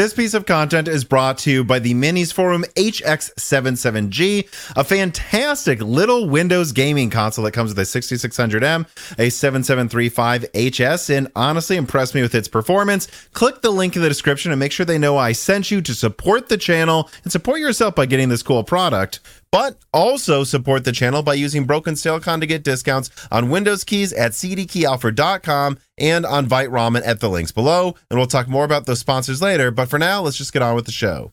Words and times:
This 0.00 0.14
piece 0.14 0.32
of 0.32 0.46
content 0.46 0.88
is 0.88 1.04
brought 1.04 1.36
to 1.40 1.50
you 1.50 1.62
by 1.62 1.78
the 1.78 1.92
MinisForum 1.92 2.64
HX77G, 2.72 4.72
a 4.74 4.82
fantastic 4.82 5.82
little 5.82 6.26
Windows 6.26 6.72
gaming 6.72 7.10
console 7.10 7.44
that 7.44 7.52
comes 7.52 7.74
with 7.74 7.78
a 7.80 7.82
6600M, 7.82 8.88
a 9.18 9.26
7735HS, 9.26 11.14
and 11.14 11.30
honestly 11.36 11.76
impressed 11.76 12.14
me 12.14 12.22
with 12.22 12.34
its 12.34 12.48
performance. 12.48 13.08
Click 13.34 13.60
the 13.60 13.70
link 13.70 13.94
in 13.94 14.00
the 14.00 14.08
description 14.08 14.52
and 14.52 14.58
make 14.58 14.72
sure 14.72 14.86
they 14.86 14.96
know 14.96 15.18
I 15.18 15.32
sent 15.32 15.70
you 15.70 15.82
to 15.82 15.92
support 15.92 16.48
the 16.48 16.56
channel 16.56 17.10
and 17.22 17.30
support 17.30 17.60
yourself 17.60 17.94
by 17.94 18.06
getting 18.06 18.30
this 18.30 18.42
cool 18.42 18.64
product 18.64 19.20
but 19.52 19.78
also 19.92 20.44
support 20.44 20.84
the 20.84 20.92
channel 20.92 21.22
by 21.22 21.34
using 21.34 21.64
Broken 21.64 21.96
Silicon 21.96 22.40
to 22.40 22.46
get 22.46 22.62
discounts 22.62 23.10
on 23.30 23.50
Windows 23.50 23.84
keys 23.84 24.12
at 24.12 24.32
cdkeyoffer.com 24.32 25.78
and 25.98 26.24
on 26.26 26.46
Vite 26.46 26.70
Ramen 26.70 27.02
at 27.04 27.20
the 27.20 27.28
links 27.28 27.52
below. 27.52 27.94
And 28.10 28.18
we'll 28.18 28.26
talk 28.26 28.48
more 28.48 28.64
about 28.64 28.86
those 28.86 29.00
sponsors 29.00 29.42
later. 29.42 29.70
But 29.70 29.88
for 29.88 29.98
now, 29.98 30.22
let's 30.22 30.36
just 30.36 30.52
get 30.52 30.62
on 30.62 30.74
with 30.74 30.86
the 30.86 30.92
show. 30.92 31.32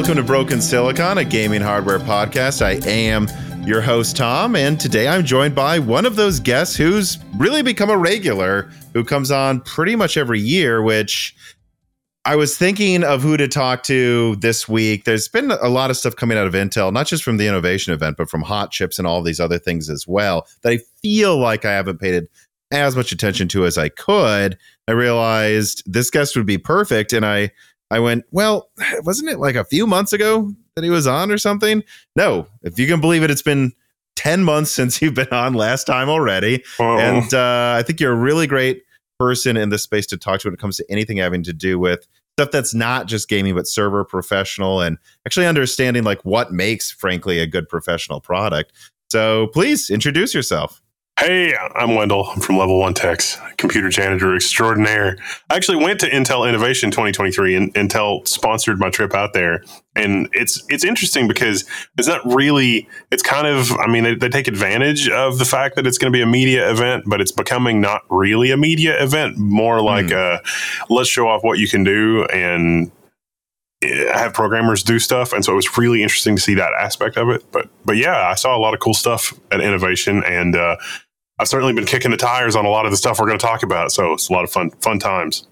Welcome 0.00 0.16
to 0.16 0.22
Broken 0.22 0.62
Silicon, 0.62 1.18
a 1.18 1.24
gaming 1.26 1.60
hardware 1.60 1.98
podcast. 1.98 2.62
I 2.62 2.80
am 2.88 3.28
your 3.66 3.82
host, 3.82 4.16
Tom, 4.16 4.56
and 4.56 4.80
today 4.80 5.06
I'm 5.06 5.26
joined 5.26 5.54
by 5.54 5.78
one 5.78 6.06
of 6.06 6.16
those 6.16 6.40
guests 6.40 6.74
who's 6.74 7.18
really 7.36 7.60
become 7.60 7.90
a 7.90 7.98
regular, 7.98 8.70
who 8.94 9.04
comes 9.04 9.30
on 9.30 9.60
pretty 9.60 9.94
much 9.96 10.16
every 10.16 10.40
year, 10.40 10.80
which 10.80 11.36
I 12.24 12.34
was 12.34 12.56
thinking 12.56 13.04
of 13.04 13.20
who 13.20 13.36
to 13.36 13.46
talk 13.46 13.82
to 13.84 14.36
this 14.36 14.66
week. 14.66 15.04
There's 15.04 15.28
been 15.28 15.50
a 15.50 15.68
lot 15.68 15.90
of 15.90 15.98
stuff 15.98 16.16
coming 16.16 16.38
out 16.38 16.46
of 16.46 16.54
Intel, 16.54 16.90
not 16.90 17.06
just 17.06 17.22
from 17.22 17.36
the 17.36 17.46
innovation 17.46 17.92
event, 17.92 18.16
but 18.16 18.30
from 18.30 18.40
hot 18.40 18.70
chips 18.70 18.98
and 18.98 19.06
all 19.06 19.20
these 19.20 19.38
other 19.38 19.58
things 19.58 19.90
as 19.90 20.08
well, 20.08 20.46
that 20.62 20.70
I 20.70 20.78
feel 21.02 21.36
like 21.36 21.66
I 21.66 21.72
haven't 21.72 22.00
paid 22.00 22.26
as 22.72 22.96
much 22.96 23.12
attention 23.12 23.48
to 23.48 23.66
as 23.66 23.76
I 23.76 23.90
could. 23.90 24.56
I 24.88 24.92
realized 24.92 25.82
this 25.84 26.08
guest 26.08 26.36
would 26.36 26.46
be 26.46 26.56
perfect, 26.56 27.12
and 27.12 27.26
I 27.26 27.50
I 27.90 28.00
went, 28.00 28.24
well, 28.30 28.70
wasn't 29.02 29.30
it 29.30 29.38
like 29.38 29.56
a 29.56 29.64
few 29.64 29.86
months 29.86 30.12
ago 30.12 30.52
that 30.74 30.84
he 30.84 30.90
was 30.90 31.06
on 31.06 31.30
or 31.30 31.38
something? 31.38 31.82
No, 32.16 32.46
if 32.62 32.78
you 32.78 32.86
can 32.86 33.00
believe 33.00 33.22
it, 33.22 33.30
it's 33.30 33.42
been 33.42 33.72
10 34.16 34.44
months 34.44 34.70
since 34.74 35.00
you've 35.00 35.14
been 35.14 35.32
on 35.32 35.54
last 35.54 35.84
time 35.84 36.08
already. 36.08 36.64
Oh. 36.78 36.98
And 36.98 37.32
uh, 37.34 37.74
I 37.78 37.82
think 37.82 38.00
you're 38.00 38.12
a 38.12 38.16
really 38.16 38.46
great 38.46 38.82
person 39.18 39.56
in 39.56 39.68
this 39.68 39.82
space 39.82 40.06
to 40.06 40.16
talk 40.16 40.40
to 40.40 40.48
when 40.48 40.54
it 40.54 40.60
comes 40.60 40.76
to 40.78 40.84
anything 40.90 41.18
having 41.18 41.42
to 41.42 41.52
do 41.52 41.78
with 41.78 42.06
stuff 42.38 42.50
that's 42.50 42.72
not 42.72 43.06
just 43.06 43.28
gaming, 43.28 43.54
but 43.54 43.66
server 43.66 44.02
professional 44.02 44.80
and 44.80 44.96
actually 45.26 45.46
understanding 45.46 46.04
like 46.04 46.24
what 46.24 46.52
makes, 46.52 46.90
frankly, 46.90 47.38
a 47.38 47.46
good 47.46 47.68
professional 47.68 48.20
product. 48.20 48.72
So 49.10 49.48
please 49.48 49.90
introduce 49.90 50.32
yourself. 50.32 50.80
Hey, 51.20 51.54
I'm 51.74 51.96
Wendell. 51.96 52.30
I'm 52.30 52.40
from 52.40 52.56
Level 52.56 52.78
One 52.78 52.94
Techs, 52.94 53.36
computer 53.58 53.90
janitor 53.90 54.34
extraordinaire. 54.34 55.18
I 55.50 55.56
actually 55.56 55.76
went 55.76 56.00
to 56.00 56.08
Intel 56.08 56.48
Innovation 56.48 56.90
2023, 56.90 57.56
and 57.56 57.74
Intel 57.74 58.26
sponsored 58.26 58.78
my 58.78 58.88
trip 58.88 59.12
out 59.14 59.34
there. 59.34 59.62
And 59.94 60.30
it's 60.32 60.64
it's 60.70 60.82
interesting 60.82 61.28
because 61.28 61.68
it's 61.98 62.08
not 62.08 62.24
really. 62.24 62.88
It's 63.10 63.22
kind 63.22 63.46
of. 63.46 63.70
I 63.72 63.86
mean, 63.86 64.04
they, 64.04 64.14
they 64.14 64.30
take 64.30 64.48
advantage 64.48 65.10
of 65.10 65.38
the 65.38 65.44
fact 65.44 65.76
that 65.76 65.86
it's 65.86 65.98
going 65.98 66.10
to 66.10 66.16
be 66.16 66.22
a 66.22 66.26
media 66.26 66.70
event, 66.70 67.04
but 67.06 67.20
it's 67.20 67.32
becoming 67.32 67.82
not 67.82 68.00
really 68.08 68.50
a 68.50 68.56
media 68.56 69.02
event. 69.04 69.36
More 69.36 69.82
like 69.82 70.06
mm. 70.06 70.12
a 70.12 70.42
let's 70.88 71.10
show 71.10 71.28
off 71.28 71.44
what 71.44 71.58
you 71.58 71.68
can 71.68 71.84
do 71.84 72.24
and 72.32 72.90
eh, 73.82 74.10
have 74.18 74.32
programmers 74.32 74.82
do 74.82 74.98
stuff 74.98 75.34
and 75.34 75.44
so 75.44 75.52
it 75.52 75.56
was 75.56 75.76
really 75.76 76.02
interesting 76.02 76.36
to 76.36 76.40
see 76.40 76.54
that 76.54 76.72
aspect 76.80 77.18
of 77.18 77.28
it 77.28 77.44
but 77.52 77.68
but 77.84 77.96
yeah 77.96 78.28
i 78.28 78.34
saw 78.34 78.56
a 78.56 78.58
lot 78.58 78.74
of 78.74 78.80
cool 78.80 78.94
stuff 78.94 79.32
at 79.50 79.60
innovation 79.60 80.22
and 80.24 80.54
uh, 80.54 80.76
I've 81.40 81.48
certainly 81.48 81.72
been 81.72 81.86
kicking 81.86 82.10
the 82.10 82.18
tires 82.18 82.54
on 82.54 82.66
a 82.66 82.68
lot 82.68 82.84
of 82.84 82.90
the 82.90 82.98
stuff 82.98 83.18
we're 83.18 83.26
going 83.26 83.38
to 83.38 83.44
talk 83.44 83.62
about. 83.62 83.92
So 83.92 84.12
it's 84.12 84.28
a 84.28 84.32
lot 84.32 84.44
of 84.44 84.50
fun, 84.50 84.70
fun 84.82 84.98
times. 84.98 85.46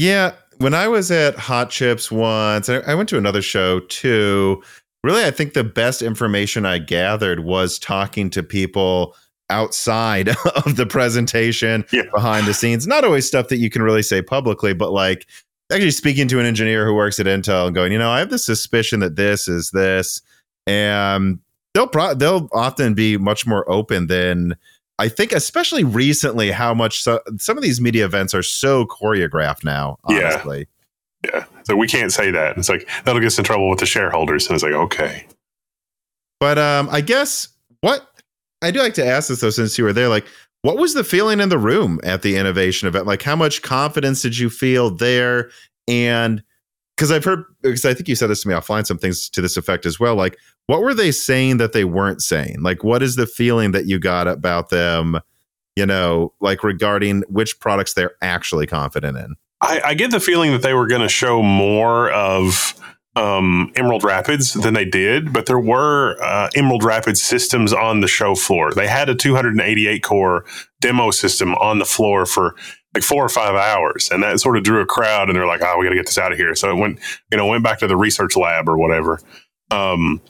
Yeah. 0.00 0.32
When 0.58 0.74
I 0.74 0.88
was 0.88 1.10
at 1.12 1.36
Hot 1.36 1.70
Chips 1.70 2.10
once, 2.10 2.68
I 2.68 2.94
went 2.94 3.08
to 3.10 3.18
another 3.18 3.42
show 3.42 3.80
too. 3.80 4.62
Really, 5.04 5.24
I 5.24 5.30
think 5.30 5.52
the 5.52 5.64
best 5.64 6.02
information 6.02 6.66
I 6.66 6.78
gathered 6.78 7.40
was 7.40 7.78
talking 7.78 8.28
to 8.30 8.42
people 8.42 9.14
outside 9.50 10.28
of 10.64 10.76
the 10.76 10.86
presentation, 10.86 11.84
yeah. 11.92 12.02
behind 12.12 12.46
the 12.46 12.54
scenes. 12.54 12.86
Not 12.86 13.04
always 13.04 13.26
stuff 13.26 13.48
that 13.48 13.58
you 13.58 13.70
can 13.70 13.82
really 13.82 14.02
say 14.02 14.20
publicly, 14.22 14.74
but 14.74 14.92
like 14.92 15.26
actually 15.70 15.90
speaking 15.92 16.26
to 16.28 16.40
an 16.40 16.46
engineer 16.46 16.86
who 16.86 16.94
works 16.94 17.20
at 17.20 17.26
Intel 17.26 17.66
and 17.66 17.74
going, 17.74 17.92
you 17.92 17.98
know, 17.98 18.10
I 18.10 18.18
have 18.18 18.30
the 18.30 18.38
suspicion 18.38 19.00
that 19.00 19.16
this 19.16 19.46
is 19.46 19.70
this, 19.70 20.22
and 20.66 21.38
they'll 21.74 21.86
pro- 21.86 22.14
they'll 22.14 22.48
often 22.52 22.94
be 22.94 23.16
much 23.16 23.46
more 23.46 23.70
open 23.70 24.06
than 24.06 24.56
I 24.98 25.08
think, 25.08 25.32
especially 25.32 25.82
recently, 25.82 26.50
how 26.50 26.72
much 26.72 27.02
so, 27.02 27.20
some 27.38 27.56
of 27.56 27.62
these 27.62 27.80
media 27.80 28.04
events 28.04 28.34
are 28.34 28.42
so 28.42 28.86
choreographed 28.86 29.64
now. 29.64 29.98
Honestly, 30.04 30.68
yeah, 31.24 31.30
yeah. 31.34 31.44
So 31.64 31.76
we 31.76 31.88
can't 31.88 32.12
say 32.12 32.30
that. 32.30 32.56
It's 32.56 32.68
like 32.68 32.88
that'll 33.04 33.20
get 33.20 33.26
us 33.26 33.38
in 33.38 33.44
trouble 33.44 33.68
with 33.68 33.80
the 33.80 33.86
shareholders, 33.86 34.46
and 34.46 34.54
it's 34.54 34.62
like 34.62 34.72
okay. 34.72 35.26
But 36.38 36.58
um, 36.58 36.88
I 36.90 37.00
guess 37.00 37.48
what 37.80 38.06
I 38.62 38.70
do 38.70 38.80
like 38.80 38.94
to 38.94 39.06
ask 39.06 39.28
this 39.28 39.40
though, 39.40 39.50
since 39.50 39.78
you 39.78 39.84
were 39.84 39.92
there, 39.92 40.08
like, 40.08 40.26
what 40.62 40.78
was 40.78 40.94
the 40.94 41.04
feeling 41.04 41.40
in 41.40 41.48
the 41.48 41.58
room 41.58 42.00
at 42.04 42.22
the 42.22 42.36
innovation 42.36 42.88
event? 42.88 43.06
Like, 43.06 43.22
how 43.22 43.36
much 43.36 43.62
confidence 43.62 44.22
did 44.22 44.38
you 44.38 44.48
feel 44.48 44.90
there? 44.90 45.50
And 45.88 46.42
because 46.96 47.10
I've 47.10 47.24
heard, 47.24 47.44
because 47.62 47.84
I 47.84 47.94
think 47.94 48.08
you 48.08 48.14
said 48.14 48.30
this 48.30 48.42
to 48.42 48.48
me 48.48 48.54
offline, 48.54 48.86
some 48.86 48.98
things 48.98 49.28
to 49.30 49.40
this 49.40 49.56
effect 49.56 49.86
as 49.86 49.98
well. 49.98 50.14
Like, 50.14 50.38
what 50.66 50.80
were 50.80 50.94
they 50.94 51.10
saying 51.10 51.58
that 51.58 51.72
they 51.72 51.84
weren't 51.84 52.22
saying? 52.22 52.62
Like, 52.62 52.84
what 52.84 53.02
is 53.02 53.16
the 53.16 53.26
feeling 53.26 53.72
that 53.72 53.86
you 53.86 53.98
got 53.98 54.28
about 54.28 54.70
them, 54.70 55.18
you 55.76 55.86
know, 55.86 56.32
like 56.40 56.62
regarding 56.62 57.22
which 57.28 57.58
products 57.58 57.94
they're 57.94 58.14
actually 58.22 58.66
confident 58.66 59.18
in? 59.18 59.34
I, 59.60 59.80
I 59.84 59.94
get 59.94 60.10
the 60.10 60.20
feeling 60.20 60.52
that 60.52 60.62
they 60.62 60.74
were 60.74 60.86
going 60.86 61.02
to 61.02 61.08
show 61.08 61.42
more 61.42 62.10
of 62.10 62.74
um, 63.16 63.72
Emerald 63.76 64.04
Rapids 64.04 64.54
than 64.54 64.74
they 64.74 64.84
did, 64.84 65.32
but 65.32 65.46
there 65.46 65.58
were 65.58 66.20
uh, 66.22 66.50
Emerald 66.54 66.84
Rapids 66.84 67.22
systems 67.22 67.72
on 67.72 68.00
the 68.00 68.08
show 68.08 68.34
floor. 68.34 68.72
They 68.72 68.88
had 68.88 69.08
a 69.08 69.14
288 69.14 70.02
core 70.02 70.44
demo 70.80 71.10
system 71.10 71.54
on 71.56 71.78
the 71.78 71.84
floor 71.84 72.26
for 72.26 72.56
like 72.94 73.02
four 73.02 73.24
or 73.24 73.28
five 73.28 73.54
hours, 73.54 74.10
and 74.10 74.22
that 74.22 74.40
sort 74.40 74.56
of 74.56 74.62
drew 74.62 74.80
a 74.80 74.86
crowd. 74.86 75.28
And 75.28 75.36
they're 75.36 75.46
like, 75.46 75.62
"Oh, 75.62 75.76
we 75.78 75.84
got 75.84 75.90
to 75.90 75.96
get 75.96 76.06
this 76.06 76.18
out 76.18 76.32
of 76.32 76.38
here." 76.38 76.54
So 76.54 76.70
it 76.70 76.76
went, 76.76 76.98
you 77.30 77.36
know, 77.36 77.46
went 77.46 77.64
back 77.64 77.80
to 77.80 77.86
the 77.86 77.96
research 77.96 78.36
lab 78.36 78.68
or 78.68 78.78
whatever. 78.78 79.20
Um, 79.70 80.20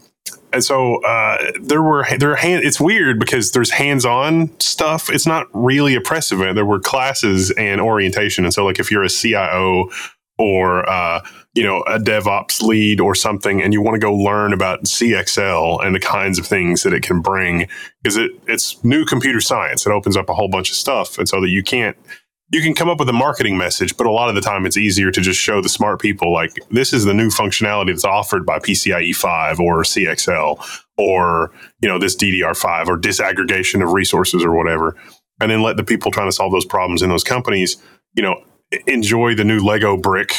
and 0.55 0.65
so 0.65 1.03
uh, 1.05 1.53
there 1.61 1.83
were 1.83 2.07
there 2.19 2.37
hand, 2.37 2.65
it's 2.65 2.81
weird 2.81 3.19
because 3.19 3.51
there's 3.53 3.71
hands-on 3.71 4.59
stuff 4.61 5.11
it's 5.11 5.27
not 5.27 5.47
really 5.53 5.95
a 5.95 6.01
press 6.01 6.33
event 6.33 6.55
there 6.55 6.65
were 6.65 6.81
classes 6.81 7.51
and 7.53 7.81
orientation 7.81 8.45
and 8.45 8.55
so 8.55 8.65
like 8.65 8.79
if 8.79 8.91
you're 8.91 9.03
a 9.03 9.11
cio 9.11 9.89
or 10.39 10.89
uh, 10.89 11.21
you 11.55 11.63
know 11.63 11.83
a 11.83 11.99
devops 11.99 12.63
lead 12.63 13.01
or 13.01 13.15
something 13.15 13.63
and 13.63 13.73
you 13.73 13.83
want 13.83 13.95
to 13.95 13.99
go 13.99 14.15
learn 14.15 14.53
about 14.53 14.85
cxl 14.85 15.85
and 15.85 15.95
the 15.95 16.01
kinds 16.01 16.39
of 16.39 16.47
things 16.47 16.83
that 16.85 16.93
it 16.93 17.03
can 17.03 17.21
bring 17.21 17.69
because 18.03 18.17
it, 18.17 18.31
it's 18.47 18.83
new 18.85 19.05
computer 19.05 19.41
science 19.41 19.87
it 19.87 19.91
opens 19.91 20.17
up 20.17 20.29
a 20.29 20.35
whole 20.35 20.49
bunch 20.49 20.71
of 20.71 20.77
stuff 20.77 21.19
and 21.19 21.29
so 21.29 21.41
that 21.41 21.51
you 21.51 21.63
can't 21.63 21.97
you 22.55 22.63
can 22.63 22.73
come 22.73 22.89
up 22.89 23.01
with 23.01 23.09
a 23.09 23.13
marketing 23.13 23.59
message, 23.59 23.97
but 23.97 24.07
a 24.07 24.13
lot 24.13 24.29
of 24.29 24.37
the 24.37 24.41
time 24.41 24.65
it's 24.65 24.77
easier 24.77 25.11
to 25.11 25.21
just 25.21 25.41
show 25.41 25.61
the 25.61 25.69
smart 25.69 26.01
people 26.01 26.33
like 26.33 26.53
this 26.71 26.93
is 26.93 27.05
the 27.05 27.13
new 27.13 27.29
functionality 27.29 27.89
that's 27.89 28.05
offered 28.05 28.47
by 28.47 28.61
PCIe 28.61 29.15
5 29.15 29.59
or 29.59 29.83
CXL 29.83 30.65
or 30.97 31.51
you 31.81 31.89
know 31.89 31.99
this 31.99 32.15
DDR5 32.15 32.87
or 32.87 32.97
disaggregation 32.97 33.83
of 33.85 33.93
resources 33.93 34.45
or 34.45 34.55
whatever, 34.55 34.97
and 35.41 35.51
then 35.51 35.63
let 35.63 35.77
the 35.77 35.83
people 35.83 36.13
trying 36.13 36.29
to 36.29 36.33
solve 36.33 36.53
those 36.53 36.65
problems 36.65 37.03
in 37.03 37.11
those 37.11 37.25
companies, 37.25 37.77
you 38.15 38.23
know, 38.23 38.41
enjoy 38.87 39.35
the 39.35 39.45
new 39.45 39.59
Lego 39.59 39.97
brick 39.97 40.35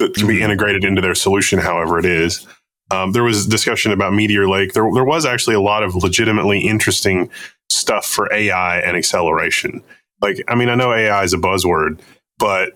that 0.00 0.12
can 0.12 0.26
be 0.26 0.34
mm-hmm. 0.34 0.44
integrated 0.44 0.84
into 0.84 1.00
their 1.00 1.14
solution, 1.14 1.58
however 1.58 1.98
it 1.98 2.04
is. 2.04 2.46
Um, 2.90 3.12
there 3.12 3.24
was 3.24 3.46
discussion 3.46 3.90
about 3.92 4.12
Meteor 4.12 4.48
Lake. 4.48 4.74
There, 4.74 4.88
there 4.92 5.04
was 5.04 5.24
actually 5.24 5.56
a 5.56 5.60
lot 5.60 5.82
of 5.82 5.94
legitimately 5.94 6.60
interesting 6.60 7.30
stuff 7.70 8.04
for 8.06 8.32
AI 8.32 8.80
and 8.80 8.98
acceleration 8.98 9.82
like 10.20 10.42
I 10.48 10.54
mean 10.54 10.68
I 10.68 10.74
know 10.74 10.92
AI 10.92 11.22
is 11.22 11.32
a 11.32 11.38
buzzword, 11.38 12.00
but 12.38 12.72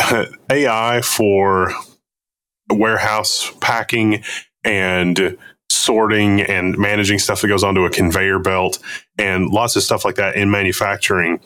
AI 0.50 1.00
for 1.02 1.72
warehouse 2.70 3.52
packing 3.60 4.22
and 4.64 5.36
sorting 5.68 6.40
and 6.40 6.76
managing 6.76 7.18
stuff 7.18 7.40
that 7.40 7.48
goes 7.48 7.64
onto 7.64 7.84
a 7.84 7.90
conveyor 7.90 8.38
belt 8.38 8.78
and 9.18 9.48
lots 9.48 9.76
of 9.76 9.82
stuff 9.82 10.04
like 10.04 10.16
that 10.16 10.36
in 10.36 10.50
manufacturing. 10.50 11.40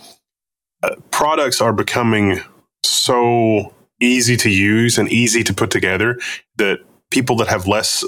Uh, 0.83 0.95
products 1.11 1.61
are 1.61 1.73
becoming 1.73 2.41
so 2.83 3.75
easy 4.01 4.37
to 4.37 4.51
use 4.51 4.99
and 4.99 5.11
easy 5.11 5.43
to 5.45 5.55
put 5.55 5.71
together 5.71 6.19
that 6.57 6.79
people 7.11 7.37
that 7.37 7.49
have 7.49 7.67
less 7.67 8.05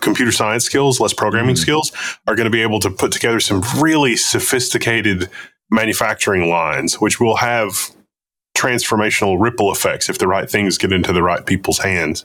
computer 0.00 0.32
science 0.32 0.64
skills, 0.64 1.00
less 1.00 1.12
programming 1.12 1.54
mm-hmm. 1.54 1.62
skills, 1.62 1.92
are 2.26 2.34
going 2.34 2.44
to 2.44 2.50
be 2.50 2.62
able 2.62 2.80
to 2.80 2.90
put 2.90 3.12
together 3.12 3.40
some 3.40 3.62
really 3.76 4.16
sophisticated 4.16 5.28
manufacturing 5.70 6.48
lines, 6.48 7.00
which 7.00 7.20
will 7.20 7.36
have 7.36 7.90
transformational 8.56 9.40
ripple 9.40 9.70
effects 9.70 10.08
if 10.08 10.18
the 10.18 10.26
right 10.26 10.50
things 10.50 10.78
get 10.78 10.92
into 10.92 11.12
the 11.12 11.22
right 11.22 11.46
people's 11.46 11.78
hands. 11.78 12.24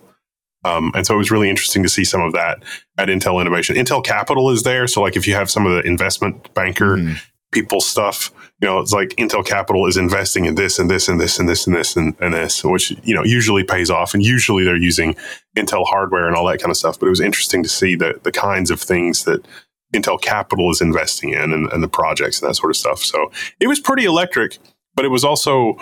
Um, 0.65 0.91
and 0.95 1.05
so 1.05 1.13
it 1.15 1.17
was 1.17 1.31
really 1.31 1.49
interesting 1.49 1.83
to 1.83 1.89
see 1.89 2.05
some 2.05 2.21
of 2.21 2.33
that 2.33 2.63
at 2.97 3.09
Intel 3.09 3.41
Innovation. 3.41 3.75
Intel 3.75 4.03
Capital 4.03 4.49
is 4.49 4.63
there. 4.63 4.87
So, 4.87 5.01
like, 5.01 5.15
if 5.15 5.27
you 5.27 5.35
have 5.35 5.51
some 5.51 5.65
of 5.65 5.73
the 5.73 5.81
investment 5.87 6.53
banker 6.53 6.97
mm. 6.97 7.21
people 7.51 7.81
stuff, 7.81 8.31
you 8.61 8.67
know, 8.67 8.79
it's 8.79 8.93
like 8.93 9.09
Intel 9.17 9.45
Capital 9.45 9.85
is 9.87 9.97
investing 9.97 10.45
in 10.45 10.55
this 10.55 10.79
and 10.79 10.89
this 10.89 11.09
and 11.09 11.19
this 11.19 11.37
and 11.37 11.49
this 11.49 11.67
and 11.67 11.75
this 11.75 11.97
and, 11.97 12.15
and 12.21 12.33
this, 12.33 12.63
which, 12.63 12.91
you 13.03 13.13
know, 13.13 13.25
usually 13.25 13.65
pays 13.65 13.89
off. 13.89 14.13
And 14.13 14.23
usually 14.23 14.63
they're 14.63 14.77
using 14.77 15.15
Intel 15.57 15.85
hardware 15.85 16.27
and 16.27 16.35
all 16.35 16.45
that 16.47 16.59
kind 16.59 16.71
of 16.71 16.77
stuff. 16.77 16.97
But 16.97 17.07
it 17.07 17.11
was 17.11 17.19
interesting 17.19 17.61
to 17.63 17.69
see 17.69 17.95
the, 17.95 18.21
the 18.23 18.31
kinds 18.31 18.71
of 18.71 18.79
things 18.79 19.25
that 19.25 19.45
Intel 19.93 20.21
Capital 20.21 20.69
is 20.71 20.81
investing 20.81 21.29
in 21.29 21.53
and, 21.53 21.71
and 21.71 21.83
the 21.83 21.87
projects 21.87 22.41
and 22.41 22.49
that 22.49 22.55
sort 22.55 22.71
of 22.71 22.77
stuff. 22.77 22.99
So 22.99 23.31
it 23.59 23.67
was 23.67 23.79
pretty 23.79 24.05
electric, 24.05 24.57
but 24.95 25.05
it 25.05 25.09
was 25.09 25.23
also, 25.23 25.75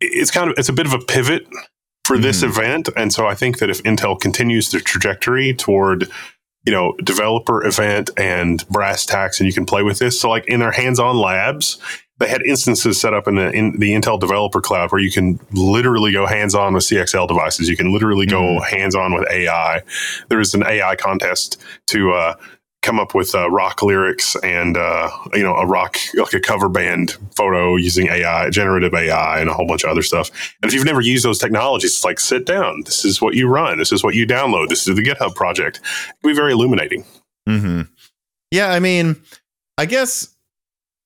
it's 0.00 0.30
kind 0.30 0.50
of, 0.50 0.58
it's 0.58 0.68
a 0.68 0.72
bit 0.72 0.86
of 0.86 0.92
a 0.92 0.98
pivot 0.98 1.46
for 2.04 2.16
mm-hmm. 2.16 2.22
this 2.22 2.42
event. 2.42 2.88
And 2.96 3.12
so 3.12 3.26
I 3.26 3.34
think 3.34 3.58
that 3.58 3.70
if 3.70 3.82
Intel 3.82 4.18
continues 4.18 4.70
their 4.70 4.80
trajectory 4.80 5.54
toward, 5.54 6.10
you 6.64 6.72
know, 6.72 6.94
developer 7.02 7.64
event 7.64 8.10
and 8.16 8.66
brass 8.68 9.06
tacks, 9.06 9.40
and 9.40 9.46
you 9.46 9.52
can 9.52 9.64
play 9.64 9.82
with 9.82 9.98
this. 9.98 10.20
So, 10.20 10.28
like 10.28 10.46
in 10.46 10.60
their 10.60 10.72
hands-on 10.72 11.16
labs, 11.16 11.78
they 12.18 12.28
had 12.28 12.42
instances 12.42 13.00
set 13.00 13.14
up 13.14 13.26
in 13.26 13.36
the 13.36 13.50
in 13.50 13.78
the 13.78 13.92
Intel 13.92 14.20
Developer 14.20 14.60
Cloud 14.60 14.92
where 14.92 15.00
you 15.00 15.10
can 15.10 15.40
literally 15.52 16.12
go 16.12 16.26
hands-on 16.26 16.74
with 16.74 16.84
CXL 16.84 17.26
devices. 17.26 17.68
You 17.68 17.76
can 17.76 17.92
literally 17.92 18.26
go 18.26 18.40
mm-hmm. 18.42 18.76
hands-on 18.76 19.14
with 19.14 19.26
AI. 19.30 19.80
There 20.28 20.40
is 20.40 20.52
an 20.54 20.62
AI 20.62 20.96
contest 20.96 21.58
to 21.86 22.12
uh, 22.12 22.34
come 22.82 22.98
up 22.98 23.14
with 23.14 23.34
uh, 23.34 23.50
rock 23.50 23.82
lyrics 23.82 24.36
and 24.42 24.76
uh, 24.76 25.10
you 25.34 25.42
know 25.42 25.54
a 25.54 25.66
rock 25.66 25.96
like 26.14 26.32
a 26.32 26.40
cover 26.40 26.68
band 26.68 27.16
photo 27.36 27.76
using 27.76 28.08
AI, 28.08 28.50
generative 28.50 28.94
AI, 28.94 29.40
and 29.40 29.50
a 29.50 29.54
whole 29.54 29.66
bunch 29.66 29.84
of 29.84 29.90
other 29.90 30.02
stuff. 30.02 30.30
And 30.62 30.70
if 30.70 30.74
you've 30.74 30.86
never 30.86 31.00
used 31.00 31.24
those 31.24 31.38
technologies, 31.38 31.94
it's 31.94 32.04
like 32.04 32.20
sit 32.20 32.46
down. 32.46 32.82
This 32.84 33.04
is 33.04 33.20
what 33.20 33.34
you 33.34 33.48
run. 33.48 33.78
This 33.78 33.92
is 33.92 34.02
what 34.02 34.14
you 34.14 34.26
download. 34.26 34.68
This 34.68 34.86
is 34.86 34.96
the 34.96 35.02
GitHub 35.02 35.34
project. 35.34 35.78
It 35.78 36.22
can 36.22 36.30
be 36.30 36.34
very 36.34 36.52
illuminating. 36.52 37.04
Mm-hmm. 37.48 37.82
Yeah, 38.50 38.70
I 38.70 38.80
mean, 38.80 39.16
I 39.78 39.86
guess 39.86 40.28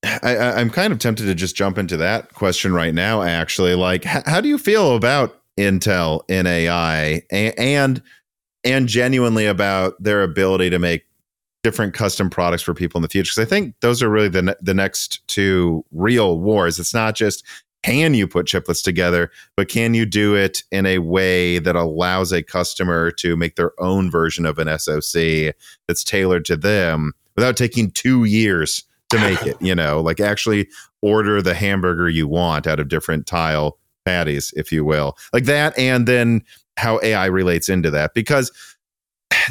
I, 0.05 0.61
am 0.61 0.71
kind 0.71 0.93
of 0.93 0.99
tempted 0.99 1.25
to 1.27 1.35
just 1.35 1.57
jump 1.57 1.79
into 1.79 1.97
that 1.99 2.33
question 2.35 2.73
right 2.73 2.95
now. 2.95 3.23
Actually, 3.23 3.75
like, 3.75 4.07
h- 4.07 4.25
how 4.27 4.41
do 4.41 4.49
you 4.49 4.59
feel 4.59 4.97
about 4.97 5.41
Intel 5.59 6.23
in 6.29 6.47
AI 6.47 7.23
and 7.31 8.03
and 8.65 8.89
genuinely 8.89 9.47
about 9.47 10.03
their 10.03 10.23
ability 10.23 10.71
to 10.71 10.79
make 10.79 11.05
different 11.65 11.95
custom 11.95 12.31
products 12.31 12.63
for 12.63 12.75
people 12.75 12.99
in 12.99 13.03
the 13.03 13.09
future. 13.09 13.33
Because 13.35 13.49
I 13.49 13.51
think 13.51 13.75
those 13.81 14.03
are 14.03 14.09
really 14.09 14.29
the 14.29 14.43
ne- 14.43 14.55
the 14.61 14.75
next 14.75 15.27
two 15.27 15.85
real 15.91 16.39
wars. 16.39 16.79
It's 16.79 16.95
not 16.95 17.17
just 17.17 17.43
can 17.83 18.15
you 18.15 18.29
put 18.29 18.47
chiplets 18.47 18.83
together, 18.83 19.31
but 19.57 19.69
can 19.69 19.93
you 19.93 20.07
do 20.07 20.35
it 20.35 20.63
in 20.71 20.87
a 20.87 20.99
way 20.99 21.59
that 21.59 21.77
allows 21.77 22.33
a 22.33 22.43
customer 22.43 23.11
to 23.11 23.37
make 23.37 23.57
their 23.57 23.73
own 23.79 24.11
version 24.11 24.47
of 24.47 24.59
an 24.59 24.79
SoC 24.79 25.55
that's 25.89 26.05
tailored 26.05 26.45
to 26.47 26.57
them 26.57 27.13
without 27.37 27.57
taking 27.57 27.91
two 27.91 28.25
years 28.25 28.85
to 29.11 29.19
make 29.19 29.43
it? 29.43 29.57
You 29.61 29.75
know, 29.75 30.01
like 30.01 30.21
actually 30.21 30.69
order 31.03 31.43
the 31.43 31.55
hamburger 31.55 32.09
you 32.09 32.29
want 32.29 32.67
out 32.67 32.81
of 32.81 32.89
different 32.89 33.27
tile 33.27 33.79
patties, 34.07 34.53
if 34.57 34.71
you 34.71 34.85
will, 34.85 35.17
like 35.33 35.45
that, 35.45 35.79
and 35.79 36.07
then 36.07 36.43
how 36.77 37.01
AI 37.03 37.27
relates 37.27 37.69
into 37.69 37.91
that 37.91 38.15
because 38.15 38.51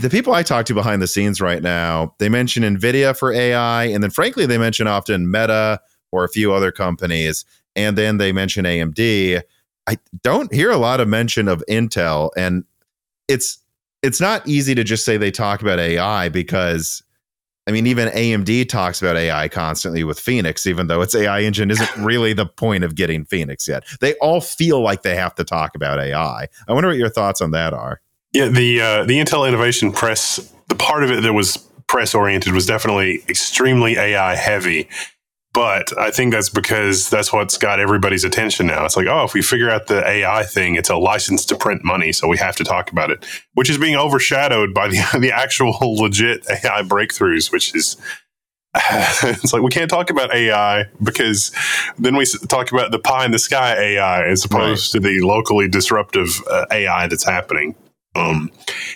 the 0.02 0.10
people 0.10 0.34
I 0.34 0.44
talk 0.44 0.66
to 0.68 0.74
behind 0.74 1.02
the 1.02 1.08
scenes 1.08 1.42
right 1.42 1.62
now, 1.62 2.16
they 2.20 2.30
mention 2.30 2.64
Nvidia 2.64 3.18
for 3.18 3.32
AI, 3.32 3.86
and 3.86 4.04
then 4.04 4.12
frankly, 4.12 4.46
they 4.46 4.58
mention 4.58 4.88
often 4.88 5.30
Meta 5.30 5.80
or 6.12 6.24
a 6.24 6.30
few 6.30 6.54
other 6.54 6.72
companies, 6.72 7.46
and 7.76 7.98
then 7.98 8.18
they 8.18 8.32
mention 8.32 8.66
AMD. 8.66 9.42
I 9.88 9.98
don't 10.22 10.54
hear 10.54 10.72
a 10.72 10.78
lot 10.78 11.00
of 11.00 11.08
mention 11.08 11.48
of 11.48 11.64
Intel, 11.70 12.30
and 12.38 12.64
it's 13.28 13.60
it's 14.02 14.20
not 14.20 14.48
easy 14.48 14.76
to 14.76 14.84
just 14.84 15.06
say 15.06 15.18
they 15.18 15.32
talk 15.32 15.62
about 15.62 15.80
AI 15.80 16.30
because 16.30 17.04
I 17.66 17.72
mean, 17.72 17.88
even 17.88 18.10
AMD 18.10 18.68
talks 18.68 19.02
about 19.02 19.16
AI 19.16 19.48
constantly 19.48 20.04
with 20.04 20.20
Phoenix, 20.20 20.68
even 20.68 20.88
though 20.88 21.02
its 21.02 21.16
AI 21.16 21.42
engine 21.42 21.72
isn't 21.72 21.96
really 21.98 22.34
the 22.34 22.46
point 22.46 22.84
of 22.84 22.96
getting 22.96 23.24
Phoenix 23.24 23.68
yet. 23.68 23.86
They 24.02 24.16
all 24.16 24.42
feel 24.42 24.82
like 24.82 25.04
they 25.04 25.16
have 25.16 25.36
to 25.36 25.46
talk 25.46 25.74
about 25.76 26.00
AI. 26.00 26.48
I 26.68 26.74
wonder 26.74 26.90
what 26.90 26.98
your 26.98 27.10
thoughts 27.10 27.40
on 27.40 27.52
that 27.52 27.74
are. 27.74 28.02
Yeah, 28.34 28.48
the 28.48 28.82
uh, 28.82 29.06
the 29.06 29.20
Intel 29.20 29.48
Innovation 29.48 29.92
Press, 29.92 30.54
the 30.70 30.76
part 30.76 31.04
of 31.04 31.12
it 31.12 31.22
that 31.22 31.34
was 31.34 31.58
press 31.88 32.16
oriented 32.16 32.54
was 32.54 32.66
definitely 32.66 33.24
extremely 33.30 33.98
AI 33.98 34.36
heavy. 34.36 34.90
But 35.54 35.96
I 36.00 36.10
think 36.10 36.34
that's 36.34 36.50
because 36.50 37.12
that's 37.12 37.32
what's 37.32 37.60
got 37.60 37.80
everybody's 37.80 38.24
attention 38.24 38.66
now. 38.66 38.86
It's 38.86 38.98
like, 38.98 39.06
oh, 39.06 39.24
if 39.24 39.36
we 39.36 39.44
figure 39.44 39.70
out 39.70 39.86
the 39.86 40.04
AI 40.08 40.44
thing, 40.46 40.76
it's 40.76 40.90
a 40.90 40.98
license 40.98 41.46
to 41.46 41.56
print 41.56 41.84
money, 41.84 42.12
so 42.12 42.28
we 42.28 42.40
have 42.40 42.56
to 42.56 42.64
talk 42.64 42.92
about 42.92 43.12
it, 43.12 43.24
which 43.54 43.70
is 43.70 43.78
being 43.78 43.96
overshadowed 43.96 44.74
by 44.74 44.88
the 44.88 45.06
the 45.20 45.32
actual 45.32 45.78
legit 45.82 46.48
AI 46.50 46.82
breakthroughs, 46.84 47.52
which 47.52 47.76
is 47.76 47.98
it's 48.92 49.54
like 49.54 49.62
we 49.62 49.70
can't 49.70 49.92
talk 49.92 50.10
about 50.10 50.34
AI 50.34 50.86
because 51.04 51.52
then 52.00 52.16
we 52.16 52.26
talk 52.26 52.72
about 52.72 52.92
the 52.92 52.98
pie 52.98 53.26
in 53.26 53.32
the 53.32 53.40
sky 53.40 53.76
AI 53.76 54.26
as 54.26 54.44
opposed 54.44 54.96
right. 54.96 55.04
to 55.04 55.08
the 55.08 55.22
locally 55.22 55.68
disruptive 55.68 56.42
uh, 56.50 56.66
AI 56.72 57.06
that's 57.06 57.26
happening. 57.26 57.76
Um, 58.16 58.52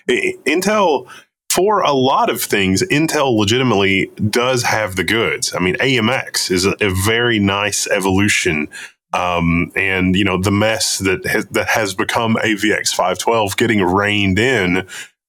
Intel, 0.08 1.08
for 1.50 1.82
a 1.82 1.92
lot 1.92 2.30
of 2.30 2.42
things, 2.42 2.84
Intel 2.84 3.38
legitimately 3.38 4.12
does 4.30 4.64
have 4.64 4.96
the 4.96 5.04
goods. 5.04 5.54
I 5.56 5.60
mean, 5.60 5.76
AMX 5.78 6.52
is 6.52 6.66
a, 6.66 6.76
a 6.80 6.94
very 7.06 7.40
nice 7.40 7.88
evolution. 7.88 8.68
Um, 9.14 9.72
and 9.76 10.18
you 10.18 10.26
know 10.26 10.38
the 10.38 10.52
mess 10.52 11.00
that 11.00 11.26
has, 11.26 11.46
that 11.48 11.70
has 11.70 11.96
become 11.96 12.36
AVX 12.36 12.90
512 12.90 13.56
getting 13.56 13.82
reined 13.82 14.38
in 14.38 14.86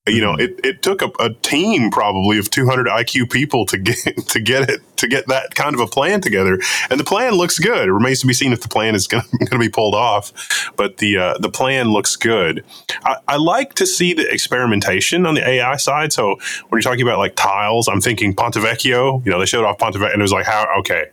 you 0.09 0.21
know, 0.21 0.35
it, 0.35 0.61
it 0.65 0.83
took 0.83 1.03
a, 1.03 1.11
a, 1.21 1.35
team 1.35 1.91
probably 1.91 2.39
of 2.39 2.51
200 2.51 2.87
IQ 2.87 3.31
people 3.31 3.65
to 3.67 3.79
get 3.79 4.17
to 4.29 4.41
get 4.41 4.69
it 4.69 4.81
to 4.97 5.09
get 5.09 5.29
that 5.29 5.55
kind 5.55 5.75
of 5.75 5.81
a 5.81 5.87
plan 5.87 6.21
together, 6.21 6.59
and 6.91 6.99
the 6.99 7.05
plan 7.05 7.35
looks 7.35 7.59
good. 7.59 7.89
It 7.89 7.93
remains 7.93 8.21
to 8.21 8.27
be 8.27 8.35
seen 8.35 8.53
if 8.53 8.61
the 8.61 8.69
plan 8.69 8.95
is 8.95 9.07
going 9.07 9.25
to 9.47 9.59
be 9.59 9.69
pulled 9.69 9.95
off, 9.95 10.73
but 10.77 10.99
the 10.99 11.17
uh, 11.17 11.39
the 11.39 11.51
plan 11.51 11.91
looks 11.91 12.17
good. 12.17 12.65
I, 13.05 13.17
I, 13.29 13.37
like 13.37 13.75
to 13.75 13.87
see 13.87 14.13
the 14.13 14.31
experimentation 14.33 15.27
on 15.27 15.35
the 15.35 15.49
AI 15.49 15.77
side. 15.77 16.13
So 16.13 16.37
when 16.69 16.73
you're 16.73 16.81
talking 16.83 17.03
about 17.03 17.19
like 17.19 17.37
tiles, 17.37 17.89
I'm 17.89 18.01
thinking 18.01 18.35
Ponte 18.35 18.57
Vecchio. 18.57 19.25
You 19.25 19.31
know, 19.31 19.39
they 19.39 19.47
showed 19.47 19.65
off 19.65 19.79
Ponte 19.79 19.95
Vecchio, 19.95 20.13
and 20.13 20.21
it 20.21 20.25
was 20.25 20.33
like, 20.33 20.47
how 20.47 20.67
okay, 20.81 21.07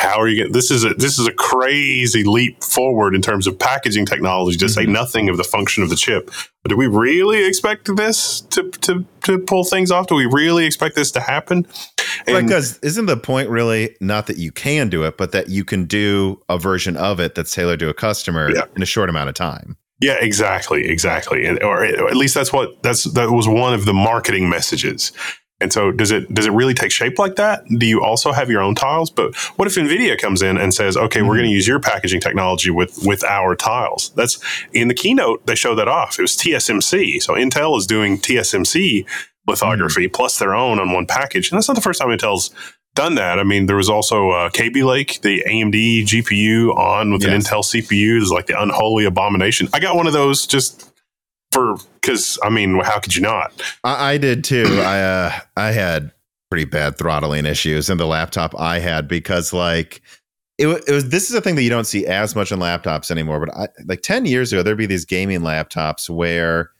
how 0.00 0.18
are 0.18 0.26
you 0.26 0.36
getting 0.36 0.52
this 0.52 0.70
is 0.70 0.82
a 0.82 0.94
this 0.94 1.18
is 1.18 1.26
a 1.26 1.32
crazy 1.32 2.24
leap 2.24 2.62
forward 2.64 3.14
in 3.14 3.20
terms 3.20 3.46
of 3.46 3.58
packaging 3.58 4.06
technology 4.06 4.56
to 4.56 4.64
mm-hmm. 4.64 4.72
say 4.72 4.86
nothing 4.86 5.28
of 5.28 5.36
the 5.36 5.44
function 5.44 5.82
of 5.82 5.90
the 5.90 5.96
chip 5.96 6.30
but 6.62 6.70
do 6.70 6.76
we 6.76 6.86
really 6.86 7.44
expect 7.44 7.94
this 7.96 8.40
to, 8.40 8.70
to 8.70 9.04
to 9.22 9.38
pull 9.38 9.62
things 9.62 9.90
off 9.90 10.06
do 10.06 10.14
we 10.14 10.24
really 10.26 10.64
expect 10.64 10.96
this 10.96 11.10
to 11.10 11.20
happen 11.20 11.66
and, 12.26 12.46
because 12.46 12.78
isn't 12.78 13.06
the 13.06 13.16
point 13.16 13.50
really 13.50 13.94
not 14.00 14.26
that 14.26 14.38
you 14.38 14.50
can 14.50 14.88
do 14.88 15.04
it 15.04 15.18
but 15.18 15.32
that 15.32 15.50
you 15.50 15.64
can 15.64 15.84
do 15.84 16.40
a 16.48 16.58
version 16.58 16.96
of 16.96 17.20
it 17.20 17.34
that's 17.34 17.54
tailored 17.54 17.78
to 17.78 17.88
a 17.88 17.94
customer 17.94 18.50
yeah. 18.50 18.64
in 18.74 18.82
a 18.82 18.86
short 18.86 19.10
amount 19.10 19.28
of 19.28 19.34
time 19.34 19.76
yeah, 20.00 20.16
exactly, 20.18 20.88
exactly, 20.88 21.44
and, 21.44 21.62
or 21.62 21.84
at 21.84 22.16
least 22.16 22.34
that's 22.34 22.54
what 22.54 22.82
that's 22.82 23.04
that 23.12 23.30
was 23.30 23.46
one 23.46 23.74
of 23.74 23.84
the 23.84 23.92
marketing 23.92 24.48
messages. 24.48 25.12
And 25.60 25.72
so 25.72 25.92
does 25.92 26.10
it 26.10 26.32
does 26.32 26.46
it 26.46 26.52
really 26.52 26.74
take 26.74 26.90
shape 26.90 27.18
like 27.18 27.36
that? 27.36 27.64
Do 27.66 27.86
you 27.86 28.02
also 28.02 28.32
have 28.32 28.50
your 28.50 28.62
own 28.62 28.74
tiles? 28.74 29.10
But 29.10 29.34
what 29.56 29.68
if 29.68 29.74
Nvidia 29.74 30.18
comes 30.18 30.42
in 30.42 30.56
and 30.56 30.72
says, 30.72 30.96
"Okay, 30.96 31.20
mm-hmm. 31.20 31.28
we're 31.28 31.34
going 31.34 31.48
to 31.48 31.52
use 31.52 31.68
your 31.68 31.80
packaging 31.80 32.20
technology 32.20 32.70
with 32.70 32.98
with 33.04 33.22
our 33.24 33.54
tiles." 33.54 34.10
That's 34.16 34.40
in 34.72 34.88
the 34.88 34.94
keynote 34.94 35.46
they 35.46 35.54
showed 35.54 35.74
that 35.76 35.88
off. 35.88 36.18
It 36.18 36.22
was 36.22 36.36
TSMC. 36.36 37.22
So 37.22 37.34
Intel 37.34 37.76
is 37.76 37.86
doing 37.86 38.18
TSMC 38.18 39.06
lithography 39.46 40.06
mm-hmm. 40.06 40.14
plus 40.14 40.38
their 40.38 40.54
own 40.54 40.78
on 40.78 40.92
one 40.92 41.06
package. 41.06 41.50
And 41.50 41.56
that's 41.56 41.68
not 41.68 41.74
the 41.74 41.82
first 41.82 42.00
time 42.00 42.08
Intel's 42.08 42.50
done 42.94 43.14
that. 43.16 43.38
I 43.38 43.44
mean, 43.44 43.66
there 43.66 43.76
was 43.76 43.88
also 43.88 44.30
uh, 44.30 44.50
Kaby 44.50 44.82
Lake, 44.82 45.20
the 45.22 45.44
AMD 45.46 46.04
GPU 46.04 46.74
on 46.76 47.12
with 47.12 47.22
yes. 47.22 47.32
an 47.32 47.40
Intel 47.40 47.62
CPU. 47.62 48.20
Is 48.20 48.30
like 48.30 48.46
the 48.46 48.60
unholy 48.60 49.04
abomination. 49.04 49.68
I 49.72 49.80
got 49.80 49.96
one 49.96 50.06
of 50.06 50.12
those 50.12 50.46
just 50.46 50.89
for 51.52 51.76
because 51.94 52.38
I 52.42 52.50
mean, 52.50 52.80
how 52.80 52.98
could 52.98 53.14
you 53.14 53.22
not? 53.22 53.52
I, 53.84 54.12
I 54.12 54.18
did 54.18 54.44
too. 54.44 54.64
I 54.84 55.00
uh, 55.00 55.38
I 55.56 55.72
had 55.72 56.12
pretty 56.50 56.64
bad 56.64 56.98
throttling 56.98 57.46
issues 57.46 57.88
in 57.88 57.98
the 57.98 58.06
laptop 58.06 58.58
I 58.58 58.78
had 58.80 59.06
because 59.06 59.52
like 59.52 60.02
it, 60.58 60.66
it 60.86 60.92
was 60.92 61.08
this 61.08 61.30
is 61.30 61.36
a 61.36 61.40
thing 61.40 61.54
that 61.56 61.62
you 61.62 61.70
don't 61.70 61.86
see 61.86 62.06
as 62.06 62.34
much 62.34 62.52
in 62.52 62.58
laptops 62.58 63.10
anymore. 63.10 63.44
But 63.44 63.54
I, 63.56 63.68
like 63.86 64.02
ten 64.02 64.26
years 64.26 64.52
ago, 64.52 64.62
there'd 64.62 64.78
be 64.78 64.86
these 64.86 65.04
gaming 65.04 65.40
laptops 65.40 66.10
where 66.10 66.70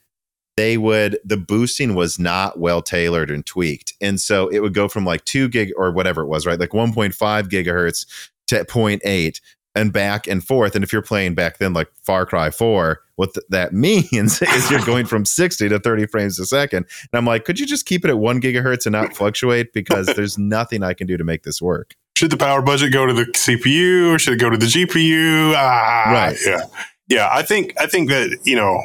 they 0.57 0.77
would 0.77 1.19
the 1.25 1.37
boosting 1.37 1.95
was 1.95 2.19
not 2.19 2.59
well 2.59 2.83
tailored 2.83 3.31
and 3.31 3.45
tweaked, 3.45 3.95
and 4.01 4.21
so 4.21 4.49
it 4.49 4.61
would 4.61 4.75
go 4.75 4.89
from 4.89 5.05
like 5.05 5.25
two 5.25 5.49
gig 5.49 5.73
or 5.77 5.91
whatever 5.91 6.23
it 6.23 6.27
was, 6.29 6.47
right, 6.47 6.61
like 6.61 6.75
one 6.75 6.93
point 6.93 7.15
five 7.15 7.49
gigahertz 7.49 8.07
to 8.49 8.65
0.8 8.65 9.41
and 9.75 9.93
back 9.93 10.27
and 10.27 10.43
forth. 10.45 10.75
And 10.75 10.83
if 10.83 10.93
you're 10.93 11.03
playing 11.03 11.35
back 11.35 11.59
then 11.59 11.73
like 11.73 11.89
Far 12.03 12.27
Cry 12.27 12.51
4, 12.51 13.01
what 13.17 13.35
th- 13.35 13.45
that 13.51 13.73
means 13.75 14.43
is 14.43 14.71
you're 14.71 14.85
going 14.85 15.07
from 15.07 15.25
60 15.25 15.69
to 15.69 15.79
30 15.79 16.07
frames 16.07 16.39
a 16.39 16.47
second. 16.47 16.87
And 17.13 17.19
I'm 17.19 17.25
like, 17.25 17.45
could 17.45 17.61
you 17.61 17.67
just 17.67 17.87
keep 17.87 18.05
it 18.05 18.09
at 18.11 18.19
one 18.19 18.41
gigahertz 18.41 18.87
and 18.87 18.93
not 18.93 19.15
fluctuate? 19.17 19.73
Because 19.73 20.07
there's 20.09 20.37
nothing 20.39 20.83
I 20.83 20.95
can 20.95 21.07
do 21.07 21.17
to 21.17 21.25
make 21.25 21.43
this 21.45 21.61
work. 21.63 21.95
Should 22.17 22.31
the 22.31 22.37
power 22.37 22.61
budget 22.63 22.93
go 22.93 23.07
to 23.07 23.13
the 23.13 23.25
CPU 23.27 24.15
or 24.15 24.19
should 24.19 24.35
it 24.35 24.41
go 24.41 24.51
to 24.51 24.57
the 24.59 24.67
GPU? 24.67 25.55
Ah, 25.57 26.11
Right. 26.13 26.37
Yeah. 26.45 26.61
Yeah. 27.09 27.29
I 27.33 27.43
think, 27.43 27.73
I 27.81 27.87
think 27.87 28.11
that, 28.11 28.39
you 28.45 28.57
know, 28.57 28.83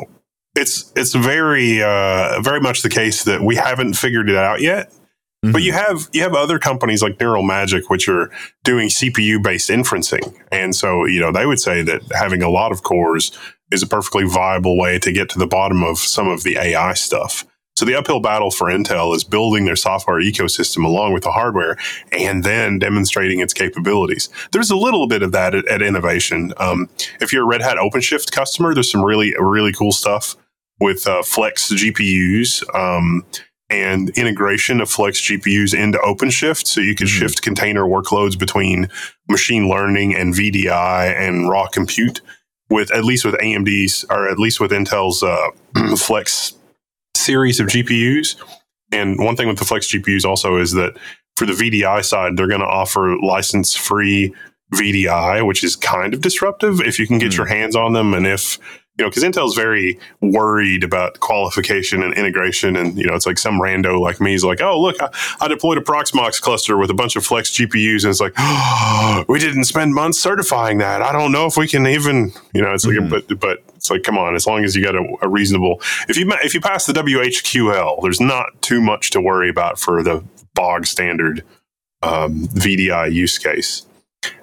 it's, 0.56 0.92
it's 0.96 1.14
very, 1.14 1.82
uh, 1.84 2.40
very 2.42 2.62
much 2.62 2.82
the 2.82 2.90
case 2.90 3.24
that 3.26 3.42
we 3.42 3.56
haven't 3.56 3.96
figured 3.96 4.30
it 4.30 4.38
out 4.38 4.62
yet. 4.62 4.94
But 5.52 5.62
you 5.64 5.74
have 5.74 6.10
you 6.14 6.22
have 6.22 6.34
other 6.34 6.60
companies 6.60 7.02
like 7.02 7.20
Neural 7.20 7.44
Magic, 7.44 7.90
which 7.90 8.08
are 8.08 8.32
doing 8.64 8.90
CPU 8.90 9.42
based 9.42 9.70
inferencing, 9.70 10.36
and 10.52 10.76
so 10.76 11.06
you 11.06 11.20
know 11.20 11.32
they 11.32 11.46
would 11.46 11.60
say 11.60 11.82
that 11.84 12.02
having 12.14 12.42
a 12.42 12.50
lot 12.50 12.72
of 12.72 12.84
cores 12.84 13.32
is 13.72 13.84
a 13.84 13.88
perfectly 13.88 14.26
viable 14.26 14.78
way 14.78 15.00
to 15.00 15.12
get 15.12 15.30
to 15.30 15.40
the 15.40 15.48
bottom 15.48 15.84
of 15.84 15.98
some 15.98 16.28
of 16.28 16.44
the 16.44 16.58
AI 16.58 16.94
stuff. 16.94 17.46
So 17.76 17.84
the 17.84 17.96
uphill 17.96 18.22
battle 18.22 18.52
for 18.52 18.68
Intel 18.68 19.14
is 19.14 19.26
building 19.26 19.66
their 19.66 19.76
software 19.76 20.22
ecosystem 20.22 20.86
along 20.86 21.12
with 21.12 21.24
the 21.24 21.32
hardware, 21.32 21.78
and 22.14 22.44
then 22.44 22.80
demonstrating 22.80 23.42
its 23.42 23.54
capabilities. 23.54 24.30
There's 24.54 24.72
a 24.72 24.78
little 24.78 25.08
bit 25.08 25.24
of 25.24 25.34
that 25.34 25.54
at, 25.54 25.68
at 25.68 25.82
Innovation. 25.82 26.54
Um, 26.58 26.90
if 27.20 27.34
you're 27.34 27.44
a 27.44 27.48
Red 27.48 27.62
Hat 27.62 27.78
OpenShift 27.78 28.32
customer, 28.32 28.74
there's 28.74 28.92
some 28.92 29.04
really 29.04 29.34
really 29.38 29.74
cool 29.74 29.92
stuff 29.92 30.36
with 30.80 31.06
uh, 31.08 31.24
Flex 31.24 31.72
GPUs. 31.72 32.64
Um, 32.74 33.26
and 33.70 34.10
integration 34.12 34.80
of 34.82 34.90
Flex 34.90 35.20
GPUs 35.22 35.74
into 35.74 35.98
OpenShift. 36.00 36.68
So 36.68 36.82
you 36.82 36.96
can 36.96 37.08
Mhm. 37.08 37.20
shift 37.20 37.42
container 37.42 37.84
workloads 37.84 38.38
between 38.38 38.90
machine 39.30 39.68
learning 39.70 40.16
and 40.16 40.34
VDI 40.36 41.08
and 41.08 41.50
raw 41.50 41.68
compute 41.68 42.22
with 42.70 42.92
at 42.92 43.04
least 43.06 43.26
with 43.26 43.36
AMD's 43.42 44.06
or 44.10 44.28
at 44.30 44.38
least 44.40 44.60
with 44.60 44.72
Intel's 44.72 45.24
uh, 45.24 45.50
Flex 45.98 46.54
series 47.16 47.60
of 47.60 47.68
GPUs. 47.68 48.36
And 48.92 49.18
one 49.20 49.36
thing 49.36 49.48
with 49.48 49.58
the 49.58 49.66
Flex 49.66 49.88
GPUs 49.88 50.26
also 50.26 50.58
is 50.58 50.74
that 50.74 50.96
for 51.38 51.46
the 51.46 51.54
VDI 51.54 52.02
side, 52.02 52.38
they're 52.38 52.48
going 52.48 52.62
to 52.62 52.68
offer 52.68 53.18
license 53.22 53.76
free 53.76 54.34
VDI, 54.74 55.42
which 55.46 55.64
is 55.64 55.76
kind 55.76 56.14
of 56.14 56.22
disruptive 56.22 56.82
if 56.82 57.00
you 57.00 57.08
can 57.08 57.18
get 57.18 57.34
Hmm. 57.34 57.38
your 57.38 57.46
hands 57.48 57.76
on 57.76 57.94
them 57.94 58.14
and 58.14 58.26
if 58.28 58.58
you 58.98 59.04
know, 59.04 59.10
because 59.10 59.24
Intel's 59.24 59.56
very 59.56 60.00
worried 60.22 60.84
about 60.84 61.20
qualification 61.20 62.02
and 62.02 62.14
integration. 62.14 62.78
And, 62.78 62.98
you 62.98 63.06
know, 63.06 63.14
it's 63.14 63.26
like 63.26 63.38
some 63.38 63.60
rando 63.60 64.00
like 64.00 64.22
me 64.22 64.34
is 64.34 64.46
like, 64.46 64.62
oh, 64.62 64.80
look, 64.82 64.96
I, 65.02 65.10
I 65.42 65.48
deployed 65.50 65.78
a 65.78 65.82
Proxmox 65.82 66.42
cluster 66.42 66.78
with 66.78 66.90
a 66.90 66.94
bunch 66.94 67.18
of 67.18 67.26
Flex 67.26 67.52
GPUs. 67.52 68.04
And 68.04 68.12
it's 68.12 68.22
like, 68.22 68.34
oh, 68.38 69.26
we 69.28 69.38
didn't 69.40 69.66
spend 69.66 69.94
months 69.94 70.18
certifying 70.20 70.78
that. 70.78 71.02
I 71.02 71.12
don't 71.12 71.34
know 71.34 71.46
if 71.46 71.58
we 71.58 71.68
can 71.68 71.86
even, 71.88 72.32
you 72.54 72.62
know, 72.62 72.74
it's 72.74 72.86
like, 72.86 72.96
Mhm. 72.96 73.10
but, 73.10 73.40
but 73.40 73.64
it's 73.76 73.90
like, 73.92 74.04
come 74.04 74.18
on, 74.18 74.34
as 74.34 74.48
long 74.48 74.64
as 74.64 74.76
you 74.78 74.84
got 74.84 74.96
a, 74.96 75.06
a 75.22 75.28
reasonable, 75.28 75.82
if 76.08 76.16
you, 76.18 76.26
if 76.44 76.54
you 76.54 76.62
pass 76.62 76.86
the 76.86 76.94
WHQL, 76.94 78.02
there's 78.02 78.22
not 78.22 78.46
too 78.62 78.80
much 78.80 79.10
to 79.12 79.20
worry 79.20 79.50
about 79.50 79.78
for 79.78 80.04
the 80.04 80.24
bog 80.54 80.86
standard 80.86 81.44
um, 82.02 82.48
VDI 82.54 83.12
use 83.12 83.38
case. 83.38 83.86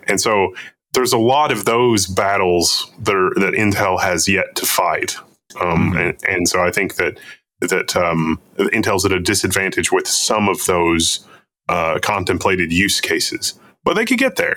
And 0.07 0.21
so 0.21 0.55
there's 0.93 1.13
a 1.13 1.19
lot 1.19 1.51
of 1.53 1.65
those 1.65 2.07
battles 2.07 2.91
that 3.01 3.15
are, 3.15 3.33
that 3.41 3.55
Intel 3.55 4.01
has 4.01 4.29
yet 4.29 4.55
to 4.57 4.67
fight, 4.67 5.17
um, 5.61 5.93
Mhm. 5.93 6.01
and, 6.11 6.25
and 6.29 6.49
so 6.49 6.63
I 6.63 6.71
think 6.71 6.97
that 6.97 7.19
that 7.61 7.95
um, 7.97 8.41
Intel's 8.59 9.05
at 9.05 9.13
a 9.13 9.21
disadvantage 9.21 9.93
with 9.93 10.09
some 10.09 10.49
of 10.49 10.65
those 10.67 11.25
uh, 11.69 12.01
contemplated 12.03 12.73
use 12.73 13.01
cases, 13.01 13.55
but 13.85 13.95
they 13.95 14.05
could 14.05 14.19
get 14.19 14.35
there. 14.37 14.57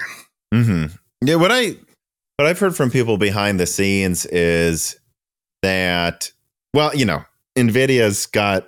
hmm 0.53 0.85
Yeah, 1.23 1.35
what 1.35 1.51
I 1.51 1.75
what 2.37 2.47
I've 2.47 2.59
heard 2.59 2.75
from 2.75 2.89
people 2.91 3.17
behind 3.17 3.59
the 3.59 3.65
scenes 3.67 4.25
is 4.25 4.99
that 5.61 6.31
well, 6.73 6.93
you 6.95 7.05
know, 7.05 7.23
Nvidia's 7.57 8.25
got 8.25 8.67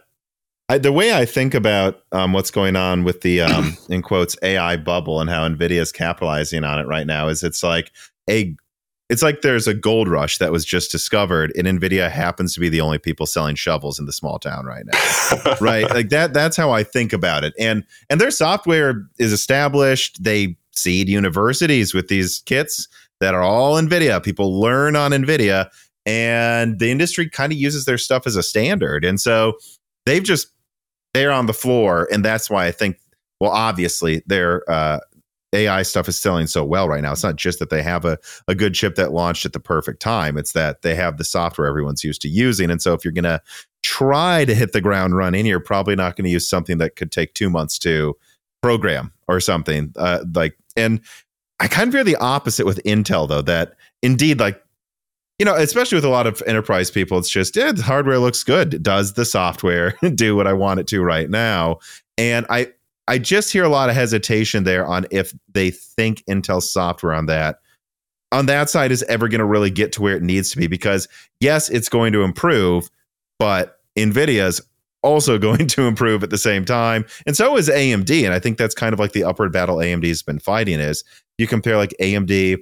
I, 0.70 0.78
the 0.78 0.92
way 0.92 1.14
I 1.14 1.26
think 1.26 1.54
about 1.54 2.04
um, 2.12 2.34
what's 2.34 2.52
going 2.52 2.76
on 2.76 3.04
with 3.04 3.22
the 3.22 3.42
um, 3.42 3.78
in 3.90 4.02
quotes 4.02 4.36
AI 4.42 4.78
bubble 4.78 5.22
and 5.22 5.30
how 5.30 5.48
Nvidia 5.48 5.80
is 5.80 5.92
capitalizing 5.92 6.64
on 6.64 6.80
it 6.80 6.88
right 6.88 7.08
now 7.08 7.28
is 7.30 7.44
it's 7.44 7.64
like 7.64 7.92
a 8.30 8.56
it's 9.10 9.24
like 9.24 9.42
there's 9.42 9.68
a 9.68 9.74
gold 9.74 10.10
rush 10.10 10.38
that 10.38 10.52
was 10.52 10.66
just 10.66 10.92
discovered 10.92 11.54
and 11.56 11.66
Nvidia 11.66 12.12
happens 12.12 12.54
to 12.54 12.60
be 12.60 12.68
the 12.68 12.82
only 12.82 12.98
people 12.98 13.26
selling 13.26 13.56
shovels 13.56 13.98
in 14.00 14.06
the 14.06 14.12
small 14.12 14.38
town 14.38 14.66
right 14.66 14.84
now. 14.86 15.56
Right? 15.62 15.90
Like 15.90 16.10
that 16.10 16.34
that's 16.34 16.58
how 16.58 16.72
i 16.72 16.84
think 16.84 17.14
about 17.14 17.44
it. 17.46 17.54
And 17.58 17.86
and 18.10 18.20
their 18.20 18.32
software 18.32 19.08
is 19.18 19.32
established. 19.32 20.22
They 20.22 20.58
seed 20.72 21.08
universities 21.08 21.94
with 21.94 22.10
these 22.10 22.44
kits 22.46 22.90
that 23.22 23.34
are 23.34 23.42
all 23.42 23.76
nvidia. 23.76 24.22
People 24.22 24.60
learn 24.60 24.98
on 24.98 25.12
nvidia 25.12 25.70
and 26.06 26.78
the 26.80 26.92
industry 26.92 27.30
kind 27.30 27.54
of 27.54 27.58
uses 27.58 27.86
their 27.86 27.98
stuff 27.98 28.28
as 28.28 28.36
a 28.36 28.44
standard. 28.44 29.06
And 29.06 29.22
so 29.22 29.58
they've 30.06 30.24
just 30.24 30.48
they're 31.18 31.32
on 31.32 31.48
the 31.48 31.54
floor 31.54 32.08
and 32.12 32.24
that's 32.24 32.50
why 32.50 32.66
i 32.66 32.72
think 32.72 33.00
well 33.40 33.52
obviously 33.52 34.22
their 34.28 34.70
uh 34.70 35.00
AI 35.54 35.82
stuff 35.84 36.10
is 36.10 36.20
selling 36.20 36.48
so 36.48 36.64
well 36.64 36.90
right 36.90 37.02
now. 37.02 37.14
It's 37.14 37.24
not 37.24 37.38
just 37.38 37.60
that 37.60 37.70
they 37.70 37.82
have 37.82 38.04
a, 38.06 38.18
a 38.48 38.56
good 38.56 38.74
chip 38.74 38.96
that 38.96 39.14
launched 39.14 39.46
at 39.46 39.54
the 39.54 39.60
perfect 39.60 40.02
time. 40.02 40.38
It's 40.38 40.52
that 40.52 40.82
they 40.82 40.94
have 40.96 41.18
the 41.18 41.24
software 41.24 41.68
everyone's 41.68 42.04
used 42.04 42.22
to 42.24 42.28
using. 42.28 42.70
And 42.70 42.82
so 42.82 42.94
if 42.94 43.06
you're 43.06 43.14
going 43.14 43.24
to 43.24 43.42
try 43.82 44.44
to 44.44 44.54
hit 44.54 44.74
the 44.74 44.82
ground 44.82 45.16
running, 45.16 45.46
you're 45.46 45.60
probably 45.60 45.96
not 45.96 46.16
going 46.16 46.26
to 46.26 46.32
use 46.32 46.48
something 46.48 46.80
that 46.80 46.96
could 46.96 47.12
take 47.12 47.34
two 47.34 47.50
months 47.50 47.80
to 47.80 48.16
program 48.62 49.14
or 49.28 49.40
something 49.40 49.94
uh, 49.96 50.26
like. 50.36 50.58
And 50.76 51.00
I 51.60 51.68
kind 51.68 51.88
of 51.88 51.94
hear 51.94 52.04
the 52.04 52.18
opposite 52.18 52.66
with 52.66 52.84
Intel, 52.84 53.28
though. 53.28 53.42
That 53.42 53.76
indeed, 54.04 54.40
like 54.40 54.62
you 55.40 55.46
know, 55.46 55.56
especially 55.56 55.96
with 55.96 56.06
a 56.06 56.10
lot 56.10 56.26
of 56.26 56.42
enterprise 56.48 56.90
people, 56.90 57.18
it's 57.18 57.30
just 57.30 57.56
yeah, 57.56 57.72
the 57.72 57.84
hardware 57.84 58.20
looks 58.20 58.44
good. 58.44 58.82
Does 58.82 59.14
the 59.14 59.26
software 59.26 59.94
do 60.16 60.36
what 60.36 60.48
I 60.48 60.54
want 60.54 60.80
it 60.80 60.88
to 60.88 61.02
right 61.02 61.30
now? 61.30 61.80
And 62.18 62.46
I 62.50 62.72
I 63.08 63.20
just 63.20 63.54
hear 63.54 63.64
a 63.64 63.70
lot 63.70 63.90
of 63.90 63.96
hesitation 63.96 64.64
there 64.64 64.86
on 64.86 65.06
if 65.12 65.34
they 65.54 65.72
think 65.72 66.24
Intel 66.26 66.62
software 66.62 67.14
on 67.14 67.28
that 67.28 67.60
on 68.32 68.46
that 68.48 68.70
side 68.70 68.92
is 68.92 69.04
ever 69.04 69.28
going 69.28 69.40
to 69.40 69.46
really 69.46 69.70
get 69.70 69.92
to 69.94 70.02
where 70.02 70.16
it 70.16 70.24
needs 70.24 70.50
to 70.52 70.58
be 70.58 70.68
because 70.68 71.08
yes, 71.40 71.70
it's 71.70 71.90
going 71.90 72.12
to 72.14 72.24
improve, 72.24 72.90
but 73.40 73.80
Nvidia's 73.98 74.62
also 75.04 75.38
going 75.38 75.68
to 75.68 75.84
improve 75.84 76.24
at 76.24 76.30
the 76.30 76.38
same 76.38 76.66
time. 76.66 77.06
And 77.26 77.38
so 77.38 77.56
is 77.58 77.70
AMD. 77.70 78.26
And 78.26 78.34
I 78.34 78.40
think 78.40 78.58
that's 78.58 78.76
kind 78.76 78.94
of 78.94 79.00
like 79.00 79.14
the 79.14 79.24
upward 79.24 79.54
battle 79.54 79.78
AMD's 79.78 80.24
been 80.24 80.40
fighting 80.40 80.80
is 80.80 81.04
you 81.38 81.48
compare 81.48 81.78
like 81.78 81.94
AMD 82.02 82.58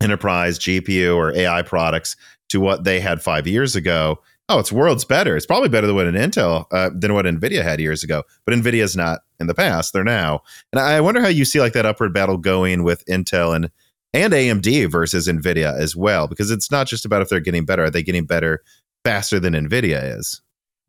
enterprise 0.00 0.58
GPU 0.58 1.16
or 1.16 1.34
AI 1.34 1.62
products 1.62 2.16
to 2.48 2.60
what 2.60 2.84
they 2.84 3.00
had 3.00 3.22
five 3.22 3.46
years 3.46 3.76
ago. 3.76 4.20
Oh, 4.48 4.60
it's 4.60 4.70
worlds 4.70 5.04
better. 5.04 5.36
It's 5.36 5.46
probably 5.46 5.68
better 5.68 5.88
than 5.88 5.96
what 5.96 6.06
an 6.06 6.14
Intel 6.14 6.66
uh, 6.70 6.90
than 6.94 7.14
what 7.14 7.26
Nvidia 7.26 7.62
had 7.62 7.80
years 7.80 8.04
ago. 8.04 8.22
But 8.44 8.54
Nvidia's 8.54 8.96
not 8.96 9.20
in 9.40 9.48
the 9.48 9.54
past; 9.54 9.92
they're 9.92 10.04
now. 10.04 10.42
And 10.72 10.78
I 10.78 11.00
wonder 11.00 11.20
how 11.20 11.28
you 11.28 11.44
see 11.44 11.60
like 11.60 11.72
that 11.72 11.86
upward 11.86 12.14
battle 12.14 12.36
going 12.36 12.84
with 12.84 13.04
Intel 13.06 13.54
and 13.56 13.70
and 14.14 14.32
AMD 14.32 14.90
versus 14.90 15.26
Nvidia 15.26 15.76
as 15.78 15.96
well, 15.96 16.28
because 16.28 16.50
it's 16.50 16.70
not 16.70 16.86
just 16.86 17.04
about 17.04 17.22
if 17.22 17.28
they're 17.28 17.40
getting 17.40 17.64
better. 17.64 17.84
Are 17.84 17.90
they 17.90 18.04
getting 18.04 18.24
better 18.24 18.62
faster 19.04 19.40
than 19.40 19.54
Nvidia 19.54 20.18
is? 20.18 20.40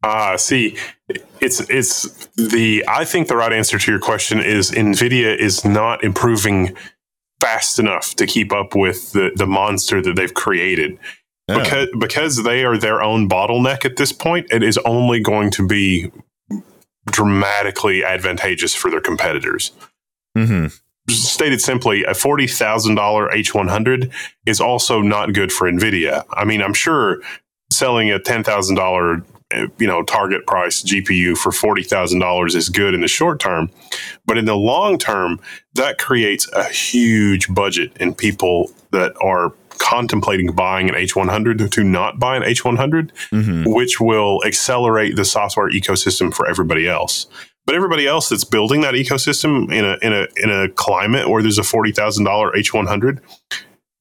Ah, 0.03 0.35
see, 0.35 0.77
it's 1.41 1.59
it's 1.69 2.27
the. 2.35 2.85
I 2.87 3.03
think 3.05 3.27
the 3.27 3.35
right 3.35 3.51
answer 3.51 3.79
to 3.79 3.91
your 3.91 3.99
question 3.99 4.39
is 4.39 4.69
Nvidia 4.69 5.35
is 5.35 5.65
not 5.65 6.03
improving 6.03 6.75
fast 7.39 7.79
enough 7.79 8.15
to 8.15 8.25
keep 8.25 8.51
up 8.51 8.75
with 8.75 9.11
the 9.13 9.31
the 9.35 9.47
monster 9.47 10.01
that 10.01 10.15
they've 10.15 10.33
created 10.33 10.97
Yeah. 11.47 11.59
because 11.63 11.87
because 11.99 12.43
they 12.43 12.65
are 12.65 12.77
their 12.77 13.01
own 13.01 13.29
bottleneck 13.29 13.85
at 13.85 13.95
this 13.97 14.11
point. 14.11 14.47
It 14.51 14.63
is 14.63 14.77
only 14.79 15.19
going 15.21 15.51
to 15.51 15.67
be 15.67 16.11
dramatically 17.11 18.03
advantageous 18.03 18.73
for 18.75 18.91
their 18.91 19.01
competitors. 19.01 19.71
Mhm. 20.37 20.77
Stated 21.09 21.61
simply, 21.61 22.03
a 22.03 22.13
forty 22.13 22.47
thousand 22.47 22.95
dollar 22.95 23.31
H 23.31 23.53
one 23.53 23.69
hundred 23.69 24.11
is 24.45 24.59
also 24.59 25.01
not 25.01 25.33
good 25.33 25.51
for 25.53 25.71
Nvidia. 25.71 26.25
I 26.33 26.43
mean, 26.43 26.61
I'm 26.61 26.73
sure 26.73 27.21
selling 27.71 28.11
a 28.11 28.19
ten 28.19 28.43
thousand 28.43 28.75
dollar 28.75 29.23
you 29.51 29.87
know 29.87 30.03
target 30.03 30.45
price 30.45 30.83
GPU 30.83 31.37
for 31.37 31.51
forty 31.51 31.83
thousand 31.83 32.19
dollars 32.19 32.55
is 32.55 32.69
good 32.69 32.93
in 32.93 33.01
the 33.01 33.07
short 33.07 33.39
term, 33.39 33.69
but 34.25 34.37
in 34.37 34.45
the 34.45 34.55
long 34.55 34.97
term, 34.97 35.39
that 35.75 35.97
creates 35.97 36.47
a 36.53 36.65
huge 36.65 37.53
budget 37.53 37.95
in 37.99 38.13
people 38.13 38.71
that 38.91 39.13
are 39.21 39.53
contemplating 39.79 40.51
buying 40.53 40.89
an 40.89 40.95
H100 40.95 41.69
to 41.71 41.83
not 41.83 42.17
buy 42.19 42.35
an 42.35 42.41
H100 42.41 43.11
Mhm. 43.31 43.73
which 43.73 43.99
will 43.99 44.43
accelerate 44.43 45.15
the 45.15 45.23
software 45.23 45.69
ecosystem 45.69 46.33
for 46.33 46.47
everybody 46.49 46.87
else. 46.87 47.27
But 47.67 47.75
everybody 47.75 48.07
else 48.07 48.29
that's 48.29 48.43
building 48.43 48.81
that 48.81 48.95
ecosystem 48.95 49.71
in 49.71 49.85
a 49.85 49.97
in 50.01 50.13
a 50.13 50.27
in 50.37 50.49
a 50.49 50.67
climate 50.69 51.29
where 51.29 51.41
there's 51.41 51.59
a 51.59 51.63
forty 51.63 51.91
thousand 51.91 52.25
dollar 52.25 52.55
H 52.55 52.73
one 52.73 52.87
hundred 52.87 53.21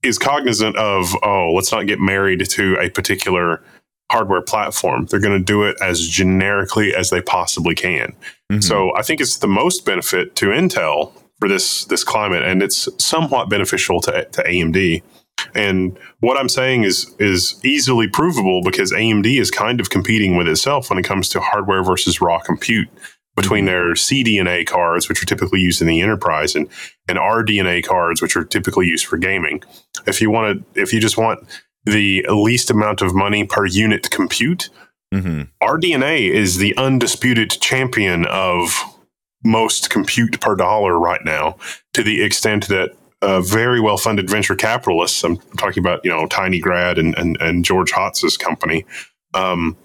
is 0.02 0.18
cognizant 0.18 0.76
of 0.76 1.14
oh 1.22 1.52
let's 1.54 1.70
not 1.72 1.86
get 1.86 2.00
married 2.00 2.48
to 2.50 2.76
a 2.80 2.88
particular 2.90 3.62
hardware 4.10 4.42
platform. 4.42 5.06
They're 5.06 5.20
going 5.20 5.38
to 5.38 5.44
do 5.44 5.64
it 5.64 5.76
as 5.82 6.06
generically 6.06 6.94
as 6.94 7.10
they 7.10 7.20
possibly 7.20 7.75
can. 7.75 8.14
Mhm. 8.52 8.62
So 8.62 8.94
I 8.96 9.02
think 9.02 9.20
it's 9.20 9.38
the 9.38 9.48
most 9.48 9.84
benefit 9.84 10.36
to 10.36 10.46
Intel 10.46 11.12
for 11.40 11.48
this 11.48 11.84
this 11.86 12.04
climate, 12.04 12.42
and 12.42 12.62
it's 12.62 12.88
somewhat 12.98 13.48
beneficial 13.48 14.00
to, 14.02 14.25
to 14.25 14.42
AMD. 14.48 15.02
And 15.54 15.98
what 16.20 16.38
I'm 16.38 16.48
saying 16.48 16.84
is 16.84 17.14
is 17.18 17.60
easily 17.64 18.08
provable 18.08 18.62
because 18.62 18.92
AMD 18.92 19.38
is 19.38 19.50
kind 19.50 19.80
of 19.80 19.90
competing 19.90 20.36
with 20.36 20.48
itself 20.48 20.88
when 20.88 20.98
it 20.98 21.04
comes 21.04 21.28
to 21.30 21.40
hardware 21.40 21.82
versus 21.82 22.20
raw 22.20 22.38
compute 22.38 22.88
between 23.34 23.66
their 23.66 23.92
CDNA 23.92 24.66
cards, 24.66 25.10
which 25.10 25.22
are 25.22 25.26
typically 25.26 25.60
used 25.60 25.82
in 25.82 25.88
the 25.88 26.00
enterprise, 26.00 26.54
and 26.54 26.68
and 27.08 27.18
RDNA 27.18 27.84
cards, 27.84 28.22
which 28.22 28.36
are 28.36 28.44
typically 28.44 28.86
used 28.86 29.04
for 29.04 29.18
gaming. 29.18 29.62
If 30.06 30.20
you 30.22 30.30
want 30.30 30.64
to, 30.75 30.80
if 30.80 30.92
you 30.92 31.00
just 31.00 31.18
want 31.18 31.46
the 31.86 32.26
least 32.28 32.70
amount 32.70 33.00
of 33.00 33.14
money 33.14 33.44
per 33.44 33.64
unit 33.64 34.10
compute, 34.10 34.68
mm-hmm. 35.14 35.42
RDNA 35.62 36.30
is 36.30 36.58
the 36.58 36.76
undisputed 36.76 37.50
champion 37.50 38.26
of 38.26 38.74
most 39.44 39.88
compute 39.88 40.40
per 40.40 40.56
dollar 40.56 40.98
right 40.98 41.24
now. 41.24 41.56
To 41.94 42.02
the 42.02 42.22
extent 42.22 42.68
that 42.68 42.90
uh, 43.22 43.40
very 43.40 43.80
well 43.80 43.96
funded 43.96 44.28
venture 44.28 44.56
capitalists, 44.56 45.24
I'm 45.24 45.38
talking 45.56 45.80
about 45.80 46.04
you 46.04 46.10
know 46.10 46.26
tinygrad 46.26 46.98
and 46.98 47.16
and, 47.16 47.40
and 47.40 47.64
George 47.64 47.92
Hotz's 47.92 48.36
company. 48.36 48.84
Um, 49.32 49.76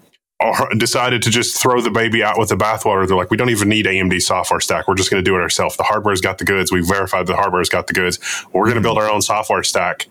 decided 0.76 1.22
to 1.22 1.30
just 1.30 1.62
throw 1.62 1.80
the 1.80 1.90
baby 1.90 2.20
out 2.20 2.36
with 2.36 2.48
the 2.48 2.56
bathwater. 2.56 3.06
They're 3.06 3.16
like, 3.16 3.30
we 3.30 3.36
don't 3.36 3.50
even 3.50 3.68
need 3.68 3.86
AMD 3.86 4.20
software 4.22 4.58
stack. 4.58 4.88
We're 4.88 4.96
just 4.96 5.08
going 5.08 5.22
to 5.22 5.30
do 5.30 5.36
it 5.36 5.40
ourselves. 5.40 5.76
The 5.76 5.84
hardware's 5.84 6.20
got 6.20 6.38
the 6.38 6.44
goods. 6.44 6.72
We've 6.72 6.86
verified 6.86 7.28
the 7.28 7.36
hardware's 7.36 7.68
got 7.68 7.86
the 7.86 7.92
goods. 7.92 8.18
We're 8.52 8.64
going 8.64 8.74
to 8.74 8.80
build 8.80 8.98
our 8.98 9.08
own 9.08 9.22
software 9.22 9.62
stack 9.62 10.08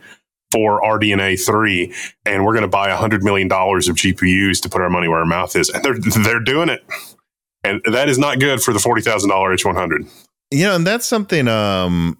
for 0.51 0.81
RDNA 0.81 1.43
three, 1.45 1.93
and 2.25 2.45
we're 2.45 2.53
going 2.53 2.63
to 2.63 2.67
buy 2.67 2.89
a 2.89 2.95
hundred 2.95 3.23
million 3.23 3.47
dollars 3.47 3.87
of 3.87 3.95
GPUs 3.95 4.61
to 4.61 4.69
put 4.69 4.81
our 4.81 4.89
money 4.89 5.07
where 5.07 5.19
our 5.19 5.25
mouth 5.25 5.55
is. 5.55 5.69
And 5.69 5.83
they're 5.83 5.97
they're 6.23 6.39
doing 6.39 6.69
it, 6.69 6.83
and 7.63 7.81
that 7.91 8.09
is 8.09 8.17
not 8.17 8.39
good 8.39 8.61
for 8.61 8.73
the 8.73 8.79
forty 8.79 9.01
thousand 9.01 9.29
dollar 9.29 9.53
H 9.53 9.65
one 9.65 9.75
hundred. 9.75 10.05
You 10.51 10.65
know, 10.65 10.75
and 10.75 10.85
that's 10.85 11.05
something. 11.05 11.47
Um, 11.47 12.17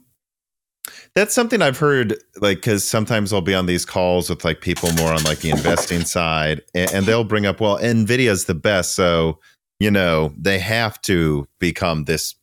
that's 1.14 1.34
something 1.34 1.62
I've 1.62 1.78
heard, 1.78 2.16
like, 2.40 2.60
because 2.60 2.88
sometimes 2.88 3.34
I'll 3.34 3.42
be 3.42 3.54
on 3.54 3.66
these 3.66 3.86
calls 3.86 4.30
with 4.30 4.46
like 4.46 4.62
people 4.62 4.94
more 4.94 5.12
on 5.12 5.22
like 5.24 5.40
the 5.40 5.50
investing 5.50 6.06
side, 6.06 6.62
and, 6.74 6.90
and 6.94 7.06
they'll 7.06 7.26
bring 7.26 7.46
up, 7.46 7.60
well, 7.60 7.78
Nvidia's 7.78 8.46
the 8.46 8.56
best, 8.56 8.96
so 8.96 9.40
you 9.80 9.92
know 9.92 10.34
they 10.38 10.60
have 10.60 11.02
to 11.04 11.48
become 11.60 12.06
this 12.06 12.36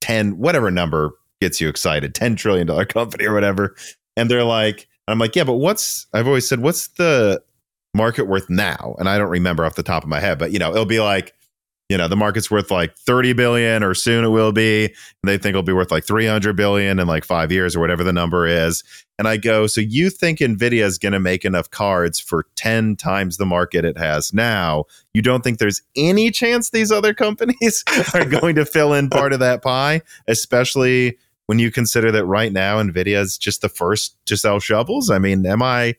ten 0.00 0.38
whatever 0.38 0.70
number 0.70 1.12
gets 1.40 1.60
you 1.60 1.68
excited, 1.68 2.14
ten 2.14 2.34
trillion 2.34 2.66
dollar 2.66 2.84
company 2.86 3.24
or 3.24 3.34
whatever, 3.34 3.76
and 4.16 4.28
they're 4.28 4.44
like, 4.44 4.88
I'm 5.10 5.18
like, 5.18 5.36
yeah, 5.36 5.44
but 5.44 5.54
what's 5.54 6.06
I've 6.12 6.26
always 6.26 6.48
said, 6.48 6.60
what's 6.60 6.88
the 6.88 7.42
market 7.94 8.24
worth 8.24 8.48
now? 8.48 8.94
And 8.98 9.08
I 9.08 9.18
don't 9.18 9.30
remember 9.30 9.64
off 9.64 9.74
the 9.74 9.82
top 9.82 10.02
of 10.02 10.08
my 10.08 10.20
head, 10.20 10.38
but 10.38 10.52
you 10.52 10.58
know, 10.58 10.70
it'll 10.70 10.84
be 10.84 11.00
like 11.00 11.34
you 11.88 11.96
know 11.96 12.06
the 12.06 12.16
market's 12.16 12.50
worth 12.50 12.70
like 12.70 12.96
30 12.96 13.32
billion 13.32 13.82
or 13.82 13.94
soon 13.94 14.24
it 14.24 14.28
will 14.28 14.52
be. 14.52 14.84
And 14.84 14.94
they 15.24 15.38
think 15.38 15.50
it'll 15.50 15.62
be 15.62 15.72
worth 15.72 15.90
like 15.90 16.04
300 16.04 16.54
billion 16.54 16.98
in 16.98 17.06
like 17.06 17.24
five 17.24 17.50
years 17.50 17.74
or 17.74 17.80
whatever 17.80 18.04
the 18.04 18.12
number 18.12 18.46
is. 18.46 18.84
And 19.18 19.26
i 19.26 19.36
go 19.36 19.66
so 19.66 19.80
you 19.80 20.10
think 20.10 20.38
nvidia 20.38 20.82
is 20.82 20.98
going 20.98 21.12
to 21.12 21.20
make 21.20 21.44
enough 21.44 21.70
cards 21.70 22.20
for 22.20 22.46
10 22.56 22.96
times 22.96 23.36
the 23.36 23.46
market 23.46 23.84
it 23.84 23.96
has 23.96 24.32
now? 24.32 24.84
You 25.14 25.22
don't 25.22 25.42
think 25.42 25.58
there's 25.58 25.82
any 25.96 26.30
chance 26.30 26.70
these 26.70 26.92
other 26.92 27.14
companies 27.14 27.82
are 28.14 28.24
going 28.24 28.54
to 28.56 28.66
fill 28.66 28.92
in 28.92 29.08
part 29.08 29.32
of 29.32 29.40
that 29.40 29.62
pie 29.62 30.02
especially 30.26 31.16
when 31.48 31.58
you 31.58 31.70
consider 31.70 32.12
that 32.12 32.26
right 32.26 32.52
now 32.52 32.80
nvidia 32.80 33.20
is 33.20 33.36
just 33.36 33.62
the 33.62 33.68
first 33.68 34.16
to 34.26 34.36
sell 34.36 34.60
shovels? 34.60 35.10
I 35.10 35.18
mean 35.18 35.44
am 35.44 35.62
i 35.62 35.96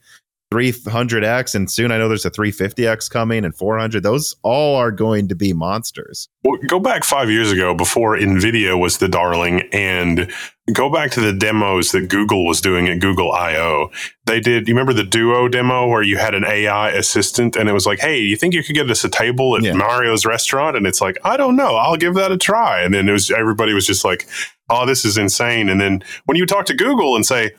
300x 0.51 1.53
and 1.53 1.69
soon 1.69 1.91
i 1.91 1.97
know 1.97 2.07
there's 2.07 2.25
a 2.25 2.31
350x 2.31 3.09
coming 3.09 3.45
and 3.45 3.55
400 3.55 4.01
those 4.01 4.35
all 4.41 4.75
are 4.77 4.91
going 4.91 5.27
to 5.27 5.35
be 5.35 5.53
monsters. 5.53 6.27
Well, 6.43 6.59
go 6.67 6.79
back 6.79 7.03
five 7.03 7.29
years 7.29 7.51
ago 7.51 7.75
before 7.75 8.17
nvidia 8.17 8.79
was 8.79 8.97
the 8.97 9.07
darling 9.07 9.61
and 9.71 10.31
go 10.73 10.91
back 10.91 11.11
to 11.11 11.21
the 11.21 11.33
demos 11.33 11.91
that 11.91 12.09
google 12.09 12.45
was 12.47 12.61
doing 12.61 12.87
at 12.87 12.99
google 12.99 13.31
io 13.31 13.91
they 14.25 14.39
did 14.39 14.67
you 14.67 14.73
remember 14.73 14.93
the 14.93 15.03
duo 15.03 15.47
demo 15.47 15.87
where 15.87 16.01
you 16.01 16.17
had 16.17 16.33
an 16.33 16.45
ai 16.45 16.89
assistant 16.91 17.55
and 17.55 17.69
it 17.69 17.73
was 17.73 17.85
like 17.85 17.99
hey 17.99 18.19
you 18.19 18.35
think 18.35 18.55
you 18.55 18.63
could 18.63 18.75
get 18.75 18.89
us 18.89 19.03
a 19.03 19.09
table 19.09 19.55
at 19.55 19.61
yeah. 19.61 19.73
mario's 19.73 20.25
restaurant? 20.25 20.75
And 20.75 20.87
it's 20.87 21.01
like 21.01 21.17
i 21.23 21.37
don't 21.37 21.55
know. 21.55 21.75
I'll 21.75 21.97
give 21.97 22.15
that 22.15 22.31
a 22.31 22.37
try. 22.37 22.81
And 22.81 22.93
then 22.93 23.07
it 23.07 23.11
was 23.11 23.29
everybody 23.29 23.73
was 23.73 23.85
just 23.85 24.03
like 24.03 24.27
oh 24.69 24.85
this 24.85 25.05
is 25.05 25.17
insane 25.17 25.69
and 25.69 25.79
then 25.79 26.03
when 26.25 26.37
you 26.37 26.45
talk 26.45 26.65
to 26.65 26.73
google 26.73 27.15
and 27.15 27.25
say 27.25 27.51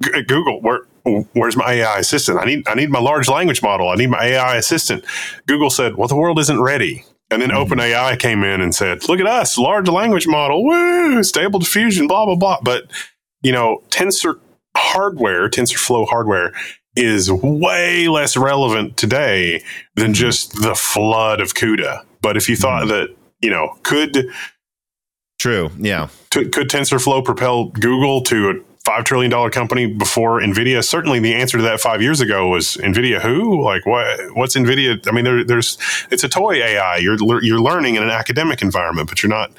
Google, 0.00 0.60
where 0.60 0.80
where's 1.32 1.56
my 1.56 1.72
AI 1.72 1.98
assistant? 1.98 2.38
I 2.38 2.44
need 2.44 2.68
I 2.68 2.74
need 2.74 2.90
my 2.90 3.00
large 3.00 3.28
language 3.28 3.62
model. 3.62 3.88
I 3.88 3.96
need 3.96 4.10
my 4.10 4.24
AI 4.24 4.56
assistant. 4.56 5.04
Google 5.46 5.70
said, 5.70 5.96
well, 5.96 6.08
the 6.08 6.16
world 6.16 6.38
isn't 6.38 6.60
ready. 6.60 7.04
And 7.30 7.42
then 7.42 7.50
mm-hmm. 7.50 7.72
OpenAI 7.72 8.18
came 8.18 8.42
in 8.42 8.60
and 8.60 8.74
said, 8.74 9.06
look 9.08 9.20
at 9.20 9.26
us, 9.26 9.58
large 9.58 9.88
language 9.88 10.26
model, 10.26 10.64
woo, 10.64 11.22
stable 11.22 11.58
diffusion, 11.58 12.06
blah, 12.06 12.24
blah, 12.24 12.36
blah. 12.36 12.58
But, 12.62 12.84
you 13.42 13.52
know, 13.52 13.82
Tensor 13.90 14.40
hardware, 14.74 15.48
TensorFlow 15.50 16.08
hardware 16.08 16.52
is 16.96 17.30
way 17.30 18.08
less 18.08 18.36
relevant 18.36 18.96
today 18.96 19.62
than 19.94 20.06
mm-hmm. 20.06 20.12
just 20.14 20.62
the 20.62 20.74
flood 20.74 21.40
of 21.40 21.54
CUDA. 21.54 22.02
But 22.22 22.36
if 22.38 22.48
you 22.48 22.56
thought 22.56 22.84
mm-hmm. 22.84 22.90
that, 22.92 23.16
you 23.40 23.50
know, 23.50 23.76
could 23.82 24.26
True. 25.38 25.70
Yeah. 25.78 26.08
could 26.30 26.52
TensorFlow 26.52 27.24
propel 27.24 27.66
Google 27.66 28.22
to 28.22 28.50
a 28.50 28.54
five 28.84 29.04
trillion 29.04 29.30
dollar 29.30 29.50
company 29.50 29.86
before 29.86 30.40
Nvidia. 30.40 30.82
Certainly, 30.82 31.20
the 31.20 31.34
answer 31.34 31.58
to 31.58 31.62
that 31.62 31.80
five 31.80 32.00
years 32.00 32.20
ago 32.20 32.48
was 32.48 32.76
Nvidia. 32.78 33.20
Who? 33.20 33.62
Like 33.62 33.84
what? 33.86 34.34
What's 34.34 34.56
Nvidia? 34.56 35.06
I 35.06 35.12
mean, 35.12 35.24
there, 35.24 35.44
there's 35.44 35.78
it's 36.10 36.24
a 36.24 36.28
toy 36.28 36.54
AI. 36.54 36.96
You're 36.96 37.18
you're 37.42 37.60
learning 37.60 37.96
in 37.96 38.02
an 38.02 38.10
academic 38.10 38.62
environment, 38.62 39.08
but 39.08 39.22
you're 39.22 39.30
not 39.30 39.52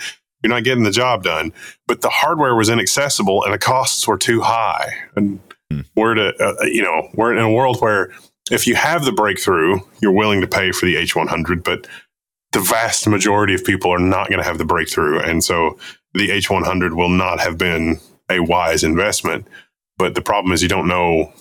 you're 0.43 0.49
not 0.49 0.63
getting 0.63 0.83
the 0.83 0.91
job 0.91 1.23
done. 1.23 1.53
But 1.87 2.01
the 2.01 2.09
hardware 2.09 2.55
was 2.55 2.69
inaccessible 2.69 3.43
and 3.43 3.53
the 3.53 3.59
costs 3.59 4.07
were 4.07 4.17
too 4.17 4.41
high. 4.41 4.93
And 5.15 5.39
hmm. 5.71 5.81
we're 5.95 6.15
to 6.15 6.33
uh, 6.43 6.65
you 6.65 6.81
know 6.81 7.07
we're 7.13 7.31
in 7.33 7.39
a 7.39 7.51
world 7.51 7.81
where 7.81 8.11
if 8.51 8.65
you 8.65 8.75
have 8.75 9.05
the 9.05 9.11
breakthrough, 9.11 9.79
you're 10.01 10.11
willing 10.11 10.41
to 10.41 10.47
pay 10.47 10.71
for 10.71 10.87
the 10.87 10.95
H100, 10.95 11.63
but 11.63 11.85
the 12.51 12.59
vast 12.61 13.07
majority 13.07 13.53
of 13.53 13.63
people 13.63 13.91
are 13.91 13.99
not 13.99 14.29
going 14.29 14.41
to 14.41 14.47
have 14.47 14.57
the 14.57 14.65
breakthrough, 14.65 15.19
and 15.19 15.43
so 15.43 15.77
the 16.13 16.29
H100 16.29 16.95
will 16.95 17.09
not 17.09 17.39
have 17.39 17.57
been 17.57 17.99
a 18.29 18.39
wise 18.39 18.83
investment. 18.83 19.47
But 19.97 20.15
the 20.15 20.21
problem 20.21 20.53
is 20.53 20.61
you 20.61 20.69
don't 20.69 20.87
know 20.87 21.33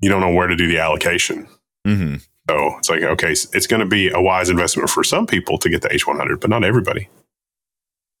you 0.00 0.08
don't 0.08 0.20
know 0.20 0.32
where 0.32 0.46
to 0.46 0.56
do 0.56 0.68
the 0.68 0.78
allocation. 0.78 1.46
Mm-hmm. 1.86 2.16
So 2.48 2.78
it's 2.78 2.88
like 2.88 3.02
okay, 3.02 3.30
it's 3.30 3.66
going 3.66 3.80
to 3.80 3.86
be 3.86 4.10
a 4.10 4.20
wise 4.20 4.48
investment 4.48 4.90
for 4.90 5.04
some 5.04 5.26
people 5.26 5.58
to 5.58 5.68
get 5.68 5.82
the 5.82 5.88
H100, 5.88 6.40
but 6.40 6.50
not 6.50 6.64
everybody. 6.64 7.08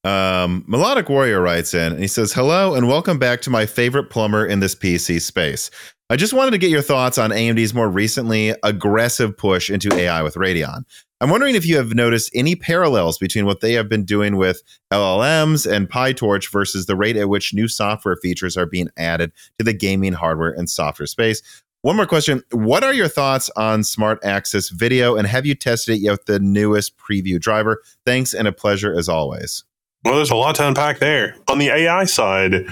Um, 0.04 0.64
Melodic 0.68 1.08
Warrior 1.08 1.40
writes 1.40 1.74
in 1.74 1.92
and 1.92 2.00
he 2.00 2.06
says, 2.06 2.32
Hello 2.32 2.74
and 2.74 2.86
welcome 2.86 3.18
back 3.18 3.42
to 3.42 3.50
my 3.50 3.66
favorite 3.66 4.10
plumber 4.10 4.46
in 4.46 4.60
this 4.60 4.74
PC 4.74 5.20
space. 5.20 5.70
I 6.08 6.16
just 6.16 6.32
wanted 6.32 6.52
to 6.52 6.58
get 6.58 6.70
your 6.70 6.82
thoughts 6.82 7.18
on 7.18 7.30
AMD's 7.30 7.74
more 7.74 7.88
recently 7.88 8.54
aggressive 8.62 9.36
push 9.36 9.68
into 9.68 9.92
AI 9.92 10.22
with 10.22 10.36
Radeon. 10.36 10.84
I'm 11.20 11.30
wondering 11.30 11.56
if 11.56 11.66
you 11.66 11.76
have 11.78 11.94
noticed 11.94 12.30
any 12.32 12.54
parallels 12.54 13.18
between 13.18 13.44
what 13.44 13.60
they 13.60 13.72
have 13.72 13.88
been 13.88 14.04
doing 14.04 14.36
with 14.36 14.62
LLMs 14.92 15.70
and 15.70 15.90
PyTorch 15.90 16.50
versus 16.52 16.86
the 16.86 16.94
rate 16.94 17.16
at 17.16 17.28
which 17.28 17.52
new 17.52 17.66
software 17.66 18.14
features 18.16 18.56
are 18.56 18.66
being 18.66 18.88
added 18.96 19.32
to 19.58 19.64
the 19.64 19.72
gaming 19.72 20.12
hardware 20.12 20.50
and 20.50 20.70
software 20.70 21.08
space. 21.08 21.42
One 21.82 21.96
more 21.96 22.06
question. 22.06 22.44
What 22.52 22.84
are 22.84 22.94
your 22.94 23.08
thoughts 23.08 23.50
on 23.56 23.82
Smart 23.82 24.24
Access 24.24 24.68
Video 24.68 25.16
and 25.16 25.26
have 25.26 25.44
you 25.44 25.56
tested 25.56 25.96
it 25.96 26.00
yet 26.00 26.12
with 26.12 26.26
the 26.26 26.38
newest 26.38 26.96
preview 26.98 27.40
driver? 27.40 27.82
Thanks 28.06 28.32
and 28.32 28.46
a 28.46 28.52
pleasure 28.52 28.96
as 28.96 29.08
always. 29.08 29.64
Well, 30.04 30.16
there's 30.16 30.30
a 30.30 30.36
lot 30.36 30.54
to 30.56 30.68
unpack 30.68 31.00
there. 31.00 31.34
On 31.48 31.58
the 31.58 31.68
AI 31.68 32.04
side, 32.04 32.66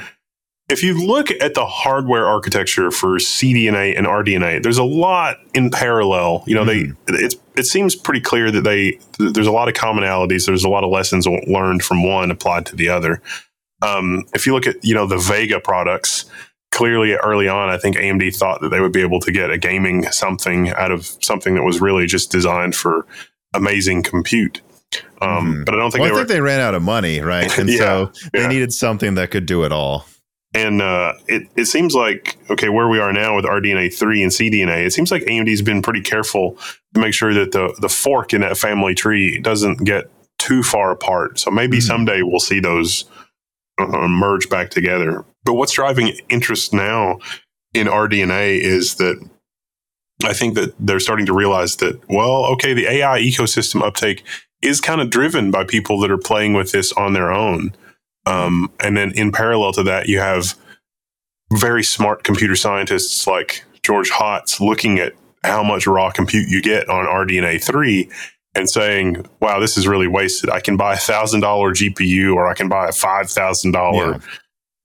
if 0.69 0.83
you 0.83 1.07
look 1.07 1.31
at 1.31 1.55
the 1.55 1.65
hardware 1.65 2.27
architecture 2.27 2.91
for 2.91 3.19
CDNA 3.19 3.97
and 3.97 4.07
RDNA, 4.07 4.63
there's 4.63 4.79
a 4.79 4.85
lot 4.85 5.37
in 5.55 5.71
parallel. 5.71 6.43
You 6.47 6.57
know, 6.57 6.65
mm-hmm. 6.65 6.93
they 7.13 7.19
it's 7.19 7.37
it 7.57 7.67
seems 7.67 7.95
pretty 7.95 8.21
clear 8.21 8.51
that 8.51 8.63
they 8.63 8.99
there's 9.19 9.47
a 9.47 9.53
lot 9.53 9.69
of 9.69 9.75
commonalities. 9.75 10.47
There's 10.47 10.65
a 10.65 10.69
lot 10.69 10.85
of 10.85 10.91
lessons 10.91 11.27
learned 11.27 11.85
from 11.85 12.03
one 12.09 12.31
applied 12.31 12.67
to 12.67 12.77
the 12.77 12.89
other. 12.89 13.23
Um, 13.83 14.25
if 14.35 14.47
you 14.47 14.55
look 14.55 14.67
at 14.67 14.85
you 14.85 14.95
know 14.95 15.07
the 15.07 15.19
Vega 15.19 15.61
products, 15.61 16.25
clearly 16.73 17.15
early 17.15 17.47
on, 17.47 17.69
I 17.69 17.79
think 17.79 17.97
AMD 17.97 18.35
thought 18.37 18.61
that 18.61 18.71
they 18.71 18.81
would 18.81 18.93
be 18.93 19.03
able 19.03 19.21
to 19.21 19.31
get 19.31 19.51
a 19.51 19.59
gaming 19.59 20.03
something 20.11 20.71
out 20.71 20.91
of 20.91 21.07
something 21.23 21.55
that 21.55 21.63
was 21.63 21.81
really 21.81 22.07
just 22.07 22.33
designed 22.33 22.75
for 22.75 23.07
amazing 23.55 24.03
compute. 24.03 24.63
Um, 25.21 25.29
mm-hmm. 25.31 25.65
But 25.65 25.75
I 25.75 25.79
don't 25.79 25.91
think 25.93 26.03
well, 26.03 26.11
they 26.11 26.17
I 26.17 26.19
think 26.19 26.29
were, 26.29 26.35
they 26.35 26.41
ran 26.41 26.61
out 26.61 26.75
of 26.75 26.83
money, 26.83 27.21
right? 27.21 27.57
And 27.59 27.69
yeah, 27.69 27.79
so 27.79 28.13
they 28.33 28.41
yeah. 28.41 28.49
needed 28.49 28.73
something 28.73 29.15
that 29.15 29.31
could 29.31 29.47
do 29.47 29.65
it 29.65 29.71
all. 29.71 30.07
And 30.57 30.81
uh, 30.81 31.13
it, 31.29 31.49
it 31.55 31.67
seems 31.67 31.95
like, 31.95 32.39
okay, 32.49 32.71
where 32.71 32.89
we 32.89 32.99
are 32.99 33.13
now 33.13 33.37
with 33.37 33.45
RDNA 33.45 33.93
3 33.93 34.23
and 34.23 34.33
CDNA, 34.33 34.87
it 34.87 34.93
seems 34.95 35.11
like 35.11 35.23
AMD's 35.25 35.61
been 35.61 35.83
pretty 35.83 36.01
careful 36.01 36.57
to 36.95 37.01
make 37.01 37.13
sure 37.13 37.35
that 37.35 37.53
the, 37.53 37.77
the 37.83 37.91
fork 37.91 38.33
in 38.33 38.41
that 38.41 38.57
family 38.57 38.95
tree 38.95 39.39
doesn't 39.39 39.85
get 39.85 40.11
too 40.39 40.63
far 40.63 40.93
apart. 40.93 41.39
So 41.39 41.51
maybe 41.51 41.77
mm-hmm. 41.77 41.87
someday 41.87 42.23
we'll 42.23 42.41
see 42.41 42.61
those 42.61 43.05
uh, 43.77 44.09
merge 44.09 44.49
back 44.49 44.71
together. 44.71 45.27
But 45.45 45.55
what's 45.55 45.73
driving 45.73 46.17
interest 46.31 46.73
now 46.73 47.19
in 47.75 47.87
RDNA 47.87 48.59
is 48.59 48.95
that 48.95 49.23
I 50.25 50.33
think 50.33 50.55
that 50.55 50.73
they're 50.81 51.01
starting 51.01 51.27
to 51.27 51.35
realize 51.35 51.77
that, 51.77 52.01
well, 52.09 52.47
okay, 52.53 52.73
the 52.73 52.91
AI 52.91 53.21
ecosystem 53.21 53.83
uptake 53.83 54.25
is 54.63 54.81
kind 54.81 55.03
of 55.03 55.11
driven 55.11 55.51
by 55.51 55.65
people 55.65 56.01
that 56.01 56.11
are 56.11 56.17
playing 56.17 56.55
with 56.55 56.73
this 56.73 56.95
on 56.95 57.13
their 57.13 57.31
own. 57.31 57.77
Um, 58.27 58.71
and 58.81 58.97
then 58.97 59.13
in 59.13 59.33
parallel 59.33 59.73
to 59.73 59.83
that, 59.85 60.09
you 60.09 60.19
have 60.19 60.55
very 61.53 61.85
smart 61.85 62.25
computer 62.25 62.57
scientists 62.57 63.27
like 63.27 63.65
George 63.83 64.11
Hotz 64.11 64.61
looking 64.61 64.99
at 64.99 65.13
how 65.45 65.63
much 65.63 65.87
raw 65.87 66.11
compute 66.11 66.49
you 66.49 66.61
get 66.61 66.89
on 66.89 67.07
RDNA 67.07 67.63
3 67.63 68.11
and 68.57 68.69
saying, 68.69 69.25
wow, 69.41 69.61
this 69.61 69.77
is 69.77 69.87
really 69.87 70.09
wasted. 70.09 70.51
I 70.51 70.61
can 70.61 70.77
buy 70.77 70.95
a 70.95 70.99
$1,000 70.99 71.41
GPU 71.41 72.35
or 72.35 72.49
I 72.49 72.55
can 72.55 72.69
buy 72.69 72.87
a 72.87 72.91
$5,000 72.91 73.73
yeah. 73.95 74.19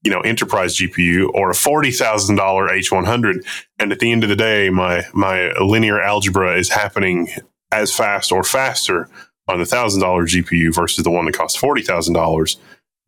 you 0.04 0.12
know 0.12 0.22
enterprise 0.22 0.78
GPU 0.78 1.30
or 1.34 1.50
a 1.50 1.54
$40,000 1.54 2.38
H100 2.38 3.46
and 3.80 3.92
at 3.92 4.00
the 4.00 4.12
end 4.12 4.24
of 4.24 4.30
the 4.30 4.36
day 4.36 4.70
my 4.70 5.04
my 5.14 5.52
linear 5.54 6.02
algebra 6.02 6.58
is 6.58 6.70
happening 6.70 7.30
as 7.72 7.96
fast 7.96 8.32
or 8.32 8.44
faster 8.44 9.10
on 9.48 9.60
the 9.60 9.66
$1,000 9.66 10.02
GPU 10.02 10.74
versus 10.76 11.04
the 11.04 11.12
one 11.12 11.26
that 11.26 11.34
costs 11.34 11.60
$40,000 11.60 12.58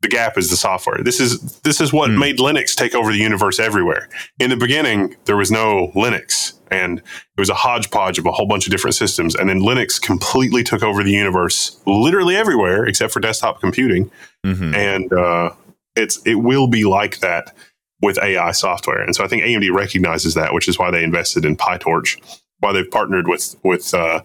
the 0.04 0.10
gap 0.10 0.38
is 0.38 0.50
the 0.50 0.58
software. 0.58 1.02
This 1.02 1.20
is 1.20 1.40
this 1.62 1.82
is 1.82 1.92
what 1.92 2.12
mm. 2.12 2.20
made 2.20 2.38
Linux 2.38 2.76
take 2.76 2.94
over 2.94 3.12
the 3.12 3.18
universe 3.18 3.60
everywhere. 3.60 4.10
In 4.38 4.52
the 4.52 4.58
beginning, 4.58 5.16
there 5.26 5.38
was 5.38 5.50
no 5.50 5.92
Linux, 5.96 6.54
and 6.70 7.00
it 7.00 7.40
was 7.40 7.50
a 7.50 7.56
hodgepodge 7.56 8.20
of 8.20 8.26
a 8.26 8.32
whole 8.32 8.46
bunch 8.46 8.68
of 8.68 8.72
different 8.72 8.96
systems. 8.96 9.34
And 9.34 9.50
then 9.50 9.62
Linux 9.62 10.00
completely 10.00 10.62
took 10.62 10.84
over 10.84 11.04
the 11.04 11.12
universe, 11.12 11.80
literally 11.88 12.36
everywhere 12.36 12.86
except 12.86 13.14
for 13.14 13.22
desktop 13.22 13.62
computing. 13.62 14.12
Mm-hmm. 14.46 14.76
And 14.76 15.14
uh, 15.14 15.52
it's 15.96 16.22
it 16.26 16.36
will 16.36 16.68
be 16.68 16.84
like 16.84 17.20
that 17.22 17.56
with 18.02 18.22
AI 18.22 18.52
software. 18.52 19.02
And 19.02 19.16
so 19.16 19.24
I 19.24 19.28
think 19.28 19.44
AMD 19.44 19.74
recognizes 19.74 20.34
that, 20.34 20.54
which 20.54 20.68
is 20.68 20.78
why 20.78 20.92
they 20.92 21.04
invested 21.04 21.46
in 21.46 21.56
PyTorch, 21.56 22.42
why 22.60 22.74
they've 22.74 22.92
partnered 22.92 23.30
with 23.30 23.56
with 23.64 23.94
uh, 23.94 24.22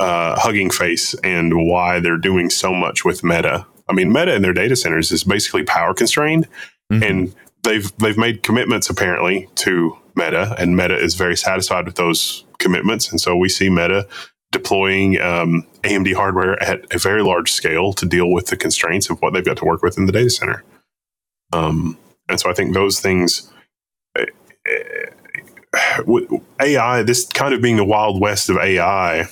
uh, 0.00 0.40
Hugging 0.40 0.70
Face, 0.70 1.14
and 1.22 1.68
why 1.68 2.00
they're 2.00 2.18
doing 2.18 2.50
so 2.50 2.74
much 2.74 3.04
with 3.04 3.22
Meta 3.22 3.64
I 3.90 3.92
mean, 3.92 4.12
Meta 4.12 4.34
in 4.34 4.42
their 4.42 4.52
data 4.52 4.76
centers 4.76 5.10
is 5.10 5.24
basically 5.24 5.64
power 5.64 5.92
constrained, 5.92 6.48
mm-hmm. 6.92 7.02
and 7.02 7.34
they've 7.64 7.94
they've 7.98 8.16
made 8.16 8.44
commitments 8.44 8.88
apparently 8.88 9.48
to 9.56 9.98
Meta, 10.14 10.54
and 10.58 10.76
Meta 10.76 10.96
is 10.96 11.16
very 11.16 11.36
satisfied 11.36 11.86
with 11.86 11.96
those 11.96 12.44
commitments, 12.58 13.10
and 13.10 13.20
so 13.20 13.36
we 13.36 13.48
see 13.48 13.68
Meta 13.68 14.06
deploying 14.52 15.20
um, 15.20 15.66
AMD 15.82 16.14
hardware 16.14 16.60
at 16.62 16.92
a 16.94 16.98
very 16.98 17.22
large 17.22 17.52
scale 17.52 17.92
to 17.92 18.06
deal 18.06 18.30
with 18.30 18.46
the 18.46 18.56
constraints 18.56 19.10
of 19.10 19.20
what 19.20 19.32
they've 19.32 19.44
got 19.44 19.56
to 19.56 19.64
work 19.64 19.82
with 19.82 19.98
in 19.98 20.06
the 20.06 20.12
data 20.12 20.30
center. 20.30 20.64
Um, 21.52 21.98
and 22.28 22.38
so 22.38 22.48
I 22.48 22.54
think 22.54 22.74
those 22.74 23.00
things. 23.00 23.50
Uh, 24.18 24.26
uh, 24.68 25.10
AI, 26.60 27.02
this 27.02 27.26
kind 27.26 27.54
of 27.54 27.62
being 27.62 27.76
the 27.76 27.84
wild 27.84 28.20
west 28.20 28.50
of 28.50 28.56
AI, 28.56 29.28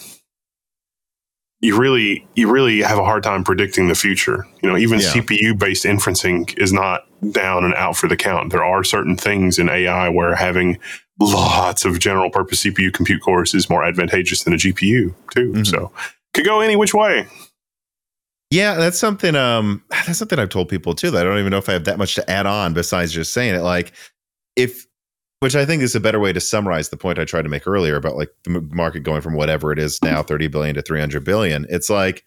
you 1.60 1.76
really 1.78 2.26
you 2.34 2.50
really 2.50 2.82
have 2.82 2.98
a 2.98 3.04
hard 3.04 3.22
time 3.22 3.42
predicting 3.42 3.88
the 3.88 3.94
future. 3.94 4.46
You 4.62 4.70
know, 4.70 4.76
even 4.76 5.00
yeah. 5.00 5.12
CPU 5.12 5.58
based 5.58 5.84
inferencing 5.84 6.56
is 6.58 6.72
not 6.72 7.06
down 7.32 7.64
and 7.64 7.74
out 7.74 7.96
for 7.96 8.08
the 8.08 8.16
count. 8.16 8.52
There 8.52 8.64
are 8.64 8.84
certain 8.84 9.16
things 9.16 9.58
in 9.58 9.68
AI 9.68 10.08
where 10.08 10.34
having 10.34 10.78
lots 11.20 11.84
of 11.84 11.98
general 11.98 12.30
purpose 12.30 12.62
CPU 12.62 12.92
compute 12.92 13.22
cores 13.22 13.54
is 13.54 13.68
more 13.68 13.82
advantageous 13.82 14.44
than 14.44 14.52
a 14.52 14.56
GPU 14.56 15.14
too. 15.34 15.52
Mm-hmm. 15.52 15.64
So 15.64 15.90
could 16.32 16.44
go 16.44 16.60
any 16.60 16.76
which 16.76 16.94
way. 16.94 17.26
Yeah, 18.50 18.74
that's 18.74 18.98
something 18.98 19.34
um 19.34 19.82
that's 19.90 20.18
something 20.18 20.38
I've 20.38 20.48
told 20.48 20.68
people 20.68 20.94
too 20.94 21.10
that 21.10 21.26
I 21.26 21.28
don't 21.28 21.40
even 21.40 21.50
know 21.50 21.58
if 21.58 21.68
I 21.68 21.72
have 21.72 21.84
that 21.84 21.98
much 21.98 22.14
to 22.14 22.30
add 22.30 22.46
on 22.46 22.72
besides 22.72 23.12
just 23.12 23.32
saying 23.32 23.54
it 23.54 23.62
like 23.62 23.92
if 24.54 24.86
which 25.40 25.54
I 25.54 25.64
think 25.64 25.82
is 25.82 25.94
a 25.94 26.00
better 26.00 26.18
way 26.18 26.32
to 26.32 26.40
summarize 26.40 26.88
the 26.88 26.96
point 26.96 27.18
I 27.18 27.24
tried 27.24 27.42
to 27.42 27.48
make 27.48 27.66
earlier 27.66 27.96
about 27.96 28.16
like 28.16 28.30
the 28.44 28.60
market 28.72 29.00
going 29.00 29.20
from 29.20 29.34
whatever 29.34 29.72
it 29.72 29.78
is 29.78 30.02
now, 30.02 30.22
30 30.22 30.48
billion 30.48 30.74
to 30.74 30.82
300 30.82 31.24
billion. 31.24 31.66
It's 31.68 31.88
like, 31.88 32.24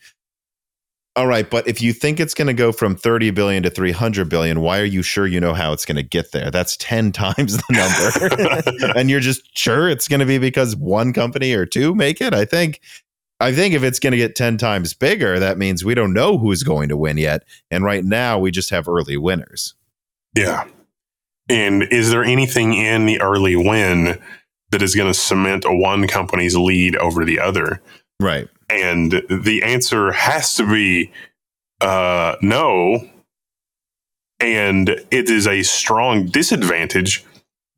all 1.18 1.28
right, 1.28 1.50
but 1.50 1.68
if 1.68 1.82
you 1.82 1.92
think 1.92 2.22
it's 2.22 2.34
going 2.34 2.48
to 2.48 2.54
go 2.54 2.72
from 2.72 2.96
30 2.96 3.32
billion 3.32 3.64
to 3.64 3.70
300 3.70 4.30
billion, 4.30 4.62
why 4.62 4.80
are 4.80 4.86
you 4.86 5.02
sure 5.02 5.28
you 5.28 5.42
know 5.42 5.54
how 5.54 5.74
it's 5.74 5.84
going 5.84 5.98
to 5.98 6.04
get 6.04 6.32
there? 6.32 6.50
That's 6.50 6.78
10 6.78 7.12
times 7.12 7.58
the 7.58 8.72
number. 8.80 8.94
and 8.98 9.10
you're 9.10 9.20
just 9.20 9.58
sure 9.58 9.90
it's 9.90 10.08
going 10.08 10.22
to 10.22 10.26
be 10.26 10.38
because 10.38 10.76
one 10.78 11.12
company 11.12 11.54
or 11.54 11.66
two 11.66 11.94
make 11.94 12.22
it? 12.22 12.34
I 12.34 12.46
think 12.46 12.80
I 13.42 13.52
think 13.52 13.74
if 13.74 13.84
it's 13.84 14.00
going 14.00 14.12
to 14.12 14.18
get 14.18 14.36
10 14.36 14.58
times 14.58 14.94
bigger, 14.94 15.40
that 15.40 15.58
means 15.58 15.84
we 15.84 15.96
don't 15.96 16.14
know 16.14 16.38
who's 16.38 16.62
going 16.62 16.90
to 16.90 16.98
win 16.98 17.18
yet. 17.18 17.44
And 17.72 17.84
right 17.84 18.06
now 18.06 18.38
we 18.38 18.52
just 18.52 18.70
have 18.70 18.88
early 18.88 19.18
winners. 19.18 19.74
Yeah. 20.36 20.66
And 21.52 21.84
is 21.84 22.12
there 22.12 22.24
anything 22.24 22.74
in 22.74 23.06
the 23.06 23.20
early 23.20 23.58
win 23.58 24.22
that 24.70 24.82
is 24.82 24.96
going 24.96 25.12
to 25.12 25.20
cement 25.20 25.66
a 25.66 25.76
one 25.76 26.08
company's 26.08 26.56
lead 26.56 26.96
over 26.96 27.26
the 27.26 27.40
other? 27.40 27.82
Right. 28.22 28.48
And 28.70 29.12
the 29.30 29.62
answer 29.64 30.14
has 30.14 30.56
to 30.56 30.66
be 30.66 31.12
uh, 31.82 32.38
no. 32.42 33.06
And 34.40 34.90
it 34.90 35.30
is 35.30 35.46
a 35.46 35.64
strong 35.64 36.28
disadvantage 36.28 37.26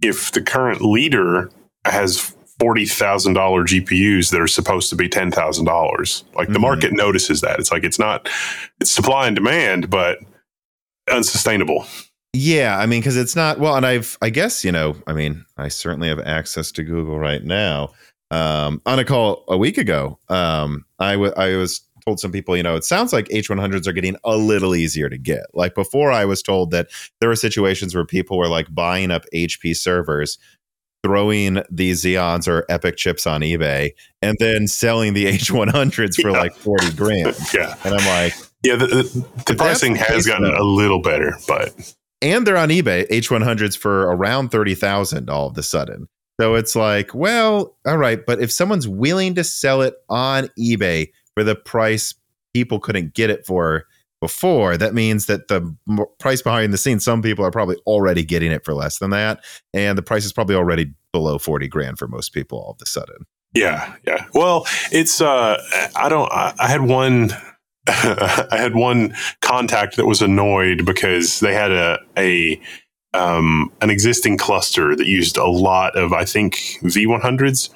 if 0.04 0.32
the 0.32 0.42
current 0.42 0.82
leader 0.82 1.50
has 1.84 2.36
forty 2.60 2.86
thousand 2.86 3.34
dollar 3.34 3.64
GPUs 3.64 4.30
that 4.30 4.40
are 4.40 4.48
supposed 4.48 4.92
to 4.92 4.96
be 4.96 5.10
ten 5.10 5.32
thousand 5.32 5.66
dollars. 5.66 6.26
Like 6.36 6.48
the 6.48 6.54
mm-hmm. 6.54 6.62
market 6.62 6.94
notices 6.94 7.42
that. 7.42 7.60
It's 7.60 7.72
like 7.72 7.84
it's 7.84 8.00
not 8.00 8.30
it's 8.80 8.92
supply 8.92 9.26
and 9.26 9.36
demand, 9.36 9.90
but 9.90 10.20
unsustainable. 11.12 11.88
Yeah, 12.36 12.80
I 12.80 12.88
mean, 12.88 13.02
because 13.02 13.15
it's 13.15 13.36
not 13.36 13.60
well, 13.60 13.76
and 13.76 13.86
I've, 13.86 14.17
I 14.22 14.30
guess, 14.32 14.65
you 14.65 14.72
know, 14.72 14.96
I 15.06 15.13
mean, 15.13 15.46
I 15.58 15.67
certainly 15.67 16.08
have 16.08 16.19
access 16.19 16.72
to 16.74 16.84
Google 16.84 17.19
right 17.19 17.43
now. 17.43 17.91
Um, 18.32 18.82
on 18.88 18.98
a 18.98 19.06
call 19.06 19.43
a 19.48 19.58
week 19.58 19.78
ago, 19.78 20.17
um, 20.30 20.86
I, 20.98 21.12
w- 21.12 21.34
I 21.38 21.56
was 21.56 21.82
told 22.04 22.19
some 22.19 22.32
people, 22.32 22.58
you 22.58 22.63
know, 22.63 22.76
it 22.76 22.84
sounds 22.84 23.13
like 23.13 23.28
H100s 23.28 23.86
are 23.88 23.93
getting 23.93 24.17
a 24.24 24.36
little 24.36 24.76
easier 24.76 25.10
to 25.10 25.17
get. 25.19 25.43
Like 25.54 25.76
before, 25.76 26.12
I 26.12 26.26
was 26.26 26.41
told 26.41 26.72
that 26.72 26.88
there 27.19 27.30
were 27.30 27.36
situations 27.36 27.93
where 27.93 28.06
people 28.06 28.38
were 28.38 28.48
like 28.48 28.74
buying 28.74 29.12
up 29.12 29.26
HP 29.34 29.76
servers, 29.76 30.39
throwing 31.04 31.62
these 31.69 32.04
Xeons 32.04 32.48
or 32.48 32.65
Epyc 32.69 32.96
chips 32.96 33.28
on 33.28 33.41
eBay, 33.41 33.91
and 34.24 34.36
then 34.39 34.67
selling 34.67 35.13
the 35.13 35.26
H100s 35.26 36.19
for 36.19 36.30
yeah. 36.32 36.39
like 36.39 36.56
40 36.56 36.91
grand. 36.96 37.36
yeah. 37.54 37.76
And 37.84 37.93
I'm 37.93 38.06
like, 38.08 38.34
yeah, 38.63 38.76
the, 38.76 38.88
the, 38.88 39.28
the 39.46 39.56
pricing 39.56 39.96
has 39.96 40.26
gotten 40.26 40.52
though. 40.52 40.58
a 40.60 40.63
little 40.63 41.02
better, 41.02 41.34
but 41.48 41.93
and 42.24 42.48
they're 42.48 42.58
on 42.58 42.70
eBay 42.70 43.08
H100s 43.10 43.78
for 43.78 44.04
around 44.04 44.50
30,000 44.50 45.30
all 45.30 45.48
of 45.48 45.58
a 45.58 45.64
sudden. 45.64 46.08
So 46.42 46.56
it's 46.56 46.76
like, 46.76 47.14
well, 47.14 47.76
all 47.86 47.98
right, 47.98 48.26
but 48.26 48.42
if 48.42 48.52
someone's 48.52 48.88
willing 48.88 49.36
to 49.36 49.44
sell 49.44 49.82
it 49.82 49.96
on 50.10 50.50
eBay 50.58 51.12
for 51.36 51.44
the 51.44 51.56
price 51.56 52.16
people 52.54 52.80
couldn't 52.80 53.14
get 53.14 53.30
it 53.30 53.46
for 53.46 53.86
before, 54.20 54.78
that 54.78 54.94
means 54.94 55.26
that 55.28 55.50
the 55.50 55.76
price 56.18 56.42
behind 56.42 56.74
the 56.74 56.78
scenes, 56.78 57.04
some 57.04 57.22
people 57.22 57.46
are 57.46 57.52
probably 57.52 57.76
already 57.86 58.24
getting 58.24 58.52
it 58.52 58.64
for 58.66 58.74
less 58.74 58.98
than 58.98 59.12
that, 59.12 59.44
and 59.74 59.98
the 59.98 60.02
price 60.02 60.26
is 60.26 60.34
probably 60.34 60.56
already 60.56 60.94
below 61.12 61.38
40 61.38 61.68
grand 61.68 62.00
for 62.00 62.08
most 62.08 62.34
people 62.34 62.58
all 62.58 62.72
of 62.72 62.82
a 62.82 62.86
sudden. 62.86 63.26
Yeah, 63.54 63.94
yeah. 64.08 64.26
Well, 64.34 64.66
it's 64.92 65.22
uh 65.22 65.62
I 65.96 66.10
don't 66.10 66.32
I, 66.32 66.54
I 66.58 66.68
had 66.68 66.82
one 66.82 67.30
I 67.88 68.48
had 68.58 68.76
one 68.76 69.13
contact 69.41 69.98
that 69.98 70.06
was 70.06 70.22
annoyed 70.22 70.86
because 70.86 71.41
they 71.41 71.54
had 71.54 71.72
a 71.72 72.00
a 72.17 72.62
um, 73.13 73.72
an 73.82 73.89
existing 73.89 74.38
cluster 74.38 74.96
that 74.96 75.06
used 75.06 75.38
a 75.38 75.46
lot 75.46 75.96
of 75.96 76.13
I 76.13 76.26
think 76.26 76.56
V100s, 76.82 77.69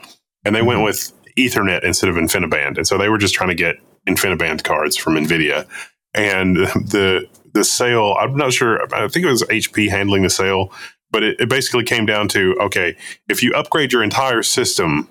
and 0.45 0.55
they 0.55 0.59
mm-hmm. 0.59 0.67
went 0.67 0.83
with 0.83 1.11
Ethernet 1.37 1.83
instead 1.83 2.09
of 2.09 2.15
InfiniBand, 2.15 2.77
and 2.77 2.87
so 2.87 2.97
they 2.97 3.09
were 3.09 3.17
just 3.17 3.33
trying 3.33 3.49
to 3.49 3.55
get 3.55 3.75
InfiniBand 4.07 4.63
cards 4.63 4.95
from 4.95 5.15
Nvidia, 5.15 5.67
and 6.13 6.55
the 6.75 7.27
the 7.53 7.65
sale 7.65 8.15
I'm 8.19 8.35
not 8.35 8.53
sure 8.53 8.81
I 8.93 9.07
think 9.09 9.25
it 9.25 9.29
was 9.29 9.43
HP 9.43 9.89
handling 9.89 10.23
the 10.23 10.29
sale, 10.29 10.71
but 11.11 11.23
it, 11.23 11.39
it 11.39 11.49
basically 11.49 11.83
came 11.83 12.05
down 12.05 12.29
to 12.29 12.55
okay 12.61 12.95
if 13.27 13.43
you 13.43 13.53
upgrade 13.53 13.91
your 13.91 14.03
entire 14.03 14.43
system 14.43 15.09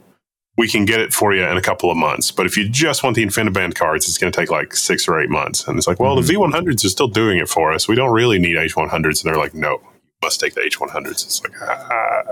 we 0.56 0.68
can 0.68 0.84
get 0.84 1.00
it 1.00 1.12
for 1.12 1.34
you 1.34 1.44
in 1.44 1.56
a 1.56 1.62
couple 1.62 1.90
of 1.90 1.96
months. 1.96 2.30
But 2.30 2.46
if 2.46 2.56
you 2.56 2.68
just 2.68 3.02
want 3.02 3.16
the 3.16 3.24
InfiniBand 3.24 3.74
cards, 3.74 4.08
it's 4.08 4.18
going 4.18 4.32
to 4.32 4.38
take 4.38 4.50
like 4.50 4.74
six 4.74 5.06
or 5.06 5.20
eight 5.20 5.28
months. 5.28 5.66
And 5.68 5.76
it's 5.76 5.86
like, 5.86 6.00
well, 6.00 6.16
mm-hmm. 6.16 6.26
the 6.26 6.32
V100s 6.32 6.84
are 6.84 6.88
still 6.88 7.08
doing 7.08 7.38
it 7.38 7.48
for 7.48 7.72
us. 7.72 7.88
We 7.88 7.94
don't 7.94 8.12
really 8.12 8.38
need 8.38 8.56
H100s. 8.56 9.22
And 9.22 9.30
they're 9.30 9.36
like, 9.36 9.54
no, 9.54 9.72
you 9.72 10.12
must 10.22 10.40
take 10.40 10.54
the 10.54 10.62
H100s. 10.62 11.24
It's 11.24 11.42
like, 11.42 11.52
ah. 11.60 12.22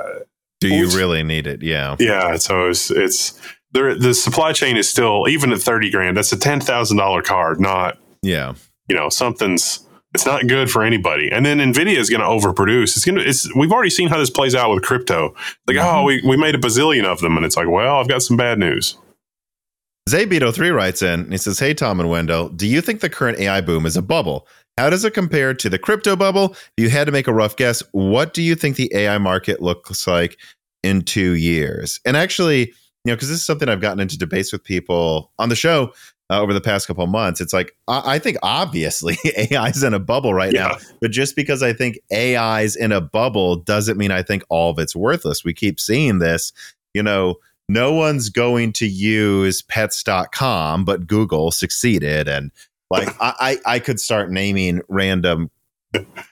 do 0.60 0.68
you 0.68 0.88
really 0.88 1.22
need 1.22 1.46
it? 1.46 1.62
Yeah. 1.62 1.96
Yeah. 1.98 2.36
So 2.36 2.68
it's, 2.70 2.90
it's 2.90 3.38
there, 3.74 3.94
the 3.94 4.14
supply 4.14 4.52
chain 4.52 4.76
is 4.76 4.88
still, 4.88 5.28
even 5.28 5.52
at 5.52 5.58
30 5.58 5.90
grand, 5.90 6.16
that's 6.16 6.32
a 6.32 6.36
$10,000 6.36 7.24
card, 7.24 7.60
not, 7.60 7.98
yeah, 8.22 8.54
you 8.88 8.94
know, 8.94 9.08
something's, 9.08 9.86
it's 10.14 10.24
not 10.24 10.46
good 10.46 10.70
for 10.70 10.82
anybody. 10.82 11.30
And 11.30 11.44
then 11.44 11.58
Nvidia 11.58 11.96
is 11.96 12.08
going 12.08 12.20
to 12.20 12.26
overproduce. 12.26 12.96
It's 12.96 13.04
going 13.04 13.16
to. 13.16 13.28
It's 13.28 13.52
we've 13.54 13.72
already 13.72 13.90
seen 13.90 14.08
how 14.08 14.18
this 14.18 14.30
plays 14.30 14.54
out 14.54 14.72
with 14.72 14.82
crypto. 14.82 15.34
Like, 15.66 15.76
mm-hmm. 15.76 15.96
oh, 15.98 16.04
we 16.04 16.22
we 16.26 16.36
made 16.36 16.54
a 16.54 16.58
bazillion 16.58 17.04
of 17.04 17.20
them, 17.20 17.36
and 17.36 17.44
it's 17.44 17.56
like, 17.56 17.68
well, 17.68 17.96
I've 17.96 18.08
got 18.08 18.22
some 18.22 18.36
bad 18.36 18.58
news. 18.58 18.96
Zabeto3 20.08 20.74
writes 20.74 21.00
in, 21.02 21.20
and 21.20 21.32
he 21.32 21.38
says, 21.38 21.58
Hey, 21.58 21.72
Tom 21.72 21.98
and 21.98 22.10
Wendell, 22.10 22.50
do 22.50 22.66
you 22.66 22.82
think 22.82 23.00
the 23.00 23.08
current 23.08 23.38
AI 23.38 23.62
boom 23.62 23.86
is 23.86 23.96
a 23.96 24.02
bubble? 24.02 24.46
How 24.76 24.90
does 24.90 25.04
it 25.04 25.14
compare 25.14 25.54
to 25.54 25.70
the 25.70 25.78
crypto 25.78 26.14
bubble? 26.14 26.52
If 26.52 26.72
you 26.76 26.90
had 26.90 27.06
to 27.06 27.12
make 27.12 27.26
a 27.26 27.32
rough 27.32 27.56
guess, 27.56 27.82
what 27.92 28.34
do 28.34 28.42
you 28.42 28.54
think 28.54 28.76
the 28.76 28.90
AI 28.94 29.16
market 29.18 29.62
looks 29.62 30.06
like 30.06 30.36
in 30.82 31.02
two 31.02 31.32
years? 31.32 32.00
And 32.04 32.16
actually, 32.16 32.66
you 33.04 33.10
know, 33.10 33.14
because 33.14 33.28
this 33.28 33.38
is 33.38 33.46
something 33.46 33.68
I've 33.68 33.80
gotten 33.80 34.00
into 34.00 34.18
debates 34.18 34.52
with 34.52 34.62
people 34.62 35.32
on 35.38 35.48
the 35.48 35.56
show 35.56 35.92
uh, 36.30 36.40
over 36.40 36.52
the 36.52 36.60
past 36.60 36.86
couple 36.86 37.06
months. 37.06 37.40
It's 37.40 37.52
like 37.52 37.76
I, 37.88 38.14
I 38.14 38.18
think 38.18 38.36
obviously 38.42 39.16
AI's 39.52 39.82
in 39.82 39.94
a 39.94 39.98
bubble 39.98 40.34
right 40.34 40.52
yeah. 40.52 40.68
now, 40.68 40.76
but 41.00 41.10
just 41.10 41.36
because 41.36 41.62
I 41.62 41.72
think 41.72 41.98
AI's 42.12 42.76
in 42.76 42.92
a 42.92 43.00
bubble 43.00 43.56
doesn't 43.56 43.98
mean 43.98 44.10
I 44.10 44.22
think 44.22 44.44
all 44.48 44.70
of 44.70 44.78
it's 44.78 44.96
worthless. 44.96 45.44
We 45.44 45.54
keep 45.54 45.80
seeing 45.80 46.18
this, 46.18 46.52
you 46.92 47.02
know. 47.02 47.36
No 47.66 47.94
one's 47.94 48.28
going 48.28 48.74
to 48.74 48.86
use 48.86 49.62
pets.com, 49.62 50.84
but 50.84 51.06
Google 51.06 51.50
succeeded. 51.50 52.28
And 52.28 52.50
like 52.90 53.08
I, 53.20 53.56
I 53.64 53.78
could 53.78 53.98
start 53.98 54.30
naming 54.30 54.82
random 54.90 55.50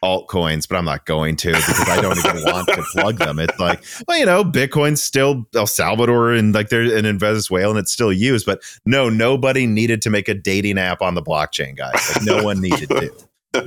altcoins, 0.02 0.68
but 0.68 0.76
I'm 0.76 0.84
not 0.84 1.06
going 1.06 1.36
to 1.36 1.52
because 1.52 1.88
I 1.88 2.00
don't 2.00 2.18
even 2.18 2.42
want 2.44 2.68
to 2.68 2.82
plug 2.92 3.18
them. 3.18 3.38
It's 3.38 3.58
like, 3.58 3.84
well, 4.06 4.18
you 4.18 4.26
know, 4.26 4.44
Bitcoin's 4.44 5.02
still 5.02 5.46
El 5.54 5.66
Salvador 5.66 6.32
and 6.32 6.54
like 6.54 6.68
they're 6.68 6.82
in 6.82 7.18
Venezuela 7.18 7.70
and 7.70 7.78
it's 7.78 7.92
still 7.92 8.12
used, 8.12 8.46
but 8.46 8.62
no, 8.84 9.08
nobody 9.08 9.66
needed 9.66 10.02
to 10.02 10.10
make 10.10 10.28
a 10.28 10.34
dating 10.34 10.78
app 10.78 11.02
on 11.02 11.14
the 11.14 11.22
blockchain, 11.22 11.76
guys. 11.76 11.94
Like, 12.14 12.24
no 12.24 12.42
one 12.42 12.60
needed 12.60 12.88
to. 12.88 13.12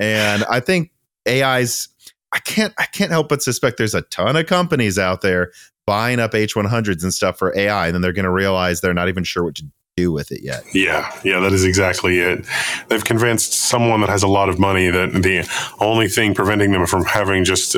And 0.00 0.44
I 0.50 0.60
think 0.60 0.90
AI's 1.28 1.88
I 2.32 2.38
can't 2.40 2.74
I 2.78 2.86
can't 2.86 3.10
help 3.10 3.28
but 3.28 3.42
suspect 3.42 3.78
there's 3.78 3.94
a 3.94 4.02
ton 4.02 4.36
of 4.36 4.46
companies 4.46 4.98
out 4.98 5.20
there 5.20 5.52
buying 5.86 6.18
up 6.18 6.32
H100s 6.32 7.02
and 7.02 7.14
stuff 7.14 7.38
for 7.38 7.56
AI, 7.56 7.86
and 7.86 7.94
then 7.94 8.02
they're 8.02 8.12
going 8.12 8.24
to 8.24 8.30
realize 8.30 8.80
they're 8.80 8.92
not 8.92 9.08
even 9.08 9.24
sure 9.24 9.44
what 9.44 9.54
to 9.54 9.64
do 9.96 10.12
with 10.12 10.30
it 10.30 10.42
yet. 10.42 10.62
Yeah, 10.74 11.10
yeah, 11.24 11.40
that 11.40 11.52
is 11.52 11.64
exactly 11.64 12.18
it. 12.18 12.44
They've 12.88 13.04
convinced 13.04 13.54
someone 13.54 14.00
that 14.02 14.10
has 14.10 14.22
a 14.22 14.28
lot 14.28 14.48
of 14.48 14.58
money 14.58 14.90
that 14.90 15.12
the 15.22 15.48
only 15.80 16.08
thing 16.08 16.34
preventing 16.34 16.72
them 16.72 16.86
from 16.86 17.04
having 17.04 17.44
just 17.44 17.76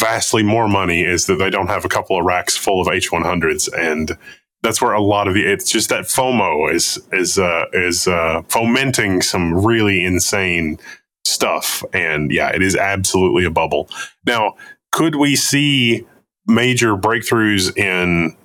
vastly 0.00 0.42
more 0.42 0.66
money 0.66 1.02
is 1.02 1.26
that 1.26 1.36
they 1.36 1.50
don't 1.50 1.68
have 1.68 1.84
a 1.84 1.88
couple 1.88 2.18
of 2.18 2.24
racks 2.24 2.56
full 2.56 2.80
of 2.80 2.88
H100s 2.88 3.68
and 3.78 4.18
that's 4.62 4.82
where 4.82 4.92
a 4.92 5.00
lot 5.00 5.28
of 5.28 5.34
the 5.34 5.44
it's 5.44 5.70
just 5.70 5.90
that 5.90 6.04
FOMO 6.04 6.74
is 6.74 6.98
is 7.12 7.38
uh, 7.38 7.66
is 7.72 8.08
uh, 8.08 8.42
fomenting 8.48 9.22
some 9.22 9.54
really 9.64 10.04
insane 10.04 10.78
stuff 11.24 11.84
and 11.92 12.32
yeah 12.32 12.48
it 12.48 12.62
is 12.62 12.74
absolutely 12.74 13.44
a 13.44 13.50
bubble 13.50 13.88
now 14.26 14.54
could 14.90 15.14
we 15.14 15.36
see 15.36 16.04
major 16.46 16.96
breakthroughs 16.96 17.76
in 17.78 18.36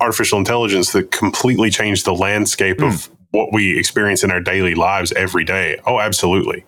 artificial 0.00 0.38
intelligence 0.38 0.92
that 0.92 1.10
completely 1.10 1.70
changed 1.70 2.04
the 2.04 2.14
landscape 2.14 2.78
mm. 2.78 2.88
of 2.88 3.10
what 3.30 3.52
we 3.52 3.78
experience 3.78 4.24
in 4.24 4.30
our 4.30 4.40
daily 4.40 4.74
lives 4.74 5.12
every 5.12 5.44
day. 5.44 5.80
Oh, 5.86 6.00
absolutely. 6.00 6.64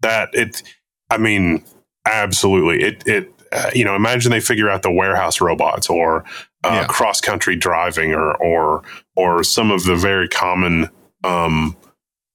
That 0.00 0.28
it, 0.32 0.62
I 1.10 1.18
mean, 1.18 1.64
absolutely. 2.04 2.82
It, 2.82 3.02
it, 3.06 3.32
uh, 3.52 3.70
you 3.74 3.84
know, 3.84 3.94
imagine 3.94 4.30
they 4.30 4.40
figure 4.40 4.68
out 4.68 4.82
the 4.82 4.90
warehouse 4.90 5.40
robots 5.40 5.88
or 5.88 6.24
uh, 6.64 6.80
yeah. 6.82 6.86
cross 6.86 7.20
country 7.20 7.56
driving 7.56 8.12
or, 8.12 8.34
or, 8.36 8.82
or 9.16 9.42
some 9.42 9.70
of 9.70 9.84
the 9.84 9.96
very 9.96 10.28
common, 10.28 10.88
um, 11.24 11.76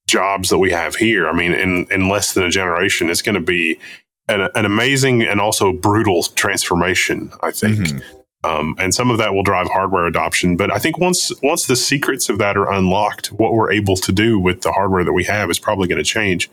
jobs 0.07 0.49
that 0.49 0.57
we 0.57 0.71
have 0.71 0.95
here. 0.95 1.27
I 1.27 1.33
mean, 1.33 1.53
in, 1.53 1.87
in 1.89 2.09
less 2.09 2.33
than 2.33 2.43
a 2.43 2.49
generation, 2.49 3.09
it's 3.09 3.21
going 3.21 3.35
to 3.35 3.41
be 3.41 3.79
an, 4.27 4.49
an, 4.55 4.65
amazing 4.65 5.21
and 5.21 5.39
also 5.39 5.71
brutal 5.71 6.23
transformation, 6.23 7.31
I 7.41 7.51
think. 7.51 7.77
Mm-hmm. 7.77 8.20
Um, 8.43 8.75
and 8.79 8.93
some 8.93 9.11
of 9.11 9.19
that 9.19 9.33
will 9.33 9.43
drive 9.43 9.67
hardware 9.67 10.05
adoption. 10.05 10.57
But 10.57 10.73
I 10.73 10.79
think 10.79 10.97
once 10.97 11.31
once 11.43 11.67
the 11.67 11.75
secrets 11.75 12.27
of 12.27 12.39
that 12.39 12.57
are 12.57 12.71
unlocked, 12.71 13.27
what 13.27 13.53
we're 13.53 13.71
able 13.71 13.95
to 13.97 14.11
do 14.11 14.39
with 14.39 14.61
the 14.61 14.71
hardware 14.71 15.03
that 15.03 15.13
we 15.13 15.23
have 15.25 15.49
is 15.49 15.59
probably 15.59 15.87
going 15.87 15.99
to 15.99 16.03
change. 16.03 16.49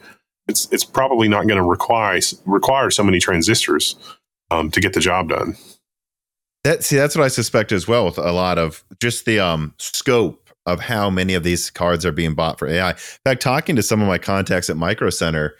It's 0.48 0.68
it's 0.70 0.84
probably 0.84 1.28
not 1.28 1.46
going 1.46 1.56
to 1.56 1.62
require 1.62 2.20
require 2.44 2.90
so 2.90 3.02
many 3.02 3.20
transistors 3.20 3.96
um, 4.50 4.70
to 4.70 4.80
get 4.80 4.92
the 4.92 5.00
job 5.00 5.30
done. 5.30 5.56
That 6.64 6.84
see, 6.84 6.96
that's 6.96 7.16
what 7.16 7.24
I 7.24 7.28
suspect 7.28 7.72
as 7.72 7.88
well 7.88 8.04
with 8.04 8.18
a 8.18 8.32
lot 8.32 8.58
of 8.58 8.84
just 9.00 9.24
the 9.24 9.40
um, 9.40 9.74
scope 9.78 10.50
of 10.66 10.80
how 10.80 11.08
many 11.08 11.32
of 11.32 11.42
these 11.42 11.70
cards 11.70 12.04
are 12.04 12.12
being 12.12 12.34
bought 12.34 12.58
for 12.58 12.68
AI. 12.68 12.90
In 12.90 12.96
fact, 13.24 13.40
talking 13.40 13.74
to 13.76 13.82
some 13.82 14.02
of 14.02 14.08
my 14.08 14.18
contacts 14.18 14.68
at 14.68 14.76
Micro 14.76 15.08
Center, 15.08 15.56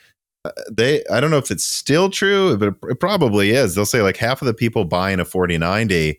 they 0.70 1.04
I 1.10 1.20
don't 1.20 1.30
know 1.30 1.38
if 1.38 1.50
it's 1.50 1.64
still 1.64 2.10
true, 2.10 2.56
but 2.56 2.74
it 2.90 3.00
probably 3.00 3.50
is. 3.50 3.74
They'll 3.74 3.86
say 3.86 4.02
like 4.02 4.16
half 4.16 4.42
of 4.42 4.46
the 4.46 4.54
people 4.54 4.84
buying 4.84 5.20
a 5.20 5.24
4090, 5.24 6.18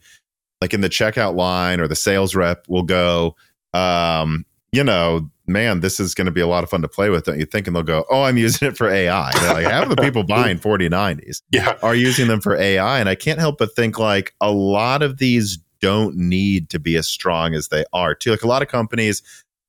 like 0.62 0.74
in 0.74 0.82
the 0.82 0.90
checkout 0.90 1.36
line 1.36 1.80
or 1.80 1.88
the 1.88 1.96
sales 1.96 2.36
rep 2.36 2.66
will 2.68 2.84
go, 2.84 3.36
um, 3.74 4.46
you 4.72 4.84
know, 4.84 5.30
man, 5.48 5.80
this 5.80 6.00
is 6.00 6.14
going 6.14 6.26
to 6.26 6.32
be 6.32 6.42
a 6.42 6.48
lot 6.48 6.64
of 6.64 6.70
fun 6.70 6.82
to 6.82 6.88
play 6.88 7.10
with, 7.10 7.26
don't 7.26 7.40
you 7.40 7.46
think? 7.46 7.68
And 7.68 7.76
they'll 7.76 7.84
go, 7.84 8.06
oh, 8.10 8.24
I'm 8.24 8.38
using 8.46 8.68
it 8.68 8.78
for 8.78 8.90
AI. 8.90 9.32
They're 9.40 9.54
like 9.54 9.66
half 9.66 9.84
of 9.84 9.96
the 9.96 10.02
people 10.02 10.24
buying 10.28 10.60
4090s 10.60 11.42
yeah. 11.52 11.78
are 11.82 11.96
using 11.96 12.28
them 12.28 12.42
for 12.42 12.56
AI. 12.56 13.00
And 13.00 13.10
I 13.10 13.16
can't 13.16 13.40
help 13.40 13.58
but 13.58 13.76
think 13.76 14.00
like 14.00 14.34
a 14.42 14.52
lot 14.52 15.02
of 15.02 15.18
these 15.18 15.58
don't 15.82 16.16
need 16.16 16.70
to 16.70 16.80
be 16.80 16.96
as 16.98 17.08
strong 17.08 17.56
as 17.56 17.70
they 17.70 17.86
are 17.94 18.14
too. 18.14 18.32
Like 18.32 18.44
a 18.44 18.48
lot 18.48 18.62
of 18.62 18.68
companies 18.68 19.22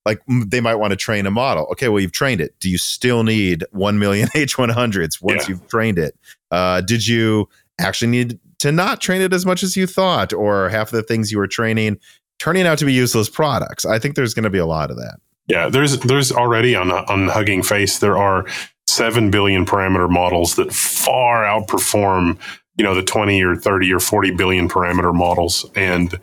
like 0.07 0.21
they 0.29 0.61
might 0.61 0.77
want 0.77 0.93
to 0.93 0.97
train 0.97 1.27
a 1.27 1.31
model. 1.31 1.67
Okay, 1.73 1.89
well 1.89 2.01
you've 2.01 2.13
trained 2.13 2.41
it. 2.41 2.59
Do 2.61 2.71
you 2.71 2.79
still 2.79 3.23
need 3.23 3.65
one 3.73 3.99
million 3.99 4.29
H100s 4.35 5.21
once 5.21 5.43
yeah. 5.43 5.49
you've 5.49 5.69
trained 5.69 5.99
it? 5.99 6.17
Uh, 6.51 6.81
did 6.81 7.07
you 7.07 7.49
actually 7.79 8.11
need 8.11 8.39
to 8.59 8.73
not 8.73 9.01
train 9.01 9.23
it 9.23 9.33
as 9.33 9.47
much 9.47 9.63
as 9.63 9.77
you 9.77 9.87
thought, 9.87 10.33
or 10.33 10.69
half 10.69 10.89
of 10.89 10.93
the 10.93 11.03
things 11.03 11.31
you 11.31 11.39
were 11.39 11.47
training 11.47 11.99
turning 12.39 12.67
out 12.67 12.79
to 12.79 12.85
be 12.85 12.93
useless 12.93 13.29
products? 13.29 13.85
I 13.85 13.99
think 13.99 14.17
there's 14.17 14.35
going 14.35 14.45
to 14.45 14.51
be 14.51 14.59
a 14.59 14.67
lot 14.67 14.91
of 14.91 14.97
that. 14.97 15.19
Yeah, 15.47 15.69
there's 15.69 15.99
there's 16.01 16.31
already 16.31 16.75
on 16.75 16.91
on 16.91 17.29
Hugging 17.29 17.63
Face 17.63 17.99
there 17.99 18.17
are 18.17 18.47
seven 18.87 19.31
billion 19.31 19.65
parameter 19.65 20.11
models 20.11 20.57
that 20.57 20.73
far 20.73 21.45
outperform 21.45 22.39
you 22.77 22.85
know 22.85 22.95
the 22.95 23.03
20 23.03 23.43
or 23.43 23.55
30 23.55 23.93
or 23.93 24.01
40 24.01 24.33
billion 24.33 24.69
parameter 24.69 25.15
models 25.15 25.65
and 25.77 26.19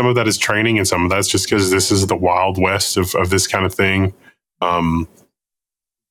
some 0.00 0.06
of 0.06 0.14
that 0.14 0.26
is 0.26 0.38
training 0.38 0.78
and 0.78 0.88
some 0.88 1.04
of 1.04 1.10
that's 1.10 1.28
just 1.28 1.44
because 1.44 1.70
this 1.70 1.92
is 1.92 2.06
the 2.06 2.16
wild 2.16 2.58
west 2.58 2.96
of, 2.96 3.14
of 3.16 3.28
this 3.28 3.46
kind 3.46 3.66
of 3.66 3.74
thing. 3.74 4.14
Um, 4.62 5.06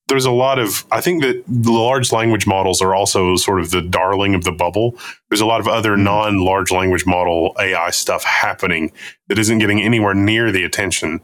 there's 0.09 0.25
a 0.25 0.31
lot 0.31 0.59
of 0.59 0.85
i 0.91 1.01
think 1.01 1.23
that 1.23 1.43
the 1.47 1.71
large 1.71 2.11
language 2.11 2.45
models 2.45 2.83
are 2.83 2.93
also 2.93 3.35
sort 3.35 3.59
of 3.59 3.71
the 3.71 3.81
darling 3.81 4.35
of 4.35 4.43
the 4.43 4.51
bubble. 4.51 4.95
There's 5.29 5.41
a 5.41 5.47
lot 5.47 5.59
of 5.59 5.67
other 5.67 5.93
mm-hmm. 5.93 6.03
non-large 6.03 6.71
language 6.71 7.07
model 7.07 7.55
ai 7.59 7.89
stuff 7.89 8.23
happening 8.23 8.91
that 9.27 9.39
isn't 9.39 9.57
getting 9.57 9.81
anywhere 9.81 10.13
near 10.13 10.51
the 10.51 10.63
attention. 10.63 11.19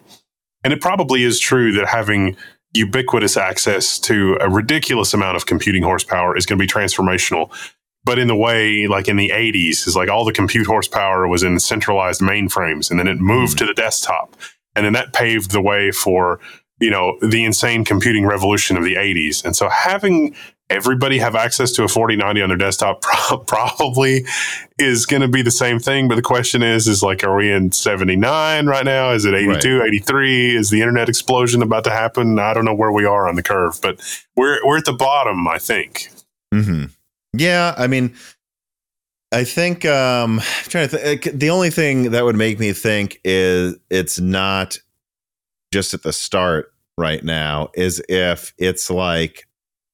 And 0.64 0.74
it 0.74 0.82
probably 0.82 1.22
is 1.22 1.40
true 1.40 1.72
that 1.74 1.88
having 1.88 2.36
ubiquitous 2.74 3.38
access 3.38 4.00
to 4.00 4.40
a 4.42 4.50
ridiculous 4.50 5.14
amount 5.14 5.38
of 5.38 5.46
computing 5.46 5.84
horsepower 5.84 6.36
is 6.36 6.48
going 6.48 6.58
to 6.58 6.64
be 6.64 6.68
transformational 6.68 7.56
but 8.06 8.20
in 8.20 8.28
the 8.28 8.36
way 8.36 8.88
like 8.88 9.08
in 9.08 9.18
the 9.18 9.30
80s 9.30 9.88
is 9.88 9.96
like 9.96 10.10
all 10.10 10.24
the 10.24 10.32
compute 10.32 10.68
horsepower 10.68 11.28
was 11.28 11.44
in 11.44 11.60
centralized 11.60 12.22
mainframes 12.22 12.90
and 12.90 13.00
then 13.00 13.08
it 13.08 13.20
moved 13.20 13.58
mm 13.58 13.60
to 13.60 13.66
the 13.66 13.74
desktop. 13.74 14.36
And 14.76 14.86
then 14.86 14.94
that 14.94 15.14
paved 15.14 15.52
the 15.52 15.62
way 15.62 15.92
for 15.92 16.40
you 16.80 16.90
know 16.90 17.18
the 17.22 17.44
insane 17.44 17.86
computing 17.86 18.26
revolution 18.26 18.76
of 18.76 18.84
the 18.84 18.96
80s 18.96 19.46
and 19.46 19.56
so 19.56 19.70
having 19.70 20.36
everybody 20.70 21.20
have 21.20 21.36
access 21.36 21.72
to 21.74 21.84
a 21.84 21.88
4090 21.88 22.42
on 22.42 22.50
their 22.50 22.58
desktop 22.58 23.02
pro- 23.02 23.38
probably 23.38 24.26
is 24.80 25.06
going 25.06 25.22
to 25.22 25.28
be 25.28 25.44
the 25.44 25.52
same 25.52 25.80
thing. 25.80 26.08
But 26.08 26.16
the 26.16 26.22
question 26.22 26.64
is 26.64 26.88
is 26.88 27.04
like 27.04 27.24
are 27.24 27.36
we 27.36 27.52
in 27.52 27.72
79 27.72 28.66
right 28.66 28.86
now? 28.86 29.12
Is 29.12 29.26
it 29.26 29.34
82 29.34 29.80
right. 29.80 29.88
83 29.88 30.56
is 30.56 30.70
the 30.70 30.82
internet 30.82 31.08
explosion 31.08 31.62
about 31.62 31.84
to 31.86 31.92
happen? 31.92 32.40
I 32.40 32.54
don't 32.54 32.66
know 32.66 32.76
where 32.76 32.92
we 32.92 33.06
are 33.06 33.28
on 33.28 33.36
the 33.36 33.44
curve 33.44 33.80
but 33.82 34.02
we're 34.36 34.66
we're 34.66 34.78
at 34.78 34.86
the 34.86 34.94
bottom 34.94 35.48
i 35.48 35.58
think. 35.58 36.10
Mm-hmm. 36.54 36.86
Yeah, 37.38 37.74
I 37.78 37.88
mean, 37.88 38.16
I 39.32 39.44
think 39.44 39.86
um, 39.86 40.40
I'm 40.40 40.70
trying 40.70 40.90
to 40.90 40.98
think. 40.98 41.24
The 41.24 41.50
only 41.50 41.70
thing 41.70 42.12
that 42.12 42.24
would 42.24 42.36
make 42.36 42.60
me 42.60 42.74
think 42.74 43.20
is 43.24 43.76
it's 43.90 44.20
not 44.20 44.78
just 45.72 45.94
at 45.94 46.04
the 46.04 46.14
start 46.14 46.72
right 46.98 47.24
now. 47.24 47.70
Is 47.74 48.02
if 48.08 48.54
it's 48.58 48.90
like 48.90 49.48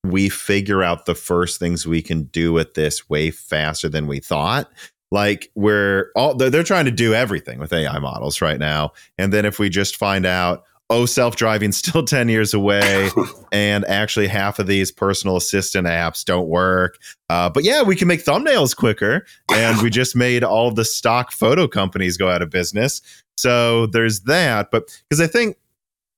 we 0.04 0.30
figure 0.30 0.84
out 0.84 1.06
the 1.06 1.16
first 1.16 1.60
things 1.60 1.86
we 1.86 2.02
can 2.02 2.24
do 2.24 2.54
with 2.54 2.74
this 2.74 3.10
way 3.10 3.32
faster 3.32 3.88
than 3.90 4.08
we 4.08 4.20
thought. 4.20 4.70
Like 5.12 5.52
we're 5.56 6.12
all 6.16 6.36
they're 6.36 6.64
trying 6.64 6.86
to 6.86 6.92
do 6.92 7.14
everything 7.14 7.60
with 7.60 7.74
AI 7.74 8.00
models 8.00 8.42
right 8.42 8.60
now, 8.60 8.92
and 9.18 9.34
then 9.34 9.46
if 9.46 9.60
we 9.60 9.70
just 9.70 9.98
find 9.98 10.26
out 10.26 10.64
oh, 10.92 11.06
self 11.06 11.36
driving 11.36 11.72
still 11.72 12.04
10 12.06 12.30
years 12.30 12.54
away. 12.54 13.10
and 13.52 13.86
actually, 13.86 14.28
half 14.28 14.60
of 14.60 14.68
these 14.68 14.92
personal 14.92 15.38
assistant 15.38 15.88
apps 15.88 16.24
don't 16.24 16.48
work. 16.48 16.98
Uh, 17.30 17.50
but 17.50 17.64
yeah, 17.64 17.82
we 17.82 17.96
can 17.96 18.08
make 18.08 18.24
thumbnails 18.24 18.76
quicker. 18.76 19.26
And 19.52 19.82
we 19.82 19.90
just 19.90 20.16
made 20.16 20.44
all 20.44 20.72
the 20.72 20.86
stock 20.86 21.32
photo 21.32 21.68
companies 21.68 22.18
go 22.18 22.30
out 22.30 22.42
of 22.42 22.50
business. 22.50 23.02
So 23.38 23.88
there's 23.88 24.22
that. 24.22 24.70
But 24.72 24.84
because 25.10 25.22
I 25.22 25.28
think 25.28 25.58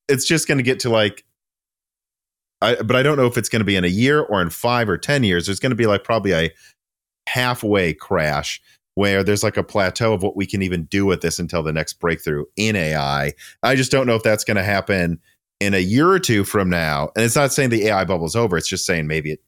it's 0.10 0.26
just 0.26 0.48
going 0.48 0.58
to 0.58 0.64
get 0.64 0.80
to 0.82 0.90
like, 0.90 1.24
I, 2.62 2.76
but 2.76 2.96
I 2.96 3.04
don't 3.04 3.18
know 3.18 3.28
if 3.28 3.38
it's 3.38 3.50
going 3.50 3.62
to 3.62 3.66
be 3.66 3.76
in 3.76 3.84
a 3.84 3.90
year 3.90 4.22
or 4.22 4.42
in 4.42 4.50
five 4.50 4.90
or 4.90 4.98
10 4.98 5.24
years. 5.24 5.46
There's 5.46 5.60
going 5.60 5.72
to 5.72 5.76
be 5.76 5.86
like 5.86 6.04
probably 6.04 6.34
a 6.34 6.52
halfway 7.28 7.94
crash 7.94 8.62
where 8.96 9.24
there's 9.24 9.44
like 9.44 9.58
a 9.58 9.64
plateau 9.64 10.14
of 10.14 10.22
what 10.22 10.36
we 10.36 10.46
can 10.46 10.62
even 10.62 10.84
do 10.86 11.06
with 11.06 11.22
this 11.22 11.40
until 11.40 11.64
the 11.64 11.74
next 11.74 11.94
breakthrough 11.94 12.46
in 12.56 12.76
AI. 12.76 13.34
I 13.64 13.76
just 13.76 13.92
don't 13.92 14.06
know 14.06 14.16
if 14.16 14.24
that's 14.24 14.44
going 14.44 14.58
to 14.58 14.64
happen 14.64 15.20
in 15.60 15.74
a 15.74 15.80
year 15.80 16.10
or 16.10 16.20
two 16.20 16.44
from 16.44 16.70
now. 16.70 17.10
And 17.16 17.26
it's 17.26 17.36
not 17.36 17.54
saying 17.54 17.70
the 17.70 17.88
AI 17.88 18.06
bubble's 18.06 18.36
over, 18.36 18.58
it's 18.58 18.68
just 18.68 18.86
saying 18.86 19.08
maybe 19.08 19.32
it 19.32 19.42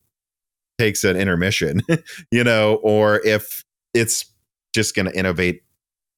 takes 0.78 1.04
an 1.04 1.16
intermission, 1.16 1.84
you 2.32 2.44
know, 2.44 2.76
or 2.76 3.22
if 3.26 3.64
it's 3.94 4.26
just 4.74 4.96
going 4.96 5.06
to 5.06 5.18
innovate, 5.18 5.64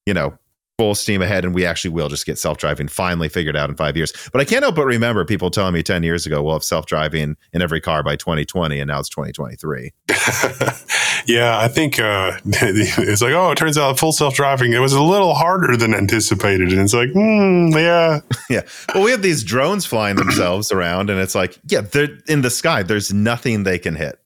you 0.05 0.13
know, 0.13 0.37
full 0.77 0.93
steam 0.93 1.23
ahead 1.23 1.43
and 1.43 1.55
we 1.55 1.65
actually 1.65 1.89
will 1.89 2.07
just 2.07 2.23
get 2.27 2.37
self-driving 2.37 2.87
finally 2.87 3.27
figured 3.27 3.55
out 3.55 3.67
in 3.67 3.75
five 3.75 3.97
years. 3.97 4.13
But 4.31 4.41
i 4.41 4.45
can't 4.45 4.61
help 4.61 4.75
but 4.75 4.85
remember 4.85 5.25
people 5.25 5.49
telling 5.49 5.73
me 5.73 5.81
10 5.81 6.03
years 6.03 6.27
ago 6.27 6.43
we'll 6.43 6.53
have 6.53 6.63
self-driving 6.63 7.35
in 7.51 7.61
every 7.63 7.81
car 7.81 8.03
by 8.03 8.15
2020 8.15 8.79
and 8.79 8.87
now 8.87 8.99
it's 8.99 9.09
2023 9.09 9.91
yeah 11.25 11.57
i 11.57 11.67
think 11.67 11.99
uh, 11.99 12.33
it's 12.45 13.21
like 13.23 13.33
oh 13.33 13.49
it 13.49 13.55
turns 13.55 13.77
out 13.77 13.97
full 13.97 14.11
self-driving 14.11 14.73
it 14.73 14.79
was 14.79 14.93
a 14.93 15.01
little 15.01 15.33
harder 15.33 15.75
than 15.75 15.95
anticipated 15.95 16.71
and 16.71 16.81
it's 16.81 16.93
like 16.93 17.11
hmm, 17.11 17.69
yeah. 17.73 18.19
Yeah. 18.49 18.61
Well 18.93 19.03
we 19.03 19.11
have 19.11 19.21
these 19.23 19.43
drones 19.43 19.85
flying 19.85 20.15
themselves 20.15 20.71
around 20.71 21.09
and 21.09 21.19
it's 21.19 21.35
like 21.35 21.59
yeah 21.69 21.81
they're 21.81 22.17
in 22.27 22.41
the 22.41 22.49
sky 22.49 22.83
there's 22.83 23.11
nothing 23.11 23.63
they 23.63 23.79
can 23.79 23.95
hit. 23.95 24.19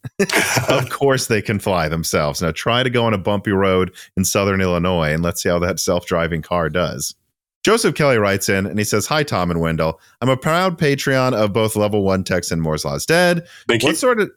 Of 0.68 0.90
course 0.90 1.28
they 1.28 1.42
can 1.42 1.60
fly 1.60 1.88
themselves. 1.88 2.42
Now 2.42 2.52
try 2.52 2.84
to 2.84 2.90
go 2.90 3.06
on 3.06 3.14
a 3.14 3.18
bumpy 3.18 3.52
road 3.52 3.92
in 4.18 4.26
southern 4.26 4.62
illinois 4.62 5.14
and 5.14 5.24
let's 5.24 5.42
see 5.42 5.50
how 5.50 5.60
that 5.60 5.80
self-driving 5.80 6.41
car 6.42 6.70
does. 6.70 7.16
Joseph 7.64 7.94
Kelly 7.94 8.18
writes 8.18 8.50
in 8.50 8.66
and 8.66 8.80
he 8.80 8.84
says, 8.84 9.06
Hi, 9.06 9.24
Tom 9.24 9.52
and 9.52 9.62
Wendell. 9.62 10.00
I'm 10.20 10.30
a 10.30 10.38
proud 10.38 10.80
Patreon 10.80 11.34
of 11.34 11.54
both 11.54 11.76
Level 11.76 12.04
1 12.04 12.24
Techs 12.24 12.52
and 12.52 12.62
Moore's 12.62 12.86
Law's 12.86 13.06
Dead. 13.06 13.48
Thank 13.68 13.84
what 13.84 13.90
you. 13.90 13.96
sort 13.96 14.20
of, 14.20 14.32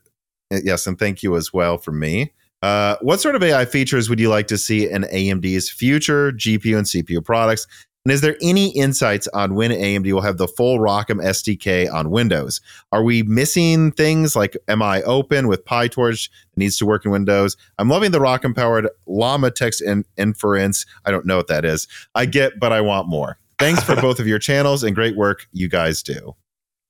yes, 0.51 0.87
and 0.87 0.99
thank 0.99 1.23
you 1.23 1.37
as 1.37 1.53
well 1.53 1.79
for 1.79 1.93
me. 1.93 2.33
Uh, 2.63 2.97
what 3.01 3.21
sort 3.21 3.35
of 3.35 3.43
AI 3.43 3.65
features 3.65 4.09
would 4.09 4.21
you 4.21 4.29
like 4.29 4.47
to 4.47 4.57
see 4.57 4.89
in 4.89 5.03
AMD's 5.03 5.71
future 5.71 6.33
GPU 6.33 6.77
and 6.79 6.87
CPU 6.87 7.25
products? 7.25 7.67
And 8.05 8.13
is 8.13 8.21
there 8.21 8.37
any 8.43 8.69
insights 8.69 9.29
on 9.29 9.55
when 9.55 9.71
AMD 9.71 10.13
will 10.13 10.21
have 10.21 10.37
the 10.37 10.47
full 10.47 10.79
ROCm 10.79 11.25
SDK 11.25 11.91
on 11.91 12.11
Windows? 12.11 12.61
Are 12.93 13.03
we 13.03 13.23
missing 13.23 13.93
things 13.93 14.37
like 14.37 14.59
MIOpen 14.69 15.49
with 15.49 15.65
PyTorch 15.65 16.29
that 16.29 16.59
needs 16.59 16.77
to 16.79 16.87
work 16.87 17.07
in 17.07 17.11
Windows? 17.11 17.57
I'm 17.79 17.89
loving 17.89 18.11
the 18.11 18.19
ROCm 18.19 18.55
powered 18.55 18.91
Llama 19.07 19.51
text 19.51 19.81
in- 19.81 20.05
inference. 20.19 20.85
I 21.07 21.13
don't 21.13 21.25
know 21.25 21.39
what 21.39 21.47
that 21.47 21.65
is. 21.65 21.89
I 22.15 22.27
get, 22.27 22.61
but 22.61 22.73
I 22.73 22.83
want 22.83 23.09
more. 23.09 23.39
Thanks 23.59 23.83
for 23.83 23.97
both 24.01 24.21
of 24.21 24.27
your 24.27 24.39
channels 24.39 24.83
and 24.83 24.95
great 24.95 25.17
work 25.17 25.47
you 25.53 25.71
guys 25.71 26.03
do. 26.03 26.37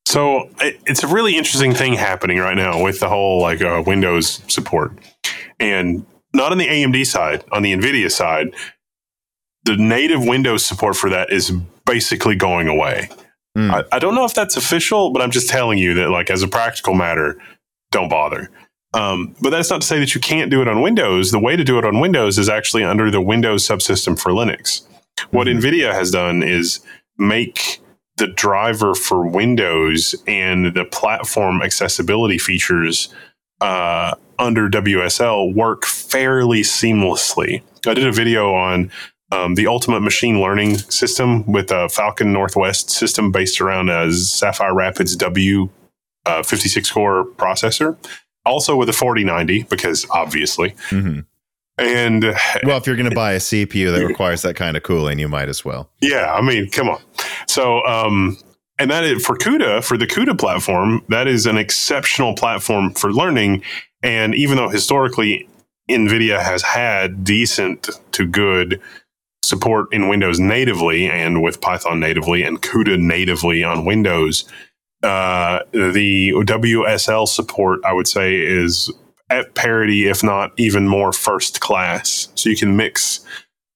So 0.07 0.50
it's 0.59 1.05
a 1.05 1.07
really 1.07 1.37
interesting 1.37 1.74
thing 1.74 1.94
happening 1.94 2.38
right 2.38 2.57
now 2.57 2.83
with 2.83 2.98
the 2.98 3.09
whole 3.09 3.40
like 3.40 3.62
uh, 3.62 3.85
Windows 3.87 4.42
support, 4.48 4.92
and 5.61 6.05
not 6.33 6.50
on 6.50 6.59
the 6.59 6.66
AMD 6.66 7.07
side, 7.07 7.44
on 7.53 7.62
the 7.62 7.72
NVIDIA 7.72 8.11
side, 8.11 8.55
the 9.64 9.77
native 9.77 10.24
Windows 10.24 10.64
support 10.64 10.96
for 10.96 11.11
that 11.11 11.33
is 11.33 11.50
basically 11.87 12.37
going 12.37 12.68
away. 12.68 13.09
Mm. 13.57 13.70
I, 13.70 13.96
I, 13.96 13.98
don't 13.98 14.14
know 14.14 14.24
if 14.24 14.35
that's 14.35 14.57
official, 14.57 15.11
but 15.11 15.22
I'm 15.22 15.31
just 15.31 15.48
telling 15.48 15.79
you 15.79 15.94
that, 15.94 16.11
like, 16.11 16.31
as 16.31 16.42
a 16.42 16.48
practical 16.48 16.94
matter, 16.94 17.38
don't 17.92 18.09
bother. 18.09 18.50
Um, 18.94 19.35
but 19.40 19.50
that's 19.50 19.70
not 19.70 19.81
to 19.81 19.87
say 19.87 19.98
that 19.98 20.14
you 20.14 20.20
can't 20.20 20.50
do 20.50 20.62
it 20.62 20.68
on 20.68 20.81
Windows. 20.81 21.31
The 21.31 21.38
way 21.38 21.57
to 21.57 21.64
do 21.64 21.79
it 21.79 21.85
on 21.85 22.00
Windows 22.00 22.38
is 22.38 22.48
actually 22.48 22.85
under 22.85 23.11
the 23.11 23.20
Windows 23.20 23.66
subsystem 23.66 24.18
for 24.18 24.31
Linux. 24.31 24.83
What 25.31 25.46
mm-hmm. 25.46 25.59
NVIDIA 25.59 25.92
has 25.92 26.11
done 26.11 26.42
is 26.42 26.81
make 27.18 27.81
the 28.16 28.29
driver 28.29 28.94
for 28.94 29.27
Windows 29.27 30.14
and 30.27 30.74
the 30.74 30.85
platform 30.85 31.62
accessibility 31.62 32.38
features 32.38 33.12
uh, 33.61 34.14
under 34.38 34.68
WSL 34.68 35.55
work 35.55 35.85
fairly 35.85 36.62
seamlessly. 36.62 37.62
I 37.87 37.94
did 37.94 38.07
a 38.07 38.12
video 38.12 38.55
on 38.55 38.90
um, 39.35 39.55
the 39.55 39.66
ultimate 39.66 40.01
machine 40.01 40.40
learning 40.40 40.79
system 40.79 41.44
with 41.51 41.70
a 41.70 41.88
Falcon 41.88 42.33
Northwest 42.33 42.90
system 42.90 43.33
based 43.33 43.61
around 43.61 43.88
a 43.88 44.12
Sapphire 44.12 44.75
Rapids 44.75 45.16
W 45.16 45.68
uh, 46.27 46.42
56 46.42 46.90
core 46.90 47.27
processor, 47.37 47.97
also 48.47 48.77
with 48.77 48.88
a 48.88 48.92
4090, 48.92 49.64
because 49.64 50.07
obviously. 50.11 50.70
Mm-hmm. 50.90 51.20
And 51.77 52.23
well, 52.62 52.79
if 52.79 52.87
you're 52.87 52.94
going 52.94 53.11
to 53.11 53.14
buy 53.14 53.33
a 53.33 53.38
CPU 53.38 53.92
that 53.92 54.07
requires 54.07 54.42
that 54.42 54.55
kind 54.55 54.77
of 54.77 54.85
cooling, 54.85 55.18
you 55.18 55.29
might 55.29 55.49
as 55.49 55.64
well. 55.64 55.90
Yeah, 56.01 56.33
I 56.33 56.40
mean, 56.40 56.70
come 56.70 56.88
on. 56.88 57.03
So, 57.49 57.85
um, 57.85 58.38
and 58.79 58.90
that 58.92 59.03
is 59.03 59.27
for 59.27 59.37
CUDA, 59.37 59.85
for 59.85 59.97
the 59.97 60.07
CUDA 60.07 60.38
platform, 60.38 61.05
that 61.09 61.27
is 61.27 61.47
an 61.47 61.59
exceptional 61.59 62.35
platform 62.35 62.92
for 62.92 63.12
learning. 63.12 63.64
And 64.05 64.37
even 64.37 64.57
though 64.57 64.68
historically 64.68 65.49
NVIDIA 65.88 66.40
has 66.40 66.62
had 66.62 67.25
decent 67.25 67.90
to 68.12 68.27
good 68.27 68.81
support 69.44 69.92
in 69.92 70.09
Windows 70.09 70.40
natively 70.40 71.09
and 71.09 71.42
with 71.42 71.61
Python 71.61 72.00
natively 72.00 72.42
and 72.42 72.61
CUDA 72.62 72.98
natively 72.98 73.62
on 73.62 73.85
Windows. 73.85 74.44
Uh, 75.02 75.61
the 75.72 76.33
WSL 76.33 77.28
support, 77.28 77.80
I 77.85 77.92
would 77.92 78.09
say, 78.09 78.37
is 78.40 78.90
at 79.30 79.54
parity, 79.54 80.09
if 80.09 80.22
not 80.22 80.52
even 80.57 80.88
more 80.88 81.12
first 81.12 81.61
class. 81.61 82.28
So 82.35 82.48
you 82.48 82.57
can 82.57 82.76
mix 82.76 83.24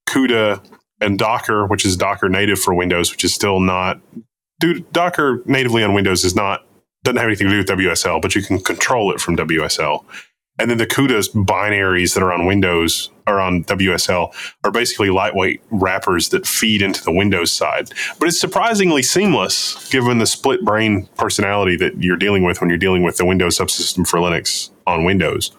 CUDA 0.09 0.63
and 1.01 1.19
Docker, 1.19 1.67
which 1.67 1.85
is 1.85 1.97
Docker 1.97 2.29
native 2.29 2.59
for 2.59 2.75
Windows, 2.75 3.11
which 3.11 3.25
is 3.25 3.35
still 3.35 3.61
not. 3.61 4.01
Dude, 4.61 4.91
Docker 4.93 5.43
natively 5.47 5.85
on 5.85 5.95
Windows 5.95 6.25
is 6.25 6.35
not 6.35 6.65
doesn't 7.05 7.19
have 7.19 7.27
anything 7.27 7.47
to 7.47 7.53
do 7.53 7.59
with 7.59 7.87
WSL, 7.87 8.21
but 8.21 8.35
you 8.35 8.43
can 8.43 8.59
control 8.59 9.13
it 9.13 9.21
from 9.21 9.37
WSL. 9.37 10.05
And 10.59 10.71
then 10.71 10.79
the 10.79 10.87
CUDA 10.87 11.29
binaries 11.45 12.15
that 12.15 12.23
are 12.23 12.33
on 12.33 12.45
Windows 12.45 13.11
or 13.29 13.41
on 13.41 13.65
WSL 13.65 14.35
are 14.65 14.71
basically 14.71 15.11
lightweight 15.11 15.63
wrappers 15.71 16.31
that 16.31 16.47
feed 16.47 16.83
into 16.83 17.03
the 17.03 17.13
Windows 17.13 17.53
side. 17.53 17.91
But 18.19 18.29
it's 18.29 18.41
surprisingly 18.41 19.03
seamless 19.03 19.89
given 19.91 20.19
the 20.19 20.27
split 20.27 20.65
brain 20.65 21.09
personality 21.17 21.77
that 21.77 22.03
you're 22.03 22.17
dealing 22.17 22.45
with 22.45 22.61
when 22.61 22.71
you're 22.71 22.79
dealing 22.79 23.03
with 23.03 23.17
the 23.17 23.27
Windows 23.27 23.59
subsystem 23.59 24.07
for 24.07 24.19
Linux 24.19 24.71
on 24.87 25.05
Windows. 25.05 25.53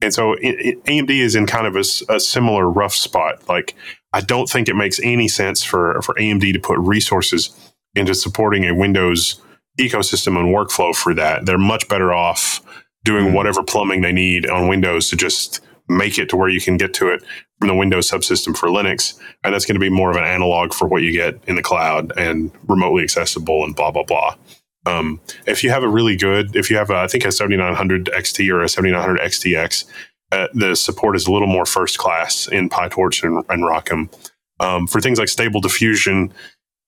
And 0.00 0.12
so 0.12 0.32
it, 0.34 0.56
it, 0.58 0.84
AMD 0.84 1.10
is 1.10 1.34
in 1.34 1.46
kind 1.46 1.66
of 1.66 1.76
a, 1.76 1.84
a 2.12 2.18
similar 2.18 2.68
rough 2.68 2.94
spot. 2.94 3.48
Like, 3.48 3.76
I 4.12 4.20
don't 4.20 4.48
think 4.48 4.68
it 4.68 4.74
makes 4.74 5.00
any 5.02 5.28
sense 5.28 5.62
for, 5.62 6.02
for 6.02 6.14
AMD 6.14 6.52
to 6.52 6.58
put 6.58 6.78
resources 6.78 7.56
into 7.94 8.14
supporting 8.14 8.64
a 8.64 8.74
Windows 8.74 9.40
ecosystem 9.78 10.38
and 10.38 10.54
workflow 10.54 10.94
for 10.94 11.14
that. 11.14 11.46
They're 11.46 11.58
much 11.58 11.88
better 11.88 12.12
off 12.12 12.60
doing 13.04 13.26
mm-hmm. 13.26 13.34
whatever 13.34 13.62
plumbing 13.62 14.02
they 14.02 14.12
need 14.12 14.48
on 14.48 14.68
Windows 14.68 15.08
to 15.10 15.16
just 15.16 15.60
make 15.88 16.18
it 16.18 16.28
to 16.30 16.36
where 16.36 16.48
you 16.48 16.60
can 16.60 16.76
get 16.76 16.94
to 16.94 17.08
it 17.08 17.22
from 17.58 17.68
the 17.68 17.74
Windows 17.74 18.10
subsystem 18.10 18.56
for 18.56 18.68
Linux. 18.68 19.18
And 19.44 19.54
that's 19.54 19.64
going 19.64 19.74
to 19.74 19.80
be 19.80 19.90
more 19.90 20.10
of 20.10 20.16
an 20.16 20.24
analog 20.24 20.72
for 20.72 20.88
what 20.88 21.02
you 21.02 21.12
get 21.12 21.38
in 21.46 21.56
the 21.56 21.62
cloud 21.62 22.12
and 22.16 22.50
remotely 22.68 23.02
accessible 23.02 23.64
and 23.64 23.74
blah, 23.74 23.90
blah, 23.90 24.04
blah. 24.04 24.36
Um, 24.84 25.20
if 25.46 25.62
you 25.62 25.70
have 25.70 25.82
a 25.82 25.88
really 25.88 26.16
good, 26.16 26.56
if 26.56 26.70
you 26.70 26.76
have, 26.76 26.90
a, 26.90 26.96
I 26.96 27.06
think 27.06 27.24
a 27.24 27.32
7900 27.32 28.06
XT 28.06 28.52
or 28.52 28.62
a 28.62 28.68
7900 28.68 29.20
XTX, 29.20 29.84
uh, 30.32 30.48
the 30.54 30.74
support 30.74 31.14
is 31.14 31.26
a 31.26 31.32
little 31.32 31.46
more 31.46 31.66
first 31.66 31.98
class 31.98 32.48
in 32.48 32.68
PyTorch 32.68 33.22
and, 33.22 33.44
and 33.48 33.62
ROCm. 33.62 34.12
Um, 34.60 34.86
for 34.86 35.00
things 35.00 35.18
like 35.18 35.28
stable 35.28 35.60
diffusion 35.60 36.32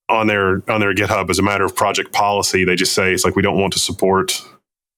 on 0.08 0.26
their 0.26 0.62
on 0.70 0.80
their 0.80 0.94
GitHub, 0.94 1.30
as 1.30 1.38
a 1.38 1.42
matter 1.42 1.64
of 1.64 1.74
project 1.74 2.12
policy, 2.12 2.64
they 2.64 2.76
just 2.76 2.94
say 2.94 3.12
it's 3.12 3.24
like 3.24 3.36
we 3.36 3.42
don't 3.42 3.58
want 3.58 3.72
to 3.72 3.78
support 3.78 4.40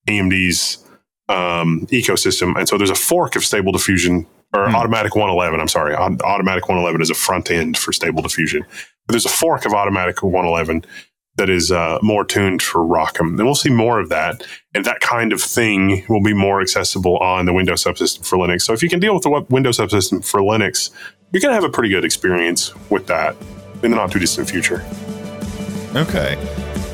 AMD's 0.07 0.83
um, 1.29 1.87
ecosystem. 1.91 2.57
And 2.57 2.67
so 2.67 2.77
there's 2.77 2.89
a 2.89 2.95
fork 2.95 3.35
of 3.35 3.43
Stable 3.43 3.71
Diffusion 3.71 4.25
or 4.53 4.69
hmm. 4.69 4.75
Automatic 4.75 5.15
111. 5.15 5.59
I'm 5.59 5.67
sorry, 5.67 5.95
Automatic 5.95 6.67
111 6.67 7.01
is 7.01 7.09
a 7.09 7.15
front 7.15 7.51
end 7.51 7.77
for 7.77 7.91
Stable 7.91 8.21
Diffusion. 8.21 8.63
But 9.05 9.13
there's 9.13 9.25
a 9.25 9.29
fork 9.29 9.65
of 9.65 9.73
Automatic 9.73 10.23
111 10.23 10.85
that 11.37 11.49
is 11.49 11.71
uh, 11.71 11.99
more 12.01 12.25
tuned 12.25 12.63
for 12.63 12.81
ROCm. 12.81 13.37
And 13.37 13.45
we'll 13.45 13.55
see 13.55 13.69
more 13.69 13.99
of 13.99 14.09
that. 14.09 14.45
And 14.73 14.83
that 14.85 15.01
kind 15.01 15.31
of 15.31 15.41
thing 15.41 16.03
will 16.09 16.21
be 16.21 16.33
more 16.33 16.61
accessible 16.61 17.17
on 17.17 17.45
the 17.45 17.53
Windows 17.53 17.83
subsystem 17.83 18.25
for 18.25 18.37
Linux. 18.37 18.63
So 18.63 18.73
if 18.73 18.81
you 18.81 18.89
can 18.89 18.99
deal 18.99 19.13
with 19.13 19.23
the 19.23 19.45
Windows 19.49 19.77
subsystem 19.77 20.25
for 20.25 20.41
Linux, 20.41 20.89
you're 21.31 21.41
going 21.41 21.51
to 21.51 21.55
have 21.55 21.63
a 21.63 21.69
pretty 21.69 21.89
good 21.89 22.03
experience 22.03 22.73
with 22.89 23.05
that 23.07 23.35
in 23.83 23.91
the 23.91 23.97
not 23.97 24.11
too 24.11 24.19
distant 24.19 24.49
future. 24.49 24.83
Okay. 25.95 26.35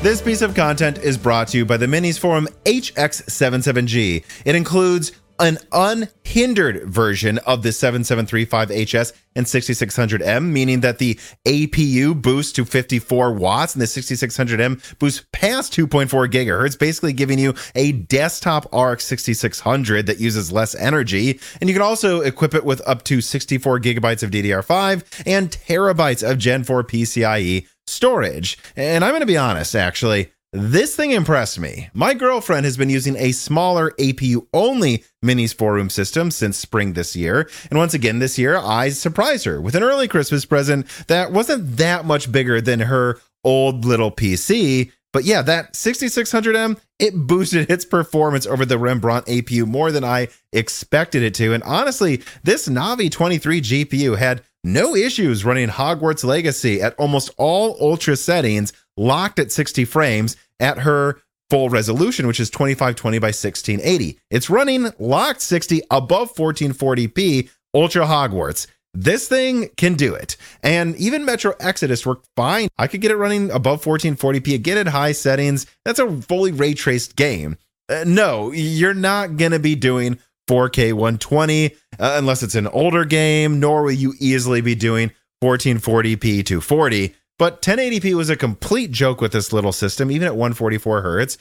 This 0.04 0.20
piece 0.20 0.42
of 0.42 0.54
content 0.54 0.98
is 0.98 1.16
brought 1.16 1.48
to 1.48 1.56
you 1.56 1.64
by 1.64 1.78
the 1.78 1.86
MinisForum 1.86 2.46
HX77G. 2.64 4.22
It 4.44 4.54
includes 4.54 5.12
an 5.38 5.56
unhindered 5.72 6.84
version 6.84 7.38
of 7.38 7.62
the 7.62 7.70
7735HS 7.70 9.14
and 9.34 9.46
6600M, 9.46 10.44
meaning 10.50 10.80
that 10.80 10.98
the 10.98 11.14
APU 11.46 12.20
boosts 12.20 12.52
to 12.52 12.66
54 12.66 13.32
watts 13.32 13.74
and 13.74 13.80
the 13.80 13.86
6600M 13.86 14.98
boosts 14.98 15.24
past 15.32 15.72
2.4 15.72 16.30
gigahertz, 16.30 16.78
basically 16.78 17.14
giving 17.14 17.38
you 17.38 17.54
a 17.74 17.92
desktop 17.92 18.66
RX 18.74 19.04
6600 19.04 20.04
that 20.04 20.20
uses 20.20 20.52
less 20.52 20.74
energy. 20.74 21.40
And 21.62 21.70
you 21.70 21.74
can 21.74 21.82
also 21.82 22.20
equip 22.20 22.54
it 22.54 22.66
with 22.66 22.86
up 22.86 23.04
to 23.04 23.22
64 23.22 23.80
gigabytes 23.80 24.22
of 24.22 24.30
DDR5 24.30 25.24
and 25.26 25.50
terabytes 25.50 26.28
of 26.28 26.36
Gen 26.36 26.62
4 26.62 26.84
PCIe 26.84 27.66
storage. 27.86 28.58
And 28.76 29.04
I'm 29.04 29.12
going 29.12 29.20
to 29.20 29.26
be 29.26 29.36
honest, 29.36 29.74
actually, 29.74 30.30
this 30.52 30.94
thing 30.94 31.10
impressed 31.10 31.58
me. 31.58 31.88
My 31.94 32.14
girlfriend 32.14 32.64
has 32.64 32.76
been 32.76 32.88
using 32.88 33.16
a 33.16 33.32
smaller 33.32 33.90
APU 33.98 34.46
only 34.54 35.02
MinisForum 35.24 35.90
system 35.90 36.30
since 36.30 36.56
spring 36.56 36.92
this 36.92 37.16
year. 37.16 37.50
And 37.70 37.78
once 37.78 37.92
again, 37.92 38.20
this 38.20 38.38
year, 38.38 38.56
I 38.56 38.90
surprised 38.90 39.46
her 39.46 39.60
with 39.60 39.74
an 39.74 39.82
early 39.82 40.06
Christmas 40.06 40.44
present 40.44 40.86
that 41.08 41.32
wasn't 41.32 41.76
that 41.78 42.04
much 42.04 42.30
bigger 42.30 42.60
than 42.60 42.80
her 42.80 43.18
old 43.42 43.84
little 43.84 44.12
PC. 44.12 44.92
But 45.12 45.24
yeah, 45.24 45.42
that 45.42 45.74
6600M, 45.74 46.80
it 47.00 47.14
boosted 47.14 47.68
its 47.68 47.84
performance 47.84 48.46
over 48.46 48.64
the 48.64 48.78
Rembrandt 48.78 49.26
APU 49.26 49.66
more 49.66 49.90
than 49.90 50.04
I 50.04 50.28
expected 50.52 51.24
it 51.24 51.34
to. 51.34 51.52
And 51.52 51.64
honestly, 51.64 52.22
this 52.44 52.68
Navi 52.68 53.10
23 53.10 53.60
GPU 53.60 54.18
had 54.18 54.42
no 54.64 54.96
issues 54.96 55.44
running 55.44 55.68
Hogwarts 55.68 56.24
Legacy 56.24 56.82
at 56.82 56.94
almost 56.94 57.30
all 57.36 57.76
ultra 57.80 58.16
settings, 58.16 58.72
locked 58.96 59.38
at 59.38 59.52
60 59.52 59.84
frames 59.84 60.36
at 60.58 60.78
her 60.78 61.20
full 61.50 61.68
resolution, 61.68 62.26
which 62.26 62.40
is 62.40 62.50
2520 62.50 63.18
by 63.18 63.26
1680. 63.26 64.18
It's 64.30 64.50
running 64.50 64.90
locked 64.98 65.42
60 65.42 65.82
above 65.90 66.34
1440p 66.34 67.50
Ultra 67.74 68.06
Hogwarts. 68.06 68.66
This 68.94 69.28
thing 69.28 69.68
can 69.76 69.94
do 69.94 70.14
it. 70.14 70.36
And 70.62 70.96
even 70.96 71.24
Metro 71.24 71.54
Exodus 71.58 72.06
worked 72.06 72.28
fine. 72.36 72.68
I 72.78 72.86
could 72.86 73.00
get 73.00 73.10
it 73.10 73.16
running 73.16 73.50
above 73.50 73.84
1440p, 73.84 74.54
again 74.54 74.78
at 74.78 74.86
high 74.86 75.12
settings. 75.12 75.66
That's 75.84 75.98
a 75.98 76.22
fully 76.22 76.52
ray 76.52 76.74
traced 76.74 77.16
game. 77.16 77.56
Uh, 77.88 78.04
no, 78.06 78.52
you're 78.52 78.94
not 78.94 79.36
going 79.36 79.52
to 79.52 79.58
be 79.58 79.74
doing 79.74 80.18
4K 80.48 80.92
120 80.92 81.66
uh, 81.66 81.70
unless 81.98 82.42
it's 82.42 82.54
an 82.54 82.66
older 82.68 83.04
game, 83.04 83.60
nor 83.60 83.82
will 83.82 83.92
you 83.92 84.14
easily 84.18 84.60
be 84.60 84.74
doing 84.74 85.10
1440p 85.42 86.44
240. 86.44 87.14
But 87.38 87.62
1080p 87.62 88.14
was 88.14 88.30
a 88.30 88.36
complete 88.36 88.92
joke 88.92 89.20
with 89.20 89.32
this 89.32 89.52
little 89.52 89.72
system, 89.72 90.10
even 90.10 90.26
at 90.26 90.36
144 90.36 91.02
hertz. 91.02 91.36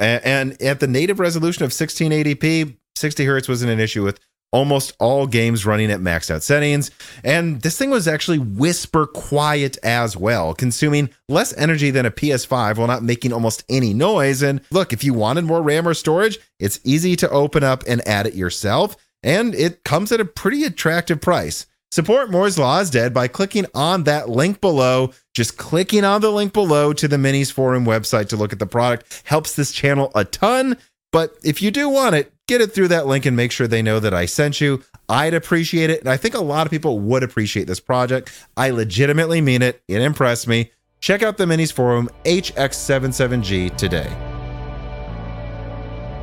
And 0.00 0.60
at 0.60 0.80
the 0.80 0.88
native 0.88 1.20
resolution 1.20 1.64
of 1.64 1.70
1680p, 1.70 2.76
60 2.96 3.24
hertz 3.24 3.48
wasn't 3.48 3.70
an 3.70 3.78
issue 3.78 4.02
with 4.02 4.18
almost 4.56 4.94
all 4.98 5.26
games 5.26 5.66
running 5.66 5.90
at 5.90 6.00
maxed 6.00 6.30
out 6.30 6.42
settings. 6.42 6.90
And 7.22 7.60
this 7.60 7.76
thing 7.76 7.90
was 7.90 8.08
actually 8.08 8.38
whisper 8.38 9.06
quiet 9.06 9.76
as 9.82 10.16
well, 10.16 10.54
consuming 10.54 11.10
less 11.28 11.54
energy 11.58 11.90
than 11.90 12.06
a 12.06 12.10
PS5 12.10 12.78
while 12.78 12.86
not 12.86 13.02
making 13.02 13.34
almost 13.34 13.64
any 13.68 13.92
noise. 13.92 14.40
And 14.40 14.62
look, 14.70 14.94
if 14.94 15.04
you 15.04 15.12
wanted 15.12 15.44
more 15.44 15.60
RAM 15.60 15.86
or 15.86 15.92
storage, 15.92 16.38
it's 16.58 16.80
easy 16.84 17.16
to 17.16 17.28
open 17.28 17.64
up 17.64 17.84
and 17.86 18.06
add 18.08 18.26
it 18.26 18.32
yourself. 18.32 18.96
And 19.22 19.54
it 19.54 19.84
comes 19.84 20.10
at 20.10 20.20
a 20.20 20.24
pretty 20.24 20.64
attractive 20.64 21.20
price. 21.20 21.66
Support 21.90 22.30
Moore's 22.30 22.58
Law 22.58 22.80
is 22.80 22.88
Dead 22.88 23.12
by 23.12 23.28
clicking 23.28 23.66
on 23.74 24.04
that 24.04 24.30
link 24.30 24.62
below. 24.62 25.12
Just 25.34 25.58
clicking 25.58 26.02
on 26.02 26.22
the 26.22 26.30
link 26.30 26.54
below 26.54 26.94
to 26.94 27.06
the 27.06 27.16
MinisForum 27.16 27.84
website 27.86 28.30
to 28.30 28.36
look 28.36 28.54
at 28.54 28.58
the 28.58 28.66
product 28.66 29.22
helps 29.24 29.54
this 29.54 29.70
channel 29.70 30.10
a 30.14 30.24
ton. 30.24 30.78
But 31.12 31.36
if 31.44 31.62
you 31.62 31.70
do 31.70 31.88
want 31.88 32.14
it, 32.14 32.32
get 32.46 32.60
it 32.60 32.72
through 32.72 32.88
that 32.88 33.06
link 33.06 33.26
and 33.26 33.36
make 33.36 33.52
sure 33.52 33.66
they 33.66 33.82
know 33.82 34.00
that 34.00 34.14
I 34.14 34.26
sent 34.26 34.60
you. 34.60 34.82
I'd 35.08 35.34
appreciate 35.34 35.90
it. 35.90 36.00
And 36.00 36.08
I 36.08 36.16
think 36.16 36.34
a 36.34 36.40
lot 36.40 36.66
of 36.66 36.70
people 36.70 36.98
would 37.00 37.22
appreciate 37.22 37.66
this 37.66 37.80
project. 37.80 38.30
I 38.56 38.70
legitimately 38.70 39.40
mean 39.40 39.62
it. 39.62 39.82
It 39.88 40.02
impressed 40.02 40.46
me. 40.48 40.70
Check 41.00 41.22
out 41.22 41.36
the 41.36 41.44
MinisForum 41.44 42.08
HX77G 42.24 43.76
today. 43.76 44.08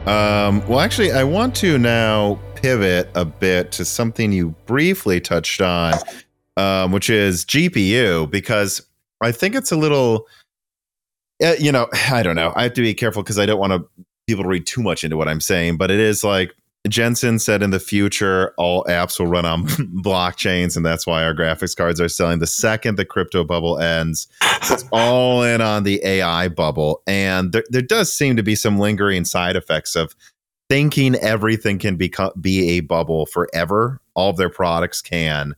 Um, 0.05 0.65
well, 0.67 0.81
actually, 0.81 1.13
I 1.13 1.23
want 1.23 1.55
to 1.57 1.77
now 1.77 2.39
pivot 2.55 3.09
a 3.15 3.23
bit 3.23 3.71
to 3.73 3.85
something 3.85 4.33
you 4.33 4.49
briefly 4.65 5.21
touched 5.21 5.61
on, 5.61 5.93
um, 6.57 6.91
which 6.91 7.09
is 7.09 7.45
GPU, 7.45 8.29
because 8.29 8.85
I 9.21 9.31
think 9.31 9.55
it's 9.55 9.71
a 9.71 9.77
little, 9.77 10.27
uh, 11.41 11.53
you 11.57 11.71
know, 11.71 11.87
I 12.11 12.21
don't 12.21 12.35
know. 12.35 12.51
I 12.55 12.63
have 12.63 12.73
to 12.73 12.81
be 12.81 12.93
careful 12.93 13.23
because 13.23 13.39
I 13.39 13.45
don't 13.45 13.59
want 13.59 13.71
to 13.71 14.05
people 14.27 14.45
read 14.45 14.65
too 14.65 14.81
much 14.81 15.03
into 15.03 15.17
what 15.17 15.27
I'm 15.27 15.41
saying, 15.41 15.77
but 15.77 15.91
it 15.91 15.99
is 15.99 16.23
like 16.23 16.53
Jensen 16.89 17.39
said 17.39 17.63
in 17.63 17.69
the 17.69 17.79
future, 17.79 18.53
all 18.57 18.83
apps 18.85 19.17
will 19.17 19.27
run 19.27 19.45
on 19.45 19.65
blockchains, 20.03 20.75
and 20.75 20.85
that's 20.85 21.07
why 21.07 21.23
our 21.23 21.33
graphics 21.33 21.75
cards 21.75 22.01
are 22.01 22.09
selling. 22.09 22.39
The 22.39 22.47
second 22.47 22.97
the 22.97 23.05
crypto 23.05 23.43
bubble 23.43 23.79
ends, 23.79 24.27
it's 24.63 24.83
all 24.91 25.43
in 25.43 25.61
on 25.61 25.83
the 25.83 26.03
AI 26.03 26.49
bubble. 26.49 27.01
And 27.07 27.53
there, 27.53 27.63
there 27.69 27.81
does 27.81 28.11
seem 28.11 28.35
to 28.35 28.43
be 28.43 28.55
some 28.55 28.79
lingering 28.79 29.23
side 29.23 29.55
effects 29.55 29.95
of 29.95 30.13
thinking 30.69 31.15
everything 31.15 31.79
can 31.79 31.95
become 31.95 32.31
be 32.39 32.71
a 32.71 32.81
bubble 32.81 33.27
forever. 33.27 34.01
All 34.13 34.31
of 34.31 34.37
their 34.37 34.49
products 34.49 35.01
can. 35.01 35.55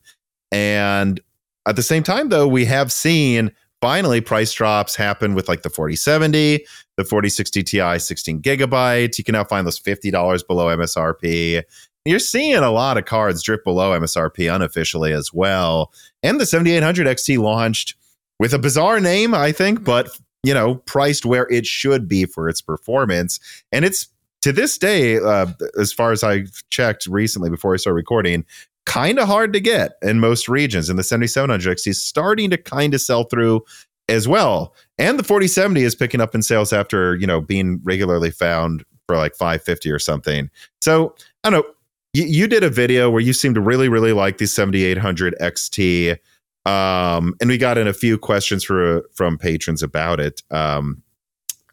And 0.52 1.20
at 1.66 1.74
the 1.74 1.82
same 1.82 2.04
time, 2.04 2.28
though, 2.28 2.46
we 2.46 2.64
have 2.66 2.92
seen 2.92 3.50
finally 3.80 4.20
price 4.20 4.52
drops 4.52 4.94
happen 4.94 5.34
with 5.34 5.48
like 5.48 5.62
the 5.62 5.70
4070, 5.70 6.64
the 6.96 7.04
4060 7.04 7.62
Ti 7.62 7.98
16 7.98 8.42
gigabytes. 8.42 9.18
You 9.18 9.24
can 9.24 9.34
now 9.34 9.44
find 9.44 9.66
those 9.66 9.80
$50 9.80 10.46
below 10.46 10.76
MSRP. 10.76 11.62
You're 12.04 12.18
seeing 12.18 12.56
a 12.56 12.70
lot 12.70 12.98
of 12.98 13.04
cards 13.04 13.42
drip 13.42 13.64
below 13.64 13.98
MSRP 13.98 14.54
unofficially 14.54 15.12
as 15.12 15.32
well. 15.32 15.92
And 16.22 16.40
the 16.40 16.46
7800 16.46 17.06
XT 17.06 17.38
launched 17.38 17.94
with 18.38 18.54
a 18.54 18.58
bizarre 18.58 19.00
name, 19.00 19.34
I 19.34 19.52
think, 19.52 19.82
but 19.82 20.08
you 20.42 20.54
know, 20.54 20.76
priced 20.76 21.26
where 21.26 21.48
it 21.50 21.66
should 21.66 22.06
be 22.06 22.24
for 22.24 22.48
its 22.48 22.60
performance. 22.60 23.40
And 23.72 23.84
it's 23.84 24.08
to 24.42 24.52
this 24.52 24.78
day, 24.78 25.18
uh, 25.18 25.46
as 25.76 25.92
far 25.92 26.12
as 26.12 26.22
I 26.22 26.44
checked 26.70 27.06
recently 27.06 27.50
before 27.50 27.74
I 27.74 27.78
started 27.78 27.96
recording, 27.96 28.44
kind 28.84 29.18
of 29.18 29.26
hard 29.26 29.52
to 29.54 29.60
get 29.60 29.94
in 30.02 30.20
most 30.20 30.48
regions. 30.48 30.88
And 30.88 30.96
the 30.96 31.02
7700 31.02 31.76
XT 31.76 31.88
is 31.88 32.00
starting 32.00 32.50
to 32.50 32.56
kind 32.56 32.94
of 32.94 33.00
sell 33.00 33.24
through 33.24 33.64
as 34.08 34.28
well. 34.28 34.72
And 34.98 35.18
the 35.18 35.24
4070 35.24 35.82
is 35.82 35.94
picking 35.94 36.20
up 36.20 36.34
in 36.34 36.42
sales 36.42 36.72
after, 36.72 37.16
you 37.16 37.26
know, 37.26 37.40
being 37.40 37.80
regularly 37.84 38.30
found 38.30 38.84
for 39.06 39.16
like 39.16 39.34
550 39.34 39.90
or 39.90 39.98
something. 39.98 40.50
So 40.80 41.14
I 41.44 41.50
don't 41.50 41.62
know. 41.62 41.72
You, 42.14 42.24
you 42.24 42.46
did 42.46 42.64
a 42.64 42.70
video 42.70 43.10
where 43.10 43.20
you 43.20 43.32
seemed 43.32 43.56
to 43.56 43.60
really, 43.60 43.88
really 43.88 44.12
like 44.12 44.38
the 44.38 44.46
7800 44.46 45.34
XT. 45.40 46.18
Um, 46.64 47.34
and 47.40 47.48
we 47.48 47.58
got 47.58 47.78
in 47.78 47.86
a 47.86 47.92
few 47.92 48.18
questions 48.18 48.64
for, 48.64 49.02
from 49.12 49.38
patrons 49.38 49.82
about 49.82 50.18
it. 50.18 50.42
Um, 50.50 51.02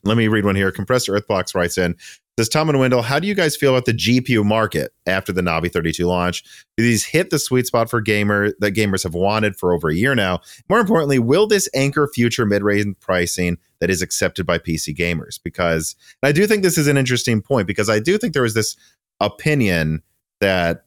let 0.04 0.18
me 0.18 0.28
read 0.28 0.46
one 0.46 0.56
here. 0.56 0.72
Compressed 0.72 1.08
Earthbox 1.08 1.56
writes 1.56 1.78
in 1.78 1.96
Says 2.40 2.50
Tom 2.50 2.68
and 2.68 2.80
Wendell, 2.80 3.04
how 3.04 3.20
do 3.20 3.28
you 3.28 3.36
guys 3.36 3.56
feel 3.56 3.76
about 3.76 3.86
the 3.86 3.94
GPU 3.94 4.44
market 4.44 4.92
after 5.06 5.32
the 5.32 5.42
Navi 5.42 5.72
32 5.72 6.08
launch? 6.08 6.44
Do 6.76 6.84
these 6.84 7.06
hit 7.06 7.30
the 7.30 7.38
sweet 7.38 7.68
spot 7.68 7.92
for 7.92 8.02
gamer 8.02 8.54
that 8.60 8.74
gamers 8.74 9.04
have 9.04 9.14
wanted 9.14 9.56
for 9.56 9.72
over 9.72 9.90
a 9.90 9.94
year 9.94 10.16
now? 10.16 10.40
More 10.68 10.80
importantly, 10.80 11.20
will 11.20 11.46
this 11.46 11.70
anchor 11.76 12.10
future 12.12 12.44
mid-range 12.48 12.96
pricing 13.00 13.60
that 13.80 13.92
is 13.92 14.02
accepted 14.02 14.48
by 14.48 14.58
PC 14.58 14.98
gamers? 14.98 15.40
Because 15.44 15.96
I 16.24 16.32
do 16.32 16.48
think 16.48 16.64
this 16.64 16.78
is 16.78 16.88
an 16.88 16.98
interesting 16.98 17.40
point 17.40 17.68
because 17.68 17.88
I 17.88 18.00
do 18.00 18.18
think 18.18 18.34
there 18.34 18.42
was 18.42 18.56
this 18.56 18.76
opinion 19.20 20.02
that 20.42 20.86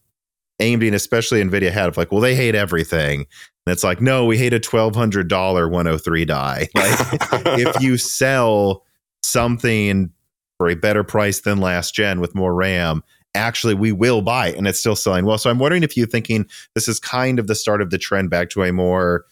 AMD 0.61 0.85
and 0.85 0.97
especially 0.97 1.41
Nvidia 1.45 1.71
had 1.71 1.89
of 1.89 1.97
like, 1.97 2.11
well, 2.11 2.21
they 2.21 2.35
hate 2.35 2.57
everything. 2.57 3.21
And 3.21 3.73
it's 3.73 3.85
like, 3.85 4.01
no, 4.01 4.25
we 4.25 4.37
hate 4.37 4.53
a 4.53 4.59
twelve 4.59 4.97
hundred 4.97 5.29
dollar 5.29 5.69
103 5.69 6.25
die. 6.25 6.69
Like 6.75 7.59
if 7.59 7.81
you 7.81 7.99
sell 7.99 8.85
something 9.23 10.11
for 10.59 10.69
a 10.69 10.75
better 10.75 11.05
price 11.05 11.41
than 11.41 11.59
last 11.59 11.95
gen 11.95 12.21
with 12.21 12.35
more 12.35 12.55
RAM, 12.55 13.03
actually 13.35 13.75
we 13.75 13.93
will 13.93 14.23
buy 14.23 14.49
it 14.49 14.57
and 14.57 14.67
it's 14.67 14.81
still 14.81 14.97
selling 14.97 15.25
well. 15.25 15.39
So 15.39 15.51
I'm 15.51 15.59
wondering 15.59 15.83
if 15.83 15.97
you're 15.97 16.07
thinking 16.07 16.47
this 16.75 16.89
is 16.89 16.99
kind 16.99 17.39
of 17.39 17.47
the 17.47 17.55
start 17.55 17.83
of 17.83 17.91
the 17.91 17.99
trend 17.99 18.31
back 18.31 18.51
to 18.51 18.63
a 18.63 18.73
more 18.73 19.25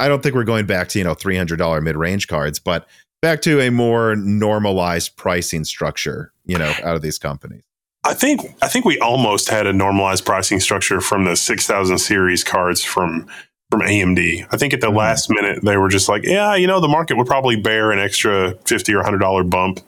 I 0.00 0.08
don't 0.08 0.22
think 0.22 0.34
we're 0.34 0.44
going 0.44 0.66
back 0.66 0.88
to, 0.88 0.98
you 0.98 1.04
know, 1.04 1.14
$300 1.14 1.82
mid-range 1.82 2.26
cards, 2.26 2.58
but 2.58 2.88
back 3.22 3.40
to 3.42 3.60
a 3.60 3.70
more 3.70 4.16
normalized 4.16 5.16
pricing 5.16 5.64
structure, 5.64 6.32
you 6.44 6.58
know, 6.58 6.72
out 6.82 6.96
of 6.96 7.02
these 7.02 7.18
companies. 7.18 7.62
I 8.04 8.12
think 8.12 8.42
I 8.60 8.68
think 8.68 8.84
we 8.84 8.98
almost 8.98 9.48
had 9.48 9.66
a 9.66 9.72
normalized 9.72 10.26
pricing 10.26 10.60
structure 10.60 11.00
from 11.00 11.24
the 11.24 11.36
6000 11.36 11.98
series 11.98 12.44
cards 12.44 12.84
from 12.84 13.26
from 13.70 13.80
AMD. 13.80 14.46
I 14.50 14.56
think 14.58 14.74
at 14.74 14.82
the 14.82 14.88
mm-hmm. 14.88 14.96
last 14.96 15.30
minute 15.30 15.60
they 15.62 15.78
were 15.78 15.88
just 15.88 16.08
like, 16.08 16.22
yeah, 16.22 16.54
you 16.54 16.66
know, 16.66 16.80
the 16.80 16.88
market 16.88 17.16
would 17.16 17.26
probably 17.26 17.56
bear 17.56 17.92
an 17.92 17.98
extra 17.98 18.54
50 18.66 18.92
or 18.92 18.98
100 18.98 19.18
dollar 19.18 19.42
bump 19.42 19.80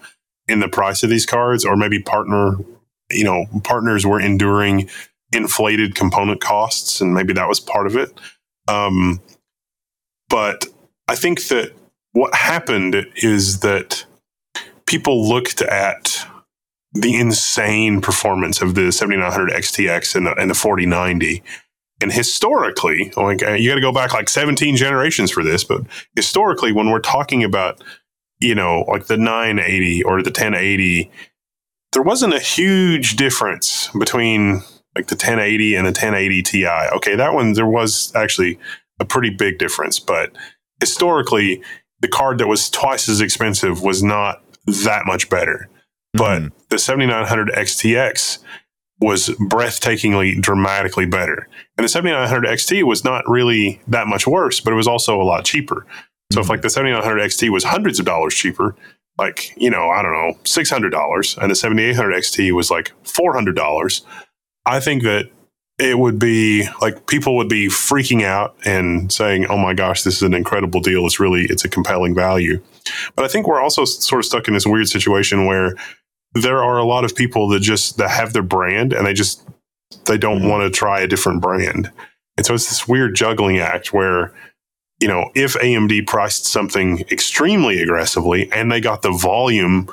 in 0.48 0.60
the 0.60 0.68
price 0.68 1.02
of 1.02 1.10
these 1.10 1.26
cards, 1.26 1.64
or 1.64 1.76
maybe 1.76 2.00
partner, 2.00 2.56
you 3.10 3.24
know, 3.24 3.46
partners 3.64 4.06
were 4.06 4.20
enduring 4.20 4.88
inflated 5.32 5.94
component 5.94 6.40
costs, 6.40 7.00
and 7.00 7.14
maybe 7.14 7.32
that 7.32 7.48
was 7.48 7.60
part 7.60 7.86
of 7.86 7.96
it. 7.96 8.18
Um, 8.68 9.20
but 10.28 10.66
I 11.08 11.16
think 11.16 11.46
that 11.48 11.72
what 12.12 12.34
happened 12.34 13.06
is 13.16 13.60
that 13.60 14.04
people 14.86 15.28
looked 15.28 15.62
at 15.62 16.26
the 16.92 17.16
insane 17.16 18.00
performance 18.00 18.62
of 18.62 18.74
the 18.74 18.90
7900 18.90 19.50
XTX 19.50 20.16
and 20.16 20.26
the, 20.26 20.34
and 20.34 20.50
the 20.50 20.54
4090. 20.54 21.42
And 22.00 22.12
historically, 22.12 23.12
like 23.16 23.40
you 23.40 23.68
got 23.68 23.74
to 23.74 23.80
go 23.80 23.92
back 23.92 24.12
like 24.12 24.28
17 24.28 24.76
generations 24.76 25.30
for 25.30 25.42
this, 25.42 25.64
but 25.64 25.82
historically, 26.14 26.72
when 26.72 26.90
we're 26.90 27.00
talking 27.00 27.42
about 27.42 27.82
you 28.38 28.54
know, 28.54 28.84
like 28.88 29.06
the 29.06 29.16
980 29.16 30.02
or 30.02 30.22
the 30.22 30.30
1080, 30.30 31.10
there 31.92 32.02
wasn't 32.02 32.34
a 32.34 32.40
huge 32.40 33.16
difference 33.16 33.88
between 33.98 34.62
like 34.94 35.08
the 35.08 35.14
1080 35.14 35.74
and 35.74 35.86
the 35.86 35.90
1080 35.90 36.42
Ti. 36.42 36.66
Okay, 36.66 37.16
that 37.16 37.34
one 37.34 37.52
there 37.52 37.66
was 37.66 38.14
actually 38.14 38.58
a 39.00 39.04
pretty 39.04 39.30
big 39.30 39.58
difference, 39.58 39.98
but 39.98 40.32
historically, 40.80 41.62
the 42.00 42.08
card 42.08 42.38
that 42.38 42.46
was 42.46 42.70
twice 42.70 43.08
as 43.08 43.20
expensive 43.20 43.82
was 43.82 44.02
not 44.02 44.42
that 44.66 45.02
much 45.06 45.28
better. 45.28 45.68
Mm-hmm. 46.16 46.48
But 46.48 46.68
the 46.70 46.78
7900 46.78 47.48
XTX 47.48 48.38
was 49.00 49.28
breathtakingly 49.28 50.40
dramatically 50.40 51.06
better. 51.06 51.48
And 51.76 51.84
the 51.84 51.88
7900 51.88 52.48
XT 52.48 52.82
was 52.84 53.04
not 53.04 53.28
really 53.28 53.80
that 53.88 54.06
much 54.06 54.26
worse, 54.26 54.60
but 54.60 54.72
it 54.72 54.76
was 54.76 54.88
also 54.88 55.20
a 55.20 55.24
lot 55.24 55.44
cheaper. 55.44 55.86
So 56.32 56.40
if 56.40 56.48
like 56.48 56.62
the 56.62 56.70
7900 56.70 57.20
XT 57.20 57.50
was 57.50 57.64
hundreds 57.64 57.98
of 57.98 58.06
dollars 58.06 58.34
cheaper, 58.34 58.76
like, 59.18 59.54
you 59.56 59.70
know, 59.70 59.88
I 59.88 60.02
don't 60.02 60.12
know, 60.12 60.34
$600 60.44 61.38
and 61.38 61.50
the 61.50 61.54
7800 61.54 62.14
XT 62.14 62.52
was 62.52 62.70
like 62.70 62.92
$400, 63.04 64.02
I 64.66 64.80
think 64.80 65.02
that 65.04 65.30
it 65.78 65.98
would 65.98 66.18
be 66.18 66.66
like 66.80 67.06
people 67.06 67.36
would 67.36 67.48
be 67.48 67.68
freaking 67.68 68.24
out 68.24 68.56
and 68.64 69.12
saying, 69.12 69.46
"Oh 69.46 69.58
my 69.58 69.74
gosh, 69.74 70.02
this 70.04 70.16
is 70.16 70.22
an 70.22 70.32
incredible 70.32 70.80
deal. 70.80 71.04
It's 71.04 71.20
really 71.20 71.44
it's 71.44 71.66
a 71.66 71.68
compelling 71.68 72.14
value." 72.14 72.62
But 73.14 73.26
I 73.26 73.28
think 73.28 73.46
we're 73.46 73.60
also 73.60 73.84
sort 73.84 74.20
of 74.20 74.24
stuck 74.24 74.48
in 74.48 74.54
this 74.54 74.66
weird 74.66 74.88
situation 74.88 75.44
where 75.44 75.76
there 76.32 76.62
are 76.62 76.78
a 76.78 76.84
lot 76.84 77.04
of 77.04 77.14
people 77.14 77.48
that 77.48 77.60
just 77.60 77.98
that 77.98 78.10
have 78.10 78.32
their 78.32 78.42
brand 78.42 78.92
and 78.92 79.06
they 79.06 79.12
just 79.12 79.46
they 80.06 80.16
don't 80.16 80.40
mm-hmm. 80.40 80.48
want 80.48 80.62
to 80.62 80.76
try 80.76 81.00
a 81.00 81.06
different 81.06 81.42
brand. 81.42 81.90
And 82.36 82.46
so 82.46 82.54
it's 82.54 82.68
this 82.68 82.88
weird 82.88 83.14
juggling 83.14 83.58
act 83.58 83.92
where 83.92 84.32
you 85.00 85.08
know, 85.08 85.30
if 85.34 85.54
AMD 85.54 86.06
priced 86.06 86.46
something 86.46 87.00
extremely 87.10 87.82
aggressively 87.82 88.50
and 88.52 88.72
they 88.72 88.80
got 88.80 89.02
the 89.02 89.12
volume 89.12 89.92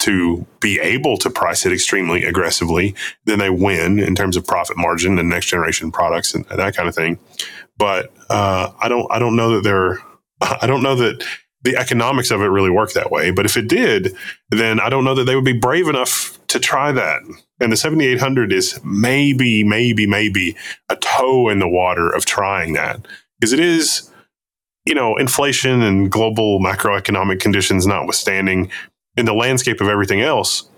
to 0.00 0.46
be 0.60 0.80
able 0.80 1.18
to 1.18 1.30
price 1.30 1.66
it 1.66 1.72
extremely 1.72 2.24
aggressively, 2.24 2.94
then 3.26 3.38
they 3.38 3.50
win 3.50 3.98
in 3.98 4.14
terms 4.14 4.36
of 4.36 4.46
profit 4.46 4.76
margin 4.76 5.18
and 5.18 5.28
next 5.28 5.46
generation 5.46 5.92
products 5.92 6.34
and, 6.34 6.44
that 6.46 6.74
kind 6.74 6.88
of 6.88 6.94
thing. 6.94 7.18
But 7.76 8.12
uh, 8.28 8.72
I 8.80 8.88
don't, 8.88 9.06
I 9.12 9.18
don't 9.18 9.36
know 9.36 9.54
that 9.54 9.62
they're, 9.62 9.98
I 10.40 10.66
don't 10.66 10.82
know 10.82 10.96
that 10.96 11.22
the 11.62 11.76
economics 11.76 12.30
of 12.30 12.40
it 12.40 12.46
really 12.46 12.70
work 12.70 12.92
that 12.92 13.10
way. 13.10 13.30
But 13.30 13.44
if 13.44 13.56
it 13.56 13.68
did, 13.68 14.16
then 14.50 14.80
I 14.80 14.88
don't 14.88 15.04
know 15.04 15.14
that 15.14 15.24
they 15.24 15.34
would 15.34 15.44
be 15.44 15.52
brave 15.52 15.88
enough 15.88 16.38
to 16.48 16.58
try 16.58 16.92
that. 16.92 17.20
And 17.60 17.70
the 17.70 17.76
7800 17.76 18.52
is 18.52 18.80
maybe, 18.82 19.62
maybe, 19.62 20.06
maybe 20.06 20.56
a 20.88 20.96
toe 20.96 21.50
in 21.50 21.58
the 21.58 21.68
water 21.68 22.08
of 22.10 22.24
trying 22.24 22.72
that 22.72 23.06
because 23.38 23.52
it 23.52 23.60
is, 23.60 24.09
you 24.86 24.94
know, 24.94 25.16
inflation 25.16 25.82
and 25.82 26.10
global 26.10 26.60
macroeconomic 26.60 27.40
conditions 27.40 27.86
notwithstanding, 27.86 28.70
in 29.16 29.26
the 29.26 29.34
landscape 29.34 29.80
of 29.80 29.88
everything 29.88 30.20
else, 30.20 30.68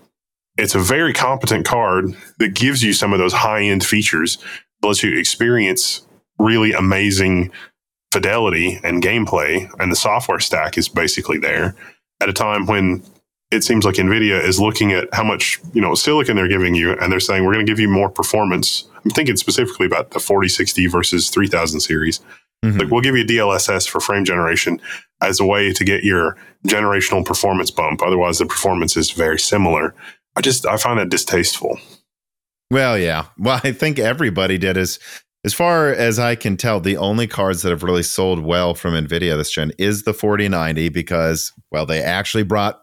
it's 0.57 0.75
a 0.75 0.79
very 0.79 1.13
competent 1.13 1.65
card 1.65 2.15
that 2.39 2.53
gives 2.53 2.83
you 2.83 2.93
some 2.93 3.13
of 3.13 3.19
those 3.19 3.33
high 3.33 3.61
end 3.61 3.85
features, 3.85 4.37
lets 4.81 5.03
you 5.03 5.17
experience 5.17 6.05
really 6.37 6.73
amazing 6.73 7.51
fidelity 8.11 8.79
and 8.83 9.01
gameplay, 9.01 9.69
and 9.79 9.91
the 9.91 9.95
software 9.95 10.39
stack 10.39 10.77
is 10.77 10.87
basically 10.87 11.37
there 11.37 11.75
at 12.21 12.29
a 12.29 12.33
time 12.33 12.65
when 12.65 13.03
it 13.51 13.63
seems 13.63 13.85
like 13.85 13.95
Nvidia 13.95 14.43
is 14.43 14.59
looking 14.59 14.91
at 14.91 15.07
how 15.13 15.23
much 15.23 15.59
you 15.73 15.81
know 15.81 15.95
silicon 15.95 16.35
they're 16.35 16.47
giving 16.47 16.75
you, 16.75 16.93
and 16.93 17.11
they're 17.11 17.19
saying 17.19 17.43
we're 17.43 17.53
going 17.53 17.65
to 17.65 17.71
give 17.71 17.79
you 17.79 17.89
more 17.89 18.09
performance. 18.09 18.87
I'm 19.03 19.11
thinking 19.11 19.37
specifically 19.37 19.85
about 19.85 20.11
the 20.11 20.19
4060 20.19 20.87
versus 20.87 21.29
3000 21.29 21.79
series. 21.79 22.19
Mm-hmm. 22.63 22.79
Like 22.79 22.89
we'll 22.89 23.01
give 23.01 23.15
you 23.15 23.25
DLSS 23.25 23.87
for 23.89 23.99
frame 23.99 24.23
generation 24.23 24.79
as 25.21 25.39
a 25.39 25.45
way 25.45 25.73
to 25.73 25.83
get 25.83 26.03
your 26.03 26.37
generational 26.65 27.25
performance 27.25 27.69
bump. 27.71 28.01
Otherwise, 28.01 28.39
the 28.39 28.45
performance 28.45 28.95
is 28.95 29.11
very 29.11 29.37
similar. 29.37 29.93
I 30.35 30.41
just 30.41 30.65
I 30.65 30.77
find 30.77 30.99
that 30.99 31.09
distasteful. 31.09 31.79
Well, 32.71 32.97
yeah. 32.97 33.25
Well, 33.37 33.59
I 33.63 33.71
think 33.71 33.99
everybody 33.99 34.57
did. 34.57 34.77
As 34.77 34.97
as 35.45 35.53
far 35.53 35.89
as 35.89 36.19
I 36.19 36.35
can 36.35 36.55
tell, 36.55 36.79
the 36.79 36.95
only 36.95 37.27
cards 37.27 37.61
that 37.61 37.69
have 37.69 37.83
really 37.83 38.03
sold 38.03 38.39
well 38.39 38.73
from 38.73 38.93
Nvidia 38.93 39.35
this 39.35 39.51
gen 39.51 39.73
is 39.77 40.03
the 40.03 40.13
4090 40.13 40.89
because 40.89 41.51
well, 41.71 41.85
they 41.85 42.01
actually 42.01 42.43
brought 42.43 42.81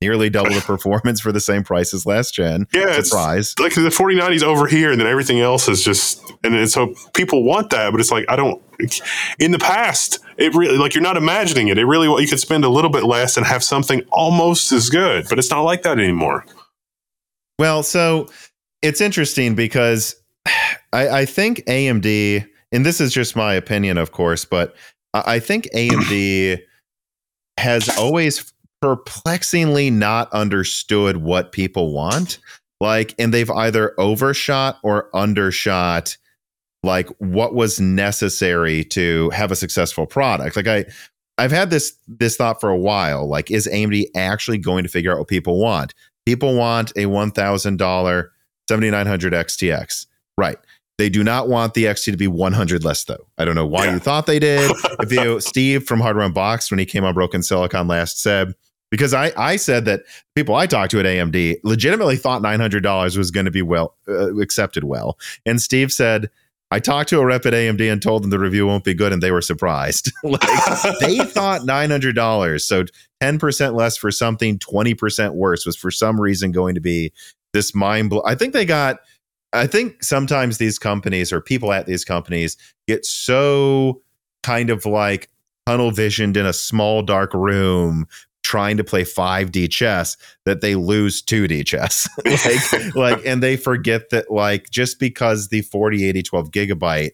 nearly 0.00 0.30
double 0.30 0.52
the 0.52 0.60
performance 0.60 1.20
for 1.20 1.32
the 1.32 1.40
same 1.40 1.64
price 1.64 1.92
as 1.92 2.06
last 2.06 2.34
gen. 2.34 2.66
Yeah, 2.72 3.00
surprise. 3.02 3.54
like 3.58 3.74
the 3.74 3.90
4090 3.90 4.36
is 4.36 4.42
over 4.42 4.66
here, 4.66 4.90
and 4.92 5.00
then 5.00 5.08
everything 5.08 5.40
else 5.40 5.68
is 5.68 5.82
just, 5.84 6.22
and 6.44 6.68
so 6.70 6.94
people 7.14 7.42
want 7.42 7.70
that, 7.70 7.90
but 7.90 8.00
it's 8.00 8.10
like 8.10 8.24
I 8.28 8.36
don't. 8.36 8.62
In 9.40 9.50
the 9.50 9.58
past, 9.58 10.20
it 10.36 10.54
really 10.54 10.78
like 10.78 10.94
you're 10.94 11.02
not 11.02 11.16
imagining 11.16 11.68
it. 11.68 11.78
It 11.78 11.84
really 11.84 12.08
you 12.22 12.28
could 12.28 12.38
spend 12.38 12.64
a 12.64 12.68
little 12.68 12.90
bit 12.90 13.04
less 13.04 13.36
and 13.36 13.44
have 13.44 13.64
something 13.64 14.02
almost 14.12 14.70
as 14.70 14.88
good, 14.88 15.26
but 15.28 15.38
it's 15.38 15.50
not 15.50 15.62
like 15.62 15.82
that 15.82 15.98
anymore. 15.98 16.44
Well, 17.58 17.82
so 17.82 18.28
it's 18.82 19.00
interesting 19.00 19.56
because 19.56 20.14
I, 20.92 21.08
I 21.08 21.24
think 21.24 21.64
AMD, 21.66 22.46
and 22.70 22.86
this 22.86 23.00
is 23.00 23.12
just 23.12 23.34
my 23.34 23.54
opinion, 23.54 23.98
of 23.98 24.12
course, 24.12 24.44
but 24.44 24.76
I 25.12 25.40
think 25.40 25.68
AMD 25.74 26.62
has 27.58 27.88
always 27.98 28.52
perplexingly 28.80 29.90
not 29.90 30.32
understood 30.32 31.18
what 31.18 31.52
people 31.52 31.92
want. 31.92 32.38
Like, 32.80 33.14
and 33.18 33.34
they've 33.34 33.50
either 33.50 33.98
overshot 33.98 34.78
or 34.82 35.14
undershot 35.14 36.16
like 36.84 37.08
what 37.18 37.54
was 37.54 37.80
necessary 37.80 38.84
to 38.84 39.30
have 39.30 39.50
a 39.50 39.56
successful 39.56 40.06
product. 40.06 40.54
Like 40.54 40.68
I 40.68 40.84
I've 41.38 41.52
had 41.52 41.70
this 41.70 41.96
this 42.06 42.36
thought 42.36 42.60
for 42.60 42.70
a 42.70 42.78
while. 42.78 43.28
Like, 43.28 43.50
is 43.50 43.68
AMD 43.68 44.06
actually 44.16 44.58
going 44.58 44.84
to 44.84 44.90
figure 44.90 45.12
out 45.12 45.18
what 45.18 45.28
people 45.28 45.58
want? 45.60 45.94
People 46.26 46.54
want 46.54 46.92
a 46.96 47.06
one 47.06 47.30
thousand 47.30 47.78
dollar 47.78 48.32
seventy 48.68 48.90
nine 48.90 49.06
hundred 49.06 49.32
XTX, 49.32 50.06
right? 50.36 50.58
They 50.98 51.08
do 51.08 51.22
not 51.22 51.48
want 51.48 51.74
the 51.74 51.84
XT 51.84 52.10
to 52.10 52.16
be 52.16 52.26
100 52.26 52.82
less 52.82 53.04
though. 53.04 53.28
I 53.38 53.44
don't 53.44 53.54
know 53.54 53.66
why 53.66 53.84
yeah. 53.84 53.94
you 53.94 53.98
thought 54.00 54.26
they 54.26 54.40
did. 54.40 54.68
if 55.00 55.12
you 55.12 55.40
Steve 55.40 55.84
from 55.84 56.00
Hardware 56.00 56.26
Unboxed 56.26 56.72
when 56.72 56.80
he 56.80 56.86
came 56.86 57.04
on 57.04 57.14
Broken 57.14 57.40
Silicon 57.42 57.86
last 57.86 58.20
said 58.20 58.52
because 58.90 59.14
I, 59.14 59.32
I 59.36 59.56
said 59.56 59.84
that 59.84 60.02
people 60.34 60.54
I 60.54 60.66
talked 60.66 60.90
to 60.92 61.00
at 61.00 61.06
AMD 61.06 61.60
legitimately 61.64 62.16
thought 62.16 62.42
$900 62.42 63.16
was 63.16 63.30
going 63.30 63.46
to 63.46 63.50
be 63.50 63.62
well 63.62 63.94
uh, 64.08 64.36
accepted 64.36 64.84
well. 64.84 65.18
And 65.44 65.60
Steve 65.60 65.92
said, 65.92 66.30
I 66.70 66.80
talked 66.80 67.08
to 67.10 67.20
a 67.20 67.24
rep 67.24 67.46
at 67.46 67.54
AMD 67.54 67.90
and 67.90 68.02
told 68.02 68.22
them 68.22 68.30
the 68.30 68.38
review 68.38 68.66
won't 68.66 68.84
be 68.84 68.92
good, 68.92 69.12
and 69.12 69.22
they 69.22 69.30
were 69.30 69.40
surprised. 69.40 70.12
like 70.22 70.40
they 71.00 71.18
thought 71.24 71.64
nine 71.64 71.90
hundred 71.90 72.14
dollars, 72.14 72.66
so 72.66 72.84
ten 73.22 73.38
percent 73.38 73.74
less 73.74 73.96
for 73.96 74.10
something, 74.10 74.58
twenty 74.58 74.92
percent 74.92 75.34
worse 75.34 75.64
was 75.64 75.76
for 75.76 75.90
some 75.90 76.20
reason 76.20 76.52
going 76.52 76.74
to 76.74 76.80
be 76.80 77.10
this 77.54 77.74
mind 77.74 78.10
blow. 78.10 78.22
I 78.26 78.34
think 78.34 78.52
they 78.52 78.66
got. 78.66 78.98
I 79.54 79.66
think 79.66 80.04
sometimes 80.04 80.58
these 80.58 80.78
companies 80.78 81.32
or 81.32 81.40
people 81.40 81.72
at 81.72 81.86
these 81.86 82.04
companies 82.04 82.58
get 82.86 83.06
so 83.06 84.02
kind 84.42 84.68
of 84.68 84.84
like 84.84 85.30
tunnel 85.66 85.90
visioned 85.90 86.36
in 86.36 86.44
a 86.44 86.52
small 86.52 87.00
dark 87.00 87.32
room 87.32 88.06
trying 88.42 88.76
to 88.76 88.84
play 88.84 89.04
5D 89.04 89.70
chess 89.70 90.16
that 90.44 90.60
they 90.60 90.74
lose 90.74 91.22
2D 91.22 91.66
chess. 91.66 92.08
like 92.24 92.94
like 92.94 93.26
and 93.26 93.42
they 93.42 93.56
forget 93.56 94.10
that 94.10 94.30
like 94.30 94.70
just 94.70 94.98
because 94.98 95.48
the 95.48 95.62
4080 95.62 96.22
12 96.22 96.50
gigabyte 96.50 97.10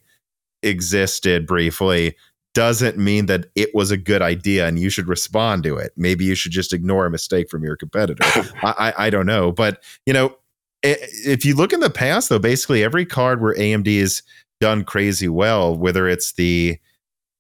existed 0.63 1.47
briefly 1.47 2.17
doesn't 2.55 2.97
mean 2.97 3.27
that 3.27 3.47
it 3.57 3.75
was 3.75 3.91
a 3.91 3.97
good 3.97 4.23
idea 4.23 4.67
and 4.67 4.79
you 4.79 4.89
should 4.89 5.09
respond 5.09 5.65
to 5.65 5.77
it. 5.77 5.93
Maybe 5.97 6.25
you 6.25 6.37
should 6.37 6.53
just 6.53 6.73
ignore 6.73 7.05
a 7.05 7.11
mistake 7.11 7.51
from 7.51 7.65
your 7.65 7.77
competitor. 7.77 8.23
I, 8.63 8.93
I, 8.97 9.07
I 9.07 9.11
don't 9.11 9.27
know, 9.27 9.53
but 9.53 9.83
you 10.07 10.13
know, 10.13 10.37
if 10.83 11.45
you 11.45 11.57
look 11.57 11.73
in 11.73 11.81
the 11.81 11.91
past 11.91 12.29
though, 12.29 12.39
basically 12.39 12.85
every 12.85 13.07
card 13.07 13.43
where 13.43 13.55
AMD 13.55 13.99
has 14.01 14.23
done 14.61 14.85
crazy 14.85 15.29
well, 15.29 15.77
whether 15.77 16.07
it's 16.07 16.33
the 16.33 16.79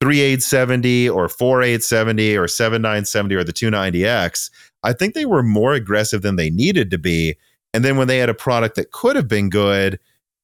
3870 0.04 1.08
or 1.08 1.30
4870 1.30 2.36
or 2.36 2.46
7970 2.46 3.34
or 3.34 3.42
the 3.42 3.54
290X, 3.54 4.50
I 4.82 4.92
think 4.92 5.14
they 5.14 5.24
were 5.24 5.42
more 5.42 5.72
aggressive 5.72 6.20
than 6.20 6.36
they 6.36 6.50
needed 6.50 6.90
to 6.90 6.98
be. 6.98 7.36
And 7.72 7.82
then 7.82 7.96
when 7.96 8.06
they 8.06 8.18
had 8.18 8.28
a 8.28 8.34
product 8.34 8.76
that 8.76 8.92
could 8.92 9.16
have 9.16 9.28
been 9.28 9.48
good, 9.48 9.98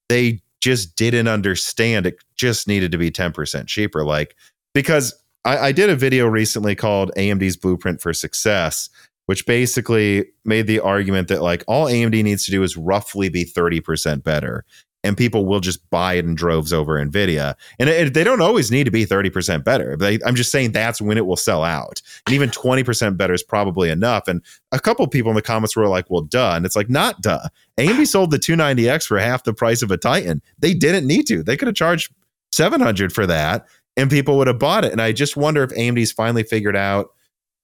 they 0.08 0.40
just 0.62 0.96
didn't 0.96 1.28
understand 1.28 2.06
it 2.06 2.16
just 2.36 2.66
needed 2.66 2.90
to 2.92 2.96
be 2.96 3.11
10% 3.11 3.66
cheaper. 3.66 4.02
Like, 4.02 4.34
because 4.72 5.12
I, 5.44 5.58
I 5.58 5.72
did 5.72 5.90
a 5.90 5.96
video 5.96 6.26
recently 6.26 6.74
called 6.74 7.12
AMD's 7.18 7.58
Blueprint 7.58 8.00
for 8.00 8.14
Success, 8.14 8.88
which 9.26 9.44
basically 9.44 10.24
made 10.42 10.68
the 10.68 10.80
argument 10.80 11.28
that 11.28 11.42
like 11.42 11.64
all 11.68 11.84
AMD 11.84 12.24
needs 12.24 12.46
to 12.46 12.50
do 12.50 12.62
is 12.62 12.78
roughly 12.78 13.28
be 13.28 13.44
30% 13.44 14.24
better 14.24 14.64
and 15.03 15.16
people 15.16 15.46
will 15.46 15.61
just 15.61 15.88
buy 15.90 16.14
it 16.14 16.24
in 16.24 16.34
droves 16.34 16.72
over 16.72 17.03
Nvidia. 17.05 17.55
And 17.78 17.88
it, 17.88 18.12
they 18.12 18.24
don't 18.24 18.42
always 18.42 18.70
need 18.70 18.84
to 18.84 18.90
be 18.90 19.07
30% 19.07 19.64
better. 19.64 19.96
They, 19.96 20.18
I'm 20.26 20.34
just 20.34 20.51
saying 20.51 20.72
that's 20.72 21.01
when 21.01 21.16
it 21.16 21.26
will 21.26 21.36
sell 21.36 21.64
out. 21.64 22.03
And 22.26 22.34
even 22.34 22.51
20% 22.51 23.16
better 23.16 23.32
is 23.32 23.42
probably 23.42 23.88
enough. 23.88 24.28
And 24.28 24.42
a 24.72 24.78
couple 24.80 25.07
people 25.09 25.30
in 25.30 25.36
the 25.36 25.42
comments 25.42 25.74
were 25.74 25.88
like, 25.88 26.11
well, 26.11 26.22
duh. 26.22 26.53
And 26.55 26.66
it's 26.66 26.76
like, 26.76 26.90
not 26.90 27.22
duh. 27.22 27.48
AMD 27.78 28.07
sold 28.07 28.30
the 28.30 28.38
290X 28.38 29.07
for 29.07 29.18
half 29.18 29.44
the 29.44 29.55
price 29.55 29.80
of 29.80 29.90
a 29.90 29.96
Titan. 29.96 30.42
They 30.59 30.74
didn't 30.74 31.07
need 31.07 31.26
to. 31.28 31.42
They 31.42 31.57
could 31.57 31.68
have 31.68 31.76
charged 31.76 32.12
700 32.53 33.12
for 33.12 33.26
that 33.26 33.66
and 33.96 34.11
people 34.11 34.36
would 34.38 34.46
have 34.46 34.59
bought 34.59 34.84
it. 34.84 34.92
And 34.92 35.01
I 35.01 35.12
just 35.12 35.36
wonder 35.36 35.62
if 35.62 35.70
AMD's 35.70 36.12
finally 36.12 36.42
figured 36.42 36.76
out 36.76 37.11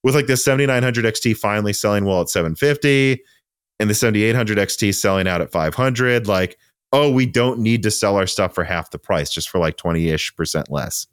with 0.02 0.14
like 0.14 0.26
the 0.26 0.36
7900 0.36 1.04
XT 1.04 1.36
finally 1.36 1.72
selling 1.72 2.04
well 2.04 2.20
at 2.20 2.28
750 2.28 3.22
and 3.80 3.90
the 3.90 3.94
7800 3.94 4.58
XT 4.58 4.94
selling 4.94 5.28
out 5.28 5.40
at 5.40 5.50
500. 5.50 6.26
Like, 6.26 6.58
oh, 6.92 7.10
we 7.10 7.26
don't 7.26 7.58
need 7.58 7.82
to 7.82 7.90
sell 7.90 8.16
our 8.16 8.26
stuff 8.26 8.54
for 8.54 8.64
half 8.64 8.90
the 8.90 8.98
price, 8.98 9.30
just 9.30 9.48
for 9.48 9.58
like 9.58 9.76
20 9.76 10.08
ish 10.08 10.34
percent 10.36 10.70
less. 10.70 11.06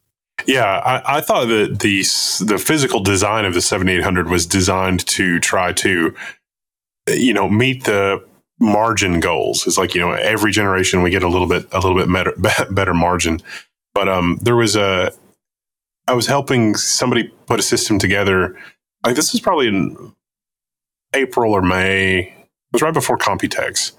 Yeah, 0.46 0.66
I, 0.66 1.18
I, 1.18 1.22
thought 1.22 1.46
that 1.48 1.80
the 1.80 2.02
the 2.44 2.58
physical 2.58 3.00
design 3.00 3.46
of 3.46 3.54
the 3.54 3.62
7800 3.62 4.30
was 4.30 4.46
designed 4.46 5.06
to 5.08 5.40
try 5.40 5.72
to, 5.74 6.14
you 7.08 7.34
know, 7.34 7.48
meet 7.48 7.84
the 7.86 8.24
margin 8.60 9.20
goals. 9.20 9.68
It's 9.68 9.78
like 9.78 9.94
you 9.94 10.02
know, 10.02 10.12
every 10.12 10.52
generation 10.52 11.02
we 11.02 11.12
get 11.12 11.24
a 11.24 11.28
little 11.28 11.48
bit 11.48 11.68
a 11.72 11.80
little 11.80 11.96
bit 11.96 12.12
better, 12.12 12.66
better 12.72 12.94
margin. 12.94 13.42
But 13.94 14.10
um, 14.10 14.40
there 14.42 14.56
was 14.56 14.76
a, 14.76 15.12
I 16.08 16.14
was 16.14 16.28
helping 16.28 16.76
somebody 16.76 17.32
put 17.46 17.60
a 17.60 17.64
system 17.64 18.00
together. 18.00 18.58
Like 19.06 19.16
this 19.16 19.32
was 19.32 19.42
probably 19.42 19.68
in 19.68 20.14
April 21.14 21.54
or 21.54 21.62
May. 21.62 22.20
It 22.20 22.74
was 22.74 22.82
right 22.82 22.94
before 22.94 23.18
Computex, 23.18 23.92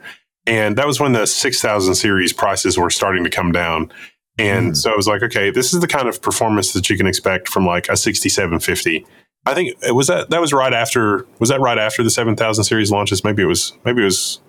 and 0.47 0.77
that 0.77 0.87
was 0.87 1.01
when 1.01 1.13
the 1.13 1.27
6000 1.27 1.95
series 1.95 2.33
prices 2.33 2.79
were 2.79 2.91
starting 2.91 3.25
to 3.25 3.31
come 3.31 3.53
down. 3.53 3.93
And 4.39 4.73
mm. 4.73 4.77
so 4.77 4.93
I 4.93 4.97
was 4.97 5.07
like, 5.07 5.23
okay, 5.23 5.51
this 5.51 5.73
is 5.73 5.81
the 5.81 5.87
kind 5.87 6.09
of 6.09 6.21
performance 6.21 6.73
that 6.73 6.91
you 6.91 6.97
can 6.97 7.07
expect 7.07 7.49
from 7.49 7.67
like 7.67 7.89
a 7.89 7.97
6750. 7.97 9.07
I 9.47 9.55
think 9.55 9.77
it 9.83 9.93
was 9.93 10.07
that 10.07 10.31
that 10.31 10.41
was 10.41 10.53
right 10.53 10.73
after 10.73 11.27
was 11.39 11.51
that 11.51 11.61
right 11.61 11.79
after 11.79 12.03
the 12.03 12.11
7000 12.11 12.65
series 12.65 12.91
launches? 12.91 13.23
Maybe 13.25 13.43
it 13.43 13.47
was 13.47 13.73
maybe 13.85 14.03
it 14.03 14.07
was 14.07 14.41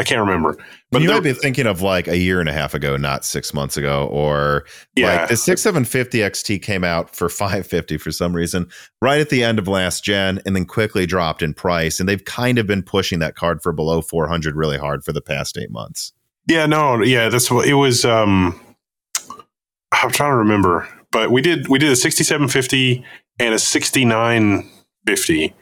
I 0.00 0.02
can't 0.02 0.20
remember. 0.20 0.56
But 0.90 1.02
you 1.02 1.10
might 1.10 1.22
be 1.22 1.34
thinking 1.34 1.66
of 1.66 1.82
like 1.82 2.08
a 2.08 2.16
year 2.16 2.40
and 2.40 2.48
a 2.48 2.54
half 2.54 2.72
ago, 2.72 2.96
not 2.96 3.22
six 3.22 3.52
months 3.52 3.76
ago, 3.76 4.08
or 4.10 4.64
yeah. 4.96 5.20
like 5.20 5.28
the 5.28 5.36
six 5.36 5.60
seven 5.60 5.84
fifty 5.84 6.20
XT 6.20 6.62
came 6.62 6.84
out 6.84 7.14
for 7.14 7.28
five 7.28 7.66
fifty 7.66 7.98
for 7.98 8.10
some 8.10 8.34
reason 8.34 8.66
right 9.02 9.20
at 9.20 9.28
the 9.28 9.44
end 9.44 9.58
of 9.58 9.68
last 9.68 10.02
gen, 10.02 10.40
and 10.46 10.56
then 10.56 10.64
quickly 10.64 11.04
dropped 11.04 11.42
in 11.42 11.52
price. 11.52 12.00
And 12.00 12.08
they've 12.08 12.24
kind 12.24 12.56
of 12.56 12.66
been 12.66 12.82
pushing 12.82 13.18
that 13.18 13.34
card 13.34 13.62
for 13.62 13.72
below 13.72 14.00
four 14.00 14.26
hundred 14.26 14.56
really 14.56 14.78
hard 14.78 15.04
for 15.04 15.12
the 15.12 15.20
past 15.20 15.58
eight 15.58 15.70
months. 15.70 16.14
Yeah, 16.48 16.64
no, 16.64 17.02
yeah, 17.02 17.28
that's 17.28 17.50
what 17.50 17.68
it 17.68 17.74
was. 17.74 18.06
Um, 18.06 18.58
I'm 19.92 20.10
trying 20.10 20.32
to 20.32 20.36
remember, 20.36 20.88
but 21.10 21.30
we 21.30 21.42
did 21.42 21.68
we 21.68 21.78
did 21.78 21.92
a 21.92 21.96
sixty 21.96 22.24
seven 22.24 22.48
fifty 22.48 23.04
and 23.38 23.52
a 23.52 23.58
sixty 23.58 24.06
nine 24.06 24.66
fifty, 25.04 25.54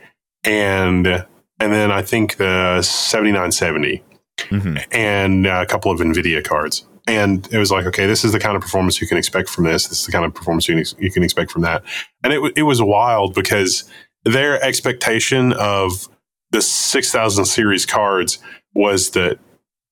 and 0.44 1.08
and 1.08 1.72
then 1.72 1.90
I 1.90 2.02
think 2.02 2.36
the 2.36 2.82
seventy 2.82 3.32
nine 3.32 3.50
seventy 3.50 4.04
mm-hmm. 4.38 4.76
and 4.92 5.46
a 5.46 5.66
couple 5.66 5.90
of 5.90 6.00
NVIDIA 6.00 6.44
cards. 6.44 6.86
And 7.06 7.48
it 7.52 7.58
was 7.58 7.70
like, 7.70 7.86
okay, 7.86 8.06
this 8.06 8.24
is 8.24 8.32
the 8.32 8.38
kind 8.38 8.54
of 8.54 8.62
performance 8.62 9.00
you 9.00 9.06
can 9.06 9.16
expect 9.16 9.48
from 9.48 9.64
this. 9.64 9.88
This 9.88 10.00
is 10.00 10.06
the 10.06 10.12
kind 10.12 10.24
of 10.24 10.34
performance 10.34 10.68
you 10.68 10.76
can, 10.76 11.02
you 11.02 11.10
can 11.10 11.22
expect 11.22 11.50
from 11.50 11.62
that. 11.62 11.82
And 12.22 12.32
it, 12.32 12.52
it 12.54 12.62
was 12.64 12.82
wild 12.82 13.34
because 13.34 13.90
their 14.24 14.62
expectation 14.62 15.52
of 15.54 16.08
the 16.50 16.60
6000 16.60 17.44
series 17.46 17.86
cards 17.86 18.38
was 18.74 19.10
that 19.10 19.38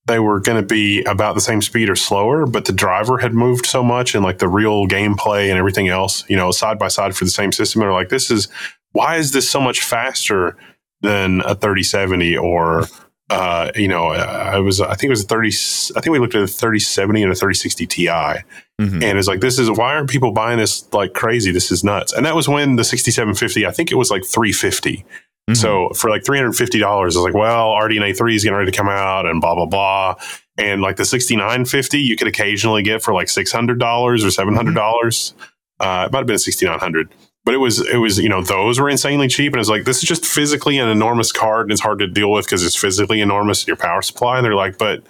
they 0.06 0.18
were 0.18 0.40
going 0.40 0.60
to 0.60 0.66
be 0.66 1.02
about 1.04 1.34
the 1.34 1.40
same 1.40 1.60
speed 1.60 1.90
or 1.90 1.96
slower, 1.96 2.46
but 2.46 2.64
the 2.64 2.72
driver 2.72 3.18
had 3.18 3.34
moved 3.34 3.66
so 3.66 3.82
much 3.82 4.14
and 4.14 4.22
like 4.22 4.38
the 4.38 4.48
real 4.48 4.86
gameplay 4.86 5.48
and 5.48 5.58
everything 5.58 5.88
else, 5.88 6.24
you 6.28 6.36
know, 6.36 6.50
side 6.52 6.78
by 6.78 6.88
side 6.88 7.16
for 7.16 7.24
the 7.24 7.30
same 7.30 7.50
system. 7.50 7.80
And 7.80 7.86
they're 7.86 7.94
like, 7.94 8.10
this 8.10 8.30
is 8.30 8.48
why 8.92 9.16
is 9.16 9.32
this 9.32 9.48
so 9.50 9.60
much 9.60 9.82
faster 9.82 10.56
than 11.00 11.40
a 11.40 11.54
3070 11.54 12.36
or 12.36 12.86
uh, 13.28 13.70
you 13.74 13.88
know, 13.88 14.08
I 14.08 14.58
was, 14.58 14.80
I 14.80 14.94
think 14.94 15.04
it 15.04 15.10
was 15.10 15.24
a 15.24 15.26
30, 15.26 15.48
I 15.96 16.00
think 16.00 16.12
we 16.12 16.18
looked 16.18 16.34
at 16.34 16.42
a 16.42 16.46
3070 16.46 17.22
and 17.22 17.32
a 17.32 17.34
3060 17.34 17.86
Ti. 17.86 18.06
Mm-hmm. 18.06 19.02
And 19.02 19.18
it's 19.18 19.26
like, 19.26 19.40
this 19.40 19.58
is, 19.58 19.70
why 19.70 19.94
aren't 19.94 20.10
people 20.10 20.32
buying 20.32 20.58
this 20.58 20.92
like 20.92 21.12
crazy? 21.12 21.50
This 21.50 21.72
is 21.72 21.82
nuts. 21.82 22.12
And 22.12 22.24
that 22.24 22.36
was 22.36 22.48
when 22.48 22.76
the 22.76 22.84
6750, 22.84 23.66
I 23.66 23.72
think 23.72 23.90
it 23.90 23.96
was 23.96 24.10
like 24.10 24.24
350. 24.24 24.98
Mm-hmm. 24.98 25.54
So 25.54 25.90
for 25.90 26.08
like 26.08 26.22
$350, 26.22 26.84
I 26.84 27.04
was 27.04 27.16
like, 27.16 27.34
well, 27.34 27.70
RDNA 27.70 28.16
3 28.16 28.36
is 28.36 28.44
getting 28.44 28.56
ready 28.56 28.70
to 28.70 28.76
come 28.76 28.88
out 28.88 29.26
and 29.26 29.40
blah, 29.40 29.54
blah, 29.54 29.66
blah. 29.66 30.14
And 30.58 30.80
like 30.80 30.96
the 30.96 31.04
6950, 31.04 31.98
you 31.98 32.16
could 32.16 32.28
occasionally 32.28 32.82
get 32.82 33.02
for 33.02 33.12
like 33.12 33.26
$600 33.26 33.80
or 33.80 34.14
$700. 34.14 34.74
mm 34.74 35.32
hmm 35.32 35.40
uh, 35.78 36.06
it 36.06 36.12
might 36.12 36.20
have 36.20 36.26
been 36.26 36.36
a 36.36 36.38
6900 36.38 37.10
but 37.46 37.54
it 37.54 37.58
was 37.58 37.80
it 37.88 37.98
was 37.98 38.18
you 38.18 38.28
know 38.28 38.42
those 38.42 38.80
were 38.80 38.90
insanely 38.90 39.28
cheap. 39.28 39.52
And 39.52 39.60
it's 39.60 39.70
like 39.70 39.84
this 39.84 39.98
is 39.98 40.02
just 40.02 40.26
physically 40.26 40.78
an 40.78 40.88
enormous 40.88 41.30
card 41.30 41.66
and 41.66 41.72
it's 41.72 41.80
hard 41.80 42.00
to 42.00 42.08
deal 42.08 42.30
with 42.32 42.44
because 42.44 42.66
it's 42.66 42.76
physically 42.76 43.20
enormous 43.20 43.62
in 43.62 43.68
your 43.68 43.76
power 43.76 44.02
supply. 44.02 44.36
And 44.36 44.44
they're 44.44 44.56
like 44.56 44.76
but 44.76 45.04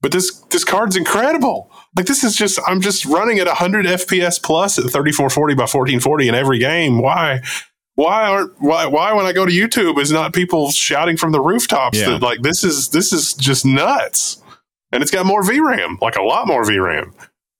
but 0.00 0.10
this 0.10 0.32
this 0.50 0.64
card's 0.64 0.96
incredible. 0.96 1.70
Like 1.94 2.06
this 2.06 2.24
is 2.24 2.34
just 2.34 2.58
i'm 2.66 2.80
just 2.80 3.04
running 3.04 3.38
at 3.38 3.46
100 3.46 3.84
fps 3.84 4.42
plus 4.42 4.78
at 4.78 4.84
3440 4.84 5.54
by 5.54 5.62
1440 5.62 6.28
in 6.28 6.34
every 6.34 6.58
game. 6.58 7.02
Why 7.02 7.42
why 7.96 8.28
aren't 8.28 8.52
why 8.62 8.86
why 8.86 9.12
when 9.12 9.26
i 9.26 9.32
go 9.32 9.44
to 9.44 9.52
youtube 9.52 9.98
is 9.98 10.10
not 10.10 10.32
people 10.32 10.70
shouting 10.70 11.16
from 11.16 11.32
the 11.32 11.40
rooftops 11.40 11.98
yeah. 11.98 12.10
that 12.10 12.22
like 12.22 12.40
this 12.40 12.64
is 12.64 12.88
this 12.90 13.12
is 13.12 13.34
just 13.34 13.66
nuts. 13.66 14.42
And 14.90 15.02
it's 15.02 15.10
got 15.10 15.26
more 15.26 15.42
vram 15.42 15.98
like 16.00 16.16
a 16.16 16.22
lot 16.22 16.46
more 16.46 16.64
vram 16.64 17.12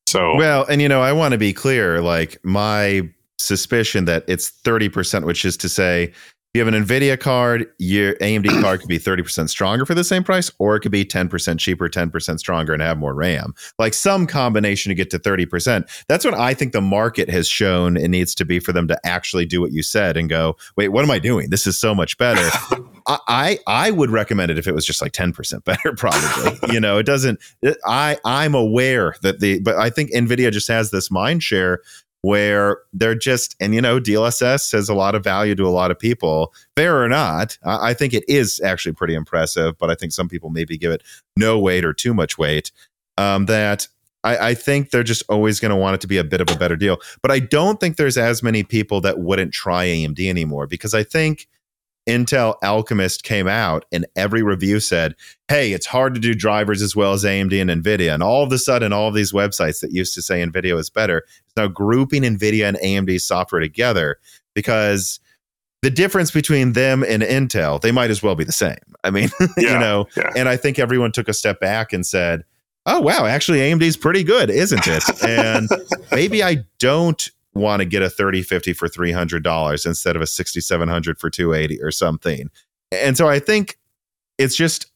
so 0.07 0.35
well 0.37 0.65
and 0.65 0.81
you 0.81 0.89
know 0.89 1.03
i 1.03 1.13
want 1.13 1.33
to 1.33 1.39
be 1.39 1.53
clear 1.53 2.01
like 2.01 2.43
my 2.43 3.07
suspicion 3.39 4.05
that 4.07 4.25
it's 4.29 4.51
30%, 4.51 5.25
which 5.25 5.45
is 5.45 5.57
to 5.59 5.69
say, 5.69 6.13
if 6.55 6.61
you 6.61 6.65
have 6.65 6.75
an 6.75 6.83
NVIDIA 6.83 7.21
card, 7.21 7.67
your 7.79 8.15
AMD 8.15 8.49
card 8.63 8.81
could 8.81 8.89
be 8.89 8.99
30% 8.99 9.51
stronger 9.51 9.85
for 9.85 9.95
the 9.95 10.03
same 10.03 10.25
price, 10.25 10.51
or 10.59 10.77
it 10.77 10.81
could 10.81 10.91
be 10.91 11.05
10% 11.05 11.59
cheaper, 11.59 11.91
10% 11.91 12.39
stronger, 12.39 12.73
and 12.73 12.81
have 12.81 12.97
more 12.97 13.13
RAM. 13.13 13.53
Like 13.79 13.93
some 13.93 14.27
combination 14.27 14.89
to 14.89 14.95
get 14.95 15.11
to 15.11 15.19
30%. 15.19 16.05
That's 16.09 16.25
what 16.25 16.33
I 16.33 16.55
think 16.55 16.73
the 16.73 16.81
market 16.81 17.29
has 17.29 17.47
shown 17.47 17.99
it 17.99 18.09
needs 18.09 18.35
to 18.37 18.47
be 18.47 18.61
for 18.61 18.73
them 18.73 18.89
to 18.89 18.99
actually 19.07 19.45
do 19.45 19.61
what 19.61 19.73
you 19.73 19.83
said 19.83 20.17
and 20.17 20.31
go, 20.31 20.57
wait, 20.75 20.89
what 20.89 21.05
am 21.05 21.11
I 21.11 21.19
doing? 21.19 21.51
This 21.51 21.67
is 21.67 21.79
so 21.79 21.95
much 21.95 22.17
better. 22.17 22.41
I, 23.07 23.19
I, 23.29 23.59
I 23.67 23.91
would 23.91 24.11
recommend 24.11 24.51
it 24.51 24.57
if 24.59 24.67
it 24.67 24.75
was 24.75 24.87
just 24.87 25.03
like 25.03 25.13
10% 25.13 25.65
better, 25.65 25.93
probably. 25.97 26.73
you 26.73 26.81
know, 26.81 26.97
it 26.97 27.05
doesn't 27.05 27.41
I 27.85 28.19
I'm 28.25 28.55
aware 28.55 29.15
that 29.23 29.41
the 29.41 29.61
but 29.61 29.77
I 29.77 29.91
think 29.91 30.13
NVIDIA 30.13 30.51
just 30.53 30.69
has 30.69 30.91
this 30.91 31.11
mind 31.11 31.43
share 31.43 31.81
where 32.23 32.79
they're 32.93 33.15
just 33.15 33.55
and 33.61 33.75
you 33.75 33.81
know 33.81 34.01
DLSS 34.01 34.73
has 34.73 34.89
a 34.89 34.95
lot 34.95 35.15
of 35.15 35.23
value 35.23 35.55
to 35.55 35.67
a 35.67 35.71
lot 35.71 35.91
of 35.91 35.99
people. 35.99 36.53
Fair 36.77 37.03
or 37.03 37.09
not 37.09 37.59
I, 37.65 37.91
I, 37.91 37.95
think 37.95 38.15
it 38.15 38.25
is 38.29 38.61
actually 38.61 38.93
pretty 38.93 39.15
impressive 39.15 39.77
but 39.79 39.91
I 39.91 39.95
think 39.95 40.13
some 40.13 40.29
people 40.29 40.51
maybe 40.51 40.77
give 40.77 40.93
it 40.93 41.03
no 41.37 41.59
weight 41.59 41.85
or 41.85 41.93
too 41.93 42.15
much 42.15 42.39
weight. 42.39 42.73
Um, 43.17 43.47
that 43.47 43.89
I, 44.25 44.51
I 44.51 44.55
think 44.55 44.91
they're 44.91 45.03
just 45.03 45.23
always 45.29 45.61
going 45.61 45.71
to 45.71 45.77
want 45.77 45.95
it 45.95 46.01
to 46.03 46.07
be 46.07 46.19
a 46.19 46.25
bit 46.25 46.41
of 46.41 46.51
a 46.51 46.59
better 46.59 46.77
deal. 46.77 46.99
But 47.23 47.31
I 47.31 47.39
don't 47.39 47.81
think 47.81 47.97
there's 47.97 48.19
as 48.19 48.43
many 48.43 48.63
people 48.63 49.01
that 49.03 49.19
wouldn't 49.19 49.53
try 49.53 49.87
AMD 49.87 50.29
anymore 50.29 50.67
because 50.67 50.95
I 50.95 51.03
think 51.03 51.49
Intel 52.09 52.57
Alchemist 52.63 53.23
came 53.23 53.47
out 53.47 53.85
and 53.93 54.07
every 54.17 54.43
review 54.43 54.81
said, 54.81 55.15
hey, 55.49 55.73
it's 55.73 55.87
hard 55.87 56.15
to 56.15 56.21
do 56.21 56.35
drivers 56.35 56.81
as 56.81 56.97
well 56.97 57.13
as 57.13 57.23
AMD 57.23 57.61
and 57.61 57.85
NVIDIA. 57.85 58.15
And 58.15 58.23
all 58.23 58.43
of 58.43 58.51
a 58.51 58.59
sudden, 58.59 58.93
all 58.93 59.09
of 59.09 59.15
these 59.15 59.33
websites 59.33 59.81
that 59.81 59.93
used 59.93 60.15
to 60.15 60.23
say 60.23 60.43
NVIDIA 60.43 60.79
is 60.79 60.89
better 60.89 61.25
is 61.29 61.53
now 61.57 61.69
grouping 61.69 62.23
NVIDIA 62.23 62.67
and 62.67 62.79
AMD 62.79 63.21
software 63.21 63.61
together 63.61 64.19
because 64.55 65.21
the 65.83 65.91
difference 65.91 66.31
between 66.31 66.73
them 66.73 67.05
and 67.05 67.23
Intel, 67.23 67.81
they 67.81 67.93
might 67.93 68.11
as 68.11 68.23
well 68.23 68.35
be 68.35 68.45
the 68.45 68.53
same. 68.53 68.79
I 69.05 69.11
mean, 69.11 69.29
yeah, 69.57 69.75
you 69.75 69.79
know, 69.79 70.07
yeah. 70.17 70.31
and 70.35 70.49
I 70.49 70.57
think 70.57 70.79
everyone 70.79 71.13
took 71.13 71.29
a 71.29 71.35
step 71.35 71.61
back 71.61 71.93
and 71.93 72.07
said, 72.07 72.45
oh, 72.87 73.01
wow, 73.01 73.27
actually, 73.27 73.59
AMD 73.59 73.83
is 73.83 73.97
pretty 73.99 74.25
good, 74.25 74.49
isn't 74.49 74.87
it? 74.87 75.05
and 75.23 75.69
maybe 76.11 76.43
I 76.43 76.65
don't 76.79 77.31
want 77.59 77.81
to 77.81 77.87
get 77.87 78.03
a 78.03 78.11
3050 78.11 78.73
for 78.73 78.89
$300 78.89 79.87
instead 79.87 80.17
of 80.17 80.23
a 80.23 80.27
6700 80.27 81.19
for 81.19 81.31
280 81.31 81.83
or 81.83 81.91
something. 81.91 82.51
And 82.93 83.17
so 83.17 83.29
I 83.29 83.39
think 83.39 83.79
it's 84.39 84.57
just 84.57 84.91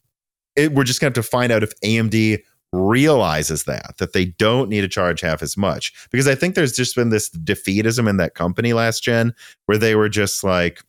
it, 0.56 0.72
we're 0.72 0.84
just 0.84 1.00
going 1.00 1.12
to 1.12 1.18
have 1.18 1.24
to 1.24 1.30
find 1.30 1.52
out 1.52 1.62
if 1.62 1.78
AMD 1.80 2.42
realizes 2.72 3.64
that 3.64 3.96
that 3.98 4.14
they 4.14 4.24
don't 4.24 4.70
need 4.70 4.80
to 4.80 4.88
charge 4.88 5.20
half 5.20 5.42
as 5.42 5.58
much 5.58 5.92
because 6.10 6.26
I 6.26 6.34
think 6.34 6.54
there's 6.54 6.72
just 6.72 6.96
been 6.96 7.10
this 7.10 7.28
defeatism 7.28 8.08
in 8.08 8.16
that 8.16 8.34
company 8.34 8.72
last 8.72 9.02
gen 9.02 9.34
where 9.66 9.76
they 9.76 9.94
were 9.94 10.08
just 10.08 10.42
like 10.42 10.82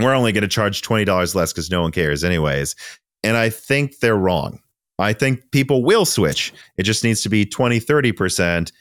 we're 0.00 0.14
only 0.14 0.32
going 0.32 0.42
to 0.42 0.48
charge 0.48 0.80
$20 0.80 1.34
less 1.34 1.52
cuz 1.52 1.70
no 1.70 1.82
one 1.82 1.92
cares 1.92 2.24
anyways. 2.24 2.74
And 3.22 3.36
I 3.36 3.50
think 3.50 3.98
they're 3.98 4.16
wrong. 4.16 4.60
I 4.98 5.12
think 5.12 5.50
people 5.50 5.84
will 5.84 6.06
switch. 6.06 6.54
It 6.78 6.84
just 6.84 7.04
needs 7.04 7.20
to 7.22 7.28
be 7.28 7.44
20 7.44 7.80
30% 7.80 8.72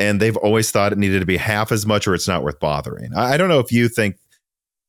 and 0.00 0.18
they've 0.18 0.36
always 0.38 0.70
thought 0.70 0.92
it 0.92 0.98
needed 0.98 1.20
to 1.20 1.26
be 1.26 1.36
half 1.36 1.70
as 1.70 1.84
much 1.84 2.08
or 2.08 2.14
it's 2.14 2.26
not 2.26 2.42
worth 2.42 2.58
bothering. 2.58 3.10
I, 3.14 3.34
I 3.34 3.36
don't 3.36 3.50
know 3.50 3.60
if 3.60 3.70
you 3.70 3.88
think 3.88 4.16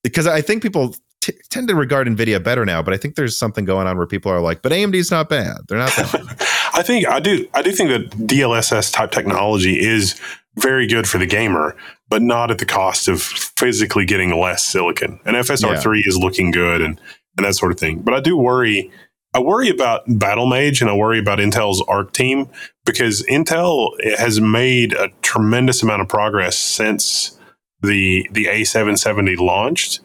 because 0.04 0.26
I 0.26 0.42
think 0.42 0.64
people 0.64 0.96
t- 1.20 1.38
tend 1.50 1.68
to 1.68 1.76
regard 1.76 2.08
Nvidia 2.08 2.42
better 2.42 2.66
now, 2.66 2.82
but 2.82 2.94
I 2.94 2.98
think 2.98 3.16
there's 3.16 3.38
something 3.38 3.66
going 3.66 3.88
on 3.88 3.98
where 3.98 4.08
people 4.08 4.32
are 4.32 4.40
like, 4.40 4.62
but 4.62 4.72
AMD's 4.72 5.12
not 5.12 5.28
bad. 5.28 5.58
They're 5.68 5.78
not 5.78 5.94
bad. 5.96 6.14
I 6.74 6.82
think 6.82 7.08
I 7.08 7.20
do 7.20 7.48
I 7.54 7.62
do 7.62 7.72
think 7.74 7.90
that 7.90 8.10
DLSS 8.26 8.94
type 8.94 9.12
technology 9.12 9.80
is 9.80 10.20
very 10.56 10.88
good 10.88 11.08
for 11.08 11.18
the 11.18 11.26
gamer, 11.26 11.76
but 12.10 12.22
not 12.22 12.50
at 12.50 12.58
the 12.58 12.66
cost 12.66 13.08
of 13.08 13.22
physically 13.22 14.06
getting 14.06 14.38
less 14.40 14.64
silicon. 14.64 15.20
And 15.26 15.36
FSR3 15.36 16.02
yeah. 16.02 16.08
is 16.08 16.18
looking 16.18 16.52
good 16.52 16.82
and 16.82 17.00
and 17.38 17.46
that 17.46 17.56
sort 17.56 17.72
of 17.72 17.80
thing. 17.80 18.00
But 18.00 18.14
I 18.14 18.22
do 18.22 18.38
worry 18.38 18.92
I 19.34 19.40
worry 19.40 19.70
about 19.70 20.06
Battlemage 20.08 20.82
and 20.82 20.90
I 20.90 20.96
worry 20.96 21.20
about 21.20 21.40
Intel's 21.40 21.82
ARC 21.88 22.12
team 22.14 22.50
because 22.86 23.24
Intel 23.28 23.92
has 24.18 24.42
made 24.42 24.94
a 24.94 25.10
tremendous 25.22 25.82
amount 25.82 26.02
of 26.02 26.10
progress 26.10 26.58
since 26.58 27.38
the 27.82 28.28
the 28.32 28.46
A770 28.46 29.38
launched. 29.38 30.02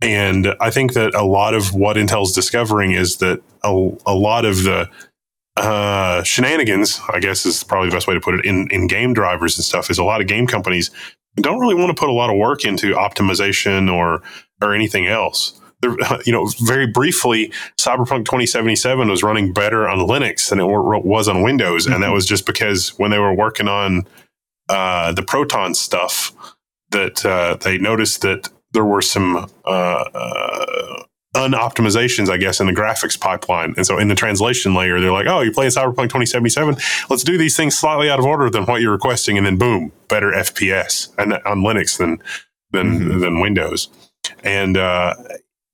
And 0.00 0.54
I 0.60 0.70
think 0.70 0.92
that 0.92 1.14
a 1.14 1.24
lot 1.24 1.54
of 1.54 1.74
what 1.74 1.96
Intel's 1.96 2.32
discovering 2.32 2.92
is 2.92 3.16
that 3.16 3.42
a, 3.64 3.90
a 4.06 4.14
lot 4.14 4.44
of 4.44 4.62
the 4.62 4.88
uh, 5.56 6.22
shenanigans, 6.22 7.00
I 7.12 7.18
guess 7.18 7.44
is 7.44 7.64
probably 7.64 7.90
the 7.90 7.96
best 7.96 8.06
way 8.06 8.14
to 8.14 8.20
put 8.20 8.34
it, 8.36 8.44
in, 8.44 8.68
in 8.70 8.86
game 8.86 9.12
drivers 9.12 9.58
and 9.58 9.64
stuff, 9.64 9.90
is 9.90 9.98
a 9.98 10.04
lot 10.04 10.20
of 10.20 10.28
game 10.28 10.46
companies 10.46 10.92
don't 11.42 11.60
really 11.60 11.74
want 11.74 11.94
to 11.94 11.98
put 11.98 12.08
a 12.08 12.12
lot 12.12 12.30
of 12.30 12.36
work 12.36 12.64
into 12.64 12.92
optimization 12.92 13.92
or 13.92 14.22
or 14.60 14.74
anything 14.74 15.06
else 15.06 15.57
you 16.24 16.32
know, 16.32 16.50
very 16.64 16.86
briefly, 16.86 17.52
Cyberpunk 17.78 18.24
2077 18.24 19.08
was 19.08 19.22
running 19.22 19.52
better 19.52 19.88
on 19.88 19.98
Linux 19.98 20.50
than 20.50 20.60
it 20.60 20.64
was 20.64 21.28
on 21.28 21.42
Windows, 21.42 21.84
mm-hmm. 21.84 21.94
and 21.94 22.02
that 22.02 22.08
mm-hmm. 22.08 22.14
was 22.14 22.26
just 22.26 22.46
because 22.46 22.90
when 22.98 23.10
they 23.10 23.18
were 23.18 23.34
working 23.34 23.68
on 23.68 24.06
uh, 24.68 25.12
the 25.12 25.22
Proton 25.22 25.74
stuff, 25.74 26.32
that 26.90 27.24
uh, 27.24 27.56
they 27.56 27.78
noticed 27.78 28.22
that 28.22 28.48
there 28.72 28.84
were 28.84 29.02
some 29.02 29.50
uh, 29.64 30.04
uh 30.14 31.02
unoptimizations, 31.36 32.28
I 32.30 32.36
guess, 32.36 32.58
in 32.58 32.66
the 32.66 32.72
graphics 32.72 33.18
pipeline. 33.18 33.74
And 33.76 33.86
so 33.86 33.98
in 33.98 34.08
the 34.08 34.14
translation 34.14 34.74
layer, 34.74 35.00
they're 35.00 35.12
like, 35.12 35.26
oh, 35.26 35.40
you're 35.40 35.52
playing 35.52 35.70
Cyberpunk 35.70 36.08
2077. 36.08 36.76
Let's 37.10 37.22
do 37.22 37.36
these 37.36 37.56
things 37.56 37.78
slightly 37.78 38.10
out 38.10 38.18
of 38.18 38.24
order 38.24 38.50
than 38.50 38.64
what 38.64 38.80
you're 38.80 38.92
requesting. 38.92 39.36
And 39.36 39.46
then 39.46 39.56
boom, 39.56 39.92
better 40.08 40.32
FPS 40.32 41.10
and 41.18 41.34
on 41.34 41.60
Linux 41.60 41.98
than, 41.98 42.22
than, 42.72 42.98
mm-hmm. 42.98 43.20
than 43.20 43.40
Windows. 43.40 43.88
And, 44.42 44.76
uh, 44.76 45.14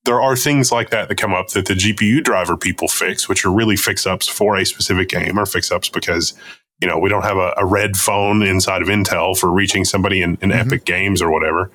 there 0.05 0.21
are 0.21 0.37
things 0.37 0.71
like 0.71 0.91
that 0.91 1.09
that 1.09 1.17
come 1.17 1.35
up 1.35 1.49
that 1.49 1.67
the 1.67 1.75
GPU 1.75 2.23
driver 2.23 2.57
people 2.57 2.89
fix, 2.89 3.29
which 3.29 3.45
are 3.45 3.51
really 3.51 3.77
fix 3.77 4.07
ups 4.07 4.29
for 4.29 4.57
a 4.57 4.65
specific 4.67 5.09
game 5.09 5.39
or 5.39 5.47
fix 5.47 5.73
ups 5.73 5.89
because, 5.89 6.35
you 6.81 6.89
know, 6.89 6.99
we 6.99 7.09
don't 7.09 7.23
have 7.23 7.39
a, 7.39 7.55
a, 7.57 7.65
red 7.65 7.97
phone 7.97 8.43
inside 8.43 8.83
of 8.83 8.89
Intel 8.89 9.37
for 9.37 9.51
reaching 9.51 9.85
somebody 9.85 10.21
in, 10.21 10.37
in 10.43 10.51
mm-hmm. 10.51 10.69
Epic 10.69 10.85
Games 10.85 11.23
or 11.23 11.31
whatever. 11.31 11.71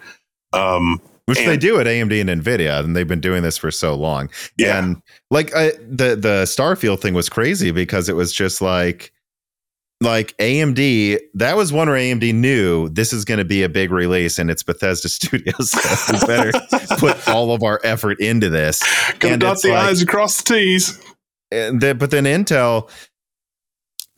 Um, 0.53 1.01
which 1.25 1.39
and, 1.39 1.47
they 1.47 1.57
do 1.57 1.79
at 1.79 1.85
AMD 1.85 2.27
and 2.27 2.43
Nvidia, 2.43 2.83
and 2.83 2.95
they've 2.95 3.07
been 3.07 3.21
doing 3.21 3.43
this 3.43 3.57
for 3.57 3.69
so 3.69 3.95
long. 3.95 4.29
Yeah. 4.57 4.79
And 4.79 5.01
like 5.29 5.55
I, 5.55 5.71
the 5.79 6.15
the 6.15 6.43
Starfield 6.45 7.01
thing 7.01 7.13
was 7.13 7.29
crazy 7.29 7.69
because 7.69 8.09
it 8.09 8.15
was 8.15 8.33
just 8.33 8.63
like 8.63 9.11
like 10.01 10.35
AMD, 10.37 11.19
that 11.33 11.57
was 11.57 11.73
one 11.73 11.89
where 11.89 11.97
AMD 11.97 12.33
knew 12.33 12.89
this 12.89 13.11
is 13.11 13.25
going 13.25 13.39
to 13.39 13.45
be 13.45 13.63
a 13.63 13.69
big 13.69 13.91
release 13.91 14.39
and 14.39 14.49
it's 14.49 14.63
Bethesda 14.63 15.09
Studios. 15.09 15.71
So 15.71 16.13
we 16.13 16.25
better 16.25 16.51
put 16.97 17.27
all 17.27 17.51
of 17.53 17.63
our 17.63 17.79
effort 17.83 18.19
into 18.19 18.49
this. 18.49 18.81
Gonna 19.19 19.37
dot 19.37 19.61
the 19.61 19.69
like, 19.69 19.89
I's 19.89 20.01
across 20.01 20.41
the 20.41 20.53
T's. 20.53 20.99
And 21.51 21.81
then, 21.81 21.97
but 21.97 22.11
then 22.11 22.25
Intel, 22.25 22.89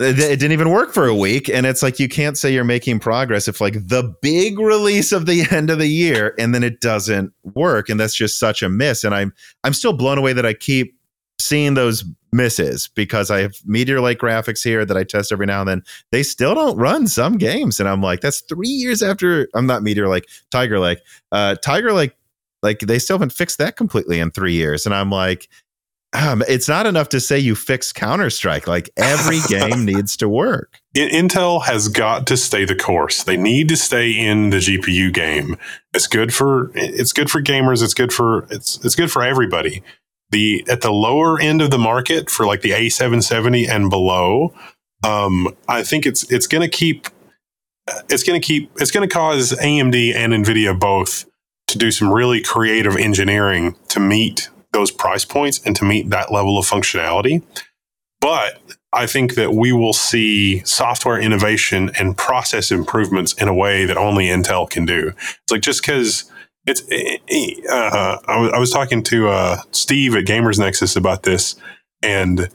it 0.02 0.40
didn't 0.40 0.52
even 0.52 0.70
work 0.70 0.94
for 0.94 1.08
a 1.08 1.16
week 1.16 1.48
and 1.50 1.66
it's 1.66 1.84
like 1.84 2.00
you 2.00 2.10
can't 2.10 2.38
say 2.38 2.52
you're 2.52 2.64
making 2.64 3.00
progress 3.00 3.48
if 3.48 3.62
like 3.62 3.74
the 3.88 4.16
big 4.22 4.58
release 4.60 5.12
of 5.12 5.26
the 5.26 5.46
end 5.52 5.70
of 5.70 5.78
the 5.78 5.88
year 5.88 6.34
and 6.40 6.56
then 6.56 6.64
it 6.64 6.82
doesn't 6.82 7.32
work 7.44 7.90
and 7.90 8.00
that's 8.00 8.16
just 8.16 8.40
such 8.40 8.64
a 8.64 8.70
miss 8.70 9.04
and 9.04 9.14
i'm 9.14 9.32
i'm 9.64 9.74
still 9.74 9.94
blown 9.94 10.18
away 10.18 10.34
that 10.34 10.46
i 10.46 10.54
keep 10.54 10.98
seeing 11.44 11.74
those 11.74 12.04
misses 12.34 12.90
because 12.96 13.30
i 13.30 13.40
have 13.40 13.56
meteor 13.66 14.00
lake 14.00 14.20
graphics 14.20 14.64
here 14.64 14.86
that 14.86 14.96
i 14.96 15.04
test 15.04 15.32
every 15.32 15.46
now 15.46 15.60
and 15.60 15.70
then 15.70 15.84
they 16.12 16.24
still 16.24 16.56
don't 16.56 16.78
run 16.78 17.08
some 17.08 17.38
games 17.38 17.80
and 17.80 17.90
i'm 17.90 18.02
like 18.02 18.22
that's 18.22 18.42
three 18.42 18.70
years 18.70 19.04
after 19.04 19.50
i'm 19.54 19.68
not 19.68 19.84
meteor 19.84 20.08
lake 20.08 20.28
tiger 20.50 20.80
lake 20.80 21.00
uh 21.32 21.56
tiger 21.56 21.92
lake 21.92 22.14
like 22.64 22.80
they 22.80 23.00
still 23.00 23.16
haven't 23.16 23.34
fixed 23.34 23.58
that 23.58 23.76
completely 23.76 24.20
in 24.20 24.32
three 24.32 24.54
years 24.54 24.86
and 24.86 24.96
i'm 24.96 25.10
like 25.10 25.50
um, 26.14 26.44
it's 26.48 26.68
not 26.68 26.86
enough 26.86 27.10
to 27.10 27.20
say 27.20 27.40
you 27.40 27.56
fix 27.56 27.94
Counter 27.94 28.30
Strike. 28.30 28.68
Like 28.68 28.90
every 28.98 29.40
game 29.48 29.86
needs 29.86 30.18
to 30.18 30.28
work. 30.28 30.80
Intel 30.96 31.64
has 31.64 31.88
got 31.88 32.28
to 32.28 32.38
stay 32.38 32.66
the 32.66 32.76
course. 32.76 33.24
They 33.24 33.38
need 33.38 33.70
to 33.70 33.78
stay 33.78 34.12
in 34.12 34.50
the 34.50 34.58
GPU 34.58 35.14
game. 35.14 35.58
It's 35.94 36.08
good 36.08 36.34
for 36.34 36.72
it's 36.76 37.14
good 37.14 37.32
for 37.32 37.42
gamers. 37.42 37.82
It's 37.82 37.94
good 37.94 38.12
for 38.12 38.46
it's 38.52 38.84
it's 38.84 38.96
good 38.96 39.12
for 39.12 39.24
everybody. 39.24 39.84
The 40.32 40.66
at 40.70 40.82
the 40.82 40.92
lower 40.92 41.40
end 41.40 41.62
of 41.62 41.72
the 41.72 41.78
market 41.78 42.30
for 42.30 42.46
like 42.46 42.62
the 42.62 42.72
A770 42.72 43.70
and 43.70 43.90
below, 43.90 44.54
um, 45.04 45.56
I 45.68 45.84
think 45.84 46.06
it's 46.06 46.30
it's 46.32 46.48
going 46.48 46.62
to 46.62 46.70
keep 46.70 47.08
it's 48.10 48.24
going 48.24 48.40
to 48.40 48.46
keep 48.46 48.72
it's 48.78 48.92
going 48.92 49.08
to 49.08 49.14
cause 49.14 49.52
AMD 49.52 50.16
and 50.16 50.34
Nvidia 50.34 50.78
both 50.80 51.26
to 51.68 51.78
do 51.78 51.92
some 51.92 52.12
really 52.12 52.42
creative 52.42 52.96
engineering 52.96 53.76
to 53.90 54.00
meet 54.00 54.50
those 54.74 54.92
price 54.92 55.26
points 55.26 55.60
and 55.66 55.76
to 55.76 55.86
meet 55.86 56.10
that 56.10 56.32
level 56.32 56.58
of 56.58 56.66
functionality. 56.66 57.44
But 58.20 58.62
I 58.94 59.08
think 59.08 59.36
that 59.36 59.54
we 59.54 59.72
will 59.72 59.94
see 59.94 60.60
software 60.66 61.20
innovation 61.20 61.92
and 61.98 62.18
process 62.18 62.72
improvements 62.72 63.34
in 63.34 63.48
a 63.48 63.54
way 63.54 63.86
that 63.86 63.98
only 63.98 64.28
Intel 64.28 64.70
can 64.70 64.86
do. 64.86 65.14
It's 65.18 65.52
like 65.52 65.62
just 65.62 65.82
because 65.82 66.32
it's, 66.66 66.82
uh, 67.70 68.18
I, 68.28 68.40
was, 68.40 68.52
I 68.54 68.60
was 68.60 68.72
talking 68.72 69.04
to 69.04 69.30
uh, 69.30 69.58
Steve 69.72 70.16
at 70.16 70.26
Gamers 70.26 70.60
Nexus 70.60 70.96
about 70.96 71.24
this, 71.24 71.56
and 72.04 72.50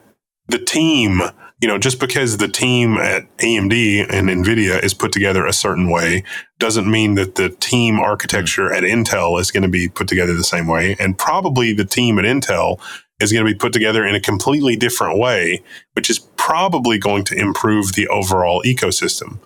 the 0.48 0.58
team 0.58 1.22
you 1.60 1.68
know, 1.68 1.78
just 1.78 2.00
because 2.00 2.36
the 2.36 2.48
team 2.48 2.98
at 2.98 3.24
AMD 3.38 4.12
and 4.12 4.28
NVIDIA 4.28 4.82
is 4.82 4.92
put 4.92 5.10
together 5.10 5.46
a 5.46 5.52
certain 5.52 5.90
way 5.90 6.22
doesn't 6.58 6.90
mean 6.90 7.14
that 7.14 7.36
the 7.36 7.48
team 7.48 7.98
architecture 7.98 8.72
at 8.72 8.82
Intel 8.82 9.40
is 9.40 9.50
going 9.50 9.62
to 9.62 9.68
be 9.68 9.88
put 9.88 10.06
together 10.06 10.34
the 10.34 10.44
same 10.44 10.66
way. 10.66 10.96
And 10.98 11.16
probably 11.16 11.72
the 11.72 11.84
team 11.84 12.18
at 12.18 12.26
Intel 12.26 12.78
is 13.20 13.32
going 13.32 13.44
to 13.44 13.50
be 13.50 13.56
put 13.56 13.72
together 13.72 14.04
in 14.04 14.14
a 14.14 14.20
completely 14.20 14.76
different 14.76 15.18
way, 15.18 15.62
which 15.94 16.10
is 16.10 16.18
probably 16.18 16.98
going 16.98 17.24
to 17.24 17.34
improve 17.34 17.94
the 17.94 18.06
overall 18.08 18.62
ecosystem. 18.62 19.38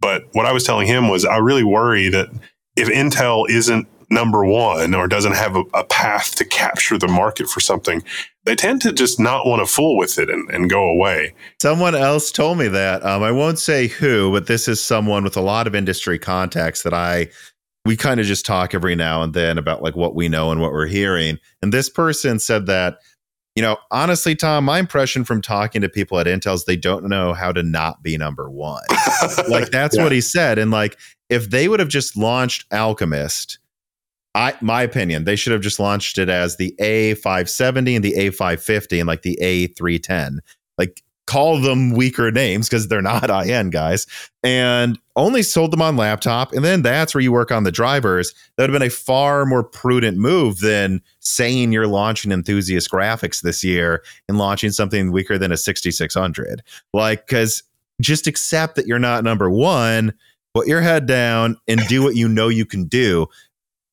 But 0.00 0.24
what 0.32 0.46
I 0.46 0.52
was 0.52 0.64
telling 0.64 0.88
him 0.88 1.08
was 1.08 1.24
I 1.24 1.36
really 1.36 1.62
worry 1.62 2.08
that 2.08 2.28
if 2.74 2.88
Intel 2.88 3.48
isn't 3.48 3.86
number 4.12 4.44
one 4.44 4.94
or 4.94 5.08
doesn't 5.08 5.34
have 5.34 5.56
a, 5.56 5.62
a, 5.74 5.84
path 5.84 6.34
to 6.36 6.44
capture 6.44 6.98
the 6.98 7.08
market 7.08 7.48
for 7.48 7.60
something, 7.60 8.02
they 8.44 8.54
tend 8.54 8.80
to 8.82 8.92
just 8.92 9.18
not 9.18 9.46
want 9.46 9.66
to 9.66 9.72
fool 9.72 9.96
with 9.96 10.18
it 10.18 10.28
and, 10.28 10.48
and 10.50 10.70
go 10.70 10.82
away. 10.82 11.34
Someone 11.60 11.94
else 11.94 12.30
told 12.30 12.58
me 12.58 12.68
that. 12.68 13.04
Um, 13.04 13.22
I 13.22 13.32
won't 13.32 13.58
say 13.58 13.88
who, 13.88 14.30
but 14.32 14.46
this 14.46 14.68
is 14.68 14.80
someone 14.80 15.24
with 15.24 15.36
a 15.36 15.40
lot 15.40 15.66
of 15.66 15.74
industry 15.74 16.18
contacts 16.18 16.82
that 16.82 16.94
I 16.94 17.28
we 17.84 17.96
kind 17.96 18.20
of 18.20 18.26
just 18.26 18.46
talk 18.46 18.74
every 18.74 18.94
now 18.94 19.22
and 19.22 19.34
then 19.34 19.58
about 19.58 19.82
like 19.82 19.96
what 19.96 20.14
we 20.14 20.28
know 20.28 20.52
and 20.52 20.60
what 20.60 20.72
we're 20.72 20.86
hearing. 20.86 21.38
And 21.62 21.72
this 21.72 21.88
person 21.88 22.38
said 22.38 22.66
that, 22.66 22.98
you 23.56 23.62
know, 23.62 23.76
honestly, 23.90 24.36
Tom, 24.36 24.64
my 24.64 24.78
impression 24.78 25.24
from 25.24 25.42
talking 25.42 25.82
to 25.82 25.88
people 25.88 26.18
at 26.20 26.26
Intel 26.26 26.54
is 26.54 26.64
they 26.64 26.76
don't 26.76 27.08
know 27.08 27.32
how 27.32 27.50
to 27.50 27.62
not 27.62 28.00
be 28.02 28.16
number 28.16 28.48
one. 28.48 28.84
like 29.48 29.70
that's 29.70 29.96
yeah. 29.96 30.02
what 30.04 30.12
he 30.12 30.20
said. 30.20 30.58
And 30.58 30.70
like 30.70 30.96
if 31.28 31.50
they 31.50 31.66
would 31.66 31.80
have 31.80 31.88
just 31.88 32.16
launched 32.16 32.66
Alchemist 32.72 33.58
I 34.34 34.54
my 34.60 34.82
opinion, 34.82 35.24
they 35.24 35.36
should 35.36 35.52
have 35.52 35.62
just 35.62 35.78
launched 35.78 36.18
it 36.18 36.28
as 36.28 36.56
the 36.56 36.74
A570 36.80 37.96
and 37.96 38.04
the 38.04 38.14
A550 38.14 38.98
and 38.98 39.06
like 39.06 39.22
the 39.22 39.38
A310. 39.42 40.38
Like 40.78 41.02
call 41.26 41.60
them 41.60 41.92
weaker 41.92 42.30
names 42.30 42.68
because 42.68 42.88
they're 42.88 43.02
not 43.02 43.30
IN 43.46 43.70
guys, 43.70 44.06
and 44.42 44.98
only 45.16 45.42
sold 45.42 45.70
them 45.70 45.82
on 45.82 45.96
laptop. 45.96 46.52
And 46.52 46.64
then 46.64 46.82
that's 46.82 47.14
where 47.14 47.22
you 47.22 47.32
work 47.32 47.52
on 47.52 47.64
the 47.64 47.72
drivers. 47.72 48.32
That 48.56 48.64
would 48.64 48.70
have 48.70 48.80
been 48.80 48.86
a 48.86 48.90
far 48.90 49.46
more 49.46 49.64
prudent 49.64 50.18
move 50.18 50.60
than 50.60 51.02
saying 51.20 51.72
you're 51.72 51.86
launching 51.86 52.32
enthusiast 52.32 52.90
graphics 52.90 53.42
this 53.42 53.62
year 53.62 54.02
and 54.28 54.38
launching 54.38 54.70
something 54.70 55.12
weaker 55.12 55.38
than 55.38 55.52
a 55.52 55.56
6600. 55.56 56.62
Like, 56.92 57.26
because 57.26 57.62
just 58.00 58.26
accept 58.26 58.76
that 58.76 58.86
you're 58.86 58.98
not 58.98 59.24
number 59.24 59.50
one, 59.50 60.14
put 60.54 60.66
your 60.66 60.80
head 60.80 61.06
down 61.06 61.56
and 61.68 61.80
do 61.88 62.02
what 62.02 62.16
you 62.16 62.28
know 62.28 62.48
you 62.48 62.66
can 62.66 62.86
do 62.86 63.28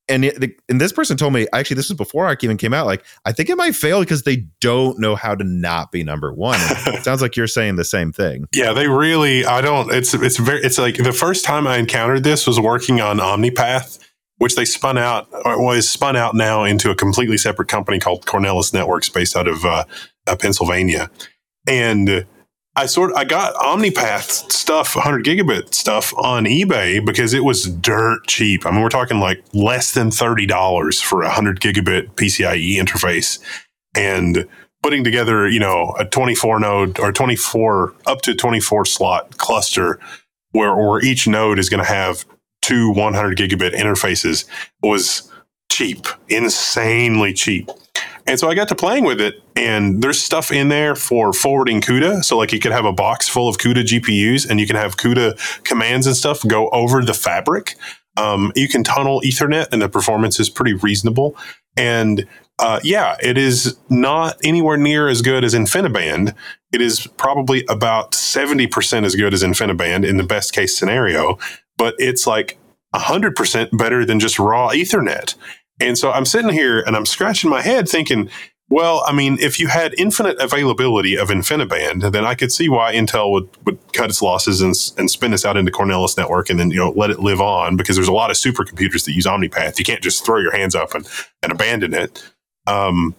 and 0.10 0.26
it, 0.26 0.60
and 0.68 0.82
this 0.82 0.92
person 0.92 1.16
told 1.16 1.34
me 1.34 1.48
actually 1.54 1.76
this 1.76 1.90
was 1.90 1.98
before 1.98 2.26
ARC 2.26 2.44
even 2.44 2.58
came 2.58 2.74
out. 2.74 2.86
Like 2.86 3.06
I 3.26 3.32
think 3.32 3.50
it 3.50 3.56
might 3.56 3.76
fail 3.76 4.00
because 4.00 4.24
they 4.24 4.48
don't 4.60 5.00
know 5.00 5.16
how 5.16 5.36
to 5.36 5.44
not 5.44 5.92
be 5.92 6.04
number 6.04 6.34
one. 6.34 6.60
it 6.62 7.04
sounds 7.04 7.22
like 7.22 7.36
you're 7.36 7.48
saying 7.48 7.76
the 7.76 7.86
same 7.86 8.12
thing. 8.12 8.46
Yeah, 8.54 8.74
they 8.74 8.88
really. 8.88 9.46
I 9.46 9.62
don't. 9.62 9.94
It's 9.94 10.14
it's 10.14 10.38
very. 10.38 10.62
It's 10.62 10.78
like 10.78 10.98
the 10.98 11.14
first 11.14 11.46
time 11.46 11.68
I 11.68 11.78
encountered 11.78 12.24
this 12.24 12.48
was 12.48 12.60
working 12.60 13.00
on 13.00 13.20
OmniPath, 13.20 14.00
which 14.38 14.56
they 14.56 14.66
spun 14.66 14.98
out 14.98 15.28
or 15.46 15.64
was 15.64 15.90
spun 15.90 16.16
out 16.16 16.36
now 16.36 16.64
into 16.64 16.90
a 16.90 16.96
completely 16.96 17.38
separate 17.38 17.68
company 17.68 18.00
called 18.00 18.26
Cornelis 18.26 18.74
Networks, 18.74 19.10
based 19.10 19.36
out 19.36 19.48
of 19.48 19.64
uh, 19.64 19.86
uh, 20.28 20.36
Pennsylvania, 20.36 21.12
and 21.68 22.26
I 22.80 22.86
sort 22.86 23.12
I 23.14 23.26
got 23.26 23.56
OmniPath 23.56 24.50
stuff, 24.54 24.96
100 24.96 25.26
gigabit 25.26 25.74
stuff 25.74 26.14
on 26.18 26.46
eBay 26.46 27.06
because 27.06 27.34
it 27.34 27.44
was 27.44 27.66
dirt 27.66 28.26
cheap. 28.26 28.66
I 28.66 28.72
mean, 28.72 28.82
we're 28.82 28.88
talking 28.88 29.20
like 29.20 29.44
less 29.54 29.94
than 29.94 30.12
$30 30.12 31.04
for 31.04 31.24
a 31.24 31.26
100 31.26 31.60
gigabit 31.60 32.12
PCIe 32.12 32.78
interface. 32.78 33.40
And 33.98 34.48
putting 34.82 35.04
together, 35.04 35.46
you 35.50 35.60
know, 35.60 35.94
a 36.00 36.06
24 36.06 36.62
node 36.62 37.00
or 37.02 37.12
24 37.12 37.96
up 38.06 38.22
to 38.22 38.34
24 38.34 38.86
slot 38.86 39.38
cluster 39.38 40.00
where, 40.52 40.74
where 40.74 41.04
each 41.04 41.28
node 41.28 41.60
is 41.60 41.68
going 41.68 41.84
to 41.84 41.90
have 41.90 42.24
two 42.62 42.94
100 42.94 43.38
gigabit 43.38 43.74
interfaces 43.74 44.46
was 44.82 45.30
cheap, 45.70 46.08
insanely 46.30 47.34
cheap. 47.34 47.70
And 48.30 48.40
so 48.40 48.48
I 48.48 48.54
got 48.54 48.68
to 48.68 48.76
playing 48.76 49.06
with 49.06 49.20
it, 49.20 49.42
and 49.56 50.04
there's 50.04 50.22
stuff 50.22 50.52
in 50.52 50.70
there 50.70 50.94
for 50.94 51.34
forwarding 51.34 51.82
CUDA. 51.82 52.24
So, 52.24 52.38
like, 52.38 52.54
you 52.54 52.60
could 52.60 52.72
have 52.72 52.86
a 52.86 52.94
box 52.94 53.28
full 53.28 53.50
of 53.50 53.58
CUDA 53.58 53.84
GPUs, 53.86 54.48
and 54.48 54.60
you 54.60 54.68
can 54.68 54.76
have 54.76 54.98
CUDA 54.98 55.64
commands 55.64 56.06
and 56.06 56.16
stuff 56.16 56.46
go 56.48 56.70
over 56.70 57.04
the 57.04 57.16
fabric. 57.16 57.74
Um, 58.18 58.52
you 58.56 58.70
can 58.70 58.84
tunnel 58.84 59.20
Ethernet, 59.26 59.70
and 59.72 59.82
the 59.82 59.90
performance 59.90 60.40
is 60.40 60.48
pretty 60.48 60.76
reasonable. 60.76 61.36
And 61.76 62.28
uh, 62.60 62.80
yeah, 62.84 63.18
it 63.24 63.36
is 63.36 63.80
not 63.90 64.38
anywhere 64.44 64.78
near 64.78 65.08
as 65.08 65.24
good 65.24 65.44
as 65.44 65.56
InfiniBand. 65.56 66.36
It 66.72 66.82
is 66.82 67.08
probably 67.08 67.66
about 67.68 68.12
70% 68.12 69.06
as 69.06 69.16
good 69.16 69.34
as 69.34 69.42
InfiniBand 69.42 70.08
in 70.08 70.18
the 70.18 70.24
best 70.24 70.54
case 70.54 70.78
scenario, 70.78 71.40
but 71.78 71.96
it's 71.98 72.28
like 72.28 72.60
100% 72.94 73.76
better 73.76 74.06
than 74.06 74.20
just 74.20 74.38
raw 74.38 74.70
Ethernet. 74.70 75.34
And 75.80 75.98
so 75.98 76.12
I'm 76.12 76.26
sitting 76.26 76.52
here 76.52 76.80
and 76.82 76.96
I'm 76.96 77.06
scratching 77.06 77.50
my 77.50 77.62
head 77.62 77.88
thinking, 77.88 78.30
well, 78.70 79.04
I 79.08 79.14
mean, 79.14 79.38
if 79.40 79.60
you 79.60 79.68
had 79.68 79.96
infinite 79.98 80.40
availability 80.40 81.18
of 81.18 81.30
InfiniBand, 81.30 82.12
then 82.12 82.24
I 82.24 82.36
could 82.36 82.52
see 82.52 82.70
why 82.70 82.94
Intel 82.94 83.32
would, 83.32 83.50
would 83.66 83.80
cut 83.94 84.12
its 84.12 84.22
losses 84.22 84.62
and, 84.62 84.76
and 84.98 85.10
spin 85.10 85.32
this 85.32 85.44
out 85.44 85.58
into 85.58 85.72
Cornelis 85.72 86.16
network 86.16 86.52
and 86.52 86.60
then, 86.60 86.70
you 86.70 86.78
know, 86.78 86.92
let 86.92 87.10
it 87.10 87.20
live 87.20 87.42
on 87.42 87.78
because 87.78 87.96
there's 87.96 88.08
a 88.08 88.14
lot 88.14 88.30
of 88.30 88.38
supercomputers 88.38 89.06
that 89.06 89.14
use 89.14 89.26
OmniPath. 89.26 89.80
You 89.80 89.86
can't 89.86 90.04
just 90.04 90.24
throw 90.24 90.38
your 90.38 90.56
hands 90.56 90.76
up 90.76 90.94
and, 90.94 91.08
and 91.42 91.52
abandon 91.52 91.96
it. 91.96 92.24
Um, 92.68 93.16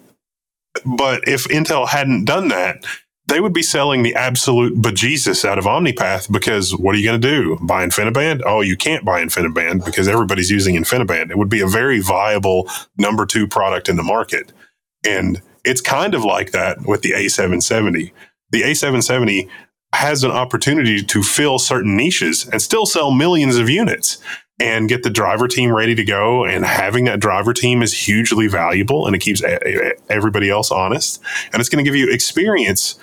but 0.84 1.26
if 1.26 1.48
Intel 1.48 1.88
hadn't 1.88 2.26
done 2.26 2.48
that, 2.48 2.84
they 3.30 3.40
would 3.40 3.52
be 3.52 3.62
selling 3.62 4.02
the 4.02 4.14
absolute 4.14 4.74
bejesus 4.74 5.44
out 5.44 5.58
of 5.58 5.64
OmniPath 5.64 6.30
because 6.30 6.76
what 6.76 6.94
are 6.94 6.98
you 6.98 7.04
going 7.04 7.20
to 7.20 7.28
do? 7.28 7.58
Buy 7.62 7.86
InfiniBand? 7.86 8.42
Oh, 8.44 8.60
you 8.60 8.76
can't 8.76 9.04
buy 9.04 9.22
InfiniBand 9.22 9.84
because 9.84 10.08
everybody's 10.08 10.50
using 10.50 10.74
InfiniBand. 10.74 11.30
It 11.30 11.38
would 11.38 11.48
be 11.48 11.60
a 11.60 11.66
very 11.66 12.00
viable 12.00 12.68
number 12.98 13.24
two 13.24 13.46
product 13.46 13.88
in 13.88 13.96
the 13.96 14.02
market. 14.02 14.52
And 15.06 15.40
it's 15.64 15.80
kind 15.80 16.14
of 16.14 16.24
like 16.24 16.50
that 16.50 16.86
with 16.86 17.02
the 17.02 17.12
A770. 17.12 18.12
The 18.50 18.62
A770 18.62 19.48
has 19.92 20.24
an 20.24 20.32
opportunity 20.32 21.02
to 21.02 21.22
fill 21.22 21.58
certain 21.58 21.96
niches 21.96 22.48
and 22.48 22.60
still 22.60 22.86
sell 22.86 23.12
millions 23.12 23.56
of 23.56 23.70
units 23.70 24.18
and 24.58 24.88
get 24.88 25.02
the 25.02 25.10
driver 25.10 25.48
team 25.48 25.72
ready 25.72 25.94
to 25.94 26.04
go. 26.04 26.44
And 26.44 26.64
having 26.64 27.04
that 27.04 27.20
driver 27.20 27.54
team 27.54 27.82
is 27.82 27.92
hugely 27.92 28.46
valuable 28.46 29.06
and 29.06 29.16
it 29.16 29.20
keeps 29.20 29.42
everybody 30.08 30.50
else 30.50 30.70
honest. 30.70 31.22
And 31.52 31.60
it's 31.60 31.68
going 31.68 31.84
to 31.84 31.88
give 31.88 31.96
you 31.96 32.12
experience 32.12 32.98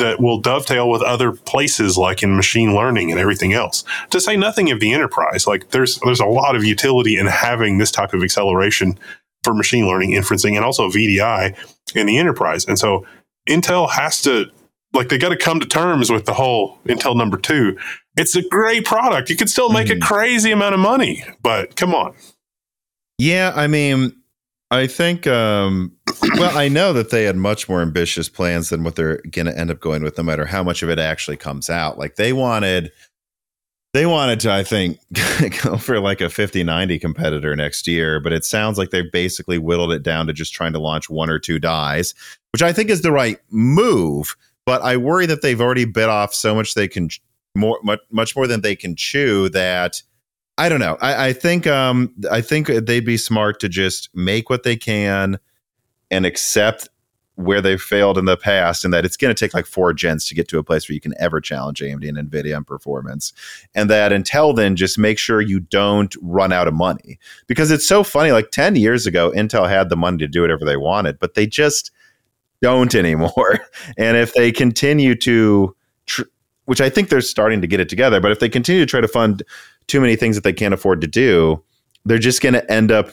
that 0.00 0.20
will 0.20 0.40
dovetail 0.40 0.90
with 0.90 1.02
other 1.02 1.32
places 1.32 1.96
like 1.96 2.22
in 2.22 2.36
machine 2.36 2.74
learning 2.74 3.10
and 3.10 3.20
everything 3.20 3.52
else. 3.52 3.84
To 4.10 4.20
say 4.20 4.36
nothing 4.36 4.70
of 4.70 4.80
the 4.80 4.92
enterprise, 4.92 5.46
like 5.46 5.70
there's 5.70 5.98
there's 6.00 6.20
a 6.20 6.26
lot 6.26 6.56
of 6.56 6.64
utility 6.64 7.16
in 7.16 7.26
having 7.26 7.78
this 7.78 7.90
type 7.90 8.12
of 8.12 8.22
acceleration 8.22 8.98
for 9.42 9.54
machine 9.54 9.86
learning 9.86 10.10
inferencing 10.10 10.56
and 10.56 10.64
also 10.64 10.88
VDI 10.88 11.56
in 11.94 12.06
the 12.06 12.18
enterprise. 12.18 12.66
And 12.66 12.78
so 12.78 13.06
Intel 13.48 13.88
has 13.90 14.20
to 14.22 14.46
like 14.92 15.08
they 15.08 15.18
got 15.18 15.30
to 15.30 15.36
come 15.36 15.60
to 15.60 15.66
terms 15.66 16.10
with 16.10 16.26
the 16.26 16.34
whole 16.34 16.78
Intel 16.86 17.16
number 17.16 17.36
2. 17.36 17.78
It's 18.16 18.34
a 18.34 18.42
great 18.48 18.84
product. 18.84 19.30
You 19.30 19.36
can 19.36 19.48
still 19.48 19.70
make 19.70 19.86
mm. 19.86 19.92
a 19.92 19.94
mm-hmm. 19.94 20.02
crazy 20.02 20.50
amount 20.50 20.74
of 20.74 20.80
money, 20.80 21.24
but 21.42 21.76
come 21.76 21.94
on. 21.94 22.14
Yeah, 23.18 23.52
I 23.54 23.66
mean, 23.66 24.19
I 24.70 24.86
think, 24.86 25.26
um, 25.26 25.96
well, 26.36 26.56
I 26.56 26.68
know 26.68 26.92
that 26.92 27.10
they 27.10 27.24
had 27.24 27.36
much 27.36 27.68
more 27.68 27.82
ambitious 27.82 28.28
plans 28.28 28.68
than 28.68 28.84
what 28.84 28.94
they're 28.94 29.20
going 29.30 29.46
to 29.46 29.58
end 29.58 29.70
up 29.70 29.80
going 29.80 30.02
with, 30.02 30.16
no 30.16 30.22
matter 30.22 30.46
how 30.46 30.62
much 30.62 30.82
of 30.82 30.90
it 30.90 30.98
actually 30.98 31.36
comes 31.36 31.68
out. 31.68 31.98
Like 31.98 32.14
they 32.14 32.32
wanted, 32.32 32.92
they 33.94 34.06
wanted 34.06 34.38
to, 34.40 34.52
I 34.52 34.62
think, 34.62 35.00
go 35.62 35.76
for 35.76 35.98
like 35.98 36.20
a 36.20 36.30
5090 36.30 37.00
competitor 37.00 37.56
next 37.56 37.88
year, 37.88 38.20
but 38.20 38.32
it 38.32 38.44
sounds 38.44 38.78
like 38.78 38.90
they've 38.90 39.10
basically 39.10 39.58
whittled 39.58 39.92
it 39.92 40.04
down 40.04 40.28
to 40.28 40.32
just 40.32 40.54
trying 40.54 40.72
to 40.74 40.78
launch 40.78 41.10
one 41.10 41.30
or 41.30 41.40
two 41.40 41.58
dies, 41.58 42.14
which 42.52 42.62
I 42.62 42.72
think 42.72 42.90
is 42.90 43.02
the 43.02 43.12
right 43.12 43.40
move. 43.50 44.36
But 44.66 44.82
I 44.82 44.96
worry 44.96 45.26
that 45.26 45.42
they've 45.42 45.60
already 45.60 45.84
bit 45.84 46.08
off 46.08 46.32
so 46.32 46.54
much 46.54 46.74
they 46.74 46.86
can 46.86 47.08
more, 47.56 47.80
much, 47.82 48.00
much 48.12 48.36
more 48.36 48.46
than 48.46 48.60
they 48.60 48.76
can 48.76 48.94
chew 48.94 49.48
that 49.48 50.00
I 50.60 50.68
don't 50.68 50.78
know. 50.78 50.98
I, 51.00 51.28
I 51.28 51.32
think 51.32 51.66
um, 51.66 52.14
I 52.30 52.42
think 52.42 52.66
they'd 52.66 53.04
be 53.04 53.16
smart 53.16 53.60
to 53.60 53.68
just 53.70 54.14
make 54.14 54.50
what 54.50 54.62
they 54.62 54.76
can 54.76 55.38
and 56.10 56.26
accept 56.26 56.86
where 57.36 57.62
they 57.62 57.78
failed 57.78 58.18
in 58.18 58.26
the 58.26 58.36
past, 58.36 58.84
and 58.84 58.92
that 58.92 59.06
it's 59.06 59.16
going 59.16 59.34
to 59.34 59.44
take 59.44 59.54
like 59.54 59.64
four 59.64 59.94
gens 59.94 60.26
to 60.26 60.34
get 60.34 60.48
to 60.48 60.58
a 60.58 60.62
place 60.62 60.86
where 60.86 60.92
you 60.92 61.00
can 61.00 61.14
ever 61.18 61.40
challenge 61.40 61.80
AMD 61.80 62.06
and 62.06 62.30
Nvidia 62.30 62.54
on 62.54 62.64
performance, 62.64 63.32
and 63.74 63.88
that 63.88 64.12
until 64.12 64.52
then, 64.52 64.76
just 64.76 64.98
make 64.98 65.18
sure 65.18 65.40
you 65.40 65.60
don't 65.60 66.14
run 66.20 66.52
out 66.52 66.68
of 66.68 66.74
money 66.74 67.18
because 67.46 67.70
it's 67.70 67.88
so 67.88 68.04
funny. 68.04 68.30
Like 68.30 68.50
ten 68.50 68.76
years 68.76 69.06
ago, 69.06 69.32
Intel 69.34 69.66
had 69.66 69.88
the 69.88 69.96
money 69.96 70.18
to 70.18 70.28
do 70.28 70.42
whatever 70.42 70.66
they 70.66 70.76
wanted, 70.76 71.18
but 71.18 71.32
they 71.32 71.46
just 71.46 71.90
don't 72.60 72.94
anymore. 72.94 73.60
And 73.96 74.18
if 74.18 74.34
they 74.34 74.52
continue 74.52 75.14
to 75.14 75.74
tr- 76.04 76.24
which 76.70 76.80
I 76.80 76.88
think 76.88 77.08
they're 77.08 77.20
starting 77.20 77.60
to 77.62 77.66
get 77.66 77.80
it 77.80 77.88
together. 77.88 78.20
But 78.20 78.30
if 78.30 78.38
they 78.38 78.48
continue 78.48 78.80
to 78.82 78.86
try 78.86 79.00
to 79.00 79.08
fund 79.08 79.42
too 79.90 80.00
many 80.00 80.16
things 80.16 80.36
that 80.36 80.44
they 80.44 80.52
can't 80.52 80.74
afford 80.74 81.00
to 81.00 81.06
do, 81.06 81.62
they're 82.04 82.18
just 82.18 82.40
going 82.40 82.54
to 82.54 82.72
end 82.72 82.90
up 82.90 83.10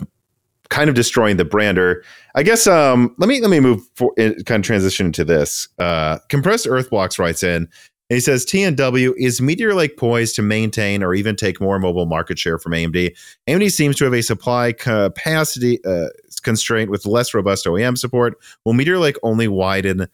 kind 0.69 0.89
of 0.89 0.95
destroying 0.95 1.38
the 1.38 1.45
brand. 1.45 1.78
Or 1.78 2.03
I 2.36 2.43
guess 2.43 2.67
um, 2.67 3.15
let 3.17 3.28
me 3.28 3.41
let 3.41 3.49
me 3.49 3.59
move 3.59 3.82
for, 3.95 4.13
kind 4.15 4.61
of 4.61 4.63
transition 4.63 5.07
into 5.07 5.25
this. 5.25 5.67
Uh, 5.80 6.19
Compressed 6.30 6.67
Earth 6.67 6.89
Blocks 6.89 7.17
writes 7.17 7.43
in. 7.43 7.67
he 8.09 8.19
says 8.19 8.45
TNW 8.45 9.13
is 9.17 9.41
Meteor 9.41 9.73
Lake 9.73 9.97
poised 9.97 10.36
to 10.36 10.41
maintain 10.41 11.03
or 11.03 11.13
even 11.13 11.36
take 11.36 11.59
more 11.59 11.80
mobile 11.80 12.05
market 12.05 12.38
share 12.38 12.57
from 12.57 12.73
AMD. 12.73 13.15
AMD 13.47 13.71
seems 13.71 13.95
to 13.97 14.05
have 14.05 14.13
a 14.13 14.21
supply 14.21 14.71
capacity 14.71 15.84
uh, 15.86 16.07
constraint 16.43 16.89
with 16.89 17.05
less 17.05 17.34
robust 17.34 17.65
OEM 17.65 17.97
support. 17.97 18.38
Will 18.65 18.73
Meteor 18.73 18.99
Lake 18.99 19.17
only 19.23 19.47
widen 19.47 20.07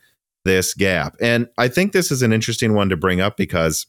this 0.46 0.74
gap. 0.74 1.16
And 1.22 1.48
I 1.58 1.68
think 1.68 1.94
this 1.94 2.12
is 2.12 2.22
an 2.22 2.34
interesting 2.34 2.74
one 2.74 2.90
to 2.90 2.98
bring 2.98 3.22
up 3.22 3.38
because 3.38 3.88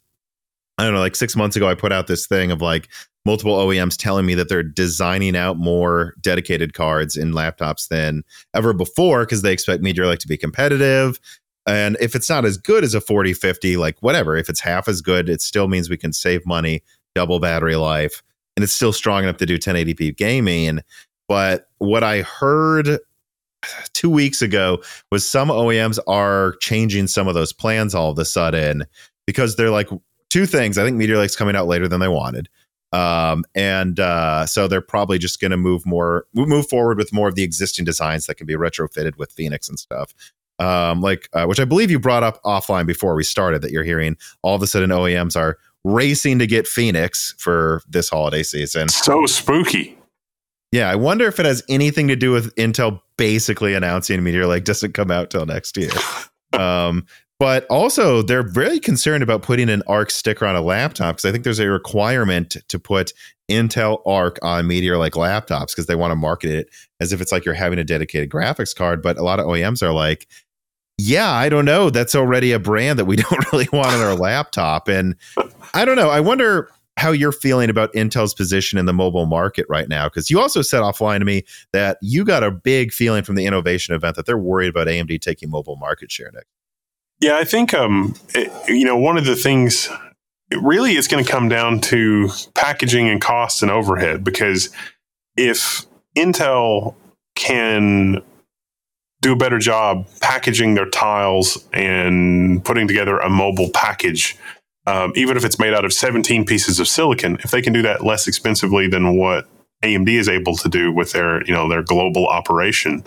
I 0.79 0.85
don't 0.85 0.95
know, 0.95 1.01
like 1.01 1.17
six 1.17 1.37
months 1.37 1.57
ago, 1.57 1.69
I 1.69 1.75
put 1.75 1.93
out 1.93 2.07
this 2.07 2.27
thing 2.27 2.51
of 2.51 2.61
like 2.61 2.89
multiple 3.25 3.57
OEMs 3.57 3.97
telling 3.97 4.27
me 4.27 4.35
that 4.35 4.49
they're 4.49 4.63
designing 4.63 5.37
out 5.37 5.57
more 5.57 6.15
dedicated 6.21 6.75
cards 6.75 7.17
in 7.17 7.33
laptops 7.33 7.89
than 7.89 8.23
ever 8.55 8.73
before 8.73 9.25
because 9.25 9.43
they 9.43 9.53
expect 9.53 9.83
Meteor 9.83 10.07
Lake 10.07 10.19
to 10.21 10.29
be 10.29 10.37
competitive. 10.37 11.19
And 11.67 11.97
if 12.01 12.15
it's 12.15 12.29
not 12.29 12.45
as 12.45 12.59
good 12.59 12.85
as 12.85 12.95
a 12.95 13.01
4050, 13.01 13.77
like 13.77 13.97
whatever, 14.01 14.37
if 14.37 14.51
it's 14.51 14.61
half 14.61 14.89
as 14.89 15.01
good, 15.01 15.29
it 15.29 15.41
still 15.41 15.69
means 15.69 15.89
we 15.89 15.97
can 15.97 16.13
save 16.13 16.45
money, 16.45 16.83
double 17.15 17.41
battery 17.41 17.77
life, 17.77 18.23
and 18.57 18.63
it's 18.63 18.73
still 18.73 18.93
strong 18.93 19.23
enough 19.23 19.39
to 19.39 19.47
do 19.47 19.59
1080p 19.59 20.17
gaming. 20.17 20.81
But 21.27 21.69
what 21.79 22.05
I 22.05 22.23
heard 22.23 22.99
two 23.95 24.11
weeks 24.11 24.43
ago 24.43 24.83
was 25.11 25.27
some 25.27 25.49
OEMs 25.49 25.99
are 26.07 26.57
changing 26.61 27.07
some 27.07 27.29
of 27.29 27.35
those 27.35 27.53
plans 27.53 27.95
all 27.95 28.11
of 28.11 28.19
a 28.19 28.25
sudden 28.27 28.85
because 29.27 29.57
they're 29.57 29.71
like 29.71 29.89
two 30.35 30.47
things. 30.47 30.79
I 30.79 30.85
think 30.85 30.97
Meteor 30.97 31.19
Lake's 31.19 31.37
coming 31.37 31.55
out 31.55 31.69
later 31.69 31.87
than 31.87 32.01
they 32.01 32.09
wanted. 32.09 32.49
Um, 32.93 33.45
and 33.55 34.01
uh, 34.01 34.47
so 34.47 34.67
they're 34.67 34.81
probably 34.81 35.17
just 35.17 35.41
going 35.41 35.53
to 35.53 35.57
move 35.57 35.87
more, 35.87 36.27
move 36.35 36.69
forward 36.69 36.99
with 36.99 37.13
more 37.13 37.29
of 37.29 37.37
the 37.37 37.45
existing 37.45 37.85
designs 37.85 38.27
that 38.27 38.35
can 38.35 38.45
be 38.45 38.55
retrofitted 38.55 39.17
with 39.17 39.31
Phoenix 39.31 39.69
and 39.69 39.79
stuff. 39.79 40.13
Um, 40.59 41.01
like, 41.01 41.29
uh, 41.35 41.47
which 41.47 41.61
I 41.61 41.65
believe 41.65 41.89
you 41.89 42.01
brought 42.01 42.25
up 42.25 42.43
offline 42.43 42.85
before 42.85 43.15
we 43.15 43.23
started 43.23 43.63
that 43.63 43.71
you're 43.71 43.85
hearing 43.85 44.17
all 44.43 44.57
of 44.57 44.63
a 44.63 44.67
sudden 44.67 44.91
OEMs 44.91 45.37
are 45.37 45.57
racing 45.85 46.41
to 46.41 46.49
get 46.49 46.67
Phoenix 46.67 47.37
for 47.39 47.83
this 47.89 48.09
holiday 48.09 48.43
season. 48.43 48.89
So 48.89 49.27
spooky. 49.27 49.97
Yeah, 50.73 50.91
I 50.91 50.97
wonder 50.97 51.29
if 51.29 51.39
it 51.39 51.47
has 51.47 51.63
anything 51.69 52.09
to 52.09 52.17
do 52.17 52.33
with 52.33 52.53
Intel 52.57 53.01
basically 53.17 53.75
announcing 53.75 54.25
Meteor 54.25 54.47
Lake 54.47 54.65
doesn't 54.65 54.95
come 54.95 55.13
out 55.13 55.31
till 55.31 55.47
next 55.47 55.77
year. 55.77 55.93
um, 56.61 57.07
but 57.41 57.67
also, 57.69 58.23
they're 58.23 58.49
very 58.49 58.79
concerned 58.79 59.23
about 59.23 59.43
putting 59.43 59.69
an 59.69 59.83
ARC 59.87 60.11
sticker 60.11 60.47
on 60.47 60.55
a 60.55 60.63
laptop 60.63 61.17
because 61.17 61.29
I 61.29 61.33
think 61.33 61.45
there's 61.45 61.59
a 61.59 61.69
requirement 61.69 62.57
to 62.69 62.79
put 62.79 63.13
Intel 63.51 64.01
ARC 64.07 64.39
on 64.43 64.67
Meteor 64.67 64.97
Lake 64.99 65.15
laptops 65.15 65.69
because 65.69 65.87
they 65.87 65.97
want 65.97 66.13
to 66.13 66.17
market 66.17 66.51
it 66.51 66.69
as 67.01 67.13
if 67.13 67.21
it's 67.21 67.33
like 67.33 67.45
you're 67.45 67.55
having 67.55 67.79
a 67.79 67.85
dedicated 67.85 68.31
graphics 68.31 68.75
card. 68.75 69.03
But 69.03 69.19
a 69.19 69.23
lot 69.23 69.41
of 69.41 69.47
OEMs 69.47 69.83
are 69.83 69.93
like, 69.93 70.29
yeah, 70.97 71.31
I 71.31 71.49
don't 71.49 71.65
know. 71.65 71.91
That's 71.91 72.15
already 72.15 72.53
a 72.53 72.61
brand 72.61 72.99
that 72.99 73.05
we 73.07 73.17
don't 73.17 73.53
really 73.53 73.69
want 73.73 73.89
on 73.89 74.01
our 74.01 74.15
laptop. 74.15 74.89
And 74.89 75.17
I 75.75 75.85
don't 75.85 75.97
know. 75.97 76.11
I 76.11 76.21
wonder 76.21 76.71
how 76.97 77.11
you're 77.11 77.33
feeling 77.33 77.69
about 77.69 77.93
Intel's 77.95 78.33
position 78.33 78.79
in 78.79 78.87
the 78.87 78.93
mobile 78.93 79.27
market 79.27 79.67
right 79.69 79.89
now. 79.89 80.09
Because 80.09 80.31
you 80.31 80.41
also 80.41 80.63
said 80.63 80.81
offline 80.81 81.19
to 81.19 81.25
me 81.25 81.43
that 81.73 81.99
you 82.01 82.25
got 82.25 82.45
a 82.45 82.53
big 82.53 82.93
feeling 82.93 83.25
from 83.25 83.35
the 83.35 83.45
innovation 83.45 83.95
event 83.95 84.15
that 84.15 84.27
they're 84.27 84.39
worried 84.39 84.69
about 84.69 84.87
AMD 84.87 85.21
taking 85.21 85.51
mobile 85.51 85.77
market 85.77 86.13
share 86.13 86.31
next. 86.33 86.47
Yeah, 87.21 87.37
I 87.37 87.45
think 87.45 87.73
um, 87.75 88.15
it, 88.35 88.53
you 88.69 88.85
know 88.85 88.97
one 88.97 89.17
of 89.17 89.25
the 89.25 89.37
things 89.37 89.89
really 90.53 90.97
is 90.97 91.09
going 91.09 91.25
to 91.25 91.31
come 91.31 91.49
down 91.49 91.81
to 91.81 92.29
packaging 92.55 93.09
and 93.09 93.21
cost 93.21 93.63
and 93.63 93.71
overhead 93.71 94.23
because 94.23 94.71
if 95.37 95.87
Intel 96.17 96.95
can 97.35 98.23
do 99.21 99.33
a 99.33 99.37
better 99.37 99.59
job 99.59 100.07
packaging 100.21 100.75
their 100.75 100.89
tiles 100.89 101.67
and 101.73 102.65
putting 102.65 102.87
together 102.87 103.19
a 103.19 103.31
mobile 103.31 103.71
package 103.73 104.37
um, 104.87 105.13
even 105.17 105.37
if 105.37 105.45
it's 105.45 105.59
made 105.59 105.75
out 105.75 105.85
of 105.85 105.93
17 105.93 106.45
pieces 106.45 106.79
of 106.79 106.89
silicon, 106.89 107.39
if 107.43 107.51
they 107.51 107.63
can 107.63 107.73
do 107.73 107.83
that 107.83 108.05
less 108.05 108.29
expensively 108.29 108.87
than 108.87 109.17
what 109.17 109.47
AMD 109.83 110.09
is 110.09 110.29
able 110.29 110.57
to 110.57 110.69
do 110.69 110.93
with 110.93 111.13
their, 111.13 111.45
you 111.45 111.53
know, 111.53 111.69
their 111.69 111.83
global 111.83 112.27
operation 112.27 113.05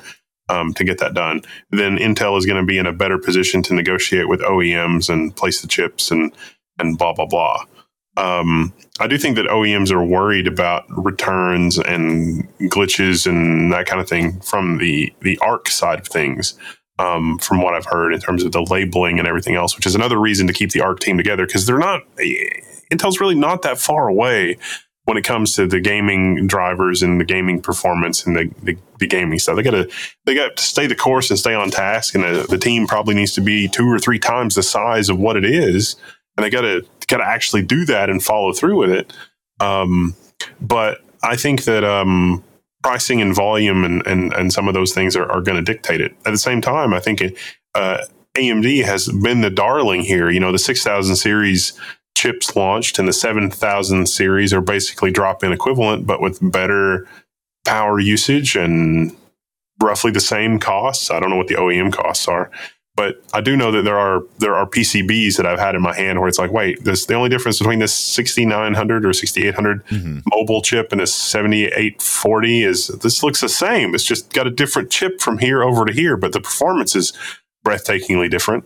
um, 0.50 0.74
to 0.74 0.84
get 0.84 1.00
that 1.00 1.14
done, 1.14 1.42
then 1.72 1.98
Intel 1.98 2.38
is 2.38 2.46
going 2.46 2.62
to 2.62 2.66
be 2.66 2.78
in 2.78 2.86
a 2.86 2.94
better 2.94 3.18
position 3.18 3.62
to 3.64 3.74
negotiate 3.74 4.28
with 4.28 4.42
OEMs 4.42 5.10
and 5.10 5.36
place 5.36 5.62
the 5.62 5.68
chips 5.68 6.12
and 6.12 6.32
and 6.80 6.98
blah 6.98 7.14
blah 7.14 7.26
blah. 7.26 7.64
Um, 8.18 8.74
I 9.00 9.06
do 9.06 9.18
think 9.18 9.36
that 9.36 9.46
OEMs 9.46 9.92
are 9.92 10.04
worried 10.04 10.48
about 10.48 10.86
returns 10.90 11.78
and 11.78 12.48
glitches 12.62 13.28
and 13.28 13.72
that 13.72 13.86
kind 13.86 14.02
of 14.02 14.10
thing 14.10 14.40
from 14.42 14.80
the 14.80 15.14
the 15.22 15.38
ARC 15.40 15.70
side 15.70 16.00
of 16.00 16.08
things 16.08 16.58
um, 17.00 17.38
from 17.40 17.62
what 17.62 17.74
I've 17.74 17.86
heard 17.86 18.14
in 18.14 18.20
terms 18.20 18.44
of 18.44 18.52
the 18.52 18.62
labeling 18.62 19.20
and 19.20 19.28
everything 19.28 19.56
else, 19.56 19.76
which 19.76 19.86
is 19.86 19.96
another 19.96 20.20
reason 20.20 20.48
to 20.48 20.54
keep 20.54 20.72
the 20.72 20.82
ARC 20.82 21.00
team 21.00 21.18
together 21.18 21.46
because 21.46 21.66
they're 21.66 21.78
not, 21.78 22.02
Intel's 22.92 23.20
really 23.20 23.36
not 23.36 23.62
that 23.62 23.78
far 23.78 24.08
away 24.08 24.58
when 25.08 25.16
it 25.16 25.24
comes 25.24 25.56
to 25.56 25.66
the 25.66 25.80
gaming 25.80 26.48
drivers 26.48 27.02
and 27.02 27.18
the 27.18 27.24
gaming 27.24 27.62
performance 27.62 28.26
and 28.26 28.36
the, 28.36 28.52
the, 28.62 28.78
the 29.00 29.08
gaming 29.08 29.40
stuff. 29.40 29.56
They 29.56 29.64
got 29.64 29.72
to 29.72 29.90
they 30.26 30.36
got 30.36 30.58
to 30.58 30.62
stay 30.62 30.86
the 30.86 30.96
course 30.96 31.30
and 31.30 31.40
stay 31.40 31.54
on 31.54 31.72
task, 31.72 32.14
and 32.14 32.26
the, 32.26 32.46
the 32.50 32.58
team 32.58 32.88
probably 32.88 33.16
needs 33.16 33.32
to 33.36 33.42
be 33.42 33.70
two 33.70 33.88
or 33.88 34.00
three 34.00 34.20
times 34.20 34.56
the 34.56 34.64
size 34.64 35.08
of 35.08 35.18
what 35.18 35.38
it 35.38 35.46
is, 35.46 35.96
and 36.36 36.44
they 36.44 36.50
got 36.50 36.62
to 36.62 36.86
got 37.08 37.18
to 37.18 37.24
actually 37.24 37.62
do 37.62 37.86
that 37.86 38.10
and 38.10 38.22
follow 38.22 38.52
through 38.52 38.78
with 38.78 38.92
it. 38.92 39.14
Um, 39.62 40.14
but 40.60 41.00
I 41.24 41.38
think 41.38 41.64
that 41.64 41.86
um, 41.86 42.44
pricing 42.84 43.22
and 43.22 43.34
volume 43.34 43.86
and 43.86 44.06
and, 44.06 44.34
and 44.34 44.52
some 44.52 44.68
of 44.68 44.74
those 44.74 44.94
things 44.94 45.16
are, 45.16 45.32
are 45.32 45.42
going 45.42 45.56
to 45.56 45.74
dictate 45.74 46.02
it. 46.02 46.12
At 46.26 46.32
the 46.32 46.38
same 46.38 46.60
time, 46.60 46.94
I 46.94 47.00
think 47.00 47.22
it, 47.22 47.38
uh, 47.76 48.00
AMD 48.36 48.84
has 48.84 49.08
been 49.08 49.40
the 49.40 49.50
darling 49.50 50.02
here. 50.02 50.30
You 50.30 50.42
know, 50.42 50.52
the 50.52 50.60
6000 50.60 51.16
series 51.16 51.80
chips 52.18 52.56
launched 52.56 52.98
and 52.98 53.08
the 53.08 53.14
7000 53.14 54.08
series 54.08 54.52
are 54.52 54.62
basically 54.62 55.12
drop 55.12 55.44
in 55.44 55.52
equivalent, 55.52 56.08
but 56.08 56.20
with 56.20 56.40
better 56.42 57.08
power 57.64 58.00
usage 58.00 58.56
and 58.56 59.16
roughly 59.82 60.10
the 60.10 60.20
same 60.20 60.58
costs. 60.60 61.12
I 61.12 61.20
don't 61.20 61.30
know 61.30 61.36
what 61.36 61.48
the 61.48 61.56
OEM 61.56 61.94
costs 61.94 62.28
are, 62.28 62.50
but 62.96 63.22
I 63.34 63.42
do 63.42 63.56
know 63.56 63.72
that 63.72 63.84
there 63.84 64.00
are 64.00 64.24
there 64.40 64.56
are 64.56 64.66
PCBs 64.66 65.38
that 65.38 65.46
I've 65.46 65.60
had 65.60 65.76
in 65.76 65.84
my 65.84 65.96
hand 65.96 66.20
where 66.20 66.28
it's 66.28 66.40
like, 66.40 66.52
wait, 66.52 66.84
this 66.84 67.06
the 67.06 67.14
only 67.14 67.30
difference 67.30 67.60
between 67.60 67.78
this 67.78 67.94
6900 67.94 69.06
or 69.06 69.14
6800 69.14 69.86
mm-hmm. 69.86 70.20
mobile 70.34 70.64
chip 70.64 70.92
and 70.92 71.00
a 71.00 71.06
7840 71.06 72.64
is 72.64 72.88
this 72.88 73.22
looks 73.22 73.42
the 73.42 73.50
same. 73.50 73.94
It's 73.94 74.04
just 74.04 74.34
got 74.34 74.48
a 74.48 74.52
different 74.52 74.90
chip 74.90 75.22
from 75.22 75.38
here 75.38 75.62
over 75.62 75.86
to 75.86 75.94
here, 75.94 76.18
but 76.18 76.32
the 76.32 76.42
performance 76.42 76.96
is 76.96 77.14
breathtakingly 77.64 78.32
different. 78.32 78.66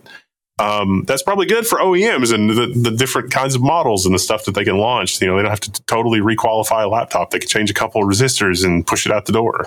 Um, 0.62 1.02
that's 1.06 1.22
probably 1.22 1.46
good 1.46 1.66
for 1.66 1.78
OEMs 1.78 2.32
and 2.32 2.50
the, 2.50 2.90
the, 2.90 2.96
different 2.96 3.32
kinds 3.32 3.56
of 3.56 3.62
models 3.62 4.06
and 4.06 4.14
the 4.14 4.18
stuff 4.18 4.44
that 4.44 4.54
they 4.54 4.64
can 4.64 4.78
launch. 4.78 5.20
You 5.20 5.26
know, 5.26 5.36
they 5.36 5.42
don't 5.42 5.50
have 5.50 5.60
to 5.60 5.82
totally 5.84 6.20
requalify 6.20 6.84
a 6.84 6.88
laptop. 6.88 7.30
They 7.30 7.40
can 7.40 7.48
change 7.48 7.68
a 7.68 7.74
couple 7.74 8.00
of 8.00 8.08
resistors 8.08 8.64
and 8.64 8.86
push 8.86 9.04
it 9.04 9.10
out 9.10 9.26
the 9.26 9.32
door. 9.32 9.66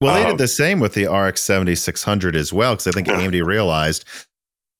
Well, 0.00 0.14
they 0.14 0.22
um, 0.22 0.30
did 0.30 0.38
the 0.38 0.48
same 0.48 0.78
with 0.78 0.94
the 0.94 1.06
RX 1.06 1.40
7600 1.40 2.36
as 2.36 2.52
well, 2.52 2.74
because 2.74 2.86
I 2.86 2.92
think 2.92 3.08
yeah. 3.08 3.16
AMD 3.20 3.44
realized 3.44 4.04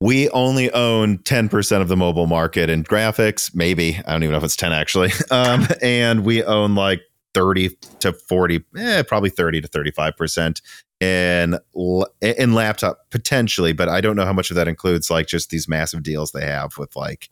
we 0.00 0.30
only 0.30 0.70
own 0.70 1.18
10% 1.18 1.80
of 1.80 1.88
the 1.88 1.96
mobile 1.96 2.26
market 2.26 2.70
in 2.70 2.84
graphics, 2.84 3.54
maybe. 3.54 4.00
I 4.06 4.12
don't 4.12 4.22
even 4.22 4.32
know 4.32 4.38
if 4.38 4.44
it's 4.44 4.56
10 4.56 4.72
actually. 4.72 5.10
Um, 5.32 5.66
and 5.82 6.24
we 6.24 6.42
own 6.42 6.74
like 6.74 7.02
30 7.34 7.76
to 8.00 8.12
40, 8.12 8.64
eh, 8.76 9.02
probably 9.02 9.30
30 9.30 9.62
to 9.62 9.68
35% 9.68 10.60
in 11.00 11.58
in 12.20 12.54
laptop 12.54 13.10
potentially, 13.10 13.72
but 13.72 13.88
I 13.88 14.00
don't 14.00 14.16
know 14.16 14.26
how 14.26 14.32
much 14.32 14.50
of 14.50 14.56
that 14.56 14.68
includes 14.68 15.10
like 15.10 15.26
just 15.26 15.50
these 15.50 15.68
massive 15.68 16.02
deals 16.02 16.32
they 16.32 16.44
have 16.44 16.76
with 16.78 16.94
like 16.94 17.30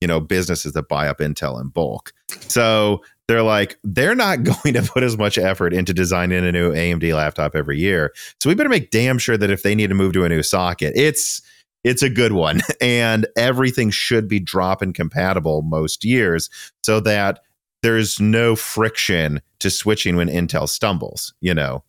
you 0.00 0.08
know 0.08 0.20
businesses 0.20 0.72
that 0.72 0.88
buy 0.88 1.08
up 1.08 1.18
Intel 1.18 1.60
in 1.60 1.68
bulk. 1.68 2.12
So 2.28 3.02
they're 3.28 3.42
like 3.42 3.78
they're 3.84 4.14
not 4.14 4.42
going 4.42 4.74
to 4.74 4.82
put 4.82 5.02
as 5.02 5.16
much 5.16 5.38
effort 5.38 5.72
into 5.72 5.94
designing 5.94 6.44
a 6.44 6.52
new 6.52 6.72
AMD 6.72 7.14
laptop 7.14 7.54
every 7.54 7.78
year. 7.78 8.12
So 8.42 8.48
we 8.48 8.54
better 8.54 8.68
make 8.68 8.90
damn 8.90 9.18
sure 9.18 9.36
that 9.36 9.50
if 9.50 9.62
they 9.62 9.74
need 9.74 9.88
to 9.88 9.94
move 9.94 10.12
to 10.14 10.24
a 10.24 10.28
new 10.28 10.42
socket, 10.42 10.92
it's 10.96 11.40
it's 11.84 12.02
a 12.02 12.10
good 12.10 12.32
one 12.32 12.62
and 12.80 13.26
everything 13.36 13.90
should 13.90 14.26
be 14.26 14.40
drop 14.40 14.82
in 14.82 14.92
compatible 14.92 15.62
most 15.62 16.04
years 16.04 16.50
so 16.82 16.98
that 17.00 17.40
there's 17.82 18.18
no 18.18 18.56
friction 18.56 19.42
to 19.60 19.70
switching 19.70 20.16
when 20.16 20.28
Intel 20.28 20.68
stumbles, 20.68 21.34
you 21.40 21.54
know. 21.54 21.84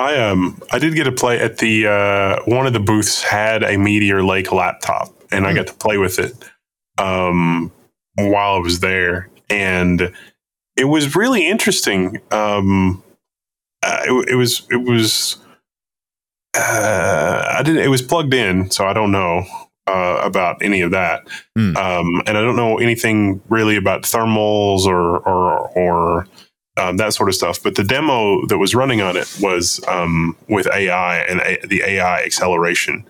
I 0.00 0.16
um 0.16 0.58
I 0.72 0.78
did 0.78 0.94
get 0.94 1.04
to 1.04 1.12
play 1.12 1.38
at 1.38 1.58
the 1.58 1.86
uh, 1.86 2.42
one 2.46 2.66
of 2.66 2.72
the 2.72 2.80
booths 2.80 3.22
had 3.22 3.62
a 3.62 3.76
Meteor 3.76 4.24
Lake 4.24 4.50
laptop, 4.50 5.08
and 5.30 5.44
mm. 5.44 5.48
I 5.48 5.50
hmm. 5.50 5.56
got 5.56 5.66
to 5.66 5.74
play 5.74 5.98
with 5.98 6.18
it 6.18 6.34
um, 6.96 7.70
while 8.16 8.54
I 8.54 8.58
was 8.58 8.80
there, 8.80 9.28
and 9.50 10.10
it 10.76 10.84
was 10.84 11.14
really 11.14 11.46
interesting. 11.46 12.18
Um, 12.30 13.02
uh, 13.82 14.00
it, 14.06 14.30
it, 14.30 14.34
was 14.36 14.66
it 14.70 14.78
was 14.78 15.36
uh, 16.56 17.56
I 17.58 17.62
didn't 17.62 17.82
it 17.82 17.88
was 17.88 18.00
plugged 18.00 18.32
in, 18.32 18.70
so 18.70 18.86
I 18.86 18.94
don't 18.94 19.12
know 19.12 19.44
uh, 19.86 20.22
about 20.24 20.62
any 20.62 20.80
of 20.80 20.92
that, 20.92 21.28
mm. 21.58 21.76
um, 21.76 22.22
and 22.26 22.38
I 22.38 22.40
don't 22.40 22.56
know 22.56 22.78
anything 22.78 23.42
really 23.50 23.76
about 23.76 24.04
thermals 24.04 24.86
or 24.86 25.18
or 25.18 25.68
or 25.76 26.26
um, 26.76 26.96
that 26.98 27.14
sort 27.14 27.28
of 27.28 27.34
stuff. 27.34 27.62
But 27.62 27.74
the 27.76 27.84
demo 27.84 28.46
that 28.46 28.58
was 28.58 28.74
running 28.74 29.00
on 29.00 29.16
it 29.16 29.32
was 29.40 29.80
um, 29.88 30.36
with 30.48 30.66
AI 30.72 31.18
and 31.20 31.40
A- 31.40 31.66
the 31.66 31.82
AI 31.82 32.22
acceleration. 32.22 33.06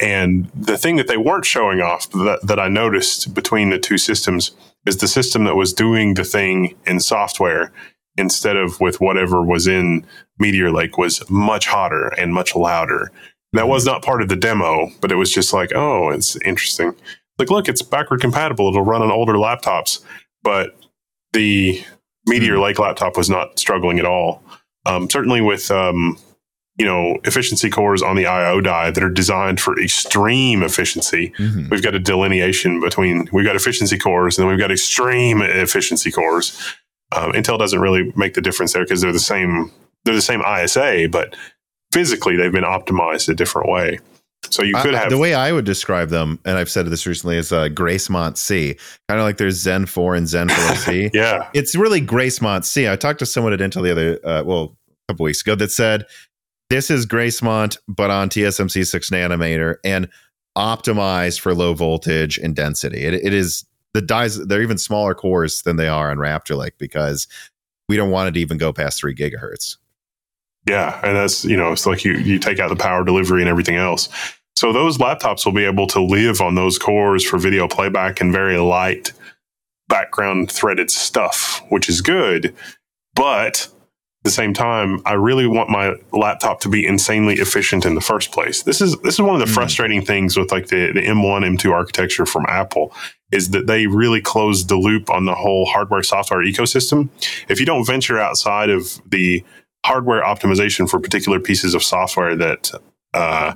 And 0.00 0.50
the 0.54 0.76
thing 0.76 0.96
that 0.96 1.08
they 1.08 1.16
weren't 1.16 1.44
showing 1.46 1.80
off 1.80 2.10
that, 2.10 2.40
that 2.42 2.58
I 2.58 2.68
noticed 2.68 3.34
between 3.34 3.70
the 3.70 3.78
two 3.78 3.98
systems 3.98 4.52
is 4.86 4.98
the 4.98 5.08
system 5.08 5.44
that 5.44 5.56
was 5.56 5.72
doing 5.72 6.14
the 6.14 6.24
thing 6.24 6.74
in 6.86 7.00
software 7.00 7.72
instead 8.16 8.56
of 8.56 8.80
with 8.80 9.00
whatever 9.00 9.42
was 9.42 9.66
in 9.66 10.04
Meteor 10.38 10.70
Lake 10.72 10.98
was 10.98 11.28
much 11.30 11.66
hotter 11.66 12.08
and 12.18 12.34
much 12.34 12.54
louder. 12.54 13.10
That 13.52 13.68
was 13.68 13.86
not 13.86 14.02
part 14.04 14.20
of 14.22 14.28
the 14.28 14.36
demo, 14.36 14.90
but 15.00 15.12
it 15.12 15.16
was 15.16 15.32
just 15.32 15.52
like, 15.52 15.72
oh, 15.74 16.10
it's 16.10 16.36
interesting. 16.42 16.94
Like, 17.38 17.50
look, 17.50 17.68
it's 17.68 17.82
backward 17.82 18.20
compatible. 18.20 18.68
It'll 18.68 18.82
run 18.82 19.02
on 19.02 19.10
older 19.10 19.34
laptops, 19.34 20.00
but 20.42 20.76
the 21.32 21.84
Meteor 22.26 22.56
hmm. 22.56 22.62
Lake 22.62 22.78
laptop 22.78 23.16
was 23.16 23.30
not 23.30 23.58
struggling 23.58 23.98
at 23.98 24.06
all. 24.06 24.42
Um, 24.86 25.08
certainly 25.08 25.40
with 25.40 25.70
um, 25.70 26.18
you 26.76 26.84
know 26.84 27.18
efficiency 27.24 27.70
cores 27.70 28.02
on 28.02 28.16
the 28.16 28.26
I/O 28.26 28.60
die 28.60 28.90
that 28.90 29.02
are 29.02 29.10
designed 29.10 29.60
for 29.60 29.78
extreme 29.80 30.62
efficiency. 30.62 31.32
Mm-hmm. 31.38 31.68
We've 31.70 31.82
got 31.82 31.94
a 31.94 32.00
delineation 32.00 32.80
between 32.80 33.28
we've 33.32 33.46
got 33.46 33.56
efficiency 33.56 33.98
cores 33.98 34.38
and 34.38 34.44
then 34.44 34.50
we've 34.50 34.60
got 34.60 34.72
extreme 34.72 35.40
efficiency 35.42 36.10
cores. 36.10 36.76
Um, 37.14 37.32
Intel 37.32 37.58
doesn't 37.58 37.80
really 37.80 38.12
make 38.16 38.34
the 38.34 38.40
difference 38.40 38.72
there 38.72 38.84
because 38.84 39.00
they're 39.00 39.12
the 39.12 39.18
same. 39.18 39.70
They're 40.04 40.14
the 40.14 40.22
same 40.22 40.42
ISA, 40.42 41.08
but 41.10 41.34
physically 41.92 42.36
they've 42.36 42.52
been 42.52 42.64
optimized 42.64 43.28
a 43.28 43.34
different 43.34 43.70
way. 43.70 44.00
So 44.50 44.62
you 44.62 44.74
could 44.76 44.94
have 44.94 45.10
the 45.10 45.18
way 45.18 45.34
I 45.34 45.52
would 45.52 45.64
describe 45.64 46.08
them, 46.08 46.38
and 46.44 46.58
I've 46.58 46.70
said 46.70 46.86
this 46.86 47.06
recently, 47.06 47.36
is 47.36 47.52
uh, 47.52 47.68
Gracemont 47.68 48.36
C. 48.36 48.76
Kind 49.08 49.20
of 49.20 49.24
like 49.24 49.36
there's 49.36 49.56
Zen 49.56 49.86
4 49.86 50.14
and 50.14 50.28
Zen 50.28 50.48
4C. 50.48 51.10
yeah. 51.14 51.48
It's 51.54 51.74
really 51.74 52.00
Gracemont 52.00 52.64
C. 52.64 52.88
I 52.88 52.96
talked 52.96 53.18
to 53.20 53.26
someone 53.26 53.52
at 53.52 53.60
Intel 53.60 53.82
the 53.82 53.92
other, 53.92 54.20
uh, 54.24 54.44
well, 54.44 54.76
a 55.08 55.12
couple 55.12 55.24
weeks 55.24 55.42
ago 55.42 55.54
that 55.56 55.70
said 55.70 56.06
this 56.70 56.90
is 56.90 57.06
Gracemont, 57.06 57.76
but 57.88 58.10
on 58.10 58.28
TSMC 58.28 58.86
6 58.86 59.10
nanometer 59.10 59.76
and 59.84 60.08
optimized 60.56 61.40
for 61.40 61.54
low 61.54 61.74
voltage 61.74 62.38
and 62.38 62.54
density. 62.54 63.04
it, 63.04 63.14
it 63.14 63.34
is 63.34 63.64
the 63.92 64.02
dies, 64.02 64.44
they're 64.46 64.62
even 64.62 64.78
smaller 64.78 65.14
cores 65.14 65.62
than 65.62 65.76
they 65.76 65.88
are 65.88 66.10
on 66.10 66.18
Raptor 66.18 66.56
Lake 66.56 66.74
because 66.78 67.28
we 67.88 67.96
don't 67.96 68.10
want 68.10 68.28
it 68.28 68.32
to 68.32 68.40
even 68.40 68.58
go 68.58 68.72
past 68.72 68.98
three 68.98 69.14
gigahertz. 69.14 69.76
Yeah, 70.66 70.98
and 71.02 71.16
that's 71.16 71.44
you 71.44 71.56
know 71.56 71.72
it's 71.72 71.86
like 71.86 72.04
you 72.04 72.14
you 72.14 72.38
take 72.38 72.58
out 72.58 72.68
the 72.68 72.76
power 72.76 73.04
delivery 73.04 73.42
and 73.42 73.48
everything 73.48 73.76
else. 73.76 74.08
So 74.56 74.72
those 74.72 74.98
laptops 74.98 75.44
will 75.44 75.52
be 75.52 75.64
able 75.64 75.86
to 75.88 76.00
live 76.00 76.40
on 76.40 76.54
those 76.54 76.78
cores 76.78 77.24
for 77.24 77.38
video 77.38 77.66
playback 77.66 78.20
and 78.20 78.32
very 78.32 78.56
light 78.58 79.12
background 79.88 80.50
threaded 80.50 80.90
stuff, 80.90 81.62
which 81.68 81.88
is 81.88 82.00
good. 82.00 82.54
But 83.14 83.68
at 84.24 84.24
the 84.24 84.30
same 84.30 84.54
time, 84.54 85.02
I 85.04 85.14
really 85.14 85.46
want 85.46 85.70
my 85.70 85.96
laptop 86.12 86.60
to 86.60 86.68
be 86.68 86.86
insanely 86.86 87.34
efficient 87.34 87.84
in 87.84 87.94
the 87.94 88.00
first 88.00 88.32
place. 88.32 88.62
This 88.62 88.80
is 88.80 88.96
this 89.00 89.14
is 89.14 89.20
one 89.20 89.34
of 89.34 89.46
the 89.46 89.52
mm. 89.52 89.54
frustrating 89.54 90.02
things 90.02 90.36
with 90.36 90.50
like 90.50 90.68
the, 90.68 90.92
the 90.92 91.02
M1, 91.02 91.44
M2 91.58 91.70
architecture 91.72 92.24
from 92.24 92.46
Apple 92.48 92.94
is 93.32 93.50
that 93.50 93.66
they 93.66 93.86
really 93.86 94.20
closed 94.20 94.68
the 94.68 94.76
loop 94.76 95.10
on 95.10 95.26
the 95.26 95.34
whole 95.34 95.66
hardware 95.66 96.02
software 96.04 96.40
ecosystem. 96.44 97.08
If 97.48 97.58
you 97.58 97.66
don't 97.66 97.84
venture 97.84 98.18
outside 98.18 98.70
of 98.70 99.00
the 99.10 99.44
hardware 99.84 100.22
optimization 100.22 100.88
for 100.88 100.98
particular 100.98 101.38
pieces 101.38 101.74
of 101.74 101.82
software 101.82 102.34
that 102.34 102.70
uh, 103.12 103.54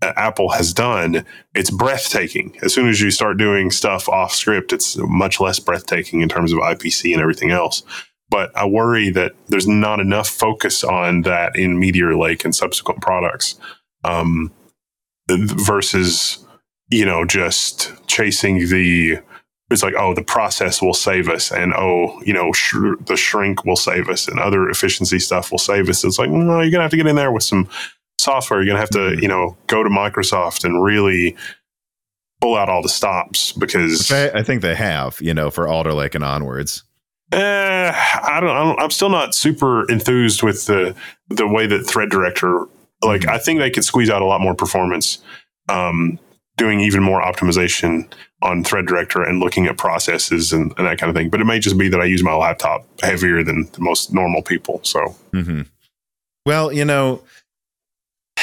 Apple 0.00 0.50
has 0.50 0.72
done, 0.72 1.24
it's 1.54 1.70
breathtaking. 1.70 2.56
As 2.62 2.72
soon 2.72 2.88
as 2.88 3.00
you 3.00 3.10
start 3.10 3.36
doing 3.36 3.70
stuff 3.70 4.08
off 4.08 4.32
script, 4.32 4.72
it's 4.72 4.96
much 4.96 5.40
less 5.40 5.58
breathtaking 5.58 6.20
in 6.20 6.28
terms 6.28 6.52
of 6.52 6.60
IPC 6.60 7.12
and 7.12 7.20
everything 7.20 7.50
else. 7.50 7.82
But 8.28 8.56
I 8.56 8.66
worry 8.66 9.10
that 9.10 9.32
there's 9.48 9.68
not 9.68 10.00
enough 10.00 10.28
focus 10.28 10.84
on 10.84 11.22
that 11.22 11.56
in 11.56 11.78
Meteor 11.78 12.16
Lake 12.16 12.44
and 12.44 12.54
subsequent 12.54 13.00
products 13.00 13.58
um, 14.04 14.52
versus, 15.28 16.44
you 16.90 17.04
know, 17.04 17.24
just 17.24 17.92
chasing 18.06 18.68
the 18.68 19.18
it's 19.70 19.82
like, 19.82 19.94
oh, 19.98 20.14
the 20.14 20.22
process 20.22 20.80
will 20.80 20.94
save 20.94 21.28
us, 21.28 21.50
and 21.50 21.72
oh, 21.74 22.20
you 22.22 22.32
know, 22.32 22.52
sh- 22.52 22.76
the 23.06 23.16
shrink 23.16 23.64
will 23.64 23.76
save 23.76 24.08
us, 24.08 24.28
and 24.28 24.38
other 24.38 24.68
efficiency 24.68 25.18
stuff 25.18 25.50
will 25.50 25.58
save 25.58 25.88
us. 25.88 26.04
It's 26.04 26.18
like, 26.18 26.30
no, 26.30 26.60
you're 26.60 26.70
gonna 26.70 26.82
have 26.84 26.92
to 26.92 26.96
get 26.96 27.06
in 27.06 27.16
there 27.16 27.32
with 27.32 27.42
some 27.42 27.68
software. 28.18 28.60
You're 28.60 28.68
gonna 28.68 28.80
have 28.80 28.90
to, 28.90 28.98
mm-hmm. 28.98 29.22
you 29.22 29.28
know, 29.28 29.56
go 29.66 29.82
to 29.82 29.90
Microsoft 29.90 30.64
and 30.64 30.84
really 30.84 31.36
pull 32.40 32.56
out 32.56 32.68
all 32.68 32.82
the 32.82 32.88
stops 32.88 33.52
because 33.52 34.10
I, 34.12 34.30
I, 34.38 34.42
think 34.42 34.62
they 34.62 34.74
have, 34.74 35.20
you 35.20 35.32
know, 35.34 35.50
for 35.50 35.66
Alder 35.66 35.94
Lake 35.94 36.14
and 36.14 36.22
onwards. 36.22 36.84
Uh, 37.32 37.92
I 37.96 38.38
don't, 38.40 38.50
I 38.50 38.62
don't. 38.62 38.80
I'm 38.80 38.90
still 38.90 39.08
not 39.08 39.34
super 39.34 39.90
enthused 39.90 40.44
with 40.44 40.66
the 40.66 40.94
the 41.28 41.48
way 41.48 41.66
that 41.66 41.84
Thread 41.84 42.08
Director. 42.10 42.66
Like, 43.02 43.22
mm-hmm. 43.22 43.30
I 43.30 43.38
think 43.38 43.58
they 43.58 43.70
could 43.70 43.84
squeeze 43.84 44.10
out 44.10 44.22
a 44.22 44.26
lot 44.26 44.40
more 44.40 44.54
performance. 44.54 45.18
Um, 45.68 46.20
doing 46.56 46.80
even 46.80 47.02
more 47.02 47.22
optimization 47.22 48.10
on 48.42 48.64
Thread 48.64 48.86
Director 48.86 49.22
and 49.22 49.40
looking 49.40 49.66
at 49.66 49.76
processes 49.76 50.52
and, 50.52 50.72
and, 50.78 50.86
that 50.86 50.98
kind 50.98 51.10
of 51.10 51.16
thing. 51.16 51.30
But 51.30 51.40
it 51.40 51.44
may 51.44 51.58
just 51.58 51.76
be 51.78 51.88
that 51.88 52.00
I 52.00 52.04
use 52.04 52.22
my 52.22 52.34
laptop 52.34 52.86
heavier 53.02 53.42
than 53.42 53.68
most 53.78 54.12
normal 54.12 54.42
people. 54.42 54.80
So, 54.82 55.14
mm-hmm. 55.32 55.62
well, 56.44 56.72
you 56.72 56.84
know, 56.84 57.22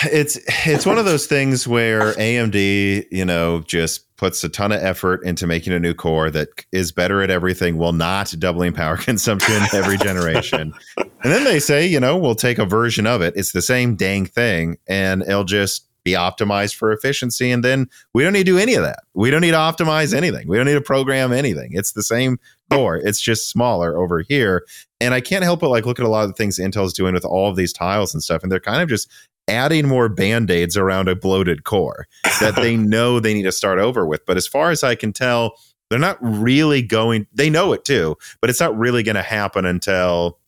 it's 0.05 0.39
it's 0.65 0.85
one 0.85 0.97
of 0.97 1.05
those 1.05 1.27
things 1.27 1.67
where 1.67 2.13
AMD, 2.13 3.05
you 3.11 3.25
know, 3.25 3.61
just 3.61 4.15
puts 4.17 4.43
a 4.43 4.49
ton 4.49 4.71
of 4.71 4.81
effort 4.81 5.23
into 5.23 5.45
making 5.45 5.73
a 5.73 5.79
new 5.79 5.93
core 5.93 6.29
that 6.29 6.47
is 6.71 6.91
better 6.91 7.21
at 7.21 7.29
everything 7.29 7.77
while 7.77 7.93
not 7.93 8.33
doubling 8.39 8.73
power 8.73 8.97
consumption 8.97 9.61
every 9.73 9.97
generation. 9.97 10.73
and 10.97 11.09
then 11.23 11.43
they 11.43 11.59
say, 11.59 11.85
you 11.85 11.99
know, 11.99 12.17
we'll 12.17 12.35
take 12.35 12.57
a 12.57 12.65
version 12.65 13.05
of 13.05 13.21
it. 13.21 13.33
It's 13.35 13.51
the 13.51 13.61
same 13.61 13.95
dang 13.95 14.25
thing 14.25 14.77
and 14.87 15.23
it'll 15.23 15.43
just 15.43 15.87
be 16.03 16.11
optimized 16.11 16.75
for 16.75 16.91
efficiency. 16.91 17.51
And 17.51 17.63
then 17.63 17.89
we 18.13 18.23
don't 18.23 18.33
need 18.33 18.45
to 18.45 18.51
do 18.51 18.57
any 18.57 18.73
of 18.75 18.83
that. 18.83 18.99
We 19.13 19.31
don't 19.31 19.41
need 19.41 19.51
to 19.51 19.57
optimize 19.57 20.13
anything. 20.13 20.47
We 20.47 20.57
don't 20.57 20.65
need 20.65 20.73
to 20.73 20.81
program 20.81 21.31
anything. 21.31 21.71
It's 21.73 21.93
the 21.93 22.03
same 22.03 22.39
core. 22.71 22.97
It's 22.97 23.21
just 23.21 23.49
smaller 23.49 23.97
over 23.97 24.21
here. 24.21 24.65
And 24.99 25.13
I 25.13 25.21
can't 25.21 25.43
help 25.43 25.61
but 25.61 25.69
like 25.69 25.85
look 25.85 25.99
at 25.99 26.05
a 26.05 26.09
lot 26.09 26.23
of 26.23 26.29
the 26.29 26.35
things 26.35 26.59
Intel's 26.59 26.93
doing 26.93 27.13
with 27.13 27.25
all 27.25 27.49
of 27.49 27.55
these 27.55 27.73
tiles 27.73 28.13
and 28.13 28.21
stuff. 28.21 28.43
And 28.43 28.51
they're 28.51 28.59
kind 28.59 28.81
of 28.81 28.89
just 28.89 29.09
adding 29.47 29.87
more 29.87 30.07
band-aids 30.09 30.77
around 30.77 31.09
a 31.09 31.15
bloated 31.15 31.63
core 31.63 32.07
that 32.39 32.55
they 32.55 32.77
know 32.77 33.19
they 33.19 33.33
need 33.33 33.43
to 33.43 33.51
start 33.51 33.79
over 33.79 34.05
with. 34.05 34.25
But 34.25 34.37
as 34.37 34.47
far 34.47 34.71
as 34.71 34.83
I 34.83 34.95
can 34.95 35.13
tell, 35.13 35.57
they're 35.89 35.99
not 35.99 36.17
really 36.21 36.81
going 36.81 37.27
they 37.33 37.49
know 37.49 37.73
it 37.73 37.85
too, 37.85 38.17
but 38.41 38.49
it's 38.49 38.59
not 38.59 38.77
really 38.77 39.03
going 39.03 39.15
to 39.15 39.21
happen 39.21 39.65
until 39.65 40.39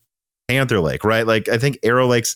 Panther 0.48 0.80
Lake, 0.80 1.04
right? 1.04 1.26
Like 1.26 1.50
I 1.50 1.58
think 1.58 1.80
Arrow 1.84 2.08
Lake's 2.08 2.36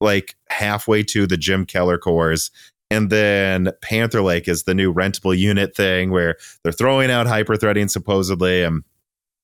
like 0.00 0.34
halfway 0.48 1.02
to 1.04 1.26
the 1.26 1.36
Jim 1.36 1.66
Keller 1.66 1.98
cores. 1.98 2.50
And 2.90 3.10
then 3.10 3.70
Panther 3.82 4.22
Lake 4.22 4.46
is 4.46 4.62
the 4.62 4.74
new 4.74 4.92
rentable 4.92 5.36
unit 5.36 5.74
thing 5.74 6.10
where 6.10 6.36
they're 6.62 6.72
throwing 6.72 7.10
out 7.10 7.26
hyperthreading 7.26 7.90
supposedly 7.90 8.62
and 8.62 8.84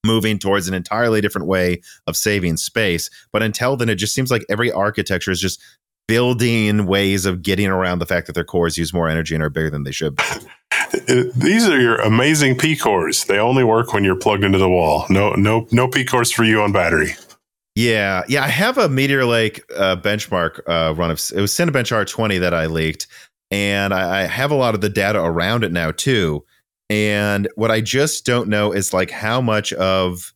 moving 0.04 0.38
towards 0.38 0.68
an 0.68 0.74
entirely 0.74 1.20
different 1.20 1.46
way 1.46 1.80
of 2.06 2.16
saving 2.16 2.56
space. 2.56 3.08
But 3.32 3.42
until 3.42 3.76
then, 3.76 3.88
it 3.88 3.96
just 3.96 4.14
seems 4.14 4.30
like 4.30 4.44
every 4.48 4.70
architecture 4.70 5.30
is 5.30 5.40
just 5.40 5.60
building 6.08 6.86
ways 6.86 7.26
of 7.26 7.42
getting 7.42 7.68
around 7.68 7.98
the 7.98 8.06
fact 8.06 8.26
that 8.26 8.34
their 8.34 8.44
cores 8.44 8.76
use 8.76 8.92
more 8.92 9.08
energy 9.08 9.34
and 9.34 9.42
are 9.42 9.50
bigger 9.50 9.70
than 9.70 9.84
they 9.84 9.92
should. 9.92 10.18
These 11.06 11.68
are 11.68 11.80
your 11.80 11.96
amazing 11.96 12.58
P 12.58 12.76
cores. 12.76 13.24
They 13.24 13.38
only 13.38 13.64
work 13.64 13.92
when 13.92 14.04
you're 14.04 14.16
plugged 14.16 14.44
into 14.44 14.58
the 14.58 14.68
wall. 14.68 15.06
No, 15.08 15.32
no, 15.32 15.66
no 15.70 15.88
P 15.88 16.04
cores 16.04 16.30
for 16.30 16.44
you 16.44 16.60
on 16.60 16.72
battery. 16.72 17.14
Yeah, 17.74 18.22
yeah. 18.28 18.44
I 18.44 18.48
have 18.48 18.76
a 18.76 18.88
Meteor 18.88 19.24
Lake 19.24 19.62
uh, 19.76 19.96
benchmark 19.96 20.60
uh, 20.68 20.94
run 20.94 21.10
of 21.10 21.18
it 21.34 21.40
was 21.40 21.52
Cinebench 21.52 21.90
R20 21.90 22.38
that 22.40 22.52
I 22.52 22.66
leaked, 22.66 23.06
and 23.50 23.94
I, 23.94 24.20
I 24.20 24.22
have 24.24 24.50
a 24.50 24.56
lot 24.56 24.74
of 24.74 24.82
the 24.82 24.90
data 24.90 25.20
around 25.20 25.64
it 25.64 25.72
now 25.72 25.90
too. 25.90 26.44
And 26.90 27.48
what 27.54 27.70
I 27.70 27.80
just 27.80 28.26
don't 28.26 28.48
know 28.48 28.72
is 28.72 28.92
like 28.92 29.10
how 29.10 29.40
much 29.40 29.72
of 29.72 30.34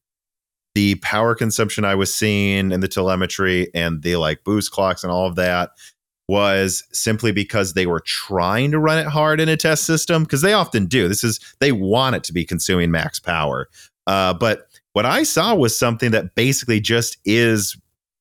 the 0.75 0.95
power 0.97 1.35
consumption 1.35 1.85
I 1.85 1.95
was 1.95 2.15
seeing 2.15 2.73
in 2.73 2.81
the 2.81 2.89
telemetry 2.89 3.69
and 3.75 4.03
the 4.03 4.17
like 4.17 4.45
boost 4.45 4.71
clocks 4.73 5.03
and 5.03 5.13
all 5.13 5.27
of 5.27 5.35
that 5.37 5.71
was 6.29 6.85
simply 6.93 7.33
because 7.33 7.73
they 7.75 7.87
were 7.87 8.01
trying 8.01 8.71
to 8.73 8.79
run 8.79 8.99
it 8.99 9.07
hard 9.07 9.41
in 9.41 9.49
a 9.49 9.57
test 9.57 9.85
system 9.85 10.25
because 10.25 10.43
they 10.43 10.53
often 10.53 10.87
do. 10.87 11.09
This 11.09 11.23
is 11.23 11.41
they 11.61 11.73
want 11.73 12.17
it 12.17 12.25
to 12.25 12.33
be 12.33 12.45
consuming 12.45 12.91
max 12.91 13.21
power. 13.21 13.69
Uh, 14.07 14.35
but 14.35 14.69
what 14.97 15.05
I 15.05 15.25
saw 15.25 15.55
was 15.55 15.79
something 15.79 16.13
that 16.13 16.35
basically 16.35 16.81
just 16.81 17.19
is 17.27 17.77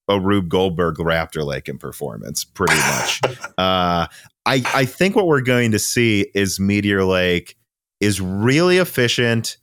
a 0.09 0.19
Rube 0.19 0.49
Goldberg 0.49 0.95
Raptor 0.97 1.45
Lake 1.45 1.69
in 1.69 1.77
performance, 1.77 2.43
pretty 2.43 2.75
much. 2.75 3.21
uh, 3.57 4.07
I 4.07 4.09
I 4.45 4.83
think 4.83 5.15
what 5.15 5.25
we're 5.25 5.39
going 5.39 5.71
to 5.71 5.79
see 5.79 6.27
is 6.35 6.59
Meteor 6.59 7.05
Lake 7.05 7.55
is 8.01 8.19
really 8.19 8.77
efficient 8.77 9.55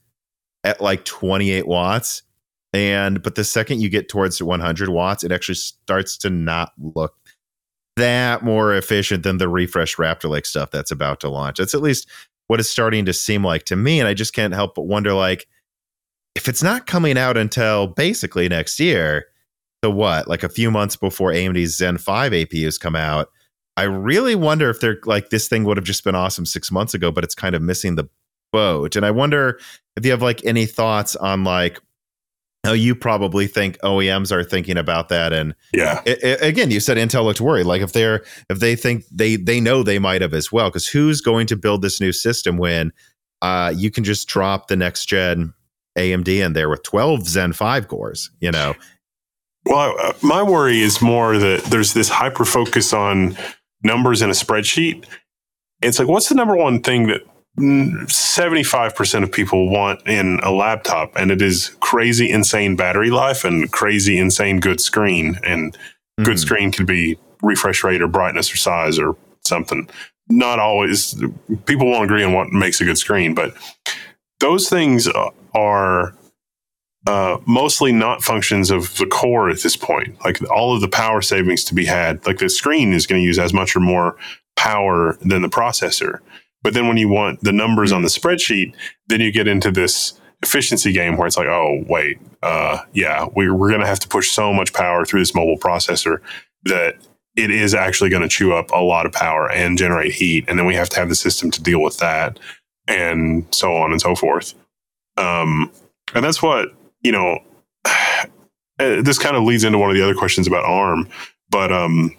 at 0.65 0.81
like 0.81 1.05
28 1.05 1.67
watts, 1.67 2.23
and 2.73 3.23
but 3.23 3.35
the 3.35 3.45
second 3.45 3.83
you 3.83 3.91
get 3.91 4.09
towards 4.09 4.43
100 4.43 4.89
watts, 4.89 5.23
it 5.23 5.33
actually 5.33 5.57
starts 5.57 6.17
to 6.17 6.31
not 6.31 6.73
look 6.79 7.15
that 7.97 8.43
more 8.43 8.75
efficient 8.75 9.23
than 9.23 9.37
the 9.37 9.51
refresh 9.51 9.97
Raptor 9.97 10.31
Lake 10.31 10.47
stuff 10.47 10.71
that's 10.71 10.91
about 10.91 11.21
to 11.21 11.29
launch. 11.29 11.59
That's 11.59 11.75
at 11.75 11.83
least 11.83 12.09
what 12.47 12.59
it's 12.59 12.71
starting 12.71 13.05
to 13.05 13.13
seem 13.13 13.45
like 13.45 13.65
to 13.65 13.77
me, 13.77 14.01
and 14.01 14.09
I 14.09 14.15
just 14.15 14.33
can't 14.33 14.55
help 14.55 14.77
but 14.77 14.87
wonder 14.87 15.13
like 15.13 15.47
if 16.35 16.49
it's 16.49 16.63
not 16.63 16.87
coming 16.87 17.19
out 17.19 17.37
until 17.37 17.89
basically 17.89 18.49
next 18.49 18.81
year, 18.81 19.27
so 19.85 19.91
what? 19.91 20.29
Like 20.29 20.43
a 20.43 20.49
few 20.49 20.71
months 20.71 20.97
before 20.97 21.33
AMD's 21.33 21.77
Zen 21.77 21.99
5 21.99 22.33
APUs 22.33 22.79
come 22.79 22.97
out, 22.97 23.31
I 23.77 23.85
really 23.85 24.35
wonder 24.35 24.71
if 24.71 24.81
they're 24.81 24.99
like 25.05 25.31
this 25.31 25.49
thing 25.49 25.65
would 25.65 25.77
have 25.77 25.87
just 25.87 26.05
been 26.05 26.15
awesome 26.15 26.47
six 26.47 26.71
months 26.71 26.95
ago, 26.95 27.11
but 27.11 27.25
it's 27.25 27.35
kind 27.35 27.55
of 27.55 27.63
missing 27.63 27.97
the 27.97 28.09
boat. 28.53 28.97
And 28.97 29.05
I 29.05 29.11
wonder 29.11 29.59
if 29.97 30.05
you 30.05 30.11
have 30.11 30.23
like 30.23 30.45
any 30.45 30.67
thoughts 30.67 31.17
on 31.17 31.43
like 31.43 31.81
how 32.65 32.73
you 32.73 32.95
probably 32.95 33.47
think 33.47 33.79
OEMs 33.79 34.31
are 34.31 34.45
thinking 34.45 34.77
about 34.77 35.09
that. 35.09 35.33
And 35.33 35.55
yeah, 35.73 36.01
it, 36.05 36.23
it, 36.23 36.43
again, 36.43 36.71
you 36.71 36.81
said 36.81 36.97
Intel 36.97 37.25
looked 37.25 37.41
worried. 37.41 37.67
Like 37.67 37.83
if 37.83 37.93
they're 37.93 38.25
if 38.51 38.61
they 38.61 38.77
think 38.77 39.05
they 39.11 39.37
they 39.37 39.61
know 39.61 39.83
they 39.83 39.99
might 39.99 40.23
have 40.23 40.35
as 40.35 40.53
well, 40.53 40.69
because 40.69 40.87
who's 40.87 41.21
going 41.21 41.47
to 41.49 41.57
build 41.57 41.83
this 41.83 42.01
new 42.01 42.13
system 42.13 42.59
when 42.59 42.93
uh, 43.41 43.73
you 43.75 43.91
can 43.91 44.05
just 44.05 44.29
drop 44.29 44.69
the 44.69 44.77
next 44.77 45.07
gen 45.07 45.55
AMD 45.97 46.29
in 46.29 46.53
there 46.53 46.69
with 46.69 46.83
12 46.83 47.27
Zen 47.27 47.53
5 47.53 47.89
cores, 47.89 48.31
you 48.41 48.51
know. 48.51 48.75
Well, 49.65 49.95
uh, 49.99 50.13
my 50.23 50.43
worry 50.43 50.81
is 50.81 51.01
more 51.01 51.39
that 51.39 51.65
there's 51.65 51.93
this 51.93 52.09
hyper 52.09 52.45
focus 52.45 52.93
on 52.93 53.37
numbers 53.83 54.23
in 54.23 54.31
a 54.31 54.33
spreadsheet. 54.33 55.05
It's 55.83 55.99
like, 55.99 56.09
what's 56.09 56.29
the 56.29 56.35
number 56.35 56.57
one 56.57 56.81
thing 56.81 57.09
that 57.09 57.23
75% 57.59 59.23
of 59.23 59.31
people 59.31 59.69
want 59.69 60.07
in 60.07 60.41
a 60.43 60.51
laptop? 60.51 61.13
And 61.17 61.31
it 61.31 61.43
is 61.43 61.77
crazy, 61.81 62.31
insane 62.31 62.77
battery 62.77 63.11
life 63.11 63.45
and 63.45 63.71
crazy, 63.71 64.19
insane 64.19 64.61
good 64.61 64.81
screen. 64.81 65.39
And 65.45 65.73
mm-hmm. 65.73 66.25
good 66.25 66.39
screen 66.39 66.73
could 66.73 66.87
be 66.87 67.19
refresh 67.43 67.85
rate 67.85 68.03
or 68.03 68.09
brightness 68.09 68.53
or 68.53 68.57
size 68.57 68.99
or 68.99 69.17
something. 69.45 69.89
Not 70.29 70.59
always, 70.59 71.21
people 71.67 71.89
won't 71.89 72.05
agree 72.05 72.25
on 72.25 72.33
what 72.33 72.49
makes 72.49 72.81
a 72.81 72.85
good 72.85 72.99
screen, 72.99 73.35
but 73.35 73.55
those 74.41 74.69
things 74.69 75.09
are 75.55 76.15
uh, 77.07 77.39
mostly 77.47 77.93
not 77.93 78.23
functions 78.23 78.71
of 78.71 78.97
the 78.97 79.07
core 79.07 79.51
at 79.51 79.63
this 79.63 79.77
point. 79.77 80.23
Like 80.25 80.39
all 80.51 80.75
of 80.75 80.81
the 80.81 80.89
power 80.89 81.21
savings 81.21 81.65
to 81.65 81.75
be 81.75 81.85
had, 81.85 82.25
like 82.27 82.39
the 82.39 82.49
screen 82.49 82.93
is 82.93 83.07
going 83.07 83.21
to 83.21 83.27
use 83.27 83.39
as 83.39 83.53
much 83.53 83.75
or 83.75 83.81
more 83.81 84.17
power 84.57 85.19
than 85.21 85.43
the 85.43 85.49
processor. 85.49 86.21
But 86.63 86.75
then 86.75 86.87
when 86.87 86.97
you 86.97 87.09
want 87.09 87.43
the 87.43 87.53
numbers 87.53 87.91
on 87.91 88.03
the 88.03 88.09
spreadsheet, 88.09 88.75
then 89.09 89.21
you 89.21 89.33
get 89.33 89.49
into 89.49 89.73
this 89.73 90.21
efficiency 90.43 90.93
game 90.93 91.17
where 91.17 91.27
it's 91.27 91.37
like, 91.37 91.49
oh, 91.49 91.85
wait, 91.89 92.21
uh, 92.43 92.79
yeah, 92.93 93.27
we're, 93.35 93.55
we're 93.55 93.69
going 93.69 93.81
to 93.81 93.87
have 93.87 94.01
to 94.01 94.09
push 94.09 94.31
so 94.31 94.53
much 94.53 94.73
power 94.73 95.05
through 95.05 95.21
this 95.21 95.35
mobile 95.35 95.59
processor 95.59 96.19
that 96.65 96.97
it 97.35 97.51
is 97.51 97.75
actually 97.75 98.11
going 98.11 98.23
to 98.23 98.29
chew 98.29 98.53
up 98.53 98.71
a 98.71 98.81
lot 98.81 99.07
of 99.07 99.13
power 99.13 99.51
and 99.51 99.79
generate 99.79 100.13
heat. 100.13 100.45
And 100.47 100.59
then 100.59 100.67
we 100.67 100.75
have 100.75 100.89
to 100.91 101.01
have 101.01 101.09
the 101.09 101.15
system 101.15 101.51
to 101.51 101.63
deal 101.63 101.81
with 101.83 101.99
that 101.99 102.39
and 102.87 103.47
so 103.51 103.75
on 103.75 103.91
and 103.91 104.01
so 104.01 104.15
forth. 104.15 104.55
Um, 105.17 105.71
and 106.15 106.25
that's 106.25 106.43
what, 106.43 106.69
you 107.03 107.13
know, 107.13 107.39
this 108.79 109.19
kind 109.19 109.37
of 109.37 109.45
leads 109.45 109.65
into 109.65 109.79
one 109.79 109.91
of 109.91 109.97
the 109.97 110.03
other 110.03 110.15
questions 110.15 110.47
about 110.47 110.65
ARM, 110.65 111.09
but 111.51 111.73
um, 111.73 112.17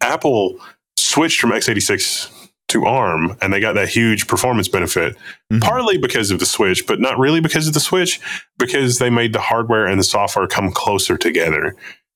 Apple 0.00 0.58
switched 0.96 1.40
from 1.40 1.50
x86 1.50 2.32
to 2.68 2.84
ARM 2.84 3.36
and 3.40 3.52
they 3.52 3.60
got 3.60 3.74
that 3.74 3.88
huge 3.88 4.26
performance 4.26 4.68
benefit, 4.68 5.14
mm-hmm. 5.50 5.60
partly 5.60 5.98
because 5.98 6.30
of 6.30 6.38
the 6.38 6.46
switch, 6.46 6.86
but 6.86 7.00
not 7.00 7.18
really 7.18 7.40
because 7.40 7.66
of 7.66 7.74
the 7.74 7.80
switch, 7.80 8.20
because 8.58 8.98
they 8.98 9.10
made 9.10 9.32
the 9.32 9.40
hardware 9.40 9.86
and 9.86 9.98
the 9.98 10.04
software 10.04 10.46
come 10.46 10.70
closer 10.70 11.16
together. 11.16 11.74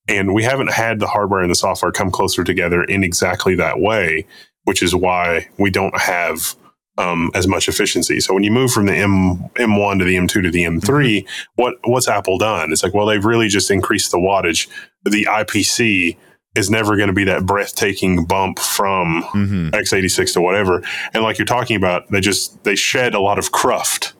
And 0.08 0.34
we 0.34 0.42
haven't 0.42 0.72
had 0.72 1.00
the 1.00 1.06
hardware 1.06 1.40
and 1.40 1.50
the 1.50 1.56
software 1.56 1.92
come 1.92 2.10
closer 2.10 2.44
together 2.44 2.84
in 2.84 3.02
exactly 3.02 3.54
that 3.56 3.80
way, 3.80 4.26
which 4.64 4.82
is 4.82 4.94
why 4.94 5.48
we 5.58 5.70
don't 5.70 5.98
have 5.98 6.54
um, 7.02 7.30
as 7.34 7.46
much 7.46 7.68
efficiency. 7.68 8.20
So 8.20 8.34
when 8.34 8.42
you 8.42 8.50
move 8.50 8.70
from 8.70 8.86
the 8.86 8.94
M 8.94 9.38
M1 9.54 9.98
to 9.98 10.04
the 10.04 10.16
M2 10.16 10.42
to 10.42 10.50
the 10.50 10.64
M3, 10.64 10.80
mm-hmm. 10.80 11.26
what 11.56 11.74
what's 11.84 12.08
Apple 12.08 12.38
done? 12.38 12.72
It's 12.72 12.82
like, 12.82 12.94
well, 12.94 13.06
they've 13.06 13.24
really 13.24 13.48
just 13.48 13.70
increased 13.70 14.10
the 14.10 14.18
wattage. 14.18 14.68
The 15.04 15.24
IPC 15.24 16.16
is 16.54 16.70
never 16.70 16.96
going 16.96 17.08
to 17.08 17.14
be 17.14 17.24
that 17.24 17.46
breathtaking 17.46 18.24
bump 18.26 18.58
from 18.58 19.22
mm-hmm. 19.22 19.68
x86 19.70 20.34
to 20.34 20.40
whatever. 20.40 20.82
And 21.14 21.22
like 21.22 21.38
you're 21.38 21.46
talking 21.46 21.76
about, 21.76 22.10
they 22.10 22.20
just 22.20 22.62
they 22.64 22.74
shed 22.74 23.14
a 23.14 23.20
lot 23.20 23.38
of 23.38 23.52
cruft. 23.52 24.12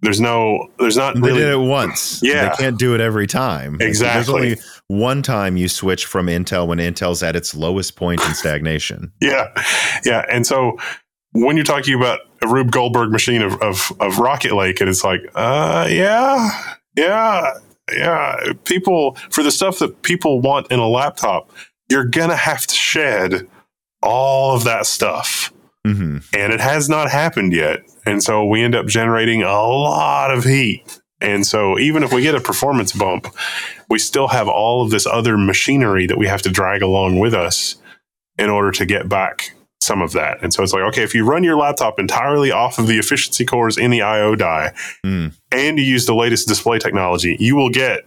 There's 0.00 0.20
no, 0.20 0.68
there's 0.80 0.96
not. 0.96 1.14
They 1.14 1.20
really, 1.20 1.38
did 1.38 1.52
it 1.52 1.58
once. 1.58 2.20
Yeah, 2.24 2.48
they 2.48 2.56
can't 2.56 2.76
do 2.76 2.92
it 2.96 3.00
every 3.00 3.28
time. 3.28 3.80
Exactly. 3.80 4.48
There's 4.48 4.58
only 4.58 4.62
one 4.88 5.22
time 5.22 5.56
you 5.56 5.68
switch 5.68 6.06
from 6.06 6.26
Intel 6.26 6.66
when 6.66 6.78
Intel's 6.78 7.22
at 7.22 7.36
its 7.36 7.54
lowest 7.54 7.94
point 7.94 8.20
in 8.22 8.34
stagnation. 8.34 9.12
yeah, 9.20 9.46
yeah, 10.04 10.24
and 10.28 10.44
so 10.44 10.76
when 11.32 11.56
you're 11.56 11.64
talking 11.64 11.94
about 11.94 12.20
a 12.42 12.48
Rube 12.48 12.70
Goldberg 12.70 13.10
machine 13.10 13.42
of, 13.42 13.60
of, 13.62 13.92
of 14.00 14.18
Rocket 14.18 14.52
Lake, 14.54 14.80
and 14.80 14.88
it's 14.88 15.04
like, 15.04 15.20
uh, 15.34 15.86
yeah, 15.90 16.50
yeah, 16.96 17.54
yeah. 17.92 18.52
People, 18.64 19.16
for 19.30 19.42
the 19.42 19.50
stuff 19.50 19.78
that 19.78 20.02
people 20.02 20.40
want 20.40 20.70
in 20.70 20.78
a 20.78 20.88
laptop, 20.88 21.50
you're 21.88 22.04
going 22.04 22.30
to 22.30 22.36
have 22.36 22.66
to 22.66 22.74
shed 22.74 23.48
all 24.02 24.54
of 24.54 24.64
that 24.64 24.86
stuff. 24.86 25.52
Mm-hmm. 25.86 26.18
And 26.34 26.52
it 26.52 26.60
has 26.60 26.88
not 26.88 27.10
happened 27.10 27.52
yet. 27.52 27.80
And 28.06 28.22
so 28.22 28.46
we 28.46 28.62
end 28.62 28.74
up 28.74 28.86
generating 28.86 29.42
a 29.42 29.62
lot 29.62 30.32
of 30.32 30.44
heat. 30.44 31.00
And 31.20 31.46
so 31.46 31.78
even 31.78 32.02
if 32.02 32.12
we 32.12 32.22
get 32.22 32.34
a 32.34 32.40
performance 32.40 32.92
bump, 32.92 33.28
we 33.88 33.98
still 33.98 34.28
have 34.28 34.48
all 34.48 34.82
of 34.82 34.90
this 34.90 35.06
other 35.06 35.36
machinery 35.36 36.06
that 36.06 36.18
we 36.18 36.26
have 36.26 36.42
to 36.42 36.50
drag 36.50 36.82
along 36.82 37.18
with 37.18 37.34
us 37.34 37.76
in 38.38 38.50
order 38.50 38.72
to 38.72 38.86
get 38.86 39.08
back 39.08 39.54
some 39.82 40.00
of 40.00 40.12
that. 40.12 40.38
And 40.42 40.52
so 40.54 40.62
it's 40.62 40.72
like, 40.72 40.82
okay, 40.84 41.02
if 41.02 41.14
you 41.14 41.24
run 41.24 41.42
your 41.44 41.56
laptop 41.56 41.98
entirely 41.98 42.50
off 42.50 42.78
of 42.78 42.86
the 42.86 42.98
efficiency 42.98 43.44
cores 43.44 43.76
in 43.76 43.90
the 43.90 44.02
IO 44.02 44.34
die 44.34 44.72
Mm. 45.04 45.32
and 45.50 45.78
you 45.78 45.84
use 45.84 46.06
the 46.06 46.14
latest 46.14 46.48
display 46.48 46.78
technology, 46.78 47.36
you 47.40 47.56
will 47.56 47.70
get 47.70 48.04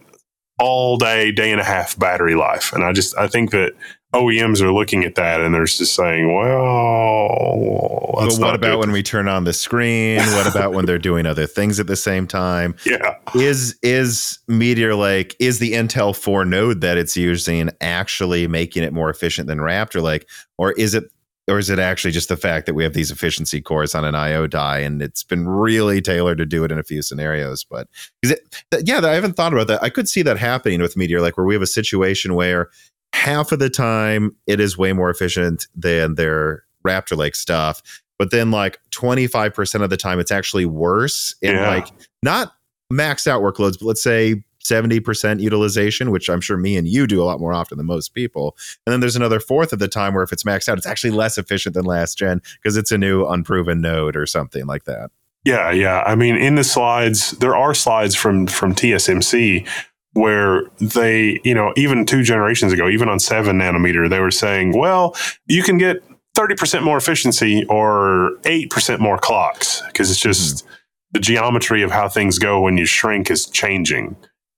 all 0.58 0.96
day, 0.96 1.30
day 1.32 1.52
and 1.52 1.60
a 1.60 1.64
half 1.64 1.98
battery 1.98 2.34
life. 2.34 2.72
And 2.72 2.82
I 2.82 2.92
just, 2.92 3.16
I 3.18 3.28
think 3.28 3.50
that 3.50 3.72
OEMs 4.14 4.62
are 4.62 4.72
looking 4.72 5.04
at 5.04 5.14
that 5.16 5.42
and 5.42 5.54
they're 5.54 5.66
just 5.66 5.94
saying, 5.94 6.34
well, 6.34 8.14
But 8.18 8.38
what 8.38 8.54
about 8.54 8.78
when 8.78 8.92
we 8.92 9.02
turn 9.02 9.28
on 9.28 9.44
the 9.44 9.52
screen? 9.52 10.18
What 10.18 10.46
about 10.46 10.72
when 10.72 10.86
they're 10.86 10.98
doing 10.98 11.26
other 11.26 11.46
things 11.46 11.78
at 11.78 11.86
the 11.86 11.96
same 11.96 12.26
time? 12.26 12.74
yeah. 12.86 13.16
Is 13.34 13.76
is 13.82 14.38
Meteor 14.48 14.94
Lake 14.94 15.36
is 15.38 15.58
the 15.58 15.72
Intel 15.72 16.16
4 16.16 16.44
node 16.46 16.80
that 16.80 16.96
it's 16.96 17.16
using 17.16 17.68
actually 17.82 18.46
making 18.46 18.82
it 18.82 18.92
more 18.94 19.10
efficient 19.10 19.48
than 19.48 19.58
Raptor 19.58 20.00
Lake, 20.00 20.26
or 20.56 20.72
is 20.72 20.94
it 20.94 21.04
or 21.48 21.58
is 21.58 21.70
it 21.70 21.78
actually 21.78 22.10
just 22.10 22.28
the 22.28 22.36
fact 22.36 22.66
that 22.66 22.74
we 22.74 22.82
have 22.82 22.92
these 22.92 23.10
efficiency 23.10 23.60
cores 23.60 23.94
on 23.94 24.04
an 24.04 24.14
IO 24.14 24.46
die 24.46 24.78
and 24.78 25.00
it's 25.00 25.22
been 25.22 25.48
really 25.48 26.00
tailored 26.00 26.38
to 26.38 26.46
do 26.46 26.64
it 26.64 26.72
in 26.72 26.78
a 26.78 26.82
few 26.82 27.02
scenarios? 27.02 27.64
But 27.64 27.88
is 28.22 28.32
it 28.32 28.64
yeah, 28.82 29.00
I 29.04 29.14
haven't 29.14 29.34
thought 29.34 29.52
about 29.52 29.68
that. 29.68 29.82
I 29.82 29.90
could 29.90 30.08
see 30.08 30.22
that 30.22 30.38
happening 30.38 30.80
with 30.82 30.96
Meteor 30.96 31.20
like 31.20 31.36
where 31.36 31.46
we 31.46 31.54
have 31.54 31.62
a 31.62 31.66
situation 31.66 32.34
where 32.34 32.70
half 33.12 33.52
of 33.52 33.58
the 33.58 33.70
time 33.70 34.34
it 34.46 34.60
is 34.60 34.76
way 34.76 34.92
more 34.92 35.10
efficient 35.10 35.66
than 35.74 36.16
their 36.16 36.64
Raptor 36.86 37.16
Lake 37.16 37.34
stuff. 37.34 37.82
But 38.18 38.30
then 38.30 38.50
like 38.50 38.78
25% 38.92 39.82
of 39.82 39.90
the 39.90 39.96
time 39.96 40.18
it's 40.18 40.32
actually 40.32 40.66
worse 40.66 41.34
in 41.42 41.54
Yeah. 41.54 41.68
like 41.68 41.88
not 42.22 42.52
maxed 42.92 43.26
out 43.26 43.42
workloads, 43.42 43.78
but 43.78 43.82
let's 43.86 44.02
say 44.02 44.42
70% 44.68 45.40
utilization, 45.40 46.10
which 46.10 46.28
I'm 46.28 46.40
sure 46.40 46.56
me 46.56 46.76
and 46.76 46.88
you 46.88 47.06
do 47.06 47.22
a 47.22 47.24
lot 47.24 47.40
more 47.40 47.52
often 47.52 47.78
than 47.78 47.86
most 47.86 48.14
people. 48.14 48.56
And 48.86 48.92
then 48.92 49.00
there's 49.00 49.16
another 49.16 49.40
fourth 49.40 49.72
of 49.72 49.78
the 49.78 49.88
time 49.88 50.14
where 50.14 50.22
if 50.22 50.32
it's 50.32 50.42
maxed 50.42 50.68
out, 50.68 50.78
it's 50.78 50.86
actually 50.86 51.10
less 51.10 51.38
efficient 51.38 51.74
than 51.74 51.84
last 51.84 52.18
gen 52.18 52.42
because 52.62 52.76
it's 52.76 52.92
a 52.92 52.98
new 52.98 53.26
unproven 53.26 53.80
node 53.80 54.16
or 54.16 54.26
something 54.26 54.66
like 54.66 54.84
that. 54.84 55.10
Yeah, 55.46 55.70
yeah. 55.70 56.02
I 56.04 56.16
mean, 56.16 56.34
in 56.34 56.56
the 56.56 56.64
slides, 56.64 57.30
there 57.32 57.54
are 57.54 57.72
slides 57.72 58.16
from 58.16 58.48
from 58.48 58.74
TSMC 58.74 59.66
where 60.14 60.64
they, 60.80 61.40
you 61.44 61.54
know, 61.54 61.72
even 61.76 62.04
two 62.04 62.22
generations 62.22 62.72
ago, 62.72 62.88
even 62.88 63.08
on 63.08 63.20
seven 63.20 63.58
nanometer, 63.58 64.10
they 64.10 64.18
were 64.18 64.30
saying, 64.30 64.76
well, 64.76 65.14
you 65.46 65.62
can 65.62 65.78
get 65.78 66.02
thirty 66.34 66.56
percent 66.56 66.84
more 66.84 66.96
efficiency 66.96 67.64
or 67.66 68.32
eight 68.44 68.70
percent 68.70 69.00
more 69.00 69.18
clocks 69.18 69.82
because 69.86 70.10
it's 70.10 70.18
just 70.18 70.62
hmm. 70.64 70.70
the 71.12 71.20
geometry 71.20 71.82
of 71.82 71.92
how 71.92 72.08
things 72.08 72.40
go 72.40 72.60
when 72.60 72.76
you 72.76 72.84
shrink 72.84 73.30
is 73.30 73.46
changing. 73.46 74.16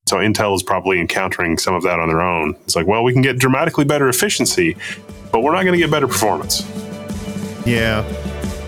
So 0.09 0.17
Intel 0.17 0.55
is 0.55 0.63
probably 0.63 1.01
encountering 1.01 1.59
some 1.59 1.75
of 1.75 1.83
that 1.83 2.01
on 2.01 2.09
their 2.09 2.23
own. 2.23 2.57
It's 2.65 2.75
like, 2.75 2.87
well, 2.87 3.05
we 3.05 3.13
can 3.13 3.21
get 3.21 3.39
dramatically 3.39 3.85
better 3.85 4.09
efficiency, 4.09 4.75
but 5.31 5.41
we're 5.41 5.53
not 5.53 5.65
going 5.65 5.75
to 5.75 5.79
get 5.79 5.91
better 5.91 6.09
performance. 6.09 6.67
Yeah. 7.67 8.03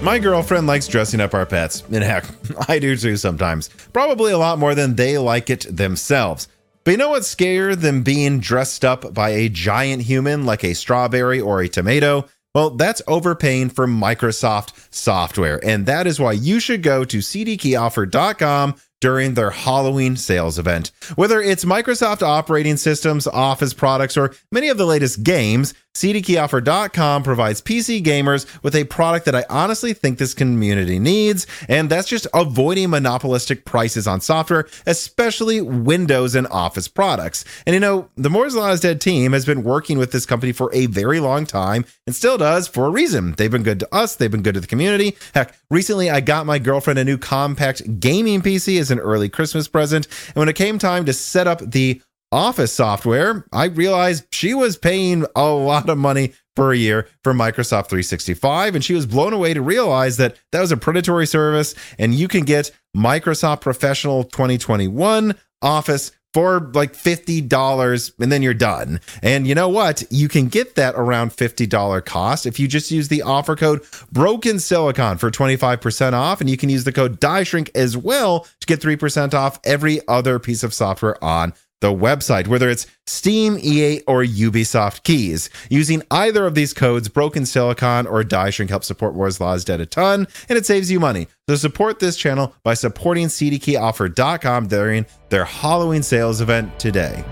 My 0.03 0.19
girlfriend 0.19 0.67
likes 0.67 0.87
dressing 0.87 1.21
up 1.21 1.33
our 1.33 1.47
pets. 1.47 1.83
And 1.93 2.05
heck, 2.05 2.27
I 2.69 2.79
do 2.79 2.95
too 2.95 3.17
sometimes. 3.17 3.69
Probably 3.93 4.33
a 4.33 4.39
lot 4.39 4.59
more 4.59 4.75
than 4.75 4.97
they 4.97 5.17
like 5.17 5.49
it 5.49 5.67
themselves. 5.75 6.47
But 6.85 6.93
you 6.93 6.97
know 6.99 7.11
what's 7.11 7.35
scarier 7.35 7.75
than 7.75 8.03
being 8.03 8.41
dressed 8.41 8.85
up 8.85 9.15
by 9.15 9.31
a 9.31 9.49
giant 9.49 10.03
human 10.03 10.45
like 10.45 10.63
a 10.63 10.75
strawberry 10.75 11.41
or 11.41 11.63
a 11.63 11.69
tomato? 11.69 12.27
Well, 12.55 12.71
that's 12.71 13.01
overpaying 13.07 13.71
for 13.71 13.87
Microsoft 13.87 14.89
software. 14.93 15.65
And 15.65 15.87
that 15.87 16.07
is 16.07 16.19
why 16.19 16.33
you 16.33 16.61
should 16.61 16.83
go 16.83 17.05
to 17.05 17.19
cdkeyoffer.com 17.19 18.75
during 19.01 19.35
their 19.35 19.51
Halloween 19.51 20.17
sales 20.17 20.59
event. 20.59 20.93
Whether 21.17 21.41
it's 21.41 21.65
Microsoft 21.65 22.23
operating 22.23 22.77
systems, 22.77 23.27
Office 23.27 23.75
products, 23.75 24.17
or 24.17 24.35
many 24.53 24.69
of 24.69 24.79
the 24.79 24.87
latest 24.87 25.23
games, 25.23 25.75
CDKeyoffer.com 25.95 27.25
provides 27.25 27.61
PC 27.61 28.03
gamers 28.03 28.47
with 28.63 28.77
a 28.77 28.85
product 28.85 29.27
that 29.27 29.35
I 29.35 29.45
honestly 29.51 29.93
think 29.93 30.19
this 30.19 30.35
community 30.35 31.01
needs, 31.01 31.49
and 31.69 31.91
that's 31.91 32.09
just 32.09 32.29
avoiding 32.33 32.91
monopolistic 32.91 33.65
prices 33.65 34.07
on 34.07 34.21
software, 34.21 34.69
especially 34.87 35.61
Windows 35.61 36.37
and 36.37 36.47
Office 36.47 36.87
products. 36.87 37.45
And 37.67 37.75
you 37.75 37.81
know, 37.81 38.09
the 38.17 38.31
Moore's 38.31 38.55
Law 38.55 38.71
is 38.71 38.81
Dead 38.81 39.01
team 39.01 39.33
has 39.33 39.45
been 39.45 39.65
working 39.65 39.99
with 39.99 40.13
this 40.13 40.27
company 40.27 40.53
for 40.53 40.73
a 40.73 40.87
very 40.87 41.19
long 41.19 41.45
time 41.45 41.85
and 42.07 42.15
still 42.15 42.39
does 42.39 42.69
for 42.69 42.87
a 42.87 42.91
reason. 42.91 43.33
They've 43.33 43.51
been 43.51 43.65
good 43.65 43.81
to 43.81 43.95
us, 43.95 44.15
they've 44.15 44.31
been 44.31 44.43
good 44.43 44.55
to 44.55 44.61
the 44.61 44.69
community. 44.69 45.17
Heck, 45.35 45.59
recently 45.71 46.09
I 46.09 46.21
got 46.21 46.47
my 46.47 46.61
girlfriend 46.61 47.01
a 47.01 47.05
new 47.05 47.19
compact 47.19 47.99
gaming 47.99 48.43
PC 48.43 48.79
as 48.81 48.90
an 48.91 48.99
early 48.99 49.29
Christmas 49.29 49.69
present, 49.69 50.07
and 50.29 50.37
when 50.37 50.49
it 50.49 50.57
came 50.57 50.79
time 50.79 51.05
to 51.07 51.13
set 51.13 51.47
up 51.47 51.61
the 51.61 52.01
Office 52.33 52.73
software, 52.73 53.45
I 53.53 53.65
realized 53.65 54.27
she 54.33 54.55
was 54.55 54.77
paying 54.77 55.27
a 55.35 55.49
lot 55.49 55.89
of 55.89 55.99
money 55.99 56.33
per 56.55 56.73
year 56.73 57.09
for 57.25 57.33
Microsoft 57.33 57.89
365. 57.89 58.75
And 58.75 58.85
she 58.85 58.95
was 58.95 59.07
blown 59.07 59.33
away 59.33 59.55
to 59.55 59.63
realize 59.63 60.17
that 60.19 60.37
that 60.53 60.61
was 60.61 60.71
a 60.71 60.77
predatory 60.77 61.27
service. 61.27 61.75
And 61.99 62.15
you 62.15 62.29
can 62.29 62.45
get 62.45 62.71
Microsoft 62.97 63.63
Professional 63.63 64.25
2021 64.25 65.35
Office 65.63 66.13
for 66.33 66.71
like 66.75 66.93
$50 66.93 68.13
and 68.19 68.33
then 68.33 68.43
you're 68.43 68.55
done. 68.55 69.01
And 69.23 69.47
you 69.47 69.55
know 69.55 69.69
what? 69.69 70.03
You 70.11 70.29
can 70.29 70.49
get 70.49 70.77
that 70.77 70.95
around 70.95 71.31
$50 71.31 72.05
cost 72.05 72.47
if 72.47 72.61
you 72.61 72.69
just 72.69 72.91
use 72.91 73.09
the 73.09 73.23
offer 73.23 73.57
code 73.57 73.83
Broken 74.13 74.59
Silicon 74.59 75.19
for 75.19 75.31
25% 75.31 76.13
off. 76.13 76.41
And 76.41 76.49
you 76.49 76.57
can 76.57 76.69
use 76.69 76.85
the 76.85 76.93
code 76.93 77.21
Die 77.21 77.43
Shrink 77.43 77.71
as 77.75 77.97
well 77.97 78.47
to 78.61 78.67
get 78.67 78.81
3% 78.81 79.35
off 79.35 79.59
every 79.65 80.01
other 80.09 80.39
piece 80.39 80.63
of 80.63 80.75
software 80.75 81.23
on 81.23 81.53
the 81.81 81.93
website, 81.93 82.47
whether 82.47 82.69
it's 82.69 82.87
Steam, 83.07 83.59
EA, 83.59 84.01
or 84.07 84.23
Ubisoft 84.23 85.03
keys. 85.03 85.51
Using 85.69 86.03
either 86.11 86.47
of 86.47 86.55
these 86.55 86.73
codes, 86.73 87.09
Broken 87.09 87.47
Silicon 87.47 88.07
or 88.07 88.23
Die 88.23 88.51
Shrink 88.51 88.71
help 88.71 88.85
support 88.85 89.15
Moore's 89.15 89.41
Law 89.41 89.55
is 89.55 89.65
Dead 89.65 89.81
a 89.81 89.87
ton, 89.87 90.27
and 90.49 90.59
it 90.59 90.67
saves 90.67 90.91
you 90.91 91.01
money. 91.01 91.27
So 91.49 91.57
support 91.57 91.99
this 91.99 92.17
channel 92.17 92.55
by 92.63 92.75
supporting 92.75 93.27
CDKeyoffer.com 93.27 94.69
during 94.69 95.07
their 95.31 95.45
Halloween 95.45 96.03
sales 96.03 96.41
event 96.41 96.79
today. 96.79 97.25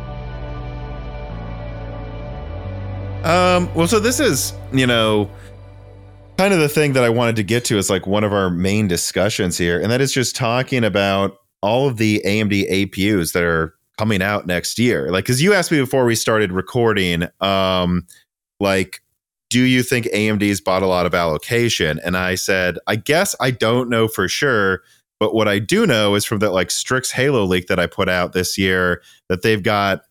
Um, 3.25 3.73
well, 3.75 3.89
so 3.89 4.01
this 4.01 4.21
is, 4.21 4.55
you 4.73 4.87
know, 4.87 5.31
kind 6.39 6.55
of 6.55 6.61
the 6.61 6.69
thing 6.69 6.93
that 6.95 7.05
I 7.05 7.11
wanted 7.11 7.37
to 7.37 7.43
get 7.43 7.65
to 7.67 7.77
is 7.77 7.91
like 7.91 8.07
one 8.07 8.25
of 8.25 8.33
our 8.33 8.49
main 8.49 8.89
discussions 8.89 9.59
here, 9.59 9.81
and 9.81 9.91
that 9.91 10.01
is 10.01 10.13
just 10.13 10.37
talking 10.37 10.85
about 10.85 11.37
all 11.61 11.89
of 11.89 11.97
the 11.97 12.23
AMD 12.25 12.71
APUs 12.71 13.33
that 13.33 13.43
are 13.43 13.75
coming 13.99 14.23
out 14.23 14.47
next 14.47 14.79
year. 14.79 15.11
Like, 15.11 15.25
because 15.25 15.43
you 15.43 15.53
asked 15.53 15.73
me 15.73 15.81
before 15.81 16.05
we 16.05 16.15
started 16.15 16.53
recording, 16.53 17.25
um, 17.41 18.07
like, 18.61 19.03
do 19.51 19.61
you 19.61 19.83
think 19.83 20.07
AMD's 20.07 20.61
bought 20.61 20.83
a 20.83 20.87
lot 20.87 21.07
of 21.07 21.15
allocation? 21.15 21.99
And 22.05 22.17
I 22.17 22.37
said, 22.37 22.79
I 22.87 22.97
guess 22.97 23.35
I 23.41 23.51
don't 23.51 23.89
know 23.89 24.07
for 24.07 24.29
sure. 24.29 24.83
But 25.19 25.35
what 25.35 25.49
I 25.49 25.59
do 25.59 25.85
know 25.85 26.15
is 26.15 26.25
from 26.25 26.39
that 26.41 26.53
like 26.53 26.71
Strix 26.71 27.11
Halo 27.11 27.45
leak 27.45 27.67
that 27.67 27.81
I 27.81 27.87
put 27.87 28.09
out 28.09 28.35
this 28.35 28.57
year 28.57 29.03
that 29.29 29.43
they've 29.43 29.63
got 29.63 30.03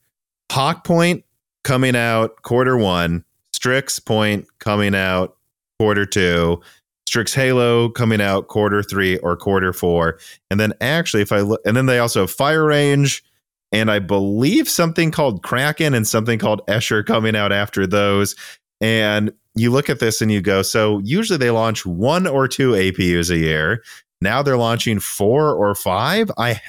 Hawk 0.51 0.83
Point 0.83 1.23
coming 1.63 1.95
out 1.95 2.41
quarter 2.41 2.77
one, 2.77 3.23
Strix 3.53 3.99
Point 3.99 4.47
coming 4.59 4.95
out 4.95 5.37
quarter 5.79 6.05
two, 6.05 6.61
Strix 7.07 7.33
Halo 7.33 7.87
coming 7.89 8.19
out 8.19 8.49
quarter 8.49 8.83
three 8.83 9.17
or 9.19 9.37
quarter 9.37 9.71
four. 9.71 10.19
And 10.51 10.59
then 10.59 10.73
actually, 10.81 11.21
if 11.21 11.31
I 11.31 11.39
look, 11.39 11.61
and 11.65 11.77
then 11.77 11.85
they 11.85 11.99
also 11.99 12.21
have 12.21 12.31
Fire 12.31 12.65
Range 12.65 13.23
and 13.71 13.91
I 13.91 13.99
believe 13.99 14.69
something 14.69 15.11
called 15.11 15.43
Kraken 15.43 15.93
and 15.93 16.07
something 16.07 16.39
called 16.39 16.65
Escher 16.67 17.05
coming 17.05 17.35
out 17.35 17.51
after 17.51 17.85
those. 17.85 18.35
And 18.81 19.31
you 19.55 19.71
look 19.71 19.89
at 19.89 19.99
this 19.99 20.21
and 20.21 20.31
you 20.31 20.41
go, 20.41 20.61
so 20.61 20.99
usually 20.99 21.37
they 21.37 21.49
launch 21.51 21.85
one 21.85 22.27
or 22.27 22.47
two 22.47 22.71
APUs 22.71 23.29
a 23.31 23.37
year. 23.37 23.83
Now 24.21 24.41
they're 24.41 24.57
launching 24.57 24.99
four 24.99 25.53
or 25.53 25.75
five. 25.75 26.31
I 26.37 26.61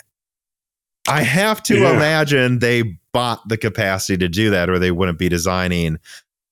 I 1.09 1.23
have 1.23 1.63
to 1.65 1.79
Yeah. 1.79 1.97
imagine 1.97 2.59
they 2.59 2.99
bought 3.15 3.49
the 3.49 3.57
capacity 3.57 4.19
to 4.19 4.29
do 4.29 4.51
that, 4.51 4.69
or 4.69 4.79
they 4.79 4.91
wouldn't 4.91 5.19
be 5.19 5.29
designing 5.31 5.99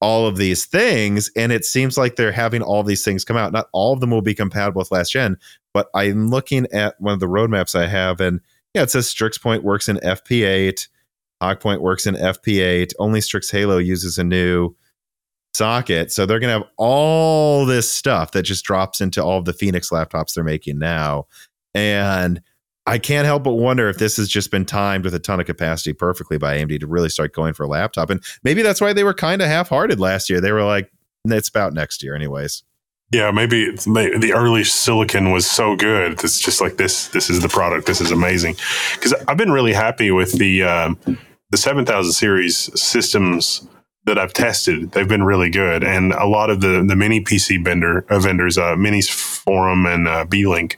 all 0.01 0.27
of 0.27 0.37
these 0.39 0.65
things. 0.65 1.31
And 1.37 1.53
it 1.53 1.65
seems 1.65 1.99
like 1.99 2.17
they're 2.17 2.33
having 2.33 2.63
all 2.63 2.83
these 2.83 3.05
things 3.05 3.25
come 3.25 3.37
out. 3.37 3.53
Not 3.53 3.69
all 3.73 3.93
of 3.93 4.01
them 4.01 4.11
will 4.11 4.23
be 4.23 4.35
compatible 4.35 4.79
with 4.79 4.91
last 4.91 5.13
gen, 5.13 5.37
but 5.75 5.89
I'm 5.95 6.29
looking 6.29 6.67
at 6.73 6.99
one 7.01 7.13
of 7.15 7.21
the 7.21 7.29
roadmaps 7.29 7.75
I 7.79 7.87
have, 7.87 8.21
and 8.21 8.41
yeah, 8.77 8.83
it 8.83 8.91
says 8.91 9.09
Strix 9.09 9.39
Point 9.39 9.65
works 9.65 9.89
in 9.89 9.97
FP8, 9.97 10.87
Hawk 11.41 11.61
Point 11.61 11.83
works 11.83 12.07
in 12.07 12.15
FP8. 12.15 12.93
Only 12.99 13.21
Strix 13.21 13.51
Halo 13.51 13.79
uses 13.79 14.19
a 14.19 14.25
new 14.25 14.75
socket. 15.55 16.13
So 16.13 16.27
they're 16.27 16.39
going 16.39 16.53
to 16.53 16.61
have 16.61 16.71
all 16.77 17.67
this 17.67 17.91
stuff 17.91 18.33
that 18.33 18.43
just 18.43 18.65
drops 18.65 19.01
into 19.01 19.23
all 19.23 19.39
of 19.39 19.45
the 19.45 19.53
Phoenix 19.53 19.91
laptops 19.91 20.35
they're 20.35 20.45
making 20.45 20.79
now. 20.79 21.27
And 21.75 22.41
I 22.87 22.99
can't 22.99 23.27
help 23.27 23.43
but 23.45 23.55
wonder 23.55 23.89
if 23.89 23.99
this 23.99 24.17
has 24.17 24.29
just 24.29 24.51
been 24.51 24.65
timed 24.65 25.05
with 25.05 25.15
a 25.15 25.19
ton 25.19 25.41
of 25.41 25.47
capacity 25.47 25.93
perfectly 25.93 26.39
by 26.39 26.57
AMD 26.57 26.81
to 26.81 26.87
really 26.87 27.09
start 27.09 27.35
going 27.35 27.53
for 27.53 27.65
a 27.65 27.69
laptop. 27.69 28.11
And 28.11 28.23
maybe 28.45 28.63
that's 28.63 28.81
why 28.81 28.93
they 28.93 29.05
were 29.05 29.15
kind 29.15 29.43
of 29.43 29.49
half 29.49 29.69
hearted 29.69 29.99
last 29.99 30.31
year. 30.31 30.41
They 30.41 30.53
were 30.53 30.65
like, 30.65 30.91
it's 31.25 31.49
about 31.49 31.75
next 31.75 32.03
year, 32.03 32.15
anyways. 32.15 32.63
Yeah, 33.13 33.31
maybe, 33.31 33.71
the 33.71 34.33
early 34.35 34.65
silicon 34.65 35.31
was 35.31 35.49
so 35.49 35.77
good. 35.77 36.25
It's 36.25 36.41
just 36.41 36.61
like 36.61 36.77
this. 36.77 37.09
This 37.09 37.31
is 37.31 37.41
the 37.41 37.49
product. 37.49 37.87
This 37.87 38.01
is 38.01 38.11
amazing. 38.11 38.57
Because 38.95 39.15
I've 39.29 39.37
been 39.37 39.53
really 39.53 39.73
happy 39.73 40.11
with 40.11 40.33
the 40.39 40.65
um, 40.65 40.99
the 41.51 41.57
seven 41.57 41.87
thousand 41.87 42.13
series 42.13 42.57
systems 42.81 43.67
that 44.07 44.19
I've 44.19 44.33
tested, 44.33 44.93
they've 44.93 45.07
been 45.07 45.23
really 45.23 45.51
good. 45.51 45.85
And 45.85 46.13
a 46.15 46.27
lot 46.27 46.51
of 46.51 46.61
the 46.61 46.85
the 46.87 46.97
mini 46.97 47.21
PC 47.21 47.63
vendor 47.65 48.05
uh, 48.09 48.19
vendors, 48.19 48.59
uh, 48.59 48.75
MinisForum 48.75 49.93
and 49.93 50.09
uh, 50.09 50.25
Beelink, 50.25 50.75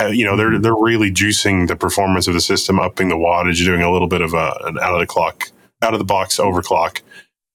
uh, 0.00 0.06
you 0.06 0.24
know, 0.24 0.36
they're 0.36 0.58
they're 0.58 0.74
really 0.74 1.10
juicing 1.10 1.68
the 1.68 1.76
performance 1.76 2.26
of 2.28 2.34
the 2.34 2.40
system, 2.40 2.80
upping 2.80 3.10
the 3.10 3.16
wattage, 3.16 3.62
doing 3.62 3.82
a 3.82 3.92
little 3.92 4.08
bit 4.08 4.22
of 4.22 4.32
a, 4.32 4.58
an 4.64 4.78
out 4.78 4.94
of 4.94 5.00
the 5.00 5.06
clock, 5.06 5.50
out 5.82 5.92
of 5.92 5.98
the 5.98 6.04
box 6.04 6.38
overclock 6.38 7.02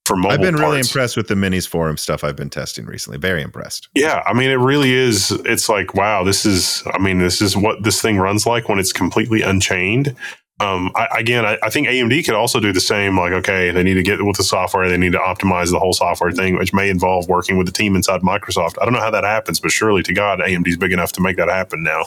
for 0.05 0.15
mobile. 0.15 0.31
I've 0.31 0.41
been 0.41 0.55
parts. 0.55 0.61
really 0.61 0.79
impressed 0.79 1.17
with 1.17 1.27
the 1.27 1.35
MinisForum 1.35 1.97
stuff 1.97 2.23
I've 2.23 2.35
been 2.35 2.49
testing 2.49 2.85
recently. 2.85 3.17
Very 3.17 3.41
impressed. 3.41 3.89
Yeah, 3.93 4.21
I 4.25 4.33
mean, 4.33 4.49
it 4.49 4.55
really 4.55 4.93
is. 4.93 5.31
It's 5.45 5.69
like, 5.69 5.93
wow, 5.93 6.23
this 6.23 6.45
is. 6.45 6.83
I 6.93 6.99
mean, 6.99 7.19
this 7.19 7.41
is 7.41 7.55
what 7.55 7.83
this 7.83 8.01
thing 8.01 8.17
runs 8.17 8.45
like 8.45 8.69
when 8.69 8.79
it's 8.79 8.93
completely 8.93 9.41
unchained. 9.41 10.15
Um, 10.59 10.91
I, 10.95 11.07
again, 11.19 11.45
I, 11.45 11.57
I, 11.63 11.69
think 11.69 11.87
AMD 11.87 12.25
could 12.25 12.35
also 12.35 12.59
do 12.59 12.71
the 12.71 12.79
same. 12.79 13.17
Like, 13.17 13.33
okay, 13.33 13.71
they 13.71 13.83
need 13.83 13.95
to 13.95 14.03
get 14.03 14.23
with 14.23 14.37
the 14.37 14.43
software, 14.43 14.87
they 14.87 14.97
need 14.97 15.13
to 15.13 15.17
optimize 15.17 15.71
the 15.71 15.79
whole 15.79 15.93
software 15.93 16.31
thing, 16.31 16.57
which 16.57 16.73
may 16.73 16.89
involve 16.89 17.27
working 17.27 17.57
with 17.57 17.65
the 17.65 17.73
team 17.73 17.95
inside 17.95 18.21
Microsoft. 18.21 18.75
I 18.79 18.85
don't 18.85 18.93
know 18.93 18.99
how 18.99 19.09
that 19.09 19.23
happens, 19.23 19.59
but 19.59 19.71
surely 19.71 20.03
to 20.03 20.13
God, 20.13 20.39
AMD's 20.39 20.77
big 20.77 20.93
enough 20.93 21.11
to 21.13 21.21
make 21.21 21.37
that 21.37 21.49
happen 21.49 21.83
now. 21.83 22.03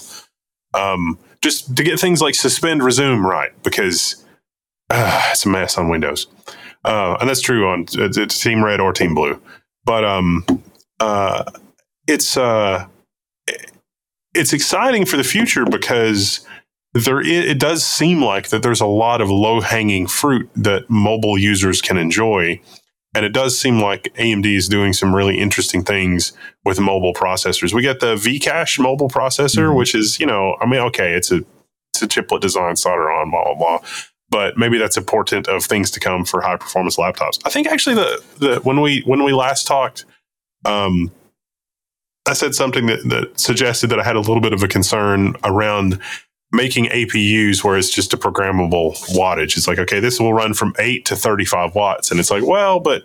Um, 0.75 1.19
just 1.43 1.77
to 1.77 1.83
get 1.83 1.99
things 1.99 2.23
like 2.23 2.35
suspend, 2.35 2.83
resume 2.83 3.21
right, 3.21 3.51
because 3.63 4.25
uh, 4.91 5.29
it's 5.33 5.45
a 5.45 5.49
mess 5.49 5.77
on 5.77 5.89
Windows, 5.89 6.29
uh, 6.87 7.17
and 7.21 7.29
that's 7.29 7.41
true 7.41 7.69
on 7.69 7.83
it's, 7.93 8.17
it's 8.17 8.41
Team 8.41 8.65
Red 8.65 8.81
or 8.81 8.93
Team 8.93 9.15
Blue. 9.15 9.41
But 9.85 10.05
um, 10.05 10.45
uh, 11.01 11.45
it's 12.07 12.37
uh, 12.37 12.87
it's 14.35 14.53
exciting 14.53 15.05
for 15.05 15.17
the 15.17 15.25
future 15.25 15.65
because 15.65 16.47
there 16.95 17.21
it 17.21 17.59
does 17.59 17.85
seem 17.85 18.23
like 18.23 18.49
that 18.49 18.63
there's 18.63 18.81
a 18.81 18.87
lot 18.87 19.21
of 19.21 19.31
low 19.31 19.61
hanging 19.61 20.07
fruit 20.07 20.49
that 20.55 20.89
mobile 20.89 21.37
users 21.37 21.83
can 21.83 21.97
enjoy. 21.97 22.61
And 23.15 23.25
it 23.25 23.33
does 23.33 23.59
seem 23.59 23.81
like 23.81 24.13
AMD 24.19 24.45
is 24.45 24.69
doing 24.69 24.93
some 24.93 25.15
really 25.15 25.39
interesting 25.39 25.83
things 25.83 26.35
with 26.67 26.79
mobile 26.79 27.15
processors. 27.15 27.73
We 27.73 27.83
got 27.83 28.01
the 28.01 28.15
V-Cache 28.15 28.79
mobile 28.79 29.09
processor, 29.09 29.69
mm-hmm. 29.69 29.77
which 29.77 29.95
is, 29.95 30.21
you 30.21 30.27
know, 30.27 30.55
I 30.61 30.67
mean, 30.67 30.81
okay, 30.81 31.15
it's 31.15 31.33
a 31.33 31.43
it's 31.95 32.03
a 32.03 32.07
chiplet 32.07 32.43
design, 32.43 32.77
solder 32.77 33.11
on, 33.11 33.31
blah 33.31 33.45
blah 33.45 33.55
blah. 33.55 33.89
But 34.29 34.59
maybe 34.59 34.77
that's 34.77 34.97
a 34.97 35.03
portent 35.03 35.47
of 35.47 35.65
things 35.65 35.91
to 35.93 36.01
come 36.01 36.25
for 36.25 36.41
high 36.41 36.57
performance 36.57 36.97
laptops. 36.97 37.39
I 37.45 37.51
think 37.51 37.69
actually 37.69 37.95
the 37.95 38.23
the 38.39 38.61
when 38.63 38.81
we 38.81 39.03
when 39.07 39.23
we 39.23 39.33
last 39.33 39.67
talked, 39.67 40.05
um, 40.65 41.13
I 42.27 42.33
said 42.33 42.55
something 42.55 42.87
that, 42.87 43.09
that 43.09 43.39
suggested 43.39 43.89
that 43.89 44.01
I 44.01 44.05
had 44.05 44.17
a 44.17 44.21
little 44.21 44.41
bit 44.41 44.53
of 44.53 44.63
a 44.63 44.69
concern 44.69 45.37
around 45.45 46.01
making 46.53 46.87
APUs 46.87 47.63
where 47.63 47.77
it's 47.77 47.91
just 47.91 48.13
a 48.13 48.17
programmable 48.17 48.97
wattage. 49.17 49.57
It's 49.57 49.69
like, 49.69 49.79
okay, 49.79 50.01
this 50.01 50.19
will 50.19 50.35
run 50.35 50.55
from 50.55 50.75
8 50.79 51.05
to 51.07 51.17
35 51.17 51.75
watts. 51.75 52.11
And 52.11 52.19
it's 52.19 52.31
like, 52.31 52.45
well, 52.45 52.81
but 52.81 53.05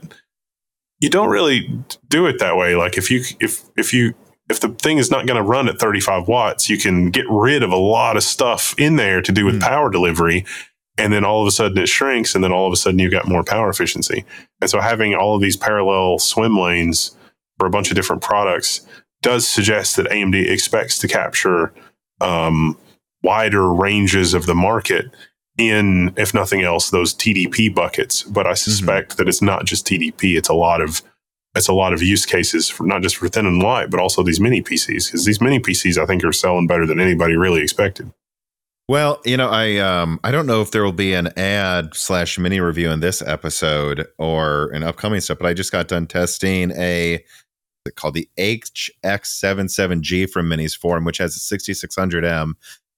you 0.99 1.09
don't 1.09 1.29
really 1.29 1.67
do 2.07 2.25
it 2.27 2.39
that 2.39 2.55
way. 2.55 2.75
Like 2.75 2.97
if 2.97 3.11
you 3.11 3.23
if 3.39 3.63
if 3.75 3.93
you 3.93 4.13
if 4.49 4.59
the 4.59 4.69
thing 4.69 4.97
is 4.97 5.09
not 5.09 5.25
going 5.25 5.37
to 5.37 5.43
run 5.43 5.67
at 5.67 5.79
35 5.79 6.27
watts, 6.27 6.69
you 6.69 6.77
can 6.77 7.09
get 7.09 7.25
rid 7.29 7.63
of 7.63 7.71
a 7.71 7.77
lot 7.77 8.17
of 8.17 8.23
stuff 8.23 8.75
in 8.77 8.97
there 8.97 9.21
to 9.21 9.31
do 9.31 9.45
with 9.45 9.55
mm. 9.55 9.61
power 9.61 9.89
delivery. 9.89 10.45
And 11.01 11.11
then 11.11 11.25
all 11.25 11.41
of 11.41 11.47
a 11.47 11.51
sudden 11.51 11.77
it 11.77 11.89
shrinks, 11.89 12.35
and 12.35 12.43
then 12.43 12.51
all 12.51 12.67
of 12.67 12.73
a 12.73 12.75
sudden 12.75 12.99
you've 12.99 13.11
got 13.11 13.27
more 13.27 13.43
power 13.43 13.69
efficiency. 13.69 14.23
And 14.61 14.69
so 14.69 14.79
having 14.79 15.15
all 15.15 15.35
of 15.35 15.41
these 15.41 15.57
parallel 15.57 16.19
swim 16.19 16.57
lanes 16.57 17.15
for 17.57 17.65
a 17.65 17.71
bunch 17.71 17.89
of 17.89 17.95
different 17.95 18.21
products 18.21 18.81
does 19.21 19.47
suggest 19.47 19.95
that 19.95 20.07
AMD 20.07 20.35
expects 20.49 20.97
to 20.99 21.07
capture 21.07 21.73
um, 22.19 22.77
wider 23.23 23.71
ranges 23.73 24.33
of 24.33 24.45
the 24.45 24.55
market 24.55 25.05
in, 25.57 26.13
if 26.17 26.33
nothing 26.33 26.61
else, 26.61 26.89
those 26.89 27.13
TDP 27.13 27.73
buckets. 27.73 28.23
But 28.23 28.45
I 28.45 28.51
mm-hmm. 28.51 28.55
suspect 28.55 29.09
mm-hmm. 29.09 29.17
that 29.17 29.27
it's 29.27 29.41
not 29.41 29.65
just 29.65 29.87
TDP; 29.87 30.37
it's 30.37 30.49
a 30.49 30.53
lot 30.53 30.81
of 30.81 31.01
it's 31.55 31.67
a 31.67 31.73
lot 31.73 31.93
of 31.93 32.01
use 32.01 32.25
cases 32.25 32.69
for 32.69 32.85
not 32.85 33.01
just 33.01 33.17
for 33.17 33.27
thin 33.27 33.45
and 33.45 33.61
light, 33.61 33.89
but 33.89 33.99
also 33.99 34.23
these 34.23 34.39
mini 34.39 34.61
PCs. 34.61 35.07
Because 35.07 35.25
these 35.25 35.41
mini 35.41 35.59
PCs, 35.59 35.97
I 35.97 36.05
think, 36.05 36.23
are 36.23 36.31
selling 36.31 36.67
better 36.67 36.85
than 36.85 36.99
anybody 36.99 37.35
really 37.35 37.61
expected. 37.61 38.11
Well, 38.91 39.21
you 39.23 39.37
know, 39.37 39.47
I 39.47 39.77
um 39.77 40.19
I 40.21 40.31
don't 40.31 40.45
know 40.45 40.61
if 40.61 40.71
there 40.71 40.83
will 40.83 40.91
be 40.91 41.13
an 41.13 41.29
ad 41.39 41.95
slash 41.95 42.37
mini 42.37 42.59
review 42.59 42.91
in 42.91 42.99
this 42.99 43.21
episode 43.21 44.05
or 44.17 44.69
an 44.73 44.83
upcoming 44.83 45.21
stuff, 45.21 45.37
but 45.37 45.47
I 45.47 45.53
just 45.53 45.71
got 45.71 45.87
done 45.87 46.07
testing 46.07 46.71
a 46.71 47.23
called 47.95 48.15
the 48.15 48.27
HX77G 48.37 50.29
from 50.29 50.49
MinisForum, 50.49 51.05
which 51.05 51.19
has 51.19 51.37
a 51.37 51.39
6600M 51.39 52.51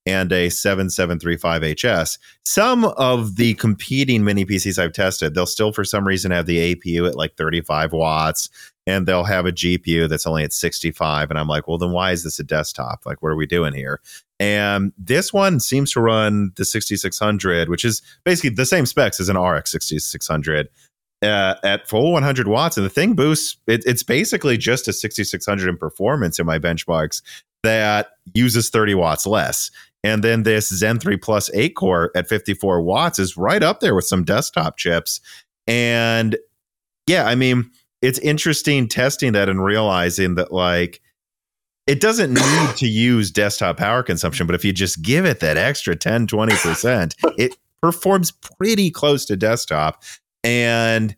and 0.04 0.32
a 0.32 0.48
7735HS. 0.48 2.18
Some 2.44 2.86
of 2.86 3.36
the 3.36 3.54
competing 3.54 4.24
mini 4.24 4.44
PCs 4.44 4.82
I've 4.82 4.92
tested, 4.92 5.34
they'll 5.36 5.46
still 5.46 5.72
for 5.72 5.84
some 5.84 6.04
reason 6.04 6.32
have 6.32 6.46
the 6.46 6.74
APU 6.74 7.06
at 7.06 7.14
like 7.14 7.36
35 7.36 7.92
watts 7.92 8.48
and 8.84 9.06
they'll 9.06 9.22
have 9.22 9.46
a 9.46 9.52
GPU 9.52 10.08
that's 10.08 10.26
only 10.26 10.42
at 10.42 10.52
65 10.52 11.30
and 11.30 11.38
I'm 11.38 11.46
like, 11.46 11.68
"Well, 11.68 11.78
then 11.78 11.92
why 11.92 12.10
is 12.10 12.24
this 12.24 12.40
a 12.40 12.44
desktop? 12.44 13.06
Like 13.06 13.22
what 13.22 13.28
are 13.28 13.36
we 13.36 13.46
doing 13.46 13.74
here?" 13.74 14.00
And 14.40 14.92
this 14.98 15.32
one 15.32 15.60
seems 15.60 15.92
to 15.92 16.00
run 16.00 16.52
the 16.56 16.64
6600, 16.64 17.68
which 17.68 17.84
is 17.84 18.02
basically 18.24 18.50
the 18.50 18.66
same 18.66 18.86
specs 18.86 19.20
as 19.20 19.28
an 19.28 19.38
RX 19.38 19.72
6600. 19.72 20.68
Uh, 21.22 21.54
at 21.64 21.88
full 21.88 22.12
100 22.12 22.48
watts, 22.48 22.76
and 22.76 22.84
the 22.84 22.90
thing 22.90 23.14
boosts. 23.14 23.56
It, 23.66 23.82
it's 23.86 24.02
basically 24.02 24.58
just 24.58 24.88
a 24.88 24.92
6600 24.92 25.68
in 25.70 25.78
performance 25.78 26.38
in 26.38 26.44
my 26.44 26.58
benchmarks 26.58 27.22
that 27.62 28.10
uses 28.34 28.68
30 28.68 28.94
watts 28.94 29.26
less. 29.26 29.70
And 30.02 30.22
then 30.22 30.42
this 30.42 30.68
Zen 30.68 30.98
3 30.98 31.16
Plus 31.16 31.50
8 31.54 31.76
core 31.76 32.10
at 32.14 32.28
54 32.28 32.82
watts 32.82 33.18
is 33.18 33.38
right 33.38 33.62
up 33.62 33.80
there 33.80 33.94
with 33.94 34.04
some 34.04 34.22
desktop 34.22 34.76
chips. 34.76 35.20
And 35.66 36.36
yeah, 37.06 37.24
I 37.24 37.34
mean, 37.34 37.70
it's 38.02 38.18
interesting 38.18 38.86
testing 38.86 39.32
that 39.32 39.48
and 39.48 39.64
realizing 39.64 40.34
that, 40.34 40.52
like, 40.52 41.00
it 41.86 42.00
doesn't 42.00 42.32
need 42.32 42.76
to 42.76 42.86
use 42.86 43.30
desktop 43.30 43.76
power 43.76 44.02
consumption, 44.02 44.46
but 44.46 44.54
if 44.54 44.64
you 44.64 44.72
just 44.72 45.02
give 45.02 45.24
it 45.24 45.40
that 45.40 45.56
extra 45.56 45.94
10, 45.94 46.26
20%, 46.26 47.14
it 47.38 47.56
performs 47.82 48.30
pretty 48.30 48.90
close 48.90 49.24
to 49.26 49.36
desktop. 49.36 50.02
And 50.42 51.14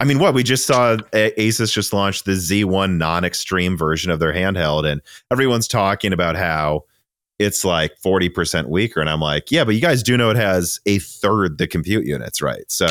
I 0.00 0.04
mean, 0.04 0.18
what 0.18 0.34
we 0.34 0.42
just 0.42 0.66
saw 0.66 0.96
Asus 1.12 1.72
just 1.72 1.92
launched 1.92 2.24
the 2.24 2.32
Z1 2.32 2.96
non 2.96 3.24
extreme 3.24 3.76
version 3.76 4.10
of 4.10 4.18
their 4.18 4.32
handheld, 4.32 4.84
and 4.84 5.00
everyone's 5.30 5.68
talking 5.68 6.12
about 6.12 6.36
how 6.36 6.84
it's 7.38 7.64
like 7.64 7.92
40% 8.04 8.68
weaker. 8.68 9.00
And 9.00 9.08
I'm 9.08 9.20
like, 9.20 9.50
yeah, 9.50 9.64
but 9.64 9.74
you 9.74 9.80
guys 9.80 10.02
do 10.02 10.16
know 10.16 10.30
it 10.30 10.36
has 10.36 10.80
a 10.86 10.98
third 10.98 11.58
the 11.58 11.66
compute 11.66 12.04
units, 12.04 12.42
right? 12.42 12.64
So, 12.68 12.86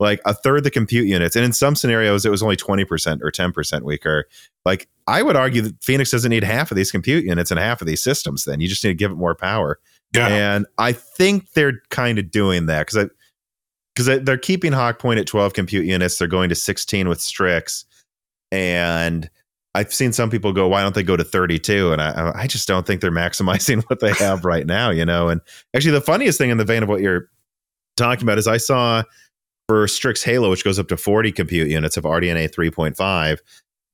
like 0.00 0.20
a 0.24 0.32
third 0.32 0.64
the 0.64 0.70
compute 0.70 1.06
units. 1.06 1.36
And 1.36 1.44
in 1.44 1.52
some 1.52 1.76
scenarios, 1.76 2.24
it 2.24 2.30
was 2.30 2.42
only 2.42 2.56
20% 2.56 3.20
or 3.22 3.30
10% 3.30 3.82
weaker. 3.82 4.26
Like, 4.64 4.88
I 5.06 5.22
would 5.22 5.36
argue 5.36 5.60
that 5.62 5.84
Phoenix 5.84 6.10
doesn't 6.10 6.30
need 6.30 6.42
half 6.42 6.70
of 6.70 6.76
these 6.76 6.90
compute 6.90 7.24
units 7.24 7.50
and 7.50 7.60
half 7.60 7.82
of 7.82 7.86
these 7.86 8.02
systems, 8.02 8.44
then. 8.44 8.60
You 8.60 8.68
just 8.68 8.82
need 8.82 8.90
to 8.90 8.94
give 8.94 9.10
it 9.10 9.16
more 9.16 9.34
power. 9.34 9.78
Yeah. 10.14 10.28
And 10.28 10.66
I 10.78 10.92
think 10.92 11.52
they're 11.52 11.82
kind 11.90 12.18
of 12.18 12.30
doing 12.30 12.66
that 12.66 12.86
because 12.86 13.04
I, 13.04 13.10
because 13.94 14.24
they're 14.24 14.38
keeping 14.38 14.72
Hawk 14.72 14.98
Point 14.98 15.20
at 15.20 15.26
12 15.26 15.52
compute 15.52 15.84
units. 15.84 16.16
They're 16.16 16.28
going 16.28 16.48
to 16.48 16.54
16 16.54 17.08
with 17.08 17.20
Strix. 17.20 17.84
And 18.50 19.28
I've 19.74 19.92
seen 19.92 20.12
some 20.12 20.30
people 20.30 20.52
go, 20.52 20.66
why 20.68 20.80
don't 20.82 20.94
they 20.94 21.02
go 21.02 21.16
to 21.16 21.24
32? 21.24 21.92
And 21.92 22.00
I, 22.00 22.32
I 22.34 22.46
just 22.46 22.66
don't 22.66 22.86
think 22.86 23.02
they're 23.02 23.10
maximizing 23.10 23.84
what 23.88 24.00
they 24.00 24.12
have 24.14 24.44
right 24.44 24.66
now, 24.66 24.90
you 24.90 25.04
know? 25.04 25.28
And 25.28 25.40
actually, 25.74 25.92
the 25.92 26.00
funniest 26.00 26.38
thing 26.38 26.50
in 26.50 26.56
the 26.56 26.64
vein 26.64 26.82
of 26.82 26.88
what 26.88 27.02
you're 27.02 27.28
talking 27.96 28.24
about 28.24 28.38
is 28.38 28.46
I 28.46 28.56
saw 28.56 29.02
for 29.70 29.86
Strix 29.86 30.24
Halo, 30.24 30.50
which 30.50 30.64
goes 30.64 30.80
up 30.80 30.88
to 30.88 30.96
40 30.96 31.30
compute 31.30 31.68
units 31.68 31.96
of 31.96 32.02
RDNA 32.02 32.52
3.5, 32.52 33.38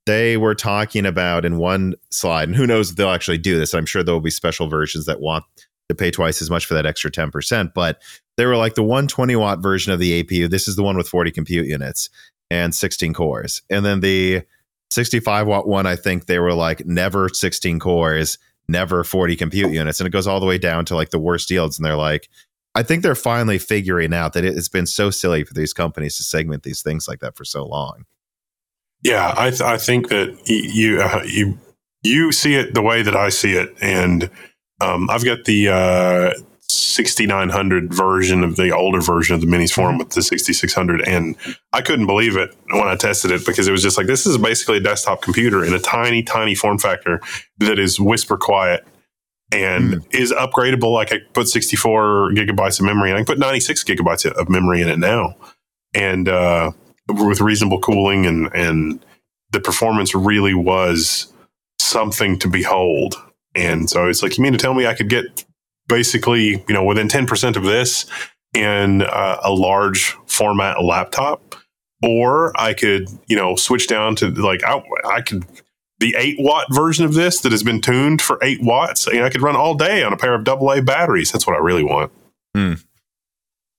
they 0.07 0.39
were 0.39 0.55
talking 0.55 1.05
about 1.05 1.45
in 1.45 1.59
one 1.59 1.97
slide, 2.09 2.49
and 2.49 2.57
who 2.57 2.67
knows 2.67 2.89
if 2.89 2.97
they'll 2.97 3.11
actually 3.11 3.37
do 3.37 3.59
this. 3.59 3.75
I'm 3.75 3.85
sure 3.85 4.03
there 4.03 4.15
will 4.15 4.23
be 4.23 4.31
special 4.31 4.69
versions 4.69 5.05
that 5.05 5.21
want 5.21 5.45
to 5.91 5.95
pay 5.95 6.11
twice 6.11 6.41
as 6.41 6.49
much 6.49 6.65
for 6.65 6.73
that 6.73 6.87
extra 6.87 7.11
10%. 7.11 7.75
But 7.75 8.01
they 8.39 8.47
were 8.47 8.57
like 8.57 8.75
the 8.75 8.83
120 8.83 9.37
watt 9.37 9.59
version 9.59 9.93
of 9.93 9.99
the 9.99 10.23
APU. 10.23 10.49
This 10.49 10.67
is 10.67 10.77
the 10.77 10.83
one 10.83 10.97
with 10.97 11.09
40 11.09 11.31
compute 11.31 11.67
units 11.67 12.09
and 12.51 12.75
16 12.75 13.13
cores. 13.13 13.61
And 13.69 13.85
then 13.85 14.01
the 14.01 14.45
65 14.93 15.47
watt 15.47 15.69
one, 15.69 15.85
I 15.85 15.97
think 15.97 16.25
they 16.25 16.39
were 16.39 16.55
like 16.55 16.87
never 16.87 17.29
16 17.29 17.81
cores, 17.81 18.39
never 18.67 19.05
40 19.05 19.37
compute 19.37 19.73
units. 19.73 20.01
And 20.01 20.07
it 20.07 20.11
goes 20.11 20.27
all 20.27 20.41
the 20.41 20.47
way 20.47 20.57
down 20.57 20.87
to 20.87 20.97
like 20.97 21.11
the 21.11 21.19
worst 21.19 21.51
yields. 21.51 21.79
And 21.79 21.85
they're 21.85 21.97
like, 21.97 22.31
I 22.77 22.83
think 22.83 23.03
they're 23.03 23.15
finally 23.15 23.57
figuring 23.57 24.13
out 24.13 24.35
that 24.35 24.45
it's 24.45 24.69
been 24.69 24.85
so 24.85 25.11
silly 25.11 25.45
for 25.45 25.55
these 25.55 25.73
companies 25.73 26.19
to 26.19 26.23
segment 26.23 26.63
these 26.63 26.83
things 26.83 27.09
like 27.09 27.21
that 27.21 27.35
for 27.35 27.45
so 27.45 27.65
long. 27.65 28.05
Yeah, 29.03 29.33
I, 29.35 29.49
th- 29.49 29.63
I 29.63 29.79
think 29.79 30.11
that 30.11 30.39
you 30.47 31.01
uh, 31.01 31.23
you 31.25 31.59
you 32.03 32.33
see 32.33 32.55
it 32.55 32.75
the 32.75 32.83
way 32.83 33.01
that 33.03 33.17
I 33.17 33.31
see 33.31 33.53
it, 33.53 33.75
and 33.81 34.31
um, 34.83 35.09
I've 35.09 35.25
got 35.25 35.47
the 35.47 35.69
uh, 35.71 36.35
6900 36.69 37.95
version 37.95 38.45
of 38.45 38.57
the 38.57 38.73
older 38.73 39.01
version 39.01 39.35
of 39.35 39.41
the 39.41 39.47
MinisForum 39.47 39.93
mm-hmm. 39.93 39.99
with 39.99 40.11
the 40.11 40.23
6600 40.23 41.01
and 41.07 41.37
i 41.73 41.81
couldn't 41.81 42.07
believe 42.07 42.37
it 42.37 42.53
when 42.71 42.89
i 42.89 42.97
tested 42.97 43.31
it 43.31 43.47
because 43.47 43.69
it 43.69 43.73
was 43.73 43.83
just 43.83 43.97
like 43.97 44.09
this 44.09 44.27
is 44.27 44.37
basically 44.37 44.79
a 44.79 44.81
desktop 44.81 45.23
computer 45.23 45.65
in 45.65 45.73
a 45.73 45.79
tiny 45.79 46.25
tiny 46.25 46.57
form 46.57 46.77
factor 46.77 47.21
that 47.59 47.79
is 47.79 48.01
whisper 48.01 48.37
quiet 48.37 48.85
and 49.57 49.95
mm. 49.95 50.15
is 50.15 50.33
upgradable 50.33 50.93
like 50.93 51.13
i 51.13 51.19
put 51.33 51.49
64 51.49 52.31
gigabytes 52.33 52.79
of 52.79 52.87
memory 52.87 53.11
and 53.11 53.17
i 53.17 53.21
can 53.21 53.27
put 53.27 53.39
96 53.39 53.85
gigabytes 53.85 54.31
of 54.31 54.49
memory 54.49 54.81
in 54.81 54.89
it 54.89 54.99
now 54.99 55.35
and 55.95 56.29
uh, 56.29 56.71
with 57.09 57.41
reasonable 57.41 57.81
cooling 57.81 58.27
and 58.27 58.55
and 58.55 59.05
the 59.53 59.61
performance 59.61 60.15
really 60.15 60.55
was 60.55 61.33
something 61.81 62.39
to 62.41 62.49
behold. 62.49 63.15
And 63.55 63.89
so 63.89 64.09
it's 64.09 64.23
like 64.23 64.37
you 64.37 64.43
mean 64.43 64.53
to 64.53 64.59
tell 64.59 64.75
me 64.75 64.87
I 64.87 64.95
could 64.95 65.09
get 65.09 65.45
basically 65.89 66.65
you 66.69 66.75
know 66.75 66.85
within 66.85 67.09
ten 67.09 67.27
percent 67.27 67.57
of 67.57 67.65
this 67.65 68.07
in 68.55 69.03
uh, 69.03 69.41
a 69.43 69.53
large 69.53 70.17
format 70.27 70.83
laptop, 70.83 71.55
or 72.03 72.53
I 72.61 72.75
could 72.75 73.09
you 73.27 73.37
know 73.37 73.57
switch 73.57 73.89
down 73.89 74.17
to 74.17 74.31
like 74.31 74.63
I, 74.65 74.83
I 75.09 75.23
could 75.23 75.45
the 75.99 76.15
eight 76.19 76.37
watt 76.39 76.67
version 76.71 77.05
of 77.05 77.15
this 77.15 77.41
that 77.41 77.53
has 77.53 77.63
been 77.63 77.81
tuned 77.81 78.21
for 78.21 78.39
eight 78.43 78.63
watts. 78.63 79.07
You 79.07 79.21
know, 79.21 79.25
I 79.25 79.31
could 79.31 79.43
run 79.43 79.57
all 79.57 79.75
day 79.75 80.03
on 80.03 80.13
a 80.13 80.17
pair 80.17 80.35
of 80.35 80.45
double 80.45 80.71
A 80.71 80.83
batteries. 80.83 81.33
That's 81.33 81.47
what 81.47 81.57
I 81.57 81.61
really 81.61 81.85
want. 81.85 82.13
Hmm. 82.55 82.75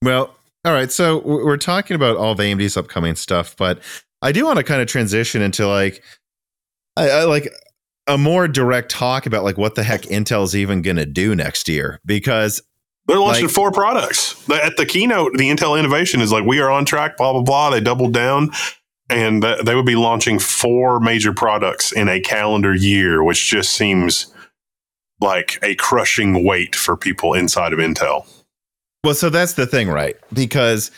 Well, 0.03 0.35
all 0.65 0.73
right. 0.73 0.91
So 0.91 1.19
we're 1.19 1.57
talking 1.57 1.95
about 1.95 2.17
all 2.17 2.31
of 2.31 2.39
AMD's 2.39 2.77
upcoming 2.77 3.15
stuff, 3.15 3.55
but 3.55 3.79
I 4.21 4.31
do 4.31 4.45
want 4.45 4.57
to 4.57 4.63
kind 4.63 4.81
of 4.81 4.87
transition 4.87 5.41
into 5.41 5.67
like, 5.67 6.03
I, 6.95 7.09
I 7.09 7.23
like 7.25 7.51
a 8.07 8.17
more 8.17 8.47
direct 8.47 8.89
talk 8.89 9.25
about 9.25 9.43
like 9.43 9.57
what 9.57 9.75
the 9.75 9.83
heck 9.83 10.01
Intel's 10.03 10.55
even 10.55 10.81
going 10.81 10.97
to 10.97 11.05
do 11.05 11.35
next 11.35 11.67
year 11.67 11.99
because 12.05 12.61
they're 13.07 13.19
launching 13.19 13.45
like, 13.45 13.53
four 13.53 13.71
products. 13.71 14.35
At 14.49 14.75
the 14.77 14.85
keynote, 14.85 15.33
the 15.37 15.49
Intel 15.49 15.79
innovation 15.79 16.21
is 16.21 16.31
like, 16.31 16.45
we 16.45 16.59
are 16.59 16.69
on 16.69 16.85
track, 16.85 17.17
blah, 17.17 17.31
blah, 17.31 17.41
blah. 17.41 17.69
They 17.69 17.79
doubled 17.79 18.13
down 18.13 18.51
and 19.09 19.41
th- 19.41 19.61
they 19.63 19.75
would 19.75 19.85
be 19.85 19.95
launching 19.95 20.39
four 20.39 20.99
major 20.99 21.33
products 21.33 21.91
in 21.91 22.09
a 22.09 22.19
calendar 22.19 22.73
year, 22.75 23.23
which 23.23 23.47
just 23.49 23.73
seems 23.73 24.33
like 25.19 25.59
a 25.63 25.75
crushing 25.75 26.45
weight 26.45 26.75
for 26.75 26.95
people 26.95 27.33
inside 27.33 27.73
of 27.73 27.79
Intel. 27.79 28.27
Well, 29.03 29.15
so 29.15 29.29
that's 29.29 29.53
the 29.53 29.65
thing, 29.65 29.89
right? 29.89 30.15
Because 30.33 30.91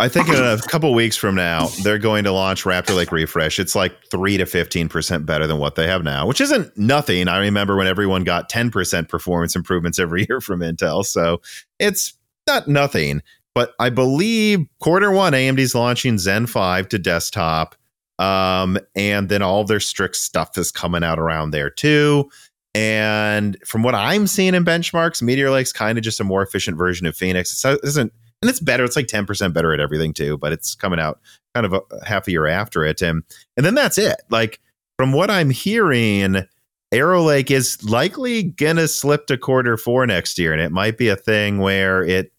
I 0.00 0.08
think 0.08 0.28
in 0.28 0.34
a 0.34 0.58
couple 0.66 0.92
weeks 0.94 1.16
from 1.16 1.36
now, 1.36 1.68
they're 1.82 1.98
going 1.98 2.24
to 2.24 2.32
launch 2.32 2.64
Raptor 2.64 2.96
Lake 2.96 3.12
Refresh. 3.12 3.60
It's 3.60 3.76
like 3.76 3.92
three 4.10 4.36
to 4.36 4.46
fifteen 4.46 4.88
percent 4.88 5.26
better 5.26 5.46
than 5.46 5.58
what 5.58 5.76
they 5.76 5.86
have 5.86 6.02
now, 6.02 6.26
which 6.26 6.40
isn't 6.40 6.76
nothing. 6.76 7.28
I 7.28 7.38
remember 7.38 7.76
when 7.76 7.86
everyone 7.86 8.24
got 8.24 8.48
ten 8.48 8.70
percent 8.70 9.08
performance 9.08 9.54
improvements 9.54 10.00
every 10.00 10.26
year 10.28 10.40
from 10.40 10.60
Intel, 10.60 11.06
so 11.06 11.40
it's 11.78 12.14
not 12.48 12.66
nothing. 12.66 13.22
But 13.54 13.74
I 13.78 13.90
believe 13.90 14.66
quarter 14.80 15.10
one, 15.10 15.32
AMD's 15.32 15.74
launching 15.74 16.18
Zen 16.18 16.46
5 16.46 16.88
to 16.88 16.98
desktop. 16.98 17.74
Um, 18.18 18.78
and 18.94 19.28
then 19.28 19.42
all 19.42 19.64
their 19.64 19.80
Strix 19.80 20.20
stuff 20.20 20.56
is 20.56 20.70
coming 20.70 21.02
out 21.02 21.18
around 21.18 21.50
there 21.50 21.70
too. 21.70 22.30
And 22.74 23.58
from 23.66 23.82
what 23.82 23.94
I'm 23.94 24.26
seeing 24.26 24.54
in 24.54 24.64
benchmarks, 24.64 25.20
Meteor 25.20 25.50
Lake's 25.50 25.72
kind 25.72 25.98
of 25.98 26.04
just 26.04 26.20
a 26.20 26.24
more 26.24 26.42
efficient 26.42 26.78
version 26.78 27.06
of 27.06 27.16
Phoenix. 27.16 27.64
It 27.64 27.80
isn't, 27.82 28.12
and 28.40 28.48
it's 28.48 28.60
better. 28.60 28.84
It's 28.84 28.96
like 28.96 29.06
10% 29.06 29.52
better 29.52 29.74
at 29.74 29.80
everything 29.80 30.14
too, 30.14 30.38
but 30.38 30.52
it's 30.52 30.74
coming 30.74 30.98
out 30.98 31.20
kind 31.54 31.66
of 31.66 31.74
a, 31.74 31.80
half 32.06 32.26
a 32.28 32.30
year 32.30 32.46
after 32.46 32.84
it. 32.84 33.02
And, 33.02 33.22
and 33.56 33.66
then 33.66 33.74
that's 33.74 33.98
it. 33.98 34.22
Like 34.30 34.60
from 34.98 35.12
what 35.12 35.30
I'm 35.30 35.50
hearing, 35.50 36.46
Arrow 36.92 37.22
Lake 37.22 37.50
is 37.50 37.82
likely 37.84 38.44
gonna 38.44 38.88
slip 38.88 39.26
to 39.26 39.36
quarter 39.36 39.76
four 39.76 40.06
next 40.06 40.38
year. 40.38 40.52
And 40.52 40.62
it 40.62 40.72
might 40.72 40.96
be 40.96 41.08
a 41.08 41.16
thing 41.16 41.58
where 41.58 42.02
it 42.02 42.32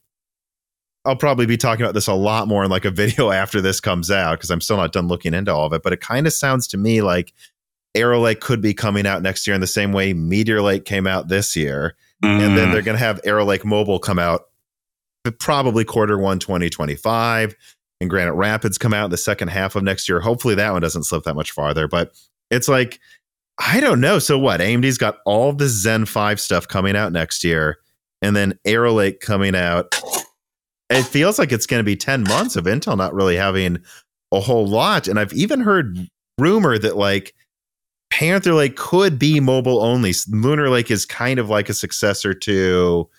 I'll 1.05 1.15
probably 1.15 1.45
be 1.45 1.57
talking 1.57 1.83
about 1.83 1.93
this 1.93 2.07
a 2.07 2.13
lot 2.13 2.47
more 2.47 2.63
in 2.63 2.71
like 2.71 2.85
a 2.85 2.91
video 2.91 3.31
after 3.31 3.61
this 3.61 3.79
comes 3.79 4.09
out 4.09 4.37
because 4.37 4.49
I'm 4.49 4.61
still 4.61 4.77
not 4.77 4.93
done 4.93 5.07
looking 5.07 5.33
into 5.33 5.53
all 5.53 5.65
of 5.65 5.73
it. 5.73 5.83
But 5.83 5.93
it 5.93 6.01
kind 6.01 6.27
of 6.27 6.33
sounds 6.33 6.67
to 6.67 6.77
me 6.77 7.01
like 7.01 7.33
Arrow 7.95 8.21
Lake 8.21 8.39
could 8.39 8.61
be 8.61 8.73
coming 8.73 9.05
out 9.05 9.21
next 9.21 9.45
year 9.45 9.53
in 9.53 9.61
the 9.61 9.67
same 9.67 9.91
way 9.91 10.13
Meteor 10.13 10.61
Lake 10.61 10.85
came 10.85 11.05
out 11.05 11.27
this 11.27 11.55
year. 11.55 11.95
Mm. 12.23 12.39
And 12.39 12.57
then 12.57 12.69
mm. 12.69 12.71
they're 12.71 12.81
going 12.81 12.97
to 12.97 13.03
have 13.03 13.19
Arrow 13.23 13.45
Lake 13.45 13.65
Mobile 13.65 13.99
come 13.99 14.19
out 14.19 14.45
probably 15.39 15.85
quarter 15.85 16.17
one 16.17 16.39
2025 16.39 17.55
and 18.01 18.09
Granite 18.09 18.33
Rapids 18.33 18.77
come 18.77 18.93
out 18.93 19.05
in 19.05 19.11
the 19.11 19.17
second 19.17 19.49
half 19.49 19.75
of 19.75 19.83
next 19.83 20.09
year. 20.09 20.19
Hopefully 20.19 20.55
that 20.55 20.71
one 20.71 20.81
doesn't 20.81 21.03
slip 21.03 21.23
that 21.23 21.35
much 21.35 21.51
farther. 21.51 21.87
But 21.87 22.13
it's 22.49 22.67
like, 22.67 22.99
I 23.59 23.79
don't 23.79 24.01
know. 24.01 24.19
So 24.19 24.37
what? 24.39 24.59
AMD's 24.59 24.97
got 24.97 25.19
all 25.25 25.53
the 25.53 25.67
Zen 25.67 26.05
5 26.05 26.39
stuff 26.39 26.67
coming 26.67 26.95
out 26.95 27.11
next 27.11 27.43
year 27.43 27.77
and 28.23 28.35
then 28.35 28.57
Arrow 28.65 28.93
Lake 28.93 29.19
coming 29.19 29.53
out 29.53 29.99
it 30.89 31.03
feels 31.03 31.39
like 31.39 31.51
it's 31.51 31.65
going 31.65 31.79
to 31.79 31.83
be 31.83 31.95
10 31.95 32.23
months 32.23 32.55
of 32.55 32.65
Intel 32.65 32.97
not 32.97 33.13
really 33.13 33.35
having 33.35 33.79
a 34.31 34.39
whole 34.39 34.67
lot. 34.67 35.07
And 35.07 35.19
I've 35.19 35.33
even 35.33 35.61
heard 35.61 35.97
rumor 36.37 36.77
that 36.77 36.97
like 36.97 37.33
Panther 38.09 38.53
Lake 38.53 38.75
could 38.75 39.17
be 39.17 39.39
mobile 39.39 39.81
only. 39.81 40.13
Lunar 40.29 40.69
Lake 40.69 40.91
is 40.91 41.05
kind 41.05 41.39
of 41.39 41.49
like 41.49 41.69
a 41.69 41.73
successor 41.73 42.33
to 42.33 43.09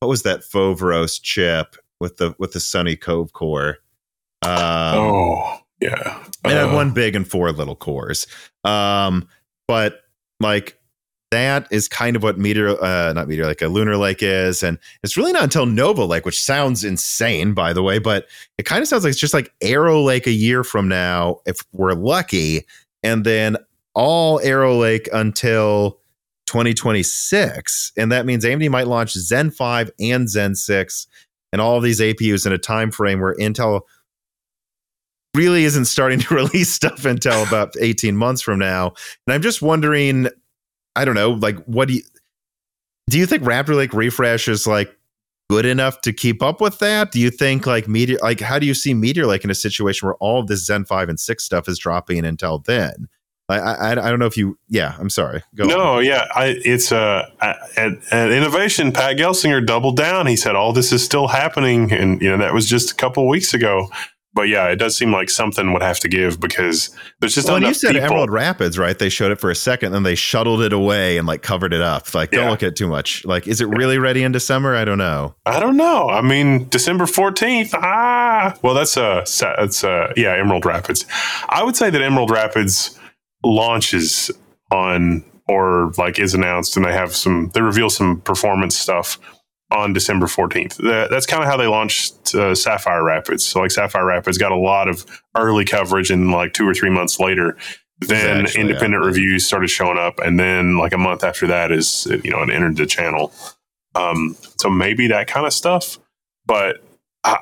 what 0.00 0.08
was 0.08 0.22
that 0.22 0.40
Foveros 0.40 1.20
chip 1.20 1.76
with 2.00 2.18
the 2.18 2.34
with 2.38 2.52
the 2.52 2.60
Sunny 2.60 2.96
Cove 2.96 3.32
core. 3.32 3.78
Um, 4.42 4.94
oh 4.94 5.58
yeah, 5.80 5.94
uh, 5.96 6.24
and 6.44 6.52
had 6.52 6.72
one 6.72 6.92
big 6.92 7.16
and 7.16 7.28
four 7.28 7.50
little 7.50 7.74
cores. 7.74 8.26
Um, 8.62 9.28
but 9.66 10.02
like 10.40 10.77
that 11.30 11.66
is 11.70 11.88
kind 11.88 12.16
of 12.16 12.22
what 12.22 12.38
meteor 12.38 12.82
uh 12.82 13.12
not 13.12 13.28
meteor 13.28 13.46
like 13.46 13.62
a 13.62 13.68
lunar 13.68 13.96
lake 13.96 14.22
is. 14.22 14.62
And 14.62 14.78
it's 15.02 15.16
really 15.16 15.32
not 15.32 15.44
until 15.44 15.66
nova 15.66 16.04
lake 16.04 16.24
which 16.24 16.40
sounds 16.40 16.84
insane 16.84 17.54
by 17.54 17.72
the 17.72 17.82
way 17.82 17.98
but 17.98 18.26
it 18.56 18.64
kind 18.64 18.82
of 18.82 18.88
sounds 18.88 19.04
like 19.04 19.10
it's 19.10 19.20
just 19.20 19.34
like 19.34 19.52
arrow 19.60 20.02
lake 20.02 20.26
a 20.26 20.32
year 20.32 20.64
from 20.64 20.88
now 20.88 21.40
if 21.46 21.60
we're 21.72 21.92
lucky 21.92 22.64
and 23.02 23.24
then 23.24 23.56
all 23.94 24.40
arrow 24.40 24.76
lake 24.76 25.08
until 25.12 25.98
2026 26.46 27.92
and 27.96 28.10
that 28.10 28.24
means 28.24 28.44
amd 28.44 28.70
might 28.70 28.86
launch 28.86 29.12
zen 29.12 29.50
5 29.50 29.90
and 30.00 30.28
zen 30.28 30.54
6 30.54 31.06
and 31.52 31.60
all 31.60 31.76
of 31.76 31.82
these 31.82 32.00
apus 32.00 32.46
in 32.46 32.52
a 32.52 32.58
time 32.58 32.90
frame 32.90 33.20
where 33.20 33.34
intel 33.34 33.82
really 35.34 35.64
isn't 35.64 35.84
starting 35.84 36.18
to 36.20 36.34
release 36.34 36.70
stuff 36.70 37.04
until 37.04 37.42
about 37.42 37.74
18 37.80 38.16
months 38.16 38.40
from 38.40 38.58
now. 38.58 38.94
And 39.26 39.34
i'm 39.34 39.42
just 39.42 39.62
wondering 39.62 40.28
I 40.98 41.04
don't 41.04 41.14
know, 41.14 41.30
like 41.30 41.56
what 41.66 41.88
do 41.88 41.94
you 41.94 42.02
do 43.08 43.18
you 43.18 43.26
think 43.26 43.42
Raptor 43.44 43.76
Lake 43.76 43.94
refresh 43.94 44.48
is 44.48 44.66
like 44.66 44.94
good 45.48 45.64
enough 45.64 46.00
to 46.02 46.12
keep 46.12 46.42
up 46.42 46.60
with 46.60 46.78
that? 46.80 47.12
Do 47.12 47.20
you 47.20 47.30
think 47.30 47.66
like 47.66 47.86
Meteor 47.86 48.18
like 48.20 48.40
how 48.40 48.58
do 48.58 48.66
you 48.66 48.74
see 48.74 48.94
Meteor 48.94 49.26
Lake 49.26 49.44
in 49.44 49.50
a 49.50 49.54
situation 49.54 50.06
where 50.06 50.16
all 50.16 50.40
of 50.40 50.48
this 50.48 50.66
Zen 50.66 50.84
5 50.84 51.08
and 51.08 51.20
6 51.20 51.44
stuff 51.44 51.68
is 51.68 51.78
dropping 51.78 52.24
until 52.24 52.58
then? 52.58 53.08
I, 53.50 53.58
I, 53.58 53.90
I 53.92 53.94
don't 53.94 54.18
know 54.18 54.26
if 54.26 54.36
you 54.36 54.58
yeah 54.68 54.94
I'm 54.98 55.08
sorry 55.08 55.42
Go 55.54 55.64
no 55.64 55.80
on. 55.98 56.04
yeah 56.04 56.26
I, 56.34 56.56
it's 56.64 56.92
uh 56.92 57.30
at, 57.40 57.56
at, 58.12 58.30
innovation 58.30 58.92
Pat 58.92 59.16
Gelsinger 59.16 59.64
doubled 59.64 59.96
down 59.96 60.26
he 60.26 60.36
said 60.36 60.54
all 60.54 60.74
this 60.74 60.92
is 60.92 61.02
still 61.02 61.28
happening 61.28 61.90
and 61.90 62.20
you 62.20 62.28
know 62.28 62.36
that 62.36 62.52
was 62.52 62.68
just 62.68 62.90
a 62.90 62.94
couple 62.94 63.26
weeks 63.26 63.54
ago 63.54 63.88
but 64.38 64.46
yeah, 64.46 64.68
it 64.68 64.76
does 64.76 64.96
seem 64.96 65.10
like 65.10 65.30
something 65.30 65.72
would 65.72 65.82
have 65.82 65.98
to 65.98 66.08
give 66.08 66.38
because 66.38 66.90
there's 67.18 67.34
just 67.34 67.48
well, 67.48 67.58
not. 67.58 67.66
You 67.66 67.74
said 67.74 67.94
people. 67.94 68.06
Emerald 68.06 68.30
Rapids, 68.30 68.78
right? 68.78 68.96
They 68.96 69.08
showed 69.08 69.32
it 69.32 69.40
for 69.40 69.50
a 69.50 69.54
second, 69.56 69.90
then 69.90 70.04
they 70.04 70.14
shuttled 70.14 70.62
it 70.62 70.72
away 70.72 71.18
and 71.18 71.26
like 71.26 71.42
covered 71.42 71.72
it 71.74 71.80
up. 71.80 72.14
Like, 72.14 72.30
don't 72.30 72.48
look 72.48 72.62
at 72.62 72.76
too 72.76 72.86
much. 72.86 73.24
Like, 73.24 73.48
is 73.48 73.60
it 73.60 73.66
really 73.66 73.98
ready 73.98 74.22
in 74.22 74.30
December? 74.30 74.76
I 74.76 74.84
don't 74.84 74.96
know. 74.98 75.34
I 75.44 75.58
don't 75.58 75.76
know. 75.76 76.08
I 76.08 76.20
mean, 76.20 76.68
December 76.68 77.06
fourteenth. 77.06 77.74
Ah, 77.74 78.56
well, 78.62 78.74
that's 78.74 78.96
uh, 78.96 79.24
that's 79.40 79.82
uh, 79.82 80.12
yeah, 80.16 80.36
Emerald 80.36 80.64
Rapids. 80.64 81.04
I 81.48 81.64
would 81.64 81.74
say 81.74 81.90
that 81.90 82.00
Emerald 82.00 82.30
Rapids 82.30 82.96
launches 83.42 84.30
on 84.70 85.24
or 85.48 85.90
like 85.98 86.20
is 86.20 86.32
announced, 86.32 86.76
and 86.76 86.86
they 86.86 86.92
have 86.92 87.16
some. 87.16 87.50
They 87.54 87.60
reveal 87.60 87.90
some 87.90 88.20
performance 88.20 88.78
stuff 88.78 89.18
on 89.70 89.92
December 89.92 90.26
14th. 90.26 90.76
That's 91.10 91.26
kind 91.26 91.42
of 91.42 91.48
how 91.48 91.56
they 91.56 91.66
launched 91.66 92.34
uh, 92.34 92.54
Sapphire 92.54 93.04
Rapids. 93.04 93.44
So, 93.44 93.60
like, 93.60 93.70
Sapphire 93.70 94.04
Rapids 94.04 94.38
got 94.38 94.52
a 94.52 94.56
lot 94.56 94.88
of 94.88 95.04
early 95.36 95.64
coverage, 95.64 96.10
and 96.10 96.30
like 96.30 96.54
two 96.54 96.66
or 96.66 96.74
three 96.74 96.90
months 96.90 97.20
later, 97.20 97.56
then 98.00 98.42
Actually, 98.42 98.60
independent 98.62 99.02
yeah. 99.02 99.08
reviews 99.08 99.46
started 99.46 99.68
showing 99.68 99.98
up, 99.98 100.20
and 100.20 100.38
then 100.38 100.78
like 100.78 100.92
a 100.92 100.98
month 100.98 101.24
after 101.24 101.46
that 101.48 101.72
is 101.72 102.06
you 102.24 102.30
know 102.30 102.42
it 102.42 102.50
entered 102.50 102.76
the 102.76 102.86
channel. 102.86 103.32
Um, 103.94 104.36
so 104.56 104.70
maybe 104.70 105.08
that 105.08 105.26
kind 105.26 105.46
of 105.46 105.52
stuff, 105.52 105.98
but 106.46 106.82
I, 107.24 107.38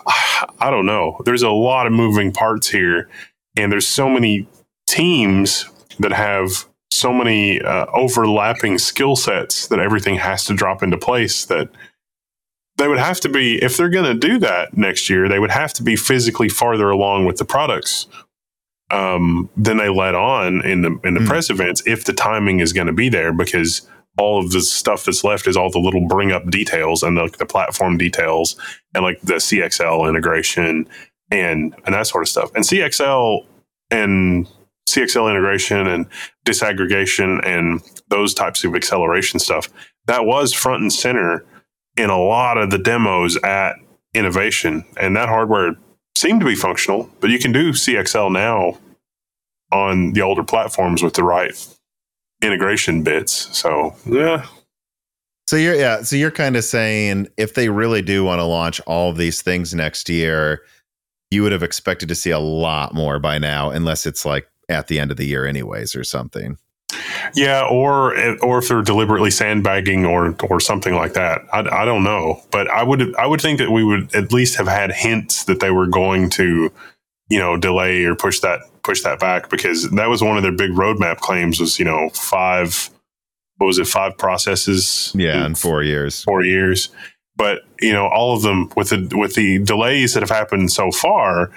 I 0.59 0.71
don't 0.71 0.87
know. 0.87 1.21
There's 1.25 1.43
a 1.43 1.51
lot 1.51 1.87
of 1.87 1.93
moving 1.93 2.33
parts 2.33 2.69
here, 2.69 3.09
and 3.57 3.71
there's 3.71 3.87
so 3.87 4.09
many 4.09 4.49
teams 4.87 5.67
that 5.99 6.13
have 6.13 6.67
so 6.91 7.13
many 7.13 7.61
uh, 7.61 7.87
overlapping 7.93 8.79
skill 8.79 9.17
sets 9.17 9.67
that 9.69 9.79
everything 9.79 10.17
has 10.17 10.45
to 10.47 10.55
drop 10.55 10.83
into 10.83 10.97
place 10.97 11.45
that 11.47 11.69
they 12.77 12.89
would 12.89 12.99
have 12.99 13.21
to 13.21 13.29
be 13.29 13.63
if 13.63 13.77
they're 13.77 13.89
going 13.89 14.05
to 14.05 14.29
do 14.29 14.39
that 14.39 14.77
next 14.77 15.09
year 15.09 15.29
they 15.29 15.39
would 15.39 15.51
have 15.51 15.73
to 15.73 15.83
be 15.83 15.97
physically 15.97 16.49
farther 16.49 16.91
along 16.91 17.25
with 17.25 17.39
the 17.39 17.45
products 17.45 18.07
um, 18.91 19.51
than 19.57 19.79
they 19.79 19.89
let 19.89 20.15
on 20.15 20.65
in 20.65 20.83
the 20.83 20.99
in 21.05 21.15
the 21.15 21.21
mm. 21.21 21.27
press 21.27 21.51
events 21.51 21.83
if 21.87 22.05
the 22.05 22.13
timing 22.13 22.61
is 22.61 22.73
going 22.73 22.87
to 22.87 22.93
be 22.93 23.09
there 23.09 23.33
because 23.33 23.89
all 24.19 24.39
of 24.39 24.51
the 24.53 24.61
stuff 24.61 25.05
that's 25.05 25.25
left 25.25 25.47
is 25.47 25.57
all 25.57 25.71
the 25.71 25.79
little 25.79 26.07
bring 26.07 26.33
up 26.33 26.49
details 26.51 27.03
and 27.03 27.17
the, 27.17 27.35
the 27.39 27.45
platform 27.47 27.99
details 27.99 28.57
and 28.95 29.05
like 29.05 29.21
the 29.21 29.35
CXL 29.35 30.09
integration 30.09 30.89
and 31.31 31.75
and 31.85 31.95
that 31.95 32.07
sort 32.07 32.23
of 32.23 32.29
stuff 32.29 32.51
and 32.55 32.65
CXL 32.65 33.45
and 33.91 34.49
CXL 34.89 35.29
integration 35.29 35.87
and 35.87 36.07
disaggregation 36.45 37.45
and 37.45 37.83
those 38.09 38.33
types 38.33 38.65
of 38.65 38.75
acceleration 38.77 39.41
stuff 39.41 39.69
that 40.07 40.25
was 40.25 40.53
front 40.53 40.83
and 40.83 40.93
center 40.93 41.45
in 41.97 42.11
a 42.11 42.19
lot 42.19 42.59
of 42.59 42.71
the 42.71 42.79
demos 42.79 43.37
at 43.43 43.77
innovation 44.15 44.85
and 44.99 45.17
that 45.17 45.29
hardware 45.29 45.77
seemed 46.17 46.41
to 46.41 46.47
be 46.47 46.55
functional, 46.55 47.11
but 47.21 47.31
you 47.31 47.39
can 47.39 47.53
do 47.53 47.73
CXL 47.73 48.33
now 48.33 48.79
on 49.73 50.13
the 50.13 50.23
older 50.23 50.45
platforms 50.45 51.03
with 51.03 51.15
the 51.15 51.25
right 51.25 51.55
integration 52.43 53.03
bits. 53.03 53.57
So 53.57 53.95
yeah. 54.07 54.47
So 55.47 55.57
you're 55.57 55.75
yeah, 55.75 56.03
so 56.03 56.17
you're 56.17 56.31
kind 56.31 56.57
of 56.57 56.65
saying 56.65 57.29
if 57.37 57.55
they 57.55 57.69
really 57.69 58.03
do 58.03 58.25
want 58.25 58.41
to 58.41 58.45
launch 58.45 58.81
all 58.81 59.11
of 59.11 59.17
these 59.17 59.43
things 59.43 59.75
next 59.75 60.09
year, 60.09 60.63
you 61.31 61.43
would 61.43 61.53
have 61.53 61.63
expected 61.63 62.09
to 62.09 62.15
see 62.15 62.31
a 62.31 62.39
lot 62.39 62.95
more 62.95 63.19
by 63.19 63.39
now, 63.39 63.71
unless 63.71 64.07
it's 64.07 64.25
like 64.25 64.49
at 64.69 64.89
the 64.89 64.99
end 64.99 65.11
of 65.11 65.17
the 65.17 65.27
year, 65.27 65.47
anyways, 65.47 65.95
or 65.95 66.03
something. 66.03 66.59
Yeah, 67.35 67.67
or 67.69 68.17
or 68.39 68.59
if 68.59 68.69
they're 68.69 68.83
deliberately 68.83 69.31
sandbagging 69.31 70.07
or 70.07 70.37
or 70.49 70.61
something 70.61 70.95
like 70.95 71.15
that. 71.15 71.43
I, 71.53 71.61
I 71.83 71.85
don't 71.85 72.05
know, 72.05 72.43
but 72.51 72.69
I 72.71 72.83
would 72.83 73.15
I 73.17 73.27
would 73.27 73.41
think 73.41 73.59
that 73.59 73.71
we 73.71 73.85
would 73.85 74.15
at 74.15 74.33
least 74.33 74.57
have 74.57 74.69
had 74.69 74.93
hints 74.93 75.45
that 75.45 75.61
they 75.61 75.71
were 75.71 75.87
going 75.87 76.31
to, 76.31 76.73
you 77.29 77.39
know, 77.39 77.57
delay 77.57 78.05
or 78.05 78.15
push 78.15 78.41
that 78.41 78.61
push 78.83 79.03
that 79.03 79.19
back 79.19 79.51
because 79.51 79.91
that 79.91 80.09
was 80.09 80.23
one 80.23 80.37
of 80.37 80.45
their 80.45 80.53
big 80.53 80.71
roadmap 80.71 81.19
claims 81.19 81.59
was 81.59 81.79
you 81.79 81.85
know 81.85 82.09
five 82.11 82.91
what 83.57 83.67
was 83.67 83.79
it 83.79 83.89
five 83.89 84.17
processes? 84.17 85.13
Yeah 85.15 85.45
in 85.45 85.55
four 85.55 85.83
years. 85.83 86.23
Four 86.23 86.45
years. 86.45 86.91
But 87.37 87.63
you 87.81 87.93
know 87.93 88.07
all 88.07 88.35
of 88.35 88.43
them 88.43 88.71
with 88.77 88.91
the 88.91 89.13
with 89.17 89.35
the 89.35 89.59
delays 89.59 90.15
that 90.15 90.21
have 90.21 90.31
happened 90.31 90.71
so 90.71 90.91
far 90.91 91.51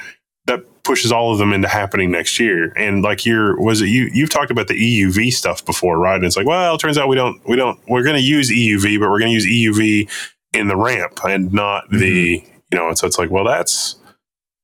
pushes 0.84 1.12
all 1.12 1.32
of 1.32 1.38
them 1.38 1.54
into 1.54 1.68
happening 1.68 2.10
next 2.12 2.40
year 2.40 2.74
and 2.76 3.04
like 3.04 3.26
you're 3.26 3.60
was 3.60 3.82
it 3.82 3.90
you 3.90 4.10
you've 4.14 4.30
talked 4.30 4.50
about 4.50 4.68
the 4.68 4.74
euv 4.74 5.32
stuff 5.32 5.64
before 5.66 6.00
right 6.00 6.16
and 6.16 6.26
it's 6.26 6.38
like 6.38 6.48
well 6.48 6.76
it 6.76 6.80
turns 6.80 6.98
out 6.98 7.08
we 7.08 7.16
don't 7.16 7.40
we 7.48 7.56
don't 7.56 7.80
we're 7.88 8.04
going 8.04 8.16
to 8.16 8.22
use 8.22 8.50
euv 8.50 9.00
but 9.00 9.10
we're 9.10 9.20
going 9.20 9.32
to 9.32 9.46
use 9.46 9.46
euv 9.46 10.10
in 10.54 10.68
the 10.68 10.76
ramp 10.76 11.20
and 11.26 11.54
not 11.54 11.86
mm-hmm. 11.86 12.00
the 12.00 12.44
you 12.72 12.78
know 12.78 12.88
and 12.88 12.98
so 12.98 13.06
it's 13.06 13.20
like 13.20 13.30
well 13.30 13.46
that's 13.46 13.98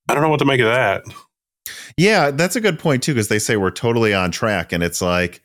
i 0.10 0.14
don't 0.14 0.24
know 0.24 0.30
what 0.30 0.40
to 0.40 0.46
make 0.46 0.60
of 0.60 0.68
that 0.68 1.04
yeah, 1.98 2.32
that's 2.32 2.56
a 2.56 2.62
good 2.62 2.80
point 2.80 3.04
too, 3.04 3.14
because 3.14 3.30
they 3.30 3.40
say 3.40 3.58
we're 3.58 3.72
totally 3.72 4.14
on 4.14 4.32
track, 4.32 4.74
and 4.74 4.84
it's 4.84 5.02
like 5.02 5.42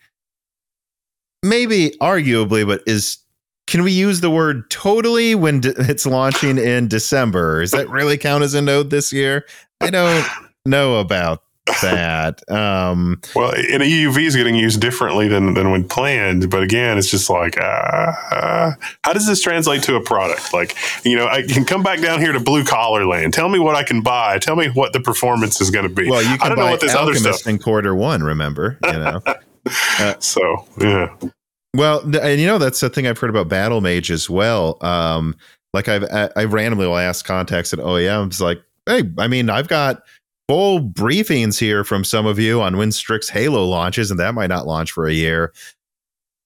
maybe 1.42 1.90
arguably, 2.01 2.66
but 2.66 2.82
is 2.86 3.18
can 3.66 3.82
we 3.84 3.92
use 3.92 4.20
the 4.20 4.30
word 4.30 4.68
totally 4.70 5.34
when 5.34 5.60
d- 5.60 5.72
it's 5.78 6.06
launching 6.06 6.59
in 6.59 6.88
December? 6.88 7.60
Does 7.60 7.70
that 7.70 7.88
really 7.88 8.18
count 8.18 8.42
as 8.42 8.55
a 8.55 8.62
node 8.62 8.90
this 8.90 9.12
year? 9.12 9.47
I 9.80 9.90
don't 9.90 10.26
know 10.66 10.99
about 10.99 11.43
that. 11.82 12.43
Um, 12.51 13.20
well, 13.37 13.53
and 13.55 13.82
EUV 13.82 14.24
is 14.24 14.35
getting 14.35 14.57
used 14.57 14.81
differently 14.81 15.28
than 15.28 15.55
than 15.55 15.70
when 15.70 15.87
planned. 15.87 16.51
But 16.51 16.62
again, 16.62 16.99
it's 16.99 17.11
just 17.11 17.31
like, 17.31 17.57
uh, 17.59 18.12
uh, 18.32 18.73
how 19.05 19.12
does 19.12 19.27
this 19.27 19.41
translate 19.41 19.82
to 19.85 19.95
a 19.95 20.03
product? 20.03 20.53
Like, 20.53 20.77
you 21.05 21.16
know, 21.16 21.28
I 21.28 21.43
can 21.43 21.65
come 21.65 21.82
back 21.82 22.01
down 22.01 22.20
here 22.20 22.32
to 22.32 22.41
blue 22.41 22.65
collar 22.65 23.07
land. 23.07 23.32
Tell 23.32 23.49
me 23.49 23.59
what 23.59 23.77
I 23.77 23.85
can 23.85 24.03
buy. 24.03 24.39
Tell 24.39 24.57
me 24.57 24.69
what 24.69 24.93
the 24.93 25.01
performance 25.01 25.61
is 25.61 25.70
going 25.70 25.89
to 25.89 25.95
be. 25.95 26.11
Well, 26.11 26.23
you 26.23 26.39
can 26.39 26.41
I 26.43 26.49
don't 26.49 26.57
buy 26.57 26.65
know 26.65 26.70
what 26.73 26.81
this 26.81 26.95
Alchemist 26.95 27.24
other 27.24 27.35
stuff 27.35 27.47
in 27.49 27.59
quarter 27.59 27.95
one. 27.95 28.23
Remember, 28.23 28.78
you 28.85 28.93
know. 28.93 29.23
Uh, 29.99 30.15
so 30.20 30.66
yeah. 30.81 31.15
Well, 31.77 32.01
and 32.16 32.41
you 32.41 32.47
know 32.47 32.57
that's 32.57 32.81
the 32.81 32.89
thing 32.89 33.07
I've 33.07 33.19
heard 33.19 33.28
about 33.28 33.49
Battlemage 33.49 34.11
as 34.11 34.31
well. 34.31 34.82
Um, 34.82 35.37
like 35.74 35.87
I've 35.87 36.05
I 36.11 36.45
randomly 36.45 36.87
will 36.87 36.97
ask 36.97 37.27
contacts 37.27 37.74
at 37.74 37.78
OEMs 37.78 38.41
like, 38.41 38.62
hey, 38.87 39.03
I 39.19 39.28
mean, 39.28 39.51
I've 39.51 39.69
got 39.69 40.03
full 40.51 40.81
briefings 40.81 41.60
here 41.60 41.85
from 41.85 42.02
some 42.02 42.27
of 42.27 42.36
you 42.36 42.60
on 42.60 42.77
when 42.77 42.90
Strix 42.90 43.28
Halo 43.28 43.64
launches, 43.64 44.10
and 44.10 44.18
that 44.18 44.35
might 44.35 44.48
not 44.48 44.66
launch 44.66 44.90
for 44.90 45.06
a 45.06 45.12
year. 45.12 45.52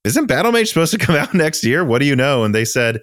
Isn't 0.04 0.28
Battlemage 0.28 0.68
supposed 0.68 0.92
to 0.92 0.98
come 1.06 1.16
out 1.16 1.32
next 1.32 1.64
year? 1.64 1.86
What 1.86 2.00
do 2.00 2.04
you 2.04 2.14
know? 2.14 2.44
And 2.44 2.54
they 2.54 2.66
said, 2.66 3.00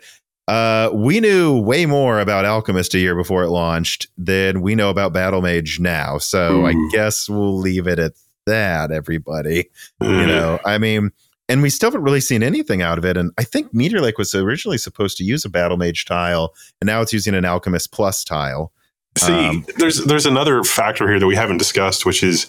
uh, 0.48 0.92
we 0.94 1.20
knew 1.20 1.60
way 1.60 1.88
more 1.88 2.20
about 2.20 2.46
Alchemist 2.46 2.94
a 2.94 3.00
year 3.00 3.16
before 3.16 3.42
it 3.42 3.50
launched 3.50 4.10
than 4.16 4.62
we 4.62 4.76
know 4.76 4.92
about 4.92 5.12
Battlemage 5.12 5.80
now. 5.80 6.20
So 6.20 6.68
I 6.68 6.76
guess 6.92 7.28
we'll 7.28 7.58
leave 7.58 7.88
it 7.88 7.98
at 7.98 8.12
that, 8.46 8.92
everybody. 8.92 9.72
You 10.04 10.28
know, 10.28 10.60
I 10.68 10.78
mean, 10.78 11.10
and 11.50 11.64
we 11.64 11.72
still 11.72 11.88
haven't 11.88 12.04
really 12.04 12.22
seen 12.22 12.44
anything 12.44 12.84
out 12.84 13.00
of 13.00 13.06
it. 13.06 13.18
And 13.18 13.32
I 13.40 13.44
think 13.44 13.74
Meteor 13.74 14.02
Lake 14.02 14.20
was 14.20 14.36
originally 14.36 14.78
supposed 14.78 15.18
to 15.18 15.24
use 15.24 15.46
a 15.46 15.50
Battlemage 15.50 16.06
tile, 16.06 16.54
and 16.80 16.86
now 16.86 17.02
it's 17.02 17.12
using 17.12 17.34
an 17.34 17.44
Alchemist 17.44 17.92
Plus 17.92 18.24
tile. 18.24 18.72
See, 19.18 19.34
um, 19.34 19.66
there's 19.78 20.04
there's 20.06 20.26
another 20.26 20.64
factor 20.64 21.08
here 21.08 21.20
that 21.20 21.28
we 21.28 21.36
haven't 21.36 21.58
discussed, 21.58 22.06
which 22.06 22.24
is 22.24 22.48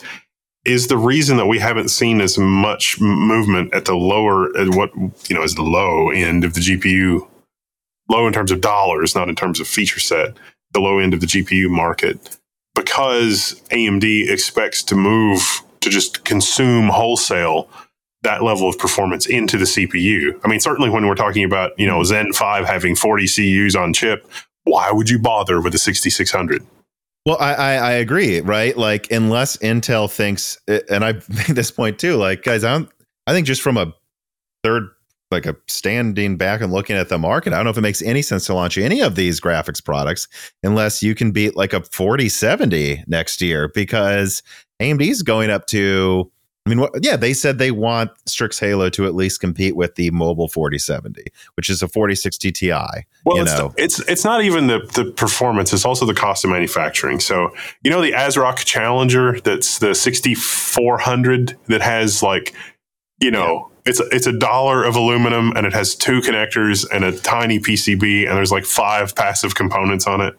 is 0.65 0.87
the 0.87 0.97
reason 0.97 1.37
that 1.39 1.47
we 1.47 1.59
haven't 1.59 1.89
seen 1.89 2.21
as 2.21 2.39
much 2.39 3.01
movement 3.01 3.75
at 3.75 3.85
the 3.85 3.97
lower 3.97 4.57
at 4.57 4.69
what 4.69 4.95
you 5.29 5.35
know 5.35 5.43
is 5.43 5.55
the 5.55 5.63
low 5.63 6.11
end 6.11 6.45
of 6.45 6.55
the 6.55 6.61
GPU, 6.61 7.27
low 8.09 8.27
in 8.27 8.33
terms 8.33 8.53
of 8.53 8.61
dollars, 8.61 9.15
not 9.15 9.29
in 9.29 9.35
terms 9.35 9.59
of 9.59 9.67
feature 9.67 10.01
set, 10.01 10.37
the 10.73 10.81
low 10.81 10.99
end 10.99 11.15
of 11.15 11.21
the 11.21 11.27
GPU 11.27 11.69
market, 11.69 12.39
because 12.77 13.61
AMD 13.71 14.31
expects 14.31 14.85
to 14.85 14.95
move 14.95 15.63
to 15.81 15.91
just 15.91 16.25
consume 16.25 16.89
wholesale 16.89 17.69
that 18.23 18.45
level 18.45 18.69
of 18.69 18.79
performance 18.79 19.27
into 19.27 19.59
the 19.59 19.65
CPU. 19.65 20.39
I 20.45 20.49
mean, 20.49 20.61
certainly 20.61 20.89
when 20.89 21.07
we're 21.09 21.17
talking 21.17 21.43
about, 21.43 21.77
you 21.77 21.89
know, 21.89 22.05
Zen 22.05 22.33
5 22.33 22.65
having 22.67 22.95
40 22.95 23.27
CUs 23.27 23.75
on 23.75 23.93
chip 23.93 24.31
why 24.65 24.91
would 24.91 25.11
you 25.11 25.19
bother 25.19 25.61
with 25.61 25.75
a 25.75 25.79
6600? 25.79 26.65
Well, 27.25 27.37
I, 27.39 27.55
I, 27.55 27.73
I 27.75 27.93
agree, 27.93 28.41
right? 28.41 28.77
Like, 28.77 29.11
unless 29.13 29.57
Intel 29.59 30.11
thinks, 30.11 30.59
eh, 30.69 30.81
and 30.91 31.05
I 31.05 31.13
made 31.29 31.55
this 31.55 31.71
point 31.71 31.99
too, 31.99 32.17
like, 32.17 32.43
guys, 32.43 32.65
I 32.65 32.73
don't, 32.73 32.89
I 33.27 33.33
think 33.33 33.47
just 33.47 33.63
from 33.63 33.77
a 33.77 33.93
third, 34.65 34.89
like 35.31 35.47
a 35.47 35.57
standing 35.67 36.37
back 36.37 36.61
and 36.61 36.73
looking 36.73 36.97
at 36.97 37.09
the 37.09 37.19
market, 37.19 37.53
I 37.53 37.57
don't 37.57 37.65
know 37.65 37.71
if 37.71 37.79
it 37.79 37.83
makes 37.83 38.03
any 38.03 38.23
sense 38.23 38.47
to 38.47 38.55
launch 38.55 38.77
any 38.77 39.01
of 39.01 39.15
these 39.15 39.41
graphics 39.41 39.83
products 39.83 40.29
unless 40.63 41.03
you 41.03 41.15
can 41.15 41.31
beat 41.31 41.57
like 41.57 41.73
a 41.73 41.83
4070 41.83 43.05
next 43.07 43.41
year 43.41 43.71
because 43.75 44.43
AMD 44.81 45.01
is 45.01 45.23
going 45.23 45.49
up 45.49 45.67
to 45.69 46.31
I 46.65 46.71
mean, 46.71 46.79
what, 46.79 46.93
yeah, 47.03 47.17
they 47.17 47.33
said 47.33 47.59
they 47.59 47.73
want 47.73 48.13
Strix 48.27 48.61
Halo 48.61 48.89
to 48.91 49.05
at 49.05 49.17
least 49.17 49.41
compete 49.41 49.75
with 49.75 49.97
the 49.97 50.13
mobile 50.13 50.47
4070, 50.47 51.25
which 51.57 51.69
is 51.69 51.83
a 51.83 51.89
4060 51.89 52.53
Ti. 52.53 52.71
Well, 52.71 53.43
it's, 53.43 53.53
the, 53.53 53.75
it's 53.77 53.99
it's 54.09 54.25
not 54.25 54.45
even 54.45 54.69
the 54.69 54.79
the 54.95 55.11
performance; 55.11 55.73
it's 55.73 55.85
also 55.85 56.07
the 56.07 56.15
cost 56.15 56.45
of 56.45 56.51
manufacturing. 56.51 57.19
So, 57.19 57.51
you 57.83 57.91
know, 57.91 58.01
the 58.01 58.13
ASRock 58.13 58.65
Challenger, 58.65 59.41
that's 59.41 59.79
the 59.81 59.93
6400 59.93 61.59
that 61.67 61.81
has 61.81 62.23
like, 62.23 62.55
you 63.21 63.33
know, 63.33 63.69
yeah. 63.85 63.91
it's 63.91 64.01
it's 64.13 64.29
a 64.29 64.33
dollar 64.33 64.85
of 64.85 64.95
aluminum 64.95 65.53
and 65.57 65.67
it 65.67 65.73
has 65.73 65.97
two 65.97 66.21
connectors 66.21 66.87
and 66.93 67.05
a 67.05 67.19
tiny 67.19 67.59
PCB 67.59 68.29
and 68.29 68.37
there's 68.37 68.53
like 68.53 68.67
five 68.67 69.17
passive 69.17 69.57
components 69.57 70.07
on 70.07 70.21
it. 70.21 70.37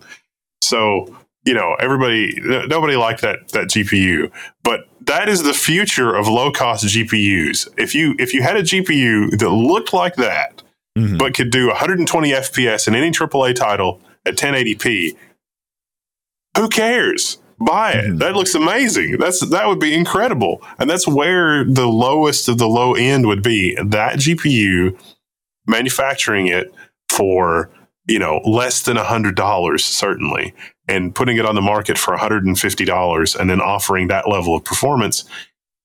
So 0.61 1.13
you 1.45 1.53
know, 1.53 1.75
everybody, 1.79 2.39
nobody 2.41 2.95
liked 2.95 3.21
that 3.21 3.49
that 3.49 3.67
GPU, 3.67 4.31
but 4.63 4.87
that 5.01 5.27
is 5.27 5.43
the 5.43 5.53
future 5.53 6.15
of 6.15 6.27
low 6.27 6.51
cost 6.51 6.85
GPUs. 6.85 7.67
If 7.77 7.93
you 7.93 8.15
if 8.19 8.33
you 8.33 8.41
had 8.41 8.57
a 8.57 8.63
GPU 8.63 9.37
that 9.39 9.49
looked 9.49 9.93
like 9.93 10.15
that, 10.15 10.63
mm-hmm. 10.97 11.17
but 11.17 11.33
could 11.33 11.49
do 11.49 11.67
120 11.67 12.31
FPS 12.31 12.87
in 12.87 12.95
any 12.95 13.11
AAA 13.11 13.55
title 13.55 14.01
at 14.25 14.35
1080p, 14.35 15.17
who 16.57 16.69
cares? 16.69 17.39
Buy 17.59 17.91
it. 17.91 18.05
Mm-hmm. 18.05 18.17
That 18.17 18.35
looks 18.35 18.55
amazing. 18.55 19.17
That's 19.17 19.39
that 19.49 19.67
would 19.67 19.79
be 19.79 19.93
incredible, 19.93 20.61
and 20.79 20.89
that's 20.89 21.07
where 21.07 21.63
the 21.65 21.87
lowest 21.87 22.47
of 22.47 22.57
the 22.57 22.67
low 22.67 22.93
end 22.93 23.27
would 23.27 23.43
be. 23.43 23.75
That 23.75 24.15
GPU 24.15 24.97
manufacturing 25.67 26.47
it 26.47 26.73
for 27.09 27.69
you 28.07 28.19
know 28.19 28.41
less 28.45 28.81
than 28.81 28.97
a 28.97 29.03
hundred 29.03 29.35
dollars 29.35 29.85
certainly 29.85 30.53
and 30.87 31.15
putting 31.15 31.37
it 31.37 31.45
on 31.45 31.55
the 31.55 31.61
market 31.61 31.97
for 31.97 32.15
$150 32.15 33.39
and 33.39 33.49
then 33.49 33.61
offering 33.61 34.07
that 34.07 34.29
level 34.29 34.55
of 34.55 34.63
performance, 34.63 35.23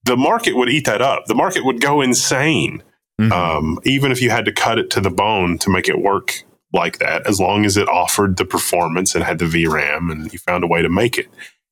the 0.04 0.16
market 0.16 0.56
would 0.56 0.68
eat 0.68 0.86
that 0.86 1.02
up. 1.02 1.26
The 1.26 1.34
market 1.34 1.64
would 1.64 1.80
go 1.80 2.00
insane. 2.00 2.82
Mm-hmm. 3.20 3.32
Um, 3.32 3.78
even 3.84 4.12
if 4.12 4.22
you 4.22 4.30
had 4.30 4.44
to 4.44 4.52
cut 4.52 4.78
it 4.78 4.90
to 4.90 5.00
the 5.00 5.10
bone 5.10 5.58
to 5.58 5.70
make 5.70 5.88
it 5.88 6.00
work 6.00 6.44
like 6.72 6.98
that, 6.98 7.26
as 7.26 7.40
long 7.40 7.64
as 7.64 7.76
it 7.76 7.88
offered 7.88 8.36
the 8.36 8.44
performance 8.44 9.14
and 9.14 9.24
had 9.24 9.38
the 9.38 9.44
VRAM 9.44 10.12
and 10.12 10.32
you 10.32 10.38
found 10.38 10.64
a 10.64 10.68
way 10.68 10.82
to 10.82 10.88
make 10.88 11.18
it. 11.18 11.26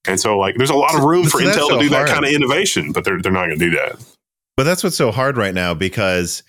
And 0.09 0.20
so, 0.20 0.39
like, 0.39 0.56
there's 0.56 0.70
a 0.70 0.74
lot 0.74 0.94
of 0.94 1.02
room 1.02 1.24
for 1.24 1.40
Intel 1.40 1.55
so 1.55 1.78
to 1.78 1.89
do 1.89 1.94
hard. 1.94 2.09
that 2.09 2.14
kind 2.14 2.24
of 2.24 2.31
innovation, 2.31 2.93
but 2.93 3.05
they're, 3.05 3.20
they're 3.20 3.32
not 3.32 3.47
going 3.47 3.59
to 3.59 3.70
do 3.70 3.77
that. 3.77 4.05
But 4.56 4.64
that's 4.64 4.82
what's 4.82 4.97
so 4.97 5.10
hard 5.10 5.36
right 5.36 5.55
now 5.55 5.74
because 5.74 6.43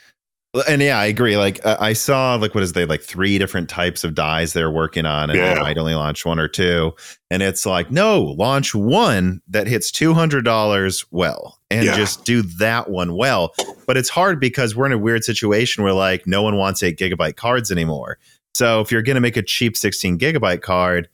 and 0.67 0.81
yeah, 0.81 0.97
I 0.97 1.05
agree. 1.05 1.37
Like 1.37 1.63
uh, 1.65 1.77
I 1.79 1.93
saw, 1.93 2.35
like 2.35 2.55
what 2.55 2.63
is 2.63 2.73
they 2.73 2.85
like 2.85 3.01
three 3.01 3.37
different 3.37 3.69
types 3.69 4.03
of 4.03 4.15
dies 4.15 4.53
they're 4.53 4.71
working 4.71 5.05
on, 5.05 5.29
and 5.29 5.37
yeah. 5.37 5.53
they 5.53 5.59
might 5.59 5.77
only 5.77 5.93
launch 5.93 6.25
one 6.25 6.39
or 6.39 6.47
two. 6.47 6.93
And 7.29 7.43
it's 7.43 7.65
like, 7.65 7.91
no, 7.91 8.21
launch 8.21 8.73
one 8.73 9.41
that 9.47 9.67
hits 9.67 9.91
two 9.91 10.13
hundred 10.13 10.45
dollars 10.45 11.05
well, 11.11 11.59
and 11.69 11.85
yeah. 11.85 11.95
just 11.95 12.25
do 12.25 12.41
that 12.43 12.89
one 12.89 13.15
well. 13.15 13.53
But 13.85 13.97
it's 13.97 14.09
hard 14.09 14.39
because 14.39 14.75
we're 14.75 14.85
in 14.87 14.93
a 14.93 14.97
weird 14.97 15.23
situation 15.23 15.83
where 15.83 15.93
like 15.93 16.25
no 16.25 16.41
one 16.41 16.55
wants 16.55 16.81
eight 16.81 16.97
gigabyte 16.97 17.35
cards 17.35 17.71
anymore. 17.71 18.17
So 18.55 18.81
if 18.81 18.91
you're 18.91 19.03
going 19.03 19.15
to 19.15 19.21
make 19.21 19.37
a 19.37 19.43
cheap 19.43 19.77
sixteen 19.77 20.17
gigabyte 20.17 20.61
card, 20.61 21.09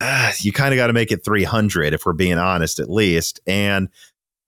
uh, 0.00 0.32
you 0.38 0.52
kind 0.52 0.74
of 0.74 0.76
got 0.76 0.88
to 0.88 0.92
make 0.92 1.10
it 1.10 1.24
three 1.24 1.44
hundred 1.44 1.94
if 1.94 2.06
we're 2.06 2.12
being 2.12 2.38
honest, 2.38 2.78
at 2.78 2.90
least. 2.90 3.40
And 3.46 3.88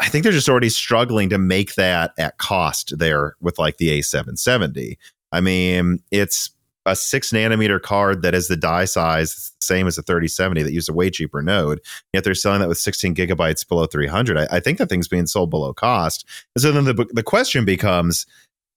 I 0.00 0.08
think 0.08 0.24
they're 0.24 0.32
just 0.32 0.48
already 0.48 0.68
struggling 0.68 1.30
to 1.30 1.38
make 1.38 1.74
that 1.74 2.12
at 2.18 2.38
cost 2.38 2.98
there 2.98 3.34
with 3.40 3.58
like 3.58 3.78
the 3.78 3.98
A770. 3.98 4.98
I 5.32 5.40
mean, 5.40 6.02
it's 6.10 6.50
a 6.86 6.94
six 6.94 7.32
nanometer 7.32 7.82
card 7.82 8.22
that 8.22 8.34
is 8.34 8.48
the 8.48 8.56
die 8.56 8.84
size 8.84 9.52
same 9.60 9.86
as 9.86 9.98
a 9.98 10.02
3070 10.02 10.62
that 10.62 10.72
used 10.72 10.88
a 10.88 10.92
way 10.92 11.10
cheaper 11.10 11.42
node. 11.42 11.80
Yet 12.12 12.24
they're 12.24 12.34
selling 12.34 12.60
that 12.60 12.68
with 12.68 12.78
16 12.78 13.14
gigabytes 13.14 13.66
below 13.66 13.86
300. 13.86 14.38
I, 14.38 14.46
I 14.52 14.60
think 14.60 14.78
that 14.78 14.88
thing's 14.88 15.08
being 15.08 15.26
sold 15.26 15.50
below 15.50 15.74
cost. 15.74 16.24
And 16.54 16.62
so 16.62 16.72
then 16.72 16.84
the 16.84 17.06
the 17.12 17.22
question 17.22 17.64
becomes 17.64 18.26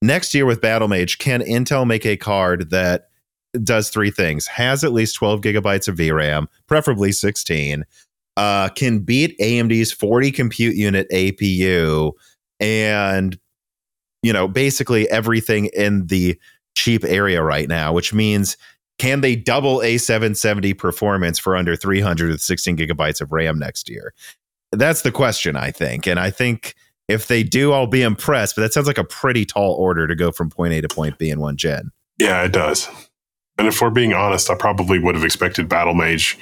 next 0.02 0.34
year 0.34 0.46
with 0.46 0.62
Battlemage, 0.62 1.20
can 1.20 1.42
Intel 1.42 1.86
make 1.86 2.06
a 2.06 2.18
card 2.18 2.72
that 2.72 3.10
does 3.64 3.90
three 3.90 4.12
things: 4.12 4.48
has 4.48 4.84
at 4.84 4.94
least 4.94 5.16
12 5.16 5.42
gigabytes 5.42 5.88
of 5.88 5.96
VRAM, 5.96 6.48
preferably 6.68 7.12
16, 7.12 7.86
uh, 8.40 8.70
can 8.70 9.00
beat 9.00 9.38
AMD's 9.40 9.92
40 9.92 10.32
compute 10.32 10.76
unit 10.78 11.10
APU, 11.12 12.14
and 12.62 13.38
you 14.24 14.32
know 14.32 14.48
basically 14.48 15.10
everything 15.10 15.66
in 15.68 16.08
the 16.08 16.40
cheap 16.74 17.04
area 17.04 17.44
right 17.44 17.68
now, 17.68 17.92
which 17.92 18.14
means 18.14 18.56
can 18.98 19.20
they 19.20 19.36
double 19.36 19.82
a 19.82 19.98
770 19.98 20.74
performance 20.74 21.38
for 21.38 21.58
under 21.58 21.76
300 21.76 22.32
with 22.32 22.42
16 22.42 22.78
gigabytes 22.78 23.20
of 23.20 23.34
RAM 23.34 23.60
next 23.60 23.90
year? 23.90 24.14
That's 24.72 25.02
the 25.02 25.12
question, 25.12 25.58
I 25.58 25.72
think. 25.72 26.08
And 26.08 26.18
I 26.18 26.30
think 26.30 26.76
if 27.10 27.28
they 27.28 27.44
do, 27.44 27.74
I'll 27.74 27.88
be 27.88 28.04
impressed. 28.04 28.56
But 28.56 28.62
that 28.62 28.74
sounds 28.74 28.88
like 28.88 28.98
a 28.98 29.04
pretty 29.04 29.46
tall 29.46 29.74
order 29.74 30.08
to 30.08 30.16
go 30.16 30.32
from 30.32 30.50
point 30.50 30.74
A 30.74 30.82
to 30.82 30.88
point 30.88 31.18
B 31.18 31.30
in 31.30 31.42
one 31.42 31.58
gen. 31.58 31.92
Yeah, 32.20 32.44
it 32.44 32.54
does. 32.54 32.88
And 33.58 33.68
if 33.68 33.82
we're 33.82 33.90
being 33.90 34.14
honest, 34.14 34.50
I 34.50 34.56
probably 34.56 35.00
would 35.00 35.16
have 35.16 35.26
expected 35.26 35.68
Battlemage 35.68 36.38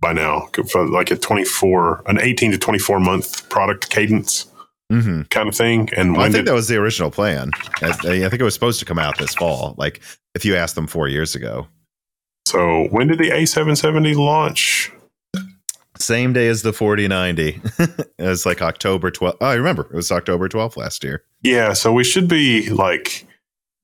by 0.00 0.12
now, 0.12 0.48
like 0.74 1.10
a 1.10 1.16
24, 1.16 2.02
an 2.06 2.20
18 2.20 2.52
to 2.52 2.58
24 2.58 3.00
month 3.00 3.48
product 3.48 3.90
cadence 3.90 4.46
mm-hmm. 4.90 5.22
kind 5.22 5.48
of 5.48 5.54
thing. 5.54 5.88
And 5.96 6.12
well, 6.12 6.22
I 6.22 6.24
think 6.24 6.44
did, 6.44 6.46
that 6.46 6.54
was 6.54 6.68
the 6.68 6.76
original 6.76 7.10
plan. 7.10 7.50
I, 7.82 7.90
I, 7.90 8.28
think 8.28 8.34
it 8.34 8.42
was 8.42 8.54
supposed 8.54 8.80
to 8.80 8.86
come 8.86 8.98
out 8.98 9.18
this 9.18 9.34
fall. 9.34 9.74
Like 9.78 10.00
if 10.34 10.44
you 10.44 10.56
asked 10.56 10.74
them 10.74 10.86
four 10.86 11.08
years 11.08 11.34
ago. 11.34 11.66
So 12.46 12.88
when 12.90 13.08
did 13.08 13.18
the 13.18 13.30
A770 13.30 14.16
launch? 14.16 14.90
Same 15.98 16.32
day 16.32 16.48
as 16.48 16.62
the 16.62 16.72
4090. 16.72 17.60
it 17.78 18.10
was 18.18 18.46
like 18.46 18.62
October 18.62 19.10
12th. 19.10 19.36
Oh, 19.40 19.46
I 19.46 19.54
remember. 19.54 19.82
It 19.82 19.94
was 19.94 20.10
October 20.10 20.48
12th 20.48 20.76
last 20.76 21.04
year. 21.04 21.24
Yeah. 21.42 21.74
So 21.74 21.92
we 21.92 22.04
should 22.04 22.26
be 22.26 22.70
like, 22.70 23.26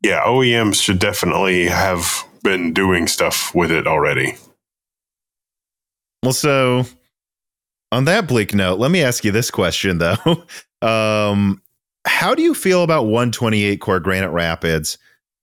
yeah, 0.02 0.24
OEMs 0.24 0.82
should 0.82 0.98
definitely 0.98 1.66
have 1.66 2.24
been 2.43 2.72
doing 2.72 3.06
stuff 3.06 3.55
with 3.55 3.70
it 3.70 3.86
already. 3.86 4.36
Well, 6.27 6.32
so 6.32 6.85
on 7.93 8.05
that 8.07 8.27
bleak 8.27 8.53
note, 8.53 8.81
let 8.81 8.90
me 8.90 9.01
ask 9.01 9.24
you 9.24 9.31
this 9.31 9.48
question 9.48 9.98
though. 9.98 10.44
Um, 10.82 11.62
how 12.05 12.35
do 12.35 12.43
you 12.43 12.53
feel 12.53 12.82
about 12.82 13.05
128 13.05 13.81
core 13.81 14.01
Granite 14.01 14.31
Rapids 14.31 14.98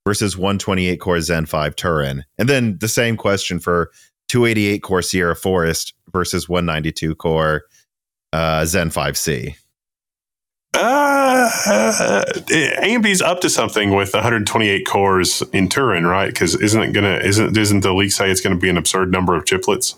versus 0.06 0.36
128 0.38 1.00
core 1.00 1.22
Zen 1.22 1.46
5 1.46 1.76
Turin? 1.78 2.26
And 2.38 2.50
then 2.50 2.78
the 2.80 2.90
same 2.90 3.16
question 3.16 3.60
for 3.60 3.92
288 4.28 4.84
core 4.84 5.02
Sierra 5.02 5.38
Forest 5.38 5.94
versus 6.12 6.50
192 6.50 7.16
core 7.16 7.64
uh, 8.34 8.66
Zen 8.66 8.90
5C. 8.90 9.56
Uh, 10.76 11.50
uh, 11.66 12.26
AMD's 12.50 13.22
up 13.22 13.40
to 13.40 13.50
something 13.50 13.92
with 13.96 14.14
128 14.14 14.86
cores 14.86 15.44
in 15.54 15.70
Turin, 15.70 16.06
right? 16.06 16.28
Because 16.28 16.56
isn't 16.56 16.82
it 16.82 16.92
gonna? 16.92 17.20
Isn't 17.20 17.54
doesn't 17.54 17.82
the 17.82 17.94
leak 17.94 18.12
say 18.12 18.30
it's 18.30 18.42
going 18.42 18.56
to 18.56 18.60
be 18.60 18.70
an 18.70 18.78
absurd 18.78 19.12
number 19.12 19.36
of 19.36 19.46
chiplets? 19.46 19.96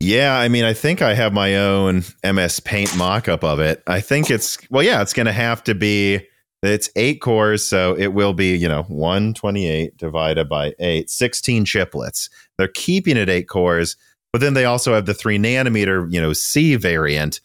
Yeah, 0.00 0.38
I 0.38 0.48
mean, 0.48 0.64
I 0.64 0.74
think 0.74 1.00
I 1.00 1.14
have 1.14 1.32
my 1.32 1.56
own 1.56 2.04
MS 2.24 2.60
Paint 2.60 2.90
mockup 2.90 3.42
of 3.42 3.58
it. 3.60 3.82
I 3.86 4.00
think 4.00 4.30
it's 4.30 4.58
well, 4.70 4.82
yeah, 4.82 5.00
it's 5.00 5.12
going 5.12 5.26
to 5.26 5.32
have 5.32 5.64
to 5.64 5.74
be 5.74 6.26
it's 6.62 6.88
eight 6.96 7.20
cores, 7.20 7.66
so 7.66 7.94
it 7.98 8.08
will 8.08 8.32
be, 8.32 8.56
you 8.56 8.68
know, 8.68 8.84
128 8.84 9.96
divided 9.96 10.48
by 10.48 10.74
eight, 10.78 11.10
16 11.10 11.64
chiplets. 11.66 12.30
They're 12.56 12.68
keeping 12.68 13.16
it 13.16 13.28
eight 13.28 13.48
cores, 13.48 13.96
but 14.32 14.40
then 14.40 14.54
they 14.54 14.64
also 14.64 14.94
have 14.94 15.06
the 15.06 15.14
three 15.14 15.38
nanometer, 15.38 16.10
you 16.10 16.20
know, 16.20 16.32
C 16.32 16.76
variant 16.76 17.40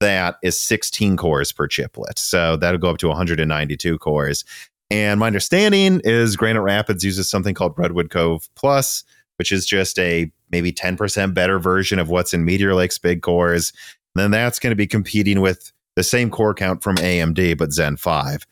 that 0.00 0.36
is 0.42 0.60
16 0.60 1.16
cores 1.16 1.52
per 1.52 1.68
chiplet. 1.68 2.18
So 2.18 2.56
that'll 2.56 2.80
go 2.80 2.90
up 2.90 2.98
to 2.98 3.08
192 3.08 3.98
cores. 3.98 4.44
And 4.90 5.20
my 5.20 5.28
understanding 5.28 6.00
is 6.04 6.36
Granite 6.36 6.62
Rapids 6.62 7.04
uses 7.04 7.30
something 7.30 7.54
called 7.54 7.74
Redwood 7.78 8.10
Cove 8.10 8.48
Plus, 8.54 9.04
which 9.38 9.50
is 9.50 9.66
just 9.66 9.98
a 9.98 10.30
maybe 10.50 10.72
10% 10.72 11.34
better 11.34 11.58
version 11.58 11.98
of 11.98 12.08
what's 12.08 12.34
in 12.34 12.44
Meteor 12.44 12.74
Lake's 12.74 12.98
big 12.98 13.22
cores. 13.22 13.72
Then 14.14 14.30
that's 14.30 14.58
going 14.58 14.70
to 14.70 14.76
be 14.76 14.86
competing 14.86 15.40
with 15.40 15.72
the 15.96 16.02
same 16.02 16.30
core 16.30 16.54
count 16.54 16.82
from 16.82 16.96
AMD, 16.96 17.58
but 17.58 17.72
Zen 17.72 17.96
5. 17.96 18.46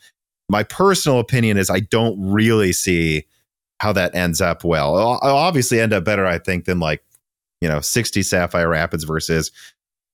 My 0.48 0.62
personal 0.62 1.19
opinion 1.19 1.56
is 1.56 1.70
I 1.70 1.81
don't 1.81 2.16
really 2.20 2.73
see 2.73 3.24
how 3.81 3.93
that 3.93 4.14
ends 4.14 4.40
up 4.40 4.64
well. 4.64 4.97
It'll 4.97 5.36
obviously 5.36 5.81
end 5.81 5.93
up 5.93 6.05
better, 6.05 6.27
I 6.27 6.39
think, 6.39 6.66
than 6.66 6.78
like, 6.78 7.02
you 7.60 7.69
know, 7.69 7.81
60 7.81 8.23
Sapphire 8.23 8.69
Rapids 8.69 9.05
versus 9.05 9.51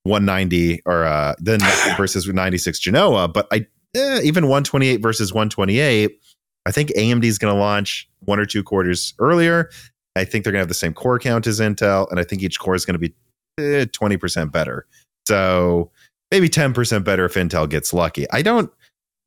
190 0.03 0.81
or 0.85 1.03
uh 1.03 1.35
then 1.39 1.59
versus 1.97 2.27
96 2.27 2.79
Genoa. 2.79 3.27
But 3.27 3.47
I 3.51 3.65
eh, 3.95 4.21
even 4.23 4.45
128 4.45 4.97
versus 5.01 5.33
128, 5.33 6.19
I 6.65 6.71
think 6.71 6.89
AMD 6.89 7.23
is 7.25 7.37
going 7.37 7.53
to 7.53 7.59
launch 7.59 8.09
one 8.21 8.39
or 8.39 8.45
two 8.45 8.63
quarters 8.63 9.13
earlier. 9.19 9.69
I 10.15 10.25
think 10.25 10.43
they're 10.43 10.51
going 10.51 10.59
to 10.59 10.63
have 10.63 10.69
the 10.69 10.73
same 10.73 10.93
core 10.93 11.19
count 11.19 11.47
as 11.47 11.59
Intel, 11.59 12.09
and 12.09 12.19
I 12.19 12.23
think 12.23 12.41
each 12.41 12.59
core 12.59 12.75
is 12.75 12.85
going 12.85 12.99
to 12.99 12.99
be 12.99 13.13
eh, 13.59 13.85
20% 13.85 14.51
better. 14.51 14.85
So 15.27 15.91
maybe 16.31 16.49
10% 16.49 17.03
better 17.03 17.25
if 17.25 17.35
Intel 17.35 17.69
gets 17.69 17.93
lucky. 17.93 18.29
I 18.31 18.41
don't 18.41 18.71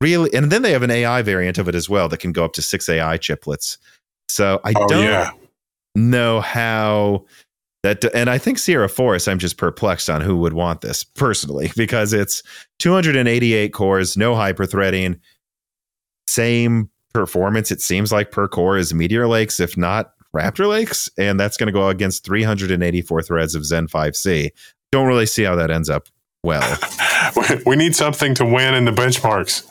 really, 0.01 0.33
and 0.33 0.51
then 0.51 0.61
they 0.61 0.71
have 0.71 0.83
an 0.83 0.91
AI 0.91 1.21
variant 1.21 1.57
of 1.57 1.67
it 1.67 1.75
as 1.75 1.89
well 1.89 2.09
that 2.09 2.19
can 2.19 2.31
go 2.31 2.45
up 2.45 2.53
to 2.53 2.61
six 2.61 2.89
AI 2.89 3.17
chiplets. 3.17 3.77
So 4.29 4.59
I 4.63 4.73
oh, 4.75 4.87
don't 4.87 5.05
yeah. 5.05 5.31
know 5.95 6.41
how 6.41 7.25
that, 7.83 8.03
and 8.13 8.29
I 8.29 8.37
think 8.37 8.59
Sierra 8.59 8.89
Forest, 8.89 9.27
I'm 9.27 9.39
just 9.39 9.57
perplexed 9.57 10.09
on 10.09 10.21
who 10.21 10.37
would 10.37 10.53
want 10.53 10.81
this 10.81 11.03
personally 11.03 11.71
because 11.77 12.13
it's 12.13 12.43
288 12.79 13.73
cores, 13.73 14.17
no 14.17 14.33
hyperthreading, 14.33 15.19
same 16.27 16.89
performance, 17.13 17.71
it 17.71 17.81
seems 17.81 18.11
like 18.11 18.31
per 18.31 18.47
core 18.47 18.77
as 18.77 18.93
Meteor 18.93 19.27
Lakes, 19.27 19.59
if 19.59 19.77
not 19.77 20.12
Raptor 20.35 20.67
Lakes, 20.67 21.09
and 21.17 21.39
that's 21.39 21.57
going 21.57 21.67
to 21.67 21.73
go 21.73 21.89
against 21.89 22.25
384 22.25 23.21
threads 23.21 23.55
of 23.55 23.65
Zen 23.65 23.87
5C. 23.87 24.49
Don't 24.91 25.07
really 25.07 25.25
see 25.25 25.43
how 25.43 25.55
that 25.55 25.71
ends 25.71 25.89
up 25.89 26.07
well. 26.43 26.77
we 27.65 27.75
need 27.75 27.95
something 27.95 28.35
to 28.35 28.45
win 28.45 28.73
in 28.73 28.85
the 28.85 28.91
benchmarks. 28.91 29.67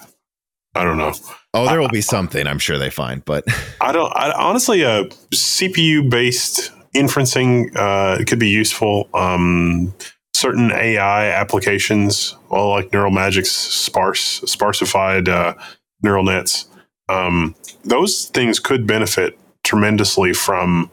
I 0.74 0.84
don't 0.84 0.96
know. 0.96 1.12
Oh, 1.52 1.66
there 1.66 1.80
will 1.80 1.88
be 1.88 2.00
something 2.00 2.46
I'm 2.46 2.58
sure 2.58 2.78
they 2.78 2.90
find, 2.90 3.24
but 3.24 3.44
I 3.80 3.92
don't. 3.92 4.10
I, 4.16 4.32
honestly, 4.32 4.82
a 4.82 5.02
uh, 5.02 5.04
CPU 5.34 6.08
based 6.08 6.72
inferencing 6.94 7.76
uh, 7.76 8.24
could 8.24 8.38
be 8.38 8.48
useful. 8.48 9.08
Um, 9.12 9.92
certain 10.34 10.72
AI 10.72 11.26
applications, 11.28 12.36
well, 12.48 12.70
like 12.70 12.92
Neural 12.92 13.12
Magic's 13.12 13.50
sparse 13.50 14.40
sparsified 14.40 15.28
uh, 15.28 15.54
neural 16.02 16.24
nets, 16.24 16.66
um, 17.08 17.54
those 17.84 18.26
things 18.26 18.58
could 18.58 18.86
benefit 18.86 19.38
tremendously 19.64 20.32
from 20.32 20.90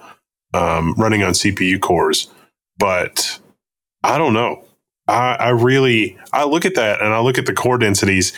um, 0.54 0.94
running 0.98 1.24
on 1.24 1.34
CPU 1.34 1.80
cores, 1.80 2.28
but 2.78 3.40
I 4.04 4.18
don't 4.18 4.34
know. 4.34 4.64
I, 5.08 5.36
I 5.36 5.50
really 5.50 6.18
I 6.32 6.46
look 6.46 6.66
at 6.66 6.76
that 6.76 7.02
and 7.02 7.14
I 7.14 7.20
look 7.20 7.38
at 7.38 7.46
the 7.46 7.54
core 7.54 7.78
densities 7.78 8.34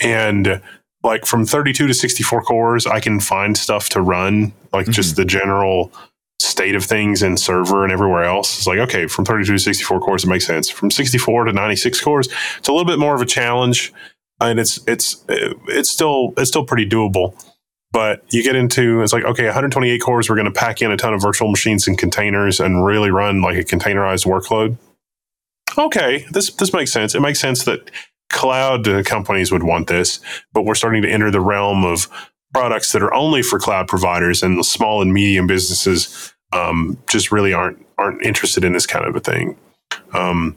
and 0.00 0.60
like 1.02 1.24
from 1.24 1.46
32 1.46 1.86
to 1.86 1.94
64 1.94 2.42
cores, 2.42 2.86
I 2.86 3.00
can 3.00 3.20
find 3.20 3.56
stuff 3.56 3.88
to 3.90 4.00
run, 4.00 4.52
like 4.72 4.84
mm-hmm. 4.84 4.92
just 4.92 5.16
the 5.16 5.24
general 5.24 5.92
state 6.38 6.74
of 6.74 6.84
things 6.84 7.22
in 7.22 7.36
server 7.36 7.84
and 7.84 7.92
everywhere 7.92 8.24
else. 8.24 8.58
It's 8.58 8.66
like, 8.66 8.78
okay, 8.80 9.06
from 9.06 9.24
32 9.24 9.52
to 9.52 9.58
64 9.58 10.00
cores, 10.00 10.24
it 10.24 10.28
makes 10.28 10.46
sense. 10.46 10.68
From 10.68 10.90
64 10.90 11.44
to 11.44 11.52
96 11.52 12.00
cores, 12.00 12.28
it's 12.58 12.68
a 12.68 12.72
little 12.72 12.84
bit 12.84 12.98
more 12.98 13.14
of 13.14 13.22
a 13.22 13.26
challenge. 13.26 13.92
And 14.38 14.60
it's 14.60 14.78
it's 14.86 15.24
it's 15.28 15.90
still 15.90 16.34
it's 16.36 16.50
still 16.50 16.66
pretty 16.66 16.86
doable. 16.86 17.42
But 17.96 18.22
you 18.28 18.42
get 18.42 18.56
into 18.56 19.00
it's 19.00 19.14
like 19.14 19.24
okay, 19.24 19.44
128 19.44 20.02
cores. 20.02 20.28
We're 20.28 20.36
going 20.36 20.44
to 20.44 20.52
pack 20.52 20.82
in 20.82 20.90
a 20.90 20.98
ton 20.98 21.14
of 21.14 21.22
virtual 21.22 21.50
machines 21.50 21.88
and 21.88 21.96
containers 21.96 22.60
and 22.60 22.84
really 22.84 23.10
run 23.10 23.40
like 23.40 23.56
a 23.56 23.64
containerized 23.64 24.26
workload. 24.26 24.76
Okay, 25.78 26.26
this 26.30 26.52
this 26.52 26.74
makes 26.74 26.92
sense. 26.92 27.14
It 27.14 27.20
makes 27.20 27.40
sense 27.40 27.64
that 27.64 27.90
cloud 28.28 28.86
companies 29.06 29.50
would 29.50 29.62
want 29.62 29.86
this, 29.86 30.20
but 30.52 30.66
we're 30.66 30.74
starting 30.74 31.00
to 31.04 31.10
enter 31.10 31.30
the 31.30 31.40
realm 31.40 31.86
of 31.86 32.10
products 32.52 32.92
that 32.92 33.02
are 33.02 33.14
only 33.14 33.40
for 33.40 33.58
cloud 33.58 33.88
providers 33.88 34.42
and 34.42 34.58
the 34.58 34.64
small 34.64 35.00
and 35.00 35.14
medium 35.14 35.46
businesses 35.46 36.34
um, 36.52 36.98
just 37.08 37.32
really 37.32 37.54
aren't 37.54 37.82
aren't 37.96 38.22
interested 38.22 38.62
in 38.62 38.74
this 38.74 38.84
kind 38.84 39.06
of 39.06 39.16
a 39.16 39.20
thing. 39.20 39.56
Um, 40.12 40.54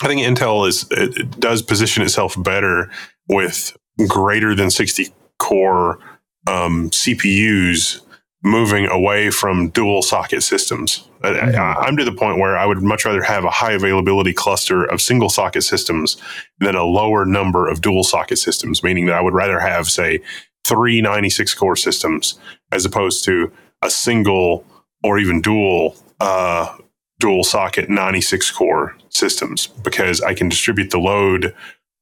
I 0.00 0.06
think 0.06 0.22
Intel 0.22 0.66
is 0.66 0.86
it 0.92 1.38
does 1.38 1.60
position 1.60 2.02
itself 2.02 2.42
better 2.42 2.90
with 3.28 3.76
greater 4.08 4.54
than 4.54 4.70
60 4.70 5.12
core 5.38 5.98
um, 6.46 6.90
CPUs 6.90 8.00
moving 8.42 8.86
away 8.86 9.30
from 9.30 9.70
dual 9.70 10.02
socket 10.02 10.42
systems. 10.42 11.08
Mm-hmm. 11.22 11.58
I, 11.58 11.88
am 11.88 11.96
to 11.96 12.04
the 12.04 12.12
point 12.12 12.38
where 12.38 12.58
I 12.58 12.66
would 12.66 12.82
much 12.82 13.06
rather 13.06 13.22
have 13.22 13.44
a 13.44 13.50
high 13.50 13.72
availability 13.72 14.34
cluster 14.34 14.84
of 14.84 15.00
single 15.00 15.30
socket 15.30 15.62
systems 15.62 16.18
than 16.58 16.74
a 16.74 16.84
lower 16.84 17.24
number 17.24 17.66
of 17.66 17.80
dual 17.80 18.04
socket 18.04 18.38
systems, 18.38 18.82
meaning 18.82 19.06
that 19.06 19.16
I 19.16 19.22
would 19.22 19.32
rather 19.32 19.58
have, 19.58 19.88
say, 19.88 20.20
three 20.64 21.00
96 21.00 21.54
core 21.54 21.76
systems 21.76 22.38
as 22.72 22.84
opposed 22.84 23.24
to 23.24 23.50
a 23.82 23.90
single 23.90 24.66
or 25.02 25.18
even 25.18 25.40
dual 25.40 25.96
uh, 26.20 26.76
dual 27.20 27.44
socket 27.44 27.88
96 27.88 28.50
core 28.50 28.96
systems 29.08 29.66
because 29.66 30.20
I 30.20 30.34
can 30.34 30.48
distribute 30.48 30.90
the 30.90 30.98
load 30.98 31.54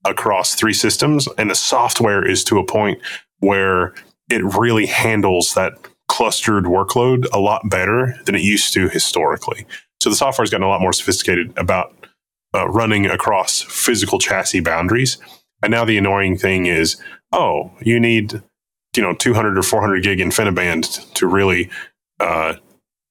across 0.05 0.55
three 0.55 0.73
systems, 0.73 1.29
and 1.39 1.51
the 1.51 1.55
software 1.55 2.27
is 2.27 2.43
to 2.45 2.59
a 2.59 2.67
point 2.67 3.01
where 3.39 3.95
it 4.31 4.43
really 4.59 4.87
handles 4.87 5.55
that 5.55 5.73
clustered 6.09 6.65
workload 6.65 7.27
a 7.33 7.39
lot 7.39 7.69
better 7.69 8.15
than 8.27 8.35
it 8.35 8.43
used 8.43 8.73
to 8.75 8.89
historically. 8.89 9.67
So 10.01 10.11
the 10.11 10.17
software 10.17 10.43
has 10.43 10.51
gotten 10.51 10.67
a 10.67 10.69
lot 10.69 10.81
more 10.81 10.93
sophisticated 10.93 11.53
about 11.57 11.95
uh, 12.55 12.69
running 12.69 13.07
across 13.07 13.63
physical 13.63 14.19
chassis 14.19 14.61
boundaries. 14.61 15.19
And 15.63 15.71
now 15.71 15.85
the 15.85 15.97
annoying 15.97 16.37
thing 16.37 16.67
is, 16.67 16.97
oh, 17.31 17.71
you 17.81 17.99
need 17.99 18.43
you 18.97 19.03
know 19.03 19.15
200 19.15 19.57
or 19.57 19.63
400 19.63 20.03
gig 20.03 20.19
InfiniBand 20.19 21.15
to 21.15 21.27
really 21.27 21.71
uh, 22.21 22.55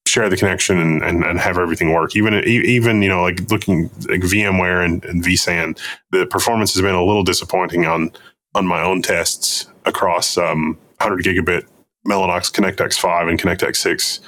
share 0.08 0.30
the 0.30 0.38
connection 0.38 0.78
and, 0.78 1.02
and, 1.02 1.24
and, 1.24 1.40
have 1.40 1.58
everything 1.58 1.94
work. 1.94 2.16
Even 2.16 2.36
even 2.46 3.02
you 3.02 3.10
know 3.10 3.24
like 3.24 3.50
looking 3.50 3.84
like 4.10 4.22
VMware 4.22 4.86
and, 4.86 5.04
and 5.06 5.24
vSAN, 5.24 5.80
the 6.12 6.26
performance 6.26 6.74
has 6.74 6.82
been 6.82 6.96
a 6.96 7.04
little 7.04 7.24
disappointing 7.24 7.86
on 7.86 8.12
on 8.54 8.68
my 8.68 8.82
own 8.84 9.02
tests 9.02 9.68
across 9.86 10.38
um, 10.38 10.78
100 11.04 11.24
gigabit 11.24 11.68
Mellanox 12.08 12.52
ConnectX 12.52 12.98
5 12.98 13.28
and 13.28 13.40
ConnectX 13.40 13.76
6 13.78 14.20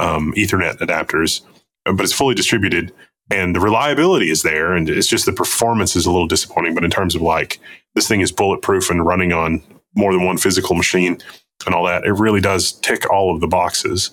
um, 0.00 0.32
Ethernet 0.36 0.78
adapters, 0.78 1.42
but 1.84 2.00
it's 2.00 2.12
fully 2.12 2.34
distributed 2.34 2.92
and 3.30 3.56
the 3.56 3.60
reliability 3.60 4.30
is 4.30 4.42
there 4.42 4.74
and 4.74 4.88
it's 4.88 5.06
just 5.06 5.26
the 5.26 5.32
performance 5.32 5.96
is 5.96 6.06
a 6.06 6.10
little 6.10 6.26
disappointing 6.26 6.74
but 6.74 6.84
in 6.84 6.90
terms 6.90 7.14
of 7.14 7.22
like 7.22 7.58
this 7.94 8.06
thing 8.06 8.20
is 8.20 8.30
bulletproof 8.30 8.90
and 8.90 9.06
running 9.06 9.32
on 9.32 9.62
more 9.94 10.12
than 10.12 10.24
one 10.24 10.36
physical 10.36 10.74
machine 10.74 11.18
and 11.66 11.74
all 11.74 11.84
that 11.84 12.04
it 12.04 12.12
really 12.12 12.40
does 12.40 12.72
tick 12.72 13.10
all 13.10 13.34
of 13.34 13.40
the 13.40 13.46
boxes. 13.48 14.10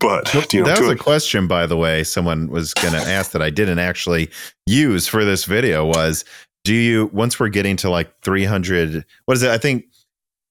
But 0.00 0.34
you 0.52 0.60
know, 0.60 0.66
that 0.66 0.80
was 0.80 0.88
a, 0.88 0.92
a 0.92 0.96
question 0.96 1.46
by 1.46 1.66
the 1.66 1.76
way 1.76 2.02
someone 2.02 2.48
was 2.48 2.74
going 2.74 2.92
to 2.92 3.00
ask 3.00 3.30
that 3.30 3.42
i 3.42 3.50
didn't 3.50 3.78
actually 3.78 4.30
use 4.66 5.06
for 5.06 5.24
this 5.24 5.44
video 5.44 5.86
was 5.86 6.24
do 6.64 6.74
you 6.74 7.08
once 7.12 7.38
we're 7.38 7.48
getting 7.48 7.76
to 7.76 7.90
like 7.90 8.12
300 8.22 9.04
what 9.24 9.36
is 9.36 9.42
it? 9.42 9.50
I 9.50 9.58
think 9.58 9.84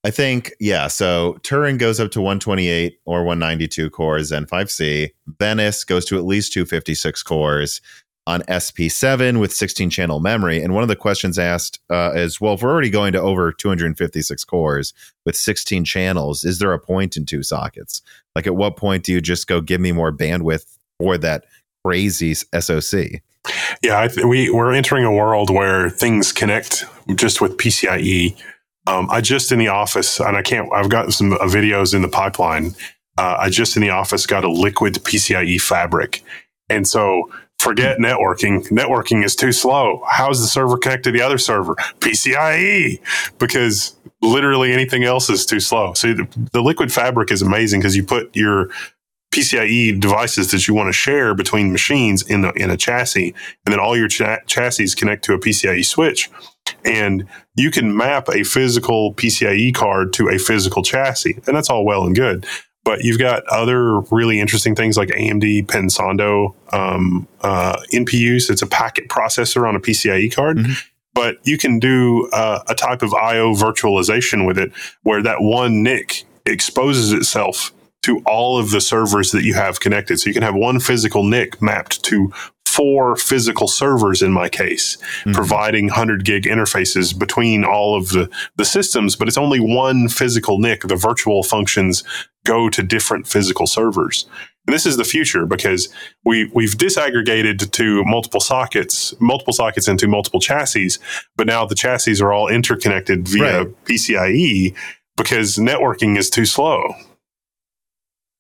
I 0.04 0.10
think, 0.10 0.54
yeah. 0.60 0.88
So 0.88 1.38
Turin 1.44 1.78
goes 1.78 2.00
up 2.00 2.12
to 2.12 2.22
128 2.22 3.00
or 3.06 3.24
192 3.24 3.90
cores 3.92 4.28
Zen 4.28 4.46
5C. 4.46 5.12
Venice 5.40 5.84
goes 5.84 6.06
to 6.06 6.18
at 6.18 6.26
least 6.26 6.54
256 6.54 7.22
cores 7.22 7.82
on 8.28 8.42
SP7 8.44 9.40
with 9.40 9.54
16 9.54 9.90
channel 9.90 10.20
memory. 10.20 10.62
And 10.62 10.74
one 10.74 10.84
of 10.84 10.90
the 10.90 10.96
questions 10.96 11.38
asked 11.38 11.80
uh, 11.90 12.14
is 12.16 12.42
well, 12.42 12.54
if 12.56 12.64
we're 12.64 12.72
already 12.72 12.90
going 12.90 13.14
to 13.14 13.22
over 13.22 13.52
256 13.52 14.44
cores 14.46 14.94
with 15.26 15.36
16 15.36 15.86
channels, 15.86 16.44
is 16.44 16.60
there 16.60 16.74
a 16.74 16.80
point 16.80 17.16
in 17.16 17.26
two 17.26 17.44
sockets? 17.44 18.02
Like, 18.36 18.48
at 18.48 18.56
what 18.56 18.78
point 18.78 19.04
do 19.04 19.12
you 19.12 19.22
just 19.22 19.48
go 19.48 19.62
give 19.62 19.82
me 19.82 19.92
more 19.92 20.12
bandwidth 20.12 20.78
for 21.00 21.18
that 21.20 21.46
crazy 21.84 22.34
SOC? 22.34 23.22
Yeah, 23.82 24.08
th- 24.08 24.26
we, 24.26 24.50
we're 24.52 24.72
entering 24.72 25.04
a 25.04 25.12
world 25.12 25.50
where 25.50 25.90
things 25.90 26.32
connect 26.32 26.86
just 27.16 27.42
with 27.42 27.58
PCIe 27.58 28.40
um, 28.88 29.10
I 29.10 29.22
just 29.22 29.52
in 29.52 29.60
the 29.60 29.68
office, 29.68 30.20
and 30.20 30.36
I 30.36 30.42
can't. 30.42 30.72
I've 30.74 30.90
got 30.90 31.14
some 31.14 31.34
uh, 31.34 31.38
videos 31.40 31.94
in 31.94 32.02
the 32.02 32.08
pipeline. 32.08 32.72
Uh, 33.18 33.38
I 33.40 33.50
just 33.50 33.76
in 33.76 33.82
the 33.82 33.90
office 33.90 34.26
got 34.26 34.44
a 34.44 34.48
Liqid 34.48 35.00
PCIe 35.00 35.62
fabric, 35.62 36.24
and 36.70 36.88
so 36.88 37.32
forget 37.60 38.00
networking. 38.00 38.68
Networking 38.70 39.24
is 39.24 39.36
too 39.36 39.52
slow. 39.52 40.04
How's 40.10 40.42
the 40.42 40.48
server 40.48 40.78
connect 40.78 41.04
to 41.04 41.12
the 41.12 41.22
other 41.22 41.38
server? 41.38 41.76
PCIe, 42.00 43.00
because 43.38 43.96
literally 44.22 44.72
anything 44.72 45.04
else 45.04 45.30
is 45.30 45.46
too 45.46 45.60
slow. 45.60 45.94
So 45.94 46.14
the, 46.14 46.24
the 46.52 46.62
Liqid 46.62 46.92
fabric 46.92 47.32
is 47.32 47.42
amazing 47.42 47.82
because 47.82 47.96
you 47.96 48.04
put 48.04 48.36
your 48.36 48.70
PCIe 49.32 50.00
devices 50.00 50.52
that 50.52 50.68
you 50.68 50.74
want 50.74 50.88
to 50.88 50.94
share 50.94 51.34
between 51.34 51.72
machines 51.72 52.22
in 52.22 52.46
a, 52.46 52.52
in 52.52 52.70
a 52.70 52.78
chassis, 52.78 53.34
and 53.66 53.74
then 53.74 53.80
all 53.80 53.98
your 53.98 54.08
chassis 54.08 54.96
connect 54.96 55.24
to 55.26 55.34
a 55.34 55.40
PCIe 55.40 55.86
switch 55.86 56.30
and 56.86 57.28
you 57.56 57.72
can 57.72 57.96
map 57.96 58.28
a 58.30 58.44
physical 58.44 59.14
PCIe 59.14 59.74
card 59.74 60.14
to 60.14 60.30
a 60.30 60.38
physical 60.38 60.84
chassis, 60.84 61.40
and 61.48 61.56
that's 61.56 61.70
all 61.70 61.86
well 61.86 62.06
and 62.06 62.16
good. 62.16 62.46
But 62.84 63.04
you've 63.04 63.20
got 63.20 63.46
other 63.46 64.00
really 64.12 64.40
interesting 64.40 64.76
things 64.76 64.98
like 64.98 65.10
AMD 65.10 65.68
Pensando 65.68 66.56
um, 66.74 67.28
uh, 67.42 67.78
NPUs. 67.94 68.50
It's 68.50 68.64
a 68.64 68.68
packet 68.68 69.08
processor 69.08 69.68
on 69.68 69.76
a 69.76 69.80
PCIe 69.80 70.34
card. 70.34 70.58
Mm-hmm. 70.58 70.74
But 71.14 71.38
you 71.44 71.58
can 71.58 71.78
do 71.78 72.30
uh, 72.32 72.64
a 72.70 72.74
type 72.74 73.02
of 73.02 73.14
I/O 73.14 73.54
virtualization 73.54 74.48
with 74.48 74.58
it, 74.58 74.72
where 75.04 75.22
that 75.22 75.42
one 75.42 75.84
NIC 75.84 76.24
exposes 76.46 77.12
itself 77.12 77.72
to 78.04 78.22
all 78.26 78.58
of 78.58 78.72
the 78.72 78.82
servers 78.82 79.32
that 79.32 79.44
you 79.44 79.54
have 79.54 79.80
connected. 79.80 80.20
So 80.20 80.28
you 80.28 80.34
can 80.34 80.44
have 80.44 80.56
one 80.56 80.80
physical 80.80 81.24
NIC 81.24 81.62
mapped 81.62 82.04
to 82.06 82.32
four 82.66 83.18
physical 83.18 83.68
servers 83.68 84.22
in 84.22 84.32
my 84.32 84.48
case, 84.48 84.98
mm-hmm. 84.98 85.34
providing 85.34 85.88
100 85.88 86.24
gig 86.24 86.44
interfaces 86.44 87.18
between 87.18 87.66
all 87.66 87.98
of 87.98 88.10
the, 88.10 88.30
the 88.56 88.64
systems, 88.64 89.16
but 89.16 89.28
it's 89.28 89.38
only 89.38 89.60
one 89.60 90.08
physical 90.08 90.58
NIC. 90.58 90.84
The 90.84 90.96
virtual 90.96 91.44
functions 91.44 92.04
go 92.46 92.70
to 92.70 92.82
different 92.82 93.28
physical 93.28 93.68
servers. 93.68 94.26
And 94.68 94.74
this 94.74 94.86
is 94.86 94.96
the 94.96 95.04
future 95.04 95.46
because 95.46 95.90
we, 96.24 96.50
we've 96.54 96.78
disaggregated 96.78 97.72
to 97.72 98.04
multiple 98.06 98.40
sockets, 98.40 99.14
multiple 99.20 99.54
sockets 99.54 99.88
into 99.88 100.08
multiple 100.08 100.40
chassis, 100.40 100.92
but 101.36 101.48
now 101.48 101.66
the 101.66 101.76
chassis 101.76 102.22
are 102.22 102.32
all 102.32 102.48
interconnected 102.48 103.28
via 103.28 103.66
right. 103.66 103.86
PCIe 103.86 104.76
because 105.18 105.58
networking 105.58 106.18
is 106.18 106.30
too 106.30 106.46
slow. 106.46 106.94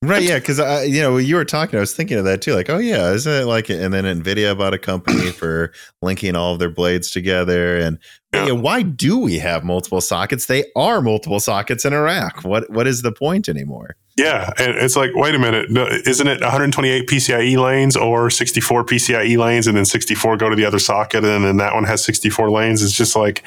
Right, 0.04 0.24
yeah, 0.24 0.40
because 0.40 0.60
I, 0.60 0.84
you 0.84 1.00
know, 1.00 1.18
you 1.18 1.36
were 1.36 1.46
talking. 1.46 1.78
I 1.78 1.80
was 1.80 1.94
thinking 1.94 2.18
of 2.18 2.26
that 2.26 2.42
too. 2.42 2.56
Like, 2.56 2.72
oh 2.72 2.80
yeah, 2.80 3.12
isn't 3.12 3.32
it 3.32 3.46
like? 3.46 3.70
And 3.70 3.94
then 3.94 4.04
Nvidia 4.06 4.58
bought 4.58 4.74
a 4.74 4.80
company 4.80 5.30
for 5.32 5.72
linking 6.02 6.36
all 6.36 6.54
of 6.54 6.60
their 6.60 6.72
blades 6.72 7.12
together. 7.12 7.78
And 7.78 8.00
yeah. 8.34 8.46
Yeah, 8.48 8.52
why 8.54 8.82
do 8.82 9.18
we 9.18 9.40
have 9.40 9.64
multiple 9.64 10.02
sockets? 10.02 10.46
They 10.46 10.66
are 10.76 11.02
multiple 11.02 11.40
sockets 11.40 11.84
in 11.84 11.94
a 11.94 12.02
rack. 12.02 12.44
What 12.44 12.70
what 12.70 12.88
is 12.88 13.02
the 13.02 13.12
point 13.12 13.50
anymore? 13.50 13.96
Yeah, 14.18 14.52
and 14.58 14.76
it's 14.76 14.96
like, 14.96 15.12
wait 15.16 15.36
a 15.36 15.40
minute, 15.40 15.72
no, 15.72 15.88
isn't 15.88 16.28
it 16.28 16.42
128 16.42 17.08
PCIe 17.08 17.58
lanes 17.58 17.96
or 17.96 18.30
64 18.30 18.84
PCIe 18.84 19.38
lanes, 19.38 19.68
and 19.68 19.78
then 19.78 19.86
64 19.86 20.36
go 20.36 20.50
to 20.50 20.56
the 20.56 20.66
other 20.66 20.80
socket, 20.80 21.24
and 21.24 21.46
then 21.46 21.58
that 21.58 21.74
one 21.74 21.86
has 21.86 22.04
64 22.04 22.52
lanes? 22.52 22.84
It's 22.84 22.92
just 22.92 23.16
like, 23.16 23.44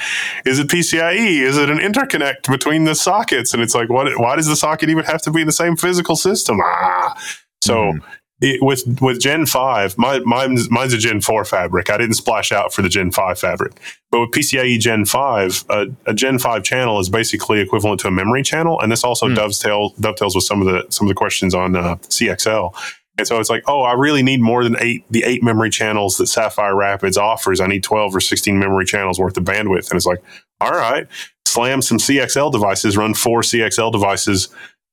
is 0.46 0.58
it 0.58 0.68
PCIe? 0.68 1.42
Is 1.42 1.58
it 1.58 1.68
an 1.68 1.78
interconnect 1.78 2.50
between 2.50 2.84
the 2.84 2.94
sockets? 2.94 3.52
And 3.52 3.62
it's 3.62 3.74
like, 3.74 3.90
what? 3.90 4.08
Why 4.18 4.36
does 4.36 4.46
the 4.46 4.56
socket 4.56 4.88
even 4.88 5.04
have 5.04 5.22
to 5.22 5.30
be 5.30 5.42
in 5.42 5.46
the 5.46 5.52
same 5.52 5.76
physical 5.76 6.16
system? 6.16 6.60
Ah, 6.62 7.14
so. 7.62 7.74
Mm-hmm 7.74 8.10
it, 8.44 8.62
with 8.62 9.00
with 9.00 9.20
Gen 9.20 9.46
five, 9.46 9.96
my, 9.96 10.18
mine's 10.20 10.70
mine's 10.70 10.92
a 10.92 10.98
Gen 10.98 11.20
four 11.20 11.44
fabric. 11.44 11.90
I 11.90 11.96
didn't 11.96 12.14
splash 12.14 12.52
out 12.52 12.74
for 12.74 12.82
the 12.82 12.88
Gen 12.88 13.10
five 13.10 13.38
fabric, 13.38 13.72
but 14.10 14.20
with 14.20 14.30
PCIe 14.30 14.78
Gen 14.78 15.06
five, 15.06 15.64
uh, 15.70 15.86
a 16.06 16.12
Gen 16.12 16.38
five 16.38 16.62
channel 16.62 17.00
is 17.00 17.08
basically 17.08 17.60
equivalent 17.60 18.00
to 18.00 18.08
a 18.08 18.10
memory 18.10 18.42
channel, 18.42 18.80
and 18.80 18.92
this 18.92 19.02
also 19.02 19.28
mm. 19.28 19.34
dovetails 19.34 19.94
dovetails 19.94 20.34
with 20.34 20.44
some 20.44 20.60
of 20.60 20.66
the 20.66 20.84
some 20.90 21.06
of 21.06 21.08
the 21.08 21.14
questions 21.14 21.54
on 21.54 21.74
uh, 21.74 21.96
CXL. 21.96 22.74
And 23.16 23.26
so 23.26 23.38
it's 23.38 23.48
like, 23.48 23.62
oh, 23.68 23.82
I 23.82 23.92
really 23.92 24.24
need 24.24 24.40
more 24.40 24.62
than 24.62 24.76
eight 24.80 25.04
the 25.08 25.24
eight 25.24 25.42
memory 25.42 25.70
channels 25.70 26.18
that 26.18 26.26
Sapphire 26.26 26.76
Rapids 26.76 27.16
offers. 27.16 27.60
I 27.60 27.66
need 27.66 27.82
twelve 27.82 28.14
or 28.14 28.20
sixteen 28.20 28.58
memory 28.58 28.84
channels 28.84 29.18
worth 29.18 29.36
of 29.38 29.44
bandwidth, 29.44 29.90
and 29.90 29.96
it's 29.96 30.06
like, 30.06 30.22
all 30.60 30.72
right, 30.72 31.06
slam 31.46 31.80
some 31.80 31.98
CXL 31.98 32.52
devices, 32.52 32.96
run 32.96 33.14
four 33.14 33.40
CXL 33.40 33.92
devices 33.92 34.48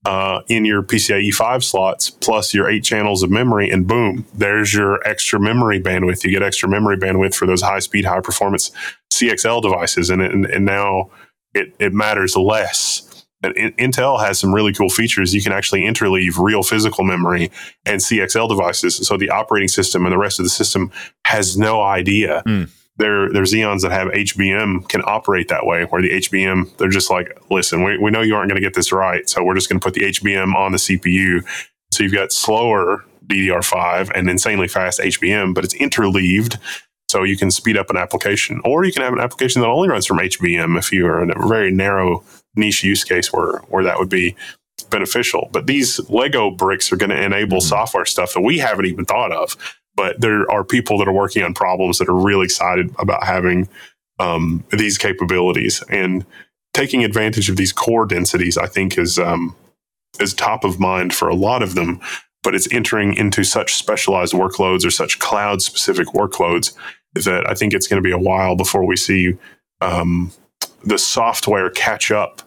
uh, 0.05 0.41
in 0.47 0.65
your 0.65 0.81
PCIe 0.81 1.33
5 1.33 1.63
slots 1.63 2.09
plus 2.09 2.53
your 2.53 2.69
eight 2.69 2.83
channels 2.83 3.23
of 3.23 3.29
memory, 3.29 3.69
and 3.69 3.87
boom, 3.87 4.25
there's 4.33 4.73
your 4.73 5.05
extra 5.07 5.39
memory 5.39 5.79
bandwidth. 5.79 6.23
You 6.23 6.31
get 6.31 6.43
extra 6.43 6.67
memory 6.67 6.97
bandwidth 6.97 7.35
for 7.35 7.45
those 7.45 7.61
high 7.61 7.79
speed, 7.79 8.05
high 8.05 8.21
performance 8.21 8.71
CXL 9.11 9.61
devices, 9.61 10.09
and, 10.09 10.21
and, 10.21 10.45
and 10.45 10.65
now 10.65 11.11
it, 11.53 11.75
it 11.79 11.93
matters 11.93 12.35
less. 12.35 13.07
Intel 13.43 14.19
has 14.19 14.39
some 14.39 14.53
really 14.53 14.71
cool 14.71 14.89
features. 14.89 15.33
You 15.33 15.41
can 15.41 15.51
actually 15.51 15.81
interleave 15.81 16.37
real 16.37 16.61
physical 16.61 17.03
memory 17.03 17.51
and 17.87 17.99
CXL 17.99 18.47
devices. 18.47 18.97
So 19.07 19.17
the 19.17 19.31
operating 19.31 19.67
system 19.67 20.05
and 20.05 20.13
the 20.13 20.17
rest 20.19 20.39
of 20.39 20.45
the 20.45 20.49
system 20.51 20.91
has 21.25 21.57
no 21.57 21.81
idea. 21.81 22.43
Mm 22.45 22.69
there 22.97 23.31
there's 23.31 23.53
Xeons 23.53 23.81
that 23.81 23.91
have 23.91 24.09
HBM 24.09 24.87
can 24.89 25.01
operate 25.05 25.47
that 25.47 25.65
way, 25.65 25.83
where 25.83 26.01
the 26.01 26.11
HBM 26.11 26.75
they're 26.77 26.89
just 26.89 27.09
like, 27.09 27.37
listen, 27.49 27.83
we, 27.83 27.97
we 27.97 28.11
know 28.11 28.21
you 28.21 28.35
aren't 28.35 28.49
going 28.49 28.61
to 28.61 28.65
get 28.65 28.73
this 28.73 28.91
right, 28.91 29.27
so 29.29 29.43
we're 29.43 29.55
just 29.55 29.69
going 29.69 29.79
to 29.79 29.83
put 29.83 29.93
the 29.93 30.01
HBM 30.01 30.53
on 30.55 30.71
the 30.71 30.77
CPU. 30.77 31.43
So 31.91 32.03
you've 32.03 32.13
got 32.13 32.31
slower 32.31 33.03
DDR5 33.27 34.11
and 34.13 34.29
insanely 34.29 34.67
fast 34.67 34.99
HBM, 34.99 35.53
but 35.53 35.63
it's 35.63 35.73
interleaved, 35.73 36.57
so 37.09 37.23
you 37.23 37.37
can 37.37 37.51
speed 37.51 37.77
up 37.77 37.89
an 37.89 37.97
application, 37.97 38.61
or 38.63 38.83
you 38.85 38.91
can 38.91 39.03
have 39.03 39.13
an 39.13 39.19
application 39.19 39.61
that 39.61 39.67
only 39.67 39.89
runs 39.89 40.05
from 40.05 40.17
HBM 40.17 40.77
if 40.77 40.91
you 40.91 41.05
are 41.07 41.23
in 41.23 41.31
a 41.31 41.47
very 41.47 41.71
narrow 41.71 42.23
niche 42.55 42.83
use 42.83 43.03
case 43.03 43.31
where 43.31 43.59
where 43.69 43.83
that 43.83 43.97
would 43.97 44.09
be 44.09 44.35
beneficial. 44.89 45.49
But 45.51 45.67
these 45.67 45.99
Lego 46.09 46.51
bricks 46.51 46.91
are 46.91 46.97
going 46.97 47.09
to 47.09 47.23
enable 47.23 47.57
mm-hmm. 47.57 47.67
software 47.67 48.05
stuff 48.05 48.33
that 48.33 48.41
we 48.41 48.57
haven't 48.59 48.85
even 48.85 49.05
thought 49.05 49.31
of 49.31 49.55
but 49.95 50.19
there 50.21 50.49
are 50.51 50.63
people 50.63 50.97
that 50.99 51.07
are 51.07 51.13
working 51.13 51.43
on 51.43 51.53
problems 51.53 51.97
that 51.97 52.09
are 52.09 52.15
really 52.15 52.45
excited 52.45 52.93
about 52.97 53.23
having 53.23 53.67
um, 54.19 54.63
these 54.71 54.97
capabilities 54.97 55.83
and 55.89 56.25
taking 56.73 57.03
advantage 57.03 57.49
of 57.49 57.57
these 57.57 57.73
core 57.73 58.05
densities. 58.05 58.57
I 58.57 58.67
think 58.67 58.97
is 58.97 59.19
um, 59.19 59.55
is 60.19 60.33
top 60.33 60.63
of 60.63 60.79
mind 60.79 61.13
for 61.13 61.27
a 61.29 61.35
lot 61.35 61.63
of 61.63 61.75
them, 61.75 61.99
but 62.43 62.55
it's 62.55 62.71
entering 62.71 63.13
into 63.13 63.43
such 63.43 63.75
specialized 63.75 64.33
workloads 64.33 64.85
or 64.85 64.91
such 64.91 65.19
cloud 65.19 65.61
specific 65.61 66.07
workloads 66.07 66.73
that 67.13 67.49
I 67.49 67.53
think 67.53 67.73
it's 67.73 67.87
going 67.87 68.01
to 68.01 68.07
be 68.07 68.13
a 68.13 68.17
while 68.17 68.55
before 68.55 68.85
we 68.85 68.95
see 68.95 69.37
um, 69.81 70.31
the 70.83 70.97
software 70.97 71.69
catch 71.69 72.11
up 72.11 72.41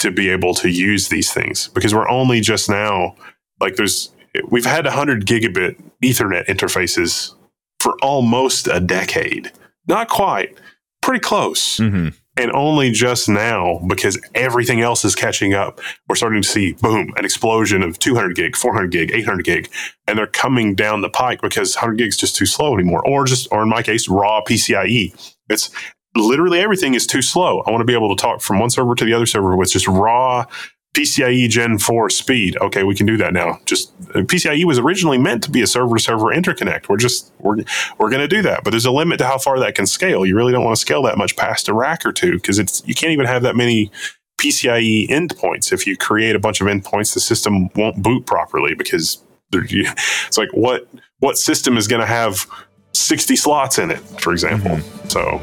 to 0.00 0.10
be 0.10 0.28
able 0.30 0.54
to 0.54 0.68
use 0.68 1.08
these 1.08 1.32
things 1.32 1.68
because 1.68 1.94
we're 1.94 2.08
only 2.08 2.40
just 2.40 2.68
now 2.68 3.14
like 3.60 3.76
there's 3.76 4.10
we've 4.48 4.64
had 4.64 4.84
100 4.84 5.26
gigabit 5.26 5.80
ethernet 6.02 6.46
interfaces 6.46 7.34
for 7.80 7.96
almost 8.02 8.68
a 8.68 8.80
decade. 8.80 9.52
Not 9.86 10.08
quite. 10.08 10.56
Pretty 11.02 11.20
close. 11.20 11.78
Mm-hmm. 11.78 12.08
and 12.36 12.52
only 12.52 12.90
just 12.90 13.28
now 13.28 13.80
because 13.86 14.20
everything 14.34 14.80
else 14.80 15.04
is 15.04 15.14
catching 15.14 15.52
up 15.52 15.80
we're 16.08 16.14
starting 16.14 16.40
to 16.40 16.48
see 16.48 16.72
boom 16.74 17.12
an 17.16 17.24
explosion 17.24 17.82
of 17.82 17.98
200 17.98 18.36
gig 18.36 18.56
400 18.56 18.90
gig 18.90 19.10
800 19.12 19.44
gig. 19.44 19.70
And 20.06 20.18
they're 20.18 20.26
coming 20.26 20.74
down 20.74 21.00
the 21.00 21.10
pike 21.10 21.40
because 21.40 21.74
100 21.74 21.96
gig 21.96 22.08
is 22.08 22.16
just 22.16 22.36
too 22.36 22.46
slow 22.46 22.74
anymore. 22.74 23.06
Or 23.06 23.24
just 23.24 23.48
or 23.50 23.62
in 23.62 23.68
my 23.68 23.82
case 23.82 24.08
raw 24.08 24.42
pcie 24.42 25.34
it's 25.48 25.70
literally 26.16 26.60
everything 26.60 26.94
is 26.94 27.06
too 27.06 27.22
slow. 27.22 27.60
I 27.60 27.70
want 27.70 27.80
to 27.80 27.86
be 27.86 27.94
able 27.94 28.14
to 28.14 28.20
talk 28.20 28.40
from 28.40 28.58
one 28.58 28.70
server 28.70 28.94
to 28.94 29.04
the 29.04 29.12
other 29.12 29.26
server 29.26 29.56
with 29.56 29.72
just 29.72 29.88
raw 29.88 30.46
PCIe 30.94 31.48
Gen 31.48 31.78
4 31.78 32.10
speed. 32.10 32.56
Okay, 32.60 32.82
we 32.82 32.94
can 32.94 33.06
do 33.06 33.16
that 33.16 33.32
now. 33.32 33.60
Just 33.64 33.96
PCIe 34.00 34.64
was 34.64 34.78
originally 34.78 35.18
meant 35.18 35.42
to 35.44 35.50
be 35.50 35.62
a 35.62 35.66
server 35.66 35.96
to 35.96 36.02
server 36.02 36.26
interconnect. 36.26 36.88
We're 36.88 36.96
just 36.96 37.32
we're 37.38 37.58
we're 37.98 38.10
going 38.10 38.22
to 38.22 38.28
do 38.28 38.42
that, 38.42 38.64
but 38.64 38.70
there's 38.70 38.86
a 38.86 38.90
limit 38.90 39.18
to 39.18 39.26
how 39.26 39.38
far 39.38 39.58
that 39.60 39.74
can 39.74 39.86
scale. 39.86 40.26
You 40.26 40.34
really 40.34 40.52
don't 40.52 40.64
want 40.64 40.76
to 40.76 40.80
scale 40.80 41.02
that 41.02 41.16
much 41.16 41.36
past 41.36 41.68
a 41.68 41.74
rack 41.74 42.04
or 42.04 42.12
two 42.12 42.34
because 42.34 42.58
it's 42.58 42.82
you 42.86 42.94
can't 42.94 43.12
even 43.12 43.26
have 43.26 43.42
that 43.42 43.54
many 43.54 43.92
PCIe 44.40 45.08
endpoints. 45.08 45.72
If 45.72 45.86
you 45.86 45.96
create 45.96 46.34
a 46.34 46.40
bunch 46.40 46.60
of 46.60 46.66
endpoints, 46.66 47.14
the 47.14 47.20
system 47.20 47.68
won't 47.76 48.02
boot 48.02 48.26
properly 48.26 48.74
because 48.74 49.22
it's 49.52 50.38
like 50.38 50.50
what 50.52 50.88
what 51.20 51.38
system 51.38 51.76
is 51.76 51.86
going 51.86 52.00
to 52.00 52.06
have 52.06 52.46
60 52.94 53.36
slots 53.36 53.78
in 53.78 53.92
it, 53.92 53.98
for 54.20 54.32
example. 54.32 54.72
Mm-hmm. 54.72 55.08
So 55.08 55.40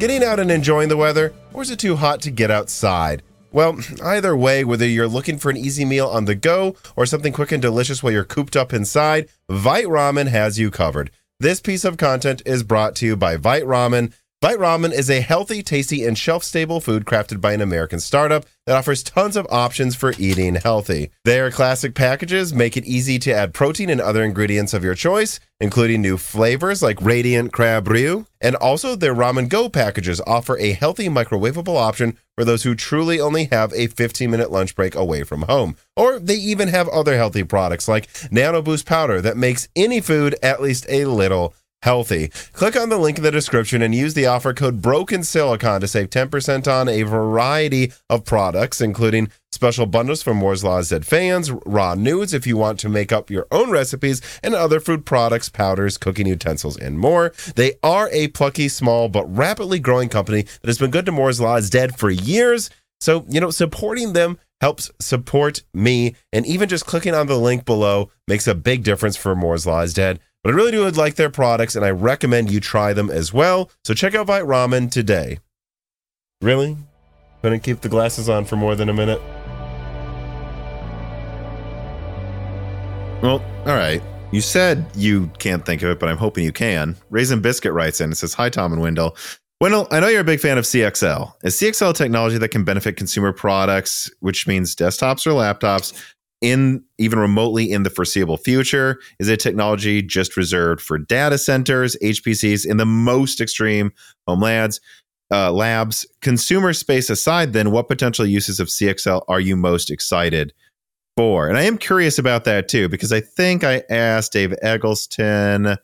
Getting 0.00 0.24
out 0.24 0.40
and 0.40 0.50
enjoying 0.50 0.88
the 0.88 0.96
weather, 0.96 1.34
or 1.52 1.60
is 1.60 1.70
it 1.70 1.78
too 1.78 1.96
hot 1.96 2.22
to 2.22 2.30
get 2.30 2.50
outside? 2.50 3.22
Well, 3.52 3.80
either 4.02 4.36
way, 4.36 4.62
whether 4.62 4.86
you're 4.86 5.08
looking 5.08 5.38
for 5.38 5.50
an 5.50 5.56
easy 5.56 5.84
meal 5.84 6.06
on 6.06 6.26
the 6.26 6.36
go 6.36 6.76
or 6.94 7.04
something 7.04 7.32
quick 7.32 7.50
and 7.50 7.60
delicious 7.60 8.02
while 8.02 8.12
you're 8.12 8.24
cooped 8.24 8.56
up 8.56 8.72
inside, 8.72 9.28
Vite 9.48 9.86
Ramen 9.86 10.28
has 10.28 10.58
you 10.58 10.70
covered. 10.70 11.10
This 11.40 11.60
piece 11.60 11.84
of 11.84 11.96
content 11.96 12.42
is 12.46 12.62
brought 12.62 12.94
to 12.96 13.06
you 13.06 13.16
by 13.16 13.36
Vite 13.36 13.64
Ramen. 13.64 14.12
Vite 14.42 14.56
Ramen 14.56 14.90
is 14.90 15.10
a 15.10 15.20
healthy, 15.20 15.62
tasty, 15.62 16.06
and 16.06 16.16
shelf 16.16 16.42
stable 16.42 16.80
food 16.80 17.04
crafted 17.04 17.42
by 17.42 17.52
an 17.52 17.60
American 17.60 18.00
startup 18.00 18.46
that 18.64 18.74
offers 18.74 19.02
tons 19.02 19.36
of 19.36 19.46
options 19.50 19.94
for 19.94 20.14
eating 20.18 20.54
healthy. 20.54 21.10
Their 21.26 21.50
classic 21.50 21.94
packages 21.94 22.54
make 22.54 22.74
it 22.74 22.86
easy 22.86 23.18
to 23.18 23.34
add 23.34 23.52
protein 23.52 23.90
and 23.90 24.00
other 24.00 24.24
ingredients 24.24 24.72
of 24.72 24.82
your 24.82 24.94
choice, 24.94 25.40
including 25.60 26.00
new 26.00 26.16
flavors 26.16 26.82
like 26.82 27.02
Radiant 27.02 27.52
Crab 27.52 27.86
Ryu. 27.86 28.24
And 28.40 28.56
also, 28.56 28.96
their 28.96 29.14
Ramen 29.14 29.50
Go 29.50 29.68
packages 29.68 30.22
offer 30.26 30.56
a 30.56 30.72
healthy 30.72 31.10
microwavable 31.10 31.76
option 31.76 32.16
for 32.34 32.42
those 32.46 32.62
who 32.62 32.74
truly 32.74 33.20
only 33.20 33.44
have 33.52 33.74
a 33.74 33.88
15 33.88 34.30
minute 34.30 34.50
lunch 34.50 34.74
break 34.74 34.94
away 34.94 35.22
from 35.22 35.42
home. 35.42 35.76
Or 35.96 36.18
they 36.18 36.36
even 36.36 36.68
have 36.68 36.88
other 36.88 37.18
healthy 37.18 37.44
products 37.44 37.88
like 37.88 38.08
Nano 38.30 38.62
Boost 38.62 38.86
Powder 38.86 39.20
that 39.20 39.36
makes 39.36 39.68
any 39.76 40.00
food 40.00 40.34
at 40.42 40.62
least 40.62 40.86
a 40.88 41.04
little 41.04 41.52
healthy. 41.82 42.28
Click 42.52 42.76
on 42.76 42.88
the 42.88 42.98
link 42.98 43.18
in 43.18 43.24
the 43.24 43.30
description 43.30 43.82
and 43.82 43.94
use 43.94 44.14
the 44.14 44.26
offer 44.26 44.52
code 44.52 44.82
Broken 44.82 45.22
Silicon 45.22 45.80
to 45.80 45.88
save 45.88 46.10
10% 46.10 46.70
on 46.70 46.88
a 46.88 47.02
variety 47.02 47.92
of 48.08 48.24
products, 48.24 48.80
including 48.80 49.30
special 49.52 49.86
bundles 49.86 50.22
for 50.22 50.34
Moore's 50.34 50.64
Law's 50.64 50.90
Dead 50.90 51.06
fans, 51.06 51.50
raw 51.66 51.94
nudes 51.94 52.32
if 52.32 52.46
you 52.46 52.56
want 52.56 52.78
to 52.80 52.88
make 52.88 53.12
up 53.12 53.30
your 53.30 53.46
own 53.50 53.70
recipes, 53.70 54.20
and 54.42 54.54
other 54.54 54.80
food 54.80 55.04
products, 55.04 55.48
powders, 55.48 55.98
cooking 55.98 56.26
utensils, 56.26 56.76
and 56.76 56.98
more. 56.98 57.32
They 57.56 57.74
are 57.82 58.08
a 58.12 58.28
plucky, 58.28 58.68
small, 58.68 59.08
but 59.08 59.24
rapidly 59.26 59.78
growing 59.78 60.08
company 60.08 60.42
that 60.42 60.66
has 60.66 60.78
been 60.78 60.90
good 60.90 61.06
to 61.06 61.12
Moore's 61.12 61.40
Law 61.40 61.60
Dead 61.60 61.98
for 61.98 62.10
years. 62.10 62.70
So, 63.00 63.24
you 63.28 63.40
know, 63.40 63.50
supporting 63.50 64.12
them 64.12 64.38
helps 64.60 64.90
support 64.98 65.62
me, 65.72 66.14
and 66.32 66.44
even 66.46 66.68
just 66.68 66.86
clicking 66.86 67.14
on 67.14 67.26
the 67.26 67.38
link 67.38 67.64
below 67.64 68.10
makes 68.28 68.46
a 68.46 68.54
big 68.54 68.82
difference 68.82 69.16
for 69.16 69.34
Moore's 69.34 69.66
Law 69.66 69.86
Dead. 69.86 70.20
But 70.42 70.52
I 70.52 70.56
really 70.56 70.70
do 70.70 70.88
like 70.88 71.16
their 71.16 71.28
products, 71.28 71.76
and 71.76 71.84
I 71.84 71.90
recommend 71.90 72.50
you 72.50 72.60
try 72.60 72.92
them 72.92 73.10
as 73.10 73.32
well. 73.32 73.70
So 73.84 73.92
check 73.92 74.14
out 74.14 74.26
Vite 74.26 74.44
Ramen 74.44 74.90
today. 74.90 75.38
Really? 76.40 76.76
Couldn't 77.42 77.60
keep 77.60 77.80
the 77.80 77.88
glasses 77.90 78.28
on 78.28 78.46
for 78.46 78.56
more 78.56 78.74
than 78.74 78.88
a 78.88 78.94
minute? 78.94 79.20
Well, 83.22 83.44
all 83.66 83.76
right. 83.76 84.02
You 84.32 84.40
said 84.40 84.86
you 84.94 85.30
can't 85.38 85.66
think 85.66 85.82
of 85.82 85.90
it, 85.90 85.98
but 85.98 86.08
I'm 86.08 86.16
hoping 86.16 86.44
you 86.44 86.52
can. 86.52 86.96
Raisin 87.10 87.42
Biscuit 87.42 87.72
writes 87.72 88.00
in 88.00 88.06
and 88.06 88.16
says, 88.16 88.32
Hi, 88.34 88.48
Tom 88.48 88.72
and 88.72 88.80
Wendell. 88.80 89.16
Wendell, 89.60 89.88
I 89.90 90.00
know 90.00 90.08
you're 90.08 90.22
a 90.22 90.24
big 90.24 90.40
fan 90.40 90.56
of 90.56 90.64
CXL. 90.64 91.34
Is 91.42 91.54
CXL 91.56 91.94
technology 91.94 92.38
that 92.38 92.48
can 92.48 92.64
benefit 92.64 92.96
consumer 92.96 93.34
products, 93.34 94.10
which 94.20 94.46
means 94.46 94.74
desktops 94.74 95.26
or 95.26 95.32
laptops, 95.32 95.92
in 96.40 96.82
even 96.98 97.18
remotely 97.18 97.70
in 97.70 97.82
the 97.82 97.90
foreseeable 97.90 98.36
future? 98.36 98.98
Is 99.18 99.28
it 99.28 99.40
technology 99.40 100.02
just 100.02 100.36
reserved 100.36 100.80
for 100.80 100.98
data 100.98 101.38
centers, 101.38 101.96
HPCs, 102.02 102.66
in 102.66 102.76
the 102.76 102.86
most 102.86 103.40
extreme 103.40 103.92
home 104.26 104.40
labs? 104.40 104.80
Uh, 105.32 105.52
labs, 105.52 106.04
consumer 106.22 106.72
space 106.72 107.08
aside, 107.08 107.52
then 107.52 107.70
what 107.70 107.86
potential 107.86 108.26
uses 108.26 108.58
of 108.58 108.66
CXL 108.66 109.22
are 109.28 109.38
you 109.38 109.56
most 109.56 109.88
excited 109.88 110.52
for? 111.16 111.48
And 111.48 111.56
I 111.56 111.62
am 111.62 111.78
curious 111.78 112.18
about 112.18 112.42
that 112.44 112.66
too, 112.66 112.88
because 112.88 113.12
I 113.12 113.20
think 113.20 113.62
I 113.62 113.84
asked 113.90 114.32
Dave 114.32 114.52
Eggleston, 114.60 115.68
I 115.68 115.76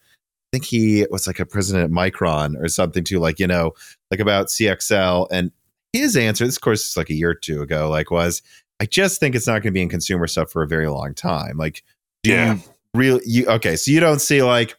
think 0.51 0.65
he 0.65 1.07
was 1.11 1.29
like 1.29 1.39
a 1.39 1.47
president 1.47 1.85
at 1.85 1.91
Micron 1.93 2.61
or 2.61 2.67
something 2.69 3.05
too, 3.05 3.21
like, 3.21 3.39
you 3.39 3.47
know, 3.47 3.73
like 4.11 4.19
about 4.19 4.47
CXL. 4.47 5.29
And 5.31 5.53
his 5.93 6.17
answer, 6.17 6.45
this 6.45 6.59
course 6.59 6.85
is 6.85 6.97
like 6.97 7.11
a 7.11 7.15
year 7.15 7.31
or 7.31 7.35
two 7.35 7.63
ago, 7.63 7.89
like 7.89 8.11
was 8.11 8.43
I 8.81 8.87
just 8.87 9.21
think 9.21 9.35
it's 9.35 9.47
not 9.47 9.55
going 9.55 9.63
to 9.63 9.71
be 9.73 9.83
in 9.83 9.89
consumer 9.89 10.27
stuff 10.27 10.51
for 10.51 10.63
a 10.63 10.69
very 10.69 10.89
long 10.89 11.15
time. 11.15 11.57
Like, 11.57 11.83
yeah, 12.23 12.59
really, 12.95 13.23
you 13.25 13.47
okay? 13.47 13.77
So 13.77 13.91
you 13.91 14.01
don't 14.01 14.21
see 14.21 14.43
like, 14.43 14.75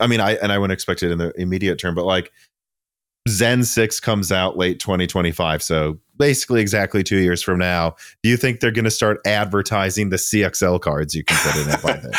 I 0.00 0.06
mean, 0.06 0.20
I 0.20 0.34
and 0.34 0.52
I 0.52 0.58
wouldn't 0.58 0.74
expect 0.74 1.02
it 1.02 1.10
in 1.10 1.18
the 1.18 1.32
immediate 1.40 1.78
term, 1.78 1.94
but 1.94 2.04
like 2.04 2.32
Zen 3.28 3.64
six 3.64 4.00
comes 4.00 4.30
out 4.30 4.56
late 4.56 4.78
2025, 4.80 5.62
so 5.62 5.98
basically 6.18 6.60
exactly 6.60 7.02
two 7.02 7.18
years 7.18 7.42
from 7.42 7.58
now. 7.58 7.96
Do 8.22 8.28
you 8.28 8.36
think 8.36 8.60
they're 8.60 8.70
going 8.70 8.84
to 8.84 8.90
start 8.90 9.20
advertising 9.26 10.10
the 10.10 10.16
CXL 10.16 10.80
cards 10.80 11.14
you 11.14 11.24
can 11.24 11.36
put 11.38 11.62
in 11.62 11.70
it 11.70 11.82
by 11.82 11.92
then? 11.96 12.12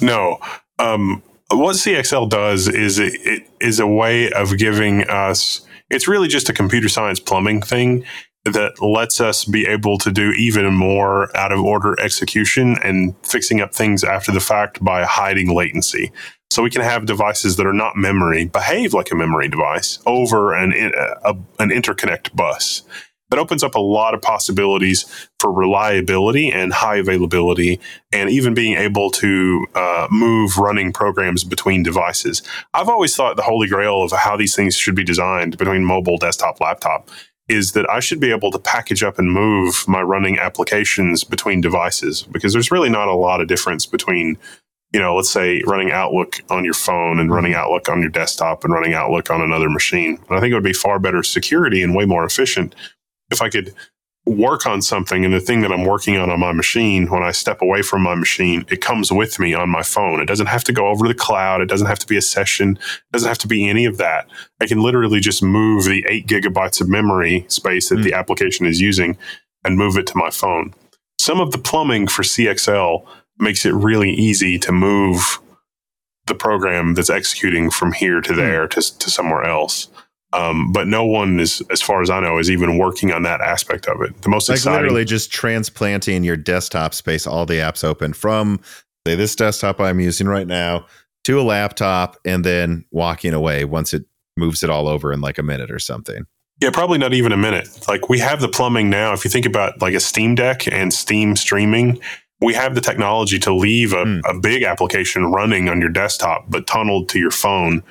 no. 0.06 0.38
Um, 0.78 1.22
what 1.50 1.76
CXL 1.76 2.28
does 2.28 2.68
is 2.68 2.98
it, 2.98 3.14
it 3.24 3.48
is 3.60 3.80
a 3.80 3.86
way 3.86 4.30
of 4.32 4.58
giving 4.58 5.08
us. 5.08 5.62
It's 5.90 6.06
really 6.06 6.28
just 6.28 6.50
a 6.50 6.52
computer 6.52 6.88
science 6.88 7.20
plumbing 7.20 7.62
thing 7.62 8.04
that 8.44 8.80
lets 8.80 9.20
us 9.20 9.44
be 9.44 9.66
able 9.66 9.98
to 9.98 10.10
do 10.10 10.32
even 10.32 10.72
more 10.72 11.36
out 11.36 11.52
of 11.52 11.60
order 11.60 12.00
execution 12.00 12.76
and 12.82 13.14
fixing 13.22 13.60
up 13.60 13.74
things 13.74 14.04
after 14.04 14.32
the 14.32 14.40
fact 14.40 14.82
by 14.82 15.04
hiding 15.04 15.54
latency. 15.54 16.12
So 16.50 16.62
we 16.62 16.70
can 16.70 16.82
have 16.82 17.04
devices 17.04 17.56
that 17.56 17.66
are 17.66 17.74
not 17.74 17.96
memory 17.96 18.46
behave 18.46 18.94
like 18.94 19.10
a 19.10 19.14
memory 19.14 19.48
device 19.48 19.98
over 20.06 20.54
an, 20.54 20.72
a, 20.72 21.36
an 21.58 21.70
interconnect 21.70 22.34
bus. 22.34 22.82
That 23.30 23.38
opens 23.38 23.62
up 23.62 23.74
a 23.74 23.80
lot 23.80 24.14
of 24.14 24.22
possibilities 24.22 25.04
for 25.38 25.52
reliability 25.52 26.50
and 26.50 26.72
high 26.72 26.96
availability, 26.96 27.78
and 28.10 28.30
even 28.30 28.54
being 28.54 28.78
able 28.78 29.10
to 29.10 29.66
uh, 29.74 30.08
move 30.10 30.56
running 30.56 30.94
programs 30.94 31.44
between 31.44 31.82
devices. 31.82 32.42
I've 32.72 32.88
always 32.88 33.14
thought 33.14 33.36
the 33.36 33.42
holy 33.42 33.68
grail 33.68 34.02
of 34.02 34.12
how 34.12 34.38
these 34.38 34.56
things 34.56 34.74
should 34.74 34.94
be 34.94 35.04
designed 35.04 35.58
between 35.58 35.84
mobile, 35.84 36.16
desktop, 36.16 36.58
laptop 36.62 37.10
is 37.48 37.72
that 37.72 37.88
I 37.90 38.00
should 38.00 38.20
be 38.20 38.30
able 38.30 38.50
to 38.50 38.58
package 38.58 39.02
up 39.02 39.18
and 39.18 39.32
move 39.32 39.84
my 39.88 40.02
running 40.02 40.38
applications 40.38 41.24
between 41.24 41.60
devices 41.60 42.22
because 42.22 42.52
there's 42.52 42.70
really 42.70 42.90
not 42.90 43.08
a 43.08 43.14
lot 43.14 43.40
of 43.40 43.48
difference 43.48 43.86
between, 43.86 44.36
you 44.92 45.00
know, 45.00 45.16
let's 45.16 45.30
say 45.30 45.62
running 45.66 45.90
Outlook 45.90 46.40
on 46.50 46.64
your 46.64 46.74
phone 46.74 47.18
and 47.18 47.32
running 47.32 47.52
mm-hmm. 47.52 47.60
Outlook 47.62 47.88
on 47.88 48.00
your 48.00 48.10
desktop 48.10 48.64
and 48.64 48.72
running 48.72 48.92
Outlook 48.92 49.30
on 49.30 49.40
another 49.40 49.70
machine. 49.70 50.18
And 50.28 50.36
I 50.36 50.40
think 50.40 50.52
it 50.52 50.54
would 50.54 50.62
be 50.62 50.74
far 50.74 50.98
better 50.98 51.22
security 51.22 51.82
and 51.82 51.94
way 51.94 52.04
more 52.04 52.24
efficient 52.24 52.74
if 53.30 53.40
I 53.40 53.48
could 53.48 53.74
work 54.28 54.66
on 54.66 54.82
something 54.82 55.24
and 55.24 55.32
the 55.32 55.40
thing 55.40 55.62
that 55.62 55.72
I'm 55.72 55.84
working 55.84 56.16
on 56.16 56.30
on 56.30 56.40
my 56.40 56.52
machine, 56.52 57.08
when 57.08 57.22
I 57.22 57.32
step 57.32 57.62
away 57.62 57.82
from 57.82 58.02
my 58.02 58.14
machine, 58.14 58.64
it 58.70 58.80
comes 58.80 59.10
with 59.10 59.38
me 59.38 59.54
on 59.54 59.68
my 59.70 59.82
phone. 59.82 60.20
It 60.20 60.26
doesn't 60.26 60.46
have 60.46 60.64
to 60.64 60.72
go 60.72 60.88
over 60.88 61.04
to 61.04 61.08
the 61.08 61.18
cloud. 61.18 61.60
It 61.60 61.68
doesn't 61.68 61.86
have 61.86 61.98
to 62.00 62.06
be 62.06 62.16
a 62.16 62.22
session. 62.22 62.76
It 62.76 63.12
doesn't 63.12 63.28
have 63.28 63.38
to 63.38 63.48
be 63.48 63.68
any 63.68 63.84
of 63.84 63.96
that. 63.98 64.28
I 64.60 64.66
can 64.66 64.80
literally 64.80 65.20
just 65.20 65.42
move 65.42 65.84
the 65.84 66.04
eight 66.08 66.26
gigabytes 66.26 66.80
of 66.80 66.88
memory 66.88 67.46
space 67.48 67.88
that 67.88 67.96
mm. 67.96 68.04
the 68.04 68.14
application 68.14 68.66
is 68.66 68.80
using 68.80 69.16
and 69.64 69.76
move 69.76 69.96
it 69.96 70.06
to 70.08 70.18
my 70.18 70.30
phone. 70.30 70.74
Some 71.18 71.40
of 71.40 71.50
the 71.50 71.58
plumbing 71.58 72.06
for 72.06 72.22
CXL 72.22 73.06
makes 73.38 73.64
it 73.64 73.74
really 73.74 74.10
easy 74.10 74.58
to 74.58 74.72
move 74.72 75.40
the 76.26 76.34
program 76.34 76.94
that's 76.94 77.10
executing 77.10 77.70
from 77.70 77.92
here 77.92 78.20
to 78.20 78.32
hmm. 78.32 78.38
there 78.38 78.66
mm. 78.66 78.70
to, 78.70 78.98
to 78.98 79.10
somewhere 79.10 79.44
else. 79.44 79.88
Um, 80.34 80.72
but 80.72 80.86
no 80.86 81.06
one 81.06 81.40
is, 81.40 81.62
as 81.70 81.80
far 81.80 82.02
as 82.02 82.10
I 82.10 82.20
know, 82.20 82.38
is 82.38 82.50
even 82.50 82.76
working 82.76 83.12
on 83.12 83.22
that 83.22 83.40
aspect 83.40 83.86
of 83.86 84.02
it. 84.02 84.20
The 84.20 84.28
most 84.28 84.48
like 84.48 84.56
exciting, 84.56 84.82
literally 84.82 85.04
just 85.06 85.32
transplanting 85.32 86.22
your 86.22 86.36
desktop 86.36 86.92
space, 86.92 87.26
all 87.26 87.46
the 87.46 87.54
apps 87.54 87.82
open 87.82 88.12
from 88.12 88.60
say 89.08 89.14
this 89.14 89.34
desktop 89.34 89.80
I'm 89.80 90.00
using 90.00 90.28
right 90.28 90.46
now 90.46 90.86
to 91.24 91.40
a 91.40 91.42
laptop, 91.42 92.16
and 92.24 92.44
then 92.44 92.84
walking 92.90 93.34
away 93.34 93.64
once 93.64 93.92
it 93.92 94.04
moves 94.36 94.62
it 94.62 94.70
all 94.70 94.86
over 94.86 95.12
in 95.12 95.20
like 95.20 95.38
a 95.38 95.42
minute 95.42 95.70
or 95.70 95.78
something. 95.78 96.26
Yeah, 96.60 96.70
probably 96.70 96.98
not 96.98 97.12
even 97.12 97.32
a 97.32 97.36
minute. 97.36 97.68
Like 97.88 98.08
we 98.08 98.18
have 98.18 98.40
the 98.40 98.48
plumbing 98.48 98.90
now. 98.90 99.12
If 99.12 99.24
you 99.24 99.30
think 99.30 99.46
about 99.46 99.80
like 99.80 99.94
a 99.94 100.00
Steam 100.00 100.34
Deck 100.34 100.70
and 100.70 100.92
Steam 100.92 101.36
streaming, 101.36 102.00
we 102.40 102.54
have 102.54 102.74
the 102.74 102.80
technology 102.80 103.38
to 103.40 103.54
leave 103.54 103.92
a, 103.92 104.04
mm. 104.04 104.20
a 104.24 104.38
big 104.38 104.62
application 104.62 105.26
running 105.26 105.68
on 105.68 105.80
your 105.80 105.90
desktop, 105.90 106.44
but 106.48 106.66
tunneled 106.66 107.08
to 107.10 107.18
your 107.18 107.30
phone. 107.30 107.82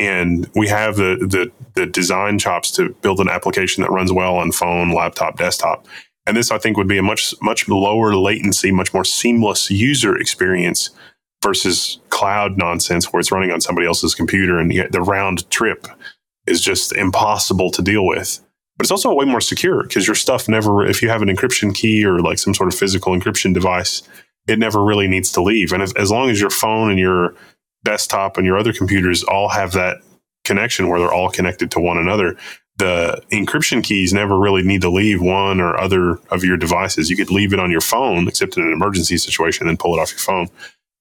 And 0.00 0.50
we 0.54 0.66
have 0.66 0.96
the, 0.96 1.16
the 1.20 1.52
the 1.74 1.86
design 1.86 2.38
chops 2.38 2.70
to 2.72 2.88
build 3.02 3.20
an 3.20 3.28
application 3.28 3.82
that 3.82 3.90
runs 3.90 4.10
well 4.10 4.36
on 4.36 4.50
phone, 4.50 4.92
laptop, 4.92 5.36
desktop. 5.36 5.86
And 6.26 6.36
this, 6.36 6.50
I 6.50 6.58
think, 6.58 6.78
would 6.78 6.88
be 6.88 6.96
a 6.96 7.02
much 7.02 7.34
much 7.42 7.68
lower 7.68 8.14
latency, 8.14 8.72
much 8.72 8.94
more 8.94 9.04
seamless 9.04 9.70
user 9.70 10.16
experience 10.16 10.88
versus 11.42 11.98
cloud 12.08 12.56
nonsense 12.56 13.12
where 13.12 13.20
it's 13.20 13.30
running 13.30 13.50
on 13.50 13.60
somebody 13.60 13.86
else's 13.86 14.14
computer 14.14 14.58
and 14.58 14.70
the 14.70 15.00
round 15.00 15.48
trip 15.50 15.86
is 16.46 16.62
just 16.62 16.92
impossible 16.92 17.70
to 17.70 17.82
deal 17.82 18.06
with. 18.06 18.40
But 18.76 18.84
it's 18.84 18.90
also 18.90 19.12
way 19.12 19.26
more 19.26 19.42
secure 19.42 19.82
because 19.82 20.06
your 20.06 20.14
stuff 20.14 20.48
never, 20.48 20.86
if 20.86 21.02
you 21.02 21.10
have 21.10 21.20
an 21.20 21.28
encryption 21.28 21.74
key 21.74 22.04
or 22.06 22.20
like 22.20 22.38
some 22.38 22.54
sort 22.54 22.72
of 22.72 22.78
physical 22.78 23.12
encryption 23.12 23.52
device, 23.52 24.02
it 24.48 24.58
never 24.58 24.82
really 24.82 25.08
needs 25.08 25.30
to 25.32 25.42
leave. 25.42 25.72
And 25.72 25.82
if, 25.82 25.94
as 25.96 26.10
long 26.10 26.30
as 26.30 26.40
your 26.40 26.48
phone 26.48 26.90
and 26.90 26.98
your 26.98 27.34
desktop 27.84 28.36
and 28.36 28.46
your 28.46 28.58
other 28.58 28.72
computers 28.72 29.22
all 29.24 29.48
have 29.48 29.72
that 29.72 29.98
connection 30.44 30.88
where 30.88 31.00
they're 31.00 31.12
all 31.12 31.30
connected 31.30 31.70
to 31.72 31.80
one 31.80 31.98
another, 31.98 32.36
the 32.76 33.22
encryption 33.30 33.84
keys 33.84 34.12
never 34.12 34.38
really 34.38 34.62
need 34.62 34.80
to 34.80 34.90
leave 34.90 35.20
one 35.20 35.60
or 35.60 35.78
other 35.78 36.18
of 36.30 36.42
your 36.42 36.56
devices. 36.56 37.10
You 37.10 37.16
could 37.16 37.30
leave 37.30 37.52
it 37.52 37.60
on 37.60 37.70
your 37.70 37.82
phone, 37.82 38.26
except 38.26 38.56
in 38.56 38.64
an 38.64 38.72
emergency 38.72 39.18
situation, 39.18 39.68
and 39.68 39.78
pull 39.78 39.94
it 39.94 40.00
off 40.00 40.10
your 40.10 40.18
phone. 40.18 40.48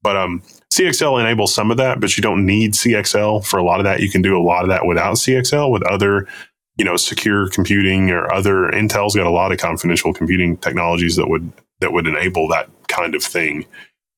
But 0.02 0.18
um, 0.18 0.44
CXL 0.74 1.20
enables 1.20 1.54
some 1.54 1.72
of 1.72 1.78
that, 1.78 2.00
but 2.00 2.16
you 2.18 2.22
don't 2.22 2.46
need 2.46 2.74
CXL 2.74 3.46
for 3.46 3.58
a 3.58 3.64
lot 3.64 3.80
of 3.80 3.86
that. 3.86 4.02
You 4.02 4.10
can 4.10 4.22
do 4.22 4.38
a 4.38 4.44
lot 4.44 4.64
of 4.64 4.70
that 4.70 4.86
without 4.86 5.16
CXL 5.16 5.72
with 5.72 5.84
other, 5.88 6.28
you 6.78 6.86
know, 6.86 6.96
secure 6.96 7.50
computing 7.50 8.12
or 8.12 8.32
other. 8.32 8.70
Intel's 8.72 9.16
got 9.16 9.26
a 9.26 9.32
lot 9.32 9.52
of 9.52 9.58
confidential 9.58 10.14
computing 10.14 10.58
technologies 10.58 11.16
that 11.16 11.30
would 11.30 11.52
that 11.80 11.94
would 11.94 12.08
enable 12.08 12.48
that 12.50 12.70
kind 12.88 13.16
of 13.16 13.24
thing. 13.24 13.66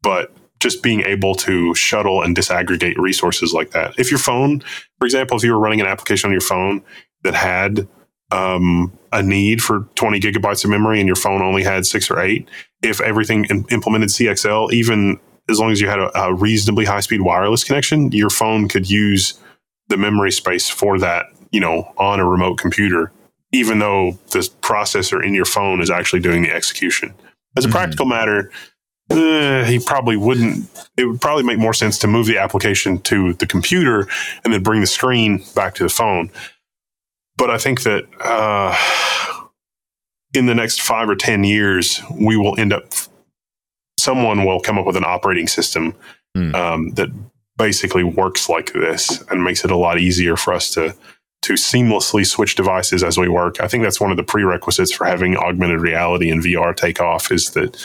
But 0.01 0.31
just 0.61 0.83
being 0.83 1.01
able 1.01 1.33
to 1.33 1.73
shuttle 1.73 2.21
and 2.21 2.37
disaggregate 2.37 2.95
resources 2.97 3.51
like 3.51 3.71
that. 3.71 3.97
If 3.97 4.11
your 4.11 4.19
phone, 4.19 4.61
for 4.99 5.05
example, 5.05 5.35
if 5.35 5.43
you 5.43 5.51
were 5.51 5.59
running 5.59 5.81
an 5.81 5.87
application 5.87 6.27
on 6.27 6.31
your 6.31 6.41
phone 6.41 6.83
that 7.23 7.33
had 7.33 7.87
um, 8.31 8.97
a 9.11 9.23
need 9.23 9.61
for 9.61 9.89
20 9.95 10.19
gigabytes 10.19 10.63
of 10.63 10.69
memory 10.69 10.99
and 10.99 11.07
your 11.07 11.15
phone 11.15 11.41
only 11.41 11.63
had 11.63 11.85
six 11.87 12.11
or 12.11 12.21
eight, 12.21 12.47
if 12.83 13.01
everything 13.01 13.45
in, 13.49 13.65
implemented 13.71 14.09
CXL, 14.09 14.71
even 14.71 15.19
as 15.49 15.59
long 15.59 15.71
as 15.71 15.81
you 15.81 15.89
had 15.89 15.99
a, 15.99 16.17
a 16.17 16.33
reasonably 16.33 16.85
high 16.85 16.99
speed 16.99 17.21
wireless 17.21 17.63
connection, 17.63 18.11
your 18.11 18.29
phone 18.29 18.67
could 18.67 18.89
use 18.89 19.33
the 19.87 19.97
memory 19.97 20.31
space 20.31 20.69
for 20.69 20.99
that, 20.99 21.25
you 21.51 21.59
know, 21.59 21.91
on 21.97 22.19
a 22.19 22.25
remote 22.25 22.59
computer, 22.59 23.11
even 23.51 23.79
though 23.79 24.11
the 24.31 24.39
processor 24.61 25.25
in 25.25 25.33
your 25.33 25.45
phone 25.45 25.81
is 25.81 25.89
actually 25.89 26.21
doing 26.21 26.43
the 26.43 26.53
execution. 26.53 27.15
As 27.57 27.65
a 27.65 27.67
mm-hmm. 27.67 27.75
practical 27.75 28.05
matter, 28.05 28.51
uh, 29.11 29.65
he 29.65 29.79
probably 29.79 30.17
wouldn't. 30.17 30.69
It 30.97 31.05
would 31.05 31.21
probably 31.21 31.43
make 31.43 31.59
more 31.59 31.73
sense 31.73 31.97
to 31.99 32.07
move 32.07 32.27
the 32.27 32.37
application 32.37 32.99
to 33.01 33.33
the 33.33 33.45
computer 33.45 34.07
and 34.43 34.53
then 34.53 34.63
bring 34.63 34.81
the 34.81 34.87
screen 34.87 35.43
back 35.55 35.75
to 35.75 35.83
the 35.83 35.89
phone. 35.89 36.31
But 37.37 37.49
I 37.49 37.57
think 37.57 37.83
that 37.83 38.05
uh, 38.19 38.75
in 40.33 40.45
the 40.45 40.55
next 40.55 40.81
five 40.81 41.09
or 41.09 41.15
10 41.15 41.43
years, 41.43 42.01
we 42.19 42.37
will 42.37 42.59
end 42.59 42.73
up 42.73 42.85
someone 43.99 44.45
will 44.45 44.59
come 44.59 44.79
up 44.79 44.85
with 44.85 44.97
an 44.97 45.05
operating 45.05 45.47
system 45.47 45.93
mm. 46.35 46.53
um, 46.55 46.89
that 46.91 47.09
basically 47.57 48.03
works 48.03 48.49
like 48.49 48.73
this 48.73 49.23
and 49.29 49.43
makes 49.43 49.63
it 49.63 49.71
a 49.71 49.77
lot 49.77 49.99
easier 49.99 50.35
for 50.35 50.53
us 50.53 50.71
to 50.71 50.95
to 51.43 51.53
seamlessly 51.53 52.25
switch 52.25 52.55
devices 52.55 53.03
as 53.03 53.17
we 53.17 53.27
work. 53.27 53.59
I 53.61 53.67
think 53.67 53.83
that's 53.83 53.99
one 53.99 54.11
of 54.11 54.17
the 54.17 54.23
prerequisites 54.23 54.91
for 54.91 55.05
having 55.05 55.35
augmented 55.35 55.81
reality 55.81 56.29
and 56.29 56.43
VR 56.43 56.75
take 56.75 57.01
off 57.01 57.31
is 57.31 57.51
that 57.51 57.75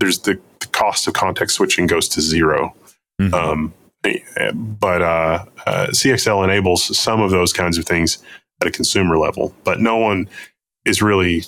there's 0.00 0.18
the, 0.20 0.40
the 0.58 0.66
cost 0.66 1.06
of 1.06 1.14
context 1.14 1.56
switching 1.56 1.86
goes 1.86 2.08
to 2.08 2.20
0 2.20 2.74
mm-hmm. 3.20 3.34
um, 3.34 3.72
but 4.02 5.02
uh, 5.02 5.44
uh, 5.66 5.86
CXL 5.90 6.42
enables 6.42 6.96
some 6.98 7.20
of 7.20 7.30
those 7.30 7.52
kinds 7.52 7.76
of 7.78 7.84
things 7.84 8.18
at 8.60 8.68
a 8.68 8.70
consumer 8.70 9.18
level, 9.18 9.54
but 9.64 9.80
no 9.80 9.96
one 9.96 10.28
is 10.84 11.02
really 11.02 11.44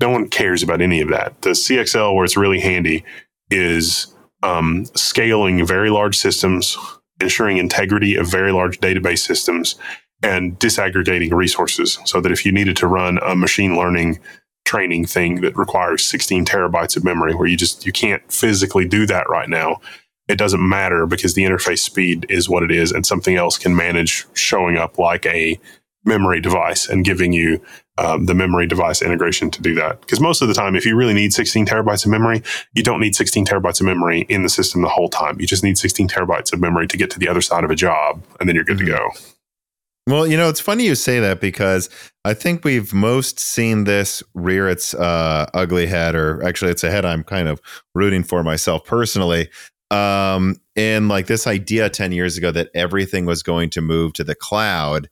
no 0.00 0.10
one 0.10 0.28
cares 0.28 0.62
about 0.62 0.80
any 0.80 1.00
of 1.00 1.08
that. 1.08 1.40
The 1.42 1.50
CXL 1.50 2.14
where 2.14 2.24
it's 2.24 2.36
really 2.36 2.60
handy 2.60 3.04
is 3.50 4.14
um, 4.42 4.84
scaling 4.94 5.66
very 5.66 5.90
large 5.90 6.16
systems, 6.16 6.76
ensuring 7.20 7.56
integrity 7.56 8.14
of 8.14 8.30
very 8.30 8.52
large 8.52 8.78
database 8.80 9.20
systems, 9.20 9.74
and 10.22 10.58
disaggregating 10.58 11.32
resources 11.32 11.98
so 12.04 12.20
that 12.20 12.32
if 12.32 12.44
you 12.44 12.52
needed 12.52 12.76
to 12.76 12.86
run 12.86 13.18
a 13.18 13.34
machine 13.34 13.76
learning 13.76 14.18
training 14.68 15.06
thing 15.06 15.40
that 15.40 15.56
requires 15.56 16.04
16 16.04 16.44
terabytes 16.44 16.94
of 16.94 17.02
memory 17.02 17.34
where 17.34 17.48
you 17.48 17.56
just 17.56 17.86
you 17.86 17.92
can't 17.92 18.22
physically 18.30 18.86
do 18.86 19.06
that 19.06 19.26
right 19.30 19.48
now 19.48 19.80
it 20.28 20.36
doesn't 20.36 20.68
matter 20.68 21.06
because 21.06 21.32
the 21.32 21.44
interface 21.44 21.78
speed 21.78 22.26
is 22.28 22.50
what 22.50 22.62
it 22.62 22.70
is 22.70 22.92
and 22.92 23.06
something 23.06 23.36
else 23.36 23.56
can 23.56 23.74
manage 23.74 24.26
showing 24.34 24.76
up 24.76 24.98
like 24.98 25.24
a 25.24 25.58
memory 26.04 26.38
device 26.38 26.86
and 26.86 27.02
giving 27.02 27.32
you 27.32 27.62
um, 27.96 28.26
the 28.26 28.34
memory 28.34 28.66
device 28.66 29.02
integration 29.02 29.50
to 29.50 29.62
do 29.62 29.74
that. 29.74 30.00
Because 30.00 30.20
most 30.20 30.42
of 30.42 30.48
the 30.48 30.54
time, 30.54 30.76
if 30.76 30.86
you 30.86 30.96
really 30.96 31.14
need 31.14 31.32
16 31.32 31.66
terabytes 31.66 32.04
of 32.04 32.10
memory, 32.10 32.42
you 32.74 32.82
don't 32.82 33.00
need 33.00 33.16
16 33.16 33.46
terabytes 33.46 33.80
of 33.80 33.86
memory 33.86 34.26
in 34.28 34.42
the 34.42 34.48
system 34.48 34.82
the 34.82 34.88
whole 34.88 35.08
time. 35.08 35.40
You 35.40 35.46
just 35.46 35.64
need 35.64 35.78
16 35.78 36.08
terabytes 36.08 36.52
of 36.52 36.60
memory 36.60 36.86
to 36.88 36.96
get 36.96 37.10
to 37.10 37.18
the 37.18 37.28
other 37.28 37.40
side 37.40 37.64
of 37.64 37.70
a 37.70 37.74
job, 37.74 38.22
and 38.38 38.48
then 38.48 38.54
you're 38.54 38.64
good 38.64 38.78
mm-hmm. 38.78 38.86
to 38.86 38.92
go. 38.92 39.37
Well, 40.08 40.26
you 40.26 40.38
know, 40.38 40.48
it's 40.48 40.58
funny 40.58 40.86
you 40.86 40.94
say 40.94 41.20
that 41.20 41.38
because 41.38 41.90
I 42.24 42.32
think 42.32 42.64
we've 42.64 42.94
most 42.94 43.38
seen 43.38 43.84
this 43.84 44.22
rear 44.32 44.66
its 44.66 44.94
uh, 44.94 45.46
ugly 45.52 45.86
head, 45.86 46.14
or 46.14 46.42
actually, 46.42 46.70
it's 46.70 46.82
a 46.82 46.90
head 46.90 47.04
I'm 47.04 47.22
kind 47.22 47.46
of 47.46 47.60
rooting 47.94 48.22
for 48.22 48.42
myself 48.42 48.86
personally. 48.86 49.50
Um, 49.90 50.56
and 50.76 51.08
like 51.08 51.26
this 51.26 51.46
idea 51.46 51.90
10 51.90 52.12
years 52.12 52.38
ago 52.38 52.50
that 52.52 52.70
everything 52.74 53.26
was 53.26 53.42
going 53.42 53.68
to 53.70 53.82
move 53.82 54.14
to 54.14 54.24
the 54.24 54.34
cloud 54.34 55.08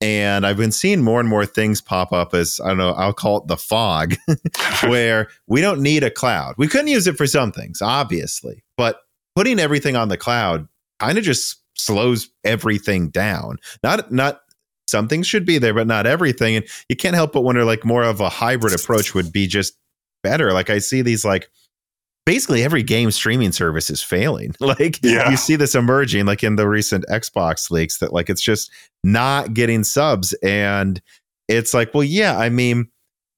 and 0.00 0.46
I've 0.46 0.56
been 0.56 0.72
seeing 0.72 1.02
more 1.02 1.20
and 1.20 1.28
more 1.28 1.44
things 1.44 1.80
pop 1.80 2.12
up 2.12 2.34
as 2.34 2.58
I 2.64 2.68
don't 2.68 2.78
know, 2.78 2.92
I'll 2.92 3.12
call 3.12 3.38
it 3.38 3.48
the 3.48 3.56
fog, 3.56 4.14
where 4.84 5.28
we 5.46 5.60
don't 5.60 5.82
need 5.82 6.02
a 6.02 6.10
cloud. 6.10 6.54
We 6.56 6.68
couldn't 6.68 6.88
use 6.88 7.06
it 7.06 7.16
for 7.16 7.26
some 7.26 7.52
things, 7.52 7.82
obviously, 7.82 8.64
but 8.76 9.00
putting 9.36 9.58
everything 9.58 9.96
on 9.96 10.08
the 10.08 10.16
cloud 10.16 10.68
kind 11.00 11.18
of 11.18 11.24
just 11.24 11.59
slows 11.76 12.28
everything 12.44 13.08
down. 13.08 13.58
Not 13.82 14.10
not 14.12 14.40
some 14.88 15.08
things 15.08 15.26
should 15.26 15.46
be 15.46 15.58
there, 15.58 15.74
but 15.74 15.86
not 15.86 16.06
everything. 16.06 16.56
And 16.56 16.66
you 16.88 16.96
can't 16.96 17.14
help 17.14 17.32
but 17.32 17.42
wonder 17.42 17.64
like 17.64 17.84
more 17.84 18.02
of 18.02 18.20
a 18.20 18.28
hybrid 18.28 18.74
approach 18.74 19.14
would 19.14 19.32
be 19.32 19.46
just 19.46 19.74
better. 20.22 20.52
Like 20.52 20.68
I 20.68 20.78
see 20.78 21.02
these 21.02 21.24
like 21.24 21.48
basically 22.26 22.62
every 22.62 22.82
game 22.82 23.10
streaming 23.10 23.52
service 23.52 23.90
is 23.90 24.02
failing. 24.02 24.54
Like 24.60 25.00
yeah. 25.02 25.30
you 25.30 25.36
see 25.36 25.56
this 25.56 25.74
emerging, 25.74 26.26
like 26.26 26.44
in 26.44 26.56
the 26.56 26.68
recent 26.68 27.04
Xbox 27.08 27.70
leaks, 27.70 27.98
that 27.98 28.12
like 28.12 28.28
it's 28.28 28.42
just 28.42 28.70
not 29.02 29.54
getting 29.54 29.84
subs, 29.84 30.32
and 30.42 31.00
it's 31.48 31.74
like, 31.74 31.92
well, 31.94 32.04
yeah, 32.04 32.38
I 32.38 32.48
mean, 32.50 32.88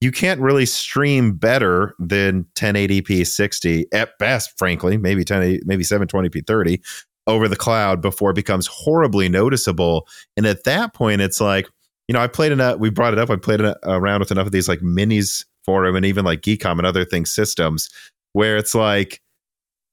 you 0.03 0.11
can't 0.13 0.41
really 0.41 0.67
stream 0.67 1.37
better 1.37 1.95
than 1.99 2.45
1080p 2.57 3.27
60 3.27 3.87
at 3.93 4.19
best, 4.19 4.59
frankly, 4.59 4.97
maybe 4.99 5.25
10, 5.25 5.61
maybe 5.65 5.85
720p 5.85 6.47
30 6.47 6.83
over 7.27 7.49
the 7.49 7.57
cloud 7.57 8.01
before 8.01 8.31
it 8.31 8.37
becomes 8.37 8.67
horribly 8.67 9.29
noticeable. 9.29 10.07
And 10.37 10.47
at 10.47 10.65
that 10.65 10.95
point, 10.95 11.21
it's 11.21 11.41
like, 11.41 11.69
you 12.09 12.13
know, 12.13 12.21
I 12.21 12.27
played 12.27 12.53
enough. 12.53 12.79
We 12.79 12.91
brought 12.91 13.13
it 13.13 13.19
up. 13.19 13.31
I 13.31 13.37
played 13.37 13.61
around 13.85 14.21
with 14.21 14.31
enough 14.31 14.47
of 14.47 14.53
these 14.53 14.69
like 14.69 14.81
minis 14.81 15.45
forum 15.65 15.97
and 15.97 16.05
even 16.05 16.25
like 16.25 16.41
Geekom 16.41 16.79
and 16.79 16.87
other 16.87 17.05
things 17.05 17.31
systems 17.33 17.89
where 18.33 18.57
it's 18.57 18.75
like 18.75 19.21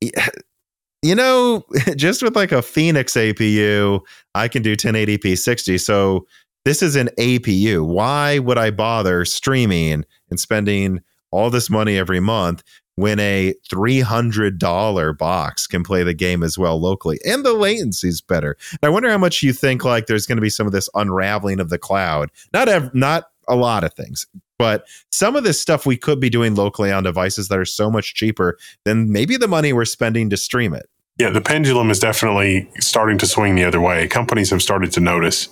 you 1.02 1.16
know 1.16 1.64
just 1.96 2.22
with 2.22 2.36
like 2.36 2.52
a 2.52 2.62
phoenix 2.62 3.14
apu 3.14 4.02
i 4.36 4.48
can 4.48 4.62
do 4.62 4.76
1080p 4.76 5.38
60 5.38 5.78
so 5.78 6.26
this 6.66 6.82
is 6.82 6.96
an 6.96 7.10
apu 7.18 7.86
why 7.86 8.40
would 8.40 8.58
i 8.58 8.70
bother 8.70 9.24
streaming 9.26 10.04
and 10.30 10.40
spending 10.40 11.00
all 11.32 11.50
this 11.50 11.70
money 11.70 11.98
every 11.98 12.20
month 12.20 12.64
when 13.00 13.20
a 13.20 13.54
$300 13.70 15.18
box 15.18 15.68
can 15.68 15.84
play 15.84 16.04
the 16.04 16.14
game 16.14 16.44
as 16.44 16.58
well 16.58 16.80
locally 16.80 17.20
and 17.26 17.46
the 17.46 17.54
latency 17.54 18.08
is 18.08 18.22
better 18.22 18.58
i 18.84 18.90
wonder 18.90 19.10
how 19.10 19.18
much 19.18 19.44
you 19.44 19.54
think 19.54 19.84
like 19.84 20.08
there's 20.08 20.26
going 20.26 20.38
to 20.38 20.42
be 20.42 20.50
some 20.50 20.68
of 20.68 20.74
this 20.74 20.90
unraveling 20.96 21.60
of 21.60 21.70
the 21.70 21.78
cloud 21.78 22.30
not 22.54 22.68
ev- 22.68 22.94
not 22.94 23.30
a 23.48 23.56
lot 23.56 23.84
of 23.84 23.94
things 23.94 24.28
but 24.60 24.86
some 25.10 25.38
of 25.38 25.44
this 25.44 25.60
stuff 25.60 25.88
we 25.88 25.98
could 25.98 26.20
be 26.20 26.30
doing 26.30 26.54
locally 26.54 26.92
on 26.92 27.04
devices 27.04 27.48
that 27.48 27.58
are 27.58 27.66
so 27.66 27.90
much 27.90 28.14
cheaper 28.14 28.58
than 28.84 29.12
maybe 29.12 29.38
the 29.38 29.48
money 29.48 29.74
we're 29.74 29.86
spending 29.86 30.30
to 30.30 30.38
stream 30.38 30.74
it. 30.74 30.88
Yeah, 31.18 31.30
the 31.30 31.42
pendulum 31.42 31.90
is 31.90 32.00
definitely 32.00 32.70
starting 32.80 33.18
to 33.20 33.26
swing 33.26 33.56
the 33.56 33.64
other 33.64 33.82
way. 33.82 34.08
Companies 34.08 34.52
have 34.52 34.62
started 34.62 34.92
to 34.92 35.00
notice. 35.00 35.48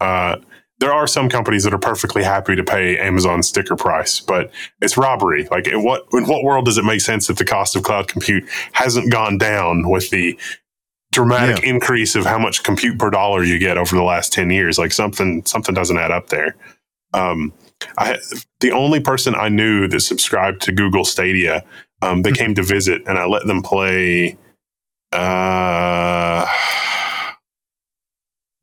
Uh, 0.00 0.36
there 0.82 0.92
are 0.92 1.06
some 1.06 1.28
companies 1.28 1.62
that 1.62 1.72
are 1.72 1.78
perfectly 1.78 2.24
happy 2.24 2.56
to 2.56 2.64
pay 2.64 2.98
Amazon 2.98 3.44
sticker 3.44 3.76
price, 3.76 4.18
but 4.18 4.50
it's 4.80 4.96
robbery. 4.96 5.46
Like, 5.48 5.68
in 5.68 5.84
what 5.84 6.02
in 6.12 6.24
what 6.26 6.42
world 6.42 6.64
does 6.64 6.76
it 6.76 6.84
make 6.84 7.00
sense 7.00 7.28
that 7.28 7.38
the 7.38 7.44
cost 7.44 7.76
of 7.76 7.84
cloud 7.84 8.08
compute 8.08 8.42
hasn't 8.72 9.12
gone 9.12 9.38
down 9.38 9.88
with 9.88 10.10
the 10.10 10.36
dramatic 11.12 11.62
yeah. 11.62 11.70
increase 11.70 12.16
of 12.16 12.26
how 12.26 12.36
much 12.36 12.64
compute 12.64 12.98
per 12.98 13.10
dollar 13.10 13.44
you 13.44 13.60
get 13.60 13.78
over 13.78 13.94
the 13.94 14.02
last 14.02 14.32
ten 14.32 14.50
years? 14.50 14.76
Like 14.76 14.90
something 14.90 15.44
something 15.44 15.72
doesn't 15.72 15.96
add 15.96 16.10
up 16.10 16.30
there. 16.30 16.56
Um, 17.14 17.52
I 17.96 18.18
the 18.58 18.72
only 18.72 18.98
person 18.98 19.36
I 19.36 19.50
knew 19.50 19.86
that 19.86 20.00
subscribed 20.00 20.62
to 20.62 20.72
Google 20.72 21.04
Stadia, 21.04 21.64
um, 22.02 22.22
they 22.22 22.30
hmm. 22.30 22.36
came 22.36 22.54
to 22.56 22.62
visit, 22.64 23.02
and 23.06 23.18
I 23.18 23.26
let 23.26 23.46
them 23.46 23.62
play. 23.62 24.36
Uh, 25.12 26.21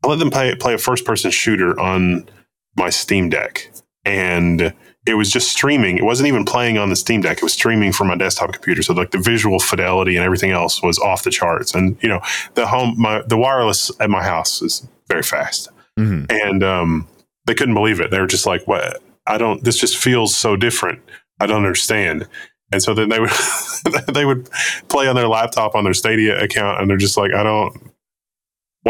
I 0.10 0.14
let 0.14 0.19
them 0.19 0.31
play 0.31 0.56
play 0.56 0.73
a 0.73 0.77
first 0.77 1.06
person 1.06 1.30
shooter 1.30 1.80
on 1.80 2.27
my 2.76 2.90
Steam 2.90 3.30
Deck, 3.30 3.72
and 4.06 4.73
it 5.06 5.14
was 5.14 5.31
just 5.31 5.52
streaming. 5.52 5.98
It 5.98 6.03
wasn't 6.03 6.27
even 6.27 6.45
playing 6.45 6.77
on 6.77 6.90
the 6.90 6.95
Steam 6.95 7.22
Deck. 7.22 7.38
It 7.38 7.44
was 7.44 7.53
streaming 7.53 7.91
from 7.91 8.07
my 8.07 8.15
desktop 8.15 8.52
computer. 8.52 8.81
So 8.81 8.94
like 8.94 9.11
the 9.11 9.19
visual 9.19 9.60
fidelity 9.60 10.15
and 10.15 10.26
everything 10.26 10.52
else 10.52 10.81
was 10.81 10.98
off 10.99 11.23
the 11.23 11.30
charts. 11.30 11.76
And 11.76 11.95
you 12.02 12.10
know 12.10 12.22
the 12.56 12.65
home 12.65 12.95
my 12.98 13.22
the 13.27 13.38
wireless 13.38 13.91
at 13.99 14.10
my 14.10 14.23
house 14.23 14.64
is 14.64 14.88
very 15.07 15.23
fast, 15.23 15.69
mm-hmm. 15.98 16.26
and 16.30 16.64
um, 16.64 17.07
they 17.45 17.53
couldn't 17.53 17.76
believe 17.76 17.99
it. 17.99 18.10
They 18.10 18.19
were 18.19 18.27
just 18.27 18.48
like, 18.48 18.68
"What? 18.68 19.03
I 19.27 19.38
don't. 19.38 19.64
This 19.64 19.77
just 19.77 19.95
feels 19.95 20.36
so 20.36 20.56
different. 20.56 21.02
I 21.40 21.45
don't 21.45 21.57
understand." 21.57 22.27
And 22.72 22.81
so 22.81 22.95
then 22.95 23.10
they 23.10 23.19
would 23.19 23.30
they 24.14 24.26
would 24.26 24.49
play 24.88 25.07
on 25.07 25.15
their 25.15 25.27
laptop 25.27 25.76
on 25.76 25.84
their 25.84 25.94
Stadia 25.94 26.41
account, 26.41 26.81
and 26.81 26.90
they're 26.90 26.98
just 26.98 27.18
like, 27.18 27.31
"I 27.31 27.44
don't 27.44 27.90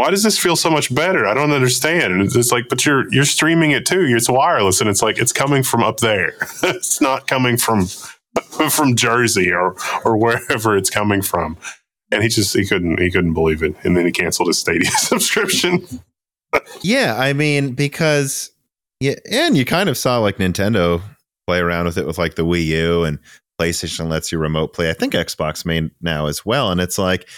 why 0.00 0.08
does 0.10 0.22
this 0.22 0.38
feel 0.38 0.56
so 0.56 0.70
much 0.70 0.92
better? 0.94 1.26
I 1.26 1.34
don't 1.34 1.52
understand. 1.52 2.14
And 2.14 2.22
it's 2.22 2.50
like, 2.50 2.70
but 2.70 2.86
you're 2.86 3.12
you're 3.12 3.26
streaming 3.26 3.72
it 3.72 3.84
too. 3.84 4.06
It's 4.08 4.30
wireless, 4.30 4.80
and 4.80 4.88
it's 4.88 5.02
like 5.02 5.18
it's 5.18 5.32
coming 5.32 5.62
from 5.62 5.82
up 5.82 5.98
there. 5.98 6.32
it's 6.62 7.02
not 7.02 7.26
coming 7.26 7.58
from 7.58 7.86
from 8.70 8.96
Jersey 8.96 9.52
or 9.52 9.76
or 10.06 10.16
wherever 10.16 10.74
it's 10.74 10.88
coming 10.88 11.20
from. 11.20 11.58
And 12.10 12.22
he 12.22 12.30
just 12.30 12.56
he 12.56 12.66
couldn't 12.66 12.98
he 12.98 13.10
couldn't 13.10 13.34
believe 13.34 13.62
it, 13.62 13.76
and 13.84 13.94
then 13.94 14.06
he 14.06 14.12
canceled 14.12 14.48
his 14.48 14.58
Stadia 14.58 14.90
subscription. 14.90 15.86
yeah, 16.80 17.16
I 17.18 17.34
mean 17.34 17.74
because 17.74 18.52
yeah, 19.00 19.16
and 19.30 19.54
you 19.54 19.66
kind 19.66 19.90
of 19.90 19.98
saw 19.98 20.18
like 20.18 20.38
Nintendo 20.38 21.02
play 21.46 21.58
around 21.58 21.84
with 21.84 21.98
it 21.98 22.06
with 22.06 22.16
like 22.16 22.36
the 22.36 22.46
Wii 22.46 22.64
U 22.64 23.04
and 23.04 23.18
PlayStation 23.60 24.08
lets 24.08 24.32
you 24.32 24.38
remote 24.38 24.72
play. 24.72 24.88
I 24.88 24.94
think 24.94 25.12
Xbox 25.12 25.66
may 25.66 25.90
now 26.00 26.24
as 26.24 26.46
well, 26.46 26.70
and 26.70 26.80
it's 26.80 26.96
like 26.96 27.28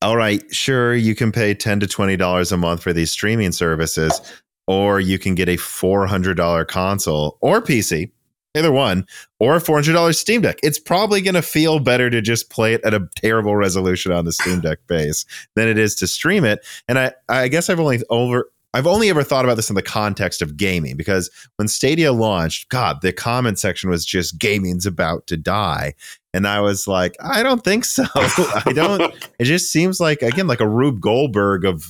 all 0.00 0.16
right, 0.16 0.42
sure, 0.54 0.94
you 0.94 1.14
can 1.14 1.32
pay 1.32 1.54
10 1.54 1.80
to 1.80 1.86
$20 1.86 2.52
a 2.52 2.56
month 2.56 2.82
for 2.82 2.92
these 2.92 3.10
streaming 3.10 3.52
services, 3.52 4.20
or 4.66 5.00
you 5.00 5.18
can 5.18 5.34
get 5.34 5.48
a 5.48 5.56
$400 5.56 6.68
console 6.68 7.36
or 7.40 7.60
PC, 7.60 8.10
either 8.54 8.70
one, 8.70 9.06
or 9.40 9.56
a 9.56 9.60
$400 9.60 10.14
Steam 10.14 10.42
Deck. 10.42 10.60
It's 10.62 10.78
probably 10.78 11.20
going 11.20 11.34
to 11.34 11.42
feel 11.42 11.80
better 11.80 12.10
to 12.10 12.20
just 12.20 12.48
play 12.50 12.74
it 12.74 12.84
at 12.84 12.94
a 12.94 13.08
terrible 13.16 13.56
resolution 13.56 14.12
on 14.12 14.24
the 14.24 14.32
Steam 14.32 14.60
Deck 14.60 14.78
base 14.86 15.24
than 15.56 15.66
it 15.66 15.78
is 15.78 15.96
to 15.96 16.06
stream 16.06 16.44
it. 16.44 16.64
And 16.86 16.98
I, 16.98 17.12
I 17.28 17.48
guess 17.48 17.68
I've 17.68 17.80
only 17.80 18.00
over 18.08 18.50
I've 18.74 18.86
only 18.86 19.08
ever 19.08 19.22
thought 19.22 19.46
about 19.46 19.54
this 19.54 19.70
in 19.70 19.76
the 19.76 19.82
context 19.82 20.42
of 20.42 20.56
gaming 20.56 20.96
because 20.96 21.30
when 21.56 21.68
Stadia 21.68 22.12
launched, 22.12 22.68
God, 22.68 23.00
the 23.00 23.14
comment 23.14 23.58
section 23.58 23.88
was 23.88 24.04
just 24.04 24.38
gaming's 24.38 24.84
about 24.84 25.26
to 25.28 25.38
die. 25.38 25.94
And 26.38 26.46
I 26.46 26.60
was 26.60 26.86
like, 26.86 27.16
I 27.20 27.42
don't 27.42 27.64
think 27.64 27.84
so. 27.84 28.04
I 28.14 28.72
don't. 28.72 29.12
it 29.40 29.44
just 29.44 29.72
seems 29.72 29.98
like, 29.98 30.22
again, 30.22 30.46
like 30.46 30.60
a 30.60 30.68
Rube 30.68 31.00
Goldberg 31.00 31.64
of 31.64 31.86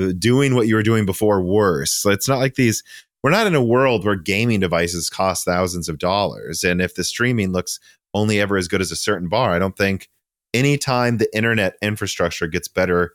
uh, 0.00 0.12
doing 0.18 0.54
what 0.54 0.66
you 0.66 0.76
were 0.76 0.82
doing 0.82 1.04
before 1.04 1.42
worse. 1.42 1.92
So 1.92 2.08
it's 2.08 2.26
not 2.26 2.38
like 2.38 2.54
these, 2.54 2.82
we're 3.22 3.32
not 3.32 3.46
in 3.46 3.54
a 3.54 3.62
world 3.62 4.06
where 4.06 4.16
gaming 4.16 4.60
devices 4.60 5.10
cost 5.10 5.44
thousands 5.44 5.90
of 5.90 5.98
dollars. 5.98 6.64
And 6.64 6.80
if 6.80 6.94
the 6.94 7.04
streaming 7.04 7.52
looks 7.52 7.78
only 8.14 8.40
ever 8.40 8.56
as 8.56 8.66
good 8.66 8.80
as 8.80 8.90
a 8.90 8.96
certain 8.96 9.28
bar, 9.28 9.50
I 9.50 9.58
don't 9.58 9.76
think 9.76 10.08
anytime 10.54 11.18
the 11.18 11.28
internet 11.36 11.74
infrastructure 11.82 12.46
gets 12.46 12.68
better 12.68 13.12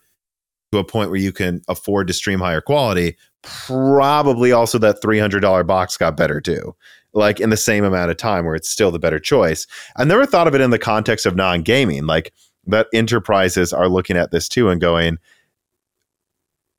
to 0.72 0.78
a 0.78 0.84
point 0.84 1.10
where 1.10 1.20
you 1.20 1.32
can 1.32 1.64
afford 1.68 2.06
to 2.06 2.14
stream 2.14 2.40
higher 2.40 2.62
quality, 2.62 3.18
probably 3.42 4.52
also 4.52 4.78
that 4.78 5.02
$300 5.02 5.66
box 5.66 5.98
got 5.98 6.16
better 6.16 6.40
too. 6.40 6.76
Like 7.18 7.40
in 7.40 7.50
the 7.50 7.58
same 7.58 7.84
amount 7.84 8.12
of 8.12 8.18
time 8.18 8.46
where 8.46 8.56
it's 8.56 8.70
still 8.70 8.92
the 8.92 9.00
better 9.00 9.20
choice. 9.20 9.68
I 9.96 10.04
never 10.04 10.26
thought 10.26 10.48
of 10.48 10.56
it 10.56 10.62
in 10.62 10.70
the 10.70 10.80
context 10.80 11.26
of 11.26 11.36
non 11.36 11.62
gaming, 11.62 12.06
like 12.06 12.34
that 12.68 12.88
enterprises 12.94 13.74
are 13.74 13.90
looking 13.90 14.18
at 14.18 14.32
this 14.32 14.48
too 14.48 14.70
and 14.70 14.80
going, 14.80 15.18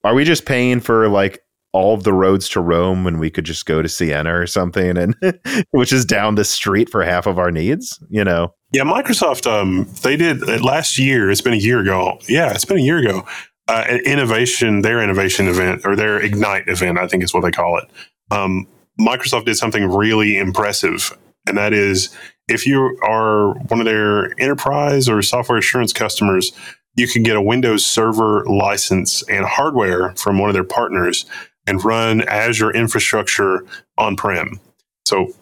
are 0.04 0.14
we 0.14 0.24
just 0.24 0.46
paying 0.46 0.80
for 0.80 1.08
like 1.08 1.40
all 1.72 1.94
of 1.94 2.04
the 2.04 2.12
roads 2.12 2.48
to 2.50 2.60
Rome 2.60 3.04
when 3.04 3.18
we 3.18 3.30
could 3.30 3.44
just 3.44 3.66
go 3.66 3.82
to 3.82 3.88
Siena 3.88 4.38
or 4.38 4.46
something 4.46 4.96
and 4.96 5.14
which 5.70 5.92
is 5.92 6.04
down 6.04 6.34
the 6.34 6.44
street 6.44 6.88
for 6.88 7.02
half 7.02 7.26
of 7.26 7.38
our 7.38 7.50
needs, 7.50 7.98
you 8.08 8.24
know? 8.24 8.54
Yeah, 8.72 8.82
Microsoft 8.82 9.50
um 9.50 9.88
they 10.02 10.16
did 10.16 10.40
last 10.62 10.98
year, 10.98 11.30
it's 11.30 11.40
been 11.40 11.52
a 11.52 11.56
year 11.56 11.80
ago. 11.80 12.18
Yeah, 12.28 12.52
it's 12.52 12.64
been 12.64 12.78
a 12.78 12.82
year 12.82 12.98
ago 12.98 13.26
uh, 13.68 13.98
innovation, 14.04 14.80
their 14.80 15.02
innovation 15.02 15.46
event 15.46 15.82
or 15.84 15.94
their 15.94 16.18
Ignite 16.18 16.68
event, 16.68 16.98
I 16.98 17.06
think 17.06 17.22
is 17.22 17.34
what 17.34 17.42
they 17.42 17.50
call 17.50 17.78
it. 17.78 17.84
Um, 18.30 18.66
Microsoft 19.00 19.44
did 19.44 19.56
something 19.56 19.84
really 19.84 20.36
impressive, 20.36 21.16
and 21.46 21.56
that 21.56 21.72
is 21.72 22.10
if 22.48 22.66
you 22.66 22.98
are 23.02 23.54
one 23.54 23.80
of 23.80 23.86
their 23.86 24.38
enterprise 24.40 25.08
or 25.08 25.22
software 25.22 25.58
assurance 25.58 25.92
customers, 25.92 26.52
you 26.96 27.06
can 27.06 27.22
get 27.22 27.36
a 27.36 27.42
Windows 27.42 27.86
Server 27.86 28.44
license 28.46 29.22
and 29.28 29.44
hardware 29.44 30.14
from 30.16 30.38
one 30.38 30.50
of 30.50 30.54
their 30.54 30.64
partners 30.64 31.26
and 31.66 31.84
run 31.84 32.22
Azure 32.22 32.72
infrastructure 32.72 33.64
on 33.98 34.16
prem. 34.16 34.58
So 35.06 35.32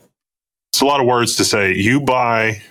it's 0.72 0.82
a 0.82 0.84
lot 0.84 1.00
of 1.00 1.06
words 1.06 1.36
to 1.36 1.44
say. 1.44 1.72
You 1.72 2.00
buy 2.00 2.62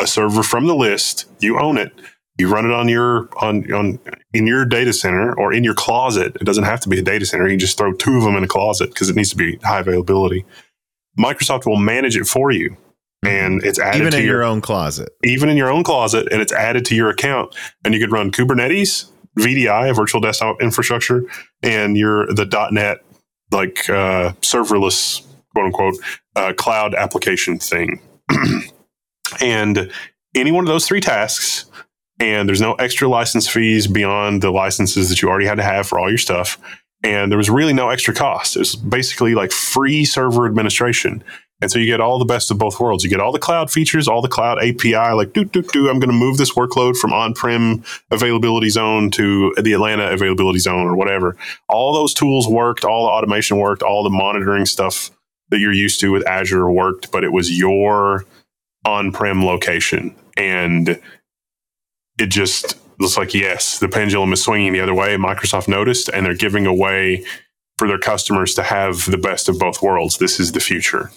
a 0.00 0.06
server 0.06 0.42
from 0.42 0.66
the 0.66 0.74
list, 0.74 1.26
you 1.38 1.60
own 1.60 1.78
it 1.78 1.92
you 2.36 2.48
run 2.48 2.64
it 2.64 2.72
on 2.72 2.88
your 2.88 3.28
on 3.36 3.70
on 3.72 3.98
in 4.32 4.46
your 4.46 4.64
data 4.64 4.92
center 4.92 5.38
or 5.38 5.52
in 5.52 5.62
your 5.62 5.74
closet. 5.74 6.36
It 6.40 6.44
doesn't 6.44 6.64
have 6.64 6.80
to 6.80 6.88
be 6.88 6.98
a 6.98 7.02
data 7.02 7.26
center. 7.26 7.48
You 7.48 7.56
just 7.56 7.78
throw 7.78 7.92
two 7.92 8.16
of 8.16 8.24
them 8.24 8.36
in 8.36 8.44
a 8.44 8.48
closet 8.48 8.90
because 8.90 9.08
it 9.08 9.16
needs 9.16 9.30
to 9.30 9.36
be 9.36 9.56
high 9.58 9.80
availability. 9.80 10.44
Microsoft 11.18 11.66
will 11.66 11.76
manage 11.76 12.16
it 12.16 12.26
for 12.26 12.50
you, 12.50 12.76
and 13.24 13.62
it's 13.64 13.78
added 13.78 14.00
even 14.00 14.10
to 14.12 14.18
in 14.18 14.24
your, 14.24 14.34
your 14.34 14.44
own 14.44 14.60
closet. 14.60 15.10
Even 15.22 15.48
in 15.48 15.56
your 15.56 15.70
own 15.70 15.84
closet, 15.84 16.26
and 16.32 16.42
it's 16.42 16.52
added 16.52 16.84
to 16.86 16.96
your 16.96 17.08
account. 17.08 17.54
And 17.84 17.94
you 17.94 18.00
could 18.00 18.10
run 18.10 18.32
Kubernetes, 18.32 19.10
VDI, 19.38 19.94
virtual 19.94 20.20
desktop 20.20 20.60
infrastructure, 20.60 21.24
and 21.62 21.96
your 21.96 22.26
the 22.26 22.68
.NET 22.72 22.98
like 23.52 23.88
uh, 23.88 24.32
serverless 24.40 25.24
quote 25.54 25.66
unquote 25.66 25.94
uh, 26.34 26.52
cloud 26.56 26.96
application 26.96 27.60
thing. 27.60 28.00
and 29.40 29.92
any 30.34 30.50
one 30.50 30.64
of 30.64 30.68
those 30.68 30.86
three 30.86 31.00
tasks 31.00 31.66
and 32.20 32.48
there's 32.48 32.60
no 32.60 32.74
extra 32.74 33.08
license 33.08 33.48
fees 33.48 33.86
beyond 33.86 34.42
the 34.42 34.50
licenses 34.50 35.08
that 35.08 35.20
you 35.22 35.28
already 35.28 35.46
had 35.46 35.56
to 35.56 35.62
have 35.62 35.86
for 35.86 35.98
all 35.98 36.08
your 36.08 36.18
stuff. 36.18 36.58
And 37.02 37.30
there 37.30 37.38
was 37.38 37.50
really 37.50 37.74
no 37.74 37.90
extra 37.90 38.14
cost. 38.14 38.56
It 38.56 38.60
was 38.60 38.76
basically 38.76 39.34
like 39.34 39.52
free 39.52 40.04
server 40.04 40.46
administration. 40.46 41.22
And 41.60 41.70
so 41.70 41.78
you 41.78 41.86
get 41.86 42.00
all 42.00 42.18
the 42.18 42.24
best 42.24 42.50
of 42.50 42.58
both 42.58 42.80
worlds. 42.80 43.04
You 43.04 43.10
get 43.10 43.20
all 43.20 43.32
the 43.32 43.38
cloud 43.38 43.70
features, 43.70 44.08
all 44.08 44.20
the 44.20 44.28
cloud 44.28 44.58
API, 44.58 45.12
like 45.14 45.32
do 45.32 45.44
do 45.44 45.62
do. 45.62 45.88
I'm 45.88 46.00
going 46.00 46.10
to 46.10 46.16
move 46.16 46.36
this 46.36 46.52
workload 46.54 46.96
from 46.96 47.12
on-prem 47.12 47.84
availability 48.10 48.70
zone 48.70 49.10
to 49.12 49.54
the 49.62 49.72
Atlanta 49.72 50.10
availability 50.10 50.58
zone 50.58 50.86
or 50.86 50.96
whatever. 50.96 51.36
All 51.68 51.92
those 51.92 52.12
tools 52.12 52.48
worked, 52.48 52.84
all 52.84 53.04
the 53.06 53.12
automation 53.12 53.58
worked, 53.58 53.82
all 53.82 54.02
the 54.02 54.10
monitoring 54.10 54.66
stuff 54.66 55.10
that 55.50 55.58
you're 55.58 55.72
used 55.72 56.00
to 56.00 56.10
with 56.10 56.26
Azure 56.26 56.70
worked, 56.70 57.12
but 57.12 57.22
it 57.22 57.32
was 57.32 57.56
your 57.56 58.24
on-prem 58.84 59.44
location. 59.44 60.14
And 60.36 61.00
it 62.18 62.26
just 62.26 62.78
looks 62.98 63.16
like 63.16 63.34
yes, 63.34 63.78
the 63.78 63.88
pendulum 63.88 64.32
is 64.32 64.42
swinging 64.42 64.72
the 64.72 64.80
other 64.80 64.94
way. 64.94 65.16
Microsoft 65.16 65.68
noticed, 65.68 66.08
and 66.08 66.26
they're 66.26 66.34
giving 66.34 66.66
away 66.66 67.24
for 67.78 67.88
their 67.88 67.98
customers 67.98 68.54
to 68.54 68.62
have 68.62 69.10
the 69.10 69.18
best 69.18 69.48
of 69.48 69.58
both 69.58 69.82
worlds. 69.82 70.18
This 70.18 70.38
is 70.38 70.52
the 70.52 70.60
future. 70.60 71.10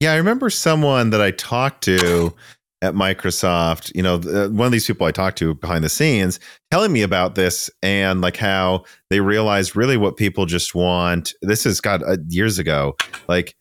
Yeah, 0.00 0.12
I 0.12 0.16
remember 0.16 0.50
someone 0.50 1.10
that 1.10 1.20
I 1.20 1.30
talked 1.30 1.84
to 1.84 2.34
at 2.82 2.94
Microsoft, 2.94 3.92
you 3.94 4.02
know, 4.02 4.18
one 4.48 4.66
of 4.66 4.72
these 4.72 4.86
people 4.86 5.06
I 5.06 5.12
talked 5.12 5.38
to 5.38 5.54
behind 5.54 5.84
the 5.84 5.88
scenes 5.88 6.40
telling 6.72 6.92
me 6.92 7.02
about 7.02 7.36
this 7.36 7.70
and 7.80 8.20
like 8.20 8.36
how 8.36 8.82
they 9.08 9.20
realized 9.20 9.76
really 9.76 9.96
what 9.96 10.16
people 10.16 10.46
just 10.46 10.74
want. 10.74 11.32
This 11.42 11.64
is 11.64 11.80
got 11.80 12.02
uh, 12.02 12.16
years 12.26 12.58
ago. 12.58 12.96
Like 13.28 13.54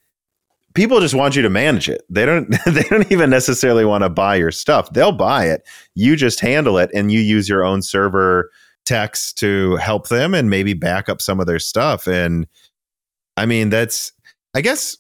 people 0.73 0.99
just 0.99 1.14
want 1.14 1.35
you 1.35 1.41
to 1.41 1.49
manage 1.49 1.89
it. 1.89 2.03
They 2.10 2.26
don't 2.26 2.49
they 2.65 2.84
don't 2.84 3.11
even 3.11 3.30
necessarily 3.30 3.85
want 3.85 4.03
to 4.03 4.10
buy 4.10 4.35
your 4.35 4.52
stuff. 4.52 4.91
They'll 4.93 5.11
buy 5.11 5.45
it. 5.45 5.68
You 5.95 6.15
just 6.15 6.39
handle 6.39 6.77
it 6.77 6.89
and 6.93 7.11
you 7.11 7.19
use 7.19 7.49
your 7.49 7.64
own 7.64 7.81
server 7.81 8.49
techs 8.85 9.31
to 9.34 9.76
help 9.77 10.07
them 10.07 10.34
and 10.34 10.49
maybe 10.49 10.73
back 10.73 11.10
up 11.10 11.22
some 11.22 11.39
of 11.39 11.45
their 11.45 11.60
stuff. 11.60 12.07
And 12.07 12.48
I 13.38 13.45
mean, 13.45 13.69
that's 13.69 14.11
I 14.56 14.61
guess 14.61 14.98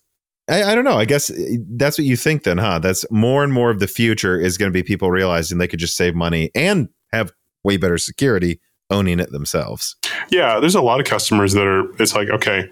I, 0.49 0.63
I 0.63 0.75
don't 0.75 0.83
know. 0.83 0.97
I 0.97 1.05
guess 1.05 1.29
eh, 1.29 1.57
that's 1.71 1.97
what 1.97 2.05
you 2.05 2.15
think 2.15 2.43
then, 2.43 2.57
huh? 2.57 2.79
That's 2.79 3.09
more 3.11 3.43
and 3.43 3.53
more 3.53 3.69
of 3.71 3.79
the 3.79 3.87
future 3.87 4.39
is 4.39 4.57
going 4.57 4.71
to 4.71 4.73
be 4.73 4.83
people 4.83 5.11
realizing 5.11 5.57
they 5.57 5.67
could 5.67 5.79
just 5.79 5.97
save 5.97 6.15
money 6.15 6.51
and 6.55 6.89
have 7.11 7.31
way 7.63 7.77
better 7.77 7.97
security 7.97 8.59
owning 8.89 9.19
it 9.19 9.31
themselves. 9.31 9.95
Yeah, 10.29 10.59
there's 10.59 10.75
a 10.75 10.81
lot 10.81 10.99
of 10.99 11.05
customers 11.05 11.53
that 11.53 11.65
are 11.65 11.89
it's 12.01 12.15
like, 12.15 12.29
okay, 12.29 12.69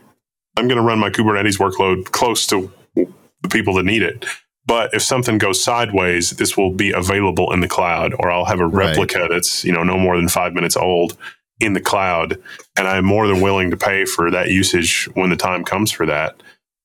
I'm 0.57 0.67
going 0.67 0.77
to 0.77 0.83
run 0.83 0.99
my 0.99 1.09
Kubernetes 1.09 1.57
workload 1.57 2.11
close 2.11 2.45
to 2.47 2.71
the 2.95 3.49
people 3.49 3.73
that 3.75 3.85
need 3.85 4.01
it. 4.01 4.25
But 4.65 4.93
if 4.93 5.01
something 5.01 5.37
goes 5.39 5.63
sideways, 5.63 6.31
this 6.31 6.55
will 6.55 6.71
be 6.71 6.91
available 6.91 7.51
in 7.53 7.59
the 7.61 7.67
cloud, 7.67 8.13
or 8.19 8.29
I'll 8.29 8.45
have 8.45 8.59
a 8.59 8.67
Right. 8.67 8.89
replica 8.89 9.27
that's 9.29 9.63
you 9.65 9.71
know 9.71 9.83
no 9.83 9.97
more 9.97 10.15
than 10.15 10.29
five 10.29 10.53
minutes 10.53 10.77
old 10.77 11.17
in 11.59 11.73
the 11.73 11.81
cloud, 11.81 12.37
and 12.77 12.87
I'm 12.87 13.05
more 13.05 13.27
than 13.27 13.41
willing 13.41 13.71
to 13.71 13.77
pay 13.77 14.05
for 14.05 14.29
that 14.31 14.49
usage 14.51 15.09
when 15.13 15.29
the 15.29 15.35
time 15.35 15.63
comes 15.63 15.91
for 15.91 16.05
that. 16.05 16.41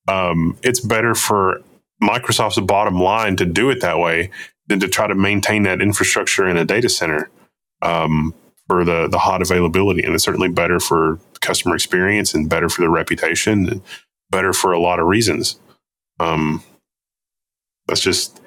Um, 0.08 0.56
it's 0.62 0.80
better 0.80 1.14
for 1.14 1.60
Microsoft's 2.02 2.58
bottom 2.60 2.98
line 3.00 3.36
to 3.36 3.44
do 3.44 3.70
it 3.70 3.80
that 3.82 3.98
way 3.98 4.30
than 4.66 4.80
to 4.80 4.88
try 4.88 5.06
to 5.06 5.14
maintain 5.14 5.62
that 5.64 5.80
infrastructure 5.82 6.48
in 6.48 6.56
a 6.56 6.64
data 6.64 6.88
center 6.88 7.30
um, 7.82 8.34
for 8.66 8.84
the 8.84 9.08
the 9.08 9.18
hot 9.18 9.42
availability, 9.42 10.02
and 10.02 10.14
it's 10.14 10.24
certainly 10.24 10.48
better 10.48 10.80
for 10.80 11.18
customer 11.40 11.74
experience 11.74 12.32
and 12.34 12.48
better 12.48 12.68
for 12.70 12.80
the 12.80 12.88
reputation 12.88 13.68
and 13.68 13.82
better 14.30 14.52
for 14.54 14.72
a 14.72 14.80
lot 14.80 14.98
of 14.98 15.06
reasons. 15.06 15.56
Um, 16.24 16.62
that's 17.86 18.00
just 18.00 18.40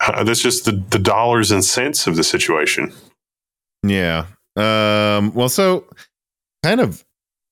uh, 0.00 0.24
that's 0.24 0.42
just 0.42 0.64
the, 0.64 0.72
the 0.90 0.98
dollars 0.98 1.50
and 1.50 1.64
cents 1.64 2.06
of 2.06 2.16
the 2.16 2.24
situation. 2.24 2.92
Yeah. 3.82 4.26
Um, 4.56 5.34
well, 5.34 5.48
so 5.48 5.86
kind 6.62 6.80
of 6.80 7.04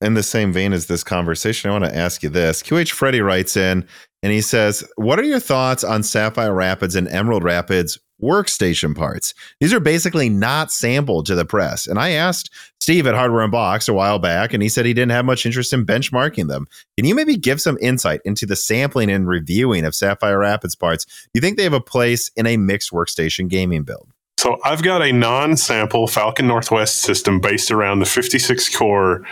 in 0.02 0.14
the 0.14 0.22
same 0.22 0.52
vein 0.52 0.72
as 0.72 0.86
this 0.86 1.04
conversation, 1.04 1.70
I 1.70 1.72
want 1.72 1.84
to 1.84 1.96
ask 1.96 2.22
you 2.22 2.28
this. 2.28 2.62
QH 2.62 2.90
Freddy 2.90 3.20
writes 3.20 3.56
in 3.56 3.86
and 4.22 4.32
he 4.32 4.40
says, 4.40 4.84
What 4.96 5.18
are 5.18 5.24
your 5.24 5.40
thoughts 5.40 5.84
on 5.84 6.02
Sapphire 6.02 6.54
Rapids 6.54 6.94
and 6.94 7.08
Emerald 7.08 7.44
Rapids 7.44 7.98
workstation 8.22 8.96
parts? 8.96 9.34
These 9.60 9.72
are 9.72 9.80
basically 9.80 10.28
not 10.28 10.70
sampled 10.70 11.26
to 11.26 11.34
the 11.34 11.44
press. 11.44 11.86
And 11.86 11.98
I 11.98 12.10
asked 12.10 12.50
Steve 12.80 13.06
at 13.06 13.14
Hardware 13.14 13.42
Unboxed 13.42 13.88
a 13.88 13.92
while 13.92 14.18
back, 14.18 14.52
and 14.52 14.62
he 14.62 14.68
said 14.68 14.86
he 14.86 14.94
didn't 14.94 15.12
have 15.12 15.24
much 15.24 15.44
interest 15.44 15.72
in 15.72 15.84
benchmarking 15.84 16.48
them. 16.48 16.66
Can 16.96 17.06
you 17.06 17.14
maybe 17.14 17.36
give 17.36 17.60
some 17.60 17.78
insight 17.80 18.20
into 18.24 18.46
the 18.46 18.56
sampling 18.56 19.10
and 19.10 19.26
reviewing 19.26 19.84
of 19.84 19.94
Sapphire 19.94 20.38
Rapids 20.38 20.76
parts? 20.76 21.04
Do 21.04 21.30
you 21.34 21.40
think 21.40 21.56
they 21.56 21.64
have 21.64 21.72
a 21.72 21.80
place 21.80 22.30
in 22.36 22.46
a 22.46 22.56
mixed 22.56 22.92
workstation 22.92 23.48
gaming 23.48 23.82
build? 23.82 24.08
So 24.38 24.58
I've 24.64 24.82
got 24.82 25.02
a 25.02 25.12
non-sample 25.12 26.08
Falcon 26.08 26.48
Northwest 26.48 27.02
system 27.02 27.38
based 27.40 27.70
around 27.70 28.00
the 28.00 28.06
56 28.06 28.76
core 28.76 29.24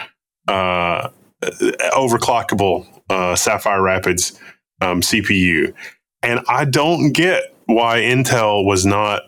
uh, 0.50 1.10
overclockable 1.42 2.86
uh, 3.08 3.36
Sapphire 3.36 3.82
Rapids 3.82 4.38
um, 4.80 5.00
CPU, 5.00 5.74
and 6.22 6.40
I 6.48 6.64
don't 6.64 7.12
get 7.12 7.54
why 7.66 8.00
Intel 8.00 8.64
was 8.64 8.84
not 8.84 9.22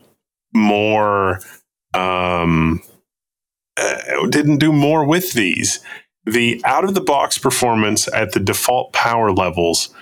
more 0.55 1.41
um, 1.95 2.83
uh, 3.77 4.27
didn't 4.29 4.59
do 4.59 4.73
more 4.73 5.07
with 5.07 5.33
these. 5.33 5.81
The 6.25 6.61
out 6.65 6.85
of 6.85 6.95
the 6.95 7.01
box 7.01 7.39
performance 7.39 8.09
at 8.13 8.33
the 8.33 8.41
default 8.41 8.93
power 8.93 9.33
levels 9.33 9.95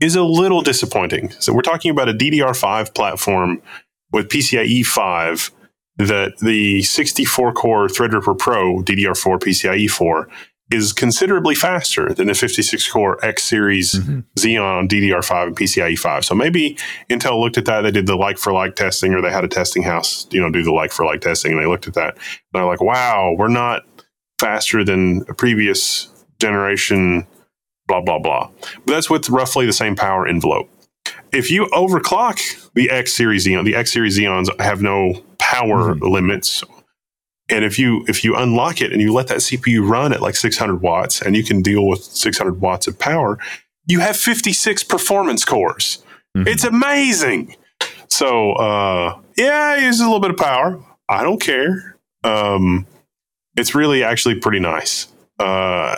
is 0.00 0.16
a 0.16 0.22
little 0.22 0.62
disappointing. 0.62 1.30
So 1.40 1.52
we're 1.52 1.62
talking 1.62 1.90
about 1.90 2.08
a 2.08 2.12
DDR5 2.14 2.94
platform 2.94 3.62
with 4.12 4.28
PCIe 4.28 4.84
5 4.84 5.50
that 5.96 6.38
the 6.38 6.82
64 6.82 7.52
core 7.52 7.86
Threadripper 7.88 8.38
Pro 8.38 8.82
DDR4 8.82 9.38
PCIe 9.40 9.90
4 9.90 10.28
is 10.70 10.92
considerably 10.92 11.54
faster 11.54 12.12
than 12.14 12.26
the 12.26 12.34
56 12.34 12.90
core 12.90 13.24
X 13.24 13.42
series 13.42 13.94
mm-hmm. 13.94 14.20
Xeon 14.38 14.88
DDR5 14.88 15.46
and 15.48 15.56
PCIe 15.56 15.98
5. 15.98 16.24
So 16.24 16.34
maybe 16.34 16.78
Intel 17.10 17.38
looked 17.38 17.58
at 17.58 17.66
that, 17.66 17.82
they 17.82 17.90
did 17.90 18.06
the 18.06 18.16
like 18.16 18.38
for 18.38 18.52
like 18.52 18.74
testing, 18.74 19.12
or 19.12 19.20
they 19.20 19.30
had 19.30 19.44
a 19.44 19.48
testing 19.48 19.82
house, 19.82 20.26
you 20.30 20.40
know, 20.40 20.50
do 20.50 20.62
the 20.62 20.72
like 20.72 20.90
for 20.90 21.04
like 21.04 21.20
testing, 21.20 21.52
and 21.52 21.60
they 21.60 21.66
looked 21.66 21.86
at 21.86 21.94
that. 21.94 22.14
And 22.14 22.22
they're 22.52 22.64
like, 22.64 22.80
wow, 22.80 23.34
we're 23.38 23.48
not 23.48 23.82
faster 24.40 24.84
than 24.84 25.24
a 25.28 25.34
previous 25.34 26.08
generation, 26.40 27.26
blah, 27.86 28.00
blah, 28.00 28.18
blah. 28.18 28.50
But 28.86 28.94
that's 28.94 29.10
with 29.10 29.28
roughly 29.28 29.66
the 29.66 29.72
same 29.72 29.96
power 29.96 30.26
envelope. 30.26 30.70
If 31.32 31.50
you 31.50 31.66
overclock 31.72 32.70
the 32.74 32.90
X 32.90 33.12
series 33.12 33.46
Xeon, 33.46 33.64
the 33.64 33.74
X 33.74 33.92
series 33.92 34.18
Xeons 34.18 34.48
have 34.60 34.80
no 34.80 35.22
power 35.38 35.94
mm-hmm. 35.94 36.06
limits. 36.06 36.64
And 37.50 37.64
if 37.64 37.78
you 37.78 38.04
if 38.08 38.24
you 38.24 38.34
unlock 38.36 38.80
it 38.80 38.92
and 38.92 39.00
you 39.02 39.12
let 39.12 39.28
that 39.28 39.38
CPU 39.38 39.86
run 39.88 40.12
at 40.12 40.22
like 40.22 40.34
600 40.36 40.80
watts 40.80 41.20
and 41.20 41.36
you 41.36 41.44
can 41.44 41.60
deal 41.60 41.86
with 41.86 42.02
600 42.02 42.60
watts 42.60 42.86
of 42.86 42.98
power, 42.98 43.38
you 43.86 44.00
have 44.00 44.16
56 44.16 44.82
performance 44.84 45.44
cores. 45.44 46.02
Mhm. 46.36 46.46
It's 46.48 46.64
amazing. 46.64 47.56
So 48.08 48.52
uh, 48.54 49.18
yeah, 49.36 49.76
it 49.76 49.82
uses 49.82 50.00
a 50.00 50.04
little 50.04 50.20
bit 50.20 50.30
of 50.30 50.36
power. 50.38 50.82
I 51.08 51.22
don't 51.22 51.40
care. 51.40 51.96
Um, 52.22 52.86
it's 53.56 53.74
really 53.74 54.02
actually 54.02 54.36
pretty 54.36 54.60
nice. 54.60 55.08
Uh, 55.38 55.96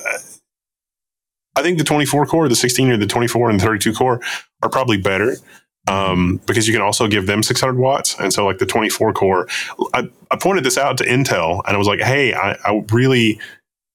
I 1.59 1.62
think 1.62 1.78
the 1.78 1.85
24 1.85 2.27
core, 2.27 2.48
the 2.48 2.56
16 2.56 2.90
or 2.90 2.97
the 2.97 3.06
24 3.06 3.51
and 3.51 3.60
the 3.60 3.64
32 3.64 3.93
core 3.94 4.20
are 4.62 4.68
probably 4.68 4.97
better 4.98 5.36
um, 5.86 6.40
because 6.46 6.66
you 6.66 6.74
can 6.74 6.82
also 6.82 7.06
give 7.08 7.26
them 7.26 7.42
600 7.42 7.76
watts. 7.78 8.16
And 8.18 8.32
so, 8.32 8.44
like 8.46 8.58
the 8.58 8.66
24 8.66 9.12
core, 9.12 9.46
I, 9.94 10.08
I 10.30 10.36
pointed 10.36 10.64
this 10.64 10.78
out 10.78 10.98
to 10.98 11.04
Intel 11.04 11.62
and 11.66 11.74
I 11.74 11.78
was 11.78 11.86
like, 11.88 12.00
hey, 12.00 12.34
I, 12.34 12.52
I 12.64 12.84
really, 12.92 13.40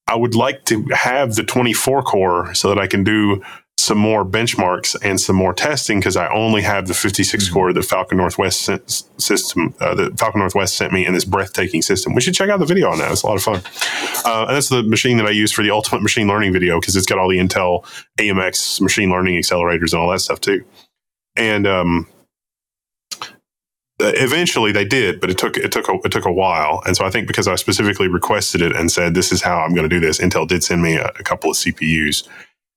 I 0.08 0.16
would 0.16 0.36
like 0.36 0.66
to 0.66 0.84
have 0.94 1.36
the 1.36 1.44
24 1.44 2.04
core 2.04 2.54
so 2.54 2.70
that 2.70 2.80
I 2.80 2.88
can 2.88 3.04
do 3.04 3.42
some 3.78 3.98
more 3.98 4.24
benchmarks 4.24 4.96
and 5.02 5.20
some 5.20 5.36
more 5.36 5.54
testing 5.54 6.00
because 6.00 6.16
I 6.16 6.32
only 6.32 6.62
have 6.62 6.88
the 6.88 6.94
56 6.94 7.50
Mhm. 7.50 7.54
core 7.54 7.74
that 7.74 7.84
Falcon 7.84 8.18
Northwest 8.20 8.62
sent, 8.62 9.04
system, 9.18 9.74
uh, 9.80 9.96
that 9.96 10.20
Falcon 10.20 10.40
Northwest 10.40 10.78
sent 10.78 10.94
me 10.94 11.04
in 11.06 11.14
this 11.14 11.26
breathtaking 11.26 11.82
system. 11.82 12.14
We 12.14 12.22
should 12.22 12.36
check 12.36 12.50
out 12.50 12.60
the 12.60 12.66
video 12.66 12.92
on 12.92 13.00
that. 13.00 13.12
It's 13.12 13.24
a 13.24 13.28
lot 13.28 13.38
of 13.38 13.44
fun. 13.44 13.62
Uh, 14.24 14.46
and 14.48 14.56
that's 14.56 14.70
the 14.70 14.84
machine 14.84 15.18
that 15.18 15.26
I 15.26 15.32
use 15.32 15.52
for 15.52 15.64
the 15.64 15.72
ultimate 15.72 16.04
machine 16.04 16.28
learning 16.28 16.54
video 16.54 16.80
because 16.80 16.96
it's 16.96 17.08
got 17.08 17.18
all 17.18 17.28
the 17.30 17.40
Intel 17.40 17.84
AMX 18.20 18.82
machine 18.82 19.10
learning 19.10 19.42
accelerators 19.42 19.94
and 19.94 20.02
all 20.02 20.12
that 20.12 20.20
stuff 20.20 20.40
too. 20.40 20.64
And 21.36 21.66
um, 21.66 22.08
eventually 24.02 24.72
they 24.72 24.86
did, 24.86 25.20
but 25.20 25.30
it 25.30 25.38
took 25.38 25.58
it 25.58 25.72
took 25.72 25.88
a, 25.88 25.94
it 26.04 26.12
took 26.12 26.26
a 26.26 26.32
while. 26.32 26.82
And 26.86 26.96
so 26.96 27.06
I 27.06 27.10
think 27.10 27.28
because 27.28 27.48
I 27.48 27.56
specifically 27.56 28.08
requested 28.08 28.62
it 28.62 28.76
and 28.76 28.92
said 28.92 29.14
this 29.14 29.32
is 29.32 29.42
how 29.42 29.60
I'm 29.60 29.74
going 29.74 29.88
to 29.88 29.96
do 29.96 30.00
this, 30.00 30.20
Intel 30.20 30.48
did 30.48 30.64
send 30.64 30.82
me 30.82 30.96
a, 30.96 31.08
a 31.20 31.24
couple 31.24 31.52
of 31.52 31.58
CPUs, 31.58 32.28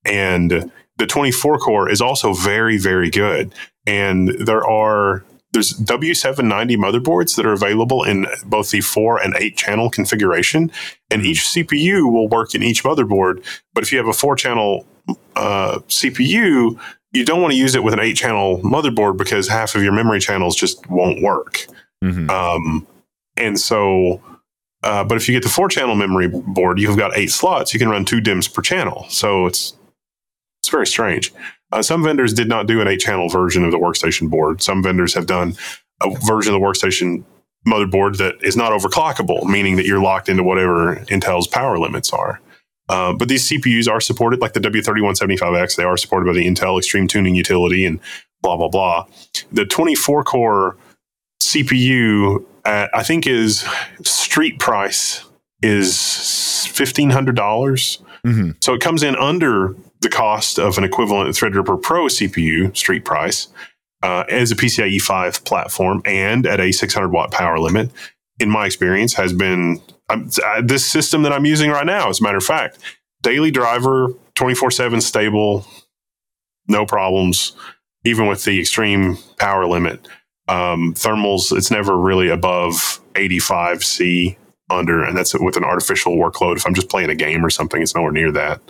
and 0.05 0.71
the 0.97 1.07
24 1.07 1.59
core 1.59 1.91
is 1.91 2.01
also 2.01 2.33
very 2.33 2.79
very 2.79 3.11
good. 3.11 3.55
And 3.87 4.29
there 4.29 4.67
are 4.67 5.25
there's 5.53 5.73
W790 5.75 6.77
motherboards 6.77 7.37
that 7.37 7.47
are 7.47 7.53
available 7.53 8.03
in 8.03 8.27
both 8.45 8.73
the 8.73 8.81
four 8.81 9.23
and 9.23 9.35
eight 9.39 9.57
channel 9.57 9.89
configuration, 9.89 10.71
and 11.11 11.25
each 11.25 11.43
CPU 11.43 12.13
will 12.13 12.29
work 12.29 12.55
in 12.55 12.63
each 12.63 12.83
motherboard. 12.83 13.45
But 13.73 13.85
if 13.85 13.93
you 13.93 13.99
have 13.99 14.09
a 14.09 14.13
four 14.13 14.37
channel 14.37 14.85
uh, 15.37 15.79
CPU, 15.89 16.79
you 17.15 17.25
don't 17.25 17.41
want 17.41 17.53
to 17.53 17.59
use 17.59 17.75
it 17.75 17.83
with 17.85 17.95
an 17.95 18.01
eight 18.01 18.17
channel 18.17 18.61
motherboard 18.63 19.17
because 19.17 19.49
half 19.49 19.75
of 19.75 19.83
your 19.83 19.93
memory 19.93 20.21
channels 20.21 20.57
just 20.57 20.89
won't 20.91 21.23
work. 21.23 21.67
Mhm. 22.03 22.29
Um, 22.29 22.87
and 23.37 23.59
so, 23.59 24.21
uh, 24.83 25.05
but 25.05 25.17
if 25.17 25.29
you 25.29 25.35
get 25.35 25.43
the 25.43 25.49
four 25.49 25.69
channel 25.69 25.95
memory 25.95 26.29
board, 26.29 26.79
you've 26.79 26.99
got 26.99 27.17
eight 27.17 27.31
slots. 27.31 27.73
You 27.73 27.79
can 27.79 27.89
run 27.89 28.05
two 28.05 28.21
DIMMs 28.21 28.49
per 28.53 28.61
channel. 28.63 29.07
So 29.09 29.47
it's 29.47 29.75
it's 30.63 30.69
very 30.71 30.87
strange. 30.87 31.33
Uh, 31.73 31.83
some 31.83 32.03
vendors 32.03 32.33
did 32.33 32.49
not 32.49 32.67
do 32.67 32.81
an 32.81 32.89
eight 32.89 33.01
channel 33.01 33.29
version 33.29 33.65
of 33.65 33.71
the 33.71 33.79
workstation 33.79 34.29
board. 34.31 34.63
Some 34.63 34.83
vendors 34.83 35.15
have 35.15 35.27
done 35.27 35.57
a 36.03 36.11
version 36.27 36.55
of 36.55 36.61
the 36.61 36.67
workstation 36.67 37.25
motherboard 37.67 38.17
that 38.19 38.35
is 38.43 38.57
not 38.57 38.73
overclockable, 38.73 39.45
meaning 39.45 39.77
that 39.77 39.87
you're 39.87 40.03
locked 40.03 40.29
into 40.29 40.43
whatever 40.43 40.97
Intel's 41.07 41.47
power 41.47 41.79
limits 41.79 42.13
are. 42.13 42.41
Uh, 42.89 43.13
but 43.13 43.29
these 43.29 43.49
CPUs 43.49 43.89
are 43.91 44.01
supported, 44.01 44.41
like 44.41 44.53
the 44.53 44.61
W3175X, 44.61 45.77
they 45.77 45.85
are 45.85 45.97
supported 45.97 46.27
by 46.27 46.33
the 46.33 46.47
Intel 46.47 46.79
Extreme 46.79 47.09
Tuning 47.09 47.35
Utility 47.35 47.87
and 47.87 47.99
blah, 48.43 48.57
blah, 48.57 48.69
blah. 48.69 49.07
The 49.53 49.65
24 49.65 50.25
core 50.25 50.77
CPU, 51.43 52.45
at, 52.65 52.91
I 52.95 53.03
think, 53.03 53.27
is 53.27 53.65
street 54.03 54.59
price 54.59 55.25
is 55.63 55.95
$1,500. 56.75 57.99
Mhm. 58.25 58.57
So 58.61 58.75
it 58.75 58.81
comes 58.81 59.03
in 59.03 59.17
under 59.17 59.75
the 60.01 60.09
cost 60.09 60.59
of 60.59 60.77
an 60.79 60.85
equivalent 60.85 61.31
Threadripper 61.31 61.81
Pro 61.81 62.07
CPU 62.07 62.75
street 62.77 63.05
price 63.05 63.49
uh, 64.03 64.25
as 64.29 64.51
a 64.51 64.57
PCIe 64.57 65.01
5 65.01 65.45
platform 65.45 66.03
and 66.05 66.47
at 66.47 66.61
a 66.61 66.73
600 66.73 67.09
watt 67.09 67.31
power 67.31 67.59
limit. 67.59 67.91
In 68.39 68.51
my 68.51 68.67
experience, 68.67 69.15
has 69.15 69.33
been 69.33 69.81
uh, 70.09 70.63
this 70.63 70.87
system 70.87 71.23
that 71.23 71.33
I'm 71.33 71.45
using 71.45 71.71
right 71.71 71.87
now. 71.87 72.09
As 72.09 72.21
a 72.21 72.23
matter 72.23 72.37
of 72.37 72.45
fact, 72.45 72.79
daily 73.23 73.51
driver, 73.51 74.09
24 74.35 74.71
7 74.71 75.01
stable, 75.01 75.67
no 76.69 76.87
problems, 76.87 77.53
even 78.05 78.27
with 78.27 78.45
the 78.45 78.61
extreme 78.61 79.19
power 79.39 79.67
limit. 79.67 80.07
Um, 80.47 80.93
thermals, 80.95 81.57
it's 81.57 81.71
never 81.71 81.97
really 81.97 82.29
above 82.29 83.01
85 83.15 83.83
C 83.83 84.37
under, 84.71 85.03
and 85.03 85.17
that's 85.17 85.39
with 85.39 85.57
an 85.57 85.65
artificial 85.65 86.17
workload. 86.17 86.57
If 86.57 86.67
I'm 86.67 86.75
just 86.75 86.91
playing 86.91 87.11
a 87.11 87.15
game 87.15 87.45
or 87.45 87.51
something, 87.51 87.81
it's 87.81 87.95
nowhere 87.95 88.13
near 88.13 88.33
that. 88.33 88.61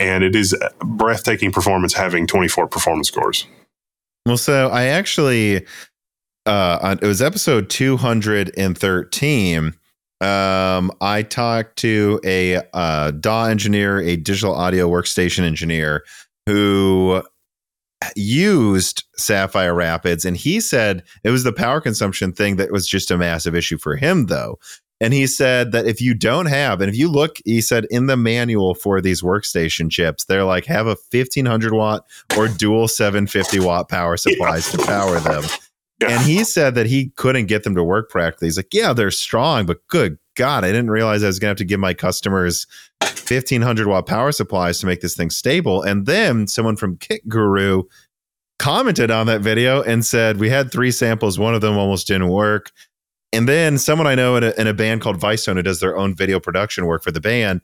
And 0.00 0.24
it 0.24 0.34
is 0.34 0.56
breathtaking 0.80 1.52
performance 1.52 1.94
having 1.94 2.26
24 2.26 2.66
performance 2.66 3.08
scores. 3.08 3.46
Well, 4.26 4.36
so 4.36 4.70
I 4.70 4.86
actually, 4.86 5.64
uh, 6.46 6.96
it 7.00 7.06
was 7.06 7.22
episode 7.22 7.70
213. 7.70 9.74
Um, 10.24 10.90
I 11.02 11.22
talked 11.22 11.76
to 11.80 12.18
a 12.24 12.62
uh, 12.72 13.10
DAW 13.10 13.44
engineer, 13.44 14.00
a 14.00 14.16
digital 14.16 14.54
audio 14.54 14.88
workstation 14.88 15.44
engineer, 15.44 16.02
who 16.46 17.22
used 18.16 19.04
Sapphire 19.16 19.74
Rapids, 19.74 20.24
and 20.24 20.34
he 20.34 20.60
said 20.60 21.02
it 21.24 21.30
was 21.30 21.44
the 21.44 21.52
power 21.52 21.80
consumption 21.80 22.32
thing 22.32 22.56
that 22.56 22.72
was 22.72 22.88
just 22.88 23.10
a 23.10 23.18
massive 23.18 23.54
issue 23.54 23.76
for 23.76 23.96
him, 23.96 24.26
though. 24.26 24.58
And 24.98 25.12
he 25.12 25.26
said 25.26 25.72
that 25.72 25.86
if 25.86 26.00
you 26.00 26.14
don't 26.14 26.46
have, 26.46 26.80
and 26.80 26.88
if 26.88 26.96
you 26.96 27.10
look, 27.10 27.36
he 27.44 27.60
said 27.60 27.86
in 27.90 28.06
the 28.06 28.16
manual 28.16 28.74
for 28.74 29.02
these 29.02 29.20
workstation 29.20 29.90
chips, 29.90 30.24
they're 30.24 30.44
like 30.44 30.64
have 30.64 30.86
a 30.86 30.96
1500 31.10 31.74
watt 31.74 32.06
or 32.38 32.48
dual 32.48 32.88
750 32.88 33.60
watt 33.60 33.90
power 33.90 34.16
supplies 34.16 34.70
to 34.70 34.78
power 34.78 35.20
them. 35.20 35.42
And 36.00 36.22
he 36.22 36.44
said 36.44 36.74
that 36.74 36.86
he 36.86 37.10
couldn't 37.16 37.46
get 37.46 37.62
them 37.62 37.74
to 37.76 37.84
work 37.84 38.10
practically. 38.10 38.48
He's 38.48 38.56
like, 38.56 38.72
yeah, 38.72 38.92
they're 38.92 39.10
strong, 39.10 39.64
but 39.64 39.86
good 39.88 40.18
God, 40.36 40.64
I 40.64 40.68
didn't 40.68 40.90
realize 40.90 41.22
I 41.22 41.28
was 41.28 41.38
going 41.38 41.48
to 41.48 41.50
have 41.52 41.58
to 41.58 41.64
give 41.64 41.80
my 41.80 41.94
customers 41.94 42.66
1500 43.00 43.86
watt 43.86 44.06
power 44.06 44.32
supplies 44.32 44.80
to 44.80 44.86
make 44.86 45.00
this 45.00 45.16
thing 45.16 45.30
stable. 45.30 45.82
And 45.82 46.06
then 46.06 46.46
someone 46.46 46.76
from 46.76 46.96
KitGuru 46.96 47.84
commented 48.58 49.10
on 49.10 49.26
that 49.26 49.40
video 49.40 49.82
and 49.82 50.04
said, 50.04 50.38
We 50.38 50.50
had 50.50 50.72
three 50.72 50.90
samples, 50.90 51.38
one 51.38 51.54
of 51.54 51.60
them 51.60 51.76
almost 51.76 52.08
didn't 52.08 52.28
work. 52.28 52.72
And 53.32 53.48
then 53.48 53.78
someone 53.78 54.06
I 54.06 54.14
know 54.14 54.36
in 54.36 54.44
a, 54.44 54.52
in 54.58 54.66
a 54.66 54.74
band 54.74 55.00
called 55.00 55.20
Vicetone 55.20 55.56
who 55.56 55.62
does 55.62 55.80
their 55.80 55.96
own 55.96 56.14
video 56.14 56.38
production 56.38 56.86
work 56.86 57.02
for 57.02 57.10
the 57.10 57.20
band, 57.20 57.62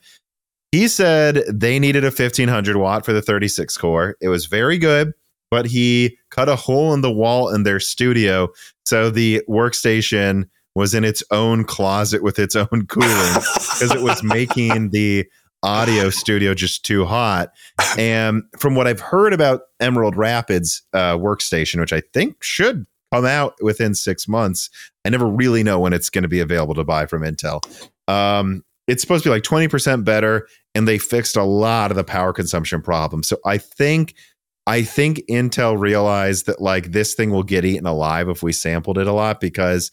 he 0.72 0.88
said 0.88 1.42
they 1.48 1.78
needed 1.78 2.04
a 2.04 2.08
1500 2.08 2.76
watt 2.76 3.04
for 3.04 3.12
the 3.12 3.22
36 3.22 3.76
core. 3.76 4.16
It 4.20 4.28
was 4.28 4.46
very 4.46 4.78
good, 4.78 5.12
but 5.50 5.66
he 5.66 6.16
cut 6.30 6.48
a 6.48 6.56
hole 6.56 6.94
in 6.94 7.00
the 7.00 7.10
wall 7.10 7.52
in 7.52 7.64
their 7.64 7.80
studio. 7.80 8.48
So 8.84 9.10
the 9.10 9.42
workstation 9.48 10.48
was 10.74 10.94
in 10.94 11.04
its 11.04 11.22
own 11.30 11.64
closet 11.64 12.22
with 12.22 12.38
its 12.38 12.54
own 12.54 12.86
cooling 12.88 13.34
because 13.34 13.92
it 13.94 14.02
was 14.02 14.22
making 14.22 14.90
the 14.90 15.26
audio 15.62 16.10
studio 16.10 16.54
just 16.54 16.84
too 16.84 17.04
hot. 17.04 17.50
And 17.98 18.42
from 18.58 18.74
what 18.74 18.86
I've 18.86 19.00
heard 19.00 19.32
about 19.32 19.62
Emerald 19.78 20.16
Rapids 20.16 20.82
uh, 20.92 21.16
workstation, 21.16 21.80
which 21.80 21.92
I 21.92 22.02
think 22.12 22.42
should 22.42 22.86
come 23.12 23.26
out 23.26 23.54
within 23.60 23.94
six 23.94 24.28
months, 24.28 24.70
I 25.04 25.10
never 25.10 25.26
really 25.26 25.62
know 25.62 25.78
when 25.78 25.92
it's 25.92 26.10
going 26.10 26.22
to 26.22 26.28
be 26.28 26.40
available 26.40 26.74
to 26.76 26.84
buy 26.84 27.06
from 27.06 27.22
Intel. 27.22 27.60
Um, 28.08 28.64
it's 28.86 29.02
supposed 29.02 29.24
to 29.24 29.30
be 29.30 29.34
like 29.34 29.42
20% 29.42 30.04
better, 30.04 30.48
and 30.74 30.88
they 30.88 30.98
fixed 30.98 31.36
a 31.36 31.44
lot 31.44 31.90
of 31.90 31.96
the 31.96 32.04
power 32.04 32.32
consumption 32.32 32.82
problems. 32.82 33.28
So 33.28 33.38
I 33.44 33.58
think. 33.58 34.14
I 34.70 34.84
think 34.84 35.20
Intel 35.28 35.76
realized 35.76 36.46
that 36.46 36.62
like 36.62 36.92
this 36.92 37.14
thing 37.14 37.32
will 37.32 37.42
get 37.42 37.64
eaten 37.64 37.86
alive 37.86 38.28
if 38.28 38.40
we 38.40 38.52
sampled 38.52 38.98
it 38.98 39.08
a 39.08 39.12
lot 39.12 39.40
because 39.40 39.90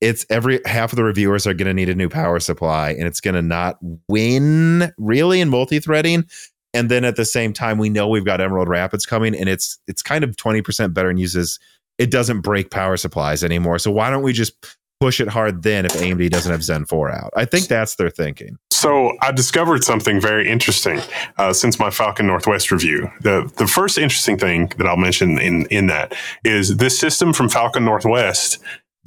it's 0.00 0.24
every 0.30 0.60
half 0.64 0.92
of 0.92 0.96
the 0.96 1.02
reviewers 1.02 1.44
are 1.44 1.54
going 1.54 1.66
to 1.66 1.74
need 1.74 1.88
a 1.88 1.94
new 1.96 2.08
power 2.08 2.38
supply 2.38 2.90
and 2.90 3.02
it's 3.08 3.20
going 3.20 3.34
to 3.34 3.42
not 3.42 3.78
win 4.06 4.92
really 4.96 5.40
in 5.40 5.48
multi-threading. 5.48 6.24
And 6.72 6.88
then 6.88 7.04
at 7.04 7.16
the 7.16 7.24
same 7.24 7.52
time 7.52 7.78
we 7.78 7.88
know 7.88 8.06
we've 8.06 8.24
got 8.24 8.40
emerald 8.40 8.68
rapids 8.68 9.06
coming 9.06 9.34
and 9.34 9.48
it's 9.48 9.80
it's 9.88 10.02
kind 10.02 10.22
of 10.22 10.36
20% 10.36 10.94
better 10.94 11.10
and 11.10 11.18
uses 11.18 11.58
it 11.98 12.12
doesn't 12.12 12.42
break 12.42 12.70
power 12.70 12.96
supplies 12.96 13.42
anymore. 13.42 13.80
So 13.80 13.90
why 13.90 14.08
don't 14.08 14.22
we 14.22 14.32
just 14.32 14.54
push 15.02 15.20
it 15.24 15.28
hard 15.28 15.62
then 15.62 15.84
if 15.84 15.92
amd 16.04 16.30
doesn't 16.30 16.52
have 16.52 16.62
zen 16.62 16.84
4 16.84 17.10
out 17.10 17.30
i 17.36 17.44
think 17.44 17.66
that's 17.66 17.94
their 17.96 18.10
thinking 18.22 18.52
So 18.70 18.92
I 19.20 19.30
discovered 19.42 19.84
something 19.84 20.20
very 20.20 20.44
interesting 20.54 20.98
uh, 21.38 21.52
since 21.52 21.74
my 21.84 21.90
Falcon 21.90 22.26
Northwest 22.26 22.72
review. 22.76 23.00
the 23.20 23.36
The 23.62 23.68
first 23.78 23.96
interesting 23.96 24.36
thing 24.44 24.60
that 24.78 24.86
I'll 24.88 25.04
mention 25.08 25.38
in 25.48 25.56
in 25.78 25.86
that 25.94 26.06
is 26.44 26.64
this 26.78 26.94
system 26.98 27.32
from 27.32 27.48
Falcon 27.48 27.84
Northwest 27.84 28.58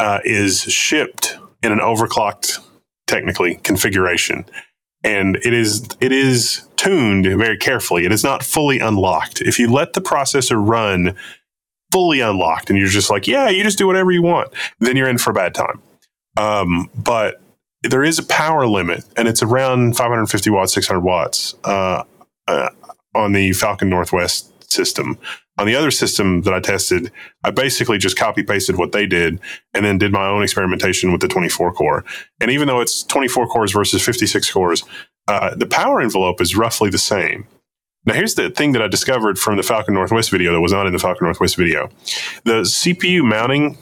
uh, 0.05 0.19
is 0.23 0.61
shipped 0.85 1.37
in 1.61 1.71
an 1.75 1.81
overclocked, 1.91 2.47
technically 3.13 3.55
configuration, 3.69 4.45
and 5.03 5.29
it 5.47 5.53
is 5.53 5.71
it 5.99 6.11
is 6.11 6.39
tuned 6.77 7.25
very 7.45 7.57
carefully. 7.57 8.05
It 8.05 8.13
is 8.13 8.23
not 8.23 8.43
fully 8.55 8.79
unlocked. 8.89 9.41
If 9.41 9.59
you 9.59 9.67
let 9.79 9.91
the 9.93 10.01
processor 10.11 10.59
run 10.75 11.15
fully 11.91 12.21
unlocked, 12.21 12.69
and 12.69 12.79
you're 12.79 12.95
just 12.99 13.09
like, 13.09 13.27
yeah, 13.27 13.49
you 13.49 13.63
just 13.63 13.77
do 13.77 13.87
whatever 13.87 14.11
you 14.11 14.21
want, 14.21 14.49
then 14.79 14.95
you're 14.97 15.09
in 15.09 15.17
for 15.17 15.31
a 15.31 15.33
bad 15.33 15.53
time. 15.53 15.81
Um, 16.37 16.89
but 16.95 17.41
there 17.83 18.03
is 18.03 18.19
a 18.19 18.23
power 18.23 18.67
limit, 18.67 19.03
and 19.15 19.27
it's 19.27 19.43
around 19.43 19.95
550 19.95 20.49
watts, 20.49 20.73
600 20.73 20.99
watts 21.01 21.55
uh, 21.63 22.03
uh, 22.47 22.69
on 23.13 23.33
the 23.33 23.53
Falcon 23.53 23.89
Northwest 23.89 24.51
system. 24.71 25.17
On 25.57 25.65
the 25.65 25.75
other 25.75 25.91
system 25.91 26.41
that 26.41 26.53
I 26.53 26.59
tested, 26.59 27.11
I 27.43 27.51
basically 27.51 27.97
just 27.97 28.17
copy 28.17 28.43
pasted 28.43 28.77
what 28.77 28.91
they 28.91 29.05
did 29.05 29.39
and 29.73 29.85
then 29.85 29.97
did 29.97 30.11
my 30.11 30.27
own 30.27 30.43
experimentation 30.43 31.11
with 31.11 31.21
the 31.21 31.29
24 31.29 31.73
core. 31.73 32.03
And 32.41 32.51
even 32.51 32.67
though 32.67 32.81
it's 32.81 33.03
24 33.03 33.47
cores 33.47 33.71
versus 33.71 34.03
56 34.03 34.51
cores, 34.51 34.83
uh, 35.27 35.55
the 35.55 35.65
power 35.65 36.01
envelope 36.01 36.41
is 36.41 36.57
roughly 36.57 36.89
the 36.89 36.97
same. 36.97 37.47
Now, 38.05 38.13
here's 38.13 38.35
the 38.35 38.49
thing 38.49 38.73
that 38.73 38.81
I 38.81 38.87
discovered 38.87 39.39
from 39.39 39.55
the 39.55 39.63
Falcon 39.63 39.93
Northwest 39.93 40.29
video 40.29 40.51
that 40.51 40.61
was 40.61 40.73
not 40.73 40.85
in 40.87 40.93
the 40.93 40.99
Falcon 40.99 41.25
Northwest 41.25 41.55
video. 41.55 41.89
The 42.43 42.61
CPU 42.61 43.23
mounting 43.23 43.77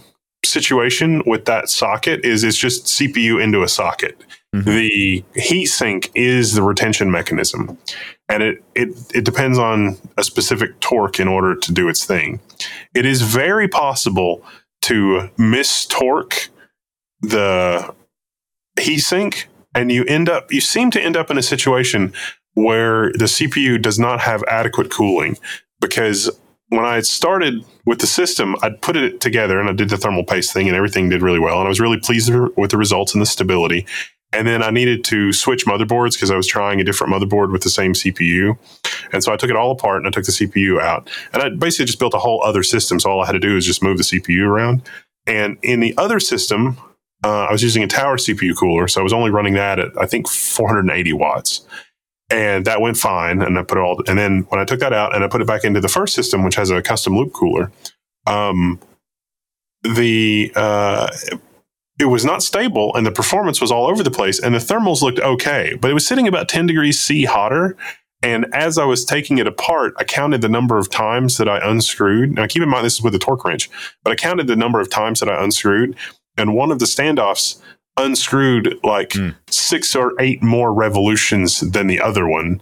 situation 0.45 1.23
with 1.25 1.45
that 1.45 1.69
socket 1.69 2.23
is 2.23 2.43
it's 2.43 2.57
just 2.57 2.85
CPU 2.85 3.41
into 3.41 3.63
a 3.63 3.67
socket. 3.67 4.23
Mhm. 4.55 4.65
The 4.65 5.23
heat 5.39 5.65
sink 5.65 6.11
is 6.13 6.53
the 6.53 6.61
retention 6.61 7.09
mechanism, 7.09 7.77
and 8.29 8.43
it, 8.43 8.63
it 8.75 8.89
it 9.13 9.23
depends 9.25 9.57
on 9.57 9.97
a 10.17 10.23
specific 10.23 10.79
torque 10.79 11.19
in 11.19 11.27
order 11.27 11.55
to 11.55 11.71
do 11.71 11.89
its 11.89 12.05
thing. 12.05 12.39
It 12.93 13.05
is 13.05 13.21
very 13.21 13.67
possible 13.67 14.45
to 14.83 15.29
mistorque 15.37 16.49
the 17.21 17.93
heat 18.79 18.99
sink, 18.99 19.47
and 19.73 19.91
you 19.91 20.03
end 20.05 20.29
up 20.29 20.51
you 20.53 20.61
seem 20.61 20.91
to 20.91 21.01
end 21.01 21.17
up 21.17 21.31
in 21.31 21.37
a 21.37 21.43
situation 21.43 22.13
where 22.53 23.11
the 23.13 23.25
CPU 23.25 23.81
does 23.81 23.97
not 23.97 24.19
have 24.19 24.43
adequate 24.47 24.91
cooling 24.91 25.37
because 25.81 26.29
when 26.75 26.85
I 26.85 27.01
started 27.01 27.63
with 27.85 27.99
the 27.99 28.07
system, 28.07 28.55
I'd 28.61 28.81
put 28.81 28.95
it 28.95 29.21
together 29.21 29.59
and 29.59 29.69
I 29.69 29.73
did 29.73 29.89
the 29.89 29.97
thermal 29.97 30.23
paste 30.23 30.53
thing 30.53 30.67
and 30.67 30.75
everything 30.75 31.09
did 31.09 31.21
really 31.21 31.39
well. 31.39 31.59
And 31.59 31.65
I 31.65 31.69
was 31.69 31.79
really 31.79 31.99
pleased 31.99 32.33
with 32.57 32.71
the 32.71 32.77
results 32.77 33.13
and 33.13 33.21
the 33.21 33.25
stability. 33.25 33.85
And 34.31 34.47
then 34.47 34.63
I 34.63 34.71
needed 34.71 35.03
to 35.05 35.31
switch 35.31 35.65
motherboards 35.65 36.13
because 36.13 36.31
I 36.31 36.35
was 36.35 36.47
trying 36.47 36.81
a 36.81 36.83
different 36.83 37.13
motherboard 37.13 37.51
with 37.51 37.61
the 37.61 37.69
same 37.69 37.93
CPU. 37.93 38.57
And 39.11 39.23
so 39.23 39.31
I 39.31 39.37
took 39.37 39.51
it 39.51 39.55
all 39.55 39.71
apart 39.71 39.97
and 39.97 40.07
I 40.07 40.09
took 40.09 40.25
the 40.25 40.31
CPU 40.31 40.81
out. 40.81 41.09
And 41.33 41.43
I 41.43 41.49
basically 41.49 41.85
just 41.85 41.99
built 41.99 42.15
a 42.15 42.19
whole 42.19 42.43
other 42.43 42.63
system. 42.63 42.99
So 42.99 43.11
all 43.11 43.21
I 43.21 43.27
had 43.27 43.33
to 43.33 43.39
do 43.39 43.53
was 43.53 43.65
just 43.65 43.83
move 43.83 43.97
the 43.97 44.03
CPU 44.03 44.47
around. 44.47 44.81
And 45.27 45.57
in 45.61 45.79
the 45.79 45.93
other 45.97 46.19
system, 46.19 46.77
uh, 47.23 47.45
I 47.45 47.51
was 47.51 47.61
using 47.61 47.83
a 47.83 47.87
Tower 47.87 48.17
CPU 48.17 48.57
cooler. 48.57 48.87
So 48.87 48.99
I 48.99 49.03
was 49.03 49.13
only 49.13 49.29
running 49.29 49.53
that 49.53 49.79
at, 49.79 49.91
I 49.99 50.07
think, 50.07 50.27
480 50.27 51.13
watts 51.13 51.65
and 52.29 52.65
that 52.65 52.81
went 52.81 52.97
fine. 52.97 53.41
And 53.41 53.57
I 53.57 53.63
put 53.63 53.77
it 53.77 53.81
all, 53.81 54.01
and 54.07 54.17
then 54.17 54.45
when 54.49 54.59
I 54.59 54.65
took 54.65 54.79
that 54.79 54.93
out 54.93 55.15
and 55.15 55.23
I 55.23 55.27
put 55.27 55.41
it 55.41 55.47
back 55.47 55.63
into 55.63 55.81
the 55.81 55.87
first 55.87 56.15
system, 56.15 56.43
which 56.43 56.55
has 56.55 56.69
a 56.69 56.81
custom 56.81 57.17
loop 57.17 57.33
cooler, 57.33 57.71
um, 58.25 58.79
the 59.83 60.51
uh, 60.55 61.09
it 61.99 62.05
was 62.05 62.25
not 62.25 62.41
stable 62.41 62.95
and 62.95 63.05
the 63.05 63.11
performance 63.11 63.61
was 63.61 63.71
all 63.71 63.87
over 63.87 64.03
the 64.03 64.11
place, 64.11 64.39
and 64.39 64.55
the 64.55 64.59
thermals 64.59 65.01
looked 65.01 65.19
okay, 65.19 65.77
but 65.79 65.91
it 65.91 65.93
was 65.93 66.05
sitting 66.05 66.27
about 66.27 66.49
10 66.49 66.65
degrees 66.65 66.99
C 66.99 67.25
hotter. 67.25 67.77
And 68.21 68.45
as 68.53 68.77
I 68.77 68.85
was 68.85 69.03
taking 69.03 69.37
it 69.37 69.47
apart, 69.47 69.93
I 69.97 70.05
counted 70.05 70.39
the 70.39 70.47
number 70.47 70.77
of 70.77 70.89
times 70.89 71.37
that 71.37 71.49
I 71.49 71.57
unscrewed. 71.57 72.31
Now, 72.31 72.47
keep 72.47 72.63
in 72.63 72.69
mind, 72.69 72.85
this 72.85 72.93
is 72.93 73.01
with 73.01 73.13
a 73.13 73.19
torque 73.19 73.43
wrench, 73.43 73.69
but 74.01 74.11
I 74.11 74.15
counted 74.15 74.47
the 74.47 74.55
number 74.55 74.79
of 74.79 74.89
times 74.89 75.19
that 75.19 75.27
I 75.27 75.43
unscrewed. 75.43 75.97
And 76.37 76.55
one 76.55 76.71
of 76.71 76.79
the 76.79 76.85
standoffs 76.85 77.61
unscrewed 77.97 78.79
like 78.83 79.11
Mm. 79.11 79.35
six 79.49 79.95
or 79.95 80.13
eight 80.19 80.41
more 80.43 80.73
revolutions 80.73 81.59
than 81.59 81.87
the 81.87 82.01
other 82.01 82.27
one. 82.27 82.61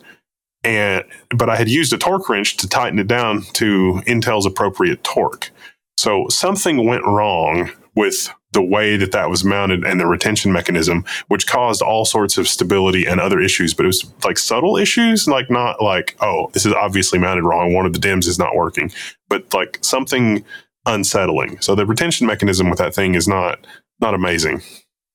And 0.63 1.03
but 1.35 1.49
I 1.49 1.55
had 1.55 1.69
used 1.69 1.93
a 1.93 1.97
torque 1.97 2.29
wrench 2.29 2.57
to 2.57 2.67
tighten 2.67 2.99
it 2.99 3.07
down 3.07 3.43
to 3.53 4.01
Intel's 4.05 4.45
appropriate 4.45 5.03
torque. 5.03 5.49
So 5.97 6.27
something 6.29 6.85
went 6.85 7.05
wrong 7.05 7.71
with 7.95 8.31
the 8.53 8.61
way 8.61 8.97
that 8.97 9.11
that 9.13 9.29
was 9.29 9.45
mounted 9.45 9.85
and 9.85 9.99
the 9.99 10.05
retention 10.05 10.51
mechanism, 10.51 11.05
which 11.29 11.47
caused 11.47 11.81
all 11.81 12.03
sorts 12.03 12.37
of 12.37 12.47
stability 12.47 13.05
and 13.05 13.19
other 13.19 13.39
issues. 13.39 13.73
But 13.73 13.85
it 13.85 13.87
was 13.87 14.11
like 14.25 14.37
subtle 14.37 14.77
issues, 14.77 15.27
like 15.27 15.49
not 15.49 15.81
like, 15.81 16.15
oh, 16.19 16.49
this 16.53 16.65
is 16.65 16.73
obviously 16.73 17.17
mounted 17.17 17.43
wrong. 17.43 17.73
One 17.73 17.85
of 17.85 17.93
the 17.93 17.99
DIMMs 17.99 18.27
is 18.27 18.37
not 18.37 18.55
working, 18.55 18.91
but 19.29 19.53
like 19.53 19.79
something 19.81 20.43
unsettling. 20.85 21.59
So 21.61 21.75
the 21.75 21.85
retention 21.85 22.27
mechanism 22.27 22.69
with 22.69 22.79
that 22.79 22.93
thing 22.93 23.15
is 23.15 23.27
not 23.27 23.65
not 23.99 24.13
amazing. 24.13 24.61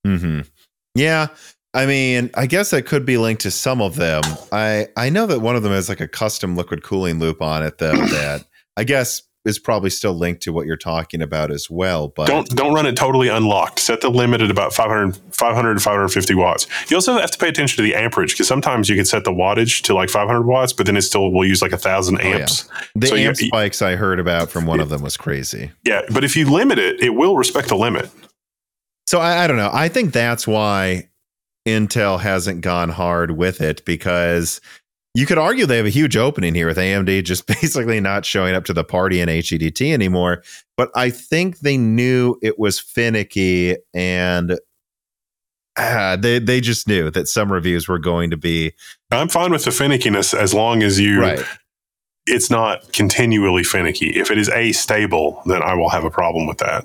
Hmm 0.06 0.40
Yeah. 0.94 1.28
I 1.74 1.84
mean, 1.84 2.30
I 2.34 2.46
guess 2.46 2.70
that 2.70 2.86
could 2.86 3.04
be 3.04 3.18
linked 3.18 3.42
to 3.42 3.50
some 3.50 3.82
of 3.82 3.96
them. 3.96 4.22
I 4.50 4.88
I 4.96 5.10
know 5.10 5.26
that 5.26 5.40
one 5.40 5.56
of 5.56 5.62
them 5.62 5.72
has 5.72 5.88
like 5.88 6.00
a 6.00 6.08
custom 6.08 6.56
liquid 6.56 6.82
cooling 6.82 7.18
loop 7.18 7.42
on 7.42 7.62
it, 7.62 7.78
though. 7.78 7.92
that 8.06 8.44
I 8.78 8.84
guess 8.84 9.22
is 9.46 9.58
probably 9.60 9.90
still 9.90 10.12
linked 10.12 10.42
to 10.42 10.52
what 10.52 10.66
you're 10.66 10.76
talking 10.76 11.22
about 11.22 11.52
as 11.52 11.70
well. 11.70 12.08
But 12.08 12.26
Don't 12.26 12.48
don't 12.50 12.74
run 12.74 12.84
it 12.84 12.96
totally 12.96 13.28
unlocked. 13.28 13.78
Set 13.78 14.00
the 14.00 14.10
limit 14.10 14.40
at 14.40 14.50
about 14.50 14.74
500, 14.74 15.16
500 15.30 15.74
to 15.74 15.80
550 15.80 16.34
watts. 16.34 16.66
You 16.90 16.96
also 16.96 17.18
have 17.18 17.30
to 17.30 17.38
pay 17.38 17.48
attention 17.48 17.76
to 17.76 17.82
the 17.82 17.94
amperage 17.94 18.32
because 18.32 18.48
sometimes 18.48 18.88
you 18.88 18.96
can 18.96 19.04
set 19.04 19.24
the 19.24 19.30
wattage 19.30 19.82
to 19.82 19.94
like 19.94 20.10
500 20.10 20.42
watts, 20.42 20.72
but 20.72 20.86
then 20.86 20.96
it 20.96 21.02
still 21.02 21.30
will 21.30 21.46
use 21.46 21.62
like 21.62 21.72
a 21.72 21.78
thousand 21.78 22.18
yeah. 22.18 22.38
amps. 22.38 22.68
the 22.94 23.06
so 23.06 23.14
you- 23.14 23.28
amp 23.28 23.36
spikes 23.36 23.82
I 23.82 23.94
heard 23.94 24.18
about 24.18 24.50
from 24.50 24.66
one 24.66 24.80
of 24.80 24.88
them 24.88 25.00
was 25.02 25.16
crazy. 25.16 25.70
Yeah, 25.84 26.02
but 26.12 26.24
if 26.24 26.36
you 26.36 26.50
limit 26.50 26.78
it, 26.78 27.00
it 27.00 27.10
will 27.10 27.36
respect 27.36 27.68
the 27.68 27.76
limit. 27.76 28.10
So 29.06 29.20
I, 29.20 29.44
I 29.44 29.46
don't 29.46 29.56
know. 29.56 29.70
I 29.72 29.88
think 29.88 30.12
that's 30.12 30.46
why 30.46 31.08
Intel 31.66 32.20
hasn't 32.20 32.60
gone 32.60 32.88
hard 32.88 33.32
with 33.32 33.60
it 33.60 33.84
because 33.84 34.60
you 35.14 35.26
could 35.26 35.38
argue 35.38 35.64
they 35.64 35.78
have 35.78 35.86
a 35.86 35.90
huge 35.90 36.16
opening 36.16 36.54
here 36.54 36.66
with 36.66 36.76
AMD 36.76 37.24
just 37.24 37.46
basically 37.46 38.00
not 38.00 38.24
showing 38.24 38.54
up 38.54 38.64
to 38.66 38.72
the 38.72 38.84
party 38.84 39.20
in 39.20 39.28
HEDT 39.28 39.92
anymore. 39.92 40.42
But 40.76 40.90
I 40.94 41.10
think 41.10 41.60
they 41.60 41.76
knew 41.76 42.36
it 42.42 42.58
was 42.58 42.78
finicky 42.78 43.76
and 43.94 44.58
uh, 45.76 46.16
they 46.16 46.38
they 46.38 46.60
just 46.60 46.88
knew 46.88 47.10
that 47.10 47.28
some 47.28 47.52
reviews 47.52 47.86
were 47.86 47.98
going 47.98 48.30
to 48.30 48.36
be. 48.36 48.72
I'm 49.10 49.28
fine 49.28 49.52
with 49.52 49.64
the 49.64 49.70
finickiness 49.70 50.32
as 50.32 50.54
long 50.54 50.82
as 50.82 50.98
you. 50.98 51.20
Right. 51.20 51.44
It's 52.26 52.50
not 52.50 52.92
continually 52.92 53.62
finicky. 53.62 54.10
If 54.10 54.30
it 54.30 54.38
is 54.38 54.48
a 54.48 54.72
stable, 54.72 55.42
then 55.46 55.62
I 55.62 55.74
will 55.74 55.90
have 55.90 56.04
a 56.04 56.10
problem 56.10 56.46
with 56.46 56.58
that. 56.58 56.84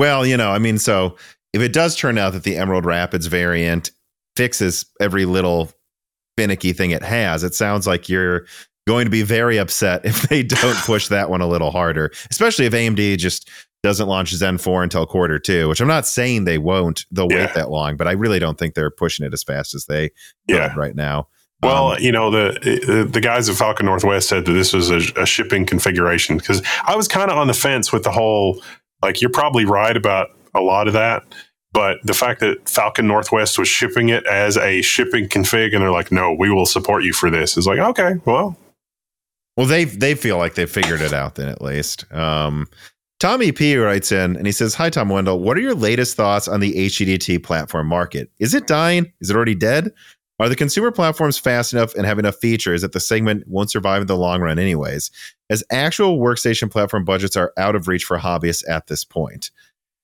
Well, 0.00 0.24
you 0.24 0.34
know, 0.38 0.50
I 0.50 0.58
mean, 0.58 0.78
so 0.78 1.16
if 1.52 1.60
it 1.60 1.74
does 1.74 1.94
turn 1.94 2.16
out 2.16 2.32
that 2.32 2.42
the 2.42 2.56
Emerald 2.56 2.86
Rapids 2.86 3.26
variant 3.26 3.90
fixes 4.34 4.86
every 4.98 5.26
little 5.26 5.70
finicky 6.38 6.72
thing 6.72 6.90
it 6.92 7.02
has, 7.02 7.44
it 7.44 7.54
sounds 7.54 7.86
like 7.86 8.08
you're 8.08 8.46
going 8.88 9.04
to 9.04 9.10
be 9.10 9.20
very 9.20 9.58
upset 9.58 10.00
if 10.06 10.22
they 10.22 10.42
don't 10.42 10.76
push 10.86 11.08
that 11.08 11.28
one 11.28 11.42
a 11.42 11.46
little 11.46 11.70
harder, 11.70 12.10
especially 12.30 12.64
if 12.64 12.72
AMD 12.72 13.18
just 13.18 13.50
doesn't 13.82 14.08
launch 14.08 14.30
Zen 14.32 14.56
4 14.56 14.84
until 14.84 15.04
quarter 15.04 15.38
two, 15.38 15.68
which 15.68 15.82
I'm 15.82 15.88
not 15.88 16.06
saying 16.06 16.44
they 16.46 16.56
won't. 16.56 17.04
They'll 17.10 17.30
Yeah. 17.30 17.44
wait 17.44 17.54
that 17.54 17.70
long, 17.70 17.98
but 17.98 18.08
I 18.08 18.12
really 18.12 18.38
don't 18.38 18.56
think 18.58 18.72
they're 18.72 18.90
pushing 18.90 19.26
it 19.26 19.34
as 19.34 19.42
fast 19.42 19.74
as 19.74 19.84
they 19.84 20.12
Yeah. 20.48 20.72
right 20.76 20.96
now. 20.96 21.28
Well, 21.62 21.92
Um, 21.92 21.98
you 22.00 22.10
know, 22.10 22.30
the 22.30 23.06
the 23.12 23.20
guys 23.20 23.50
at 23.50 23.56
Falcon 23.56 23.84
Northwest 23.84 24.30
said 24.30 24.46
that 24.46 24.52
this 24.52 24.72
was 24.72 24.88
a, 24.90 25.00
a 25.20 25.26
shipping 25.26 25.66
configuration 25.66 26.38
because 26.38 26.62
I 26.86 26.96
was 26.96 27.06
kind 27.06 27.30
of 27.30 27.36
on 27.36 27.48
the 27.48 27.52
fence 27.54 27.92
with 27.92 28.02
the 28.02 28.10
whole. 28.12 28.62
Like, 29.02 29.20
you're 29.20 29.30
probably 29.30 29.64
right 29.64 29.96
about 29.96 30.28
a 30.54 30.60
lot 30.60 30.86
of 30.86 30.92
that, 30.94 31.22
but 31.72 31.98
the 32.04 32.14
fact 32.14 32.40
that 32.40 32.68
Falcon 32.68 33.06
Northwest 33.06 33.58
was 33.58 33.68
shipping 33.68 34.08
it 34.08 34.26
as 34.26 34.56
a 34.56 34.82
shipping 34.82 35.28
config, 35.28 35.72
and 35.72 35.82
they're 35.82 35.92
like, 35.92 36.10
"No, 36.10 36.32
we 36.32 36.50
will 36.50 36.66
support 36.66 37.04
you 37.04 37.12
for 37.12 37.30
this," 37.30 37.56
is 37.56 37.66
like, 37.66 37.78
okay, 37.78 38.14
well, 38.24 38.56
Well, 39.56 39.66
they 39.66 39.84
they 39.84 40.14
feel 40.14 40.38
like 40.38 40.54
they 40.54 40.66
figured 40.66 41.00
it 41.00 41.12
out 41.12 41.34
then 41.36 41.48
at 41.48 41.60
least. 41.62 42.10
Um, 42.12 42.66
Tommy 43.18 43.52
P 43.52 43.76
writes 43.76 44.10
in 44.10 44.36
and 44.36 44.46
he 44.46 44.52
says, 44.52 44.74
"Hi 44.74 44.88
Tom 44.90 45.10
Wendell, 45.10 45.40
what 45.40 45.56
are 45.56 45.60
your 45.60 45.74
latest 45.74 46.16
thoughts 46.16 46.48
on 46.48 46.60
the 46.60 46.72
HEDT 46.74 47.42
platform 47.42 47.86
market? 47.86 48.30
Is 48.38 48.54
it 48.54 48.66
dying? 48.66 49.12
Is 49.20 49.30
it 49.30 49.36
already 49.36 49.54
dead? 49.54 49.92
Are 50.40 50.48
the 50.48 50.56
consumer 50.56 50.90
platforms 50.90 51.38
fast 51.38 51.72
enough 51.72 51.94
and 51.94 52.06
have 52.06 52.18
enough 52.18 52.36
features 52.36 52.82
that 52.82 52.92
the 52.92 53.00
segment 53.00 53.46
won't 53.46 53.70
survive 53.70 54.00
in 54.00 54.06
the 54.06 54.16
long 54.16 54.40
run, 54.40 54.58
anyways? 54.58 55.10
As 55.50 55.62
actual 55.70 56.18
workstation 56.18 56.70
platform 56.70 57.04
budgets 57.04 57.36
are 57.36 57.52
out 57.58 57.76
of 57.76 57.86
reach 57.88 58.04
for 58.04 58.18
hobbyists 58.18 58.68
at 58.68 58.86
this 58.86 59.04
point." 59.04 59.50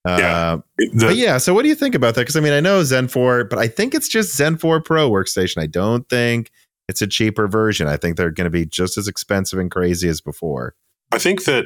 Uh, 0.05 0.17
Yeah. 0.19 0.57
the, 0.77 1.05
but 1.07 1.15
yeah, 1.17 1.37
so 1.37 1.53
what 1.53 1.63
do 1.63 1.69
you 1.69 1.75
think 1.75 1.95
about 1.95 2.15
that? 2.15 2.21
Because 2.21 2.35
I 2.37 2.39
mean, 2.39 2.53
I 2.53 2.59
know 2.59 2.83
Zen 2.83 3.07
4, 3.07 3.45
but 3.45 3.59
I 3.59 3.67
think 3.67 3.93
it's 3.93 4.07
just 4.07 4.35
Zen 4.37 4.57
4 4.57 4.79
Pro 4.79 5.09
workstation. 5.09 5.61
I 5.61 5.65
don't 5.65 6.07
think 6.07 6.51
it's 6.87 7.01
a 7.01 7.07
cheaper 7.07 7.47
version. 7.47 7.87
I 7.87 7.97
think 7.97 8.15
they're 8.15 8.31
going 8.31 8.45
to 8.45 8.51
be 8.51 8.65
just 8.65 8.97
as 8.97 9.07
expensive 9.07 9.59
and 9.59 9.69
crazy 9.69 10.07
as 10.07 10.21
before. 10.21 10.75
I 11.11 11.17
think 11.17 11.45
that 11.45 11.65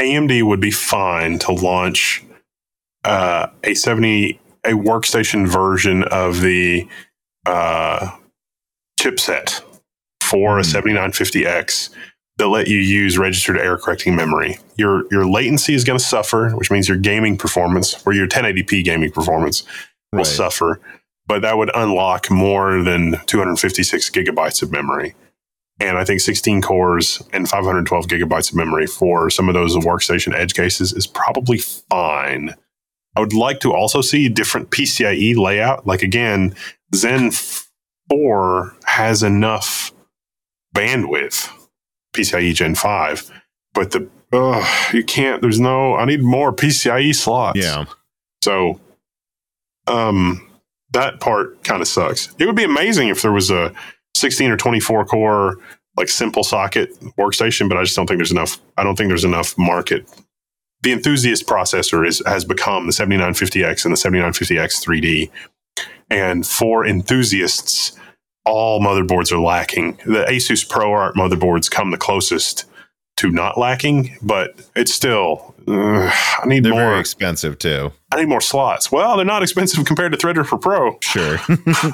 AMD 0.00 0.42
would 0.44 0.60
be 0.60 0.70
fine 0.70 1.38
to 1.40 1.52
launch 1.52 2.24
uh, 3.04 3.48
a 3.62 3.74
70 3.74 4.40
a 4.64 4.70
workstation 4.72 5.46
version 5.46 6.04
of 6.04 6.40
the 6.40 6.88
uh, 7.46 8.10
chipset 9.00 9.62
for 10.22 10.58
a 10.58 10.62
Hmm. 10.64 10.76
7950X 10.76 11.90
that 12.38 12.48
let 12.48 12.68
you 12.68 12.78
use 12.78 13.18
registered 13.18 13.58
error 13.58 13.76
correcting 13.78 14.16
memory. 14.16 14.58
Your 14.76 15.04
your 15.10 15.26
latency 15.26 15.74
is 15.74 15.84
going 15.84 15.98
to 15.98 16.04
suffer, 16.04 16.50
which 16.52 16.70
means 16.70 16.88
your 16.88 16.96
gaming 16.98 17.36
performance 17.36 18.02
or 18.06 18.12
your 18.12 18.26
1080p 18.26 18.82
gaming 18.84 19.10
performance 19.10 19.62
will 20.12 20.18
Right. 20.18 20.26
suffer, 20.26 20.80
but 21.26 21.42
that 21.42 21.58
would 21.58 21.70
unlock 21.74 22.30
more 22.30 22.82
than 22.82 23.16
256 23.26 24.10
gigabytes 24.10 24.62
of 24.62 24.72
memory. 24.72 25.14
And 25.80 25.96
I 25.98 26.04
think 26.04 26.20
16 26.20 26.60
cores 26.62 27.22
and 27.32 27.48
512 27.48 28.06
gigabytes 28.06 28.50
of 28.50 28.56
memory 28.56 28.86
for 28.86 29.30
some 29.30 29.48
of 29.48 29.54
those 29.54 29.74
workstation 29.76 30.34
edge 30.34 30.54
cases 30.54 30.92
is 30.92 31.06
probably 31.06 31.58
fine. 31.58 32.54
I 33.16 33.20
would 33.20 33.32
like 33.32 33.60
to 33.60 33.72
also 33.72 34.00
see 34.02 34.28
different 34.28 34.70
PCIe 34.70 35.36
layout. 35.36 35.86
Like 35.86 36.02
again, 36.02 36.54
Zen 36.94 37.30
4 38.08 38.76
has 38.84 39.22
enough 39.22 39.92
bandwidth, 40.74 41.48
PCIe 42.14 42.54
Gen 42.54 42.74
5, 42.74 43.30
but 43.74 43.92
the 43.92 44.08
ugh, 44.32 44.94
you 44.94 45.04
can't, 45.04 45.42
there's 45.42 45.60
no, 45.60 45.94
I 45.96 46.04
need 46.04 46.22
more 46.22 46.52
PCIe 46.52 47.14
slots. 47.14 47.58
Yeah. 47.58 47.84
So, 48.42 48.80
um, 49.86 50.46
that 50.92 51.20
part 51.20 51.62
kind 51.62 51.80
of 51.80 51.88
sucks. 51.88 52.34
It 52.38 52.46
would 52.46 52.56
be 52.56 52.64
amazing 52.64 53.08
if 53.08 53.22
there 53.22 53.32
was 53.32 53.50
a 53.50 53.72
16 54.16 54.50
or 54.50 54.56
24 54.56 55.04
core 55.04 55.56
like 55.96 56.08
simple 56.08 56.42
socket 56.42 56.98
workstation, 57.18 57.68
but 57.68 57.78
I 57.78 57.82
just 57.82 57.96
don't 57.96 58.06
think 58.06 58.18
there's 58.18 58.32
enough. 58.32 58.58
I 58.76 58.84
don't 58.84 58.96
think 58.96 59.08
there's 59.08 59.24
enough 59.24 59.56
market. 59.58 60.08
The 60.82 60.92
enthusiast 60.92 61.46
processor 61.46 62.06
is 62.06 62.22
has 62.26 62.44
become 62.44 62.86
the 62.86 62.92
7950X 62.92 63.84
and 63.84 63.94
the 63.94 63.98
7950X 63.98 64.82
3D, 64.82 65.30
and 66.10 66.46
for 66.46 66.84
enthusiasts, 66.86 67.92
all 68.44 68.80
motherboards 68.80 69.30
are 69.32 69.38
lacking. 69.40 69.96
The 70.06 70.24
Asus 70.28 70.66
ProArt 70.66 71.14
motherboards 71.14 71.70
come 71.70 71.90
the 71.90 71.96
closest 71.98 72.64
to 73.18 73.30
not 73.30 73.58
lacking, 73.58 74.16
but 74.22 74.60
it's 74.74 74.92
still. 74.94 75.54
Uh, 75.68 76.10
I 76.42 76.46
need 76.46 76.64
They're 76.64 76.72
more. 76.72 76.80
very 76.82 77.00
expensive 77.00 77.58
too. 77.58 77.92
I 78.12 78.16
need 78.20 78.28
more 78.28 78.40
slots. 78.40 78.90
Well, 78.90 79.16
they're 79.16 79.26
not 79.26 79.42
expensive 79.42 79.84
compared 79.84 80.12
to 80.12 80.18
Threadripper 80.18 80.60
Pro. 80.60 80.98
Sure. 81.00 81.38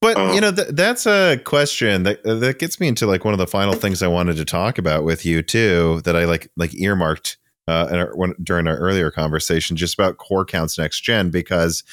but 0.00 0.16
Uh, 0.16 0.32
you 0.32 0.40
know, 0.40 0.50
th- 0.50 0.68
that's 0.70 1.06
a 1.06 1.36
question 1.44 2.04
that 2.04 2.22
that 2.24 2.58
gets 2.58 2.80
me 2.80 2.88
into 2.88 3.06
like 3.06 3.24
one 3.24 3.34
of 3.34 3.38
the 3.38 3.46
final 3.46 3.74
things 3.74 4.02
I 4.02 4.08
wanted 4.08 4.36
to 4.36 4.44
talk 4.44 4.78
about 4.78 5.04
with 5.04 5.26
you 5.26 5.42
too. 5.42 6.00
That 6.04 6.16
I 6.16 6.24
like 6.24 6.50
like 6.56 6.74
earmarked 6.74 7.36
uh, 7.68 7.88
in 7.90 7.98
our, 7.98 8.16
when, 8.16 8.34
during 8.42 8.66
our 8.66 8.76
earlier 8.78 9.10
conversation, 9.10 9.76
just 9.76 9.94
about 9.94 10.16
core 10.16 10.46
counts 10.46 10.78
next 10.78 11.02
gen, 11.02 11.30
because 11.30 11.84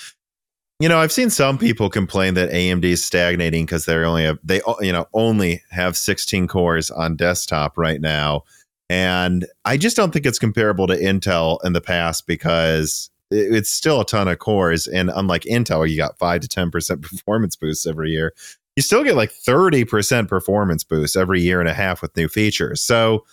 you 0.80 0.90
know 0.90 0.98
I've 0.98 1.12
seen 1.12 1.30
some 1.30 1.58
people 1.58 1.90
complain 1.90 2.34
that 2.36 2.52
AMD 2.52 2.84
is 2.86 3.04
stagnating 3.04 3.66
because 3.66 3.86
they 3.86 3.96
only 3.96 4.24
have 4.24 4.40
they 4.44 4.62
you 4.82 4.92
know 4.92 5.08
only 5.14 5.64
have 5.72 5.96
16 5.98 6.48
cores 6.48 6.92
on 6.92 7.16
desktop 7.16 7.78
right 7.78 8.02
now, 8.02 8.44
and 8.90 9.46
I 9.66 9.78
just 9.78 9.96
don't 9.96 10.12
think 10.12 10.26
it's 10.26 10.40
comparable 10.40 10.88
to 10.88 10.96
Intel 10.96 11.64
in 11.64 11.74
the 11.74 11.82
past 11.82 12.28
because 12.28 13.10
it- 13.32 13.56
it's 13.56 13.72
still 13.72 14.02
a 14.02 14.06
ton 14.06 14.28
of 14.28 14.40
cores. 14.40 14.86
And 14.88 15.10
unlike 15.16 15.44
intel 15.44 15.90
you 15.90 15.98
got 15.98 16.18
5 16.20 16.42
to 16.42 16.48
10% 16.48 17.02
performance 17.02 17.56
boosts 17.56 17.88
every 17.88 18.12
year 18.12 18.34
you 18.76 18.84
still 18.84 19.06
get 19.06 19.16
like 19.16 19.32
30% 19.32 20.28
performance 20.28 20.84
boosts 20.84 21.16
every 21.16 21.40
year 21.40 21.62
and 21.62 21.70
a 21.70 21.74
half 21.74 22.02
with 22.02 22.14
new 22.18 22.28
features. 22.28 22.82
So 22.82 23.24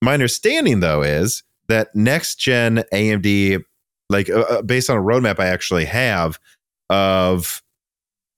my 0.00 0.14
understanding 0.14 0.80
though 0.80 1.02
is 1.02 1.42
that 1.68 1.94
next 1.96 2.36
gen 2.36 2.84
amd 2.92 3.62
like 4.10 4.30
uh, 4.30 4.40
uh, 4.40 4.62
based 4.62 4.88
on 4.90 4.96
a 4.96 5.02
roadmap 5.02 5.40
i 5.40 5.46
actually 5.46 5.84
have 5.84 6.38
of 6.90 7.62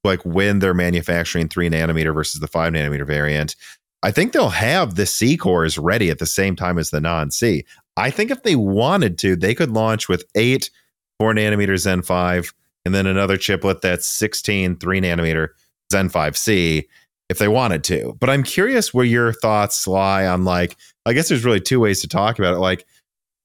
like 0.05 0.25
when 0.25 0.61
they're 0.61 0.75
manufacturing 0.75 1.49
3 1.49 1.69
nanometer 1.69 2.15
versus 2.15 2.41
the 2.41 2.47
5 2.47 2.73
nanometer 2.73 3.07
variant 3.07 3.57
i 4.03 4.11
think 4.11 4.33
they'll 4.33 4.51
have 4.51 4.95
the 4.95 5.07
c 5.07 5.37
cores 5.37 5.79
ready 5.79 6.11
at 6.11 6.19
the 6.19 6.27
same 6.27 6.55
time 6.55 6.79
as 6.79 6.91
the 6.91 7.01
non 7.01 7.31
c 7.31 7.65
i 7.97 8.11
think 8.11 8.31
if 8.31 8.43
they 8.43 8.57
wanted 8.57 9.19
to 9.19 9.35
they 9.35 9.55
could 9.55 9.71
launch 9.71 10.09
with 10.09 10.25
8 10.35 10.71
4 11.19 11.35
nanometer 11.35 11.79
Zen 11.79 12.03
5, 12.03 12.55
and 12.85 12.95
then 12.95 13.07
another 13.07 13.37
chiplet 13.37 13.81
that's 13.81 14.07
16 14.07 14.77
3 14.77 15.01
nanometer 15.01 15.49
Zen 15.91 16.11
5C 16.11 16.85
if 17.29 17.39
they 17.39 17.49
wanted 17.49 17.83
to. 17.85 18.17
But 18.21 18.31
I'm 18.31 18.43
curious 18.43 18.95
where 18.95 19.05
your 19.05 19.33
thoughts 19.33 19.87
lie 19.87 20.27
on 20.27 20.45
like, 20.45 20.77
I 21.05 21.13
guess 21.13 21.29
there's 21.29 21.45
really 21.45 21.61
two 21.61 21.81
ways 21.81 22.01
to 22.03 22.09
talk 22.09 22.39
about 22.39 22.55
it. 22.55 22.59
Like, 22.59 22.85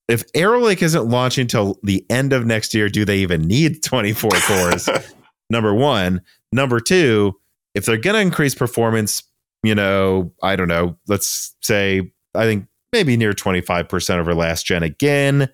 if 0.08 0.24
Arrow 0.36 0.60
Lake 0.60 0.82
isn't 0.82 1.08
launching 1.08 1.48
till 1.48 1.80
the 1.84 2.06
end 2.10 2.34
of 2.34 2.46
next 2.46 2.74
year, 2.74 2.90
do 2.90 3.06
they 3.06 3.20
even 3.20 3.42
need 3.42 3.84
24 3.84 4.30
cores? 4.32 4.90
Number 5.50 5.74
one. 5.74 6.22
Number 6.52 6.80
two, 6.80 7.34
if 7.76 7.86
they're 7.86 7.98
going 7.98 8.16
to 8.16 8.22
increase 8.22 8.56
performance, 8.56 9.24
you 9.64 9.76
know, 9.76 10.34
I 10.44 10.56
don't 10.56 10.68
know, 10.68 10.98
let's 11.08 11.56
say, 11.62 12.12
I 12.36 12.44
think 12.44 12.68
maybe 12.92 13.16
near 13.16 13.34
25% 13.34 14.18
over 14.18 14.34
last 14.34 14.66
gen 14.66 14.84
again 14.84 15.50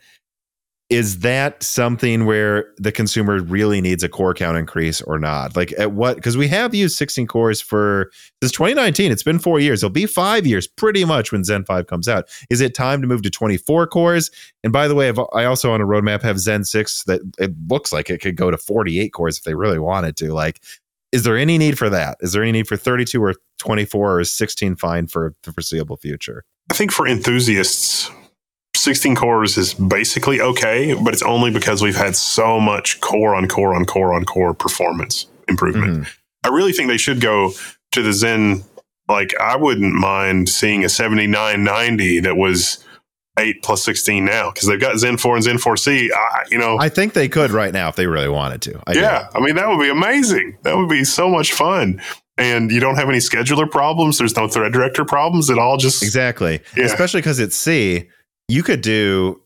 is 0.89 1.19
that 1.19 1.61
something 1.63 2.25
where 2.25 2.73
the 2.77 2.93
consumer 2.93 3.41
really 3.41 3.81
needs 3.81 4.03
a 4.03 4.09
core 4.09 4.33
count 4.33 4.57
increase 4.57 5.01
or 5.01 5.19
not? 5.19 5.53
Like 5.55 5.73
at 5.77 5.91
what? 5.91 6.15
Because 6.15 6.37
we 6.37 6.47
have 6.47 6.73
used 6.73 6.95
16 6.95 7.27
cores 7.27 7.59
for 7.59 8.09
since 8.41 8.53
2019. 8.53 9.11
It's 9.11 9.23
been 9.23 9.39
four 9.39 9.59
years. 9.59 9.83
It'll 9.83 9.91
be 9.91 10.05
five 10.05 10.47
years 10.47 10.65
pretty 10.65 11.03
much 11.03 11.33
when 11.33 11.43
Zen 11.43 11.65
5 11.65 11.87
comes 11.87 12.07
out. 12.07 12.29
Is 12.49 12.61
it 12.61 12.73
time 12.73 13.01
to 13.01 13.07
move 13.07 13.21
to 13.23 13.29
24 13.29 13.87
cores? 13.87 14.31
And 14.63 14.71
by 14.71 14.87
the 14.87 14.95
way, 14.95 15.09
I've, 15.09 15.19
also 15.19 15.73
on 15.73 15.81
a 15.81 15.85
roadmap 15.85 16.21
have 16.21 16.39
Zen 16.39 16.63
6 16.63 17.03
that 17.03 17.21
it 17.37 17.53
looks 17.67 17.91
like 17.91 18.09
it 18.09 18.21
could 18.21 18.37
go 18.37 18.49
to 18.49 18.57
48 18.57 19.09
cores 19.09 19.37
if 19.37 19.43
they 19.43 19.55
really 19.55 19.79
wanted 19.79 20.15
to. 20.17 20.33
Like, 20.33 20.61
is 21.11 21.23
there 21.23 21.37
any 21.37 21.57
need 21.57 21.77
for 21.77 21.89
that? 21.89 22.17
Is 22.21 22.31
there 22.31 22.43
any 22.43 22.53
need 22.53 22.67
for 22.67 22.77
32 22.77 23.21
or 23.21 23.35
24 23.59 24.19
or 24.19 24.23
16 24.23 24.75
fine 24.77 25.07
for 25.07 25.35
the 25.43 25.51
foreseeable 25.51 25.97
future? 25.97 26.45
I 26.69 26.73
think 26.73 26.91
for 26.91 27.07
enthusiasts, 27.07 28.09
16 28.77 29.15
cores 29.15 29.57
is 29.57 29.73
basically 29.73 30.39
okay, 30.41 30.93
but 30.93 31.13
it's 31.13 31.23
only 31.23 31.51
because 31.51 31.81
we've 31.81 31.95
had 31.95 32.15
so 32.15 32.59
much 32.59 32.99
core 33.01 33.35
on 33.35 33.47
core 33.47 33.73
on 33.75 33.85
core 33.85 34.13
on 34.13 34.23
core 34.25 34.53
performance. 34.53 35.27
improvement. 35.49 36.03
Mhm. 36.03 36.07
I 36.43 36.49
really 36.49 36.73
think 36.73 36.89
they 36.89 36.97
should 36.97 37.21
go 37.21 37.53
to 37.93 38.01
the 38.01 38.11
Zen. 38.11 38.63
Like 39.07 39.33
I 39.39 39.55
wouldn't 39.55 39.93
mind 39.93 40.49
seeing 40.49 40.83
a 40.83 40.89
7990 40.89 42.19
that 42.21 42.35
was 42.35 42.83
eight 43.39 43.61
plus 43.63 43.83
16 43.83 44.25
now 44.25 44.51
because 44.51 44.67
they've 44.67 44.79
got 44.79 44.97
Zen 44.97 45.15
4 45.17 45.35
and 45.35 45.43
Zen 45.43 45.57
4C. 45.57 46.09
I, 46.11 46.43
you 46.51 46.57
know, 46.57 46.77
I 46.79 46.89
think 46.89 47.13
they 47.13 47.29
could 47.29 47.51
right 47.51 47.71
now 47.73 47.87
if 47.87 47.95
they 47.95 48.07
really 48.07 48.27
wanted 48.29 48.61
to. 48.63 48.81
I 48.87 48.93
do. 48.93 48.99
yeah, 48.99 49.27
I 49.35 49.39
mean 49.39 49.55
that 49.55 49.67
would 49.69 49.79
be 49.79 49.89
amazing. 49.89 50.57
That 50.63 50.75
would 50.75 50.89
be 50.89 51.03
so 51.05 51.29
much 51.29 51.53
fun. 51.53 52.01
And 52.39 52.69
you 52.69 52.79
don't 52.79 52.95
have 52.97 53.09
any 53.09 53.17
scheduler 53.19 53.69
problems. 53.69 54.17
There's 54.19 54.35
no 54.35 54.47
thread 54.47 54.71
director 54.73 55.05
problems. 55.05 55.49
It 55.49 55.57
all 55.57 55.77
just 55.77 56.03
Exactly. 56.03 56.59
Yeah. 56.75 56.83
Especially 56.85 57.19
because 57.21 57.39
it's 57.39 57.55
C. 57.55 58.09
You 58.47 58.63
could 58.63 58.81
do 58.81 59.41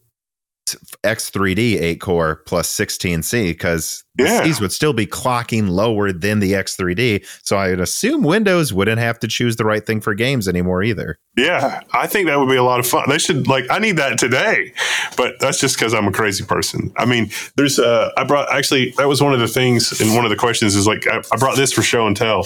X3D 1.03 1.81
8 1.81 1.99
core 1.99 2.35
plus 2.45 2.73
16C 2.73 3.49
because 3.49 4.03
Yeah. 4.17 4.43
C's 4.43 4.61
would 4.61 4.71
still 4.71 4.93
be 4.93 5.07
clocking 5.07 5.67
lower 5.69 6.11
than 6.11 6.39
the 6.39 6.53
X3D. 6.53 7.25
So 7.43 7.57
I 7.57 7.71
would 7.71 7.79
assume 7.79 8.23
Windows 8.23 8.71
wouldn't 8.71 8.99
have 8.99 9.19
to 9.19 9.27
choose 9.27 9.55
the 9.55 9.65
right 9.65 9.85
thing 9.85 9.99
for 10.01 10.13
games 10.13 10.47
anymore 10.47 10.83
either. 10.83 11.17
Yeah, 11.35 11.81
I 11.93 12.07
think 12.07 12.27
that 12.27 12.39
would 12.39 12.49
be 12.49 12.55
a 12.55 12.63
lot 12.63 12.79
of 12.79 12.87
fun. 12.87 13.09
They 13.09 13.17
should 13.17 13.47
like 13.47 13.65
I 13.69 13.79
need 13.79 13.97
that 13.97 14.19
today, 14.19 14.73
but 15.17 15.39
that's 15.39 15.59
just 15.59 15.77
because 15.77 15.93
I'm 15.93 16.07
a 16.07 16.11
crazy 16.11 16.45
person. 16.45 16.93
I 16.95 17.05
mean, 17.05 17.31
there's 17.57 17.79
uh, 17.79 18.11
I 18.15 18.23
brought 18.23 18.53
actually 18.53 18.91
that 18.97 19.07
was 19.07 19.21
one 19.21 19.33
of 19.33 19.39
the 19.39 19.47
things 19.47 19.99
and 19.99 20.13
one 20.15 20.25
of 20.25 20.29
the 20.29 20.37
questions 20.37 20.75
is 20.75 20.85
like 20.87 21.07
I, 21.07 21.21
I 21.31 21.37
brought 21.37 21.57
this 21.57 21.73
for 21.73 21.81
show 21.81 22.05
and 22.05 22.15
tell. 22.15 22.43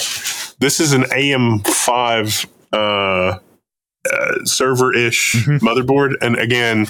This 0.59 0.79
is 0.79 0.93
an 0.93 1.03
AM5 1.03 2.47
uh, 2.71 3.39
uh, 4.13 4.45
server 4.45 4.95
ish 4.95 5.33
Mhm. 5.35 5.59
motherboard, 5.59 6.13
and 6.21 6.35
again, 6.37 6.85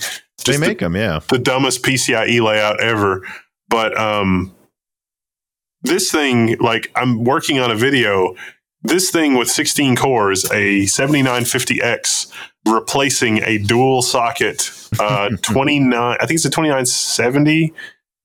They 0.45 0.53
just 0.53 0.59
make 0.59 0.79
them, 0.79 0.95
yeah. 0.95 1.19
the 1.29 1.37
dumbest 1.39 1.83
PCIe 1.83 2.41
layout 2.41 2.81
ever. 2.81 3.21
But 3.69 3.97
um, 3.99 4.53
this 5.81 6.11
thing, 6.11 6.57
like, 6.59 6.91
I'm 6.95 7.23
working 7.23 7.59
on 7.59 7.71
a 7.71 7.75
video. 7.75 8.35
This 8.83 9.09
thing 9.09 9.35
with 9.35 9.49
16 9.49 9.95
cores, 9.95 10.45
a 10.51 10.85
7950X, 10.85 12.31
replacing 12.67 13.41
a 13.43 13.57
dual 13.59 14.01
socket 14.01 14.69
uh, 14.99 15.29
29. 15.41 16.17
I 16.19 16.25
think 16.25 16.37
it's 16.37 16.45
a 16.45 16.49
2970 16.49 17.73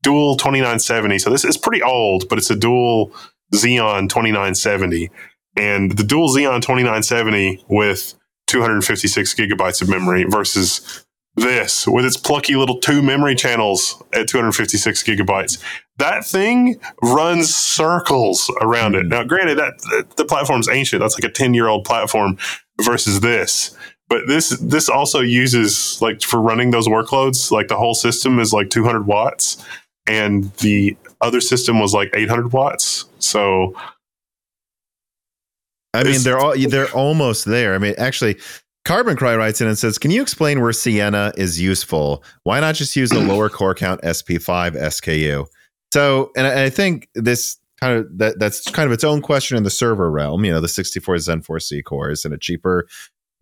dual 0.03 0.37
2970. 0.37 1.19
So 1.19 1.31
this 1.31 1.45
is 1.45 1.57
pretty 1.57 1.83
old, 1.83 2.29
but 2.29 2.39
it's 2.39 2.51
a 2.51 2.57
dual 2.57 3.13
Xeon 3.55 4.09
2970, 4.09 5.11
and 5.57 5.97
the 5.97 6.05
dual 6.05 6.29
Xeon 6.29 6.63
2970 6.63 7.65
with 7.69 8.15
256 8.51 9.35
gigabytes 9.35 9.81
of 9.81 9.89
memory 9.89 10.25
versus 10.25 11.05
this 11.37 11.87
with 11.87 12.05
its 12.05 12.17
plucky 12.17 12.57
little 12.57 12.79
two 12.81 13.03
memory 13.03 13.35
channels 13.37 14.03
at 14.13 14.29
256 14.29 15.03
gigabytes. 15.05 15.63
That 15.99 16.27
thing 16.27 16.81
runs 17.03 17.55
circles 17.55 18.51
around 18.61 18.97
it. 18.97 19.07
Mhm. 19.07 19.11
Now, 19.11 19.23
granted, 19.25 19.59
that 19.59 20.07
the 20.17 20.25
platform's 20.25 20.69
ancient. 20.69 21.01
That's 21.01 21.15
like 21.15 21.31
a 21.31 21.33
10 21.33 21.55
year 21.55 21.69
old 21.69 21.85
platform 21.85 22.37
versus 22.83 23.21
this. 23.21 23.71
But 24.09 24.27
this 24.27 24.51
this 24.61 24.89
also 24.89 25.21
uses 25.21 26.03
like 26.03 26.21
for 26.23 26.41
running 26.41 26.73
those 26.73 26.89
workloads, 26.89 27.53
like 27.53 27.69
the 27.69 27.77
whole 27.77 27.95
system 27.95 28.41
is 28.41 28.53
like 28.53 28.69
200 28.69 29.07
watts, 29.07 29.65
and 30.09 30.53
the 30.57 30.97
other 31.21 31.41
system 31.41 31.79
was 31.79 31.95
like 31.95 32.11
800 32.13 32.53
watts. 32.53 33.05
So 33.21 33.75
I 35.95 36.05
mean, 36.05 36.23
they're 36.23 36.39
all 36.39 36.55
they're 36.57 36.91
almost 36.93 37.45
there. 37.47 37.75
I 37.75 37.79
mean, 37.79 37.95
actually, 37.99 38.39
Carbon 38.85 39.17
Cry 39.17 39.37
writes 39.37 39.61
in 39.61 39.67
and 39.67 39.79
says, 39.79 39.99
"Can 39.99 40.11
you 40.11 40.23
explain 40.23 40.61
where 40.61 40.73
Siena 40.73 41.33
is 41.37 41.61
useful? 41.61 42.25
Why 42.45 42.61
not 42.61 42.75
just 42.75 42.95
use 42.97 43.11
a 43.13 43.19
lower 43.29 43.49
core 43.49 43.75
count 43.75 44.01
SP5 44.03 44.77
SKU?" 44.77 45.47
So, 45.93 46.31
and 46.37 46.47
I, 46.47 46.65
I 46.65 46.71
think 46.71 47.09
this 47.15 47.57
kind 47.81 47.99
of 47.99 48.19
that 48.19 48.39
that's 48.39 48.63
kind 48.71 48.87
of 48.87 48.93
its 48.93 49.05
own 49.05 49.21
question 49.21 49.57
in 49.57 49.65
the 49.65 49.71
server 49.71 50.11
realm. 50.11 50.45
You 50.45 50.53
know, 50.53 50.61
the 50.61 50.69
64 50.69 51.19
Zen 51.19 51.43
4C 51.43 51.83
cores 51.85 52.25
and 52.25 52.33
a 52.33 52.39
cheaper 52.39 52.87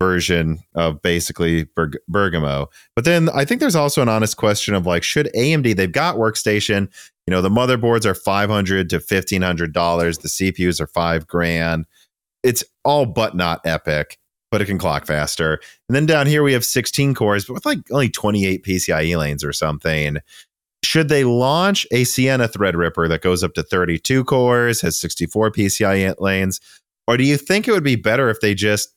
version 0.01 0.59
of 0.75 1.01
basically 1.01 1.65
Berg- 1.75 1.99
Bergamo. 2.07 2.69
But 2.95 3.05
then 3.05 3.29
I 3.29 3.43
think 3.43 3.59
there's 3.59 3.75
also 3.75 4.01
an 4.01 4.09
honest 4.09 4.37
question 4.37 4.73
of 4.73 4.85
like, 4.85 5.03
should 5.03 5.29
AMD? 5.35 5.75
They've 5.75 5.91
got 5.91 6.15
workstation. 6.15 6.89
You 7.27 7.31
know, 7.31 7.41
the 7.41 7.49
motherboards 7.49 8.05
are 8.05 8.15
500 8.15 8.89
to 8.89 8.95
1500 8.95 9.73
dollars. 9.73 10.17
The 10.19 10.29
CPUs 10.29 10.81
are 10.81 10.87
five 10.87 11.27
grand 11.27 11.85
it's 12.43 12.63
all 12.83 13.05
but 13.05 13.35
not 13.35 13.63
Epyc, 13.63 14.15
but 14.51 14.61
it 14.61 14.65
can 14.65 14.77
clock 14.77 15.05
faster. 15.05 15.59
And 15.87 15.95
then 15.95 16.05
down 16.05 16.27
here 16.27 16.43
we 16.43 16.53
have 16.53 16.65
16 16.65 17.13
cores, 17.13 17.45
but 17.45 17.53
with 17.53 17.65
like 17.65 17.79
only 17.91 18.09
28 18.09 18.63
PCIe 18.63 19.17
lanes 19.17 19.43
or 19.43 19.53
something. 19.53 20.17
Should 20.83 21.09
they 21.09 21.25
launch 21.25 21.85
a 21.91 22.05
Siena 22.05 22.47
Threadripper 22.47 23.09
that 23.09 23.21
goes 23.21 23.43
up 23.43 23.53
to 23.55 23.63
32 23.63 24.23
cores, 24.23 24.81
has 24.81 24.99
64 24.99 25.51
PCIe 25.51 26.15
lanes? 26.19 26.61
Or 27.07 27.17
do 27.17 27.25
you 27.25 27.37
think 27.37 27.67
it 27.67 27.71
would 27.71 27.83
be 27.83 27.97
better 27.97 28.29
if 28.29 28.39
they 28.39 28.53
just 28.53 28.93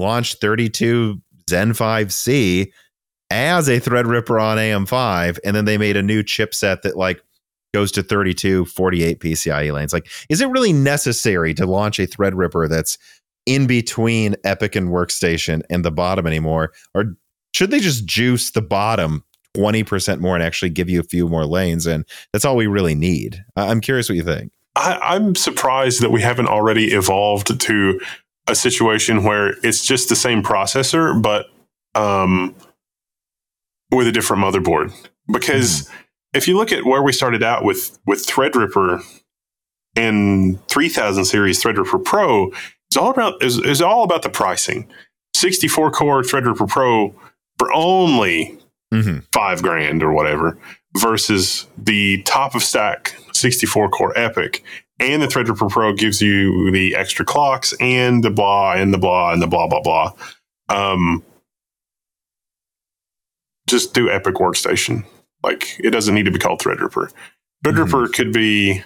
launched 0.00 0.40
32 0.40 1.20
Zen 1.48 1.72
5C 1.72 2.70
as 3.30 3.68
a 3.68 3.80
Threadripper 3.80 4.40
on 4.40 4.56
AM5 4.58 5.38
and 5.44 5.56
then 5.56 5.64
they 5.64 5.78
made 5.78 5.96
a 5.96 6.02
new 6.02 6.22
chipset 6.22 6.82
that 6.82 6.96
like 6.96 7.20
goes 7.76 7.92
to 7.92 8.02
32, 8.02 8.64
48 8.64 9.20
PCIe 9.20 9.70
lanes? 9.70 9.92
Like, 9.92 10.08
is 10.30 10.40
it 10.40 10.48
really 10.48 10.72
necessary 10.72 11.52
to 11.52 11.66
launch 11.66 11.98
a 11.98 12.06
Threadripper 12.06 12.70
that's 12.70 12.96
in 13.44 13.66
between 13.66 14.32
Epyc 14.46 14.76
and 14.76 14.88
Workstation 14.88 15.60
and 15.68 15.84
the 15.84 15.90
bottom 15.90 16.26
anymore? 16.26 16.72
Or 16.94 17.14
should 17.52 17.70
they 17.70 17.80
just 17.80 18.06
juice 18.06 18.52
the 18.52 18.62
bottom 18.62 19.22
20% 19.58 20.20
more 20.20 20.34
and 20.34 20.42
actually 20.42 20.70
give 20.70 20.88
you 20.88 21.00
a 21.00 21.02
few 21.02 21.28
more 21.28 21.44
lanes? 21.44 21.86
And 21.86 22.06
that's 22.32 22.46
all 22.46 22.56
we 22.56 22.66
really 22.66 22.94
need. 22.94 23.44
I'm 23.56 23.82
curious 23.82 24.08
what 24.08 24.16
you 24.16 24.22
think. 24.22 24.52
I, 24.74 24.98
I'm 25.02 25.34
surprised 25.34 26.00
that 26.00 26.10
we 26.10 26.22
haven't 26.22 26.48
already 26.48 26.94
evolved 26.94 27.60
to 27.60 28.00
a 28.46 28.54
situation 28.54 29.22
where 29.22 29.54
it's 29.62 29.84
just 29.84 30.08
the 30.08 30.16
same 30.16 30.42
processor, 30.42 31.20
but 31.20 31.48
um, 31.94 32.54
with 33.90 34.06
a 34.06 34.12
different 34.12 34.42
motherboard. 34.42 34.94
Because 35.30 35.90
if 36.36 36.46
you 36.46 36.56
look 36.56 36.72
at 36.72 36.84
where 36.84 37.02
we 37.02 37.12
started 37.12 37.42
out 37.42 37.64
with 37.64 37.98
with 38.06 38.26
Threadripper 38.26 39.02
and 39.96 40.64
3000 40.68 41.24
series 41.24 41.62
Threadripper 41.62 42.04
Pro, 42.04 42.52
it's 42.88 42.96
all 42.96 43.10
about 43.10 43.42
is 43.42 43.58
is 43.58 43.80
all 43.80 44.04
about 44.04 44.22
the 44.22 44.28
pricing. 44.28 44.88
64 45.34 45.90
core 45.90 46.22
Threadripper 46.22 46.68
Pro 46.68 47.14
for 47.58 47.72
only 47.72 48.58
Mm-hmm. 48.94 49.18
five 49.32 49.62
grand 49.64 50.00
or 50.04 50.12
whatever 50.12 50.56
versus 50.96 51.66
the 51.76 52.22
top 52.22 52.54
of 52.54 52.62
stack 52.62 53.16
64 53.32 53.88
core 53.90 54.14
Epyc 54.14 54.62
and 55.00 55.20
the 55.20 55.26
threadripper 55.26 55.68
pro 55.68 55.92
gives 55.92 56.22
you 56.22 56.70
the 56.70 56.94
extra 56.94 57.24
clocks 57.24 57.74
and 57.80 58.22
the 58.22 58.30
blah 58.30 58.74
and 58.74 58.94
the 58.94 58.98
blah 58.98 59.32
and 59.32 59.42
the 59.42 59.48
blah 59.48 59.66
blah 59.66 59.80
blah 59.82 60.12
um 60.68 61.24
just 63.66 63.92
do 63.92 64.06
Epyc 64.06 64.34
workstation 64.34 65.04
like 65.46 65.78
it 65.80 65.90
doesn't 65.90 66.14
need 66.14 66.24
to 66.24 66.30
be 66.30 66.38
called 66.38 66.60
threadripper 66.60 67.10
threadripper 67.64 68.04
mm-hmm. 68.04 68.12
could 68.12 68.32
be 68.32 68.82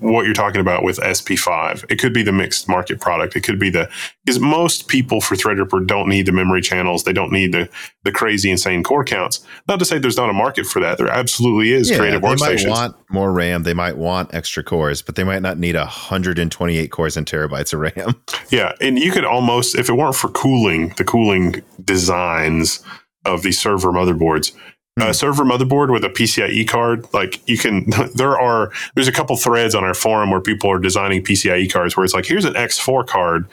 what 0.00 0.24
you're 0.24 0.34
talking 0.34 0.60
about 0.60 0.82
with 0.82 0.98
SP5. 0.98 1.84
It 1.90 1.96
could 1.96 2.12
be 2.12 2.22
the 2.22 2.32
mixed 2.32 2.68
market 2.68 3.00
product. 3.00 3.36
It 3.36 3.42
could 3.42 3.58
be 3.58 3.70
the 3.70 3.90
because 4.24 4.40
most 4.40 4.88
people 4.88 5.20
for 5.20 5.34
Threadripper 5.34 5.86
don't 5.86 6.08
need 6.08 6.26
the 6.26 6.32
memory 6.32 6.62
channels. 6.62 7.04
They 7.04 7.12
don't 7.12 7.32
need 7.32 7.52
the 7.52 7.68
the 8.04 8.12
crazy 8.12 8.50
insane 8.50 8.82
core 8.82 9.04
counts. 9.04 9.44
Not 9.68 9.78
to 9.78 9.84
say 9.84 9.98
there's 9.98 10.16
not 10.16 10.30
a 10.30 10.34
market 10.34 10.66
for 10.66 10.80
that. 10.80 10.98
There 10.98 11.08
absolutely 11.08 11.72
is 11.72 11.90
creative 11.90 12.22
they 12.22 12.34
might 12.36 12.66
want 12.66 12.96
more 13.10 13.32
RAM. 13.32 13.62
They 13.62 13.74
might 13.74 13.96
want 13.96 14.34
extra 14.34 14.62
cores, 14.62 15.02
but 15.02 15.14
they 15.14 15.24
might 15.24 15.42
not 15.42 15.58
need 15.58 15.76
128 15.76 16.90
cores 16.90 17.16
and 17.16 17.26
terabytes 17.26 17.72
of 17.72 17.80
RAM. 17.80 18.14
Yeah, 18.48 18.74
and 18.80 18.96
you 18.96 19.10
could 19.10 19.24
almost, 19.24 19.74
if 19.76 19.88
it 19.88 19.94
weren't 19.94 20.14
for 20.14 20.28
cooling, 20.28 20.94
the 20.98 21.04
cooling 21.04 21.62
designs 21.82 22.84
of 23.24 23.42
these 23.42 23.58
server 23.58 23.90
motherboards, 23.90 24.52
Hmm. 24.98 25.08
a 25.08 25.14
server 25.14 25.44
motherboard 25.44 25.92
with 25.92 26.04
a 26.04 26.08
PCIe 26.08 26.66
card, 26.66 27.06
like 27.12 27.46
you 27.46 27.58
can, 27.58 27.90
there 28.14 28.38
are, 28.38 28.72
there's 28.94 29.08
a 29.08 29.12
couple 29.12 29.36
threads 29.36 29.74
on 29.74 29.84
our 29.84 29.94
forum 29.94 30.30
where 30.30 30.40
people 30.40 30.70
are 30.70 30.78
designing 30.78 31.22
PCIe 31.22 31.70
cards 31.70 31.96
where 31.96 32.04
it's 32.04 32.14
like, 32.14 32.26
here's 32.26 32.44
an 32.46 32.54
X4 32.54 33.06
card 33.06 33.46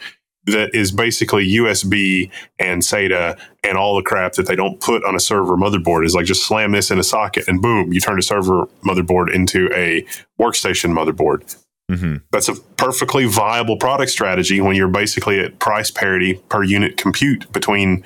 that 0.46 0.74
is 0.74 0.92
basically 0.92 1.46
USB 1.54 2.30
and 2.58 2.82
SATA 2.82 3.38
and 3.62 3.78
all 3.78 3.96
the 3.96 4.02
crap 4.02 4.34
that 4.34 4.46
they 4.46 4.56
don't 4.56 4.78
put 4.80 5.04
on 5.04 5.14
a 5.14 5.20
server 5.20 5.56
motherboard 5.56 6.04
is 6.04 6.14
like 6.14 6.26
just 6.26 6.46
slam 6.46 6.72
this 6.72 6.90
in 6.90 6.98
a 6.98 7.02
socket 7.02 7.48
and 7.48 7.62
boom, 7.62 7.92
you 7.92 8.00
turn 8.00 8.18
a 8.18 8.22
server 8.22 8.66
motherboard 8.84 9.32
into 9.34 9.70
a 9.74 10.04
workstation 10.40 10.92
motherboard 10.92 11.56
Mm-hmm. 11.90 12.16
that's 12.32 12.48
a 12.48 12.54
perfectly 12.54 13.26
viable 13.26 13.76
product 13.76 14.10
strategy 14.10 14.58
when 14.58 14.74
you're 14.74 14.88
basically 14.88 15.38
at 15.38 15.58
price 15.58 15.90
parity 15.90 16.40
per 16.48 16.62
unit 16.62 16.96
compute 16.96 17.52
between 17.52 18.02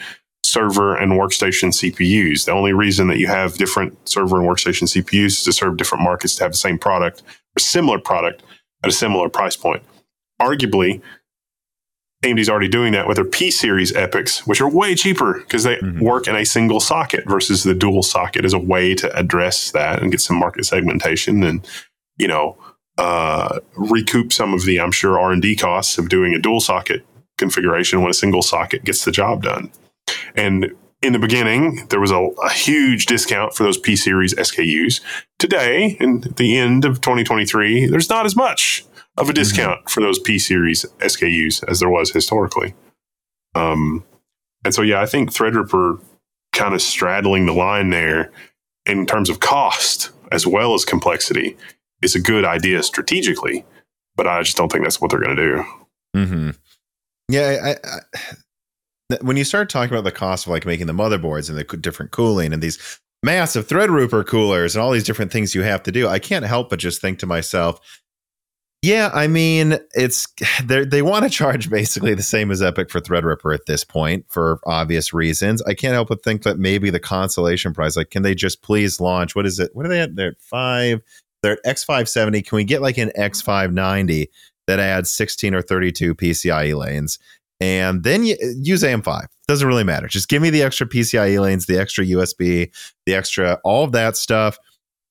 server 0.49 0.97
and 0.97 1.13
workstation 1.13 1.73
CPUs. 1.73 2.45
The 2.47 2.53
only 2.53 2.73
reason 2.73 3.09
that 3.09 3.19
you 3.19 3.27
have 3.27 3.55
different 3.55 4.09
server 4.09 4.41
and 4.41 4.49
workstation 4.49 4.89
CPUs 4.89 5.27
is 5.27 5.45
to 5.45 5.53
serve 5.53 5.77
different 5.77 6.05
markets 6.05 6.35
to 6.37 6.45
have 6.45 6.53
the 6.53 6.59
same 6.59 6.79
product 6.79 7.23
or 7.57 7.61
similar 7.61 7.99
product 7.99 8.43
at 8.83 8.91
a 8.91 8.93
similar 8.93 9.29
price 9.29 9.57
point. 9.57 9.83
Arguably, 10.41 11.01
AMD's 12.25 12.49
already 12.49 12.69
doing 12.69 12.93
that 12.93 13.07
with 13.07 13.17
their 13.17 13.25
P 13.25 13.51
series 13.51 13.93
Epycs, 13.93 14.41
which 14.47 14.61
are 14.61 14.69
way 14.69 14.95
cheaper 14.95 15.35
because 15.35 15.63
they 15.63 15.77
Mhm. 15.77 16.01
work 16.01 16.27
in 16.27 16.35
a 16.35 16.45
single 16.45 16.81
socket 16.81 17.25
versus 17.29 17.63
the 17.63 17.75
dual 17.75 18.03
socket 18.03 18.45
as 18.45 18.53
a 18.53 18.59
way 18.59 18.95
to 18.97 19.17
address 19.17 19.71
that 19.71 20.03
and 20.03 20.11
get 20.11 20.21
some 20.21 20.37
market 20.37 20.65
segmentation 20.65 21.45
and, 21.45 21.67
you 22.17 22.27
know, 22.27 22.57
uh, 22.99 23.61
recoup 23.77 24.33
some 24.33 24.53
of 24.53 24.65
the, 24.65 24.81
I'm 24.81 24.91
sure, 24.91 25.21
R 25.21 25.31
and 25.31 25.41
D 25.41 25.55
costs 25.55 25.99
of 25.99 26.09
doing 26.09 26.35
a 26.35 26.41
dual 26.41 26.61
socket 26.61 27.05
configuration 27.37 28.01
when 28.01 28.11
a 28.11 28.15
single 28.15 28.43
socket 28.43 28.83
gets 28.85 29.05
the 29.05 29.13
job 29.13 29.45
done. 29.45 29.71
And 30.37 30.73
in 31.03 31.13
the 31.13 31.19
beginning, 31.19 31.87
there 31.91 32.01
was 32.01 32.11
a, 32.11 32.17
a, 32.17 32.51
huge 32.51 33.07
discount 33.07 33.55
for 33.55 33.63
those 33.63 33.79
P 33.79 33.95
series 33.95 34.35
SKUs. 34.35 35.01
Today, 35.39 35.97
in 36.01 36.21
the 36.37 36.59
end 36.59 36.85
of 36.85 37.01
2023, 37.01 37.87
there's 37.87 38.11
not 38.11 38.27
as 38.27 38.35
much 38.35 38.85
of 39.17 39.29
a 39.29 39.33
mm-hmm. 39.33 39.35
discount 39.35 39.81
mm-hmm. 39.81 39.89
for 39.89 40.01
those 40.01 40.19
P 40.19 40.39
series 40.39 40.85
SKUs 40.99 41.63
as 41.69 41.81
there 41.81 41.89
was 41.89 42.11
historically. 42.11 42.75
Um, 43.55 44.05
and 44.65 44.75
so, 44.75 44.83
yeah, 44.83 45.01
I 45.01 45.07
think 45.07 45.33
Threadripper 45.33 46.01
kind 46.53 46.75
of 46.75 46.83
straddling 46.83 47.47
the 47.47 47.53
line 47.53 47.91
there 47.91 48.33
in 48.87 49.07
terms 49.07 49.31
of 49.31 49.41
cost 49.41 50.11
as 50.33 50.47
well 50.47 50.75
as 50.75 50.85
complexity 50.85 51.57
is 52.03 52.15
a 52.15 52.21
good 52.21 52.45
idea 52.45 52.83
strategically, 52.83 53.65
but 54.17 54.27
I 54.27 54.43
just 54.43 54.57
don't 54.57 54.71
think 54.71 54.85
that's 54.85 55.01
what 55.01 55.11
they're 55.11 55.21
going 55.21 55.37
to 55.37 55.43
do. 55.43 55.65
Mm-hmm. 56.17 56.51
Yeah, 57.29 57.75
I, 57.85 57.89
I, 57.89 58.01
when 59.21 59.37
you 59.37 59.45
start 59.45 59.71
talking 59.71 59.95
about 59.95 60.05
the 60.05 60.13
cost 60.13 60.47
of 60.47 60.51
like 60.51 60.67
making 60.67 60.87
the 60.87 60.93
motherboards 60.93 61.49
and 61.49 61.59
the 61.59 61.65
different 61.77 62.11
cooling 62.11 62.53
and 62.53 62.63
these 62.63 63.01
massive 63.23 63.67
Threadripper 63.67 64.27
coolers 64.27 64.75
and 64.75 64.83
all 64.83 64.91
these 64.91 65.05
different 65.05 65.33
things 65.33 65.55
you 65.55 65.63
have 65.63 65.83
to 65.85 65.93
do, 65.93 66.09
I 66.09 66.19
can't 66.19 66.45
help 66.45 66.71
but 66.71 66.79
just 66.79 67.01
think 67.01 67.19
to 67.21 67.27
myself, 67.27 67.81
yeah, 68.83 69.11
I 69.13 69.27
mean, 69.27 69.79
it's 69.95 70.27
they 70.65 71.03
want 71.03 71.25
to 71.25 71.31
charge 71.31 71.71
basically 71.71 72.15
the 72.15 72.23
same 72.23 72.51
as 72.51 72.61
Epyc 72.61 72.91
for 72.91 73.01
Threadripper 73.01 73.55
at 73.55 73.67
this 73.67 73.85
point 73.85 74.27
for 74.29 74.61
obvious 74.67 75.13
reasons. 75.13 75.63
I 75.63 75.75
can't 75.75 75.95
help 75.95 76.09
but 76.09 76.23
think 76.23 76.43
that 76.43 76.59
maybe 76.59 76.91
the 76.91 77.01
consolation 77.01 77.75
prize, 77.75 77.97
like, 77.97 78.11
can 78.11 78.23
they 78.23 78.35
just 78.35 78.63
please 78.63 79.01
launch? 79.01 79.35
What 79.35 79.47
is 79.47 79.59
it? 79.59 79.75
What 79.75 79.87
are 79.87 79.89
they 79.89 80.01
at? 80.01 80.15
They're 80.15 80.31
at 80.31 80.41
five. 80.41 81.03
They're 81.43 81.53
at 81.53 81.61
X 81.65 81.85
five 81.85 82.09
seventy. 82.09 82.43
Can 82.43 82.57
we 82.57 82.65
get 82.65 82.83
like 82.83 82.99
an 82.99 83.13
X 83.15 83.41
five 83.41 83.73
ninety 83.73 84.31
that 84.67 84.79
adds 84.79 85.13
sixteen 85.13 85.55
or 85.55 85.63
thirty 85.63 85.91
two 85.91 86.15
PCIe 86.15 86.77
lanes, 86.77 87.19
and 87.61 88.05
then 88.05 88.25
you, 88.25 88.37
uh, 88.43 88.49
use 88.61 88.85
AM 88.85 89.03
five? 89.03 89.27
Doesn't 89.47 89.67
really 89.67 89.85
matter. 89.85 90.09
Just 90.09 90.29
give 90.29 90.43
me 90.43 90.51
the 90.51 90.63
extra 90.63 90.87
PCIe 90.87 91.41
lanes, 91.41 91.67
the 91.67 91.79
extra 91.79 92.05
USB, 92.05 92.71
the 93.07 93.15
extra 93.15 93.59
all 93.65 93.85
of 93.85 93.93
that 93.93 94.17
stuff. 94.17 94.59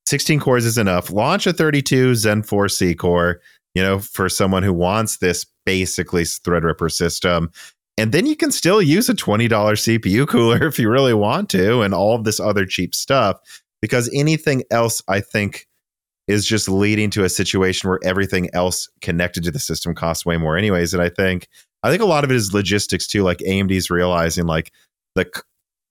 16 0.05 0.39
cores 0.39 0.65
is 0.65 0.77
enough. 0.77 1.11
Launch 1.11 1.47
a 1.47 1.53
32 1.53 2.15
Zen 2.15 2.43
4 2.43 2.69
C 2.69 2.95
core 2.95 3.41
you 3.77 3.83
know, 3.83 3.99
for 3.99 4.27
someone 4.27 4.63
who 4.63 4.73
wants 4.73 5.17
this 5.17 5.45
basically 5.63 6.23
Threadripper 6.23 6.91
system. 6.91 7.51
And 7.95 8.11
then 8.11 8.25
you 8.25 8.35
can 8.35 8.49
still 8.51 8.81
use 8.81 9.07
a 9.07 9.13
$20 9.13 9.49
CPU 9.49 10.27
cooler 10.29 10.65
if 10.65 10.79
you 10.79 10.89
really 10.89 11.13
want 11.13 11.47
to, 11.51 11.83
and 11.83 11.93
all 11.93 12.15
of 12.15 12.23
this 12.23 12.39
other 12.39 12.65
cheap 12.65 12.95
stuff. 12.95 13.37
Because 13.79 14.09
anything 14.15 14.63
else, 14.71 15.03
I 15.07 15.19
think, 15.19 15.67
is 16.27 16.43
just 16.43 16.67
leading 16.67 17.11
to 17.11 17.23
a 17.23 17.29
situation 17.29 17.87
where 17.87 17.99
everything 18.03 18.49
else 18.51 18.89
connected 19.01 19.43
to 19.43 19.51
the 19.51 19.59
system 19.59 19.93
costs 19.93 20.25
way 20.25 20.37
more, 20.37 20.57
anyways. 20.57 20.95
And 20.95 21.03
I 21.03 21.09
think, 21.09 21.47
I 21.83 21.89
think 21.89 22.01
a 22.01 22.05
lot 22.05 22.23
of 22.23 22.31
it 22.31 22.35
is 22.35 22.53
logistics 22.53 23.07
too. 23.07 23.23
Like 23.23 23.39
AMD's 23.39 23.89
realizing, 23.89 24.45
like 24.45 24.71
the 25.15 25.25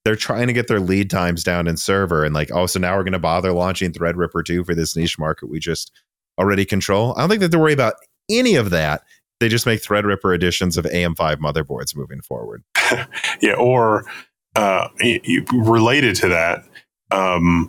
they're 0.04 0.14
trying 0.14 0.46
to 0.46 0.52
get 0.52 0.68
their 0.68 0.78
lead 0.78 1.10
times 1.10 1.42
down 1.42 1.66
in 1.66 1.76
server, 1.76 2.24
and 2.24 2.32
like, 2.32 2.50
oh, 2.52 2.66
so 2.66 2.78
now 2.78 2.96
we're 2.96 3.02
going 3.02 3.12
to 3.12 3.18
bother 3.18 3.52
launching 3.52 3.92
Threadripper 3.92 4.44
2 4.44 4.62
for 4.62 4.72
this 4.72 4.96
niche 4.96 5.18
market 5.18 5.50
we 5.50 5.58
just 5.58 5.90
already 6.38 6.64
control. 6.64 7.12
I 7.16 7.20
don't 7.20 7.30
think 7.30 7.40
they 7.40 7.46
have 7.46 7.50
to 7.50 7.58
worry 7.58 7.72
about 7.72 7.94
any 8.30 8.54
of 8.54 8.70
that. 8.70 9.02
They 9.40 9.48
just 9.48 9.66
make 9.66 9.82
Threadripper 9.82 10.32
editions 10.32 10.76
of 10.76 10.84
AM5 10.84 11.36
motherboards 11.38 11.96
moving 11.96 12.20
forward. 12.20 12.62
yeah, 13.40 13.54
or 13.58 14.04
uh, 14.54 14.88
related 15.52 16.14
to 16.16 16.28
that, 16.28 16.64
um, 17.10 17.68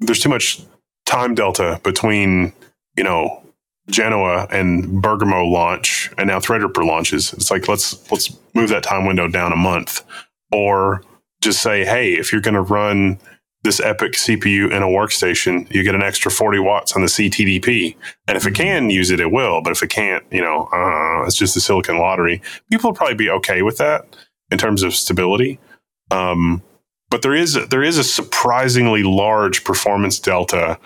there's 0.00 0.20
too 0.20 0.28
much 0.28 0.60
time 1.06 1.36
delta 1.36 1.80
between 1.84 2.52
you 2.96 3.04
know 3.04 3.45
Genoa 3.88 4.46
and 4.50 5.00
Bergamo 5.00 5.44
launch, 5.44 6.10
and 6.18 6.28
now 6.28 6.40
Threadripper 6.40 6.84
launches. 6.84 7.32
It's 7.32 7.50
like 7.50 7.68
let's 7.68 8.10
let's 8.10 8.36
move 8.54 8.70
that 8.70 8.82
time 8.82 9.06
window 9.06 9.28
down 9.28 9.52
a 9.52 9.56
month, 9.56 10.04
or 10.52 11.02
just 11.40 11.62
say, 11.62 11.84
hey, 11.84 12.14
if 12.14 12.32
you're 12.32 12.40
going 12.40 12.54
to 12.54 12.62
run 12.62 13.18
this 13.62 13.80
Epyc 13.80 14.14
CPU 14.14 14.70
in 14.70 14.82
a 14.82 14.86
workstation, 14.86 15.70
you 15.72 15.82
get 15.82 15.94
an 15.94 16.02
extra 16.02 16.30
40 16.30 16.60
watts 16.60 16.94
on 16.94 17.02
the 17.02 17.08
CTDP. 17.08 17.96
And 18.26 18.36
if 18.36 18.46
it 18.46 18.54
mm-hmm. 18.54 18.62
can 18.62 18.90
use 18.90 19.10
it, 19.10 19.20
it 19.20 19.32
will. 19.32 19.60
But 19.60 19.72
if 19.72 19.82
it 19.82 19.90
can't, 19.90 20.24
you 20.30 20.40
know, 20.40 20.68
uh, 20.72 21.26
it's 21.26 21.36
just 21.36 21.56
a 21.56 21.60
silicon 21.60 21.98
lottery. 21.98 22.40
People 22.70 22.90
will 22.90 22.96
probably 22.96 23.16
be 23.16 23.28
okay 23.30 23.62
with 23.62 23.78
that 23.78 24.16
in 24.50 24.58
terms 24.58 24.82
of 24.82 24.94
stability. 24.94 25.58
Um, 26.10 26.62
but 27.10 27.22
there 27.22 27.34
is 27.34 27.54
there 27.68 27.82
is 27.82 27.98
a 27.98 28.04
surprisingly 28.04 29.02
large 29.02 29.64
performance 29.64 30.18
delta 30.18 30.78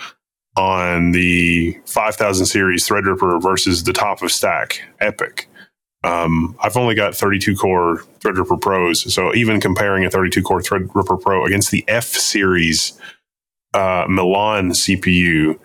on 0.56 1.12
the 1.12 1.78
5000 1.86 2.46
series 2.46 2.88
Threadripper 2.88 3.42
versus 3.42 3.84
the 3.84 3.92
top 3.92 4.22
of 4.22 4.32
stack 4.32 4.82
Epyc. 5.00 5.46
Um, 6.02 6.56
I've 6.60 6.76
only 6.76 6.94
got 6.94 7.14
32 7.14 7.56
core 7.56 8.02
Threadripper 8.20 8.60
Pros, 8.60 9.12
so 9.12 9.34
even 9.34 9.60
comparing 9.60 10.04
a 10.04 10.10
32 10.10 10.42
core 10.42 10.60
Threadripper 10.60 11.20
Pro 11.20 11.44
against 11.44 11.70
the 11.70 11.84
F 11.88 12.06
series 12.06 12.98
uh, 13.74 14.06
Milan 14.08 14.70
CPU, 14.70 15.58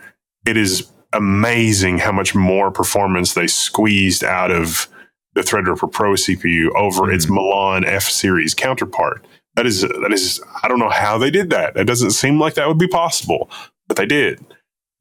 it 0.45 0.57
is 0.57 0.91
amazing 1.13 1.97
how 1.97 2.11
much 2.11 2.35
more 2.35 2.69
performance 2.69 3.33
they 3.33 3.47
squeezed 3.47 4.23
out 4.23 4.51
of 4.51 4.87
the 5.33 5.41
Threadripper 5.41 5.91
Pro 5.91 6.13
CPU 6.13 6.69
over 6.75 7.03
mm-hmm. 7.03 7.15
its 7.15 7.29
Milan 7.29 7.85
F 7.85 8.03
series 8.03 8.53
counterpart. 8.53 9.25
That 9.55 9.65
is 9.65 9.81
that 9.81 10.11
is 10.11 10.41
I 10.63 10.67
don't 10.67 10.79
know 10.79 10.89
how 10.89 11.17
they 11.17 11.31
did 11.31 11.49
that. 11.51 11.77
It 11.77 11.85
doesn't 11.85 12.11
seem 12.11 12.39
like 12.39 12.55
that 12.55 12.67
would 12.67 12.77
be 12.77 12.87
possible, 12.87 13.49
but 13.87 13.95
they 13.95 14.05
did. 14.05 14.45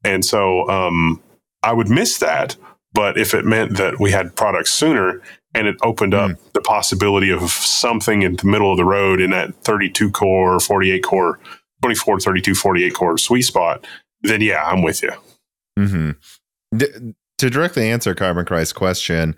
And 0.05 0.23
so 0.23 0.69
um, 0.69 1.21
I 1.63 1.73
would 1.73 1.89
miss 1.89 2.19
that 2.19 2.55
but 2.95 3.17
if 3.17 3.33
it 3.33 3.43
meant 3.43 3.75
that 3.75 3.99
we 3.99 4.09
had 4.09 4.37
products 4.37 4.71
sooner 4.71 5.21
and 5.53 5.67
it 5.67 5.75
opened 5.83 6.13
up 6.13 6.31
mm. 6.31 6.53
the 6.53 6.61
possibility 6.61 7.29
of 7.29 7.51
something 7.51 8.21
in 8.21 8.37
the 8.37 8.47
middle 8.47 8.71
of 8.71 8.77
the 8.77 8.85
road 8.85 9.19
in 9.19 9.31
that 9.31 9.53
32 9.65 10.11
core, 10.11 10.61
48 10.61 11.03
core, 11.03 11.37
24, 11.81 12.21
32, 12.21 12.55
48 12.55 12.93
core 12.93 13.17
sweet 13.17 13.41
spot, 13.41 13.85
then 14.21 14.39
yeah, 14.39 14.63
I'm 14.63 14.81
with 14.81 15.03
you. 15.03 15.11
Mm-hmm. 15.77 16.11
D- 16.77 17.13
to 17.37 17.49
directly 17.49 17.91
answer 17.91 18.15
Carbon 18.15 18.45
Christ's 18.45 18.71
question, 18.71 19.35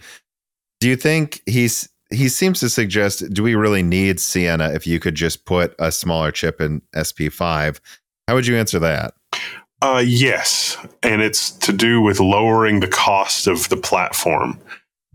do 0.80 0.88
you 0.88 0.96
think 0.96 1.42
he's 1.48 1.90
he 2.12 2.30
seems 2.30 2.60
to 2.60 2.70
suggest 2.70 3.34
do 3.34 3.42
we 3.42 3.56
really 3.56 3.84
need 3.84 4.20
Siena 4.20 4.72
if 4.72 4.86
you 4.86 5.00
could 5.00 5.16
just 5.16 5.46
put 5.46 5.74
a 5.80 5.92
smaller 5.92 6.32
chip 6.32 6.62
in 6.62 6.84
SP5? 6.96 7.80
How 8.28 8.36
would 8.36 8.46
you 8.46 8.56
answer 8.56 8.78
that? 8.80 9.16
Uh, 9.82 10.04
yes, 10.06 10.78
and 11.04 11.22
it's 11.22 11.52
to 11.52 11.72
do 11.72 12.02
with 12.02 12.20
lowering 12.20 12.80
the 12.80 12.88
cost 12.88 13.48
of 13.48 13.70
the 13.70 13.78
platform 13.78 14.60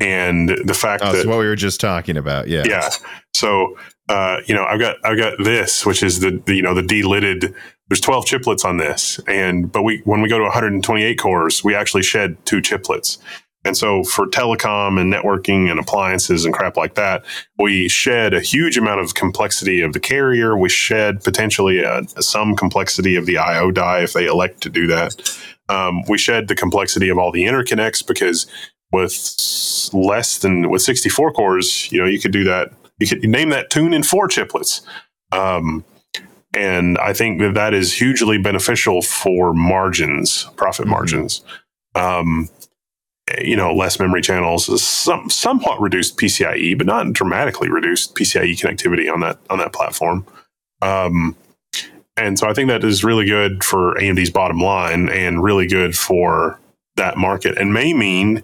and 0.00 0.48
the 0.64 0.74
fact 0.74 1.02
oh, 1.04 1.12
that 1.12 1.22
so 1.22 1.28
what 1.28 1.38
we 1.38 1.46
were 1.46 1.56
just 1.56 1.80
talking 1.80 2.16
about. 2.16 2.48
Yeah, 2.48 2.64
yeah. 2.66 2.90
So 3.34 3.76
uh, 4.08 4.40
you 4.46 4.54
know, 4.54 4.64
I've 4.64 4.80
got 4.80 4.96
I've 5.04 5.16
got 5.16 5.34
this, 5.42 5.86
which 5.86 6.02
is 6.02 6.20
the, 6.20 6.42
the 6.44 6.54
you 6.54 6.62
know 6.62 6.74
the 6.74 6.82
delidded. 6.82 7.54
There's 7.88 8.00
12 8.00 8.24
chiplets 8.24 8.64
on 8.64 8.78
this, 8.78 9.20
and 9.26 9.70
but 9.70 9.82
we 9.82 10.02
when 10.04 10.22
we 10.22 10.28
go 10.28 10.38
to 10.38 10.44
128 10.44 11.18
cores, 11.18 11.62
we 11.62 11.74
actually 11.74 12.02
shed 12.02 12.36
two 12.44 12.60
chiplets. 12.60 13.18
And 13.64 13.76
so 13.76 14.02
for 14.02 14.26
telecom 14.26 15.00
and 15.00 15.12
networking 15.12 15.70
and 15.70 15.78
appliances 15.78 16.44
and 16.44 16.52
crap 16.52 16.76
like 16.76 16.94
that, 16.94 17.24
we 17.58 17.88
shed 17.88 18.34
a 18.34 18.40
huge 18.40 18.76
amount 18.76 19.00
of 19.00 19.14
complexity 19.14 19.80
of 19.80 19.92
the 19.92 20.00
carrier. 20.00 20.56
We 20.56 20.68
shed 20.68 21.22
potentially 21.22 21.80
a, 21.80 21.90
uh, 21.90 22.02
some 22.20 22.56
complexity 22.56 23.14
of 23.16 23.26
the 23.26 23.38
IO 23.38 23.70
die 23.70 24.00
if 24.00 24.12
they 24.14 24.26
elect 24.26 24.62
to 24.62 24.68
do 24.68 24.86
that. 24.88 25.38
Um, 25.68 26.02
we 26.08 26.18
shed 26.18 26.48
the 26.48 26.56
complexity 26.56 27.08
of 27.08 27.18
all 27.18 27.30
the 27.30 27.44
interconnects 27.44 28.04
because 28.06 28.46
with 28.90 29.92
less 29.94 30.38
than 30.38 30.68
with 30.68 30.82
64 30.82 31.32
cores, 31.32 31.90
you 31.92 32.00
know, 32.00 32.06
you 32.06 32.20
could 32.20 32.32
do 32.32 32.44
that. 32.44 32.72
You 32.98 33.06
could 33.06 33.22
name 33.28 33.50
that 33.50 33.70
tune 33.70 33.94
in 33.94 34.02
four 34.02 34.28
chiplets. 34.28 34.82
Um, 35.30 35.84
and 36.54 36.98
I 36.98 37.12
think 37.12 37.40
that 37.40 37.54
that 37.54 37.74
is 37.74 37.94
hugely 37.94 38.38
beneficial 38.38 39.00
for 39.02 39.54
margins, 39.54 40.48
profit 40.56 40.84
mm-hmm. 40.84 40.90
margins. 40.90 41.42
Um, 41.94 42.48
you 43.40 43.56
know, 43.56 43.74
less 43.74 43.98
memory 43.98 44.22
channels, 44.22 44.82
some 44.82 45.30
somewhat 45.30 45.80
reduced 45.80 46.16
PCIe, 46.16 46.76
but 46.76 46.86
not 46.86 47.12
dramatically 47.12 47.70
reduced 47.70 48.14
PCIe 48.14 48.58
connectivity 48.58 49.12
on 49.12 49.20
that 49.20 49.38
on 49.50 49.58
that 49.58 49.72
platform. 49.72 50.26
Um, 50.80 51.36
and 52.16 52.38
so 52.38 52.48
I 52.48 52.54
think 52.54 52.68
that 52.68 52.84
is 52.84 53.04
really 53.04 53.24
good 53.24 53.64
for 53.64 53.94
AMD's 53.94 54.30
bottom 54.30 54.58
line 54.58 55.08
and 55.08 55.42
really 55.42 55.66
good 55.66 55.96
for 55.96 56.58
that 56.96 57.16
market, 57.16 57.56
and 57.56 57.72
may 57.72 57.94
mean 57.94 58.42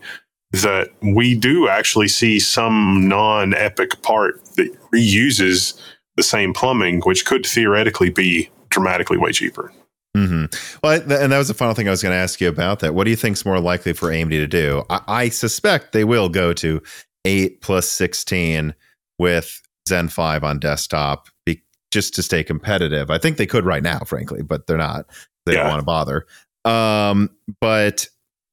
that 0.52 0.88
we 1.02 1.34
do 1.34 1.68
actually 1.68 2.08
see 2.08 2.40
some 2.40 3.06
non-Epyc 3.06 4.00
part 4.00 4.42
that 4.56 4.74
reuses 4.94 5.78
the 6.16 6.22
same 6.22 6.54
plumbing, 6.54 7.00
which 7.00 7.26
could 7.26 7.44
theoretically 7.44 8.08
be 8.08 8.48
dramatically 8.70 9.18
way 9.18 9.32
cheaper. 9.32 9.72
Mm-hmm. 10.18 10.78
Well, 10.82 11.00
and 11.00 11.32
that 11.32 11.38
was 11.38 11.48
the 11.48 11.54
final 11.54 11.74
thing 11.74 11.86
I 11.86 11.90
was 11.90 12.02
going 12.02 12.12
to 12.12 12.18
ask 12.18 12.40
you 12.40 12.48
about 12.48 12.80
that. 12.80 12.94
What 12.94 13.04
do 13.04 13.10
you 13.10 13.16
think 13.16 13.36
is 13.36 13.44
more 13.44 13.60
likely 13.60 13.92
for 13.92 14.08
AMD 14.08 14.30
to 14.30 14.46
do? 14.46 14.84
I, 14.90 15.00
I 15.06 15.28
suspect 15.28 15.92
they 15.92 16.04
will 16.04 16.28
go 16.28 16.52
to 16.54 16.82
eight 17.24 17.60
plus 17.60 17.88
sixteen 17.88 18.74
with 19.18 19.62
Zen 19.88 20.08
five 20.08 20.44
on 20.44 20.58
desktop, 20.58 21.28
be, 21.46 21.62
just 21.90 22.14
to 22.14 22.22
stay 22.22 22.42
competitive. 22.42 23.10
I 23.10 23.18
think 23.18 23.36
they 23.36 23.46
could 23.46 23.64
right 23.64 23.82
now, 23.82 24.00
frankly, 24.00 24.42
but 24.42 24.66
they're 24.66 24.76
not. 24.76 25.06
They 25.46 25.54
yeah. 25.54 25.62
don't 25.62 25.68
want 25.68 25.80
to 25.80 25.84
bother. 25.84 26.26
Um, 26.64 27.30
but 27.60 28.08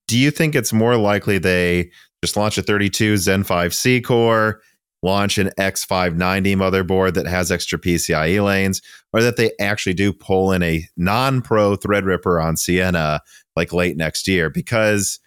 do 0.08 0.18
you 0.18 0.32
think 0.32 0.56
it's 0.56 0.72
more 0.72 0.98
likely 0.98 1.38
they 1.38 1.92
just 2.24 2.38
launch 2.38 2.58
a 2.58 2.62
32 2.62 3.18
Zen 3.18 3.44
5C 3.44 4.04
core, 4.04 4.62
launch 5.06 5.38
an 5.38 5.52
X590 5.58 6.56
motherboard 6.58 7.14
that 7.14 7.28
has 7.28 7.52
extra 7.52 7.80
PCIe 7.80 8.44
lanes, 8.44 8.82
or 9.14 9.22
that 9.22 9.38
they 9.38 9.52
actually 9.60 9.94
do 9.94 10.12
pull 10.12 10.52
in 10.52 10.62
a 10.64 10.86
non 10.98 11.42
pro 11.42 11.78
Threadripper 11.78 12.44
on 12.44 12.58
Siena 12.58 13.22
like 13.56 13.72
late 13.72 13.96
next 13.96 14.28
year? 14.28 14.50
Because 14.50 15.20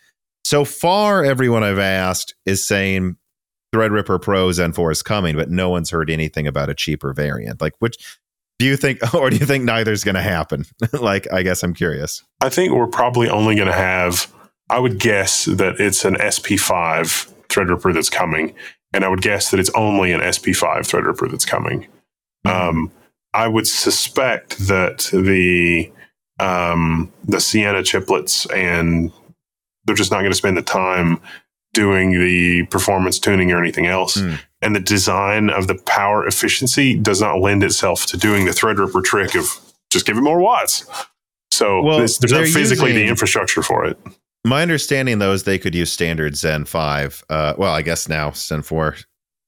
so 0.45 0.65
far, 0.65 1.25
everyone 1.25 1.63
I've 1.63 1.79
asked 1.79 2.35
is 2.45 2.67
saying 2.67 3.17
Threadripper 3.75 4.21
Pro 4.21 4.51
Zen 4.53 4.73
4 4.73 4.91
is 4.91 5.03
coming, 5.03 5.37
but 5.37 5.51
no 5.51 5.69
one's 5.69 5.91
heard 5.91 6.11
anything 6.11 6.47
about 6.47 6.71
a 6.71 6.75
cheaper 6.75 7.13
variant. 7.13 7.61
Like, 7.61 7.75
which 7.81 8.19
do 8.59 8.67
you 8.67 8.77
think, 8.77 9.15
or 9.15 9.31
do 9.31 9.37
you 9.37 9.47
think 9.47 9.65
neither's 9.65 10.05
going 10.05 10.15
to 10.15 10.23
happen? 10.23 10.65
like, 10.93 11.31
I 11.33 11.43
guess 11.43 11.63
I'm 11.63 11.75
curious. 11.75 12.23
I 12.41 12.49
think 12.49 12.73
we're 12.73 12.87
probably 12.87 13.29
only 13.29 13.55
going 13.55 13.69
to 13.69 13.75
have, 13.75 14.33
I 14.71 14.79
would 14.79 14.99
guess 14.99 15.45
that 15.47 15.81
it's 15.81 16.05
an 16.05 16.15
SP5 16.15 17.33
Threadripper 17.49 17.95
that's 17.95 18.11
coming. 18.11 18.55
And 18.93 19.05
I 19.05 19.09
would 19.09 19.23
guess 19.23 19.51
that 19.51 19.61
it's 19.61 19.71
only 19.75 20.13
an 20.13 20.21
SP5 20.21 20.81
Threadripper 20.81 21.31
that's 21.31 21.45
coming. 21.45 21.87
Mm-hmm. 22.47 22.49
Um, 22.49 22.93
I 23.35 23.47
would 23.47 23.67
suspect 23.67 24.59
that 24.69 25.11
the 25.13 25.93
um, 26.41 27.13
the 27.25 27.41
Siena 27.41 27.83
chiplets 27.83 28.51
and 28.55 29.13
they're 29.85 29.97
just 29.97 30.11
not 30.11 30.21
going 30.21 30.31
to 30.31 30.37
spend 30.37 30.57
the 30.57 30.63
time 30.63 31.21
doing 31.73 32.13
the 32.13 32.65
performance 32.67 33.19
tuning 33.19 33.53
or 33.53 33.59
anything 33.59 33.87
else. 33.87 34.17
Mm. 34.17 34.39
And 34.63 34.77
the 34.77 34.81
design 34.81 35.51
of 35.51 35.67
the 35.67 35.75
power 35.75 36.27
efficiency 36.27 36.99
does 36.99 37.21
not 37.21 37.41
lend 37.41 37.63
itself 37.63 38.07
to 38.07 38.17
doing 38.17 38.45
the 38.45 38.53
Threadripper 38.53 39.05
trick 39.05 39.35
of 39.35 39.59
just 39.91 40.07
giving 40.07 40.25
more 40.25 40.41
watts. 40.41 40.87
So 41.51 41.83
well, 41.83 41.99
there's, 41.99 42.19
there's 42.19 42.33
not 42.33 42.47
physically 42.47 42.91
using, 42.91 43.07
the 43.07 43.11
infrastructure 43.11 43.63
for 43.63 43.85
it. 43.85 43.99
My 44.45 44.63
understanding, 44.63 45.19
though, 45.19 45.33
is 45.33 45.45
they 45.45 45.59
could 45.59 45.75
use 45.75 45.93
standard 45.93 46.37
Zen 46.37 46.65
5. 46.65 47.25
Uh, 47.29 47.55
well, 47.59 47.75
I 47.75 47.83
guess 47.83 48.09
now 48.09 48.31
Zen 48.31 48.63
4 48.63 48.97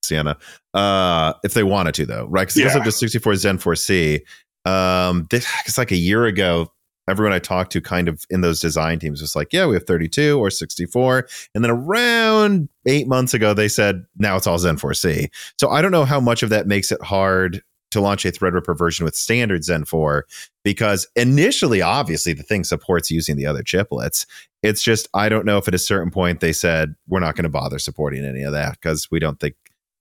Siena, 0.02 0.36
uh, 0.75 1.35
if 1.44 1.55
they 1.55 1.62
wanted 1.62 1.94
to, 1.94 2.07
though, 2.07 2.27
right? 2.27 2.43
Because 2.49 2.57
it 2.57 2.65
yeah. 2.77 2.83
to 2.83 2.93
64 2.93 3.36
Zen 3.36 3.59
4C. 3.59 4.20
Um, 4.65 5.27
this, 5.31 5.47
it's 5.67 5.78
like 5.78 5.91
a 5.91 5.97
year 5.97 6.27
ago, 6.27 6.73
everyone 7.09 7.33
I 7.33 7.39
talked 7.39 7.73
to 7.73 7.81
kind 7.81 8.09
of 8.09 8.25
in 8.31 8.41
those 8.41 8.60
design 8.60 8.99
teams 8.99 9.20
was 9.20 9.35
like, 9.35 9.52
yeah, 9.52 9.67
we 9.67 9.75
have 9.75 9.85
32 9.85 10.39
or 10.39 10.51
64. 10.51 11.28
And 11.55 11.65
then 11.65 11.70
around 11.70 12.69
eight 12.86 13.09
months 13.09 13.35
ago, 13.35 13.52
they 13.52 13.69
said, 13.69 14.05
now 14.17 14.36
it's 14.36 14.47
all 14.47 14.59
Zen 14.59 14.77
4C. 14.77 15.28
So 15.59 15.70
I 15.70 15.83
don't 15.83 15.93
know 15.93 16.05
how 16.05 16.20
much 16.20 16.43
of 16.43 16.51
that 16.51 16.67
makes 16.67 16.93
it 16.93 17.02
hard 17.02 17.62
to 17.91 18.01
launch 18.01 18.25
a 18.25 18.33
Threadripper 18.33 18.77
version 18.77 19.05
with 19.05 19.17
standard 19.17 19.65
Zen 19.65 19.85
4 19.85 20.27
because 20.65 21.07
initially, 21.17 21.83
obviously, 21.83 22.33
the 22.33 22.43
thing 22.43 22.65
supports 22.65 23.10
using 23.10 23.36
the 23.36 23.47
other 23.47 23.62
chiplets. 23.62 24.27
It's 24.62 24.83
just, 24.83 25.09
I 25.15 25.28
don't 25.28 25.47
know 25.47 25.59
if 25.59 25.69
at 25.69 25.75
a 25.75 25.78
certain 25.78 26.10
point 26.10 26.41
they 26.41 26.52
said, 26.52 26.94
we're 27.09 27.20
not 27.20 27.35
going 27.35 27.44
to 27.44 27.51
bother 27.51 27.78
supporting 27.78 28.25
any 28.25 28.43
of 28.43 28.52
that 28.52 28.73
because 28.73 29.10
we 29.10 29.19
don't 29.19 29.41
think 29.41 29.55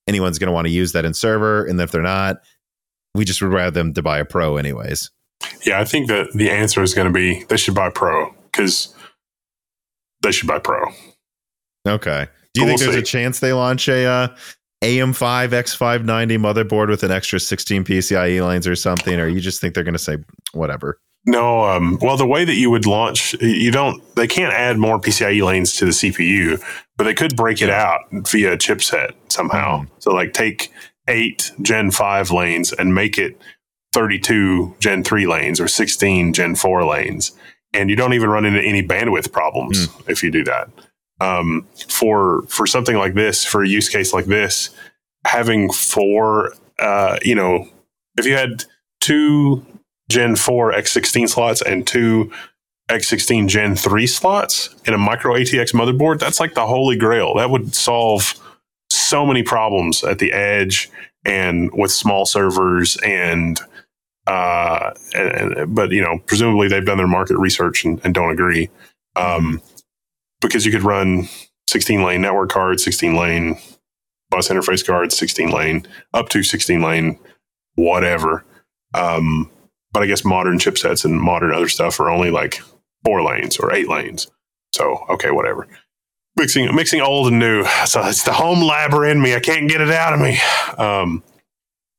anyone's 0.08 0.38
going 0.40 0.48
to 0.48 0.54
want 0.54 0.68
to 0.68 0.74
use 0.74 0.92
that 0.92 1.06
in 1.06 1.14
server. 1.14 1.66
And 1.66 1.80
if 1.80 1.92
they're 1.92 2.02
not, 2.02 2.38
we 3.16 3.26
just 3.26 3.42
would 3.42 3.52
rather 3.52 3.72
them 3.72 3.94
to 3.94 4.02
buy 4.02 4.20
a 4.20 4.26
pro 4.26 4.58
anyways. 4.58 5.10
Yeah, 5.66 5.80
I 5.80 5.86
think 5.86 6.08
that 6.08 6.34
the 6.34 6.50
answer 6.50 6.82
is 6.82 6.94
going 6.94 7.08
to 7.08 7.14
be 7.14 7.44
they 7.46 7.58
should 7.58 7.76
buy 7.76 7.90
Pro 7.90 8.34
because 8.52 8.94
they 10.22 10.32
should 10.32 10.48
buy 10.48 10.60
Pro. 10.60 10.86
Okay. 11.88 12.28
Do 12.54 12.62
you 12.62 12.68
think 12.68 12.80
there's 12.80 12.94
see. 12.94 13.00
a 13.00 13.04
chance 13.04 13.40
they 13.40 13.54
launch 13.54 13.88
a 13.88 14.06
uh, 14.06 14.36
AM5 14.82 15.50
X590 15.50 16.38
motherboard 16.38 16.90
with 16.90 17.04
an 17.04 17.12
extra 17.12 17.40
16 17.40 17.84
PCIe 17.84 18.46
lanes 18.46 18.68
or 18.68 18.76
something, 18.76 19.20
or 19.20 19.28
you 19.28 19.40
just 19.40 19.60
think 19.60 19.76
they're 19.76 19.84
going 19.84 19.94
to 19.94 20.00
say 20.00 20.18
whatever? 20.54 21.00
No, 21.26 21.66
um, 21.66 22.00
well, 22.02 22.16
the 22.16 22.26
way 22.26 22.46
that 22.46 22.56
you 22.56 22.72
would 22.72 22.86
launch, 22.86 23.34
you 23.42 23.72
don't, 23.72 24.02
they 24.16 24.26
can't 24.26 24.54
add 24.54 24.78
more 24.78 25.00
PCIe 25.00 25.44
lanes 25.44 25.74
to 25.74 25.86
the 25.86 25.92
CPU, 25.92 26.64
but 26.98 27.04
they 27.04 27.14
could 27.14 27.36
break 27.36 27.62
it 27.62 27.70
out 27.70 28.02
via 28.12 28.58
chipset 28.58 29.12
somehow. 29.28 29.82
Mm-hmm. 29.82 29.94
So, 30.00 30.12
like, 30.12 30.32
take 30.32 30.72
eight 31.10 31.52
Gen 31.62 31.92
5 31.92 32.32
lanes 32.32 32.72
and 32.72 32.96
make 32.96 33.18
it 33.18 33.40
32 33.94 34.76
Gen 34.80 35.04
3 35.04 35.28
lanes 35.28 35.60
or 35.60 35.68
16 35.68 36.34
Gen 36.34 36.56
4 36.56 36.86
lanes. 36.86 37.32
And 37.74 37.90
you 37.90 37.96
don't 37.96 38.14
even 38.14 38.30
run 38.30 38.46
into 38.46 38.62
any 38.62 38.82
bandwidth 38.82 39.32
problems 39.32 39.88
mm. 39.88 40.10
if 40.10 40.24
you 40.24 40.32
do 40.32 40.44
that. 40.46 40.70
Um, 41.22 41.68
for 41.88 42.44
for 42.44 42.66
something 42.66 42.96
like 42.96 43.14
this, 43.14 43.44
for 43.44 43.64
a 43.64 43.68
use 43.68 43.90
case 43.90 44.14
like 44.14 44.26
this, 44.26 44.70
having 45.26 45.72
four, 45.72 46.54
uh, 46.80 47.18
you 47.22 47.36
know, 47.36 47.68
if 48.18 48.26
you 48.26 48.36
had 48.36 48.64
two 49.02 49.66
Gen 50.10 50.36
4 50.36 50.74
X16 50.74 51.30
slots 51.30 51.62
and 51.62 51.86
two 51.86 52.32
X16 52.90 53.48
Gen 53.48 53.76
3 53.76 54.08
slots 54.08 54.76
in 54.86 54.94
a 54.94 54.98
micro 54.98 55.34
ATX 55.34 55.74
motherboard, 55.74 56.20
that's 56.20 56.40
like 56.40 56.54
the 56.54 56.66
holy 56.66 56.98
grail. 56.98 57.36
That 57.36 57.50
would 57.50 57.76
solve 57.76 58.34
so 58.90 59.26
many 59.26 59.44
problems 59.44 60.04
at 60.04 60.20
the 60.20 60.34
edge 60.34 60.90
and 61.26 61.70
with 61.74 61.92
small 61.92 62.26
servers 62.26 62.98
and 62.98 63.60
uh, 64.26 64.94
and, 65.16 65.58
and, 65.58 65.76
but 65.76 65.92
you 65.92 66.02
know, 66.02 66.20
presumably 66.26 66.68
they've 66.68 66.86
done 66.86 66.98
their 66.98 67.08
market 67.08 67.38
research 67.38 67.84
and, 67.84 68.00
and 68.04 68.14
don't 68.14 68.32
agree, 68.32 68.70
um, 69.16 69.60
because 70.42 70.66
you 70.66 70.72
could 70.72 70.84
run 70.84 71.28
16 71.68 72.04
lane 72.04 72.22
network 72.22 72.50
cards, 72.50 72.84
16 72.84 73.16
lane 73.16 73.60
bus 74.30 74.50
interface 74.50 74.86
cards, 74.86 75.18
16 75.18 75.50
lane 75.50 75.88
up 76.14 76.30
to 76.30 76.44
16 76.44 76.82
lane, 76.82 77.20
whatever. 77.76 78.46
Um, 78.94 79.50
but 79.92 80.04
I 80.04 80.06
guess 80.06 80.24
modern 80.24 80.60
chipsets 80.60 81.06
and 81.06 81.20
modern 81.20 81.54
other 81.54 81.70
stuff 81.70 82.00
are 82.00 82.10
only 82.10 82.32
like 82.32 82.62
four 83.04 83.24
lanes 83.24 83.58
or 83.58 83.74
eight 83.74 83.90
lanes. 83.90 84.28
So 84.74 85.06
okay, 85.10 85.32
whatever. 85.32 85.68
Mixing 86.36 86.74
mixing 86.76 87.02
old 87.02 87.28
and 87.28 87.40
new. 87.40 87.66
So 87.86 88.04
it's 88.06 88.24
the 88.24 88.34
home 88.34 88.60
labber 88.60 89.10
in 89.10 89.22
me. 89.22 89.36
I 89.36 89.40
can't 89.40 89.70
get 89.70 89.82
it 89.82 89.90
out 89.90 90.14
of 90.14 90.20
me. 90.20 90.40
Um, 90.78 91.24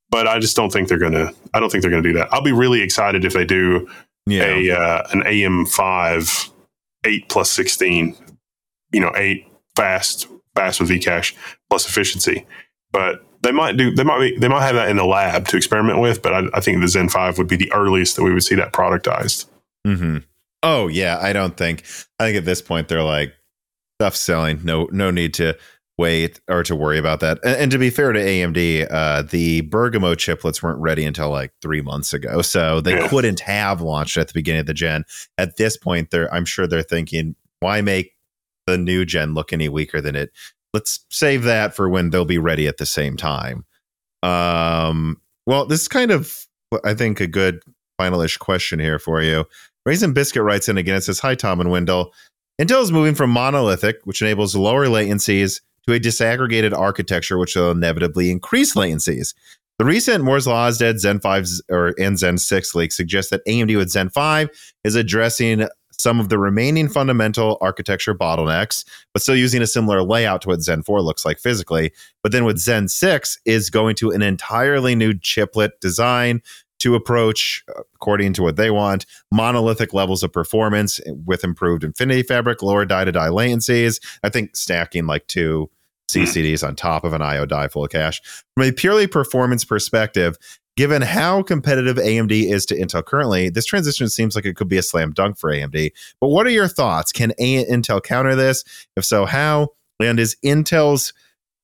but 0.08 0.26
I 0.26 0.38
just 0.38 0.56
don't 0.56 0.72
think 0.72 0.88
they're 0.88 0.98
gonna. 0.98 1.32
I 1.52 1.60
don't 1.60 1.70
think 1.70 1.82
they're 1.82 1.90
gonna 1.90 2.02
do 2.02 2.14
that. 2.14 2.32
I'll 2.32 2.42
be 2.42 2.52
really 2.52 2.80
excited 2.80 3.24
if 3.24 3.32
they 3.32 3.44
do 3.44 3.88
yeah. 4.26 4.44
a 4.44 4.70
uh, 4.70 5.08
an 5.12 5.22
AM5 5.22 6.50
eight 7.04 7.28
plus 7.28 7.50
sixteen. 7.50 8.16
You 8.92 9.00
know, 9.00 9.12
eight 9.16 9.46
fast 9.76 10.26
fast 10.54 10.80
with 10.80 10.88
V-Cache 10.88 11.34
plus 11.68 11.88
efficiency. 11.88 12.46
But 12.92 13.24
they 13.42 13.52
might 13.52 13.76
do. 13.76 13.94
They 13.94 14.04
might 14.04 14.18
be. 14.18 14.38
They 14.38 14.48
might 14.48 14.62
have 14.62 14.74
that 14.74 14.88
in 14.88 14.96
the 14.96 15.04
lab 15.04 15.48
to 15.48 15.56
experiment 15.56 16.00
with. 16.00 16.22
But 16.22 16.34
I, 16.34 16.42
I 16.54 16.60
think 16.60 16.80
the 16.80 16.88
Zen 16.88 17.08
Five 17.08 17.38
would 17.38 17.48
be 17.48 17.56
the 17.56 17.72
earliest 17.72 18.16
that 18.16 18.22
we 18.22 18.34
would 18.34 18.42
see 18.42 18.54
that 18.56 18.72
productized. 18.72 19.46
Mm-hmm. 19.86 20.18
Oh 20.62 20.88
yeah, 20.88 21.18
I 21.20 21.32
don't 21.32 21.56
think. 21.56 21.84
I 22.18 22.24
think 22.24 22.36
at 22.36 22.44
this 22.44 22.60
point 22.60 22.88
they're 22.88 23.02
like 23.02 23.32
stuff 23.98 24.16
selling. 24.16 24.60
No, 24.64 24.88
no 24.92 25.10
need 25.10 25.34
to 25.34 25.56
wait 25.98 26.40
or 26.48 26.62
to 26.64 26.74
worry 26.74 26.98
about 26.98 27.20
that. 27.20 27.38
And, 27.44 27.56
and 27.56 27.70
to 27.70 27.78
be 27.78 27.90
fair 27.90 28.12
to 28.12 28.18
AMD, 28.18 28.88
uh, 28.90 29.22
the 29.22 29.60
Bergamo 29.62 30.14
chiplets 30.14 30.62
weren't 30.62 30.80
ready 30.80 31.04
until 31.04 31.30
like 31.30 31.52
three 31.62 31.82
months 31.82 32.12
ago, 32.12 32.42
so 32.42 32.80
they 32.80 32.98
yeah. 32.98 33.08
couldn't 33.08 33.40
have 33.40 33.80
launched 33.80 34.16
at 34.16 34.26
the 34.26 34.34
beginning 34.34 34.60
of 34.60 34.66
the 34.66 34.74
gen. 34.74 35.04
At 35.38 35.56
this 35.56 35.76
point, 35.76 36.10
they're 36.10 36.32
I'm 36.34 36.44
sure 36.44 36.66
they're 36.66 36.82
thinking, 36.82 37.36
why 37.60 37.80
make 37.80 38.12
the 38.66 38.78
new 38.78 39.04
gen 39.04 39.34
look 39.34 39.52
any 39.52 39.68
weaker 39.68 40.00
than 40.00 40.16
it? 40.16 40.30
Let's 40.72 41.04
save 41.10 41.42
that 41.44 41.74
for 41.74 41.88
when 41.88 42.10
they'll 42.10 42.24
be 42.24 42.38
ready 42.38 42.68
at 42.68 42.76
the 42.76 42.86
same 42.86 43.16
time. 43.16 43.64
Um, 44.22 45.20
well, 45.46 45.66
this 45.66 45.82
is 45.82 45.88
kind 45.88 46.10
of 46.10 46.46
I 46.84 46.94
think 46.94 47.20
a 47.20 47.26
good 47.26 47.60
finalish 48.00 48.38
question 48.38 48.78
here 48.78 48.98
for 48.98 49.22
you. 49.22 49.44
Raisin 49.84 50.12
Biscuit 50.12 50.42
writes 50.42 50.68
in 50.68 50.78
again. 50.78 50.96
It 50.96 51.02
says, 51.02 51.20
"Hi 51.20 51.34
Tom 51.34 51.60
and 51.60 51.70
Wendell." 51.70 52.12
Intel 52.60 52.82
is 52.82 52.92
moving 52.92 53.14
from 53.14 53.30
monolithic, 53.30 53.96
which 54.04 54.20
enables 54.20 54.54
lower 54.54 54.86
latencies, 54.86 55.60
to 55.86 55.94
a 55.94 56.00
disaggregated 56.00 56.76
architecture, 56.76 57.38
which 57.38 57.56
will 57.56 57.70
inevitably 57.70 58.30
increase 58.30 58.74
latencies. 58.74 59.34
The 59.78 59.84
recent 59.86 60.24
Moore's 60.24 60.46
Law 60.46 60.66
is 60.66 60.76
dead 60.76 61.00
Zen 61.00 61.20
5 61.20 61.46
or 61.70 61.94
and 61.98 62.18
Zen 62.18 62.36
6 62.36 62.74
leak 62.74 62.92
suggests 62.92 63.30
that 63.30 63.44
AMD 63.46 63.76
with 63.76 63.88
Zen 63.88 64.10
5 64.10 64.50
is 64.84 64.94
addressing 64.94 65.66
some 66.00 66.18
of 66.18 66.28
the 66.28 66.38
remaining 66.38 66.88
fundamental 66.88 67.58
architecture 67.60 68.14
bottlenecks, 68.14 68.84
but 69.12 69.22
still 69.22 69.36
using 69.36 69.62
a 69.62 69.66
similar 69.66 70.02
layout 70.02 70.42
to 70.42 70.48
what 70.48 70.62
Zen 70.62 70.82
4 70.82 71.02
looks 71.02 71.24
like 71.24 71.38
physically. 71.38 71.92
But 72.22 72.32
then 72.32 72.44
with 72.44 72.58
Zen 72.58 72.88
6 72.88 73.38
is 73.44 73.70
going 73.70 73.96
to 73.96 74.10
an 74.10 74.22
entirely 74.22 74.94
new 74.94 75.14
chiplet 75.18 75.80
design 75.80 76.42
to 76.80 76.94
approach, 76.94 77.62
uh, 77.68 77.82
according 77.94 78.32
to 78.32 78.42
what 78.42 78.56
they 78.56 78.70
want, 78.70 79.04
monolithic 79.30 79.92
levels 79.92 80.22
of 80.22 80.32
performance 80.32 80.98
with 81.26 81.44
improved 81.44 81.84
Infinity 81.84 82.22
Fabric, 82.22 82.62
lower 82.62 82.86
die 82.86 83.04
to 83.04 83.12
die 83.12 83.28
latencies. 83.28 84.00
I 84.22 84.30
think 84.30 84.56
stacking 84.56 85.06
like 85.06 85.26
two 85.26 85.70
CCDs 86.12 86.54
mm-hmm. 86.54 86.68
on 86.68 86.76
top 86.76 87.04
of 87.04 87.12
an 87.12 87.22
IO 87.22 87.46
die 87.46 87.68
full 87.68 87.84
of 87.84 87.90
cache. 87.90 88.20
From 88.54 88.64
a 88.64 88.72
purely 88.72 89.06
performance 89.06 89.64
perspective, 89.64 90.36
given 90.76 91.02
how 91.02 91.42
competitive 91.42 91.96
AMD 91.96 92.32
is 92.32 92.64
to 92.66 92.74
Intel 92.76 93.04
currently, 93.04 93.50
this 93.50 93.66
transition 93.66 94.08
seems 94.08 94.34
like 94.34 94.46
it 94.46 94.56
could 94.56 94.68
be 94.68 94.78
a 94.78 94.82
slam 94.82 95.12
dunk 95.12 95.38
for 95.38 95.50
AMD. 95.50 95.90
But 96.20 96.28
what 96.28 96.46
are 96.46 96.50
your 96.50 96.68
thoughts? 96.68 97.12
Can 97.12 97.32
a- 97.38 97.64
Intel 97.66 98.02
counter 98.02 98.34
this? 98.34 98.64
If 98.96 99.04
so, 99.04 99.26
how? 99.26 99.68
And 100.00 100.18
is 100.18 100.36
Intel's 100.44 101.12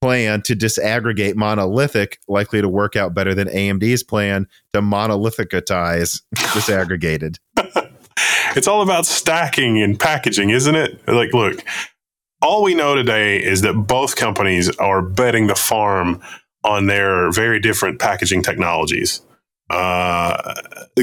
plan 0.02 0.42
to 0.42 0.55
disaggregate 0.55 1.34
monolithic 1.34 2.20
likely 2.28 2.60
to 2.60 2.68
work 2.68 2.97
out 2.97 3.15
better 3.15 3.34
than 3.34 3.49
AMD's 3.49 4.02
plan 4.02 4.47
to 4.73 4.83
monolithicize 4.83 6.23
disaggregated? 6.34 7.39
it's 8.57 8.68
all 8.68 8.83
about 8.83 9.07
stacking 9.07 9.81
and 9.83 9.99
packaging, 9.99 10.50
isn't 10.50 10.75
it? 10.75 11.00
Like, 11.08 11.33
look, 11.33 11.65
all 12.42 12.62
we 12.62 12.74
know 12.74 12.94
today 12.94 13.42
is 13.42 13.62
that 13.62 13.74
both 13.74 14.16
companies 14.16 14.74
are 14.76 15.02
betting 15.02 15.47
the 15.47 15.55
farm 15.55 16.20
on 16.65 16.86
their 16.86 17.31
very 17.31 17.60
different 17.60 18.00
packaging 18.00 18.42
technologies. 18.42 19.23
Uh, 19.70 20.55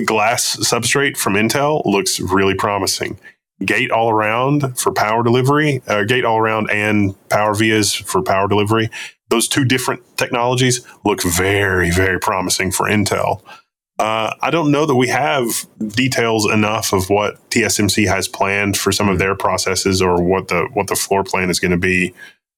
glass 0.05 0.55
substrate 0.57 1.17
from 1.17 1.33
Intel 1.33 1.83
looks 1.85 2.19
really 2.19 2.55
promising. 2.55 3.19
Gate 3.63 3.91
all 3.91 4.09
around 4.09 4.77
for 4.77 4.91
power 4.91 5.23
delivery, 5.23 5.81
uh, 5.87 6.03
gate 6.03 6.25
all 6.25 6.37
around 6.37 6.69
and 6.69 7.15
power 7.29 7.53
vias 7.53 7.93
for 7.93 8.21
power 8.21 8.47
delivery. 8.47 8.89
Those 9.29 9.47
two 9.47 9.65
different 9.65 10.01
technologies 10.17 10.85
look 11.05 11.23
very, 11.23 11.91
very 11.91 12.19
promising 12.19 12.71
for 12.71 12.87
Intel. 12.87 13.41
Uh, 14.03 14.35
I 14.41 14.51
don't 14.51 14.69
know 14.69 14.85
that 14.85 14.95
we 14.95 15.07
have 15.07 15.65
details 15.95 16.45
enough 16.51 16.91
of 16.91 17.09
what 17.09 17.37
TSMC 17.51 18.05
has 18.05 18.27
planned 18.27 18.77
for 18.77 18.91
some 18.91 19.07
of 19.07 19.17
their 19.17 19.33
processes 19.33 20.01
or 20.01 20.21
what 20.21 20.49
the 20.49 20.67
what 20.73 20.87
the 20.87 20.95
floor 20.95 21.23
plan 21.23 21.49
is 21.49 21.57
going 21.57 21.71
to 21.71 21.77
be 21.77 22.13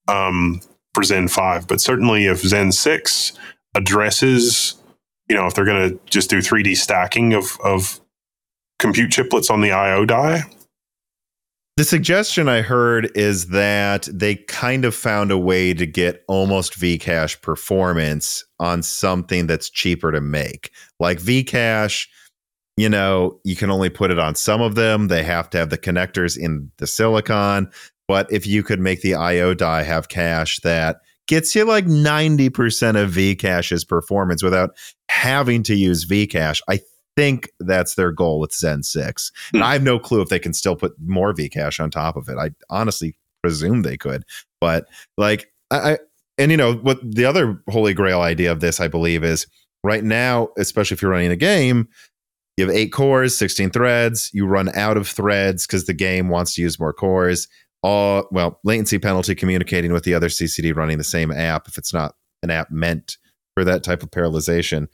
um, 0.07 0.59
for 0.95 1.03
Zen 1.03 1.27
five. 1.27 1.67
But 1.67 1.79
certainly, 1.81 2.25
if 2.25 2.39
Zen 2.39 2.71
six 2.71 3.33
addresses, 3.75 4.73
you 5.29 5.35
know, 5.35 5.45
if 5.45 5.53
they're 5.53 5.65
going 5.65 5.91
to 5.91 5.99
just 6.09 6.31
do 6.31 6.41
three 6.41 6.63
D 6.63 6.73
stacking 6.73 7.33
of 7.35 7.59
of 7.63 8.01
compute 8.79 9.11
chiplets 9.11 9.51
on 9.51 9.61
the 9.61 9.71
I/O 9.71 10.03
die, 10.03 10.45
the 11.77 11.83
suggestion 11.83 12.47
I 12.47 12.61
heard 12.61 13.11
is 13.15 13.47
that 13.47 14.07
they 14.11 14.35
kind 14.35 14.85
of 14.85 14.95
found 14.95 15.31
a 15.31 15.37
way 15.37 15.73
to 15.73 15.85
get 15.85 16.23
almost 16.27 16.75
V-Cache 16.75 17.41
performance 17.41 18.45
on 18.59 18.81
something 18.81 19.45
that's 19.45 19.69
cheaper 19.69 20.11
to 20.13 20.21
make. 20.21 20.71
Like 21.01 21.19
V-Cache, 21.19 22.09
you 22.77 22.87
know, 22.87 23.39
you 23.43 23.57
can 23.57 23.69
only 23.69 23.89
put 23.89 24.09
it 24.09 24.19
on 24.19 24.35
some 24.35 24.61
of 24.61 24.75
them. 24.75 25.09
They 25.09 25.23
have 25.23 25.49
to 25.49 25.57
have 25.57 25.69
the 25.69 25.77
connectors 25.77 26.37
in 26.37 26.71
the 26.77 26.87
silicon. 26.87 27.69
But 28.07 28.31
if 28.31 28.47
you 28.47 28.63
could 28.63 28.79
make 28.79 29.01
the 29.01 29.15
IO 29.15 29.53
die 29.53 29.83
have 29.83 30.07
cache 30.07 30.59
that 30.59 30.97
gets 31.27 31.55
you 31.55 31.65
like 31.65 31.87
90% 31.87 33.01
of 33.01 33.09
V-Cache's 33.09 33.83
performance 33.83 34.43
without 34.43 34.77
having 35.09 35.63
to 35.63 35.75
use 35.75 36.03
V-Cache, 36.03 36.61
I 36.69 36.79
think 37.15 37.49
that's 37.59 37.95
their 37.95 38.11
goal 38.11 38.39
with 38.39 38.53
Zen 38.53 38.83
6. 38.83 39.31
And 39.53 39.61
hmm. 39.61 39.67
I 39.67 39.73
have 39.73 39.83
no 39.83 39.99
clue 39.99 40.21
if 40.21 40.29
they 40.29 40.39
can 40.39 40.53
still 40.53 40.75
put 40.75 40.93
more 41.05 41.33
V-Cache 41.33 41.79
on 41.79 41.91
top 41.91 42.15
of 42.15 42.29
it. 42.29 42.37
I 42.37 42.51
honestly 42.69 43.15
presume 43.41 43.83
they 43.83 43.97
could. 43.97 44.23
But 44.59 44.87
like 45.17 45.51
I 45.71 45.99
and 46.37 46.51
you 46.51 46.57
know 46.57 46.73
what 46.73 46.99
the 47.03 47.25
other 47.25 47.61
holy 47.69 47.93
grail 47.93 48.21
idea 48.21 48.51
of 48.51 48.59
this 48.59 48.79
I 48.79 48.87
believe 48.87 49.23
is 49.23 49.47
right 49.83 50.03
now, 50.03 50.49
especially 50.57 50.95
if 50.95 51.01
you're 51.01 51.11
running 51.11 51.31
a 51.31 51.35
game, 51.35 51.87
you 52.57 52.65
have 52.65 52.75
8 52.75 52.91
cores, 52.91 53.37
16 53.37 53.69
threads, 53.69 54.31
you 54.33 54.47
run 54.47 54.75
out 54.75 54.97
of 54.97 55.07
threads 55.07 55.67
cuz 55.67 55.85
the 55.85 55.93
game 55.93 56.29
wants 56.29 56.55
to 56.55 56.61
use 56.61 56.79
more 56.79 56.93
cores. 56.93 57.47
All 57.83 58.27
well, 58.31 58.59
latency 58.63 58.97
penalty 58.97 59.35
communicating 59.35 59.93
with 59.93 60.03
the 60.03 60.15
other 60.15 60.29
CCD 60.29 60.75
running 60.75 60.97
the 60.97 61.03
same 61.03 61.31
app 61.31 61.67
if 61.67 61.77
it's 61.77 61.93
not 61.93 62.15
an 62.41 62.49
app 62.49 62.71
meant 62.71 63.17
for 63.53 63.63
that 63.63 63.83
type 63.83 64.01
of 64.01 64.09
parallelization. 64.09 64.87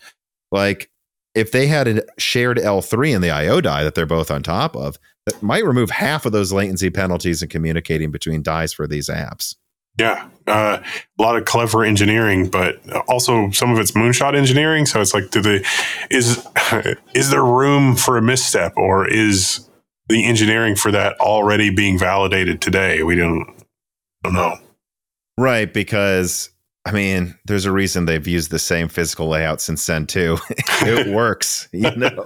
Like 0.52 0.91
if 1.36 1.52
they 1.52 1.68
had 1.68 1.88
a 1.88 2.04
shared 2.18 2.58
L3 2.58 3.16
in 3.16 3.22
the 3.22 3.32
IO 3.32 3.62
die 3.62 3.84
that 3.84 3.96
they're 3.96 4.06
both 4.06 4.32
on 4.32 4.44
top 4.44 4.76
of, 4.76 4.98
that 5.26 5.42
might 5.42 5.64
remove 5.64 5.90
half 5.90 6.26
of 6.26 6.32
those 6.32 6.52
latency 6.52 6.90
penalties 6.90 7.42
in 7.42 7.50
communicating 7.50 8.12
between 8.12 8.42
dies 8.42 8.74
for 8.74 8.88
these 8.88 9.10
apps. 9.10 9.56
Yeah, 9.98 10.30
uh, 10.48 10.82
a 11.20 11.22
lot 11.22 11.36
of 11.36 11.46
clever 11.46 11.84
engineering, 11.84 12.48
but 12.50 12.80
also 13.08 13.52
some 13.52 13.72
of 13.72 13.80
it's 13.80 13.92
moonshot 13.92 14.36
engineering. 14.36 14.86
So 14.86 15.02
it's 15.02 15.14
like, 15.14 15.32
do 15.32 15.42
the 15.42 15.68
is 16.10 16.48
is 17.14 17.30
there 17.30 17.44
room 17.44 17.96
for 17.96 18.18
a 18.18 18.22
misstep, 18.22 18.74
or 18.78 19.08
is 19.08 19.70
the 20.08 20.26
engineering 20.26 20.76
for 20.76 20.92
that 20.92 21.20
already 21.20 21.70
being 21.70 22.00
validated 22.00 22.62
today? 22.62 23.04
We 23.04 23.16
don't 23.16 23.46
don't 24.24 24.34
know. 24.34 24.58
Right, 25.38 25.72
because 25.72 26.50
I 26.84 26.92
mean, 26.94 27.38
there's 27.46 27.66
a 27.66 27.72
reason 27.72 28.06
they've 28.06 28.28
used 28.28 28.50
the 28.50 28.58
same 28.58 28.88
physical 28.88 29.28
layout 29.28 29.62
since 29.62 29.84
Zen 29.84 30.08
2. 30.08 30.38
it 30.82 31.14
works, 31.14 31.70
you 31.74 31.92
know. 31.96 32.26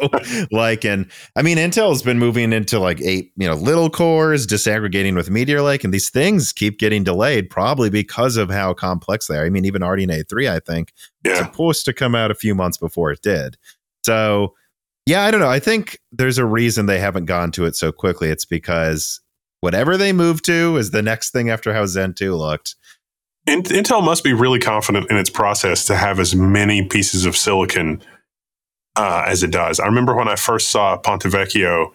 like, 0.50 0.86
and 0.86 1.12
I 1.36 1.42
mean, 1.42 1.58
Intel's 1.58 2.02
been 2.02 2.20
moving 2.20 2.54
into 2.54 2.80
like 2.80 3.02
eight, 3.02 3.34
you 3.36 3.48
know, 3.48 3.56
little 3.56 3.90
cores, 3.90 4.48
disaggregating 4.48 5.14
with 5.16 5.30
Meteor 5.30 5.62
Lake, 5.62 5.84
and 5.84 5.94
these 5.94 6.10
things 6.10 6.54
keep 6.54 6.80
getting 6.80 7.04
delayed, 7.04 7.50
probably 7.50 7.90
because 7.90 8.38
of 8.38 8.50
how 8.50 8.74
complex 8.74 9.28
they 9.28 9.38
are. 9.38 9.46
I 9.46 9.50
mean, 9.50 9.66
even 9.66 9.82
RDNA 9.82 10.30
3, 10.30 10.48
I 10.48 10.60
think, 10.62 10.94
yeah. 11.26 11.36
supposed 11.36 11.84
to 11.86 11.94
come 11.94 12.16
out 12.16 12.32
a 12.32 12.36
few 12.36 12.56
months 12.56 12.78
before 12.78 13.12
it 13.12 13.22
did. 13.22 13.58
So, 14.06 14.54
yeah, 15.06 15.26
I 15.26 15.32
don't 15.32 15.42
know. 15.42 15.50
I 15.50 15.60
think 15.60 16.00
there's 16.14 16.38
a 16.38 16.46
reason 16.46 16.86
they 16.86 17.00
haven't 17.00 17.26
gone 17.26 17.52
to 17.52 17.66
it 17.66 17.76
so 17.76 17.92
quickly. 17.92 18.30
It's 18.30 18.46
because 18.46 19.20
whatever 19.60 19.98
they 19.98 20.14
move 20.14 20.42
to 20.44 20.78
is 20.78 20.92
the 20.92 21.02
next 21.02 21.32
thing 21.32 21.50
after 21.50 21.74
how 21.74 21.86
Zen 21.86 22.14
2 22.14 22.36
looked 22.36 22.76
Intel 23.48 24.04
must 24.04 24.24
be 24.24 24.34
really 24.34 24.60
confident 24.60 25.10
in 25.12 25.18
its 25.18 25.30
process 25.30 25.86
to 25.86 25.96
have 25.96 26.20
as 26.20 26.36
many 26.36 26.84
pieces 26.84 27.26
of 27.26 27.38
silicon 27.38 28.02
uh, 28.96 29.24
as 29.28 29.44
it 29.44 29.52
does. 29.52 29.80
I 29.80 29.86
remember 29.86 30.16
when 30.16 30.28
I 30.28 30.36
first 30.36 30.70
saw 30.70 30.98
Ponte 30.98 31.24
Vecchio, 31.24 31.92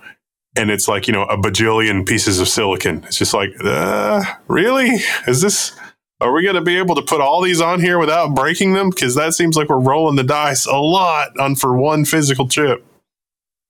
and 0.56 0.70
it's 0.70 0.86
like 0.88 1.06
you 1.06 1.12
know 1.12 1.24
a 1.24 1.36
bajillion 1.36 2.06
pieces 2.06 2.38
of 2.40 2.48
silicon. 2.48 3.04
It's 3.04 3.18
just 3.18 3.34
like, 3.34 3.50
uh, 3.64 4.22
really? 4.48 4.90
Is 5.26 5.40
this? 5.40 5.72
Are 6.20 6.32
we 6.32 6.42
going 6.42 6.56
to 6.56 6.60
be 6.60 6.76
able 6.76 6.94
to 6.96 7.02
put 7.02 7.22
all 7.22 7.40
these 7.40 7.62
on 7.62 7.80
here 7.80 7.98
without 7.98 8.34
breaking 8.34 8.74
them? 8.74 8.90
Because 8.90 9.14
that 9.14 9.32
seems 9.32 9.56
like 9.56 9.70
we're 9.70 9.80
rolling 9.80 10.16
the 10.16 10.22
dice 10.22 10.66
a 10.66 10.76
lot 10.76 11.30
on 11.40 11.56
for 11.56 11.74
one 11.74 12.04
physical 12.04 12.46
chip. 12.46 12.84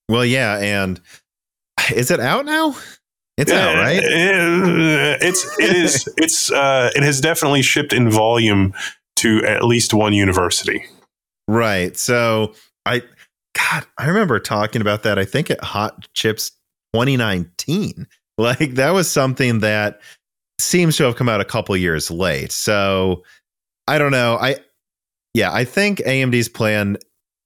Well, 0.09 0.25
yeah, 0.25 0.59
and 0.59 1.01
is 1.95 2.11
it 2.11 2.19
out 2.19 2.47
now? 2.47 2.75
It's 3.41 3.53
out, 3.53 3.75
right? 3.77 4.01
It's 4.03 5.59
it 5.59 5.75
is 5.75 6.09
it's 6.17 6.53
uh, 6.53 6.91
it 6.95 7.03
has 7.03 7.21
definitely 7.21 7.63
shipped 7.63 7.93
in 7.93 8.11
volume 8.11 8.75
to 9.17 9.45
at 9.45 9.65
least 9.65 9.95
one 9.95 10.13
university. 10.13 10.85
Right. 11.49 11.97
So 11.97 12.55
I 12.85 13.03
God, 13.57 13.87
I 13.99 14.07
remember 14.07 14.39
talking 14.41 14.81
about 14.81 15.03
that. 15.05 15.19
I 15.19 15.25
think 15.25 15.51
at 15.51 15.63
Hot 15.63 16.07
Chips 16.15 16.51
2019. 16.95 18.07
Like 18.39 18.77
that 18.77 18.95
was 18.95 19.11
something 19.11 19.59
that 19.59 20.01
seems 20.59 20.97
to 20.97 21.05
have 21.05 21.17
come 21.17 21.29
out 21.29 21.43
a 21.43 21.45
couple 21.45 21.77
years 21.77 22.11
late. 22.11 22.53
So 22.53 23.23
I 23.87 23.99
don't 23.99 24.13
know. 24.13 24.39
I 24.41 24.57
yeah, 25.35 25.53
I 25.53 25.65
think 25.65 25.99
AMD's 25.99 26.49
plan 26.49 26.97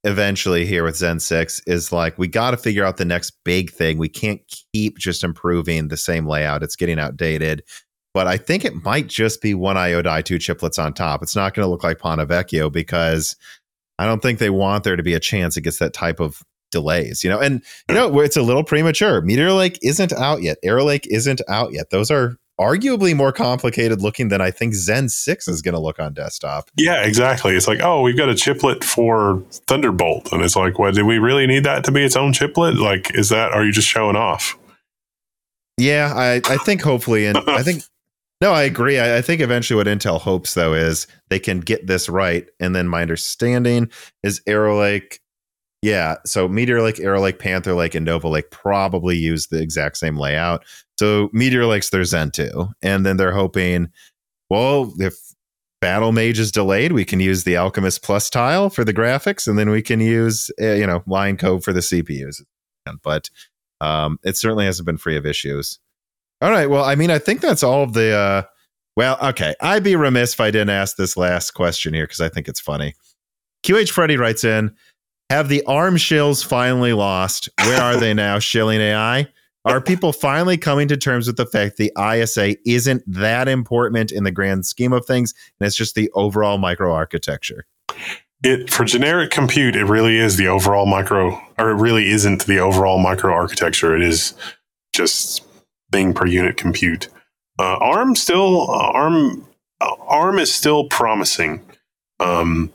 eventually 0.05 0.67
here 0.67 0.85
with 0.85 0.97
Zen 0.97 1.19
6 1.19 1.63
is 1.67 1.93
like 1.93 2.19
we 2.19 2.29
got 2.29 2.53
to 2.53 2.57
figure 2.57 2.85
out 2.85 2.99
the 2.99 3.05
next 3.05 3.33
big 3.45 3.71
thing. 3.71 3.99
We 3.99 4.09
can't 4.09 4.41
keep 4.73 4.99
just 4.99 5.25
improving 5.25 5.89
the 5.89 5.97
same 5.97 6.27
layout. 6.27 6.63
It's 6.63 6.77
getting 6.77 6.99
outdated. 6.99 7.63
But 8.13 8.29
I 8.29 8.37
think 8.37 8.65
it 8.65 8.85
might 8.85 9.09
just 9.09 9.43
be 9.43 9.55
one 9.55 9.77
IO 9.77 10.01
die, 10.03 10.23
two 10.23 10.37
chiplets 10.37 10.83
on 10.83 10.95
top. 10.95 11.23
It's 11.23 11.35
not 11.35 11.53
going 11.53 11.67
to 11.67 11.71
look 11.71 11.83
like 11.83 11.99
Ponte 11.99 12.21
Vecchio 12.29 12.71
because 12.71 13.35
I 13.99 14.07
don't 14.07 14.23
think 14.23 14.39
they 14.39 14.51
want 14.51 14.85
there 14.85 14.95
to 14.95 15.03
be 15.03 15.15
a 15.15 15.21
chance 15.21 15.57
it 15.57 15.63
gets 15.63 15.79
that 15.79 15.95
type 15.95 16.21
of 16.21 16.43
delays, 16.71 17.25
you 17.25 17.31
know. 17.31 17.41
And 17.41 17.63
you 17.89 17.95
know, 17.95 18.21
it's 18.21 18.37
a 18.37 18.43
little 18.43 18.63
premature. 18.63 19.21
Meteor 19.21 19.53
Lake 19.53 19.79
isn't 19.83 20.13
out 20.13 20.43
yet. 20.43 20.59
Arrow 20.63 20.85
Lake 20.85 21.07
isn't 21.11 21.41
out 21.49 21.73
yet. 21.73 21.91
Those 21.91 22.11
are 22.11 22.37
arguably 22.61 23.17
more 23.17 23.33
complicated 23.33 24.01
looking 24.01 24.29
than 24.29 24.41
I 24.41 24.51
think 24.51 24.75
Zen 24.75 25.09
6 25.09 25.49
is 25.49 25.63
going 25.63 25.75
to 25.75 25.81
look 25.81 25.99
on 25.99 26.15
desktop. 26.15 26.71
Yeah, 26.77 27.03
exactly. 27.05 27.57
It's 27.57 27.67
like, 27.67 27.81
oh, 27.83 28.03
we've 28.03 28.17
got 28.17 28.29
a 28.29 28.35
chiplet 28.35 28.85
for 28.85 29.43
Thunderbolt. 29.67 30.33
And 30.33 30.43
it's 30.43 30.57
like, 30.57 30.79
what, 30.79 30.95
do 30.95 31.05
we 31.05 31.19
really 31.19 31.47
need 31.47 31.65
that 31.65 31.85
to 31.85 31.93
be 31.93 32.05
its 32.05 32.17
own 32.17 32.33
chiplet? 32.33 32.77
Like, 32.77 33.15
is 33.15 33.29
that, 33.31 33.53
are 33.53 33.65
you 33.65 33.73
just 33.73 33.89
showing 33.89 34.17
off? 34.17 34.57
Yeah, 35.77 36.13
I, 36.15 36.37
I 36.37 36.57
think 36.59 36.83
hopefully, 36.83 37.27
and 37.27 37.39
I 37.49 37.63
think, 37.65 37.83
no, 38.41 38.53
I 38.53 38.63
agree. 38.63 38.99
I, 38.99 39.19
I 39.19 39.23
think 39.23 39.41
eventually 39.41 39.77
what 39.77 39.89
Intel 39.89 40.21
hopes, 40.21 40.55
though, 40.55 40.75
is 40.75 41.09
they 41.31 41.41
can 41.41 41.59
get 41.61 41.89
this 41.89 42.09
right. 42.09 42.47
And 42.61 42.77
then 42.77 42.87
my 42.87 43.03
understanding 43.03 43.91
is 44.23 44.41
Arrow 44.47 44.81
Lake 44.81 45.21
yeah, 45.85 46.17
so 46.25 46.49
Meteor 46.49 46.81
Lake, 46.81 46.99
Arrow 46.99 47.21
Lake, 47.21 47.39
Panther 47.39 47.75
Lake, 47.75 47.95
and 47.95 48.07
Nova 48.07 48.27
Lake 48.27 48.51
probably 48.51 49.19
use 49.19 49.49
the 49.49 49.61
exact 49.61 49.99
same 49.99 50.17
layout. 50.17 50.65
So 50.99 51.31
Meteor 51.33 51.67
Lake's 51.67 51.91
their 51.91 52.05
Zen 52.05 52.31
2. 52.31 52.69
And 52.83 53.05
then 53.05 53.17
they're 53.17 53.35
hoping, 53.35 53.91
well, 54.51 54.93
if 54.99 55.15
Battlemage 55.83 56.39
is 56.39 56.53
delayed, 56.53 56.93
we 56.93 57.05
can 57.05 57.21
use 57.21 57.45
the 57.45 57.57
Alchemist 57.57 58.03
Plus 58.03 58.31
tile 58.31 58.71
for 58.71 58.85
the 58.85 58.95
graphics, 58.95 59.47
and 59.47 59.59
then 59.59 59.71
we 59.71 59.83
can 59.83 60.01
use, 60.01 60.51
uh, 60.61 60.73
you 60.73 60.87
know, 60.87 61.03
Lion 61.07 61.37
Cove 61.37 61.63
for 61.63 61.73
the 61.73 61.81
CPUs. 61.81 62.43
But 63.03 63.29
um, 63.81 64.19
it 64.23 64.37
certainly 64.37 64.65
hasn't 64.65 64.87
been 64.87 64.97
free 64.97 65.17
of 65.17 65.27
issues. 65.27 65.79
All 66.41 66.51
right. 66.51 66.71
Well, 66.71 66.85
I 66.85 66.95
mean, 66.95 67.11
I 67.11 67.19
think 67.19 67.41
that's 67.41 67.63
all 67.63 67.83
of 67.83 67.93
the. 67.93 68.13
Uh, 68.13 68.43
well, 68.97 69.19
okay. 69.23 69.55
I'd 69.61 69.83
be 69.83 69.97
remiss 69.97 70.35
if 70.35 70.41
I 70.41 70.51
didn't 70.51 70.71
ask 70.71 70.97
this 70.97 71.17
last 71.17 71.53
question 71.53 71.93
here 71.93 72.05
because 72.05 72.21
I 72.21 72.29
think 72.29 72.49
it's 72.49 72.61
funny. 72.61 72.95
QH 73.65 73.91
Freddy 73.91 74.17
writes 74.17 74.45
in 74.45 74.75
have 75.31 75.49
the 75.49 75.65
ARM 75.65 75.97
shills 75.97 76.45
finally 76.45 76.93
lost? 76.93 77.49
Where 77.61 77.81
are 77.81 77.99
they 77.99 78.15
now, 78.15 78.39
shilling 78.39 78.81
AI? 78.81 79.27
Are 79.65 79.81
people 79.81 80.13
finally 80.13 80.59
coming 80.59 80.89
to 80.89 80.97
terms 80.97 81.27
with 81.27 81.37
the 81.37 81.47
fact 81.47 81.79
the 81.79 81.93
ISA 81.99 82.57
isn't 82.69 83.03
that 83.07 83.49
important 83.49 84.13
in 84.13 84.25
the 84.25 84.31
grand 84.31 84.67
scheme 84.67 84.93
of 84.93 85.07
things, 85.07 85.33
and 85.59 85.67
it's 85.67 85.77
just 85.77 85.95
the 85.95 86.11
overall 86.15 86.59
microarchitecture? 86.59 87.63
it 88.45 88.71
for 88.71 88.85
generic 88.85 89.31
compute, 89.31 89.75
it 89.75 89.85
really 89.85 90.19
is 90.19 90.37
the 90.37 90.49
overall 90.49 90.87
micro, 90.87 91.41
or 91.59 91.71
it 91.71 91.75
really 91.75 92.11
isn't 92.11 92.47
the 92.47 92.59
overall 92.59 92.99
micro 92.99 93.33
architecture. 93.33 93.97
It 93.97 94.03
is 94.03 94.35
just 94.93 95.43
thing 95.91 96.13
per 96.13 96.27
unit 96.27 96.57
compute. 96.57 97.09
Uh, 97.59 97.77
ARM 97.79 98.15
still 98.15 98.71
uh, 98.71 98.91
ARM 98.93 99.49
uh, 99.81 99.95
ARM 100.01 100.39
is 100.39 100.53
still 100.53 100.89
promising. 100.89 101.65
Um, 102.21 102.73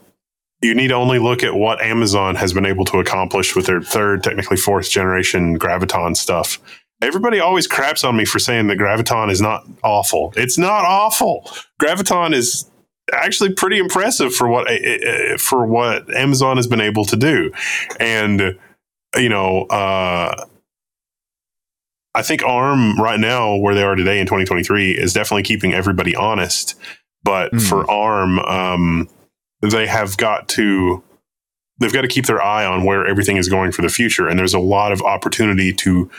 you 0.62 0.76
need 0.76 0.92
only 0.92 1.20
look 1.20 1.44
at 1.44 1.56
what 1.56 1.82
Amazon 1.82 2.36
has 2.36 2.54
been 2.54 2.66
able 2.66 2.86
to 2.86 3.00
accomplish 3.00 3.56
with 3.56 3.66
their 3.66 3.82
third, 3.82 4.24
technically 4.24 4.58
fourth 4.58 4.90
generation 4.90 5.58
Graviton 5.58 6.16
stuff. 6.16 6.60
Everybody 7.02 7.40
always 7.40 7.66
craps 7.66 8.04
on 8.04 8.18
me 8.18 8.26
for 8.26 8.40
saying 8.40 8.68
that 8.68 8.78
Graviton 8.78 9.32
is 9.32 9.40
not 9.40 9.66
awful. 9.84 10.34
It's 10.36 10.58
not 10.58 10.84
awful. 10.84 11.50
Graviton 11.82 12.34
is 12.34 12.70
actually 13.14 13.54
pretty 13.54 13.78
impressive 13.78 14.34
for 14.34 14.50
what 14.50 14.70
eh, 14.70 14.80
eh, 14.84 14.98
eh, 15.04 15.38
for 15.38 15.66
what 15.66 16.14
Amazon 16.14 16.58
has 16.58 16.68
been 16.68 16.82
able 16.82 17.06
to 17.06 17.16
do, 17.16 17.52
and 18.00 18.58
you 19.16 19.30
know, 19.30 19.64
uh, 19.64 20.46
I 22.14 22.22
think 22.22 22.44
ARM 22.44 23.00
right 23.00 23.20
now, 23.20 23.56
where 23.56 23.74
they 23.74 23.84
are 23.84 23.96
today 23.96 24.20
in 24.20 24.26
2023, 24.26 24.92
is 24.92 25.14
definitely 25.14 25.44
keeping 25.44 25.74
everybody 25.74 26.16
honest. 26.16 26.76
But 27.24 27.52
mm. 27.52 27.62
for 27.62 27.90
ARM, 27.90 28.40
um, 28.40 29.10
they 29.62 29.88
have 29.88 30.18
got 30.18 30.48
to 30.50 31.04
they've 31.80 31.94
got 31.94 32.02
to 32.02 32.08
keep 32.08 32.26
their 32.26 32.42
eye 32.42 32.66
on 32.66 32.84
where 32.84 33.08
everything 33.08 33.38
is 33.38 33.50
going 33.50 33.72
for 33.72 33.82
the 33.82 33.90
future, 33.90 34.28
and 34.28 34.38
there's 34.38 34.54
a 34.54 34.60
lot 34.60 34.92
of 34.92 35.02
opportunity 35.02 35.74
to 35.74 36.10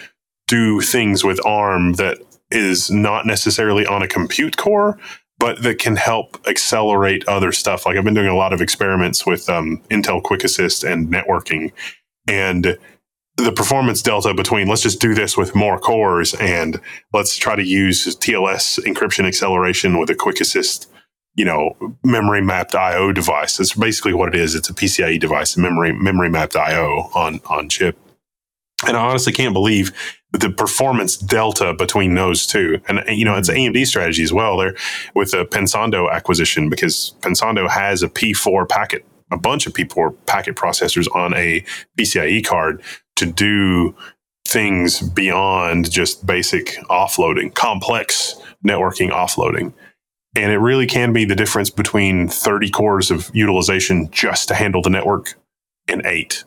do 0.47 0.81
things 0.81 1.23
with 1.23 1.44
ARM 1.47 1.94
that 1.94 2.19
is 2.51 2.91
not 2.91 3.27
necessarily 3.27 3.86
on 3.86 4.02
a 4.02 4.09
compute 4.09 4.57
core, 4.57 4.99
but 5.39 5.62
that 5.62 5.78
can 5.78 5.97
help 5.97 6.39
accelerate 6.49 7.27
other 7.28 7.52
stuff. 7.52 7.86
Like 7.86 7.97
I've 7.97 8.05
been 8.05 8.15
doing 8.15 8.27
a 8.28 8.36
lot 8.36 8.52
of 8.52 8.60
experiments 8.60 9.25
with 9.25 9.49
um, 9.49 9.83
Intel 9.91 10.23
Quick 10.23 10.44
Assist 10.44 10.83
and 10.83 11.09
networking, 11.09 11.73
and 12.28 12.77
the 13.36 13.52
performance 13.52 14.02
delta 14.02 14.35
between 14.35 14.69
let's 14.69 14.83
just 14.83 15.01
do 15.01 15.15
this 15.15 15.36
with 15.36 15.55
more 15.55 15.78
cores 15.78 16.35
and 16.35 16.81
let's 17.12 17.36
try 17.36 17.57
to 17.57 17.65
use 17.65 18.05
TLS 18.17 18.78
encryption 18.85 19.27
acceleration 19.27 19.99
with 19.99 20.10
a 20.10 20.15
Quick 20.15 20.41
Assist, 20.41 20.90
you 21.41 21.47
know, 21.47 21.75
memory 22.05 22.43
mapped 22.43 22.75
I/O 22.75 23.12
device. 23.12 23.57
That's 23.57 23.73
basically 23.73 24.12
what 24.12 24.28
it 24.35 24.39
is. 24.39 24.55
It's 24.55 24.69
a 24.69 24.75
PCIe 24.75 25.19
device, 25.19 25.57
memory 25.57 25.91
memory 25.91 26.28
mapped 26.28 26.55
I/O 26.55 27.10
on 27.15 27.41
on 27.47 27.70
chip. 27.70 27.97
And 28.86 28.94
I 28.94 29.01
honestly 29.01 29.33
can't 29.33 29.55
believe 29.55 29.91
the 30.33 30.51
performance 30.51 31.17
delta 31.17 31.73
between 31.73 32.15
those 32.15 32.47
two. 32.47 32.78
And, 32.89 33.02
you 33.09 33.25
know, 33.25 33.36
it's. 33.36 33.49
AMD 33.49 33.86
strategy 33.86 34.23
as 34.23 34.35
well 34.35 34.59
there 34.59 34.75
with 35.15 35.31
the 35.31 35.47
Pensando 35.47 36.12
acquisition 36.12 36.69
because 36.69 37.15
Pensando 37.20 37.69
has 37.70 38.02
a 38.02 38.09
P4 38.09 38.69
packet, 38.69 39.02
a 39.33 39.39
bunch 39.39 39.67
of 39.67 39.73
P4 39.73 40.15
packet 40.27 40.57
processors 40.57 41.09
on 41.15 41.33
a 41.35 41.65
PCIe 41.99 42.44
card 42.44 42.83
to 43.17 43.25
do 43.25 43.94
things 44.47 45.01
beyond 45.01 45.91
just 45.91 46.27
basic 46.27 46.77
offloading, 46.91 47.55
complex 47.55 48.35
networking 48.67 49.10
offloading. 49.10 49.73
And 50.41 50.52
it 50.52 50.59
really 50.59 50.86
can 50.86 51.12
be 51.12 51.25
the 51.25 51.36
difference 51.36 51.70
between 51.70 52.28
30 52.28 52.70
cores 52.70 53.10
of 53.10 53.31
utilization 53.35 54.10
just 54.10 54.49
to 54.49 54.55
handle 54.55 54.83
the 54.83 54.91
network 54.91 55.35
and 55.86 56.05
eight 56.07 56.44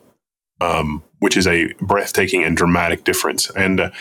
um, 0.63 1.03
which 1.19 1.37
is 1.37 1.47
a 1.47 1.73
breathtaking 1.81 2.43
and 2.43 2.55
dramatic 2.55 3.03
difference. 3.03 3.49
And 3.51 3.79
uh, 3.79 3.91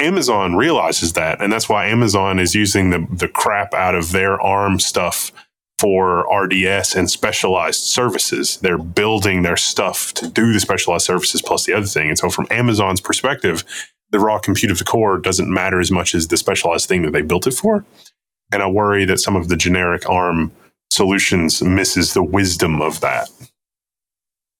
Amazon 0.00 0.56
realizes 0.56 1.12
that, 1.14 1.40
and 1.40 1.52
that's 1.52 1.68
why 1.68 1.86
Amazon 1.86 2.38
is 2.38 2.54
using 2.54 2.90
the 2.90 3.06
the 3.10 3.28
crap 3.28 3.74
out 3.74 3.94
of 3.94 4.12
their 4.12 4.40
ARM 4.40 4.80
stuff 4.80 5.32
for 5.78 6.26
RDS 6.32 6.94
and 6.94 7.10
specialized 7.10 7.80
services. 7.80 8.56
They're 8.58 8.78
building 8.78 9.42
their 9.42 9.56
stuff 9.56 10.14
to 10.14 10.28
do 10.28 10.52
the 10.52 10.60
specialized 10.60 11.06
services 11.06 11.42
plus 11.42 11.66
the 11.66 11.74
other 11.74 11.86
thing. 11.86 12.08
And 12.08 12.18
so, 12.18 12.30
from 12.30 12.46
Amazon's 12.50 13.00
perspective, 13.00 13.64
the 14.10 14.20
raw 14.20 14.38
compute 14.38 14.72
of 14.72 14.78
the 14.78 14.84
core 14.84 15.18
doesn't 15.18 15.52
matter 15.52 15.80
as 15.80 15.90
much 15.90 16.14
as 16.14 16.28
the 16.28 16.36
specialized 16.36 16.88
thing 16.88 17.02
that 17.02 17.12
they 17.12 17.22
built 17.22 17.46
it 17.46 17.54
for. 17.54 17.84
And 18.52 18.62
I 18.62 18.66
worry 18.66 19.04
that 19.06 19.18
some 19.18 19.34
of 19.34 19.48
the 19.48 19.56
generic 19.56 20.08
ARM 20.08 20.52
solutions 20.90 21.62
misses 21.62 22.14
the 22.14 22.22
wisdom 22.22 22.80
of 22.80 23.00
that. 23.00 23.28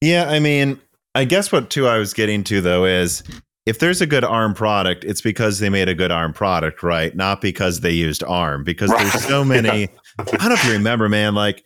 Yeah, 0.01 0.29
I 0.29 0.41
mean, 0.41 0.81
I 1.15 1.25
guess 1.25 1.53
what 1.53 1.71
too 1.71 1.87
I 1.87 1.99
was 1.99 2.12
getting 2.15 2.43
to 2.45 2.61
though 2.61 2.85
is 2.85 3.23
if 3.67 3.79
there's 3.79 4.01
a 4.01 4.07
good 4.07 4.25
ARM 4.25 4.55
product, 4.55 5.05
it's 5.05 5.21
because 5.21 5.61
they 5.61 5.69
made 5.69 5.89
a 5.89 5.95
good 5.95 6.11
ARM 6.11 6.33
product, 6.33 6.83
right? 6.83 7.15
Not 7.15 7.41
because 7.41 7.81
they 7.81 7.93
used 7.93 8.25
ARM. 8.25 8.65
Because 8.65 8.91
right. 8.91 9.01
there's 9.01 9.25
so 9.25 9.45
many. 9.45 9.89
I 10.19 10.25
don't 10.25 10.49
know 10.49 10.55
if 10.55 10.65
you 10.65 10.73
remember, 10.73 11.09
man. 11.09 11.35
Like 11.35 11.62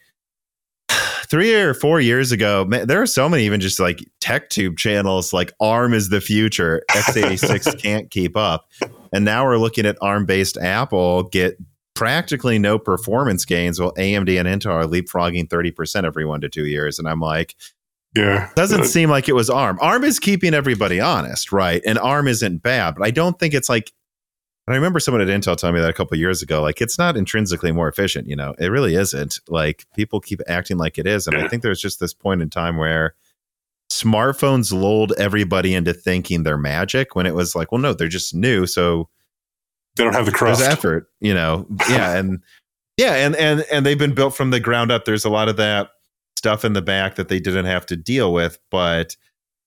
three 1.31 1.55
or 1.55 1.73
four 1.73 2.01
years 2.01 2.33
ago, 2.33 2.67
man, 2.67 2.87
there 2.87 3.01
are 3.01 3.07
so 3.07 3.29
many 3.29 3.45
even 3.45 3.61
just 3.61 3.81
like 3.81 4.05
tech 4.21 4.51
tube 4.51 4.77
channels 4.77 5.33
like 5.33 5.53
ARM 5.61 5.95
is 5.95 6.11
the 6.11 6.21
future. 6.21 6.83
x86 6.91 7.79
can't 7.83 8.11
keep 8.11 8.37
up, 8.37 8.69
and 9.13 9.25
now 9.25 9.47
we're 9.47 9.59
looking 9.59 9.87
at 9.87 9.97
ARM 10.03 10.27
based 10.27 10.59
Apple 10.59 11.23
get 11.25 11.57
practically 11.97 12.59
no 12.59 12.79
performance 12.79 13.45
gains 13.45 13.81
while 13.81 13.93
AMD 13.95 14.39
and 14.39 14.47
Intel 14.47 14.71
are 14.71 14.85
leapfrogging 14.85 15.49
30% 15.49 16.05
every 16.05 16.25
one 16.25 16.41
to 16.43 16.49
two 16.49 16.67
years. 16.67 17.01
And 17.01 17.09
I'm 17.09 17.21
like, 17.21 17.57
yeah. 18.15 18.51
Doesn't 18.55 18.85
seem 18.85 19.11
like 19.11 19.29
it 19.29 19.35
was 19.35 19.51
ARM. 19.51 19.79
ARM 19.81 20.05
is 20.05 20.19
keeping 20.19 20.55
everybody 20.55 21.01
honest, 21.01 21.53
right? 21.53 21.83
And 21.85 21.99
ARM 21.99 22.29
isn't 22.29 22.63
bad, 22.63 22.95
but 22.95 23.05
I 23.05 23.11
don't 23.11 23.39
think 23.39 23.53
it's 23.53 23.69
like 23.69 23.93
I 24.69 24.75
remember 24.75 24.99
someone 24.99 25.21
at 25.21 25.29
Intel 25.29 25.57
telling 25.57 25.77
me 25.77 25.81
that 25.81 25.91
a 25.91 25.95
couple 25.95 26.19
years 26.19 26.43
ago. 26.43 26.61
Like, 26.61 26.81
it's 26.81 26.99
not 26.99 27.17
intrinsically 27.17 27.71
more 27.71 27.89
efficient. 27.89 28.27
You 28.27 28.35
know, 28.35 28.55
it 28.59 28.67
really 28.67 28.97
isn't. 28.97 29.39
Like, 29.49 29.87
people 29.95 30.21
keep 30.21 30.41
acting 30.49 30.77
like 30.77 30.99
it 30.99 31.07
is, 31.07 31.29
and 31.29 31.37
yeah. 31.37 31.45
I 31.45 31.49
think 31.49 31.63
there's 31.63 31.81
just 31.81 32.01
this 32.01 32.13
point 32.13 32.43
in 32.43 32.51
time 32.51 32.77
where 32.77 33.15
smartphones 33.93 34.73
lulled 34.73 35.13
everybody 35.19 35.73
into 35.73 35.93
thinking 35.93 36.43
they're 36.43 36.59
magic 36.59 37.15
when 37.15 37.27
it 37.27 37.35
was 37.35 37.55
like, 37.55 37.71
well, 37.71 37.81
no, 37.81 37.95
they're 37.95 38.09
just 38.09 38.35
new, 38.35 38.67
so 38.67 39.09
they 39.97 40.05
don't 40.05 40.15
have 40.15 40.27
the 40.27 40.33
crust. 40.33 40.61
There's 40.61 40.73
effort, 40.73 41.09
you 41.21 41.35
know. 41.35 41.67
Yeah, 41.89 42.15
and 42.17 42.41
yeah, 42.97 43.15
and 43.15 43.37
and 43.37 43.65
and 43.73 43.85
they've 43.85 43.99
been 43.99 44.15
built 44.15 44.35
from 44.37 44.51
the 44.51 44.61
ground 44.61 44.91
up. 44.91 45.05
There's 45.05 45.25
a 45.25 45.31
lot 45.31 45.49
of 45.49 45.57
that 45.57 45.91
stuff 46.37 46.65
in 46.65 46.75
the 46.75 46.83
back 46.83 47.17
that 47.17 47.29
they 47.29 47.41
didn't 47.41 47.65
have 47.65 47.87
to 47.87 47.97
deal 47.97 48.33
with. 48.33 48.59
But 48.71 49.17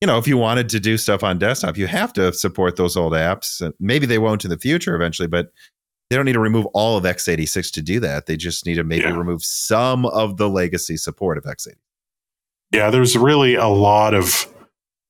you 0.02 0.08
know, 0.08 0.18
if 0.18 0.28
you 0.28 0.38
wanted 0.38 0.70
to 0.70 0.80
do 0.80 0.98
stuff 0.98 1.24
on 1.24 1.40
desktop, 1.40 1.78
you 1.78 1.88
have 1.88 2.14
to 2.14 2.32
support 2.32 2.78
those 2.78 2.96
old 2.96 3.14
apps. 3.14 3.70
Maybe 3.80 4.06
they 4.06 4.20
won't 4.20 4.46
in 4.46 4.50
the 4.50 4.58
future 4.58 4.96
eventually, 4.96 5.28
but 5.28 5.52
they 6.10 6.16
don't 6.16 6.26
need 6.26 6.34
to 6.34 6.40
remove 6.40 6.66
all 6.68 6.98
of 6.98 7.04
x86 7.04 7.72
to 7.74 7.82
do 7.82 8.00
that. 8.00 8.26
They 8.26 8.38
just 8.38 8.66
need 8.66 8.76
to 8.76 8.84
maybe 8.84 9.04
yeah. 9.04 9.16
remove 9.16 9.44
some 9.44 10.06
of 10.06 10.38
the 10.38 10.50
legacy 10.50 10.98
support 10.98 11.38
of 11.38 11.44
x86. 11.44 11.76
Yeah, 12.72 12.90
there's 12.92 13.18
really 13.18 13.56
a 13.56 13.68
lot 13.68 14.14
of, 14.14 14.48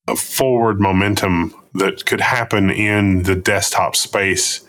of 0.08 0.20
forward 0.20 0.80
momentum 0.80 1.54
that 1.76 2.06
could 2.06 2.22
happen 2.22 2.70
in 2.70 3.24
the 3.24 3.36
desktop 3.36 3.96
space 3.96 4.62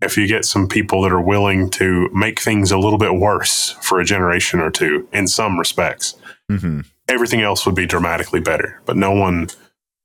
if 0.00 0.16
you 0.16 0.26
get 0.26 0.44
some 0.44 0.68
people 0.68 1.02
that 1.02 1.12
are 1.12 1.20
willing 1.20 1.70
to 1.70 2.08
make 2.12 2.40
things 2.40 2.70
a 2.70 2.78
little 2.78 2.98
bit 2.98 3.14
worse 3.14 3.70
for 3.80 4.00
a 4.00 4.04
generation 4.04 4.60
or 4.60 4.70
two 4.70 5.08
in 5.12 5.26
some 5.26 5.58
respects. 5.58 6.14
Mm-hmm. 6.50 6.80
Everything 7.08 7.40
else 7.40 7.66
would 7.66 7.74
be 7.74 7.86
dramatically 7.86 8.40
better, 8.40 8.80
but 8.84 8.96
no 8.96 9.12
one. 9.12 9.48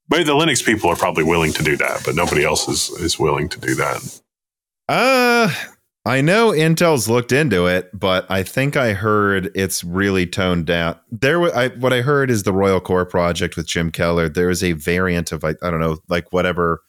Maybe 0.09 0.23
the 0.23 0.33
Linux 0.33 0.65
people 0.65 0.89
are 0.89 0.95
probably 0.95 1.23
willing 1.23 1.53
to 1.53 1.63
do 1.63 1.77
that, 1.77 2.01
but 2.05 2.15
nobody 2.15 2.43
else 2.43 2.67
is 2.67 2.89
is 2.99 3.19
willing 3.19 3.49
to 3.49 3.59
do 3.59 3.75
that. 3.75 4.21
Uh, 4.89 5.53
I 6.05 6.19
know 6.21 6.51
Intel's 6.51 7.07
looked 7.07 7.31
into 7.31 7.65
it, 7.67 7.89
but 7.97 8.29
I 8.29 8.43
think 8.43 8.75
I 8.75 8.91
heard 8.91 9.51
it's 9.55 9.83
really 9.83 10.25
toned 10.25 10.65
down. 10.65 10.99
There, 11.09 11.55
I, 11.55 11.69
what 11.69 11.93
I 11.93 12.01
heard 12.01 12.29
is 12.29 12.43
the 12.43 12.51
Royal 12.51 12.81
Core 12.81 13.05
project 13.05 13.55
with 13.55 13.67
Jim 13.67 13.89
Keller. 13.89 14.27
There 14.27 14.49
is 14.49 14.63
a 14.63 14.73
variant 14.73 15.31
of 15.31 15.45
I, 15.45 15.55
I 15.61 15.69
don't 15.69 15.79
know, 15.79 15.99
like 16.09 16.33
whatever 16.33 16.81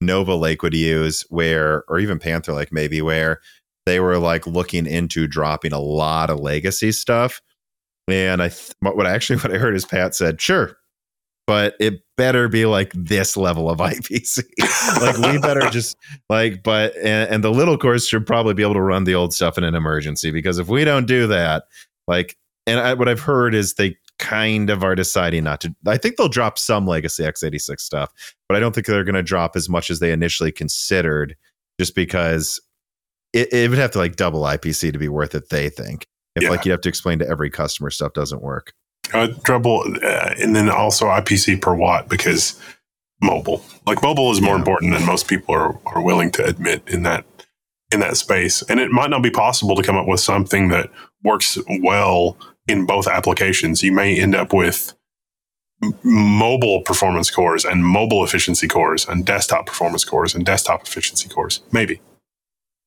Nova 0.00 0.34
Lake 0.34 0.62
would 0.62 0.74
use, 0.74 1.24
where 1.28 1.84
or 1.88 1.98
even 1.98 2.18
Panther 2.18 2.52
Lake 2.52 2.72
maybe, 2.72 3.00
where 3.00 3.40
they 3.86 4.00
were 4.00 4.18
like 4.18 4.46
looking 4.46 4.86
into 4.86 5.26
dropping 5.26 5.72
a 5.72 5.78
lot 5.78 6.30
of 6.30 6.40
legacy 6.40 6.92
stuff 6.92 7.40
and 8.08 8.42
I 8.42 8.48
th- 8.48 8.72
what 8.80 9.06
actually 9.06 9.36
what 9.40 9.52
I 9.52 9.58
heard 9.58 9.74
is 9.74 9.84
Pat 9.84 10.14
said, 10.14 10.40
sure, 10.40 10.76
but 11.46 11.74
it 11.80 12.00
better 12.16 12.48
be 12.48 12.66
like 12.66 12.92
this 12.94 13.36
level 13.36 13.70
of 13.70 13.78
IPC. 13.80 14.42
like 15.00 15.18
we 15.18 15.38
better 15.38 15.68
just 15.70 15.96
like, 16.28 16.62
but 16.62 16.96
and, 16.96 17.30
and, 17.30 17.44
the 17.44 17.50
little 17.50 17.78
cores 17.78 18.06
should 18.06 18.26
probably 18.26 18.54
be 18.54 18.62
able 18.62 18.74
to 18.74 18.80
run 18.80 19.04
the 19.04 19.14
old 19.14 19.32
stuff 19.32 19.58
in 19.58 19.64
an 19.64 19.74
emergency 19.74 20.30
because 20.30 20.58
if 20.58 20.68
we 20.68 20.84
don't 20.84 21.06
do 21.06 21.26
that, 21.26 21.64
like, 22.06 22.36
and 22.66 22.80
I, 22.80 22.94
what 22.94 23.08
I've 23.08 23.20
heard 23.20 23.54
is 23.54 23.74
they 23.74 23.96
kind 24.18 24.70
of 24.70 24.84
are 24.84 24.94
deciding 24.94 25.44
not 25.44 25.60
to. 25.62 25.74
I 25.86 25.96
think 25.96 26.16
they'll 26.16 26.28
drop 26.28 26.58
some 26.58 26.86
legacy 26.86 27.24
x86 27.24 27.80
stuff, 27.80 28.12
but 28.48 28.56
I 28.56 28.60
don't 28.60 28.74
think 28.74 28.86
they're 28.86 29.04
going 29.04 29.14
to 29.14 29.22
drop 29.22 29.56
as 29.56 29.68
much 29.68 29.90
as 29.90 29.98
they 29.98 30.12
initially 30.12 30.52
considered, 30.52 31.36
just 31.78 31.94
because 31.94 32.60
it, 33.32 33.52
it 33.52 33.70
would 33.70 33.78
have 33.78 33.90
to 33.92 33.98
like 33.98 34.16
double 34.16 34.42
IPC 34.42 34.92
to 34.92 34.98
be 34.98 35.08
worth 35.08 35.34
it. 35.34 35.48
They 35.50 35.68
think 35.68 36.06
if 36.36 36.44
yeah. 36.44 36.50
like 36.50 36.64
you 36.64 36.72
have 36.72 36.80
to 36.82 36.88
explain 36.88 37.18
to 37.18 37.28
every 37.28 37.50
customer 37.50 37.90
stuff 37.90 38.12
doesn't 38.12 38.42
work. 38.42 38.72
Uh, 39.12 39.28
trouble, 39.44 39.84
uh, 40.02 40.34
and 40.40 40.56
then 40.56 40.70
also 40.70 41.06
IPC 41.06 41.60
per 41.60 41.74
watt 41.74 42.08
because 42.08 42.58
mobile, 43.20 43.62
like 43.86 44.02
mobile, 44.02 44.30
is 44.30 44.40
more 44.40 44.54
yeah. 44.54 44.58
important 44.58 44.94
than 44.94 45.04
most 45.06 45.28
people 45.28 45.54
are 45.54 45.78
are 45.86 46.02
willing 46.02 46.30
to 46.32 46.44
admit 46.44 46.82
in 46.86 47.02
that 47.02 47.24
in 47.92 48.00
that 48.00 48.16
space. 48.16 48.62
And 48.62 48.80
it 48.80 48.90
might 48.90 49.10
not 49.10 49.22
be 49.22 49.30
possible 49.30 49.76
to 49.76 49.82
come 49.82 49.96
up 49.96 50.06
with 50.06 50.20
something 50.20 50.68
that 50.68 50.90
works 51.22 51.58
well 51.82 52.36
in 52.66 52.86
both 52.86 53.06
applications. 53.06 53.82
You 53.82 53.92
may 53.92 54.18
end 54.18 54.34
up 54.34 54.52
with 54.52 54.94
mobile 56.02 56.80
performance 56.82 57.30
cores 57.30 57.64
and 57.64 57.84
mobile 57.84 58.24
efficiency 58.24 58.68
cores 58.68 59.06
and 59.06 59.26
desktop 59.26 59.66
performance 59.66 60.04
cores 60.04 60.34
and 60.34 60.44
desktop 60.44 60.86
efficiency 60.86 61.28
cores. 61.28 61.60
Maybe. 61.72 62.00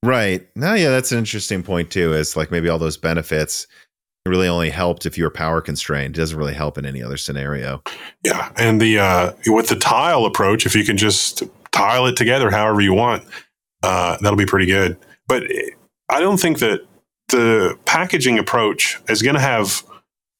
Right. 0.04 0.48
Now, 0.56 0.74
yeah, 0.74 0.90
that's 0.90 1.12
an 1.12 1.18
interesting 1.18 1.64
point 1.64 1.92
too. 1.92 2.14
Is 2.14 2.36
like 2.36 2.52
maybe 2.52 2.70
all 2.70 2.80
those 2.80 2.98
benefits 2.98 3.68
really 4.26 4.48
only 4.48 4.70
helped 4.70 5.06
if 5.06 5.18
you 5.18 5.24
were 5.24 5.30
power 5.30 5.62
constrained. 5.62 6.16
It 6.16 6.20
doesn't 6.20 6.38
really 6.38 6.54
help 6.54 6.78
in 6.78 6.86
any 6.86 7.02
other 7.02 7.18
scenario. 7.18 7.82
Yeah, 8.24 8.52
and 8.58 8.82
the 8.82 9.00
uh, 9.00 9.34
with 9.48 9.70
the 9.70 9.76
tile 9.76 10.26
approach, 10.26 10.66
if 10.66 10.76
you 10.76 10.84
can 10.84 10.98
just 10.98 11.44
tile 11.72 12.06
it 12.06 12.16
together 12.16 12.50
however 12.50 12.82
you 12.82 12.94
want, 12.94 13.24
uh, 13.84 14.18
that'll 14.22 14.38
be 14.38 14.46
pretty 14.46 14.66
good. 14.66 14.98
But 15.28 15.44
I 16.10 16.20
don't 16.20 16.40
think 16.40 16.60
that 16.60 16.82
the 17.30 17.78
packaging 17.86 18.40
approach 18.40 19.00
is 19.10 19.22
going 19.22 19.36
to 19.36 19.42
have 19.42 19.84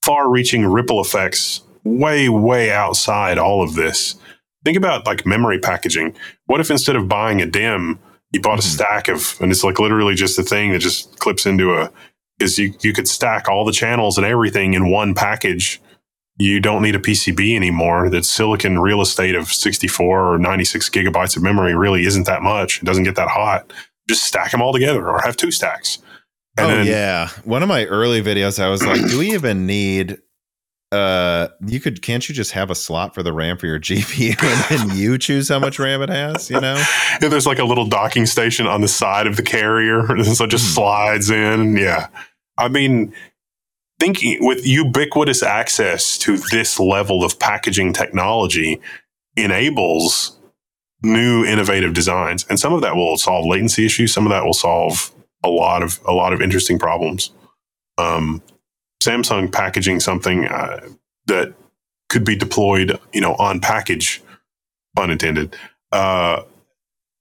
far-reaching 0.04 0.66
ripple 0.66 1.02
effects 1.02 1.62
way, 1.84 2.30
way 2.30 2.72
outside 2.72 3.38
all 3.38 3.62
of 3.62 3.76
this. 3.76 4.16
Think 4.64 4.78
about 4.78 5.06
like 5.06 5.26
memory 5.26 5.60
packaging. 5.60 6.16
What 6.46 6.62
if 6.62 6.72
instead 6.72 6.96
of 6.96 7.08
buying 7.08 7.42
a 7.42 7.46
DIMM, 7.48 8.00
you 8.32 8.42
bought 8.42 8.60
a 8.60 8.62
Mhm. 8.62 8.66
stack 8.74 9.08
of, 9.08 9.36
and 9.40 9.52
it's 9.52 9.64
like 9.64 9.80
literally 9.80 10.16
just 10.16 10.38
a 10.40 10.44
thing 10.44 10.72
that 10.72 10.80
just 10.80 11.18
clips 11.20 11.46
into 11.46 11.74
a, 11.76 11.92
because 12.38 12.58
you, 12.60 12.74
you 12.82 12.94
could 12.94 13.08
stack 13.08 13.48
all 13.48 13.66
the 13.66 13.72
channels 13.72 14.18
and 14.18 14.26
everything 14.28 14.74
in 14.74 14.90
one 14.90 15.14
package. 15.14 15.82
You 16.38 16.60
don't 16.60 16.84
need 16.84 16.96
a 16.96 17.00
PCB 17.00 17.56
anymore. 17.56 18.10
That 18.10 18.26
silicon 18.26 18.80
real 18.80 19.02
estate 19.02 19.34
of 19.36 19.52
64 19.52 20.34
or 20.34 20.38
96 20.38 20.90
gigabytes 20.90 21.36
of 21.36 21.42
memory 21.44 21.74
really 21.76 22.06
isn't 22.06 22.26
that 22.28 22.42
much. 22.44 22.80
It 22.82 22.86
doesn't 22.86 23.06
get 23.06 23.16
that 23.16 23.30
hot. 23.30 23.72
Just 24.08 24.24
stack 24.24 24.52
them 24.52 24.62
all 24.62 24.72
together 24.74 25.08
or 25.10 25.22
have 25.24 25.36
two 25.38 25.52
stacks. 25.52 25.98
And 26.58 26.66
oh 26.66 26.70
then, 26.78 26.86
yeah. 26.88 27.30
One 27.44 27.62
of 27.64 27.70
my 27.70 27.86
early 27.86 28.22
videos, 28.22 28.60
I 28.62 28.70
was 28.70 28.86
like, 28.86 29.02
do 29.10 29.20
we 29.20 29.34
even 29.34 29.66
need 29.66 30.18
uh 30.94 31.50
you 31.66 31.82
could 31.82 32.02
can't 32.02 32.28
you 32.30 32.34
just 32.34 32.54
have 32.54 32.72
a 32.72 32.76
slot 32.76 33.14
for 33.14 33.22
the 33.22 33.34
RAM 33.34 33.58
for 33.58 33.66
your 33.68 33.78
GPU 33.80 34.42
and 34.42 34.90
then 34.90 34.98
you 34.98 35.18
choose 35.18 35.50
how 35.50 35.60
much 35.60 35.80
RAM 35.80 36.02
it 36.02 36.10
has, 36.10 36.50
you 36.50 36.60
know? 36.62 36.76
Yeah, 37.22 37.28
there's 37.30 37.46
like 37.46 37.60
a 37.60 37.66
little 37.66 37.86
docking 37.86 38.26
station 38.26 38.68
on 38.68 38.80
the 38.82 38.88
side 38.88 39.28
of 39.28 39.36
the 39.36 39.44
carrier, 39.44 40.00
and 40.12 40.26
so 40.26 40.46
it 40.46 40.50
just 40.52 40.66
Mhm. 40.66 40.74
slides 40.76 41.30
in. 41.30 41.76
Yeah, 41.78 42.08
I 42.58 42.70
mean, 42.70 43.14
thinking 44.00 44.38
with 44.46 44.66
ubiquitous 44.66 45.44
access 45.44 46.18
to 46.20 46.38
this 46.52 46.80
level 46.80 47.24
of 47.24 47.38
packaging 47.40 47.92
technology 47.94 48.80
enables 49.36 50.38
new 51.04 51.44
innovative 51.46 51.94
designs, 51.94 52.46
and 52.50 52.60
some 52.60 52.74
of 52.74 52.82
that 52.82 52.96
will 52.96 53.18
solve 53.18 53.46
latency 53.46 53.86
issues. 53.86 54.14
Some 54.14 54.26
of 54.26 54.30
that 54.32 54.46
will 54.46 54.54
solve 54.54 55.12
a 55.44 55.50
lot 55.50 55.84
of 55.84 56.00
a 56.08 56.14
lot 56.14 56.34
of 56.34 56.42
interesting 56.42 56.80
problems. 56.80 57.32
Um, 57.98 58.42
Samsung 59.02 59.52
packaging 59.52 60.00
something 60.00 60.46
uh, 60.46 60.88
that 61.28 61.54
could 62.10 62.24
be 62.26 62.36
deployed, 62.36 63.00
you 63.14 63.22
know, 63.22 63.34
on 63.36 63.60
package, 63.60 64.22
pun 64.96 65.12
intended. 65.12 65.56
Uh, 65.92 66.44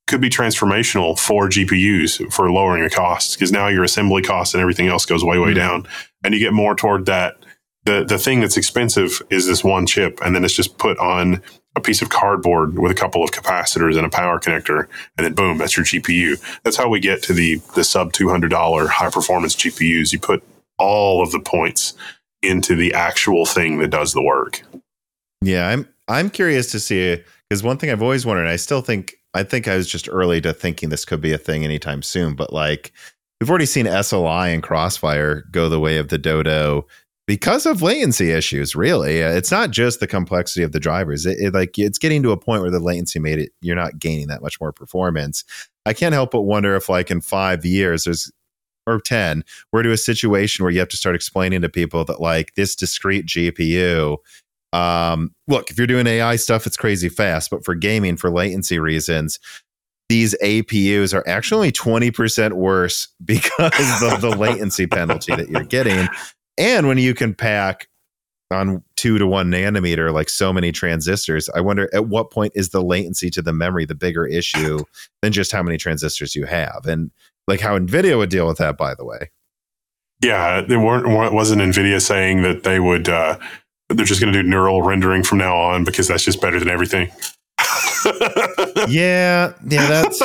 could 0.07 0.21
be 0.21 0.31
transformational 0.31 1.19
for 1.19 1.49
GPUs 1.49 2.33
for 2.33 2.51
lowering 2.51 2.85
the 2.85 2.91
costs 2.91 3.35
because 3.35 3.51
now 3.51 3.67
your 3.69 3.83
assembly 3.85 4.23
costs 4.23 4.55
and 4.55 4.61
everything 4.61 4.87
else 4.87 5.05
goes 5.05 5.25
way 5.25 5.39
way 5.39 5.51
Mhm. 5.53 5.57
down, 5.57 5.89
and 6.25 6.33
you 6.35 6.41
get 6.41 6.53
more 6.53 6.75
toward 6.75 7.07
that. 7.07 7.37
the 7.85 8.05
The 8.05 8.19
thing 8.19 8.41
that's 8.41 8.57
expensive 8.57 9.21
is 9.31 9.47
this 9.47 9.63
one 9.63 9.87
chip, 9.87 10.21
and 10.25 10.35
then 10.35 10.45
it's 10.45 10.55
just 10.55 10.79
put 10.79 10.99
on 10.99 11.43
a 11.77 11.81
piece 11.81 12.03
of 12.03 12.09
cardboard 12.09 12.79
with 12.79 12.91
a 12.91 12.95
couple 12.95 13.23
of 13.23 13.31
capacitors 13.31 13.97
and 13.97 14.07
a 14.07 14.11
power 14.11 14.41
connector, 14.41 14.89
and 15.17 15.27
then 15.27 15.35
boom, 15.35 15.59
that's 15.59 15.77
your 15.77 15.85
GPU. 15.85 16.43
That's 16.65 16.77
how 16.77 16.89
we 16.89 16.99
get 16.99 17.23
to 17.25 17.33
the 17.33 17.61
the 17.75 17.85
sub 17.85 18.13
two 18.13 18.29
hundred 18.29 18.49
dollar 18.49 18.89
high 18.89 19.11
performance 19.11 19.55
GPUs. 19.55 20.13
You 20.13 20.19
put 20.19 20.43
all 20.79 21.23
of 21.23 21.31
the 21.31 21.41
points 21.41 21.95
into 22.43 22.75
the 22.75 22.95
actual 22.95 23.47
thing 23.47 23.79
that 23.79 23.89
does 23.89 24.13
the 24.13 24.23
work. 24.23 24.63
Yeah, 25.43 25.69
I'm 25.69 25.89
I'm 26.09 26.31
curious 26.31 26.71
to 26.73 26.81
see 26.81 27.23
because 27.49 27.63
one 27.63 27.77
thing 27.77 27.91
I've 27.91 28.03
always 28.03 28.27
wondered, 28.27 28.49
I 28.49 28.57
still 28.57 28.81
think 28.81 29.15
I 29.35 29.43
think 29.43 29.69
I 29.69 29.77
was 29.77 29.89
just 29.89 30.09
early 30.11 30.41
to 30.41 30.53
thinking 30.53 30.89
this 30.89 31.05
could 31.05 31.21
be 31.21 31.33
a 31.33 31.39
thing 31.39 31.63
anytime 31.63 32.03
soon, 32.03 32.35
but 32.35 32.53
like 32.53 32.93
we've 33.41 33.51
already 33.51 33.67
seen 33.67 33.87
SLI 33.87 34.53
and 34.53 34.63
Crossfire 34.63 35.45
go 35.51 35.69
the 35.69 35.81
way 35.81 35.99
of 35.99 36.09
the 36.09 36.19
Dodo 36.19 36.87
because 37.27 37.67
of 37.67 37.83
latency 37.83 38.31
issues. 38.31 38.77
Really, 38.77 39.19
it's 39.19 39.51
not 39.51 39.71
just 39.71 40.01
the 40.01 40.07
complexity 40.07 40.63
of 40.63 40.73
the 40.73 40.81
drivers. 40.81 41.27
It, 41.27 41.39
it 41.39 41.55
like 41.55 41.79
it's 41.79 41.99
getting 41.99 42.23
to 42.23 42.31
a 42.31 42.37
point 42.37 42.63
where 42.63 42.71
the 42.71 42.81
latency 42.81 43.19
made 43.19 43.39
it 43.39 43.53
you're 43.61 43.77
not 43.77 43.99
gaining 43.99 44.29
that 44.29 44.43
much 44.43 44.61
more 44.61 44.73
performance. 44.73 45.45
I 45.85 45.93
can't 45.93 46.15
help 46.15 46.33
but 46.33 46.43
wonder 46.43 46.75
if 46.75 46.89
like 46.89 47.11
in 47.11 47.21
five 47.21 47.65
years 47.65 48.05
there's 48.05 48.31
or 48.89 49.01
10 49.01 49.43
we're 49.73 49.83
to 49.83 49.91
a 49.91 49.97
situation 49.97 50.63
where 50.63 50.71
you 50.71 50.79
have 50.79 50.89
to 50.89 50.97
start 50.97 51.17
explaining 51.17 51.61
to 51.61 51.69
people 51.69 52.05
that 52.05 52.21
like 52.21 52.55
this 52.55 52.77
discrete 52.77 53.27
gpu 53.27 54.17
um, 54.77 55.35
look, 55.49 55.71
if 55.71 55.79
you're 55.79 55.87
doing 55.87 56.07
AI 56.07 56.37
stuff, 56.37 56.67
it's 56.67 56.77
crazy 56.77 57.09
fast, 57.09 57.51
but 57.51 57.65
for 57.65 57.75
gaming, 57.75 58.17
for 58.17 58.31
latency 58.31 58.79
reasons, 58.79 59.39
these 60.09 60.37
APUs 60.43 61.15
are 61.15 61.27
actually 61.27 61.73
20% 61.73 62.53
worse 62.53 63.09
because 63.25 64.03
of 64.03 64.21
the 64.21 64.31
latency 64.39 64.87
penalty 64.87 65.35
that 65.35 65.49
you're 65.49 65.65
getting. 65.65 66.09
And 66.59 66.87
when 66.89 66.99
you 66.99 67.15
can 67.15 67.35
pack 67.35 67.89
on 68.51 68.83
two 68.97 69.19
to 69.19 69.27
one 69.27 69.51
nanometer, 69.51 70.13
like 70.13 70.29
so 70.29 70.53
many 70.53 70.73
transistors, 70.73 71.49
I 71.55 71.61
wonder 71.61 71.89
at 71.93 72.07
what 72.07 72.31
point 72.31 72.53
is 72.55 72.71
the 72.71 72.83
latency 72.83 73.31
to 73.31 73.43
the 73.43 73.53
memory 73.53 73.85
the 73.85 73.95
bigger 73.95 74.27
issue 74.27 74.85
than 75.23 75.33
just 75.33 75.53
how 75.53 75.63
many 75.63 75.77
transistors 75.79 76.35
you 76.35 76.47
have? 76.47 76.87
And 76.87 77.11
like 77.49 77.61
how 77.61 77.79
NVIDIA 77.79 78.17
would 78.17 78.31
deal 78.31 78.47
with 78.47 78.59
that, 78.59 78.77
by 78.77 78.95
the 78.95 79.05
way. 79.05 79.31
Yeah, 80.23 80.63
weren't. 80.69 81.09
weren't- 81.09 81.35
Wasn't 81.35 81.61
Nvidia 81.61 82.01
saying 82.01 82.43
that 82.43 82.63
they 82.63 82.81
would? 82.81 83.09
Uh, 83.09 83.39
they're 83.89 84.07
just 84.07 84.21
going 84.21 84.33
to 84.33 84.43
do 84.43 84.49
neural 84.49 84.83
rendering 84.83 85.23
from 85.23 85.39
now 85.39 85.55
on 85.57 85.85
because 85.85 86.09
that's 86.09 86.25
just 86.25 86.41
better 86.41 86.59
than 86.59 86.71
everything. 86.71 87.11
Yeah, 88.89 89.53
yeah, 89.69 89.87
that's 89.89 90.23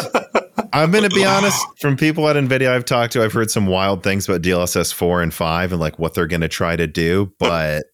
I'm 0.74 0.92
going 0.92 1.04
to 1.10 1.16
be 1.16 1.26
honest. 1.26 1.66
From 1.80 1.98
people 1.98 2.28
at 2.30 2.36
Nvidia 2.36 2.70
I've 2.70 2.86
talked 2.86 3.14
to, 3.14 3.24
I've 3.24 3.34
heard 3.34 3.50
some 3.50 3.66
wild 3.66 4.04
things 4.04 4.28
about 4.30 4.42
DLSS 4.42 4.94
four 4.94 5.22
and 5.22 5.34
five 5.34 5.72
and 5.72 5.80
like 5.82 5.98
what 5.98 6.14
they're 6.14 6.28
going 6.28 6.42
to 6.42 6.48
try 6.48 6.76
to 6.76 6.86
do. 6.88 7.34
But 7.40 7.86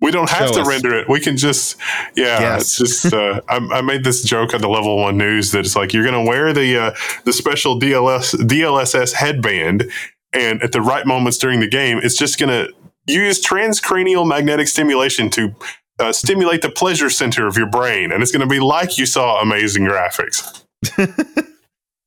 We 0.00 0.10
don't 0.10 0.30
have 0.30 0.52
to 0.52 0.60
us. 0.62 0.68
render 0.68 0.94
it. 0.94 1.08
We 1.08 1.20
can 1.20 1.36
just, 1.36 1.76
yeah. 2.16 2.40
Yes. 2.40 2.80
It's 2.80 3.02
just. 3.02 3.14
Uh, 3.14 3.40
I, 3.48 3.56
I 3.72 3.80
made 3.82 4.04
this 4.04 4.22
joke 4.22 4.54
on 4.54 4.60
the 4.60 4.68
level 4.68 4.96
one 4.98 5.18
news 5.18 5.52
that 5.52 5.60
it's 5.60 5.76
like 5.76 5.92
you're 5.92 6.04
going 6.08 6.24
to 6.24 6.28
wear 6.28 6.52
the 6.52 6.78
uh, 6.78 6.94
the 7.24 7.32
special 7.32 7.78
DLS 7.78 8.34
DLSS 8.34 9.12
headband, 9.14 9.90
and 10.32 10.62
at 10.62 10.72
the 10.72 10.80
right 10.80 11.06
moments 11.06 11.38
during 11.38 11.60
the 11.60 11.68
game, 11.68 12.00
it's 12.02 12.16
just 12.16 12.38
going 12.38 12.50
to 12.50 12.72
use 13.06 13.44
transcranial 13.44 14.26
magnetic 14.26 14.68
stimulation 14.68 15.28
to 15.30 15.54
uh, 15.98 16.12
stimulate 16.12 16.62
the 16.62 16.70
pleasure 16.70 17.10
center 17.10 17.46
of 17.46 17.56
your 17.56 17.68
brain, 17.68 18.12
and 18.12 18.22
it's 18.22 18.32
going 18.32 18.46
to 18.46 18.52
be 18.52 18.60
like 18.60 18.98
you 18.98 19.06
saw 19.06 19.40
amazing 19.40 19.84
graphics. 19.84 20.64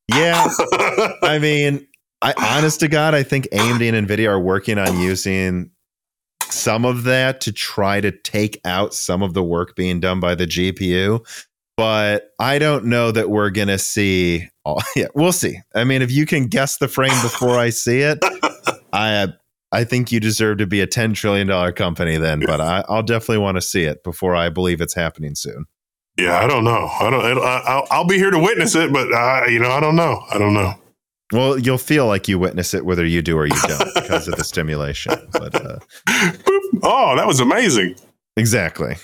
yeah, 0.10 0.48
I 1.24 1.40
mean, 1.40 1.88
I 2.22 2.34
honest 2.38 2.80
to 2.82 2.88
God, 2.88 3.14
I 3.14 3.24
think 3.24 3.48
AMD 3.52 3.94
and 3.94 4.08
Nvidia 4.08 4.30
are 4.30 4.40
working 4.40 4.78
on 4.78 5.00
using 5.00 5.72
some 6.50 6.86
of 6.86 7.04
that 7.04 7.42
to 7.42 7.52
try 7.52 8.02
to 8.02 8.12
take 8.12 8.60
out 8.66 8.94
some 8.94 9.22
of 9.22 9.34
the 9.34 9.44
work 9.44 9.76
being 9.76 10.00
done 10.00 10.20
by 10.20 10.36
the 10.36 10.46
GPU. 10.46 11.26
But 11.76 12.32
I 12.40 12.58
don't 12.58 12.86
know 12.86 13.12
that 13.12 13.30
we're 13.30 13.52
gonna 13.52 13.78
see. 13.78 14.50
All, 14.66 14.82
yeah, 14.96 15.08
we'll 15.14 15.32
see. 15.32 15.60
I 15.76 15.84
mean, 15.84 16.02
if 16.02 16.12
you 16.12 16.26
can 16.26 16.48
guess 16.48 16.78
the 16.78 16.88
frame 16.88 17.22
before 17.22 17.58
I 17.58 17.70
see 17.70 18.00
it, 18.00 18.20
I 18.94 19.28
I 19.72 19.84
think 19.84 20.12
you 20.12 20.20
deserve 20.20 20.60
to 20.60 20.68
be 20.68 20.82
a 20.82 20.88
ten 20.88 21.14
trillion 21.14 21.48
dollar 21.48 21.72
company 21.72 22.18
then. 22.18 22.42
But 22.46 22.62
I, 22.62 22.84
I'll 22.88 23.04
definitely 23.04 23.40
want 23.40 23.56
to 23.56 23.62
see 23.62 23.84
it 23.84 24.04
before 24.04 24.36
I 24.36 24.50
believe 24.50 24.82
it's 24.82 24.94
happening 24.96 25.36
soon. 25.36 25.66
Yeah, 26.18 26.38
I 26.40 26.48
don't 26.48 26.64
know. 26.64 26.88
I 27.00 27.10
don't. 27.10 27.24
I, 27.38 27.62
I'll, 27.66 27.88
I'll 27.92 28.06
be 28.06 28.18
here 28.18 28.32
to 28.32 28.40
witness 28.40 28.76
it, 28.76 28.92
but 28.92 29.12
uh, 29.14 29.46
you 29.48 29.60
know, 29.60 29.70
I 29.72 29.80
don't 29.80 29.96
know. 29.96 30.24
I 30.32 30.38
don't 30.38 30.54
know. 30.54 30.74
Well, 31.34 31.60
you'll 31.60 31.78
feel 31.78 32.08
like 32.08 32.28
you 32.30 32.40
witness 32.40 32.74
it 32.74 32.86
whether 32.86 33.06
you 33.06 33.22
do 33.22 33.38
or 33.38 33.46
you 33.46 33.56
don't 33.68 33.94
because 33.94 34.28
of 34.30 34.36
the 34.36 34.44
stimulation. 34.44 35.14
But 35.32 35.56
uh, 35.56 35.80
Boop. 36.08 36.62
Oh, 36.84 37.16
that 37.16 37.26
was 37.26 37.40
amazing. 37.40 37.96
exactly, 38.36 38.96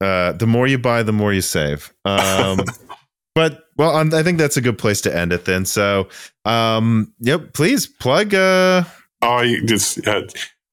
uh, 0.00 0.32
the 0.32 0.46
more 0.46 0.66
you 0.66 0.76
buy, 0.76 1.02
the 1.02 1.12
more 1.12 1.32
you 1.32 1.40
save. 1.40 1.92
Um, 2.04 2.60
but 3.34 3.64
well, 3.76 3.96
um, 3.96 4.12
I 4.12 4.22
think 4.22 4.38
that's 4.38 4.56
a 4.56 4.60
good 4.60 4.76
place 4.76 5.00
to 5.02 5.16
end 5.16 5.32
it 5.32 5.44
then. 5.44 5.64
So, 5.64 6.08
um, 6.44 7.12
yep, 7.20 7.52
please 7.54 7.86
plug. 7.86 8.34
Uh, 8.34 8.84
Oh, 9.22 9.40
you 9.40 9.64
just 9.64 10.06
uh, 10.06 10.22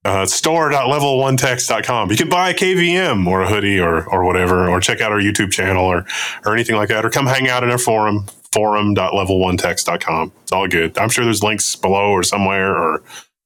uh, 0.04 0.26
store.level1techs.com. 0.26 2.10
You 2.10 2.16
can 2.16 2.28
buy 2.28 2.50
a 2.50 2.54
KVM 2.54 3.26
or 3.26 3.42
a 3.42 3.48
hoodie 3.48 3.78
or 3.78 4.08
or 4.08 4.24
whatever, 4.24 4.68
or 4.68 4.80
check 4.80 5.00
out 5.00 5.12
our 5.12 5.20
YouTube 5.20 5.52
channel 5.52 5.84
or 5.84 6.04
or 6.44 6.52
anything 6.52 6.76
like 6.76 6.88
that, 6.88 7.04
or 7.04 7.10
come 7.10 7.26
hang 7.26 7.48
out 7.48 7.62
in 7.62 7.70
our 7.70 7.78
forum 7.78 8.26
forum.level1techs.com. 8.52 10.32
It's 10.42 10.52
all 10.52 10.66
good. 10.66 10.98
I'm 10.98 11.08
sure 11.08 11.24
there's 11.24 11.42
links 11.42 11.76
below 11.76 12.10
or 12.10 12.24
somewhere 12.24 12.76
or 12.76 13.02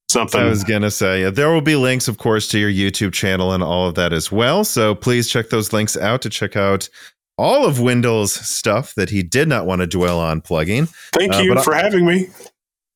something. 0.08 0.40
I 0.40 0.44
was 0.44 0.64
gonna 0.64 0.90
say 0.90 1.22
yeah, 1.22 1.30
there 1.30 1.50
will 1.50 1.60
be 1.60 1.76
links, 1.76 2.08
of 2.08 2.18
course, 2.18 2.48
to 2.48 2.58
your 2.58 2.70
YouTube 2.70 3.12
channel 3.12 3.52
and 3.52 3.62
all 3.62 3.88
of 3.88 3.94
that 3.96 4.12
as 4.12 4.32
well. 4.32 4.64
So 4.64 4.94
please 4.94 5.28
check 5.28 5.50
those 5.50 5.72
links 5.72 5.96
out 5.96 6.22
to 6.22 6.30
check 6.30 6.56
out 6.56 6.88
all 7.36 7.66
of 7.66 7.80
Wendell's 7.80 8.32
stuff 8.32 8.94
that 8.94 9.10
he 9.10 9.22
did 9.22 9.48
not 9.48 9.66
want 9.66 9.80
to 9.80 9.86
dwell 9.86 10.20
on 10.20 10.40
plugging. 10.40 10.86
Thank 11.12 11.34
uh, 11.34 11.38
you 11.38 11.50
but 11.50 11.58
I- 11.58 11.64
for 11.64 11.74
having 11.74 12.06
me. 12.06 12.28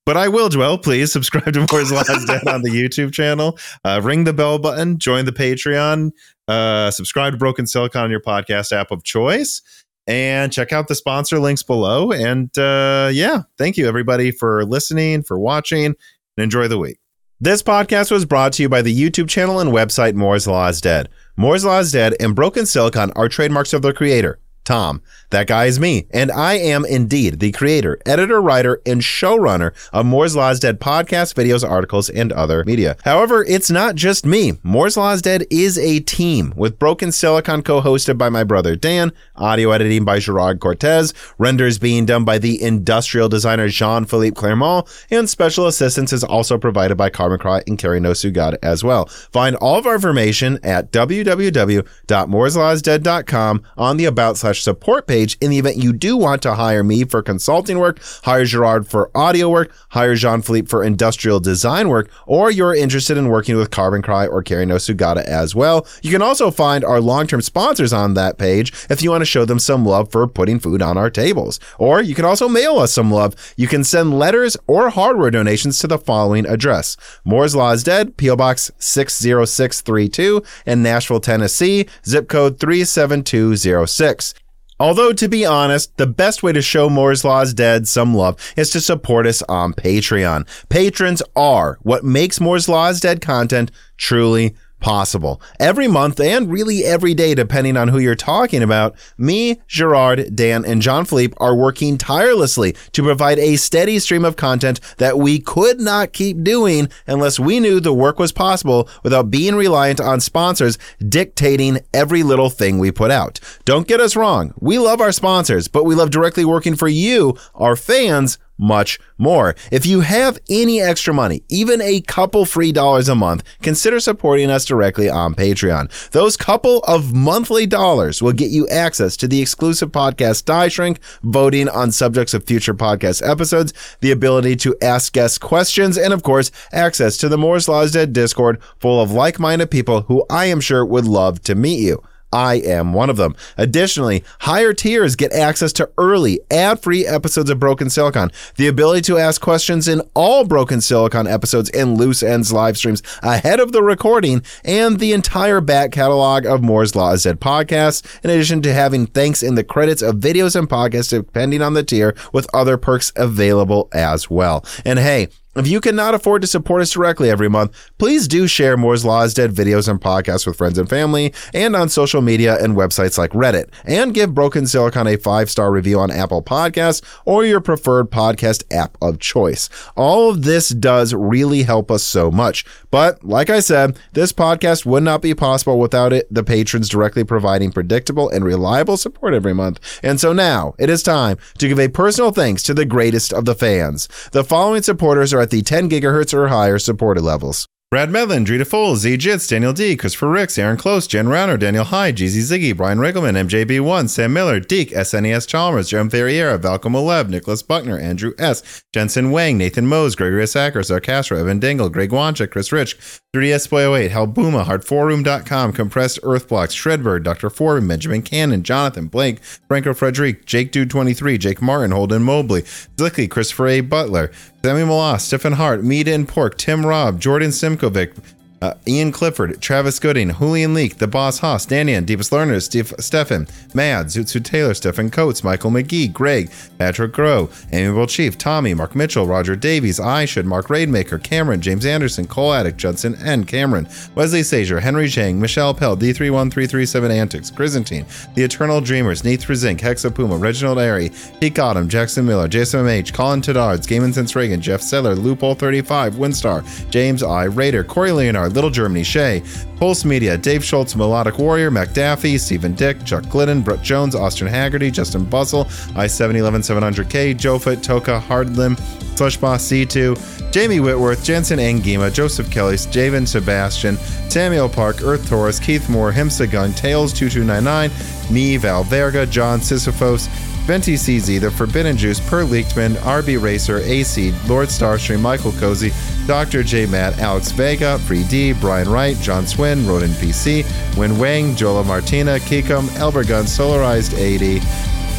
But 0.08 0.16
I 0.16 0.26
will 0.26 0.48
dwell. 0.48 0.78
Please 0.78 1.12
subscribe 1.12 1.52
to 1.52 1.66
Moore's 1.70 1.92
Last 1.92 2.24
Dead 2.26 2.48
on 2.48 2.62
the 2.62 2.70
YouTube 2.70 3.12
channel. 3.12 3.58
Uh, 3.84 4.00
ring 4.02 4.24
the 4.24 4.32
bell 4.32 4.58
button. 4.58 4.98
Join 4.98 5.26
the 5.26 5.32
Patreon. 5.32 6.12
Uh, 6.48 6.90
subscribe 6.90 7.34
to 7.34 7.36
Broken 7.36 7.66
Silicon 7.66 8.04
on 8.04 8.10
your 8.10 8.22
podcast 8.22 8.72
app 8.72 8.90
of 8.90 9.04
choice. 9.04 9.60
And 10.06 10.50
check 10.50 10.72
out 10.72 10.88
the 10.88 10.94
sponsor 10.94 11.38
links 11.38 11.62
below. 11.62 12.10
And 12.10 12.56
uh, 12.56 13.10
yeah, 13.12 13.42
thank 13.58 13.76
you 13.76 13.86
everybody 13.86 14.30
for 14.30 14.64
listening, 14.64 15.24
for 15.24 15.38
watching, 15.38 15.84
and 15.84 15.96
enjoy 16.38 16.68
the 16.68 16.78
week. 16.78 17.00
This 17.38 17.62
podcast 17.62 18.10
was 18.10 18.24
brought 18.24 18.54
to 18.54 18.62
you 18.62 18.70
by 18.70 18.80
the 18.80 18.98
YouTube 18.98 19.28
channel 19.28 19.60
and 19.60 19.72
website 19.72 20.14
Moore's 20.14 20.46
Law 20.46 20.68
is 20.68 20.80
Dead. 20.80 21.10
Moore's 21.36 21.66
Law 21.66 21.80
is 21.80 21.92
Dead 21.92 22.14
and 22.18 22.34
Broken 22.34 22.64
Silicon 22.64 23.12
are 23.14 23.28
trademarks 23.28 23.74
of 23.74 23.82
their 23.82 23.92
creator, 23.92 24.40
Tom. 24.68 25.00
That 25.30 25.46
guy 25.46 25.64
is 25.64 25.80
me, 25.80 26.06
and 26.10 26.30
I 26.30 26.54
am 26.54 26.84
indeed 26.84 27.40
the 27.40 27.52
creator, 27.52 27.98
editor, 28.04 28.38
writer, 28.40 28.82
and 28.84 29.00
showrunner 29.00 29.72
of 29.94 30.04
Moore's 30.04 30.36
Law 30.36 30.50
is 30.50 30.60
Dead 30.60 30.78
podcast, 30.78 31.34
videos, 31.34 31.66
articles, 31.68 32.10
and 32.10 32.32
other 32.32 32.64
media. 32.64 32.96
However, 33.04 33.42
it's 33.44 33.70
not 33.70 33.94
just 33.94 34.26
me. 34.26 34.58
Moore's 34.62 34.98
Law 34.98 35.12
is 35.12 35.22
Dead 35.22 35.46
is 35.50 35.78
a 35.78 36.00
team 36.00 36.52
with 36.56 36.78
Broken 36.78 37.12
Silicon 37.12 37.62
co-hosted 37.62 38.18
by 38.18 38.28
my 38.28 38.44
brother 38.44 38.76
Dan, 38.76 39.10
audio 39.36 39.70
editing 39.70 40.04
by 40.04 40.18
Gerard 40.18 40.60
Cortez, 40.60 41.14
renders 41.38 41.78
being 41.78 42.04
done 42.04 42.26
by 42.26 42.36
the 42.38 42.62
industrial 42.62 43.30
designer 43.30 43.68
Jean-Philippe 43.68 44.34
Clermont, 44.34 44.86
and 45.10 45.30
special 45.30 45.66
assistance 45.66 46.12
is 46.12 46.24
also 46.24 46.58
provided 46.58 46.96
by 46.96 47.08
Carbon 47.08 47.38
Cry 47.38 47.62
and 47.66 47.78
Carrie 47.78 48.00
No 48.00 48.12
Sugata 48.12 48.58
as 48.62 48.84
well. 48.84 49.06
Find 49.06 49.56
all 49.56 49.78
of 49.78 49.86
our 49.86 49.94
information 49.94 50.58
at 50.62 50.92
www.mooreslawsdead.com 50.92 53.62
on 53.76 53.96
the 53.96 54.04
about 54.04 54.36
slash 54.36 54.57
support 54.62 55.06
page 55.06 55.36
in 55.40 55.50
the 55.50 55.58
event 55.58 55.76
you 55.76 55.92
do 55.92 56.16
want 56.16 56.42
to 56.42 56.54
hire 56.54 56.82
me 56.84 57.04
for 57.04 57.22
consulting 57.22 57.78
work, 57.78 58.00
hire 58.22 58.44
Gerard 58.44 58.86
for 58.86 59.10
audio 59.16 59.48
work, 59.48 59.72
hire 59.90 60.14
Jean 60.14 60.42
Philippe 60.42 60.68
for 60.68 60.84
industrial 60.84 61.40
design 61.40 61.88
work, 61.88 62.10
or 62.26 62.50
you're 62.50 62.74
interested 62.74 63.16
in 63.16 63.28
working 63.28 63.56
with 63.56 63.70
Carbon 63.70 64.02
Cry 64.02 64.26
or 64.26 64.42
Carrie 64.42 64.66
No 64.66 64.76
Sugata 64.76 65.24
as 65.24 65.54
well. 65.54 65.86
You 66.02 66.10
can 66.10 66.22
also 66.22 66.50
find 66.50 66.84
our 66.84 67.00
long 67.00 67.26
term 67.26 67.40
sponsors 67.42 67.92
on 67.92 68.14
that 68.14 68.38
page 68.38 68.72
if 68.90 69.02
you 69.02 69.10
want 69.10 69.22
to 69.22 69.26
show 69.26 69.44
them 69.44 69.58
some 69.58 69.84
love 69.84 70.10
for 70.10 70.26
putting 70.26 70.60
food 70.60 70.82
on 70.82 70.96
our 70.96 71.10
tables. 71.10 71.60
Or 71.78 72.00
you 72.00 72.14
can 72.14 72.24
also 72.24 72.48
mail 72.48 72.78
us 72.78 72.92
some 72.92 73.10
love. 73.10 73.34
You 73.56 73.68
can 73.68 73.84
send 73.84 74.18
letters 74.18 74.56
or 74.66 74.90
hardware 74.90 75.30
donations 75.30 75.78
to 75.80 75.86
the 75.86 75.98
following 75.98 76.46
address 76.46 76.96
Moore's 77.24 77.54
Law 77.54 77.72
is 77.72 77.84
Dead, 77.84 78.16
P.O. 78.16 78.36
Box 78.36 78.70
60632 78.78 80.42
in 80.66 80.82
Nashville, 80.82 81.20
Tennessee, 81.20 81.86
zip 82.04 82.28
code 82.28 82.58
37206. 82.58 84.34
Although, 84.80 85.12
to 85.14 85.28
be 85.28 85.44
honest, 85.44 85.96
the 85.96 86.06
best 86.06 86.42
way 86.42 86.52
to 86.52 86.62
show 86.62 86.88
Moore's 86.88 87.24
Law 87.24 87.40
is 87.40 87.52
Dead 87.52 87.88
some 87.88 88.14
love 88.14 88.36
is 88.56 88.70
to 88.70 88.80
support 88.80 89.26
us 89.26 89.42
on 89.42 89.74
Patreon. 89.74 90.46
Patrons 90.68 91.22
are 91.34 91.78
what 91.82 92.04
makes 92.04 92.40
Moore's 92.40 92.68
Law 92.68 92.88
is 92.88 93.00
Dead 93.00 93.20
content 93.20 93.70
truly 93.96 94.54
possible. 94.80 95.40
Every 95.58 95.88
month 95.88 96.20
and 96.20 96.50
really 96.50 96.84
every 96.84 97.14
day, 97.14 97.34
depending 97.34 97.76
on 97.76 97.88
who 97.88 97.98
you're 97.98 98.14
talking 98.14 98.62
about, 98.62 98.96
me, 99.16 99.60
Gerard, 99.66 100.34
Dan, 100.34 100.64
and 100.64 100.82
John 100.82 101.04
Philippe 101.04 101.34
are 101.38 101.54
working 101.54 101.98
tirelessly 101.98 102.76
to 102.92 103.02
provide 103.02 103.38
a 103.38 103.56
steady 103.56 103.98
stream 103.98 104.24
of 104.24 104.36
content 104.36 104.80
that 104.98 105.18
we 105.18 105.38
could 105.38 105.80
not 105.80 106.12
keep 106.12 106.42
doing 106.42 106.88
unless 107.06 107.38
we 107.38 107.60
knew 107.60 107.80
the 107.80 107.92
work 107.92 108.18
was 108.18 108.32
possible 108.32 108.88
without 109.02 109.30
being 109.30 109.54
reliant 109.54 110.00
on 110.00 110.20
sponsors 110.20 110.78
dictating 111.06 111.80
every 111.92 112.22
little 112.22 112.50
thing 112.50 112.78
we 112.78 112.90
put 112.90 113.10
out. 113.10 113.40
Don't 113.64 113.88
get 113.88 114.00
us 114.00 114.16
wrong. 114.16 114.54
We 114.60 114.78
love 114.78 115.00
our 115.00 115.12
sponsors, 115.12 115.68
but 115.68 115.84
we 115.84 115.94
love 115.94 116.10
directly 116.10 116.44
working 116.44 116.76
for 116.76 116.88
you, 116.88 117.36
our 117.54 117.76
fans, 117.76 118.38
much 118.58 118.98
more. 119.16 119.54
If 119.70 119.86
you 119.86 120.00
have 120.00 120.38
any 120.50 120.80
extra 120.80 121.14
money, 121.14 121.42
even 121.48 121.80
a 121.80 122.00
couple 122.02 122.44
free 122.44 122.72
dollars 122.72 123.08
a 123.08 123.14
month, 123.14 123.44
consider 123.62 124.00
supporting 124.00 124.50
us 124.50 124.64
directly 124.64 125.08
on 125.08 125.34
Patreon. 125.34 126.10
Those 126.10 126.36
couple 126.36 126.80
of 126.80 127.14
monthly 127.14 127.66
dollars 127.66 128.20
will 128.20 128.32
get 128.32 128.50
you 128.50 128.68
access 128.68 129.16
to 129.18 129.28
the 129.28 129.40
exclusive 129.40 129.92
podcast 129.92 130.44
Die 130.44 130.68
Shrink, 130.68 130.98
voting 131.22 131.68
on 131.68 131.92
subjects 131.92 132.34
of 132.34 132.44
future 132.44 132.74
podcast 132.74 133.26
episodes, 133.26 133.72
the 134.00 134.10
ability 134.10 134.56
to 134.56 134.76
ask 134.82 135.12
guest 135.12 135.40
questions, 135.40 135.96
and 135.96 136.12
of 136.12 136.22
course, 136.22 136.50
access 136.72 137.16
to 137.18 137.28
the 137.28 137.38
Moore's 137.38 137.68
Law 137.68 137.82
is 137.82 137.92
Dead 137.92 138.12
Discord 138.12 138.60
full 138.80 139.00
of 139.00 139.12
like-minded 139.12 139.70
people 139.70 140.02
who 140.02 140.24
I 140.28 140.46
am 140.46 140.60
sure 140.60 140.84
would 140.84 141.04
love 141.04 141.40
to 141.42 141.54
meet 141.54 141.80
you. 141.80 142.02
I 142.32 142.56
am 142.56 142.92
one 142.92 143.10
of 143.10 143.16
them. 143.16 143.34
Additionally, 143.56 144.24
higher 144.40 144.72
tiers 144.72 145.16
get 145.16 145.32
access 145.32 145.72
to 145.74 145.90
early, 145.96 146.40
ad 146.50 146.80
free 146.80 147.06
episodes 147.06 147.50
of 147.50 147.58
Broken 147.58 147.88
Silicon, 147.90 148.30
the 148.56 148.66
ability 148.66 149.02
to 149.02 149.18
ask 149.18 149.40
questions 149.40 149.88
in 149.88 150.02
all 150.14 150.44
Broken 150.44 150.80
Silicon 150.80 151.26
episodes 151.26 151.70
and 151.70 151.96
Loose 151.96 152.22
Ends 152.22 152.52
live 152.52 152.76
streams 152.76 153.02
ahead 153.22 153.60
of 153.60 153.72
the 153.72 153.82
recording, 153.82 154.42
and 154.64 154.98
the 154.98 155.12
entire 155.12 155.60
back 155.60 155.92
catalog 155.92 156.44
of 156.44 156.62
Moore's 156.62 156.94
Law 156.94 157.16
Dead 157.16 157.40
podcasts, 157.40 158.04
in 158.22 158.30
addition 158.30 158.62
to 158.62 158.74
having 158.74 159.06
thanks 159.06 159.42
in 159.42 159.54
the 159.54 159.64
credits 159.64 160.02
of 160.02 160.16
videos 160.16 160.54
and 160.54 160.68
podcasts 160.68 161.10
depending 161.10 161.62
on 161.62 161.74
the 161.74 161.82
tier, 161.82 162.14
with 162.32 162.48
other 162.54 162.76
perks 162.76 163.12
available 163.16 163.88
as 163.92 164.28
well. 164.28 164.64
And 164.84 164.98
hey, 164.98 165.28
if 165.58 165.66
you 165.66 165.80
cannot 165.80 166.14
afford 166.14 166.42
to 166.42 166.48
support 166.48 166.82
us 166.82 166.90
directly 166.90 167.30
every 167.30 167.48
month, 167.48 167.90
please 167.98 168.28
do 168.28 168.46
share 168.46 168.76
Moore's 168.76 169.04
Law 169.04 169.22
is 169.22 169.34
Dead 169.34 169.52
videos 169.52 169.88
and 169.88 170.00
podcasts 170.00 170.46
with 170.46 170.56
friends 170.56 170.78
and 170.78 170.88
family 170.88 171.32
and 171.52 171.74
on 171.74 171.88
social 171.88 172.20
media 172.20 172.62
and 172.62 172.76
websites 172.76 173.18
like 173.18 173.30
Reddit. 173.32 173.68
And 173.84 174.14
give 174.14 174.34
Broken 174.34 174.66
Silicon 174.66 175.06
a 175.06 175.16
five 175.16 175.50
star 175.50 175.70
review 175.70 175.98
on 175.98 176.10
Apple 176.10 176.42
Podcasts 176.42 177.02
or 177.24 177.44
your 177.44 177.60
preferred 177.60 178.10
podcast 178.10 178.64
app 178.70 178.96
of 179.02 179.18
choice. 179.18 179.68
All 179.96 180.30
of 180.30 180.42
this 180.42 180.68
does 180.68 181.14
really 181.14 181.62
help 181.62 181.90
us 181.90 182.02
so 182.02 182.30
much. 182.30 182.64
But 182.90 183.24
like 183.24 183.50
I 183.50 183.60
said, 183.60 183.98
this 184.12 184.32
podcast 184.32 184.86
would 184.86 185.02
not 185.02 185.22
be 185.22 185.34
possible 185.34 185.78
without 185.78 186.12
it, 186.12 186.32
the 186.32 186.44
patrons 186.44 186.88
directly 186.88 187.24
providing 187.24 187.72
predictable 187.72 188.28
and 188.28 188.44
reliable 188.44 188.96
support 188.96 189.34
every 189.34 189.54
month. 189.54 190.00
And 190.02 190.20
so 190.20 190.32
now 190.32 190.74
it 190.78 190.88
is 190.88 191.02
time 191.02 191.38
to 191.58 191.68
give 191.68 191.80
a 191.80 191.88
personal 191.88 192.30
thanks 192.30 192.62
to 192.64 192.74
the 192.74 192.84
greatest 192.84 193.32
of 193.32 193.44
the 193.44 193.54
fans. 193.54 194.08
The 194.32 194.44
following 194.44 194.82
supporters 194.82 195.34
are 195.34 195.47
at 195.48 195.50
the 195.50 195.62
10 195.62 195.88
gigahertz 195.88 196.34
or 196.34 196.48
higher 196.48 196.78
supported 196.78 197.22
levels. 197.22 197.66
Brad 197.90 198.10
Medlin, 198.10 198.44
Drita 198.44 198.68
Foles, 198.68 198.96
Z 198.96 199.16
Jits, 199.16 199.48
Daniel 199.48 199.72
D, 199.72 199.96
Christopher 199.96 200.28
Ricks, 200.28 200.58
Aaron 200.58 200.76
Close, 200.76 201.06
Jen 201.06 201.24
Rauner, 201.24 201.58
Daniel 201.58 201.86
Hyde, 201.86 202.18
Jeezy 202.18 202.42
Ziggy, 202.42 202.76
Brian 202.76 202.98
Riggleman, 202.98 203.48
MJB1, 203.48 204.10
Sam 204.10 204.34
Miller, 204.34 204.60
Deke, 204.60 204.90
SNES 204.90 205.48
Chalmers, 205.48 205.88
Jerome 205.88 206.10
Ferriera, 206.10 206.58
Valcom 206.58 206.92
Olev, 206.92 207.30
Nicholas 207.30 207.62
Buckner, 207.62 207.98
Andrew 207.98 208.34
S, 208.38 208.84
Jensen 208.92 209.30
Wang, 209.30 209.56
Nathan 209.56 209.86
Mose, 209.86 210.14
Gregory 210.14 210.46
Sacker, 210.46 210.80
Sarcastro, 210.80 211.38
Evan 211.38 211.60
Dingle, 211.60 211.88
Greg 211.88 212.10
Wanchik, 212.10 212.50
Chris 212.50 212.70
Rich, 212.72 212.98
3DS 213.34 213.70
Boy 213.70 213.94
08, 213.94 214.10
Halbuma, 214.10 214.66
Hard4Room.com, 214.66 215.72
Compressed 215.72 216.20
Earthblocks, 216.20 216.76
Shredbird, 216.76 217.22
Dr. 217.22 217.48
Forbin, 217.48 217.88
Benjamin 217.88 218.20
Cannon, 218.20 218.62
Jonathan 218.62 219.06
Blake, 219.06 219.42
Franco 219.42 219.94
Frederic, 219.94 220.44
Jake 220.44 220.72
Dude 220.72 220.90
23, 220.90 221.38
Jake 221.38 221.62
Martin, 221.62 221.92
Holden 221.92 222.22
Mobley, 222.22 222.62
Zlicky, 222.96 223.30
Christopher 223.30 223.68
A. 223.68 223.80
Butler, 223.80 224.30
Sammy 224.64 224.80
Malas, 224.80 225.20
Stephen 225.20 225.52
Hart, 225.52 225.84
Meat 225.84 226.08
and 226.08 226.26
Pork, 226.26 226.58
Tim 226.58 226.84
Robb, 226.84 227.20
Jordan 227.20 227.50
Simkovic, 227.50 228.12
uh, 228.60 228.74
Ian 228.86 229.12
Clifford, 229.12 229.60
Travis 229.60 229.98
Gooding, 229.98 230.34
Julian 230.34 230.74
Leak, 230.74 230.98
The 230.98 231.06
Boss 231.06 231.38
Haas, 231.38 231.66
Danian, 231.66 232.04
Deepest 232.04 232.32
Learners, 232.32 232.64
Steve, 232.64 232.92
Stefan, 232.98 233.46
Mad, 233.72 234.06
Zootsu 234.06 234.42
Taylor, 234.42 234.74
Stephen 234.74 235.10
Coates, 235.10 235.44
Michael 235.44 235.70
McGee, 235.70 236.12
Greg, 236.12 236.50
Patrick 236.78 237.12
Grow, 237.12 237.50
Amiable 237.72 238.06
Chief, 238.06 238.36
Tommy, 238.36 238.74
Mark 238.74 238.96
Mitchell, 238.96 239.26
Roger 239.26 239.54
Davies, 239.54 240.00
I 240.00 240.24
Should, 240.24 240.46
Mark 240.46 240.68
Raidmaker, 240.68 241.22
Cameron, 241.22 241.60
James 241.60 241.86
Anderson, 241.86 242.26
Cole 242.26 242.52
Addict, 242.52 242.78
Judson 242.78 243.14
N. 243.16 243.44
Cameron, 243.44 243.88
Wesley 244.14 244.42
Sager, 244.42 244.80
Henry 244.80 245.08
Chang, 245.08 245.40
Michelle 245.40 245.74
Pell, 245.74 245.96
D31337 245.96 247.10
Antics, 247.10 247.50
Chrysantine, 247.50 248.06
The 248.34 248.42
Eternal 248.42 248.80
Dreamers, 248.80 249.24
Neith 249.24 249.46
Zinc, 249.54 249.80
Hexapuma, 249.80 250.40
Reginald 250.40 250.78
Airy, 250.78 251.10
Pete 251.40 251.58
Autumn, 251.58 251.88
Jackson 251.88 252.26
Miller, 252.26 252.48
Jason 252.48 252.84
MH, 252.84 253.14
Colin 253.14 253.40
Tadards, 253.40 253.86
Game 253.86 254.12
Sense 254.12 254.34
Reagan, 254.34 254.60
Jeff 254.60 254.80
Seller, 254.80 255.14
Loophole 255.14 255.54
35, 255.54 256.14
Winstar, 256.14 256.90
James 256.90 257.22
I, 257.22 257.44
Raider, 257.44 257.84
Corey 257.84 258.12
Leonard, 258.12 258.47
Little 258.48 258.70
Germany, 258.70 259.02
Shay, 259.02 259.42
Pulse 259.76 260.04
Media, 260.04 260.36
Dave 260.36 260.64
Schultz, 260.64 260.96
Melodic 260.96 261.38
Warrior, 261.38 261.70
Mac 261.70 261.92
Daffy, 261.92 262.38
Stephen 262.38 262.74
Dick, 262.74 263.04
Chuck 263.04 263.28
Glidden, 263.28 263.62
Brooke 263.62 263.82
Jones, 263.82 264.14
Austin 264.14 264.46
Haggerty, 264.46 264.90
Justin 264.90 265.24
Bustle, 265.24 265.64
I-711-700K, 265.96 267.34
Jofit, 267.34 267.82
Toka, 267.82 268.22
Hardlim, 268.26 268.76
Slushboss 269.16 269.86
C2, 269.86 270.52
Jamie 270.52 270.80
Whitworth, 270.80 271.24
Jensen 271.24 271.58
Angima, 271.58 272.12
Joseph 272.12 272.50
Kelly, 272.50 272.76
Javen 272.76 273.26
Sebastian, 273.26 273.96
Samuel 274.28 274.68
Park, 274.68 275.02
Earth 275.02 275.28
Taurus, 275.28 275.58
Keith 275.58 275.88
Moore, 275.88 276.12
Himsa 276.12 276.50
Gun, 276.50 276.70
Tails2299, 276.70 278.30
me, 278.30 278.56
Val 278.56 278.84
Verga, 278.84 279.26
John 279.26 279.60
Sisyphos, 279.60 280.28
Venti 280.68 280.96
CZ, 280.96 281.40
The 281.40 281.50
Forbidden 281.50 281.96
Juice, 281.96 282.20
Per 282.20 282.44
RB 282.44 283.40
Racer, 283.40 283.78
AC, 283.78 284.32
Lord 284.46 284.68
Starstream, 284.68 285.18
Michael 285.18 285.52
Cozy, 285.52 285.94
Dr. 286.26 286.62
J. 286.62 286.84
Matt, 286.84 287.18
Alex 287.20 287.50
Vega, 287.52 287.98
Free 288.00 288.22
D, 288.24 288.52
Brian 288.52 288.86
Wright, 288.86 289.16
John 289.16 289.46
Swin, 289.46 289.86
Rodin 289.86 290.10
PC, 290.10 290.66
Win 290.98 291.18
Wang, 291.18 291.54
Jola 291.54 291.86
Martina, 291.86 292.38
Kikum, 292.38 292.86
Elbergun, 292.98 293.44
Solarized 293.44 294.18
80, 294.18 294.60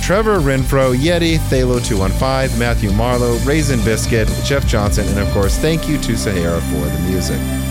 Trevor 0.03 0.38
Renfro, 0.38 0.95
Yeti, 0.95 1.40
Thalo215, 1.40 2.60
Matthew 2.60 2.92
Marlowe, 2.92 3.40
Raisin 3.40 3.84
Biscuit, 3.84 4.28
Jeff 4.44 4.68
Johnson, 4.68 5.08
and 5.08 5.18
of 5.18 5.28
course, 5.34 5.58
thank 5.58 5.90
you 5.90 5.98
to 5.98 6.16
Sahara 6.16 6.61
for 6.61 6.86
the 6.86 7.00
music. 7.10 7.69